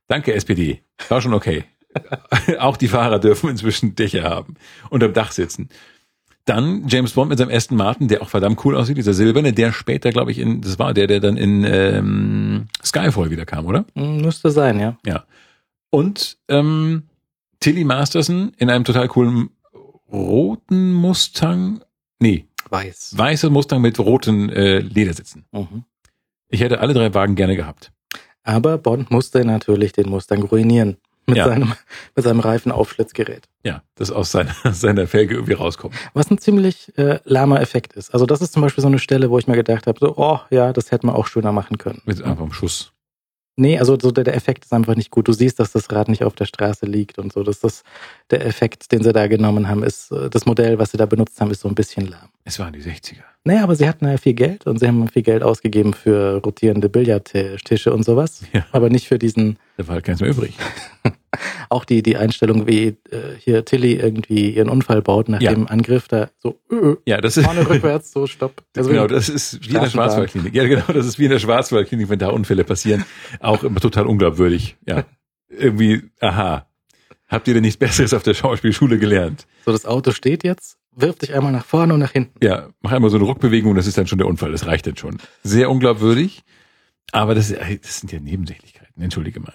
Danke 0.08 0.34
SPD. 0.34 0.82
War 1.10 1.22
schon 1.22 1.34
okay. 1.34 1.66
Auch 2.60 2.78
die 2.78 2.88
Fahrer 2.88 3.20
dürfen 3.20 3.50
inzwischen 3.50 3.96
Dächer 3.96 4.24
haben 4.24 4.56
und 4.90 5.04
am 5.04 5.14
Dach 5.14 5.32
sitzen. 5.32 5.70
Dann 6.46 6.88
James 6.88 7.12
Bond 7.12 7.30
mit 7.30 7.40
seinem 7.40 7.54
Aston 7.54 7.78
Martin, 7.78 8.08
der 8.08 8.22
auch 8.22 8.30
verdammt 8.30 8.64
cool 8.64 8.78
aussieht, 8.78 8.96
dieser 8.96 9.14
silberne, 9.14 9.52
der 9.52 9.74
später, 9.74 10.12
glaube 10.12 10.32
ich, 10.32 10.40
in, 10.40 10.62
das 10.62 10.80
war 10.80 10.94
der, 10.94 11.08
der 11.08 11.20
dann 11.20 11.36
in 11.36 11.66
ähm, 11.66 12.68
Skyfall 12.82 13.30
wieder 13.30 13.46
kam, 13.46 13.66
oder? 13.66 13.84
Hm, 13.96 14.22
Müsste 14.22 14.50
sein, 14.50 14.80
ja. 14.80 15.26
Und 15.90 16.38
ähm, 16.48 17.04
Tilly 17.60 17.84
Masterson 17.84 18.54
in 18.58 18.70
einem 18.70 18.86
total 18.86 19.10
coolen 19.10 19.50
roten 20.10 20.94
Mustang, 20.94 21.82
nee, 22.20 22.46
Weiß. 22.70 23.18
weißer 23.18 23.50
Mustang 23.50 23.82
mit 23.82 24.00
roten 24.00 24.50
äh, 24.50 24.80
Ledersitzen. 24.80 25.46
Mhm. 25.52 25.84
Ich 26.48 26.62
hätte 26.62 26.80
alle 26.80 26.94
drei 26.94 27.14
Wagen 27.14 27.36
gerne 27.36 27.58
gehabt. 27.58 27.92
Aber 28.44 28.78
Bond 28.78 29.12
musste 29.12 29.44
natürlich 29.44 29.92
den 29.92 30.10
Mustang 30.10 30.44
ruinieren 30.44 30.96
mit, 31.28 31.38
Ja. 31.38 31.46
seinem, 31.46 31.74
mit 32.16 32.26
seinem 32.26 32.40
Reifenaufschlitzgerät. 32.40 33.48
Ja, 33.64 33.84
das 33.96 34.12
aus 34.12 34.32
seiner, 34.32 34.56
seiner 34.72 35.08
Felge 35.08 35.36
irgendwie 35.36 35.54
rauskommt. 35.54 35.94
Was 36.14 36.32
ein 36.32 36.38
ziemlich 36.38 36.98
äh, 36.98 37.20
lahmer 37.26 37.62
Effekt 37.62 37.94
ist. 37.94 38.14
Also 38.14 38.26
das 38.26 38.42
ist 38.42 38.54
zum 38.54 38.62
Beispiel 38.62 38.82
so 38.82 38.88
eine 38.88 39.00
Stelle, 39.00 39.30
wo 39.30 39.38
ich 39.38 39.48
mir 39.48 39.56
gedacht 39.56 39.88
habe, 39.88 40.00
so, 40.00 40.16
oh 40.18 40.40
ja, 40.50 40.74
das 40.74 40.92
hätte 40.92 41.06
man 41.06 41.16
auch 41.16 41.28
schöner 41.28 41.52
machen 41.52 41.78
können. 41.78 42.02
Mit 42.06 42.22
einfach 42.24 42.44
einem 42.44 42.54
Schuss. 42.54 42.92
Nee, 43.60 43.80
also 43.80 43.98
so 44.00 44.12
der, 44.12 44.24
der 44.24 44.36
Effekt 44.36 44.66
ist 44.66 44.72
einfach 44.72 44.96
nicht 44.96 45.10
gut. 45.10 45.28
Du 45.28 45.34
siehst, 45.34 45.60
dass 45.60 45.72
das 45.72 45.92
Rad 45.92 46.10
nicht 46.10 46.24
auf 46.24 46.36
der 46.36 46.46
Straße 46.46 46.86
liegt 46.86 47.18
und 47.18 47.34
so. 47.34 47.42
Dass 47.42 47.60
das 47.60 47.82
der 48.30 48.46
Effekt, 48.46 48.92
den 48.92 49.02
sie 49.02 49.12
da 49.12 49.26
genommen 49.26 49.68
haben, 49.68 49.82
ist, 49.82 50.12
äh, 50.12 50.30
das 50.30 50.46
Modell, 50.46 50.78
was 50.78 50.92
sie 50.92 50.98
da 50.98 51.08
benutzt 51.08 51.42
haben, 51.42 51.50
ist 51.50 51.62
so 51.62 51.68
ein 51.68 51.74
bisschen 51.74 52.06
lahm. 52.06 52.30
Es 52.44 52.60
waren 52.60 52.72
die 52.72 52.84
60er. 52.84 53.24
Naja, 53.46 53.64
aber 53.64 53.76
sie 53.76 53.90
hatten 53.90 54.06
ja 54.08 54.18
viel 54.18 54.36
Geld 54.36 54.68
und 54.68 54.78
sie 54.80 54.86
haben 54.88 55.08
viel 55.08 55.24
Geld 55.24 55.42
ausgegeben 55.42 55.96
für 55.96 56.40
rotierende 56.46 56.88
Billardtische 56.88 57.92
und 57.92 58.04
sowas. 58.06 58.42
Ja. 58.54 58.64
Aber 58.74 58.92
nicht 58.92 59.08
für 59.08 59.18
diesen 59.18 59.58
Da 59.78 59.88
war 59.88 59.96
halt 59.96 60.06
keins 60.06 60.22
mehr 60.22 60.30
übrig. 60.30 60.54
auch 61.70 61.86
die, 61.86 62.02
die 62.04 62.18
Einstellung, 62.18 62.68
wie 62.68 62.98
äh, 63.10 63.36
hier 63.40 63.66
Tilly 63.66 63.94
irgendwie 63.96 64.52
ihren 64.52 64.70
Unfall 64.70 65.02
baut 65.02 65.30
nach 65.30 65.42
Ja. 65.42 65.54
dem 65.54 65.68
Angriff, 65.68 66.08
da 66.08 66.30
so 66.40 66.60
äh, 66.72 66.96
Ja, 67.06 67.20
das 67.22 67.38
ist, 67.38 67.46
vorne 67.46 67.68
rückwärts, 67.68 68.12
so 68.12 68.28
stopp. 68.28 68.64
Also, 68.78 68.90
genau, 68.90 69.08
das 69.08 69.30
ist 69.30 69.62
wie 69.64 69.76
in 69.76 69.82
der. 69.82 69.90
Schwarzwaldklinik. 69.90 70.54
Ja, 70.56 70.68
genau, 70.68 70.86
das 70.94 71.06
ist 71.06 71.20
wie 71.20 71.26
in 71.26 71.32
der 71.32 71.40
Schwarzwaldklinik, 71.40 72.10
wenn 72.10 72.20
da 72.20 72.30
Unfälle 72.30 72.64
passieren. 72.64 73.06
Auch 73.40 73.64
immer 73.64 73.80
total 73.80 74.06
unglaubwürdig. 74.08 74.78
Ja. 74.88 75.04
Irgendwie, 75.50 76.04
aha. 76.20 76.68
Habt 77.28 77.48
ihr 77.48 77.54
denn 77.54 77.64
nichts 77.64 77.78
Besseres 77.78 78.14
auf 78.14 78.24
der 78.24 78.34
Schauspielschule 78.34 78.98
gelernt? 79.00 79.46
so 79.66 79.72
das 79.74 79.86
Auto 79.86 80.12
steht 80.12 80.44
jetzt, 80.46 80.78
wirft 80.96 81.22
dich 81.24 81.34
einmal 81.34 81.52
nach 81.52 81.66
vorne 81.66 81.94
und 81.94 82.00
nach 82.00 82.12
hinten. 82.14 82.34
Ja, 82.44 82.70
mach 82.82 82.92
einmal 82.94 83.10
so 83.10 83.18
eine 83.18 83.26
Ruckbewegung, 83.26 83.76
das 83.76 83.86
ist 83.88 83.98
dann 83.98 84.08
schon 84.08 84.18
der 84.18 84.28
Unfall. 84.28 84.52
Das 84.54 84.66
reicht 84.66 84.88
dann 84.88 84.96
schon. 84.96 85.18
Sehr 85.44 85.70
unglaubwürdig. 85.70 86.44
Aber 87.12 87.36
das, 87.36 87.50
das 87.54 88.00
sind 88.00 88.12
ja 88.12 88.20
Nebensächlichkeiten. 88.20 89.02
Entschuldige 89.02 89.40
mal. 89.40 89.54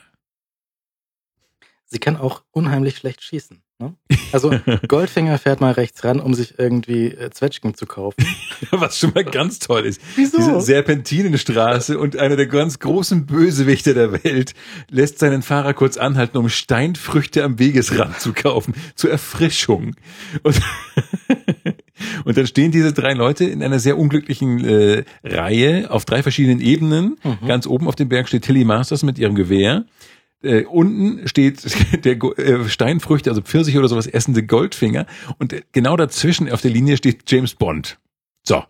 Sie 1.93 1.98
kann 1.98 2.16
auch 2.16 2.43
unheimlich 2.52 2.97
schlecht 2.97 3.23
schießen. 3.23 3.62
Ne? 3.78 3.94
Also 4.32 4.51
Goldfinger 4.89 5.36
fährt 5.39 5.60
mal 5.60 5.73
rechts 5.73 6.02
ran, 6.05 6.20
um 6.20 6.32
sich 6.32 6.59
irgendwie 6.59 7.09
äh, 7.09 7.28
Zwetschgen 7.31 7.74
zu 7.74 7.85
kaufen. 7.85 8.24
Was 8.70 8.98
schon 8.98 9.12
mal 9.14 9.24
ganz 9.24 9.59
toll 9.59 9.85
ist. 9.85 10.01
Wieso? 10.16 10.39
Diese 10.39 10.60
Serpentinenstraße 10.62 11.98
und 11.98 12.16
einer 12.16 12.36
der 12.36 12.47
ganz 12.47 12.78
großen 12.78 13.27
Bösewichter 13.27 13.93
der 13.93 14.24
Welt 14.24 14.55
lässt 14.89 15.19
seinen 15.19 15.43
Fahrer 15.43 15.74
kurz 15.74 15.98
anhalten, 15.98 16.39
um 16.39 16.48
Steinfrüchte 16.48 17.44
am 17.44 17.59
Wegesrand 17.59 18.19
zu 18.20 18.32
kaufen, 18.32 18.73
zur 18.94 19.10
Erfrischung. 19.10 19.94
Und, 20.43 20.59
und 22.24 22.39
dann 22.39 22.47
stehen 22.47 22.73
diese 22.73 22.94
drei 22.94 23.12
Leute 23.12 23.44
in 23.44 23.62
einer 23.62 23.81
sehr 23.81 23.98
unglücklichen 23.98 24.64
äh, 24.64 25.05
Reihe 25.23 25.90
auf 25.90 26.06
drei 26.06 26.23
verschiedenen 26.23 26.62
Ebenen. 26.62 27.19
Mhm. 27.23 27.47
Ganz 27.47 27.66
oben 27.66 27.86
auf 27.86 27.97
dem 27.97 28.09
Berg 28.09 28.28
steht 28.28 28.44
Tilly 28.44 28.64
Masters 28.64 29.02
mit 29.02 29.19
ihrem 29.19 29.35
Gewehr. 29.35 29.85
Äh, 30.43 30.64
unten 30.64 31.27
steht 31.28 31.62
der 32.05 32.16
äh, 32.39 32.69
Steinfrüchte, 32.69 33.31
also 33.31 33.43
Pfirsich 33.43 33.77
oder 33.78 33.89
sowas 33.89 34.06
essende 34.06 34.44
Goldfinger. 34.44 35.06
Und 35.39 35.52
äh, 35.52 35.62
genau 35.73 35.97
dazwischen 35.97 36.51
auf 36.51 36.60
der 36.60 36.70
Linie 36.70 36.97
steht 36.97 37.31
James 37.31 37.55
Bond. 37.55 37.98
So. 38.43 38.64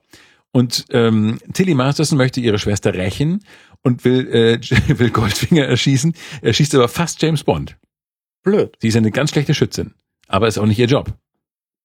Und 0.52 0.84
ähm, 0.90 1.38
Tilly 1.54 1.74
Masterson 1.74 2.18
möchte 2.18 2.40
ihre 2.40 2.58
Schwester 2.58 2.92
rächen 2.92 3.42
und 3.82 4.04
will, 4.04 4.28
äh, 4.28 4.60
will 4.98 5.10
Goldfinger 5.10 5.64
erschießen. 5.64 6.14
Er 6.42 6.52
schießt 6.52 6.74
aber 6.74 6.88
fast 6.88 7.22
James 7.22 7.42
Bond. 7.44 7.76
Blöd. 8.42 8.76
Sie 8.80 8.88
ist 8.88 8.96
eine 8.96 9.10
ganz 9.10 9.30
schlechte 9.30 9.54
Schützin. 9.54 9.94
Aber 10.28 10.48
ist 10.48 10.58
auch 10.58 10.66
nicht 10.66 10.78
ihr 10.78 10.86
Job. 10.86 11.12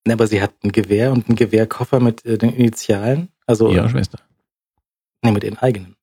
Ne, 0.05 0.13
aber 0.13 0.27
sie 0.27 0.41
hat 0.41 0.53
ein 0.63 0.71
Gewehr 0.71 1.11
und 1.11 1.27
einen 1.27 1.35
Gewehrkoffer 1.35 1.99
mit 1.99 2.25
äh, 2.25 2.37
den 2.37 2.53
Initialen. 2.53 3.29
Also 3.45 3.71
Ihre 3.71 3.89
Schwester. 3.89 4.19
nee, 5.21 5.31
mit 5.31 5.43
ihren 5.43 5.57
eigenen. 5.57 5.95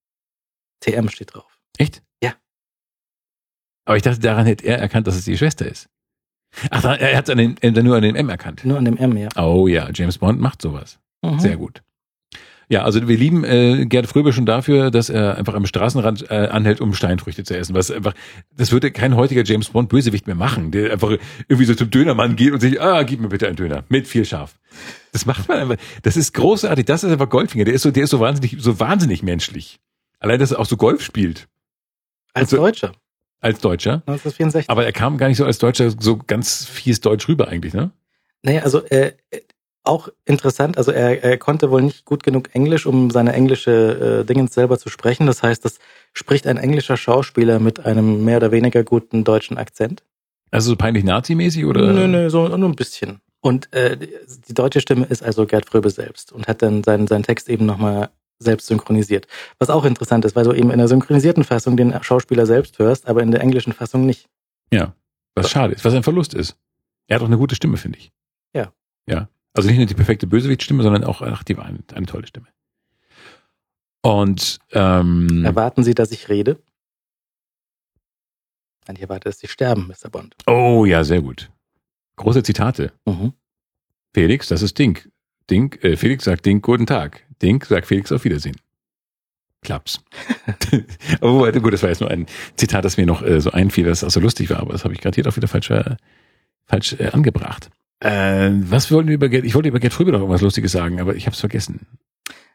TM 0.81 1.09
steht 1.09 1.35
drauf. 1.35 1.59
Echt? 1.79 2.03
Aber 3.85 3.97
ich 3.97 4.03
dachte, 4.03 4.21
daran 4.21 4.47
hätte 4.47 4.65
er 4.67 4.79
erkannt, 4.79 5.07
dass 5.07 5.17
es 5.17 5.25
die 5.25 5.37
Schwester 5.37 5.67
ist. 5.67 5.89
Ach, 6.71 6.85
er 6.85 7.17
hat 7.17 7.29
äh, 7.29 7.83
nur 7.83 7.97
an 7.97 8.03
den 8.03 8.15
M 8.17 8.29
erkannt. 8.29 8.65
Nur 8.65 8.79
an 8.79 8.85
dem 8.85 8.97
M, 8.97 9.17
ja. 9.17 9.29
Oh 9.37 9.67
ja, 9.67 9.89
James 9.93 10.19
Bond 10.19 10.41
macht 10.41 10.63
sowas. 10.63 10.99
Mhm. 11.23 11.41
Sehr 11.41 11.57
gut. 11.57 11.83
Ja, 12.71 12.83
also 12.85 13.07
wir 13.07 13.19
lieben 13.19 13.45
äh, 13.45 13.85
Gerd 13.85 14.07
Fröbe 14.07 14.33
schon 14.33 14.47
dafür, 14.47 14.91
dass 14.91 15.11
er 15.11 15.37
einfach 15.37 15.53
am 15.53 15.67
Straßenrand 15.67 16.31
äh, 16.31 16.47
anhält, 16.47 16.81
um 16.81 16.95
Steinfrüchte 16.95 17.45
zu 17.45 17.55
essen. 17.59 17.75
Was 17.75 17.91
einfach, 17.91 18.15
das 18.57 18.73
würde 18.73 18.91
kein 18.91 19.17
heutiger 19.17 19.45
James 19.45 19.69
Bond 19.69 19.91
Bösewicht 19.91 20.27
mehr 20.27 20.37
machen, 20.37 20.71
der 20.71 20.93
einfach 20.93 21.11
irgendwie 21.47 21.67
so 21.67 21.75
zum 21.75 21.91
Dönermann 21.91 22.37
geht 22.37 22.53
und 22.53 22.61
sich, 22.61 22.81
ah, 22.81 23.03
gib 23.03 23.21
mir 23.21 23.29
bitte 23.29 23.47
einen 23.49 23.57
Döner 23.57 23.85
mit 23.91 24.09
viel 24.09 24.25
Scharf. 24.25 24.59
Das 25.13 25.27
macht 25.27 25.47
man 25.49 25.59
einfach. 25.59 25.77
Das 26.03 26.17
ist 26.17 26.33
großartig. 26.33 26.87
Das 26.87 27.05
ist 27.05 27.11
einfach 27.13 27.29
Goldfinger. 27.29 27.65
Der 27.65 27.75
ist 27.75 27.83
so, 27.83 27.91
der 27.91 28.05
ist 28.05 28.11
so 28.11 28.21
wahnsinnig, 28.21 28.57
so 28.61 28.81
wahnsinnig 28.81 29.23
menschlich. 29.23 29.79
Allein, 30.19 30.39
dass 30.41 30.53
er 30.53 30.59
auch 30.61 30.67
so 30.67 30.79
Golf 30.79 31.03
spielt. 31.03 31.49
Als 32.33 32.45
Also- 32.53 32.57
Deutscher. 32.63 32.93
Als 33.45 33.61
Deutscher. 33.61 34.03
1964. 34.07 34.71
Aber 34.71 34.85
er 34.87 34.93
kam 34.93 35.19
gar 35.19 35.29
nicht 35.29 35.37
so 35.37 35.45
als 35.45 35.59
Deutscher 35.59 35.91
so 35.99 36.17
ganz 36.17 36.65
fies 36.65 37.01
Deutsch 37.01 37.29
rüber 37.29 37.49
eigentlich, 37.49 37.75
ne? 37.75 37.91
Naja, 38.43 38.63
also 38.63 38.85
äh, 38.87 39.13
äh, 39.31 39.41
auch 39.85 40.09
interessant, 40.25 40.79
also 40.79 40.93
er, 40.93 41.23
er 41.23 41.37
konnte 41.37 41.71
wohl 41.71 41.83
nicht 41.83 42.07
gut 42.07 42.23
genug 42.23 42.55
Englisch, 42.55 42.87
um 42.87 43.11
seine 43.11 43.35
englische 43.35 44.21
äh, 44.23 44.25
Dingens 44.25 44.55
selber 44.55 44.79
zu 44.79 44.89
sprechen. 44.89 45.27
Das 45.27 45.43
heißt, 45.43 45.63
das 45.65 45.79
spricht 46.15 46.47
ein 46.47 46.57
englischer 46.57 46.97
Schauspieler 46.97 47.59
mit 47.59 47.85
einem 47.85 48.25
mehr 48.25 48.39
oder 48.39 48.51
weniger 48.51 48.83
guten 48.83 49.25
deutschen 49.25 49.59
Akzent. 49.59 50.03
Also 50.51 50.71
so 50.71 50.77
peinlich 50.77 51.05
Nazi-mäßig 51.05 51.67
oder? 51.67 51.93
Nö, 51.93 52.07
nö, 52.09 52.31
so 52.31 52.49
nur 52.49 52.69
ein 52.69 52.77
bisschen. 52.77 53.21
Und 53.43 53.71
äh, 53.75 53.99
die- 53.99 54.09
die 54.49 54.55
deutsche 54.55 54.81
Stimme 54.81 55.05
ist 55.05 55.23
also 55.23 55.45
Gerd 55.45 55.67
Fröbe 55.67 55.91
selbst 55.91 56.33
und 56.33 56.49
hat 56.49 56.63
dann 56.63 56.83
seinen, 56.83 57.07
seinen 57.07 57.25
Text 57.25 57.51
eben 57.51 57.67
nochmal 57.67 58.09
selbst 58.45 58.67
synchronisiert. 58.67 59.27
Was 59.59 59.71
auch 59.71 59.85
interessant 59.85 60.25
ist, 60.25 60.37
weil 60.37 60.45
du 60.45 60.53
eben 60.53 60.71
in 60.71 60.79
der 60.79 60.89
synchronisierten 60.89 61.45
Fassung 61.45 61.77
den 61.77 62.01
Schauspieler 62.03 62.47
selbst 62.47 62.79
hörst, 62.79 63.07
aber 63.09 63.23
in 63.23 63.31
der 63.31 63.41
englischen 63.41 63.73
Fassung 63.73 64.07
nicht. 64.07 64.29
Ja. 64.73 64.95
Was 65.35 65.51
schade 65.51 65.75
ist, 65.75 65.85
was 65.85 65.95
ein 65.95 66.03
Verlust 66.03 66.35
ist. 66.35 66.57
Er 67.09 67.17
hat 67.17 67.23
auch 67.23 67.27
eine 67.27 67.39
gute 67.39 67.55
Stimme, 67.55 67.77
finde 67.77 67.99
ich. 67.99 68.13
Ja. 68.55 68.73
Ja. 69.09 69.29
Also 69.53 69.69
nicht 69.69 69.79
nur 69.79 69.87
die 69.87 69.95
perfekte 69.95 70.27
Bösewicht-Stimme, 70.27 70.83
sondern 70.83 71.05
auch, 71.05 71.23
ach, 71.23 71.43
die 71.45 71.57
war 71.57 71.65
eine, 71.65 71.81
eine 71.95 72.07
tolle 72.07 72.27
Stimme. 72.27 72.47
Und 74.03 74.59
ähm, 74.73 75.45
Erwarten 75.45 75.83
Sie, 75.83 75.95
dass 75.95 76.13
ich 76.13 76.29
rede? 76.29 76.59
Nein, 78.87 78.97
ich 78.97 79.03
erwarte, 79.03 79.29
dass 79.31 79.39
Sie 79.39 79.49
sterben, 79.49 79.87
Mr. 79.89 80.11
Bond. 80.11 80.35
oh 80.47 80.85
ja, 80.85 81.05
sehr 81.05 81.23
gut. 81.23 81.51
Große 82.17 82.43
Zitate. 82.43 82.93
Mhm. 83.07 83.33
Felix, 84.13 84.49
das 84.49 84.63
ist 84.63 84.79
Dink. 84.79 85.11
Dink, 85.51 85.83
äh, 85.83 85.97
Felix 85.97 86.25
sagt 86.25 86.47
Dink, 86.47 86.63
guten 86.65 86.87
Tag. 86.87 87.25
Dink 87.45 87.67
sagt 87.67 87.87
Felix 87.87 88.11
auf 88.11 88.25
Wiedersehen. 88.25 88.57
Klaps. 89.63 90.01
aber 91.21 91.53
gut, 91.53 91.73
das 91.73 91.83
war 91.83 91.89
jetzt 91.91 92.01
nur 92.01 92.11
ein 92.11 92.27
Zitat, 92.57 92.85
das 92.85 92.97
mir 92.97 93.07
noch 93.07 93.23
äh, 93.23 93.41
so 93.41 93.51
einfiel, 93.53 93.85
das 93.87 94.05
auch 94.05 94.11
so 94.11 94.21
lustig 94.21 94.51
war, 94.51 94.59
aber 94.61 94.73
das 94.73 94.85
habe 94.85 94.93
ich 94.95 95.01
gerade 95.01 95.15
hier 95.15 95.27
auch 95.27 95.37
wieder 95.37 95.49
falsch, 95.49 95.71
äh, 95.71 95.97
falsch 96.67 96.95
äh, 96.99 97.09
angebracht. 97.09 97.71
Äh, 98.01 98.51
was 98.69 98.91
wollten 98.91 99.09
wir 99.09 99.15
über 99.15 99.29
Gerd? 99.29 99.45
Ich 99.45 99.55
wollte 99.55 99.69
über 99.69 99.81
Gerd 99.81 99.95
Fröbe 99.95 100.13
noch 100.13 100.19
irgendwas 100.21 100.43
Lustiges 100.43 100.73
sagen, 100.73 101.01
aber 101.01 101.15
ich 101.15 101.27
habe 101.27 101.35
es 101.35 101.41
vergessen. 101.41 101.87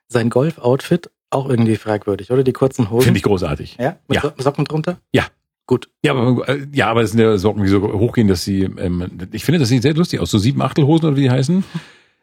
Sein 0.07 0.29
Golf-Outfit 0.29 1.09
auch 1.31 1.49
irgendwie 1.49 1.75
fragwürdig, 1.77 2.31
oder? 2.31 2.43
Die 2.43 2.53
kurzen 2.53 2.89
Hosen. 2.89 3.05
Finde 3.05 3.17
ich 3.17 3.23
großartig. 3.23 3.77
Ja? 3.79 3.97
Mit 4.07 4.17
Ja. 4.17 4.21
So- 4.21 4.43
Socken 4.43 4.65
drunter? 4.65 4.99
Ja. 5.11 5.25
Gut. 5.65 5.87
Ja, 6.03 6.13
aber, 6.15 6.49
äh, 6.49 6.65
ja, 6.73 6.87
aber 6.89 7.01
es 7.03 7.11
sind 7.11 7.19
ja 7.19 7.37
Socken, 7.37 7.61
die 7.63 7.69
so 7.69 7.81
hochgehen, 7.81 8.27
dass 8.27 8.43
sie, 8.43 8.63
ähm, 8.63 9.07
ich 9.31 9.45
finde, 9.45 9.59
das 9.59 9.69
sieht 9.69 9.83
sehr 9.83 9.93
lustig 9.93 10.19
aus. 10.19 10.31
So 10.31 10.39
sieben 10.39 10.61
Achtelhosen 10.63 11.07
oder 11.07 11.15
wie 11.17 11.21
die 11.21 11.31
heißen. 11.31 11.63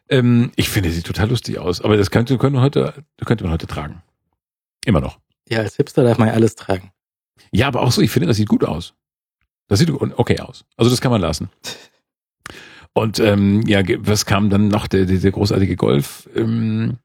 Ähm, 0.09 0.51
ich 0.55 0.69
finde, 0.69 0.89
sie 0.89 0.95
sieht 0.95 1.05
total 1.05 1.29
lustig 1.29 1.59
aus. 1.59 1.81
Aber 1.81 1.97
das 1.97 2.11
könnte, 2.11 2.37
könnte 2.37 2.55
man 2.55 2.63
heute, 2.63 2.93
könnte 3.25 3.43
man 3.43 3.53
heute 3.53 3.67
tragen. 3.67 4.01
Immer 4.85 5.01
noch. 5.01 5.19
Ja, 5.49 5.59
als 5.59 5.75
Hipster 5.75 6.03
darf 6.03 6.17
man 6.17 6.29
ja 6.29 6.33
alles 6.33 6.55
tragen. 6.55 6.91
Ja, 7.51 7.67
aber 7.67 7.81
auch 7.81 7.91
so, 7.91 8.01
ich 8.01 8.11
finde, 8.11 8.27
das 8.27 8.37
sieht 8.37 8.49
gut 8.49 8.63
aus. 8.63 8.93
Das 9.67 9.79
sieht 9.79 9.89
okay 9.89 10.39
aus. 10.39 10.65
Also 10.77 10.89
das 10.89 11.01
kann 11.01 11.11
man 11.11 11.21
lassen. 11.21 11.49
Und 12.93 13.19
ähm, 13.19 13.61
ja, 13.67 13.81
was 13.99 14.25
kam 14.25 14.49
dann 14.49 14.69
noch? 14.69 14.87
Der, 14.87 15.05
der, 15.05 15.19
der 15.19 15.31
großartige 15.31 15.75
Golf. 15.75 16.29
Ähm, 16.35 16.97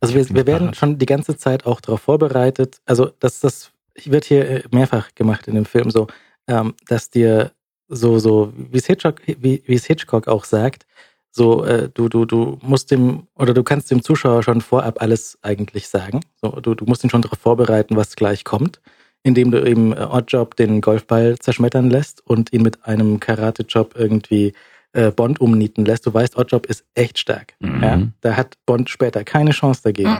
Also 0.00 0.14
wir, 0.14 0.28
wir 0.30 0.46
werden 0.46 0.74
schon 0.74 0.98
die 0.98 1.06
ganze 1.06 1.36
Zeit 1.36 1.66
auch 1.66 1.80
darauf 1.80 2.02
vorbereitet. 2.02 2.80
Also 2.86 3.12
das, 3.18 3.40
das 3.40 3.72
wird 4.04 4.24
hier 4.24 4.48
äh, 4.48 4.62
mehrfach 4.70 5.14
gemacht 5.14 5.48
in 5.48 5.54
dem 5.54 5.66
Film 5.66 5.90
so, 5.90 6.06
ähm, 6.46 6.74
dass 6.86 7.10
dir 7.10 7.52
so 7.90 8.18
so 8.18 8.52
wie 8.56 8.78
es 8.78 8.86
Hitchcock 8.86 9.20
wie, 9.26 9.62
wie 9.66 9.74
es 9.74 9.84
Hitchcock 9.84 10.28
auch 10.28 10.44
sagt, 10.44 10.86
so 11.30 11.64
äh, 11.64 11.88
du 11.92 12.08
du 12.08 12.24
du 12.24 12.58
musst 12.62 12.90
dem 12.90 13.26
oder 13.34 13.52
du 13.52 13.62
kannst 13.62 13.90
dem 13.90 14.02
Zuschauer 14.02 14.42
schon 14.42 14.60
vorab 14.60 15.02
alles 15.02 15.38
eigentlich 15.42 15.88
sagen. 15.88 16.20
So 16.40 16.50
du 16.60 16.74
du 16.74 16.84
musst 16.86 17.04
ihn 17.04 17.10
schon 17.10 17.22
darauf 17.22 17.38
vorbereiten, 17.38 17.96
was 17.96 18.16
gleich 18.16 18.44
kommt, 18.44 18.80
indem 19.22 19.50
du 19.50 19.64
eben 19.64 19.92
äh, 19.92 20.06
Oddjob 20.10 20.56
den 20.56 20.80
Golfball 20.80 21.38
zerschmettern 21.38 21.90
lässt 21.90 22.26
und 22.26 22.52
ihn 22.52 22.62
mit 22.62 22.84
einem 22.86 23.20
Karate-Job 23.20 23.94
irgendwie 23.96 24.54
äh, 24.92 25.10
Bond 25.10 25.40
umnieten 25.40 25.84
lässt. 25.84 26.06
Du 26.06 26.14
weißt, 26.14 26.36
Oddjob 26.36 26.66
ist 26.66 26.84
echt 26.94 27.18
stark. 27.18 27.54
Mhm. 27.60 27.82
Ja, 27.82 28.02
da 28.22 28.36
hat 28.36 28.56
Bond 28.66 28.90
später 28.90 29.24
keine 29.24 29.50
Chance 29.50 29.82
dagegen. 29.84 30.18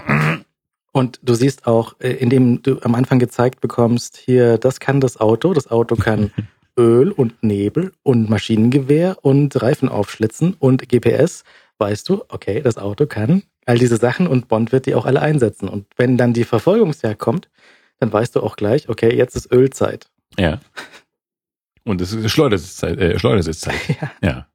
Und 0.93 1.21
du 1.23 1.35
siehst 1.35 1.67
auch, 1.67 1.95
äh, 2.01 2.13
indem 2.13 2.63
du 2.63 2.81
am 2.83 2.95
Anfang 2.95 3.19
gezeigt 3.19 3.61
bekommst, 3.61 4.17
hier, 4.17 4.59
das 4.59 4.81
kann 4.81 5.01
das 5.01 5.21
Auto. 5.21 5.55
Das 5.55 5.71
Auto 5.71 5.97
kann 5.97 6.33
Öl 6.79 7.11
und 7.13 7.43
Nebel 7.43 7.93
und 8.03 8.29
Maschinengewehr 8.31 9.19
und 9.23 9.61
Reifen 9.61 9.89
aufschlitzen 9.89 10.55
und 10.59 10.89
GPS. 10.89 11.45
Weißt 11.79 12.09
du, 12.09 12.25
okay, 12.29 12.61
das 12.63 12.77
Auto 12.79 13.07
kann 13.07 13.43
all 13.67 13.79
diese 13.79 13.97
Sachen 13.99 14.27
und 14.27 14.49
Bond 14.49 14.73
wird 14.73 14.87
die 14.87 14.95
auch 14.95 15.07
alle 15.07 15.23
einsetzen. 15.23 15.69
Und 15.69 15.87
wenn 15.97 16.17
dann 16.17 16.33
die 16.33 16.45
Verfolgungsjagd 16.45 17.19
kommt, 17.21 17.49
dann 18.01 18.13
weißt 18.13 18.35
du 18.35 18.41
auch 18.41 18.57
gleich, 18.57 18.89
okay, 18.89 19.15
jetzt 19.15 19.37
ist 19.37 19.53
Ölzeit. 19.53 20.09
ja. 20.39 20.61
Und 21.85 22.01
es 22.03 22.13
ist 22.13 22.31
Schleudersitzeit. 22.31 22.99
Äh, 22.99 23.19
Schleudersitzeit. 23.19 23.75
Ja. 24.01 24.11
Ja. 24.23 24.47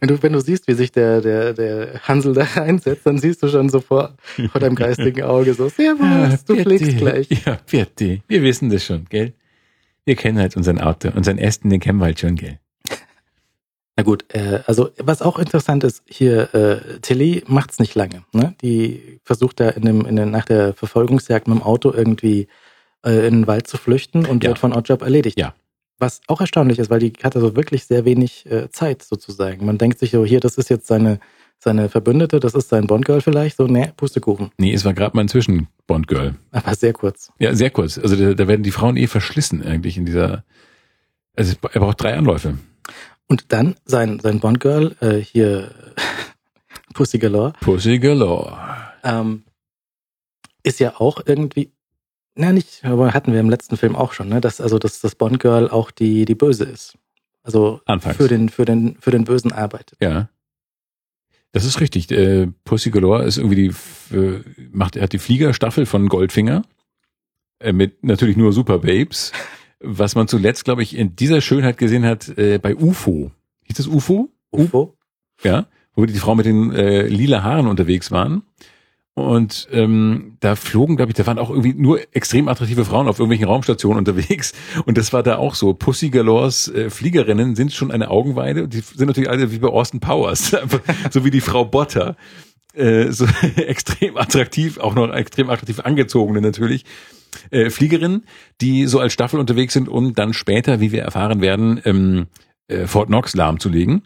Wenn 0.00 0.08
du, 0.08 0.22
wenn 0.22 0.32
du 0.32 0.40
siehst, 0.40 0.66
wie 0.68 0.74
sich 0.74 0.92
der, 0.92 1.20
der, 1.20 1.52
der 1.54 2.00
Hansel 2.06 2.34
da 2.34 2.44
reinsetzt, 2.56 3.06
dann 3.06 3.18
siehst 3.18 3.42
du 3.42 3.48
schon 3.48 3.68
so 3.70 3.80
vor, 3.80 4.14
vor 4.52 4.60
deinem 4.60 4.74
geistigen 4.84 5.22
Auge 5.22 5.54
so, 5.54 5.68
servus, 5.68 6.44
du 6.44 6.54
Vierte. 6.54 6.68
fliegst 6.70 6.96
gleich. 6.98 7.28
Ja, 7.44 7.58
vierte. 7.66 8.20
Wir 8.28 8.42
wissen 8.42 8.68
das 8.70 8.84
schon, 8.84 9.06
gell? 9.08 9.32
Wir 10.08 10.16
kennen 10.16 10.38
halt 10.38 10.56
unseren 10.56 10.80
Auto. 10.80 11.10
Unseren 11.14 11.38
Aston, 11.38 11.68
den 11.68 11.80
kennen 11.80 11.98
wir 11.98 12.06
halt 12.06 12.18
schon, 12.18 12.34
gell? 12.34 12.58
Na 13.96 14.02
gut, 14.02 14.24
äh, 14.34 14.60
also 14.66 14.88
was 14.96 15.20
auch 15.20 15.38
interessant 15.38 15.84
ist, 15.84 16.02
hier 16.06 16.54
äh, 16.54 16.98
Tilly 17.00 17.44
macht's 17.46 17.78
nicht 17.78 17.94
lange. 17.94 18.24
Ne? 18.32 18.54
Die 18.62 19.20
versucht 19.22 19.60
da 19.60 19.68
in 19.68 19.82
dem, 19.82 20.06
in 20.06 20.16
der, 20.16 20.24
nach 20.24 20.46
der 20.46 20.72
Verfolgungsjagd 20.72 21.46
mit 21.46 21.58
dem 21.58 21.62
Auto 21.62 21.92
irgendwie 21.92 22.48
äh, 23.04 23.26
in 23.28 23.40
den 23.40 23.46
Wald 23.46 23.66
zu 23.66 23.76
flüchten 23.76 24.24
und 24.24 24.44
Ja. 24.44 24.48
wird 24.48 24.58
von 24.58 24.72
Oddjob 24.72 25.02
erledigt. 25.02 25.38
Ja. 25.38 25.54
Was 25.98 26.22
auch 26.26 26.40
erstaunlich 26.40 26.78
ist, 26.78 26.88
weil 26.88 27.00
die 27.00 27.12
hat 27.22 27.36
also 27.36 27.54
wirklich 27.54 27.84
sehr 27.84 28.06
wenig 28.06 28.46
äh, 28.50 28.70
Zeit 28.70 29.02
sozusagen. 29.02 29.66
Man 29.66 29.76
denkt 29.76 29.98
sich 29.98 30.12
so, 30.12 30.24
hier, 30.24 30.40
das 30.40 30.56
ist 30.56 30.70
jetzt 30.70 30.86
seine, 30.86 31.20
seine 31.58 31.88
Verbündete, 31.88 32.40
das 32.40 32.54
ist 32.54 32.68
sein 32.68 32.86
Bondgirl 32.86 33.20
vielleicht, 33.20 33.56
so, 33.56 33.66
ne, 33.66 33.92
Pustekuchen. 33.96 34.50
Nee, 34.58 34.72
es 34.72 34.84
war 34.84 34.94
gerade 34.94 35.16
mal 35.16 35.22
ein 35.22 35.28
Zwischen-Bond-Girl. 35.28 36.36
Aber 36.52 36.74
sehr 36.74 36.92
kurz. 36.92 37.32
Ja, 37.38 37.54
sehr 37.54 37.70
kurz. 37.70 37.98
Also 37.98 38.16
da, 38.16 38.34
da 38.34 38.48
werden 38.48 38.62
die 38.62 38.70
Frauen 38.70 38.96
eh 38.96 39.06
verschlissen 39.06 39.62
eigentlich 39.62 39.96
in 39.96 40.06
dieser. 40.06 40.44
Also 41.36 41.54
er 41.72 41.80
braucht 41.80 42.00
drei 42.02 42.14
Anläufe. 42.14 42.58
Und 43.28 43.52
dann 43.52 43.74
sein, 43.84 44.20
sein 44.20 44.40
Bondgirl, 44.40 44.96
äh, 45.00 45.16
hier 45.16 45.72
Pussy 46.94 47.18
Galore, 47.18 47.52
Pussy 47.60 47.98
galore. 47.98 48.56
ähm, 49.04 49.44
ist 50.62 50.80
ja 50.80 50.94
auch 50.98 51.20
irgendwie, 51.26 51.72
na 52.34 52.52
nicht, 52.52 52.84
aber 52.84 53.14
hatten 53.14 53.32
wir 53.32 53.40
im 53.40 53.50
letzten 53.50 53.76
Film 53.76 53.94
auch 53.96 54.12
schon, 54.12 54.28
ne, 54.28 54.40
dass 54.40 54.60
also 54.60 54.78
dass 54.78 55.00
das 55.00 55.14
Bond 55.14 55.40
Girl 55.40 55.68
auch 55.68 55.90
die 55.90 56.24
die 56.24 56.34
Böse 56.34 56.64
ist. 56.64 56.96
Also 57.42 57.80
Anfangs. 57.84 58.16
für 58.16 58.28
den 58.28 58.48
für 58.48 58.64
den 58.64 58.96
für 59.00 59.10
den 59.10 59.24
Bösen 59.24 59.52
arbeitet. 59.52 59.98
Ja. 60.00 60.28
Das 61.58 61.64
ist 61.64 61.80
richtig. 61.80 62.08
Äh, 62.12 62.46
Pussy 62.62 62.92
Galore 62.92 63.24
ist 63.24 63.36
irgendwie 63.36 63.56
die, 63.56 64.16
äh, 64.16 64.44
macht, 64.70 64.94
er 64.94 65.02
hat 65.02 65.12
die 65.12 65.18
Fliegerstaffel 65.18 65.86
von 65.86 66.08
Goldfinger. 66.08 66.62
Äh, 67.58 67.72
mit 67.72 68.04
natürlich 68.04 68.36
nur 68.36 68.52
Super 68.52 68.78
Babes. 68.78 69.32
Was 69.80 70.14
man 70.14 70.28
zuletzt, 70.28 70.64
glaube 70.64 70.84
ich, 70.84 70.96
in 70.96 71.16
dieser 71.16 71.40
Schönheit 71.40 71.76
gesehen 71.76 72.04
hat, 72.04 72.28
äh, 72.38 72.60
bei 72.62 72.76
UFO. 72.76 73.32
Hieß 73.64 73.76
das 73.76 73.88
UFO? 73.88 74.28
UFO? 74.52 74.96
Ja. 75.42 75.66
Wo 75.96 76.06
die 76.06 76.14
Frau 76.14 76.36
mit 76.36 76.46
den 76.46 76.70
äh, 76.70 77.08
lila 77.08 77.42
Haaren 77.42 77.66
unterwegs 77.66 78.12
waren. 78.12 78.42
Und 79.18 79.68
ähm, 79.72 80.36
da 80.40 80.54
flogen, 80.54 80.96
glaube 80.96 81.10
ich, 81.10 81.16
da 81.16 81.26
waren 81.26 81.38
auch 81.38 81.50
irgendwie 81.50 81.74
nur 81.74 82.00
extrem 82.12 82.48
attraktive 82.48 82.84
Frauen 82.84 83.08
auf 83.08 83.18
irgendwelchen 83.18 83.48
Raumstationen 83.48 83.98
unterwegs. 83.98 84.52
Und 84.86 84.96
das 84.96 85.12
war 85.12 85.22
da 85.22 85.36
auch 85.36 85.54
so. 85.54 85.74
Pussy 85.74 86.10
Galores 86.10 86.68
äh, 86.68 86.88
Fliegerinnen 86.88 87.56
sind 87.56 87.72
schon 87.72 87.90
eine 87.90 88.10
Augenweide. 88.10 88.68
Die 88.68 88.80
sind 88.80 89.08
natürlich 89.08 89.28
alle 89.28 89.50
wie 89.50 89.58
bei 89.58 89.68
Austin 89.68 90.00
Powers. 90.00 90.56
So 91.10 91.24
wie 91.24 91.30
die 91.30 91.40
Frau 91.40 91.64
Botter. 91.64 92.16
Äh, 92.74 93.10
so 93.10 93.26
extrem 93.56 94.16
attraktiv, 94.16 94.78
auch 94.78 94.94
noch 94.94 95.12
extrem 95.12 95.50
attraktiv 95.50 95.80
angezogene 95.80 96.40
natürlich. 96.40 96.84
Äh, 97.50 97.70
Fliegerinnen, 97.70 98.24
die 98.60 98.86
so 98.86 99.00
als 99.00 99.12
Staffel 99.12 99.40
unterwegs 99.40 99.74
sind, 99.74 99.88
um 99.88 100.14
dann 100.14 100.32
später, 100.32 100.80
wie 100.80 100.92
wir 100.92 101.02
erfahren 101.02 101.40
werden, 101.40 101.80
ähm, 101.84 102.26
äh, 102.68 102.86
Fort 102.86 103.08
Knox 103.08 103.34
lahmzulegen. 103.34 104.02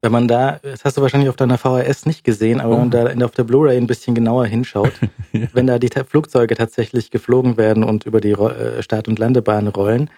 Wenn 0.00 0.12
man 0.12 0.28
da, 0.28 0.60
das 0.62 0.84
hast 0.84 0.96
du 0.96 1.02
wahrscheinlich 1.02 1.28
auf 1.28 1.34
deiner 1.36 1.58
VHS 1.58 2.06
nicht 2.06 2.22
gesehen, 2.22 2.60
aber 2.60 2.70
Oh. 2.70 2.72
wenn 2.74 2.80
man 2.82 2.90
da 2.90 3.06
in- 3.08 3.22
auf 3.22 3.32
der 3.32 3.42
Blu-ray 3.44 3.76
ein 3.76 3.88
bisschen 3.88 4.14
genauer 4.14 4.46
hinschaut, 4.46 4.92
Ja. 5.32 5.48
wenn 5.52 5.66
da 5.66 5.78
die 5.80 5.88
Flugzeuge 6.06 6.54
tatsächlich 6.54 7.10
geflogen 7.10 7.56
werden 7.56 7.82
und 7.82 8.06
über 8.06 8.20
die 8.20 8.30
äh, 8.30 8.82
Start- 8.82 9.08
und 9.08 9.18
Landebahn 9.18 9.66
rollen 9.66 10.08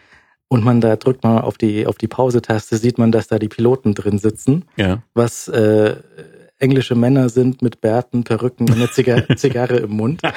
und 0.48 0.64
man 0.64 0.82
da 0.82 0.96
drückt 0.96 1.24
mal 1.24 1.40
auf 1.40 1.56
die 1.56 1.86
auf 1.86 1.96
die 1.96 2.08
Pause-Taste, 2.08 2.76
sieht 2.76 2.98
man, 2.98 3.10
dass 3.10 3.28
da 3.28 3.38
die 3.38 3.48
Piloten 3.48 3.94
drin 3.94 4.18
sitzen 4.18 4.66
Ja. 4.76 5.02
was 5.14 5.48
äh, 5.48 5.96
englische 6.58 6.94
Männer 6.94 7.30
sind 7.30 7.62
mit 7.62 7.80
Bärten, 7.80 8.22
Perücken 8.22 8.68
und 8.68 8.76
einer 8.76 8.90
Ziga 8.90 9.22
Zigarre 9.36 9.76
im 9.78 9.92
Mund. 9.92 10.20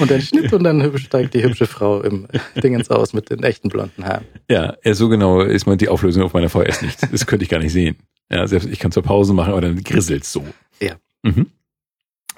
Und 0.00 0.10
dann 0.10 0.20
Schnitt 0.20 0.52
und 0.52 0.64
dann 0.64 0.98
steigt 0.98 1.34
die 1.34 1.42
hübsche 1.42 1.66
Frau 1.66 2.02
im 2.02 2.28
Dingens 2.62 2.90
aus 2.90 3.12
mit 3.12 3.30
den 3.30 3.42
echten 3.42 3.68
blonden 3.68 4.04
Haaren. 4.04 4.26
Ja, 4.50 4.76
so 4.92 5.08
genau 5.08 5.40
ist 5.40 5.66
man 5.66 5.78
die 5.78 5.88
Auflösung 5.88 6.22
auf 6.22 6.34
meiner 6.34 6.50
VS 6.50 6.82
nicht. 6.82 6.98
Das 7.10 7.26
könnte 7.26 7.44
ich 7.44 7.48
gar 7.48 7.58
nicht 7.58 7.72
sehen. 7.72 7.96
Ja, 8.30 8.46
selbst 8.46 8.68
ich 8.68 8.78
kann 8.78 8.92
zur 8.92 9.02
Pause 9.02 9.32
machen, 9.32 9.52
aber 9.52 9.62
dann 9.62 9.82
grisselt's 9.82 10.32
so. 10.32 10.44
Ja. 10.80 10.94
Mhm. 11.22 11.46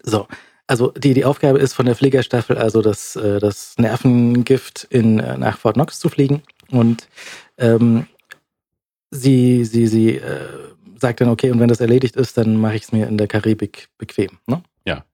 So, 0.03 0.27
also 0.67 0.93
die, 0.93 1.15
die 1.15 1.25
Aufgabe 1.25 1.59
ist 1.59 1.75
von 1.75 1.87
der 1.87 1.95
Fliegerstaffel 1.95 2.57
also 2.57 2.83
das, 2.83 3.17
äh, 3.17 3.39
das 3.39 3.77
Nervengift 3.79 4.87
in, 4.91 5.19
äh, 5.19 5.37
nach 5.37 5.59
Fort 5.59 5.75
Knox 5.75 5.99
zu 5.99 6.09
fliegen. 6.09 6.43
Und 6.71 7.09
ähm, 7.59 8.07
sie, 9.11 9.65
sie, 9.65 9.87
sie 9.87 10.17
äh, 10.17 10.49
sagt 10.99 11.21
dann, 11.21 11.29
okay, 11.29 11.51
und 11.51 11.61
wenn 11.61 11.69
das 11.69 11.81
erledigt 11.81 12.17
ist, 12.17 12.39
dann 12.39 12.57
mache 12.57 12.77
ich 12.77 12.85
es 12.85 12.93
mir 12.93 13.07
in 13.09 13.19
der 13.19 13.27
Karibik 13.27 13.89
bequem. 13.99 14.39
Ne? 14.47 14.63
Ja. 14.87 15.05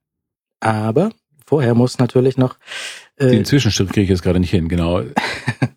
Aber 0.59 1.11
vorher 1.51 1.75
muss 1.75 1.99
natürlich 1.99 2.37
noch. 2.37 2.55
Äh, 3.17 3.27
Den 3.27 3.43
Zwischenschritt 3.43 3.89
kriege 3.89 4.03
ich 4.03 4.09
jetzt 4.09 4.23
gerade 4.23 4.39
nicht 4.39 4.51
hin, 4.51 4.69
genau. 4.69 5.01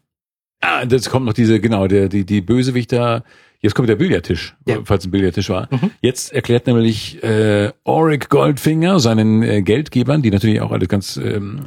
ah, 0.61 0.87
das 0.87 1.11
kommt 1.11 1.27
noch 1.27 1.33
diese, 1.33 1.59
genau, 1.59 1.89
der, 1.89 2.09
die, 2.09 2.25
die 2.25 2.41
Bösewichter. 2.41 3.25
Jetzt 3.59 3.75
kommt 3.75 3.89
der 3.89 3.97
Billardtisch, 3.97 4.55
ja. 4.69 4.79
falls 4.85 5.05
ein 5.05 5.11
Billardtisch 5.11 5.49
war. 5.49 5.67
Mhm. 5.73 5.91
Jetzt 6.01 6.33
erklärt 6.33 6.69
nämlich 6.69 7.21
äh, 7.25 7.73
Auric 7.83 8.29
Goldfinger 8.29 9.01
seinen 9.01 9.43
äh, 9.43 9.63
Geldgebern, 9.63 10.23
die 10.23 10.31
natürlich 10.31 10.61
auch 10.61 10.71
alle 10.71 10.87
ganz 10.87 11.17
ähm, 11.17 11.65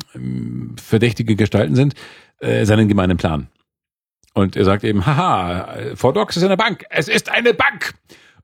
verdächtige 0.81 1.35
Gestalten 1.35 1.75
sind, 1.75 1.93
äh, 2.39 2.63
seinen 2.63 2.87
gemeinen 2.87 3.17
Plan. 3.17 3.47
Und 4.33 4.55
er 4.55 4.63
sagt 4.63 4.85
eben, 4.85 5.05
haha, 5.05 5.95
Fort 5.95 6.15
Knox 6.15 6.37
ist 6.37 6.43
eine 6.43 6.55
Bank. 6.55 6.85
Es 6.89 7.09
ist 7.09 7.29
eine 7.29 7.53
Bank. 7.53 7.93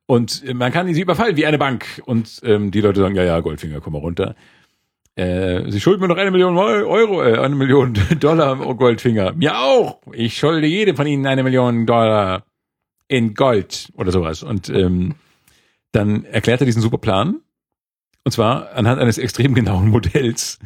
Und 0.04 0.44
man 0.52 0.72
kann 0.72 0.92
sie 0.92 1.00
überfallen 1.00 1.36
wie 1.38 1.46
eine 1.46 1.56
Bank. 1.56 2.02
Und 2.04 2.42
ähm, 2.44 2.70
die 2.70 2.82
Leute 2.82 3.00
sagen, 3.00 3.14
ja, 3.14 3.22
ja, 3.22 3.40
Goldfinger, 3.40 3.80
komm 3.80 3.94
mal 3.94 4.00
runter. 4.00 4.34
Äh, 5.16 5.70
sie 5.70 5.80
schulden 5.80 6.00
mir 6.00 6.08
noch 6.08 6.16
eine 6.16 6.32
Million 6.32 6.56
Euro, 6.56 7.22
äh, 7.22 7.38
eine 7.38 7.54
Million 7.54 7.94
Dollar, 8.20 8.66
oh 8.66 8.74
Goldfinger. 8.74 9.32
Mir 9.34 9.58
auch. 9.58 10.00
Ich 10.12 10.36
schulde 10.36 10.66
jedem 10.66 10.96
von 10.96 11.06
Ihnen 11.06 11.26
eine 11.26 11.42
Million 11.44 11.86
Dollar 11.86 12.44
in 13.06 13.34
Gold 13.34 13.90
oder 13.94 14.10
sowas. 14.10 14.42
Und 14.42 14.68
ähm, 14.70 15.14
dann 15.92 16.24
erklärt 16.24 16.60
er 16.62 16.66
diesen 16.66 16.82
super 16.82 16.98
Plan. 16.98 17.40
Und 18.24 18.32
zwar 18.32 18.72
anhand 18.72 19.00
eines 19.00 19.18
extrem 19.18 19.54
genauen 19.54 19.88
Modells, 19.90 20.58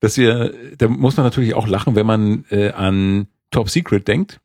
dass 0.00 0.18
wir, 0.18 0.52
da 0.76 0.88
muss 0.88 1.16
man 1.16 1.24
natürlich 1.24 1.54
auch 1.54 1.66
lachen, 1.66 1.94
wenn 1.94 2.06
man 2.06 2.44
äh, 2.50 2.70
an 2.70 3.28
Top 3.50 3.70
Secret 3.70 4.06
denkt. 4.06 4.40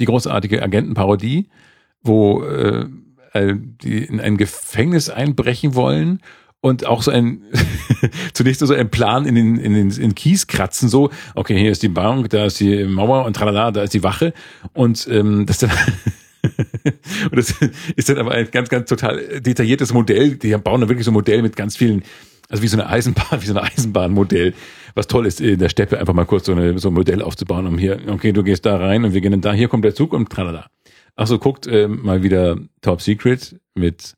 Die 0.00 0.06
großartige 0.06 0.62
Agentenparodie, 0.62 1.50
wo 2.00 2.42
äh, 2.42 2.86
die 3.34 4.04
in 4.04 4.20
ein 4.20 4.36
Gefängnis 4.36 5.10
einbrechen 5.10 5.74
wollen 5.74 6.20
und 6.64 6.86
auch 6.86 7.02
so 7.02 7.10
ein 7.10 7.42
zunächst 8.32 8.60
so 8.60 8.72
ein 8.72 8.88
Plan 8.88 9.26
in 9.26 9.34
den 9.34 9.56
in 9.58 9.74
den 9.74 9.90
in 9.90 10.14
Kies 10.14 10.46
kratzen 10.46 10.88
so 10.88 11.10
okay 11.34 11.58
hier 11.58 11.70
ist 11.70 11.82
die 11.82 11.90
Bank 11.90 12.30
da 12.30 12.46
ist 12.46 12.58
die 12.58 12.84
Mauer 12.84 13.26
und 13.26 13.36
tralala 13.36 13.70
da 13.70 13.82
ist 13.82 13.92
die 13.92 14.02
Wache. 14.02 14.32
Und 14.72 15.06
ähm, 15.10 15.44
das 15.44 15.58
dann 15.58 15.70
und 16.42 17.36
das 17.36 17.54
ist 17.96 18.08
dann 18.08 18.16
aber 18.16 18.30
ein 18.30 18.50
ganz 18.50 18.70
ganz 18.70 18.88
total 18.88 19.40
detailliertes 19.40 19.92
Modell. 19.92 20.36
Die 20.36 20.56
bauen 20.56 20.80
dann 20.80 20.88
wirklich 20.88 21.04
so 21.04 21.10
ein 21.10 21.14
Modell 21.14 21.42
mit 21.42 21.54
ganz 21.54 21.76
vielen 21.76 22.02
also 22.48 22.62
wie 22.62 22.68
so 22.68 22.78
eine 22.78 22.88
Eisenbahn 22.88 23.42
wie 23.42 23.46
so 23.46 23.54
ein 23.54 23.62
Eisenbahnmodell 23.62 24.54
was 24.94 25.06
toll 25.06 25.26
ist 25.26 25.42
in 25.42 25.58
der 25.58 25.68
Steppe 25.68 25.98
einfach 25.98 26.14
mal 26.14 26.24
kurz 26.24 26.46
so, 26.46 26.52
eine, 26.52 26.78
so 26.78 26.88
ein 26.88 26.94
Modell 26.94 27.20
aufzubauen 27.20 27.66
um 27.66 27.76
hier 27.76 28.00
okay 28.08 28.32
du 28.32 28.42
gehst 28.42 28.64
da 28.64 28.78
rein 28.78 29.04
und 29.04 29.12
wir 29.12 29.20
gehen 29.20 29.32
dann 29.32 29.42
da 29.42 29.52
hier 29.52 29.68
kommt 29.68 29.84
der 29.84 29.94
Zug 29.94 30.14
und 30.14 30.30
tralala. 30.30 30.70
Ach 31.14 31.26
so 31.26 31.38
guckt 31.38 31.66
äh, 31.66 31.88
mal 31.88 32.22
wieder 32.22 32.56
Top 32.80 33.02
Secret 33.02 33.60
mit 33.74 34.14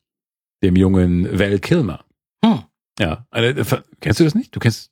dem 0.62 0.76
jungen 0.76 1.28
Val 1.36 1.58
Kilmer. 1.58 2.05
Ja, 2.98 3.26
eine, 3.30 3.48
äh, 3.48 3.64
kennst 4.00 4.20
du 4.20 4.24
das 4.24 4.34
nicht? 4.34 4.54
Du 4.54 4.60
kennst 4.60 4.90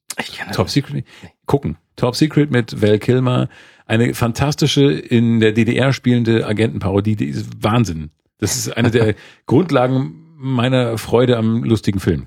Top 0.52 0.68
Secret? 0.68 0.94
Nee. 0.94 1.04
Gucken. 1.46 1.76
Top 1.96 2.16
Secret 2.16 2.50
mit 2.50 2.82
Val 2.82 2.98
Kilmer, 2.98 3.48
eine 3.86 4.14
fantastische 4.14 4.92
in 4.92 5.40
der 5.40 5.52
DDR 5.52 5.92
spielende 5.92 6.46
Agentenparodie, 6.46 7.16
die 7.16 7.26
ist 7.26 7.62
Wahnsinn. 7.62 8.10
Das 8.38 8.56
ist 8.56 8.76
eine 8.76 8.90
der 8.90 9.14
Grundlagen 9.46 10.34
meiner 10.36 10.98
Freude 10.98 11.36
am 11.36 11.64
lustigen 11.64 12.00
Film. 12.00 12.26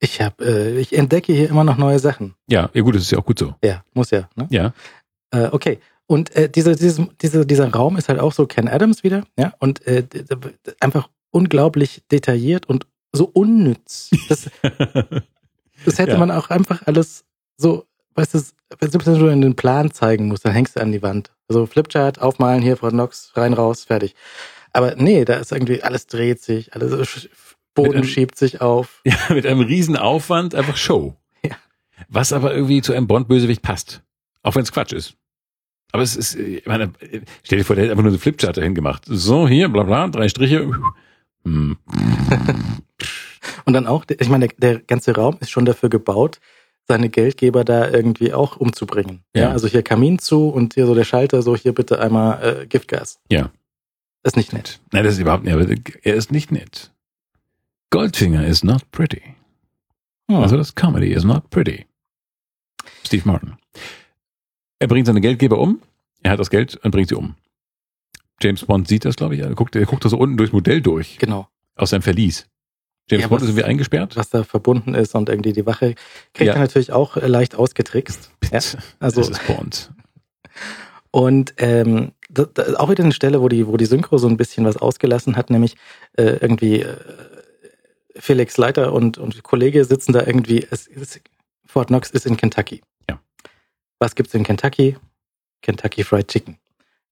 Ich 0.00 0.20
habe, 0.20 0.44
äh, 0.44 0.78
ich 0.78 0.96
entdecke 0.96 1.32
hier 1.32 1.48
immer 1.48 1.64
noch 1.64 1.76
neue 1.76 1.98
Sachen. 1.98 2.34
Ja, 2.48 2.70
ja 2.72 2.82
gut, 2.82 2.94
das 2.94 3.02
ist 3.02 3.10
ja 3.10 3.18
auch 3.18 3.24
gut 3.24 3.38
so. 3.38 3.54
Ja, 3.64 3.84
muss 3.94 4.10
ja. 4.10 4.28
Ne? 4.36 4.46
Ja. 4.50 4.74
Äh, 5.30 5.48
okay. 5.50 5.78
Und 6.06 6.34
äh, 6.36 6.50
diese, 6.50 6.76
diese, 6.76 7.08
diese, 7.22 7.46
dieser 7.46 7.72
Raum 7.72 7.96
ist 7.96 8.08
halt 8.08 8.20
auch 8.20 8.32
so 8.32 8.46
Ken 8.46 8.68
Adams 8.68 9.02
wieder, 9.02 9.24
ja, 9.38 9.54
und 9.58 9.86
äh, 9.86 10.06
einfach 10.80 11.08
unglaublich 11.30 12.02
detailliert 12.10 12.66
und 12.66 12.86
so 13.14 13.30
unnütz. 13.32 14.10
Das, 14.28 14.50
das 15.84 15.98
hätte 15.98 16.12
ja. 16.12 16.18
man 16.18 16.30
auch 16.30 16.50
einfach 16.50 16.82
alles 16.86 17.24
so, 17.56 17.86
weißt 18.14 18.34
du, 18.34 18.40
wenn 18.80 19.18
du 19.18 19.26
in 19.28 19.40
den 19.40 19.56
Plan 19.56 19.92
zeigen 19.92 20.28
musst, 20.28 20.44
dann 20.44 20.52
hängst 20.52 20.76
du 20.76 20.80
an 20.80 20.92
die 20.92 21.02
Wand. 21.02 21.30
Also 21.48 21.66
Flipchart, 21.66 22.20
aufmalen, 22.20 22.62
hier 22.62 22.76
Frau 22.76 22.90
Nox, 22.90 23.32
rein, 23.34 23.52
raus, 23.52 23.84
fertig. 23.84 24.14
Aber 24.72 24.96
nee, 24.96 25.24
da 25.24 25.34
ist 25.34 25.52
irgendwie, 25.52 25.82
alles 25.82 26.06
dreht 26.06 26.40
sich, 26.40 26.74
alles 26.74 27.28
Boden 27.74 27.94
einem, 27.94 28.04
schiebt 28.04 28.36
sich 28.36 28.60
auf. 28.60 29.02
Ja, 29.06 29.16
mit 29.30 29.46
einem 29.46 29.60
riesen 29.60 29.96
Aufwand, 29.96 30.54
einfach 30.54 30.76
Show. 30.76 31.16
Ja. 31.44 31.56
Was 32.08 32.32
aber 32.32 32.54
irgendwie 32.54 32.82
zu 32.82 32.92
einem 32.92 33.06
Bond-Bösewicht 33.06 33.62
passt. 33.62 34.02
Auch 34.42 34.54
wenn 34.54 34.62
es 34.62 34.72
Quatsch 34.72 34.92
ist. 34.92 35.14
Aber 35.92 36.02
es 36.02 36.16
ist, 36.16 36.34
ich 36.34 36.66
meine, 36.66 36.92
stell 37.44 37.58
dir 37.58 37.64
vor, 37.64 37.76
der 37.76 37.84
hätte 37.84 37.92
einfach 37.92 38.02
nur 38.02 38.12
eine 38.12 38.18
Flipchart 38.18 38.56
dahin 38.56 38.74
gemacht. 38.74 39.04
So, 39.06 39.46
hier, 39.46 39.68
bla 39.68 39.84
bla, 39.84 40.08
drei 40.08 40.28
Striche. 40.28 40.68
Hm. 41.44 41.76
Und 43.64 43.72
dann 43.72 43.86
auch, 43.86 44.04
ich 44.08 44.28
meine, 44.28 44.48
der, 44.48 44.74
der 44.74 44.80
ganze 44.80 45.14
Raum 45.14 45.36
ist 45.40 45.50
schon 45.50 45.64
dafür 45.64 45.88
gebaut, 45.88 46.40
seine 46.86 47.08
Geldgeber 47.08 47.64
da 47.64 47.88
irgendwie 47.88 48.32
auch 48.32 48.56
umzubringen. 48.56 49.24
Ja. 49.34 49.42
ja. 49.42 49.50
also 49.50 49.66
hier 49.66 49.82
Kamin 49.82 50.18
zu 50.18 50.48
und 50.48 50.74
hier 50.74 50.86
so 50.86 50.94
der 50.94 51.04
Schalter, 51.04 51.42
so 51.42 51.56
hier 51.56 51.72
bitte 51.72 51.98
einmal 51.98 52.62
äh, 52.62 52.66
Giftgas. 52.66 53.20
Ja. 53.30 53.50
Ist 54.22 54.36
nicht 54.36 54.52
nett. 54.52 54.80
Nein, 54.92 55.04
das 55.04 55.14
ist 55.14 55.20
überhaupt 55.20 55.44
nicht, 55.44 55.54
aber 55.54 55.66
er 56.02 56.14
ist 56.14 56.32
nicht 56.32 56.50
nett. 56.50 56.92
Goldfinger 57.90 58.46
is 58.46 58.64
not 58.64 58.90
pretty. 58.90 59.22
Hm. 60.30 60.38
Also 60.38 60.56
das 60.56 60.74
Comedy 60.74 61.12
is 61.12 61.24
not 61.24 61.50
pretty. 61.50 61.86
Steve 63.04 63.22
Martin. 63.26 63.54
Er 64.78 64.88
bringt 64.88 65.06
seine 65.06 65.20
Geldgeber 65.20 65.58
um, 65.58 65.80
er 66.22 66.32
hat 66.32 66.40
das 66.40 66.50
Geld 66.50 66.76
und 66.76 66.90
bringt 66.90 67.08
sie 67.08 67.14
um. 67.14 67.36
James 68.42 68.64
Bond 68.64 68.88
sieht 68.88 69.04
das, 69.04 69.16
glaube 69.16 69.34
ich. 69.34 69.40
Er 69.40 69.54
guckt, 69.54 69.76
er 69.76 69.86
guckt 69.86 70.04
da 70.04 70.08
so 70.08 70.18
unten 70.18 70.36
durchs 70.36 70.52
Modell 70.52 70.80
durch. 70.80 71.18
Genau. 71.18 71.48
Aus 71.76 71.90
seinem 71.90 72.02
Verlies. 72.02 72.46
James 73.10 73.22
ja, 73.22 73.28
Bond 73.28 73.42
ist 73.42 73.48
irgendwie 73.48 73.64
eingesperrt. 73.64 74.16
Was 74.16 74.30
da 74.30 74.44
verbunden 74.44 74.94
ist 74.94 75.14
und 75.14 75.28
irgendwie 75.28 75.52
die 75.52 75.66
Wache 75.66 75.94
kriegt 76.32 76.48
ja. 76.48 76.54
er 76.54 76.60
natürlich 76.60 76.92
auch 76.92 77.16
äh, 77.16 77.26
leicht 77.26 77.54
ausgetrickst. 77.54 78.30
Ja? 78.50 78.60
Also, 78.98 79.20
das 79.20 79.28
ist 79.30 79.46
Bond. 79.46 79.90
Und 81.10 81.54
ähm, 81.58 82.10
das, 82.28 82.48
das 82.54 82.74
auch 82.74 82.90
wieder 82.90 83.04
eine 83.04 83.12
Stelle, 83.12 83.40
wo 83.40 83.48
die, 83.48 83.68
wo 83.68 83.76
die 83.76 83.84
Synchro 83.84 84.18
so 84.18 84.26
ein 84.26 84.36
bisschen 84.36 84.64
was 84.64 84.76
ausgelassen 84.76 85.36
hat, 85.36 85.48
nämlich 85.48 85.76
äh, 86.16 86.38
irgendwie 86.40 86.80
äh, 86.80 86.96
Felix 88.16 88.56
Leiter 88.56 88.92
und, 88.92 89.16
und 89.18 89.40
Kollege 89.44 89.84
sitzen 89.84 90.12
da 90.12 90.26
irgendwie, 90.26 90.66
es, 90.68 90.88
es, 90.88 91.20
Fort 91.64 91.86
Knox 91.86 92.10
ist 92.10 92.26
in 92.26 92.36
Kentucky. 92.36 92.82
Ja. 93.08 93.20
Was 94.00 94.16
gibt's 94.16 94.34
in 94.34 94.42
Kentucky? 94.42 94.96
Kentucky 95.62 96.02
Fried 96.02 96.26
Chicken. 96.26 96.58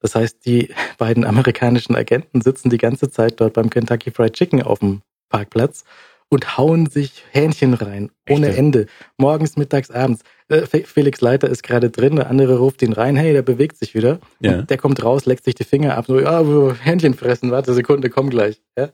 Das 0.01 0.16
heißt, 0.16 0.44
die 0.47 0.74
beiden 0.98 1.24
amerikanischen 1.24 1.94
Agenten 1.94 2.40
sitzen 2.40 2.70
die 2.70 2.78
ganze 2.78 3.09
Zeit 3.09 3.40
dort 3.40 3.52
beim 3.52 3.70
Kentucky 3.70 4.10
Fried 4.10 4.32
Chicken 4.32 4.62
auf 4.62 4.81
dem 4.81 5.02
Parkplatz 5.32 5.84
und 6.28 6.56
hauen 6.56 6.86
sich 6.86 7.24
Hähnchen 7.30 7.74
rein, 7.74 8.10
ohne 8.28 8.48
Echt? 8.48 8.59
Ende. 8.59 8.86
Morgens, 9.18 9.56
mittags, 9.56 9.90
abends. 9.90 10.22
Äh, 10.48 10.66
Felix 10.66 11.20
Leiter 11.20 11.48
ist 11.48 11.62
gerade 11.62 11.90
drin, 11.90 12.16
der 12.16 12.30
andere 12.30 12.59
ruft 12.59 12.80
ihn 12.82 12.92
rein, 12.92 13.16
hey, 13.16 13.32
der 13.32 13.42
bewegt 13.42 13.76
sich 13.76 13.94
wieder. 13.94 14.18
Ja. 14.40 14.62
Der 14.62 14.78
kommt 14.78 15.02
raus, 15.04 15.26
leckt 15.26 15.44
sich 15.44 15.54
die 15.54 15.64
Finger 15.64 15.96
ab, 15.96 16.06
so, 16.06 16.20
ja, 16.20 16.42
Hähnchen 16.82 17.14
fressen, 17.14 17.50
warte 17.50 17.74
Sekunde, 17.74 18.09
komm 18.09 18.30
gleich. 18.30 18.62
Ja? 18.78 18.86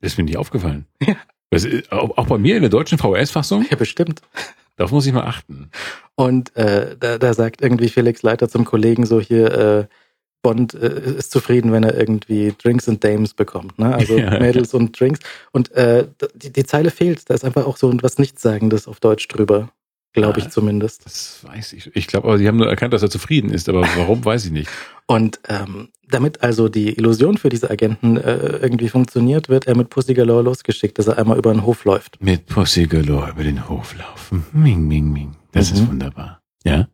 Das 0.00 0.12
ist 0.12 0.18
mir 0.18 0.24
nicht 0.24 0.36
aufgefallen. 0.36 0.86
Ja. 1.00 1.16
Das 1.50 1.64
ist, 1.64 1.92
auch 1.92 2.26
bei 2.26 2.36
mir 2.36 2.56
in 2.56 2.62
der 2.62 2.70
deutschen 2.70 2.98
VHS-Fassung? 2.98 3.64
Ja, 3.70 3.76
bestimmt. 3.76 4.20
Darauf 4.76 4.90
muss 4.90 5.06
ich 5.06 5.12
mal 5.12 5.24
achten. 5.24 5.70
Und 6.16 6.54
äh, 6.56 6.96
da, 6.98 7.16
da 7.16 7.32
sagt 7.32 7.62
irgendwie 7.62 7.88
Felix 7.88 8.22
Leiter 8.22 8.48
zum 8.48 8.64
Kollegen 8.64 9.06
so 9.06 9.20
hier, 9.20 9.52
äh, 9.52 9.86
Bond 10.44 10.74
äh, 10.74 11.16
ist 11.18 11.32
zufrieden, 11.32 11.72
wenn 11.72 11.82
er 11.82 11.98
irgendwie 11.98 12.54
Drinks 12.62 12.88
and 12.88 13.02
Dames 13.02 13.34
bekommt, 13.34 13.78
ne? 13.78 13.94
Also 13.94 14.16
ja, 14.18 14.38
Mädels 14.38 14.72
ja. 14.72 14.78
und 14.78 14.98
Drinks. 14.98 15.18
Und 15.50 15.72
äh, 15.72 16.06
die, 16.34 16.52
die 16.52 16.64
Zeile 16.64 16.90
fehlt. 16.90 17.28
Da 17.28 17.34
ist 17.34 17.44
einfach 17.44 17.66
auch 17.66 17.78
so 17.78 17.92
was 18.02 18.18
Nichtssagendes 18.18 18.86
auf 18.86 19.00
Deutsch 19.00 19.26
drüber. 19.26 19.70
Glaube 20.12 20.38
ich 20.38 20.48
zumindest. 20.50 21.04
Das 21.06 21.40
weiß 21.42 21.72
ich. 21.72 21.90
Ich 21.96 22.06
glaube 22.06 22.28
aber, 22.28 22.38
sie 22.38 22.46
haben 22.46 22.58
nur 22.58 22.68
erkannt, 22.68 22.92
dass 22.92 23.02
er 23.02 23.10
zufrieden 23.10 23.50
ist, 23.50 23.68
aber 23.68 23.80
warum, 23.96 24.24
weiß 24.24 24.44
ich 24.44 24.52
nicht. 24.52 24.70
Und 25.06 25.40
ähm, 25.48 25.88
damit 26.08 26.42
also 26.42 26.68
die 26.68 26.96
Illusion 26.96 27.36
für 27.36 27.48
diese 27.48 27.68
Agenten 27.68 28.16
äh, 28.16 28.58
irgendwie 28.62 28.88
funktioniert, 28.88 29.48
wird 29.48 29.66
er 29.66 29.76
mit 29.76 29.90
Pussy 29.90 30.14
Galore 30.14 30.42
losgeschickt, 30.42 30.98
dass 30.98 31.08
er 31.08 31.18
einmal 31.18 31.36
über 31.36 31.52
den 31.52 31.66
Hof 31.66 31.84
läuft. 31.84 32.22
Mit 32.22 32.46
Pussy 32.46 32.86
Galore 32.86 33.30
über 33.30 33.42
den 33.42 33.68
Hof 33.68 33.96
laufen. 33.96 34.46
Ming, 34.52 34.86
ming, 34.86 35.12
ming. 35.12 35.34
Das 35.50 35.72
mhm. 35.72 35.76
ist 35.76 35.88
wunderbar. 35.88 36.42
Ja? 36.64 36.86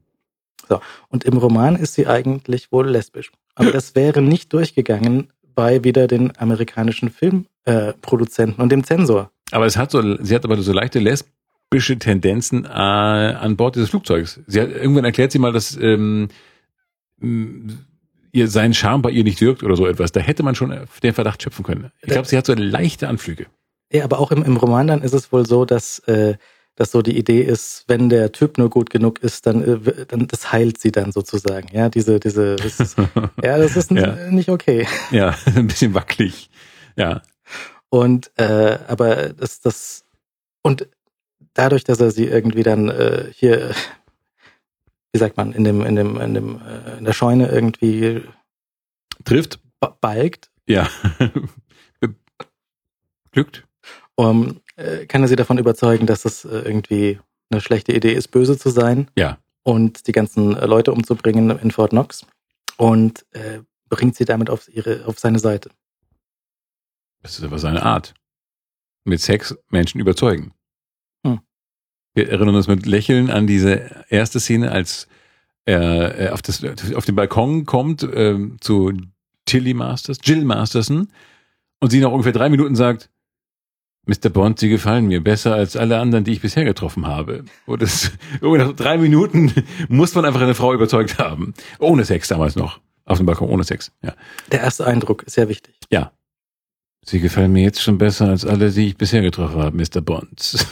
So. 0.71 0.81
Und 1.09 1.25
im 1.25 1.37
Roman 1.37 1.77
ist 1.77 1.95
sie 1.95 2.07
eigentlich 2.07 2.73
wohl 2.73 2.89
lesbisch. 2.89 3.33
Aber 3.55 3.73
das 3.73 3.95
wäre 3.95 4.23
nicht 4.23 4.53
durchgegangen, 4.53 5.29
bei 5.55 5.85
wieder 5.85 6.07
den 6.07 6.37
amerikanischen 6.39 7.11
Filmproduzenten 7.11 8.59
äh, 8.59 8.63
und 8.63 8.73
dem 8.73 8.85
Zensor. 8.85 9.31
Aber 9.51 9.67
es 9.67 9.77
hat 9.77 9.91
so, 9.91 10.17
sie 10.23 10.35
hat 10.35 10.45
aber 10.45 10.57
so 10.63 10.73
leichte 10.73 10.99
lesbische 11.01 11.99
Tendenzen 11.99 12.65
äh, 12.65 12.69
an 12.69 13.57
Bord 13.57 13.75
dieses 13.75 13.91
Flugzeugs. 13.91 14.41
Sie 14.47 14.61
hat 14.61 14.71
irgendwann 14.71 15.05
erklärt 15.05 15.33
sie 15.33 15.39
mal, 15.39 15.53
dass 15.53 15.77
ähm, 15.77 16.29
ihr 17.21 18.49
sein 18.49 18.75
Charme 18.75 19.03
bei 19.03 19.11
ihr 19.11 19.25
nicht 19.25 19.41
wirkt 19.41 19.63
oder 19.63 19.77
so 19.77 19.87
etwas. 19.87 20.13
Da 20.13 20.21
hätte 20.21 20.43
man 20.43 20.55
schon 20.55 20.75
den 21.03 21.13
Verdacht 21.15 21.43
schöpfen 21.43 21.65
können. 21.65 21.91
Ich 22.01 22.11
glaube, 22.11 22.29
sie 22.29 22.37
hat 22.37 22.47
so 22.47 22.55
leichte 22.55 23.09
Anflüge. 23.09 23.47
Ja, 23.93 24.05
aber 24.05 24.21
auch 24.21 24.31
im, 24.31 24.45
im 24.45 24.57
Roman 24.57 24.87
dann 24.87 25.03
ist 25.03 25.15
es 25.15 25.33
wohl 25.33 25.47
so, 25.47 25.65
dass 25.65 25.99
äh, 26.01 26.37
dass 26.81 26.93
so 26.93 27.03
die 27.03 27.19
Idee 27.19 27.43
ist, 27.43 27.85
wenn 27.89 28.09
der 28.09 28.33
Typ 28.33 28.57
nur 28.57 28.71
gut 28.71 28.89
genug 28.89 29.23
ist, 29.23 29.45
dann, 29.45 29.85
äh, 29.85 30.07
dann 30.07 30.27
das 30.27 30.51
heilt 30.51 30.79
sie 30.79 30.91
dann 30.91 31.13
sozusagen. 31.13 31.69
Ja, 31.77 31.91
diese, 31.91 32.19
diese, 32.19 32.57
das 32.57 32.81
ist, 32.81 32.97
ja, 33.45 33.59
das 33.59 33.77
ist 33.77 33.91
ja. 33.91 34.31
nicht 34.31 34.49
okay. 34.49 34.89
Ja, 35.11 35.37
ein 35.55 35.67
bisschen 35.67 35.93
wackelig. 35.93 36.49
Ja. 36.97 37.21
Und 37.91 38.33
äh, 38.37 38.79
aber 38.89 39.35
das, 39.35 39.61
das 39.61 40.07
und 40.63 40.89
dadurch, 41.53 41.85
dass 41.85 42.01
er 42.01 42.13
sie 42.13 42.25
irgendwie 42.25 42.63
dann 42.63 42.89
äh, 42.89 43.31
hier, 43.35 43.75
wie 45.13 45.19
sagt 45.19 45.37
man, 45.37 45.53
in 45.53 45.65
dem, 45.65 45.85
in 45.85 45.97
dem, 45.97 46.19
in 46.19 46.33
dem, 46.33 46.63
äh, 46.63 46.97
in 46.97 47.05
der 47.05 47.13
Scheune 47.13 47.49
irgendwie 47.51 48.23
trifft, 49.27 49.61
balgt. 50.01 50.51
Ja. 50.67 50.89
Glückt. 53.33 53.67
Um, 54.15 54.61
äh, 54.81 55.07
kann 55.07 55.23
er 55.23 55.29
sie 55.29 55.37
davon 55.37 55.59
überzeugen, 55.59 56.07
dass 56.07 56.25
es 56.25 56.45
äh, 56.45 56.61
irgendwie 56.61 57.21
eine 57.51 57.61
schlechte 57.61 57.93
Idee 57.93 58.15
ist, 58.15 58.29
böse 58.29 58.57
zu 58.57 58.71
sein. 58.71 59.11
Ja. 59.17 59.39
Und 59.63 60.07
die 60.07 60.13
ganzen 60.13 60.57
äh, 60.57 60.67
Leute 60.67 60.93
umzubringen 60.93 61.51
in 61.59 61.71
Fort 61.71 61.91
Knox. 61.91 62.27
Und 62.77 63.27
äh, 63.33 63.61
bringt 63.91 64.17
sie 64.17 64.25
damit 64.25 64.49
auf, 64.49 64.69
ihre, 64.75 65.05
auf 65.07 65.19
seine 65.19 65.39
Seite. 65.39 65.71
Das 67.23 67.39
ist 67.39 67.45
aber 67.45 67.59
seine 67.59 67.83
Art. 67.83 68.15
Mit 69.05 69.21
Sex 69.21 69.55
Menschen 69.69 70.01
überzeugen. 70.01 70.55
Hm. 71.27 71.41
Wir 72.15 72.31
erinnern 72.31 72.55
uns 72.55 72.69
mit 72.69 72.87
Lächeln 72.87 73.31
an 73.31 73.47
diese 73.47 74.05
erste 74.09 74.41
Szene, 74.41 74.73
als 74.73 75.09
er 75.67 76.33
auf, 76.33 76.43
das, 76.43 76.65
auf 76.95 77.05
den 77.05 77.15
Balkon 77.15 77.67
kommt 77.67 78.03
äh, 78.03 78.39
zu 78.61 78.93
Tilly 79.45 79.75
Masters, 79.75 80.19
Jill 80.23 80.45
Masterson 80.45 81.09
und 81.81 81.91
sie 81.91 82.01
nach 82.01 82.11
ungefähr 82.11 82.33
drei 82.33 82.49
Minuten 82.49 82.77
sagt, 82.77 83.10
Mr. 84.11 84.29
Bond, 84.29 84.59
Sie 84.59 84.69
gefallen 84.69 85.07
mir 85.07 85.23
besser 85.23 85.55
als 85.55 85.77
alle 85.77 86.01
anderen, 86.01 86.25
die 86.25 86.33
ich 86.33 86.41
bisher 86.41 86.65
getroffen 86.65 87.07
habe. 87.07 87.45
Und 87.67 87.81
das, 87.81 88.11
nach 88.41 88.73
drei 88.73 88.99
Minuten 88.99 89.53
muss 89.89 90.17
man 90.17 90.25
einfach 90.25 90.41
eine 90.41 90.57
Frau 90.57 90.75
überzeugt 90.75 91.19
haben. 91.19 91.55
Ohne 91.79 92.05
Sex 92.05 92.27
damals 92.27 92.57
noch. 92.57 92.81
Auf 93.05 93.19
dem 93.19 93.27
Balkon, 93.27 93.49
ohne 93.49 93.63
Sex, 93.63 93.93
ja. 94.03 94.15
Der 94.51 94.63
erste 94.63 94.85
Eindruck 94.85 95.23
ist 95.23 95.35
sehr 95.35 95.49
wichtig. 95.49 95.77
Ja. 95.91 96.11
Sie 97.03 97.21
gefallen 97.21 97.53
mir 97.53 97.63
jetzt 97.63 97.81
schon 97.81 97.99
besser 97.99 98.29
als 98.29 98.45
alle, 98.45 98.71
die 98.71 98.89
ich 98.89 98.97
bisher 98.97 99.23
getroffen 99.23 99.63
habe, 99.63 99.77
Mr. 99.77 100.01
Bond. 100.01 100.67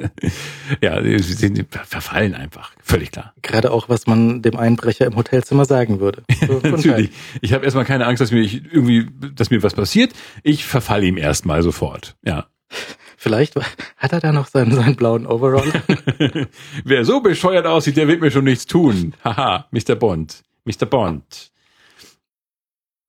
ja, 0.80 1.02
sie 1.02 1.18
sind, 1.18 1.66
verfallen 1.70 2.34
einfach, 2.34 2.70
völlig 2.80 3.10
klar. 3.10 3.32
Gerade 3.42 3.72
auch, 3.72 3.88
was 3.88 4.06
man 4.06 4.40
dem 4.40 4.56
Einbrecher 4.56 5.06
im 5.06 5.16
Hotelzimmer 5.16 5.64
sagen 5.64 6.00
würde. 6.00 6.22
So 6.46 6.60
Natürlich. 6.62 7.10
Ich 7.40 7.54
habe 7.54 7.64
erstmal 7.64 7.84
keine 7.84 8.06
Angst, 8.06 8.20
dass 8.20 8.30
mir 8.30 8.42
irgendwie, 8.42 9.08
dass 9.34 9.50
mir 9.50 9.62
was 9.62 9.74
passiert. 9.74 10.12
Ich 10.42 10.64
verfalle 10.64 11.06
ihm 11.06 11.16
erstmal 11.16 11.62
sofort. 11.62 12.16
Ja. 12.24 12.46
Vielleicht 13.16 13.54
hat 13.96 14.12
er 14.12 14.20
da 14.20 14.32
noch 14.32 14.46
seinen, 14.46 14.72
seinen 14.72 14.96
blauen 14.96 15.26
Overall. 15.26 15.72
Wer 16.84 17.04
so 17.04 17.20
bescheuert 17.20 17.66
aussieht, 17.66 17.96
der 17.96 18.06
wird 18.08 18.20
mir 18.20 18.30
schon 18.30 18.44
nichts 18.44 18.66
tun. 18.66 19.14
Haha, 19.24 19.66
Mr. 19.70 19.94
Bond. 19.94 20.42
Mr. 20.64 20.86
Bond. 20.86 21.50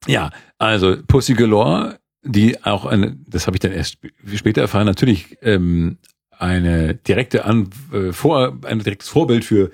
Ja, 0.08 0.30
also 0.58 0.96
Pussy 1.08 1.34
Galore, 1.34 2.00
die 2.24 2.64
auch 2.64 2.86
eine, 2.86 3.18
das 3.28 3.48
habe 3.48 3.58
ich 3.58 3.62
dann 3.62 3.72
erst 3.72 3.98
später 4.36 4.62
erfahren, 4.62 4.86
natürlich 4.86 5.38
ähm, 5.42 5.98
eine 6.40 6.96
direkte 6.96 7.46
An 7.46 7.70
äh, 7.94 8.12
vor 8.12 8.58
ein 8.66 8.80
direktes 8.80 9.10
Vorbild 9.10 9.46
für 9.46 9.72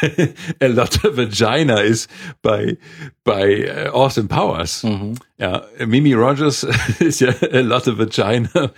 A 0.60 0.66
Lot 0.66 1.04
of 1.04 1.16
Vagina 1.16 1.80
ist 1.80 2.10
bei 2.42 2.78
bei 3.24 3.64
äh, 3.64 3.88
Austin 3.88 4.28
Powers. 4.28 4.82
Mhm. 4.82 5.14
Ja, 5.38 5.64
Mimi 5.84 6.14
Rogers 6.14 6.66
ist 6.98 7.20
ja 7.20 7.30
A 7.52 7.60
Lot 7.60 7.88
of 7.88 7.98
Vagina 7.98 8.48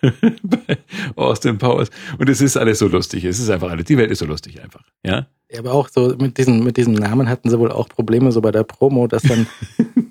bei 0.00 0.78
Austin 1.16 1.58
Powers 1.58 1.90
und 2.18 2.28
es 2.28 2.40
ist 2.40 2.56
alles 2.56 2.78
so 2.78 2.88
lustig. 2.88 3.24
Es 3.24 3.38
ist 3.38 3.50
einfach 3.50 3.70
alles 3.70 3.84
die 3.84 3.96
Welt 3.96 4.10
ist 4.10 4.18
so 4.18 4.26
lustig 4.26 4.62
einfach, 4.62 4.82
ja? 5.04 5.26
Ja, 5.50 5.60
aber 5.60 5.72
auch 5.72 5.88
so 5.88 6.14
mit 6.18 6.38
diesen 6.38 6.64
mit 6.64 6.76
diesem 6.76 6.94
Namen 6.94 7.28
hatten 7.28 7.48
sie 7.48 7.58
wohl 7.58 7.70
auch 7.70 7.88
Probleme 7.88 8.32
so 8.32 8.40
bei 8.40 8.50
der 8.50 8.64
Promo, 8.64 9.06
dass 9.06 9.22
dann 9.22 9.46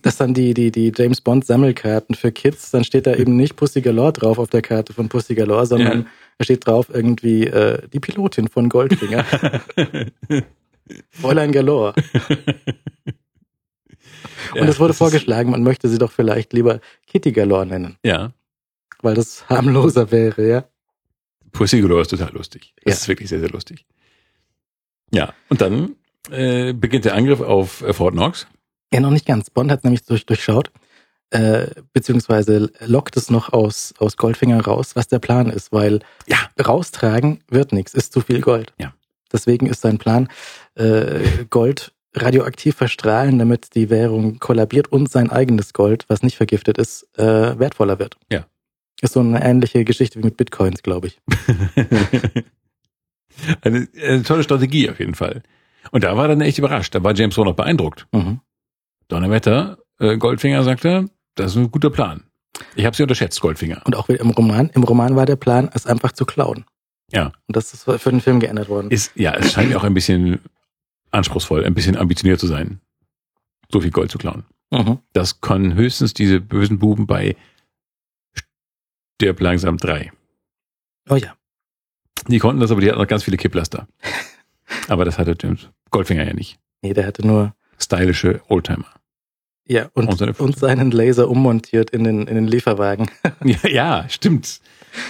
dass 0.05 0.17
dann 0.17 0.33
die 0.33 0.53
die 0.53 0.71
die 0.71 0.91
James 0.95 1.21
Bond 1.21 1.45
Sammelkarten 1.45 2.15
für 2.15 2.31
Kids, 2.31 2.71
dann 2.71 2.83
steht 2.83 3.07
da 3.07 3.15
eben 3.15 3.35
nicht 3.35 3.55
Pussy 3.55 3.81
Galore 3.81 4.13
drauf 4.13 4.39
auf 4.39 4.49
der 4.49 4.61
Karte 4.61 4.93
von 4.93 5.09
Pussy 5.09 5.35
Galore, 5.35 5.65
sondern 5.65 5.99
ja 5.99 6.05
da 6.37 6.43
steht 6.43 6.67
drauf 6.67 6.89
irgendwie 6.93 7.45
äh, 7.47 7.87
die 7.89 7.99
Pilotin 7.99 8.47
von 8.47 8.67
Goldfinger. 8.69 9.25
Fräulein 11.09 11.51
Galore. 11.51 11.93
Und 14.53 14.61
ja, 14.61 14.65
es 14.65 14.79
wurde 14.79 14.93
vorgeschlagen, 14.93 15.51
man 15.51 15.63
möchte 15.63 15.87
sie 15.87 15.97
doch 15.97 16.11
vielleicht 16.11 16.53
lieber 16.53 16.81
Kitty 17.07 17.31
Galore 17.31 17.65
nennen. 17.65 17.97
Ja. 18.03 18.33
Weil 19.01 19.15
das 19.15 19.47
harmloser 19.49 20.11
wäre, 20.11 20.47
ja. 20.47 20.65
Pussy 21.51 21.81
Galore 21.81 22.01
ist 22.01 22.09
total 22.09 22.33
lustig. 22.33 22.73
Das 22.83 22.93
ja. 22.93 22.97
ist 23.01 23.07
wirklich 23.07 23.29
sehr, 23.29 23.39
sehr 23.39 23.49
lustig. 23.49 23.85
Ja, 25.11 25.33
und 25.49 25.61
dann 25.61 25.95
äh, 26.31 26.73
beginnt 26.73 27.05
der 27.05 27.15
Angriff 27.15 27.39
auf 27.39 27.81
äh, 27.81 27.93
Fort 27.93 28.13
Knox. 28.13 28.47
Ja, 28.95 29.01
noch 29.01 29.11
nicht 29.11 29.25
ganz. 29.25 29.49
Bond 29.49 29.71
hat 29.71 29.83
nämlich 29.83 30.05
durch, 30.05 30.25
durchschaut, 30.25 30.71
äh, 31.29 31.67
beziehungsweise 31.91 32.71
lockt 32.79 33.17
es 33.17 33.29
noch 33.29 33.51
aus, 33.51 33.93
aus 33.97 34.15
Goldfinger 34.15 34.63
raus, 34.63 34.95
was 34.95 35.09
der 35.09 35.19
Plan 35.19 35.49
ist, 35.49 35.73
weil 35.73 35.99
ja. 36.27 36.37
raustragen 36.65 37.43
wird 37.49 37.73
nichts, 37.73 37.93
ist 37.93 38.13
zu 38.13 38.21
viel 38.21 38.39
Gold. 38.39 38.73
Ja. 38.79 38.93
Deswegen 39.33 39.67
ist 39.67 39.81
sein 39.81 39.97
Plan, 39.97 40.29
äh, 40.75 41.43
Gold 41.49 41.91
radioaktiv 42.13 42.77
verstrahlen, 42.77 43.37
damit 43.37 43.75
die 43.75 43.89
Währung 43.89 44.39
kollabiert 44.39 44.89
und 44.93 45.11
sein 45.11 45.29
eigenes 45.29 45.73
Gold, 45.73 46.05
was 46.07 46.23
nicht 46.23 46.37
vergiftet 46.37 46.77
ist, 46.77 47.05
äh, 47.17 47.59
wertvoller 47.59 47.99
wird. 47.99 48.15
Ja. 48.31 48.45
Ist 49.01 49.11
so 49.11 49.19
eine 49.19 49.43
ähnliche 49.43 49.83
Geschichte 49.83 50.19
wie 50.19 50.23
mit 50.23 50.37
Bitcoins, 50.37 50.83
glaube 50.83 51.07
ich. 51.07 51.19
eine, 53.61 53.89
eine, 54.01 54.23
tolle 54.23 54.43
Strategie 54.43 54.89
auf 54.89 54.99
jeden 54.99 55.15
Fall. 55.15 55.43
Und 55.91 56.05
da 56.05 56.15
war 56.15 56.23
er 56.23 56.29
dann 56.29 56.39
echt 56.39 56.59
überrascht. 56.59 56.95
Da 56.95 57.03
war 57.03 57.13
James 57.13 57.35
Bond 57.35 57.49
noch 57.49 57.57
beeindruckt. 57.57 58.07
Mhm. 58.13 58.39
Donnerwetter, 59.07 59.77
äh, 59.99 60.17
Goldfinger 60.17 60.63
sagte, 60.63 61.09
das 61.35 61.51
ist 61.51 61.57
ein 61.57 61.71
guter 61.71 61.89
Plan. 61.89 62.23
Ich 62.75 62.85
habe 62.85 62.95
sie 62.95 63.03
unterschätzt, 63.03 63.41
Goldfinger. 63.41 63.81
Und 63.85 63.95
auch 63.95 64.09
im 64.09 64.29
Roman, 64.31 64.69
im 64.69 64.83
Roman 64.83 65.15
war 65.15 65.25
der 65.25 65.35
Plan, 65.35 65.69
es 65.73 65.85
einfach 65.85 66.13
zu 66.13 66.25
klauen. 66.25 66.65
Ja. 67.11 67.31
Und 67.47 67.55
das 67.55 67.73
ist 67.73 67.83
für 67.83 68.09
den 68.09 68.21
Film 68.21 68.39
geändert 68.39 68.69
worden. 68.69 68.89
Ist, 68.89 69.11
ja, 69.15 69.33
es 69.33 69.53
scheint 69.53 69.69
mir 69.69 69.77
auch 69.77 69.83
ein 69.83 69.93
bisschen 69.93 70.39
anspruchsvoll, 71.11 71.65
ein 71.65 71.73
bisschen 71.73 71.97
ambitioniert 71.97 72.39
zu 72.39 72.47
sein, 72.47 72.79
so 73.71 73.81
viel 73.81 73.91
Gold 73.91 74.11
zu 74.11 74.17
klauen. 74.17 74.43
Mhm. 74.71 74.99
Das 75.13 75.41
können 75.41 75.75
höchstens 75.75 76.13
diese 76.13 76.41
bösen 76.41 76.79
Buben 76.79 77.07
bei 77.07 77.35
Stirb 79.15 79.39
langsam 79.39 79.77
drei. 79.77 80.11
Oh 81.09 81.15
ja. 81.15 81.35
Die 82.27 82.39
konnten 82.39 82.59
das, 82.59 82.71
aber 82.71 82.81
die 82.81 82.89
hatten 82.89 82.99
noch 82.99 83.07
ganz 83.07 83.23
viele 83.23 83.37
Kipplaster. 83.37 83.87
aber 84.87 85.05
das 85.05 85.17
hatte 85.17 85.35
James 85.39 85.69
Goldfinger 85.91 86.25
ja 86.25 86.33
nicht. 86.33 86.59
Nee, 86.81 86.93
der 86.93 87.05
hatte 87.05 87.25
nur 87.25 87.55
stylische 87.79 88.41
Oldtimer. 88.47 88.87
Ja, 89.67 89.89
und, 89.93 90.07
und, 90.07 90.17
seine 90.17 90.33
und, 90.33 90.57
seinen 90.57 90.91
Laser 90.91 91.27
ummontiert 91.27 91.89
in 91.89 92.03
den, 92.03 92.27
in 92.27 92.35
den 92.35 92.47
Lieferwagen. 92.47 93.09
ja, 93.43 93.67
ja, 93.67 94.05
stimmt. 94.09 94.59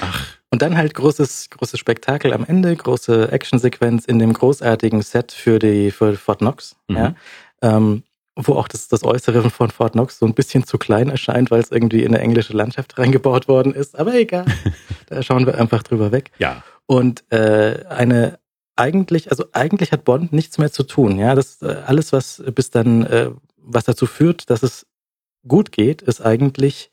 Ach. 0.01 0.25
Und 0.49 0.61
dann 0.61 0.77
halt 0.77 0.93
großes, 0.93 1.49
großes 1.49 1.77
Spektakel 1.77 2.31
am 2.31 2.45
Ende, 2.45 2.73
große 2.73 3.31
Actionsequenz 3.31 4.05
in 4.05 4.19
dem 4.19 4.31
großartigen 4.31 5.01
Set 5.01 5.33
für 5.33 5.59
die, 5.59 5.91
für 5.91 6.15
Fort 6.15 6.39
Knox, 6.39 6.77
mhm. 6.87 6.95
ja. 6.95 7.15
Ähm, 7.61 8.03
wo 8.37 8.53
auch 8.53 8.67
das, 8.67 8.87
das 8.87 9.03
Äußere 9.03 9.49
von 9.49 9.69
Fort 9.71 9.93
Knox 9.93 10.19
so 10.19 10.25
ein 10.25 10.33
bisschen 10.33 10.65
zu 10.65 10.77
klein 10.77 11.09
erscheint, 11.09 11.51
weil 11.51 11.61
es 11.61 11.71
irgendwie 11.71 12.03
in 12.03 12.13
eine 12.13 12.19
englische 12.19 12.53
Landschaft 12.53 12.97
reingebaut 12.97 13.47
worden 13.47 13.73
ist. 13.73 13.97
Aber 13.97 14.13
egal, 14.13 14.45
da 15.07 15.21
schauen 15.23 15.45
wir 15.45 15.57
einfach 15.57 15.83
drüber 15.83 16.11
weg. 16.11 16.31
Ja. 16.37 16.63
Und 16.85 17.29
äh, 17.31 17.85
eine 17.89 18.39
eigentlich, 18.75 19.31
also 19.31 19.45
eigentlich 19.53 19.91
hat 19.91 20.03
Bond 20.03 20.33
nichts 20.33 20.57
mehr 20.57 20.71
zu 20.71 20.83
tun. 20.83 21.17
Ja, 21.17 21.35
das 21.35 21.61
äh, 21.61 21.75
alles, 21.85 22.11
was 22.11 22.43
bis 22.53 22.69
dann 22.69 23.03
äh, 23.05 23.31
was 23.57 23.85
dazu 23.85 24.05
führt, 24.05 24.49
dass 24.49 24.63
es 24.63 24.85
gut 25.47 25.71
geht, 25.71 26.01
ist 26.01 26.21
eigentlich 26.21 26.91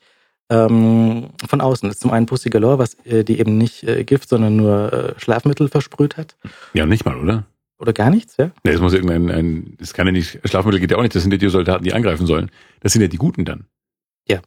ähm, 0.49 1.29
von 1.47 1.61
außen. 1.61 1.87
Das 1.87 1.95
ist 1.95 2.01
zum 2.01 2.11
einen 2.11 2.25
Pussy 2.25 2.49
Galore, 2.49 2.79
was 2.79 2.95
äh, 3.05 3.23
die 3.23 3.39
eben 3.39 3.57
nicht 3.57 3.83
äh, 3.83 4.03
Gift, 4.03 4.29
sondern 4.29 4.55
nur 4.55 4.93
äh, 4.93 5.19
Schlafmittel 5.19 5.69
versprüht 5.69 6.17
hat. 6.17 6.35
Ja, 6.73 6.85
nicht 6.85 7.05
mal, 7.05 7.17
oder? 7.17 7.45
Oder 7.79 7.93
gar 7.93 8.09
nichts, 8.09 8.37
ja? 8.37 8.51
Nee, 8.63 8.71
es 8.71 8.81
muss 8.81 8.93
irgendein, 8.93 9.29
ein, 9.29 9.77
das 9.79 9.93
kann 9.93 10.07
ja 10.07 10.13
nicht, 10.13 10.39
Schlafmittel 10.45 10.79
geht 10.79 10.91
ja 10.91 10.97
auch 10.97 11.01
nicht, 11.01 11.15
das 11.15 11.23
sind 11.23 11.31
ja 11.31 11.37
die 11.37 11.49
Soldaten, 11.49 11.83
die 11.83 11.93
angreifen 11.93 12.25
sollen. 12.25 12.51
Das 12.81 12.93
sind 12.93 13.01
ja 13.01 13.07
die 13.07 13.17
Guten 13.17 13.45
dann. 13.45 13.65
Ja. 14.27 14.41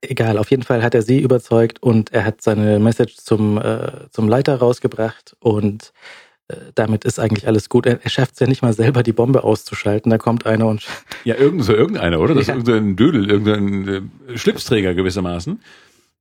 Egal, 0.00 0.38
auf 0.38 0.50
jeden 0.50 0.64
Fall 0.64 0.82
hat 0.82 0.94
er 0.94 1.02
sie 1.02 1.20
überzeugt 1.20 1.80
und 1.82 2.12
er 2.12 2.24
hat 2.24 2.42
seine 2.42 2.80
Message 2.80 3.16
zum, 3.16 3.58
äh, 3.58 4.08
zum 4.10 4.28
Leiter 4.28 4.56
rausgebracht 4.56 5.36
und 5.38 5.84
äh, 5.84 6.31
damit 6.74 7.04
ist 7.04 7.18
eigentlich 7.18 7.46
alles 7.46 7.68
gut. 7.68 7.86
Er, 7.86 8.02
er 8.02 8.10
schafft 8.10 8.34
es 8.34 8.40
ja 8.40 8.46
nicht 8.46 8.62
mal 8.62 8.72
selber, 8.72 9.02
die 9.02 9.12
Bombe 9.12 9.44
auszuschalten. 9.44 10.10
Da 10.10 10.18
kommt 10.18 10.46
einer 10.46 10.66
und. 10.66 10.86
Ja, 11.24 11.36
irgend, 11.36 11.64
so 11.64 11.72
irgendeiner, 11.72 12.18
oder? 12.18 12.34
Das 12.34 12.48
ja. 12.48 12.54
ist 12.54 12.66
irgendein 12.66 12.96
Dödel, 12.96 13.30
irgendein 13.30 14.10
äh, 14.28 14.36
Schlipsträger 14.38 14.94
gewissermaßen, 14.94 15.60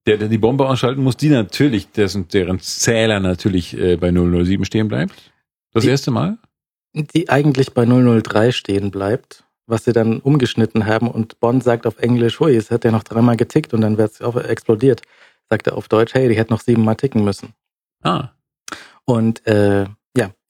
der, 0.05 0.17
der 0.17 0.27
die 0.27 0.37
Bombe 0.37 0.67
ausschalten 0.67 1.01
muss, 1.01 1.17
die 1.17 1.29
natürlich, 1.29 1.91
dessen, 1.91 2.27
deren 2.27 2.59
Zähler 2.59 3.19
natürlich 3.19 3.75
äh, 3.75 3.97
bei 3.97 4.11
007 4.11 4.63
stehen 4.65 4.87
bleibt. 4.87 5.13
Das 5.73 5.83
die, 5.83 5.89
erste 5.89 6.11
Mal? 6.11 6.37
Die 6.93 7.29
eigentlich 7.29 7.73
bei 7.73 7.85
003 7.85 8.51
stehen 8.51 8.91
bleibt, 8.91 9.43
was 9.65 9.85
sie 9.85 9.93
dann 9.93 10.19
umgeschnitten 10.19 10.85
haben 10.85 11.09
und 11.09 11.39
Bond 11.39 11.63
sagt 11.63 11.87
auf 11.87 11.97
Englisch, 11.97 12.39
hui, 12.39 12.55
es 12.55 12.69
hat 12.69 12.83
ja 12.85 12.91
noch 12.91 13.03
dreimal 13.03 13.37
getickt 13.37 13.73
und 13.73 13.81
dann 13.81 13.97
wird 13.97 14.11
es 14.11 14.35
explodiert. 14.43 15.01
Sagt 15.49 15.67
er 15.67 15.77
auf 15.77 15.87
Deutsch, 15.87 16.13
hey, 16.13 16.29
die 16.29 16.35
hätte 16.35 16.53
noch 16.53 16.61
siebenmal 16.61 16.95
ticken 16.95 17.23
müssen. 17.23 17.53
Ah. 18.03 18.29
Und 19.05 19.45
äh, 19.47 19.85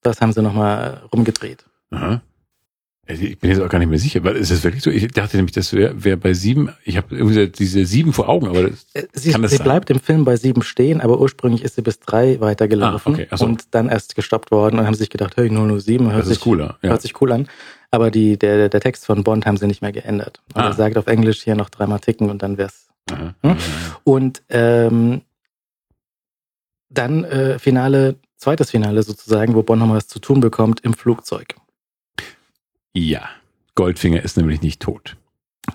das 0.01 0.21
haben 0.21 0.33
sie 0.33 0.41
nochmal 0.41 1.01
rumgedreht. 1.11 1.65
Aha. 1.91 2.21
Ich 3.07 3.39
bin 3.39 3.49
jetzt 3.49 3.59
auch 3.59 3.67
gar 3.67 3.79
nicht 3.79 3.89
mehr 3.89 3.99
sicher, 3.99 4.23
weil 4.23 4.35
ist 4.35 4.51
das 4.51 4.63
wirklich 4.63 4.83
so? 4.83 4.89
Ich 4.89 5.07
dachte 5.07 5.35
nämlich, 5.35 5.53
das 5.53 5.73
wäre 5.73 6.03
wär 6.03 6.17
bei 6.17 6.33
sieben, 6.33 6.69
ich 6.85 6.97
habe 6.97 7.15
irgendwie 7.15 7.47
diese 7.47 7.85
sieben 7.85 8.13
vor 8.13 8.29
Augen, 8.29 8.47
aber 8.47 8.69
das, 8.69 8.85
äh, 8.93 9.07
sie, 9.11 9.31
kann 9.31 9.41
das 9.41 9.51
sie 9.51 9.57
sein? 9.57 9.65
bleibt 9.65 9.89
im 9.89 9.99
Film 9.99 10.23
bei 10.23 10.37
sieben 10.37 10.61
stehen, 10.61 11.01
aber 11.01 11.19
ursprünglich 11.19 11.63
ist 11.63 11.75
sie 11.75 11.81
bis 11.81 11.99
drei 11.99 12.39
weitergelaufen 12.39 13.13
ah, 13.13 13.17
okay. 13.17 13.27
so. 13.35 13.45
und 13.45 13.65
dann 13.71 13.89
erst 13.89 14.15
gestoppt 14.15 14.51
worden 14.51 14.79
und 14.79 14.85
haben 14.85 14.93
sich 14.93 15.09
gedacht, 15.09 15.35
hey, 15.35 15.49
007 15.49 16.11
hört, 16.11 16.25
sich, 16.25 16.39
cooler, 16.39 16.77
ja. 16.81 16.89
hört 16.91 17.01
sich 17.01 17.19
cool 17.21 17.31
an. 17.31 17.47
Aber 17.89 18.11
die, 18.11 18.37
der, 18.37 18.69
der 18.69 18.79
Text 18.79 19.05
von 19.05 19.23
Bond 19.23 19.45
haben 19.45 19.57
sie 19.57 19.67
nicht 19.67 19.81
mehr 19.81 19.91
geändert. 19.91 20.41
Und 20.53 20.61
ah. 20.61 20.67
er 20.67 20.73
sagt 20.73 20.95
auf 20.95 21.07
Englisch 21.07 21.41
hier 21.43 21.55
noch 21.55 21.69
dreimal 21.69 21.99
ticken 21.99 22.29
und 22.29 22.41
dann 22.41 22.57
wär's. 22.57 22.87
Aha. 23.11 23.33
Hm? 23.41 23.57
Und 24.05 24.43
ähm, 24.49 25.21
dann 26.89 27.23
äh, 27.25 27.59
Finale, 27.59 28.15
zweites 28.41 28.71
Finale 28.71 29.03
sozusagen, 29.03 29.53
wo 29.53 29.63
Bond 29.63 29.79
nochmal 29.79 29.97
was 29.97 30.07
zu 30.07 30.19
tun 30.19 30.39
bekommt 30.39 30.81
im 30.81 30.93
Flugzeug. 30.93 31.55
Ja, 32.93 33.29
Goldfinger 33.75 34.21
ist 34.23 34.35
nämlich 34.35 34.61
nicht 34.61 34.81
tot. 34.81 35.15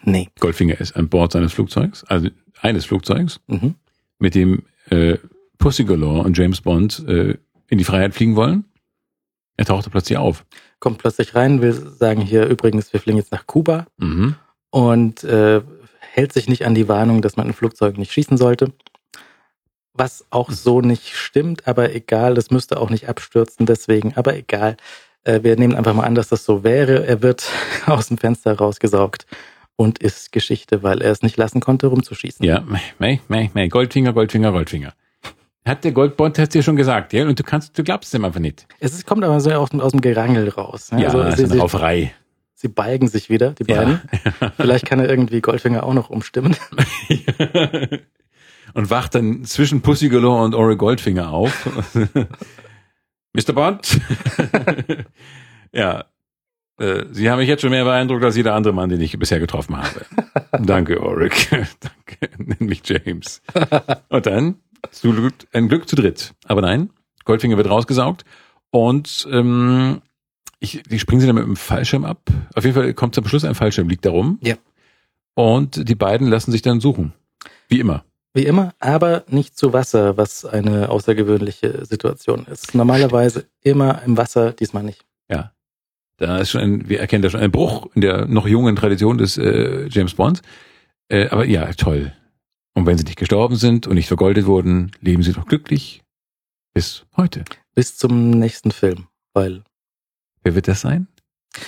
Nee. 0.03 0.28
Goldfinger 0.41 0.78
ist 0.81 0.97
an 0.97 1.09
Bord 1.09 1.33
seines 1.33 1.53
Flugzeugs, 1.53 2.05
also 2.05 2.28
eines 2.61 2.85
Flugzeugs, 2.85 3.41
mhm. 3.47 3.77
mit 4.19 4.35
dem 4.35 4.65
äh, 4.91 5.17
Pussy 5.59 5.85
Galore 5.85 6.25
und 6.25 6.36
James 6.36 6.61
Bond 6.61 7.05
äh, 7.09 7.39
in 7.69 7.78
die 7.78 7.85
Freiheit 7.85 8.15
fliegen 8.15 8.36
wollen. 8.36 8.65
Er 9.57 9.65
tauchte 9.65 9.89
plötzlich 9.89 10.19
auf. 10.19 10.45
Kommt 10.81 10.99
plötzlich 10.99 11.35
rein, 11.35 11.62
will 11.62 11.73
sagen 11.73 12.20
hier 12.20 12.47
übrigens, 12.47 12.93
wir 12.93 13.01
fliegen 13.01 13.17
jetzt 13.17 13.33
nach 13.33 13.47
Kuba 13.47 13.86
mhm. 13.97 14.35
und 14.70 15.25
äh, 15.25 15.62
hält 16.01 16.33
sich 16.33 16.49
nicht 16.49 16.67
an 16.67 16.75
die 16.75 16.89
Warnung, 16.89 17.23
dass 17.23 17.36
man 17.36 17.47
ein 17.47 17.55
Flugzeug 17.55 17.97
nicht 17.97 18.12
schießen 18.12 18.36
sollte. 18.36 18.73
Was 19.97 20.26
auch 20.31 20.50
so 20.50 20.81
nicht 20.81 21.16
stimmt, 21.16 21.66
aber 21.66 21.94
egal, 21.94 22.34
das 22.34 22.50
müsste 22.50 22.81
auch 22.81 22.91
nicht 22.91 23.08
abstürzen, 23.08 23.66
deswegen, 23.66 24.15
aber 24.15 24.36
egal. 24.36 24.76
Äh, 25.25 25.42
wir 25.42 25.57
nehmen 25.57 25.75
einfach 25.75 25.94
mal 25.94 26.05
an, 26.05 26.15
dass 26.15 26.28
das 26.28 26.44
so 26.44 26.65
wäre. 26.65 27.07
Er 27.07 27.23
wird 27.23 27.49
aus 27.86 28.08
dem 28.08 28.18
Fenster 28.18 28.57
rausgesaugt 28.57 29.26
und 29.76 29.99
ist 29.99 30.33
Geschichte, 30.33 30.83
weil 30.83 31.02
er 31.02 31.12
es 31.12 31.23
nicht 31.23 31.36
lassen 31.36 31.60
konnte, 31.60 31.89
rumzuschießen. 31.89 32.44
Ja, 32.44 32.60
mei, 32.60 33.20
mei, 33.28 33.50
mei, 33.55 33.68
Goldfinger, 33.68 34.12
Goldfinger, 34.12 34.52
Goldfinger. 34.52 34.94
Hat 35.66 35.83
der 35.83 35.91
Goldbond 35.91 36.39
hat 36.39 36.55
dir 36.55 36.62
schon 36.62 36.76
gesagt, 36.76 37.12
ja? 37.12 37.26
Und 37.26 37.39
du 37.39 37.42
kannst, 37.42 37.76
du 37.76 37.83
glaubst 37.83 38.15
dem 38.15 38.25
einfach 38.25 38.39
nicht. 38.39 38.68
Es 38.78 38.94
ist, 38.94 39.05
kommt 39.05 39.25
aber 39.25 39.41
so 39.41 39.50
aus, 39.50 39.73
aus 39.73 39.91
dem 39.91 40.00
Gerangel 40.00 40.49
raus. 40.49 40.92
Ne? 40.92 41.02
Ja, 41.02 41.08
also, 41.08 41.44
sie, 41.44 41.50
eine 41.50 41.60
Rauferei. 41.60 42.15
Sie 42.55 42.68
balgen 42.68 43.08
sich 43.08 43.28
wieder, 43.28 43.50
die 43.50 43.65
beiden. 43.65 44.00
Ja. 44.41 44.52
Vielleicht 44.57 44.86
kann 44.86 45.00
er 45.00 45.10
irgendwie 45.10 45.41
Goldfinger 45.41 45.83
auch 45.83 45.92
noch 45.92 46.08
umstimmen. 46.08 46.57
und 48.76 48.90
wacht 48.90 49.14
dann 49.14 49.42
zwischen 49.44 49.80
Pussy 49.80 50.10
Galore 50.10 50.44
und 50.44 50.55
Ore 50.55 50.76
Goldfinger 50.76 51.30
auf. 51.30 51.66
Mr. 53.32 53.55
Bond? 53.55 53.98
ja. 55.72 56.05
Äh, 56.78 57.05
Sie 57.10 57.30
haben 57.30 57.38
mich 57.38 57.48
jetzt 57.48 57.62
schon 57.62 57.70
mehr 57.70 57.84
beeindruckt 57.84 58.22
als 58.22 58.36
jeder 58.36 58.55
andere 58.55 58.74
Mann, 58.74 58.90
den 58.90 59.00
ich 59.00 59.18
bisher 59.18 59.40
getroffen 59.40 59.78
habe. 59.78 60.05
Danke, 60.62 61.00
Ulrich. 61.00 61.48
Danke. 61.48 62.36
Nenn 62.36 62.68
mich 62.68 62.82
James. 62.84 63.40
Und 64.10 64.26
dann 64.26 64.56
ein 65.52 65.68
Glück 65.68 65.88
zu 65.88 65.96
dritt. 65.96 66.34
Aber 66.44 66.60
nein, 66.60 66.90
Goldfinger 67.24 67.56
wird 67.56 67.70
rausgesaugt. 67.70 68.26
Und 68.70 69.26
ähm, 69.32 70.02
ich, 70.58 70.82
die 70.82 70.98
springen 70.98 71.22
sie 71.22 71.26
dann 71.26 71.36
mit 71.36 71.46
dem 71.46 71.56
Fallschirm 71.56 72.05
ab. 72.05 72.30
Auf 72.55 72.64
jeden 72.64 72.74
Fall 72.74 72.92
kommt 72.92 73.14
zum 73.14 73.26
Schluss 73.26 73.46
ein 73.46 73.55
Fallschirm, 73.55 73.88
liegt 73.88 74.05
darum. 74.05 74.38
Ja. 74.42 74.56
Und 75.32 75.88
die 75.88 75.94
beiden 75.94 76.28
lassen 76.28 76.52
sich 76.52 76.60
dann 76.60 76.80
suchen. 76.80 77.14
Wie 77.68 77.80
immer. 77.80 78.05
Wie 78.36 78.44
immer, 78.44 78.74
aber 78.81 79.24
nicht 79.28 79.56
zu 79.56 79.73
Wasser, 79.73 80.18
was 80.18 80.44
eine 80.44 80.90
außergewöhnliche 80.90 81.86
Situation 81.86 82.44
ist. 82.44 82.74
Normalerweise 82.74 83.47
immer 83.62 84.02
im 84.02 84.18
Wasser, 84.18 84.52
diesmal 84.52 84.82
nicht. 84.82 85.06
Ja. 85.31 85.55
Da 86.18 86.36
ist 86.40 86.50
schon 86.50 86.60
ein, 86.60 86.89
wir 86.90 87.00
erkennen 87.00 87.23
da 87.23 87.31
schon 87.31 87.40
einen 87.40 87.50
Bruch 87.50 87.89
in 87.94 88.02
der 88.02 88.26
noch 88.26 88.47
jungen 88.47 88.76
Tradition 88.76 89.16
des 89.16 89.39
äh, 89.39 89.86
James 89.89 90.12
Bonds. 90.12 90.42
Äh, 91.08 91.28
aber 91.28 91.47
ja, 91.47 91.73
toll. 91.73 92.12
Und 92.74 92.84
wenn 92.84 92.98
sie 92.98 93.05
nicht 93.05 93.18
gestorben 93.18 93.56
sind 93.56 93.86
und 93.86 93.94
nicht 93.94 94.08
vergoldet 94.08 94.44
wurden, 94.44 94.92
leben 95.00 95.23
sie 95.23 95.32
doch 95.32 95.47
glücklich 95.47 96.02
bis 96.74 97.06
heute. 97.16 97.42
Bis 97.74 97.97
zum 97.97 98.28
nächsten 98.28 98.70
Film, 98.70 99.06
weil. 99.32 99.62
Wer 100.42 100.55
wird 100.55 100.68
das 100.68 100.82
sein? 100.82 101.08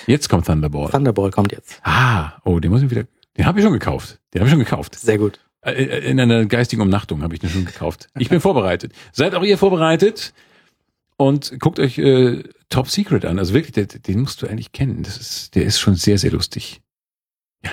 Jetzt 0.07 0.29
kommt 0.29 0.45
Thunderball. 0.45 0.91
Thunderball 0.91 1.31
kommt 1.31 1.53
jetzt. 1.53 1.81
Ah, 1.83 2.33
oh, 2.45 2.61
den 2.61 2.71
muss 2.71 2.83
ich 2.83 2.91
wieder. 2.91 3.07
Den 3.39 3.47
habe 3.47 3.59
ich 3.59 3.65
schon 3.65 3.73
gekauft. 3.73 4.21
Den 4.35 4.41
habe 4.41 4.49
ich 4.49 4.53
schon 4.53 4.61
gekauft. 4.61 4.95
Sehr 4.97 5.17
gut. 5.17 5.41
Äh, 5.61 5.73
äh, 5.73 6.11
in 6.11 6.21
einer 6.21 6.47
geistigen 6.47 6.83
Umnachtung 6.83 7.23
habe 7.23 7.35
ich 7.35 7.41
den 7.41 7.51
schon 7.51 7.65
gekauft. 7.65 8.09
Ich 8.19 8.29
bin 8.29 8.41
vorbereitet. 8.41 8.93
Seid 9.13 9.35
auch 9.35 9.43
ihr 9.43 9.59
vorbereitet 9.59 10.33
und 11.17 11.59
guckt 11.59 11.81
euch 11.81 11.99
äh, 11.99 12.45
Top 12.69 12.89
Secret 12.89 13.25
an. 13.25 13.39
Also 13.39 13.55
wirklich, 13.55 13.73
den, 13.73 14.03
den 14.03 14.21
musst 14.21 14.43
du 14.43 14.47
eigentlich 14.47 14.73
kennen. 14.73 15.03
Das 15.03 15.17
ist, 15.19 15.55
der 15.55 15.65
ist 15.65 15.81
schon 15.81 15.95
sehr, 15.95 16.19
sehr 16.19 16.31
lustig. 16.31 16.81
Ja. 17.65 17.73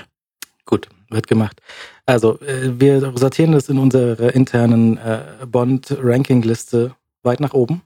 Gut, 0.66 0.90
wird 1.10 1.28
gemacht. 1.28 1.62
Also, 2.06 2.40
äh, 2.42 2.80
wir 2.80 3.14
sortieren 3.16 3.52
das 3.52 3.70
in 3.70 3.78
unserer 3.78 4.34
internen 4.34 4.98
äh, 4.98 5.46
Bond-Ranking-Liste 5.46 6.96
weit 7.24 7.40
nach 7.40 7.54
oben. 7.54 7.84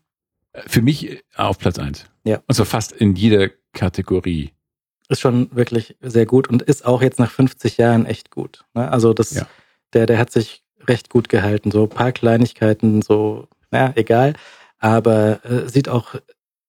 Für 0.65 0.81
mich 0.81 1.23
auf 1.35 1.57
Platz 1.57 1.77
eins. 1.77 2.05
Ja. 2.23 2.41
Und 2.47 2.55
zwar 2.55 2.65
fast 2.65 2.91
in 2.91 3.15
jeder 3.15 3.49
Kategorie. 3.73 4.51
Ist 5.09 5.21
schon 5.21 5.55
wirklich 5.55 5.95
sehr 6.01 6.25
gut 6.25 6.49
und 6.49 6.61
ist 6.61 6.85
auch 6.85 7.01
jetzt 7.01 7.19
nach 7.19 7.31
50 7.31 7.77
Jahren 7.77 8.05
echt 8.05 8.29
gut. 8.29 8.65
Ne? 8.73 8.91
Also 8.91 9.13
das 9.13 9.33
ja 9.33 9.47
der, 9.93 10.05
der 10.05 10.17
hat 10.17 10.31
sich 10.31 10.63
recht 10.87 11.09
gut 11.09 11.29
gehalten. 11.29 11.71
So 11.71 11.83
ein 11.83 11.89
paar 11.89 12.11
Kleinigkeiten, 12.11 13.01
so, 13.01 13.47
naja, 13.71 13.93
egal. 13.95 14.33
Aber 14.79 15.43
äh, 15.45 15.67
sieht 15.67 15.89
auch 15.89 16.15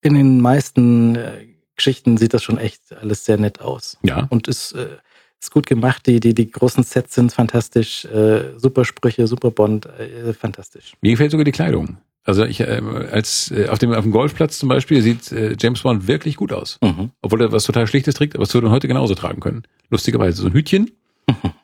in 0.02 0.14
den 0.14 0.40
meisten 0.40 1.16
äh, 1.16 1.46
Geschichten 1.76 2.18
sieht 2.18 2.34
das 2.34 2.42
schon 2.42 2.58
echt 2.58 2.92
alles 3.00 3.24
sehr 3.24 3.38
nett 3.38 3.60
aus. 3.60 3.98
Ja. 4.02 4.26
Und 4.28 4.48
ist, 4.48 4.72
äh, 4.72 4.98
ist 5.40 5.50
gut 5.50 5.66
gemacht. 5.66 6.06
Die, 6.06 6.20
die, 6.20 6.34
die 6.34 6.50
großen 6.50 6.84
Sets 6.84 7.14
sind 7.14 7.32
fantastisch. 7.32 8.04
Äh, 8.04 8.58
super 8.58 8.84
Sprüche, 8.84 9.26
super 9.26 9.50
Bond, 9.50 9.86
äh, 9.86 10.34
fantastisch. 10.34 10.92
Mir 11.00 11.12
gefällt 11.12 11.30
sogar 11.30 11.44
die 11.44 11.52
Kleidung. 11.52 11.96
Also 12.24 12.44
ich 12.44 12.60
äh, 12.60 12.82
als 13.10 13.50
äh, 13.50 13.68
auf 13.68 13.78
dem 13.78 13.92
auf 13.94 14.04
dem 14.04 14.12
Golfplatz 14.12 14.58
zum 14.58 14.68
Beispiel 14.68 15.00
sieht 15.00 15.32
äh, 15.32 15.56
James 15.58 15.80
Bond 15.80 16.06
wirklich 16.06 16.36
gut 16.36 16.52
aus, 16.52 16.78
mhm. 16.82 17.12
obwohl 17.22 17.40
er 17.40 17.50
was 17.50 17.64
total 17.64 17.86
Schlichtes 17.86 18.14
trägt, 18.14 18.34
aber 18.34 18.44
es 18.44 18.52
würde 18.52 18.70
heute 18.70 18.88
genauso 18.88 19.14
tragen 19.14 19.40
können. 19.40 19.62
Lustigerweise 19.88 20.42
so 20.42 20.48
ein 20.48 20.52
Hütchen, 20.52 20.90
mhm. 21.26 21.34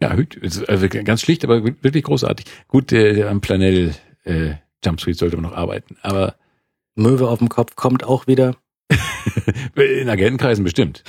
Ja, 0.00 0.16
also 0.68 0.88
ganz 0.88 1.22
schlicht, 1.22 1.44
aber 1.44 1.64
wirklich 1.64 2.04
großartig. 2.04 2.46
Gut, 2.68 2.90
der 2.90 3.30
am 3.30 3.40
Planell 3.40 3.94
äh, 4.24 4.54
Jumpsuit 4.84 5.16
sollte 5.16 5.36
man 5.36 5.50
noch 5.50 5.56
arbeiten, 5.56 5.96
aber 6.02 6.36
Möwe 6.94 7.28
auf 7.28 7.38
dem 7.38 7.48
Kopf 7.48 7.76
kommt 7.76 8.04
auch 8.04 8.26
wieder. 8.26 8.56
In 9.76 10.08
Agentenkreisen 10.08 10.64
bestimmt. 10.64 11.02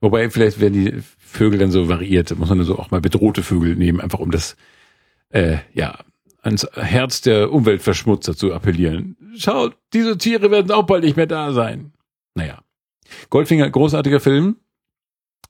Wobei 0.00 0.30
vielleicht 0.30 0.60
werden 0.60 0.84
die 0.84 1.02
Vögel 1.18 1.58
dann 1.58 1.70
so 1.70 1.88
variiert, 1.88 2.36
muss 2.36 2.48
man 2.48 2.58
dann 2.58 2.66
so 2.66 2.78
auch 2.78 2.90
mal 2.90 3.00
bedrohte 3.00 3.42
Vögel 3.42 3.76
nehmen, 3.76 4.00
einfach 4.00 4.18
um 4.18 4.30
das 4.30 4.56
äh, 5.30 5.58
ja 5.72 5.98
ans 6.42 6.66
Herz 6.74 7.20
der 7.20 7.52
Umweltverschmutzer 7.52 8.36
zu 8.36 8.52
appellieren. 8.52 9.16
Schaut, 9.36 9.76
diese 9.92 10.18
Tiere 10.18 10.50
werden 10.50 10.72
auch 10.72 10.82
bald 10.84 11.04
nicht 11.04 11.16
mehr 11.16 11.26
da 11.26 11.52
sein. 11.52 11.92
Naja. 12.34 12.62
Goldfinger, 13.30 13.70
großartiger 13.70 14.18
Film. 14.20 14.56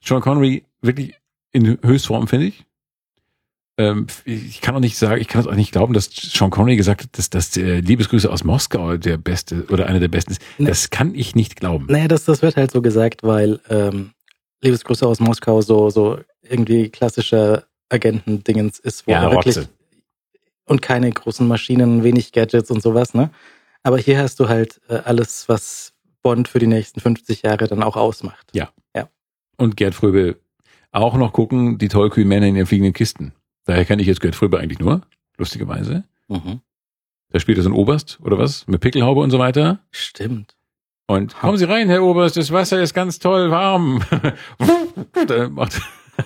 Sean 0.04 0.20
Connery, 0.20 0.64
wirklich 0.82 1.14
in 1.52 1.78
Höchstform, 1.82 2.28
finde 2.28 2.46
ich 2.46 2.66
ähm, 3.78 4.06
ich 4.24 4.60
kann 4.60 4.74
auch 4.74 4.80
nicht 4.80 4.98
sagen, 4.98 5.20
ich 5.20 5.28
kann 5.28 5.40
es 5.40 5.46
auch 5.46 5.54
nicht 5.54 5.72
glauben, 5.72 5.94
dass 5.94 6.10
Sean 6.12 6.50
Connery 6.50 6.76
gesagt 6.76 7.02
hat, 7.02 7.18
dass, 7.18 7.30
dass 7.30 7.50
der 7.50 7.80
Liebesgrüße 7.80 8.30
aus 8.30 8.44
Moskau 8.44 8.96
der 8.96 9.16
beste 9.16 9.64
oder 9.70 9.86
einer 9.86 10.00
der 10.00 10.08
besten 10.08 10.32
ist. 10.32 10.42
Nee. 10.58 10.66
Das 10.66 10.90
kann 10.90 11.14
ich 11.14 11.34
nicht 11.34 11.56
glauben. 11.56 11.86
Naja, 11.88 12.08
das, 12.08 12.24
das 12.24 12.42
wird 12.42 12.56
halt 12.56 12.70
so 12.70 12.82
gesagt, 12.82 13.22
weil 13.22 13.60
ähm, 13.70 14.10
Liebesgrüße 14.60 15.06
aus 15.06 15.20
Moskau 15.20 15.62
so, 15.62 15.90
so 15.90 16.18
irgendwie 16.42 16.90
klassischer 16.90 17.64
Agentendingens 17.88 18.78
ist, 18.78 19.06
wo 19.06 19.12
ja, 19.12 19.30
wirklich 19.30 19.56
Rotze. 19.56 19.68
und 20.66 20.82
keine 20.82 21.10
großen 21.10 21.46
Maschinen, 21.46 22.04
wenig 22.04 22.32
Gadgets 22.32 22.70
und 22.70 22.82
sowas, 22.82 23.14
ne? 23.14 23.30
Aber 23.82 23.98
hier 23.98 24.18
hast 24.18 24.38
du 24.38 24.48
halt 24.48 24.80
äh, 24.88 24.94
alles, 25.04 25.48
was 25.48 25.92
Bond 26.22 26.46
für 26.46 26.58
die 26.58 26.66
nächsten 26.66 27.00
50 27.00 27.42
Jahre 27.42 27.66
dann 27.66 27.82
auch 27.82 27.96
ausmacht. 27.96 28.46
Ja. 28.52 28.70
Ja. 28.94 29.08
Und 29.56 29.76
Gerd 29.76 29.94
Fröbe 29.94 30.36
auch 30.92 31.16
noch 31.16 31.32
gucken, 31.32 31.78
die 31.78 31.88
tollkühnen 31.88 32.28
Männer 32.28 32.46
in 32.46 32.56
ihren 32.56 32.66
fliegenden 32.66 32.92
Kisten. 32.92 33.32
Daher 33.64 33.84
kenne 33.84 34.02
ich 34.02 34.08
jetzt 34.08 34.20
Gerd 34.20 34.34
Fröbe 34.34 34.58
eigentlich 34.58 34.78
nur, 34.78 35.02
lustigerweise. 35.36 36.04
Mhm. 36.28 36.60
Da 37.30 37.40
spielt 37.40 37.58
er 37.58 37.64
so 37.64 37.70
ein 37.70 37.74
Oberst 37.74 38.18
oder 38.22 38.38
was? 38.38 38.66
Mit 38.66 38.80
Pickelhaube 38.80 39.20
und 39.20 39.30
so 39.30 39.38
weiter. 39.38 39.80
Stimmt. 39.90 40.56
Und 41.06 41.36
kommen 41.36 41.58
Sie 41.58 41.64
rein, 41.64 41.88
Herr 41.88 42.02
Oberst, 42.02 42.36
das 42.36 42.52
Wasser 42.52 42.82
ist 42.82 42.94
ganz 42.94 43.18
toll 43.18 43.50
warm. 43.50 44.02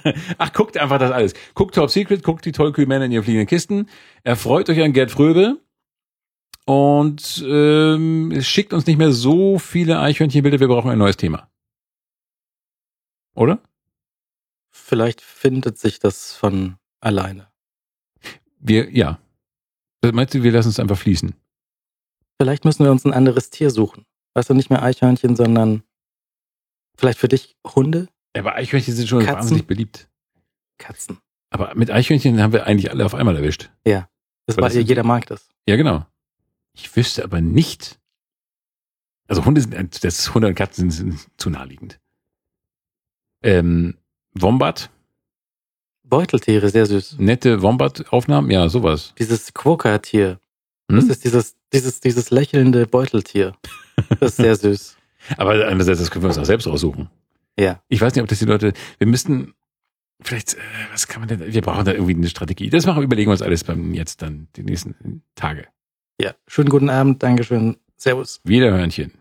Ach, 0.38 0.52
guckt 0.52 0.76
einfach 0.76 0.98
das 0.98 1.10
alles. 1.10 1.34
Guckt 1.54 1.74
Top 1.74 1.90
Secret, 1.90 2.22
guckt 2.22 2.44
die 2.44 2.52
tollkühnen 2.52 2.88
Männer 2.88 3.04
in 3.06 3.12
ihren 3.12 3.24
fliegenden 3.24 3.46
Kisten. 3.46 3.88
Erfreut 4.22 4.68
euch 4.68 4.80
an 4.82 4.92
Gerd 4.92 5.10
Fröbe. 5.10 5.60
Und 6.66 7.44
ähm, 7.46 8.36
schickt 8.42 8.72
uns 8.72 8.86
nicht 8.86 8.98
mehr 8.98 9.12
so 9.12 9.58
viele 9.58 10.00
Eichhörnchenbilder, 10.00 10.58
wir 10.58 10.66
brauchen 10.66 10.90
ein 10.90 10.98
neues 10.98 11.16
Thema. 11.16 11.48
Oder? 13.34 13.60
Vielleicht 14.72 15.20
findet 15.20 15.78
sich 15.78 16.00
das 16.00 16.34
von 16.34 16.76
alleine. 17.06 17.48
Wir, 18.58 18.90
ja. 18.90 19.18
Das 20.02 20.12
Meinst 20.12 20.34
du, 20.34 20.42
wir 20.42 20.52
lassen 20.52 20.68
es 20.68 20.78
einfach 20.80 20.98
fließen? 20.98 21.34
Vielleicht 22.40 22.64
müssen 22.64 22.84
wir 22.84 22.90
uns 22.90 23.04
ein 23.04 23.12
anderes 23.14 23.50
Tier 23.50 23.70
suchen. 23.70 24.04
Weißt 24.34 24.50
du, 24.50 24.54
nicht 24.54 24.68
mehr 24.70 24.82
Eichhörnchen, 24.82 25.36
sondern 25.36 25.82
vielleicht 26.98 27.18
für 27.18 27.28
dich 27.28 27.56
Hunde, 27.66 28.08
Aber 28.36 28.54
Eichhörnchen 28.54 28.94
sind 28.94 29.08
schon 29.08 29.20
Katzen? 29.20 29.36
wahnsinnig 29.38 29.66
beliebt. 29.66 30.08
Katzen. 30.78 31.18
Aber 31.50 31.74
mit 31.74 31.90
Eichhörnchen 31.90 32.40
haben 32.42 32.52
wir 32.52 32.66
eigentlich 32.66 32.90
alle 32.90 33.06
auf 33.06 33.14
einmal 33.14 33.36
erwischt. 33.36 33.70
Das 33.84 34.04
Aber 34.48 34.56
war 34.62 34.62
das 34.68 34.74
sind- 34.74 34.88
jeder 34.88 35.02
mag 35.04 35.26
das. 35.26 35.48
Ja, 35.68 35.76
genau. 35.76 36.04
Ich 36.74 36.94
wüsste 36.94 37.24
aber 37.24 37.40
nicht. 37.40 37.98
Also 39.28 39.44
Hunde 39.44 39.60
sind, 39.62 40.04
das 40.04 40.34
Hunde 40.34 40.48
und 40.48 40.54
Katzen 40.54 40.90
sind, 40.90 41.12
sind 41.18 41.28
zu 41.40 41.48
naheliegend. 41.50 41.98
Ähm, 43.42 43.96
Wombat, 44.34 44.90
Beuteltiere, 46.08 46.68
sehr 46.68 46.86
süß. 46.86 47.16
nette 47.18 47.62
Wombat-Aufnahmen, 47.62 48.50
ja, 48.50 48.68
sowas. 48.68 49.12
Dieses 49.18 49.52
Quokka-Tier. 49.54 50.38
Hm? 50.90 50.96
Das 50.96 51.06
ist 51.06 51.24
dieses, 51.24 51.56
dieses, 51.72 52.00
dieses 52.00 52.30
lächelnde 52.30 52.86
Beuteltier. 52.86 53.54
Das 54.20 54.32
ist 54.32 54.36
sehr 54.36 54.54
süß. 54.54 54.96
Aber 55.38 55.52
andererseits, 55.52 56.00
das 56.00 56.10
können 56.10 56.22
wir 56.22 56.28
uns 56.28 56.36
auch 56.36 56.44
selbst 56.44 56.66
aussuchen. 56.66 57.08
Ja. 57.58 57.80
Ich 57.88 57.98
weiß 57.98 58.14
nicht, 58.14 58.22
ob 58.22 58.28
das 58.28 58.38
die 58.38 58.44
Leute, 58.44 58.74
wir 58.98 59.06
müssten, 59.06 59.54
vielleicht, 60.20 60.52
äh, 60.52 60.58
was 60.92 61.08
kann 61.08 61.20
man 61.22 61.28
denn, 61.28 61.52
wir 61.52 61.62
brauchen 61.62 61.86
da 61.86 61.92
irgendwie 61.92 62.14
eine 62.14 62.28
Strategie. 62.28 62.68
Das 62.68 62.84
machen, 62.84 63.02
überlegen 63.02 63.28
wir 63.30 63.32
uns 63.32 63.40
alles 63.40 63.64
beim 63.64 63.94
jetzt 63.94 64.20
dann, 64.20 64.48
die 64.54 64.64
nächsten 64.64 65.22
Tage. 65.34 65.66
Ja. 66.20 66.34
Schönen 66.46 66.68
guten 66.68 66.90
Abend. 66.90 67.22
Dankeschön. 67.22 67.78
Servus. 67.96 68.40
Wiederhörnchen. 68.44 69.12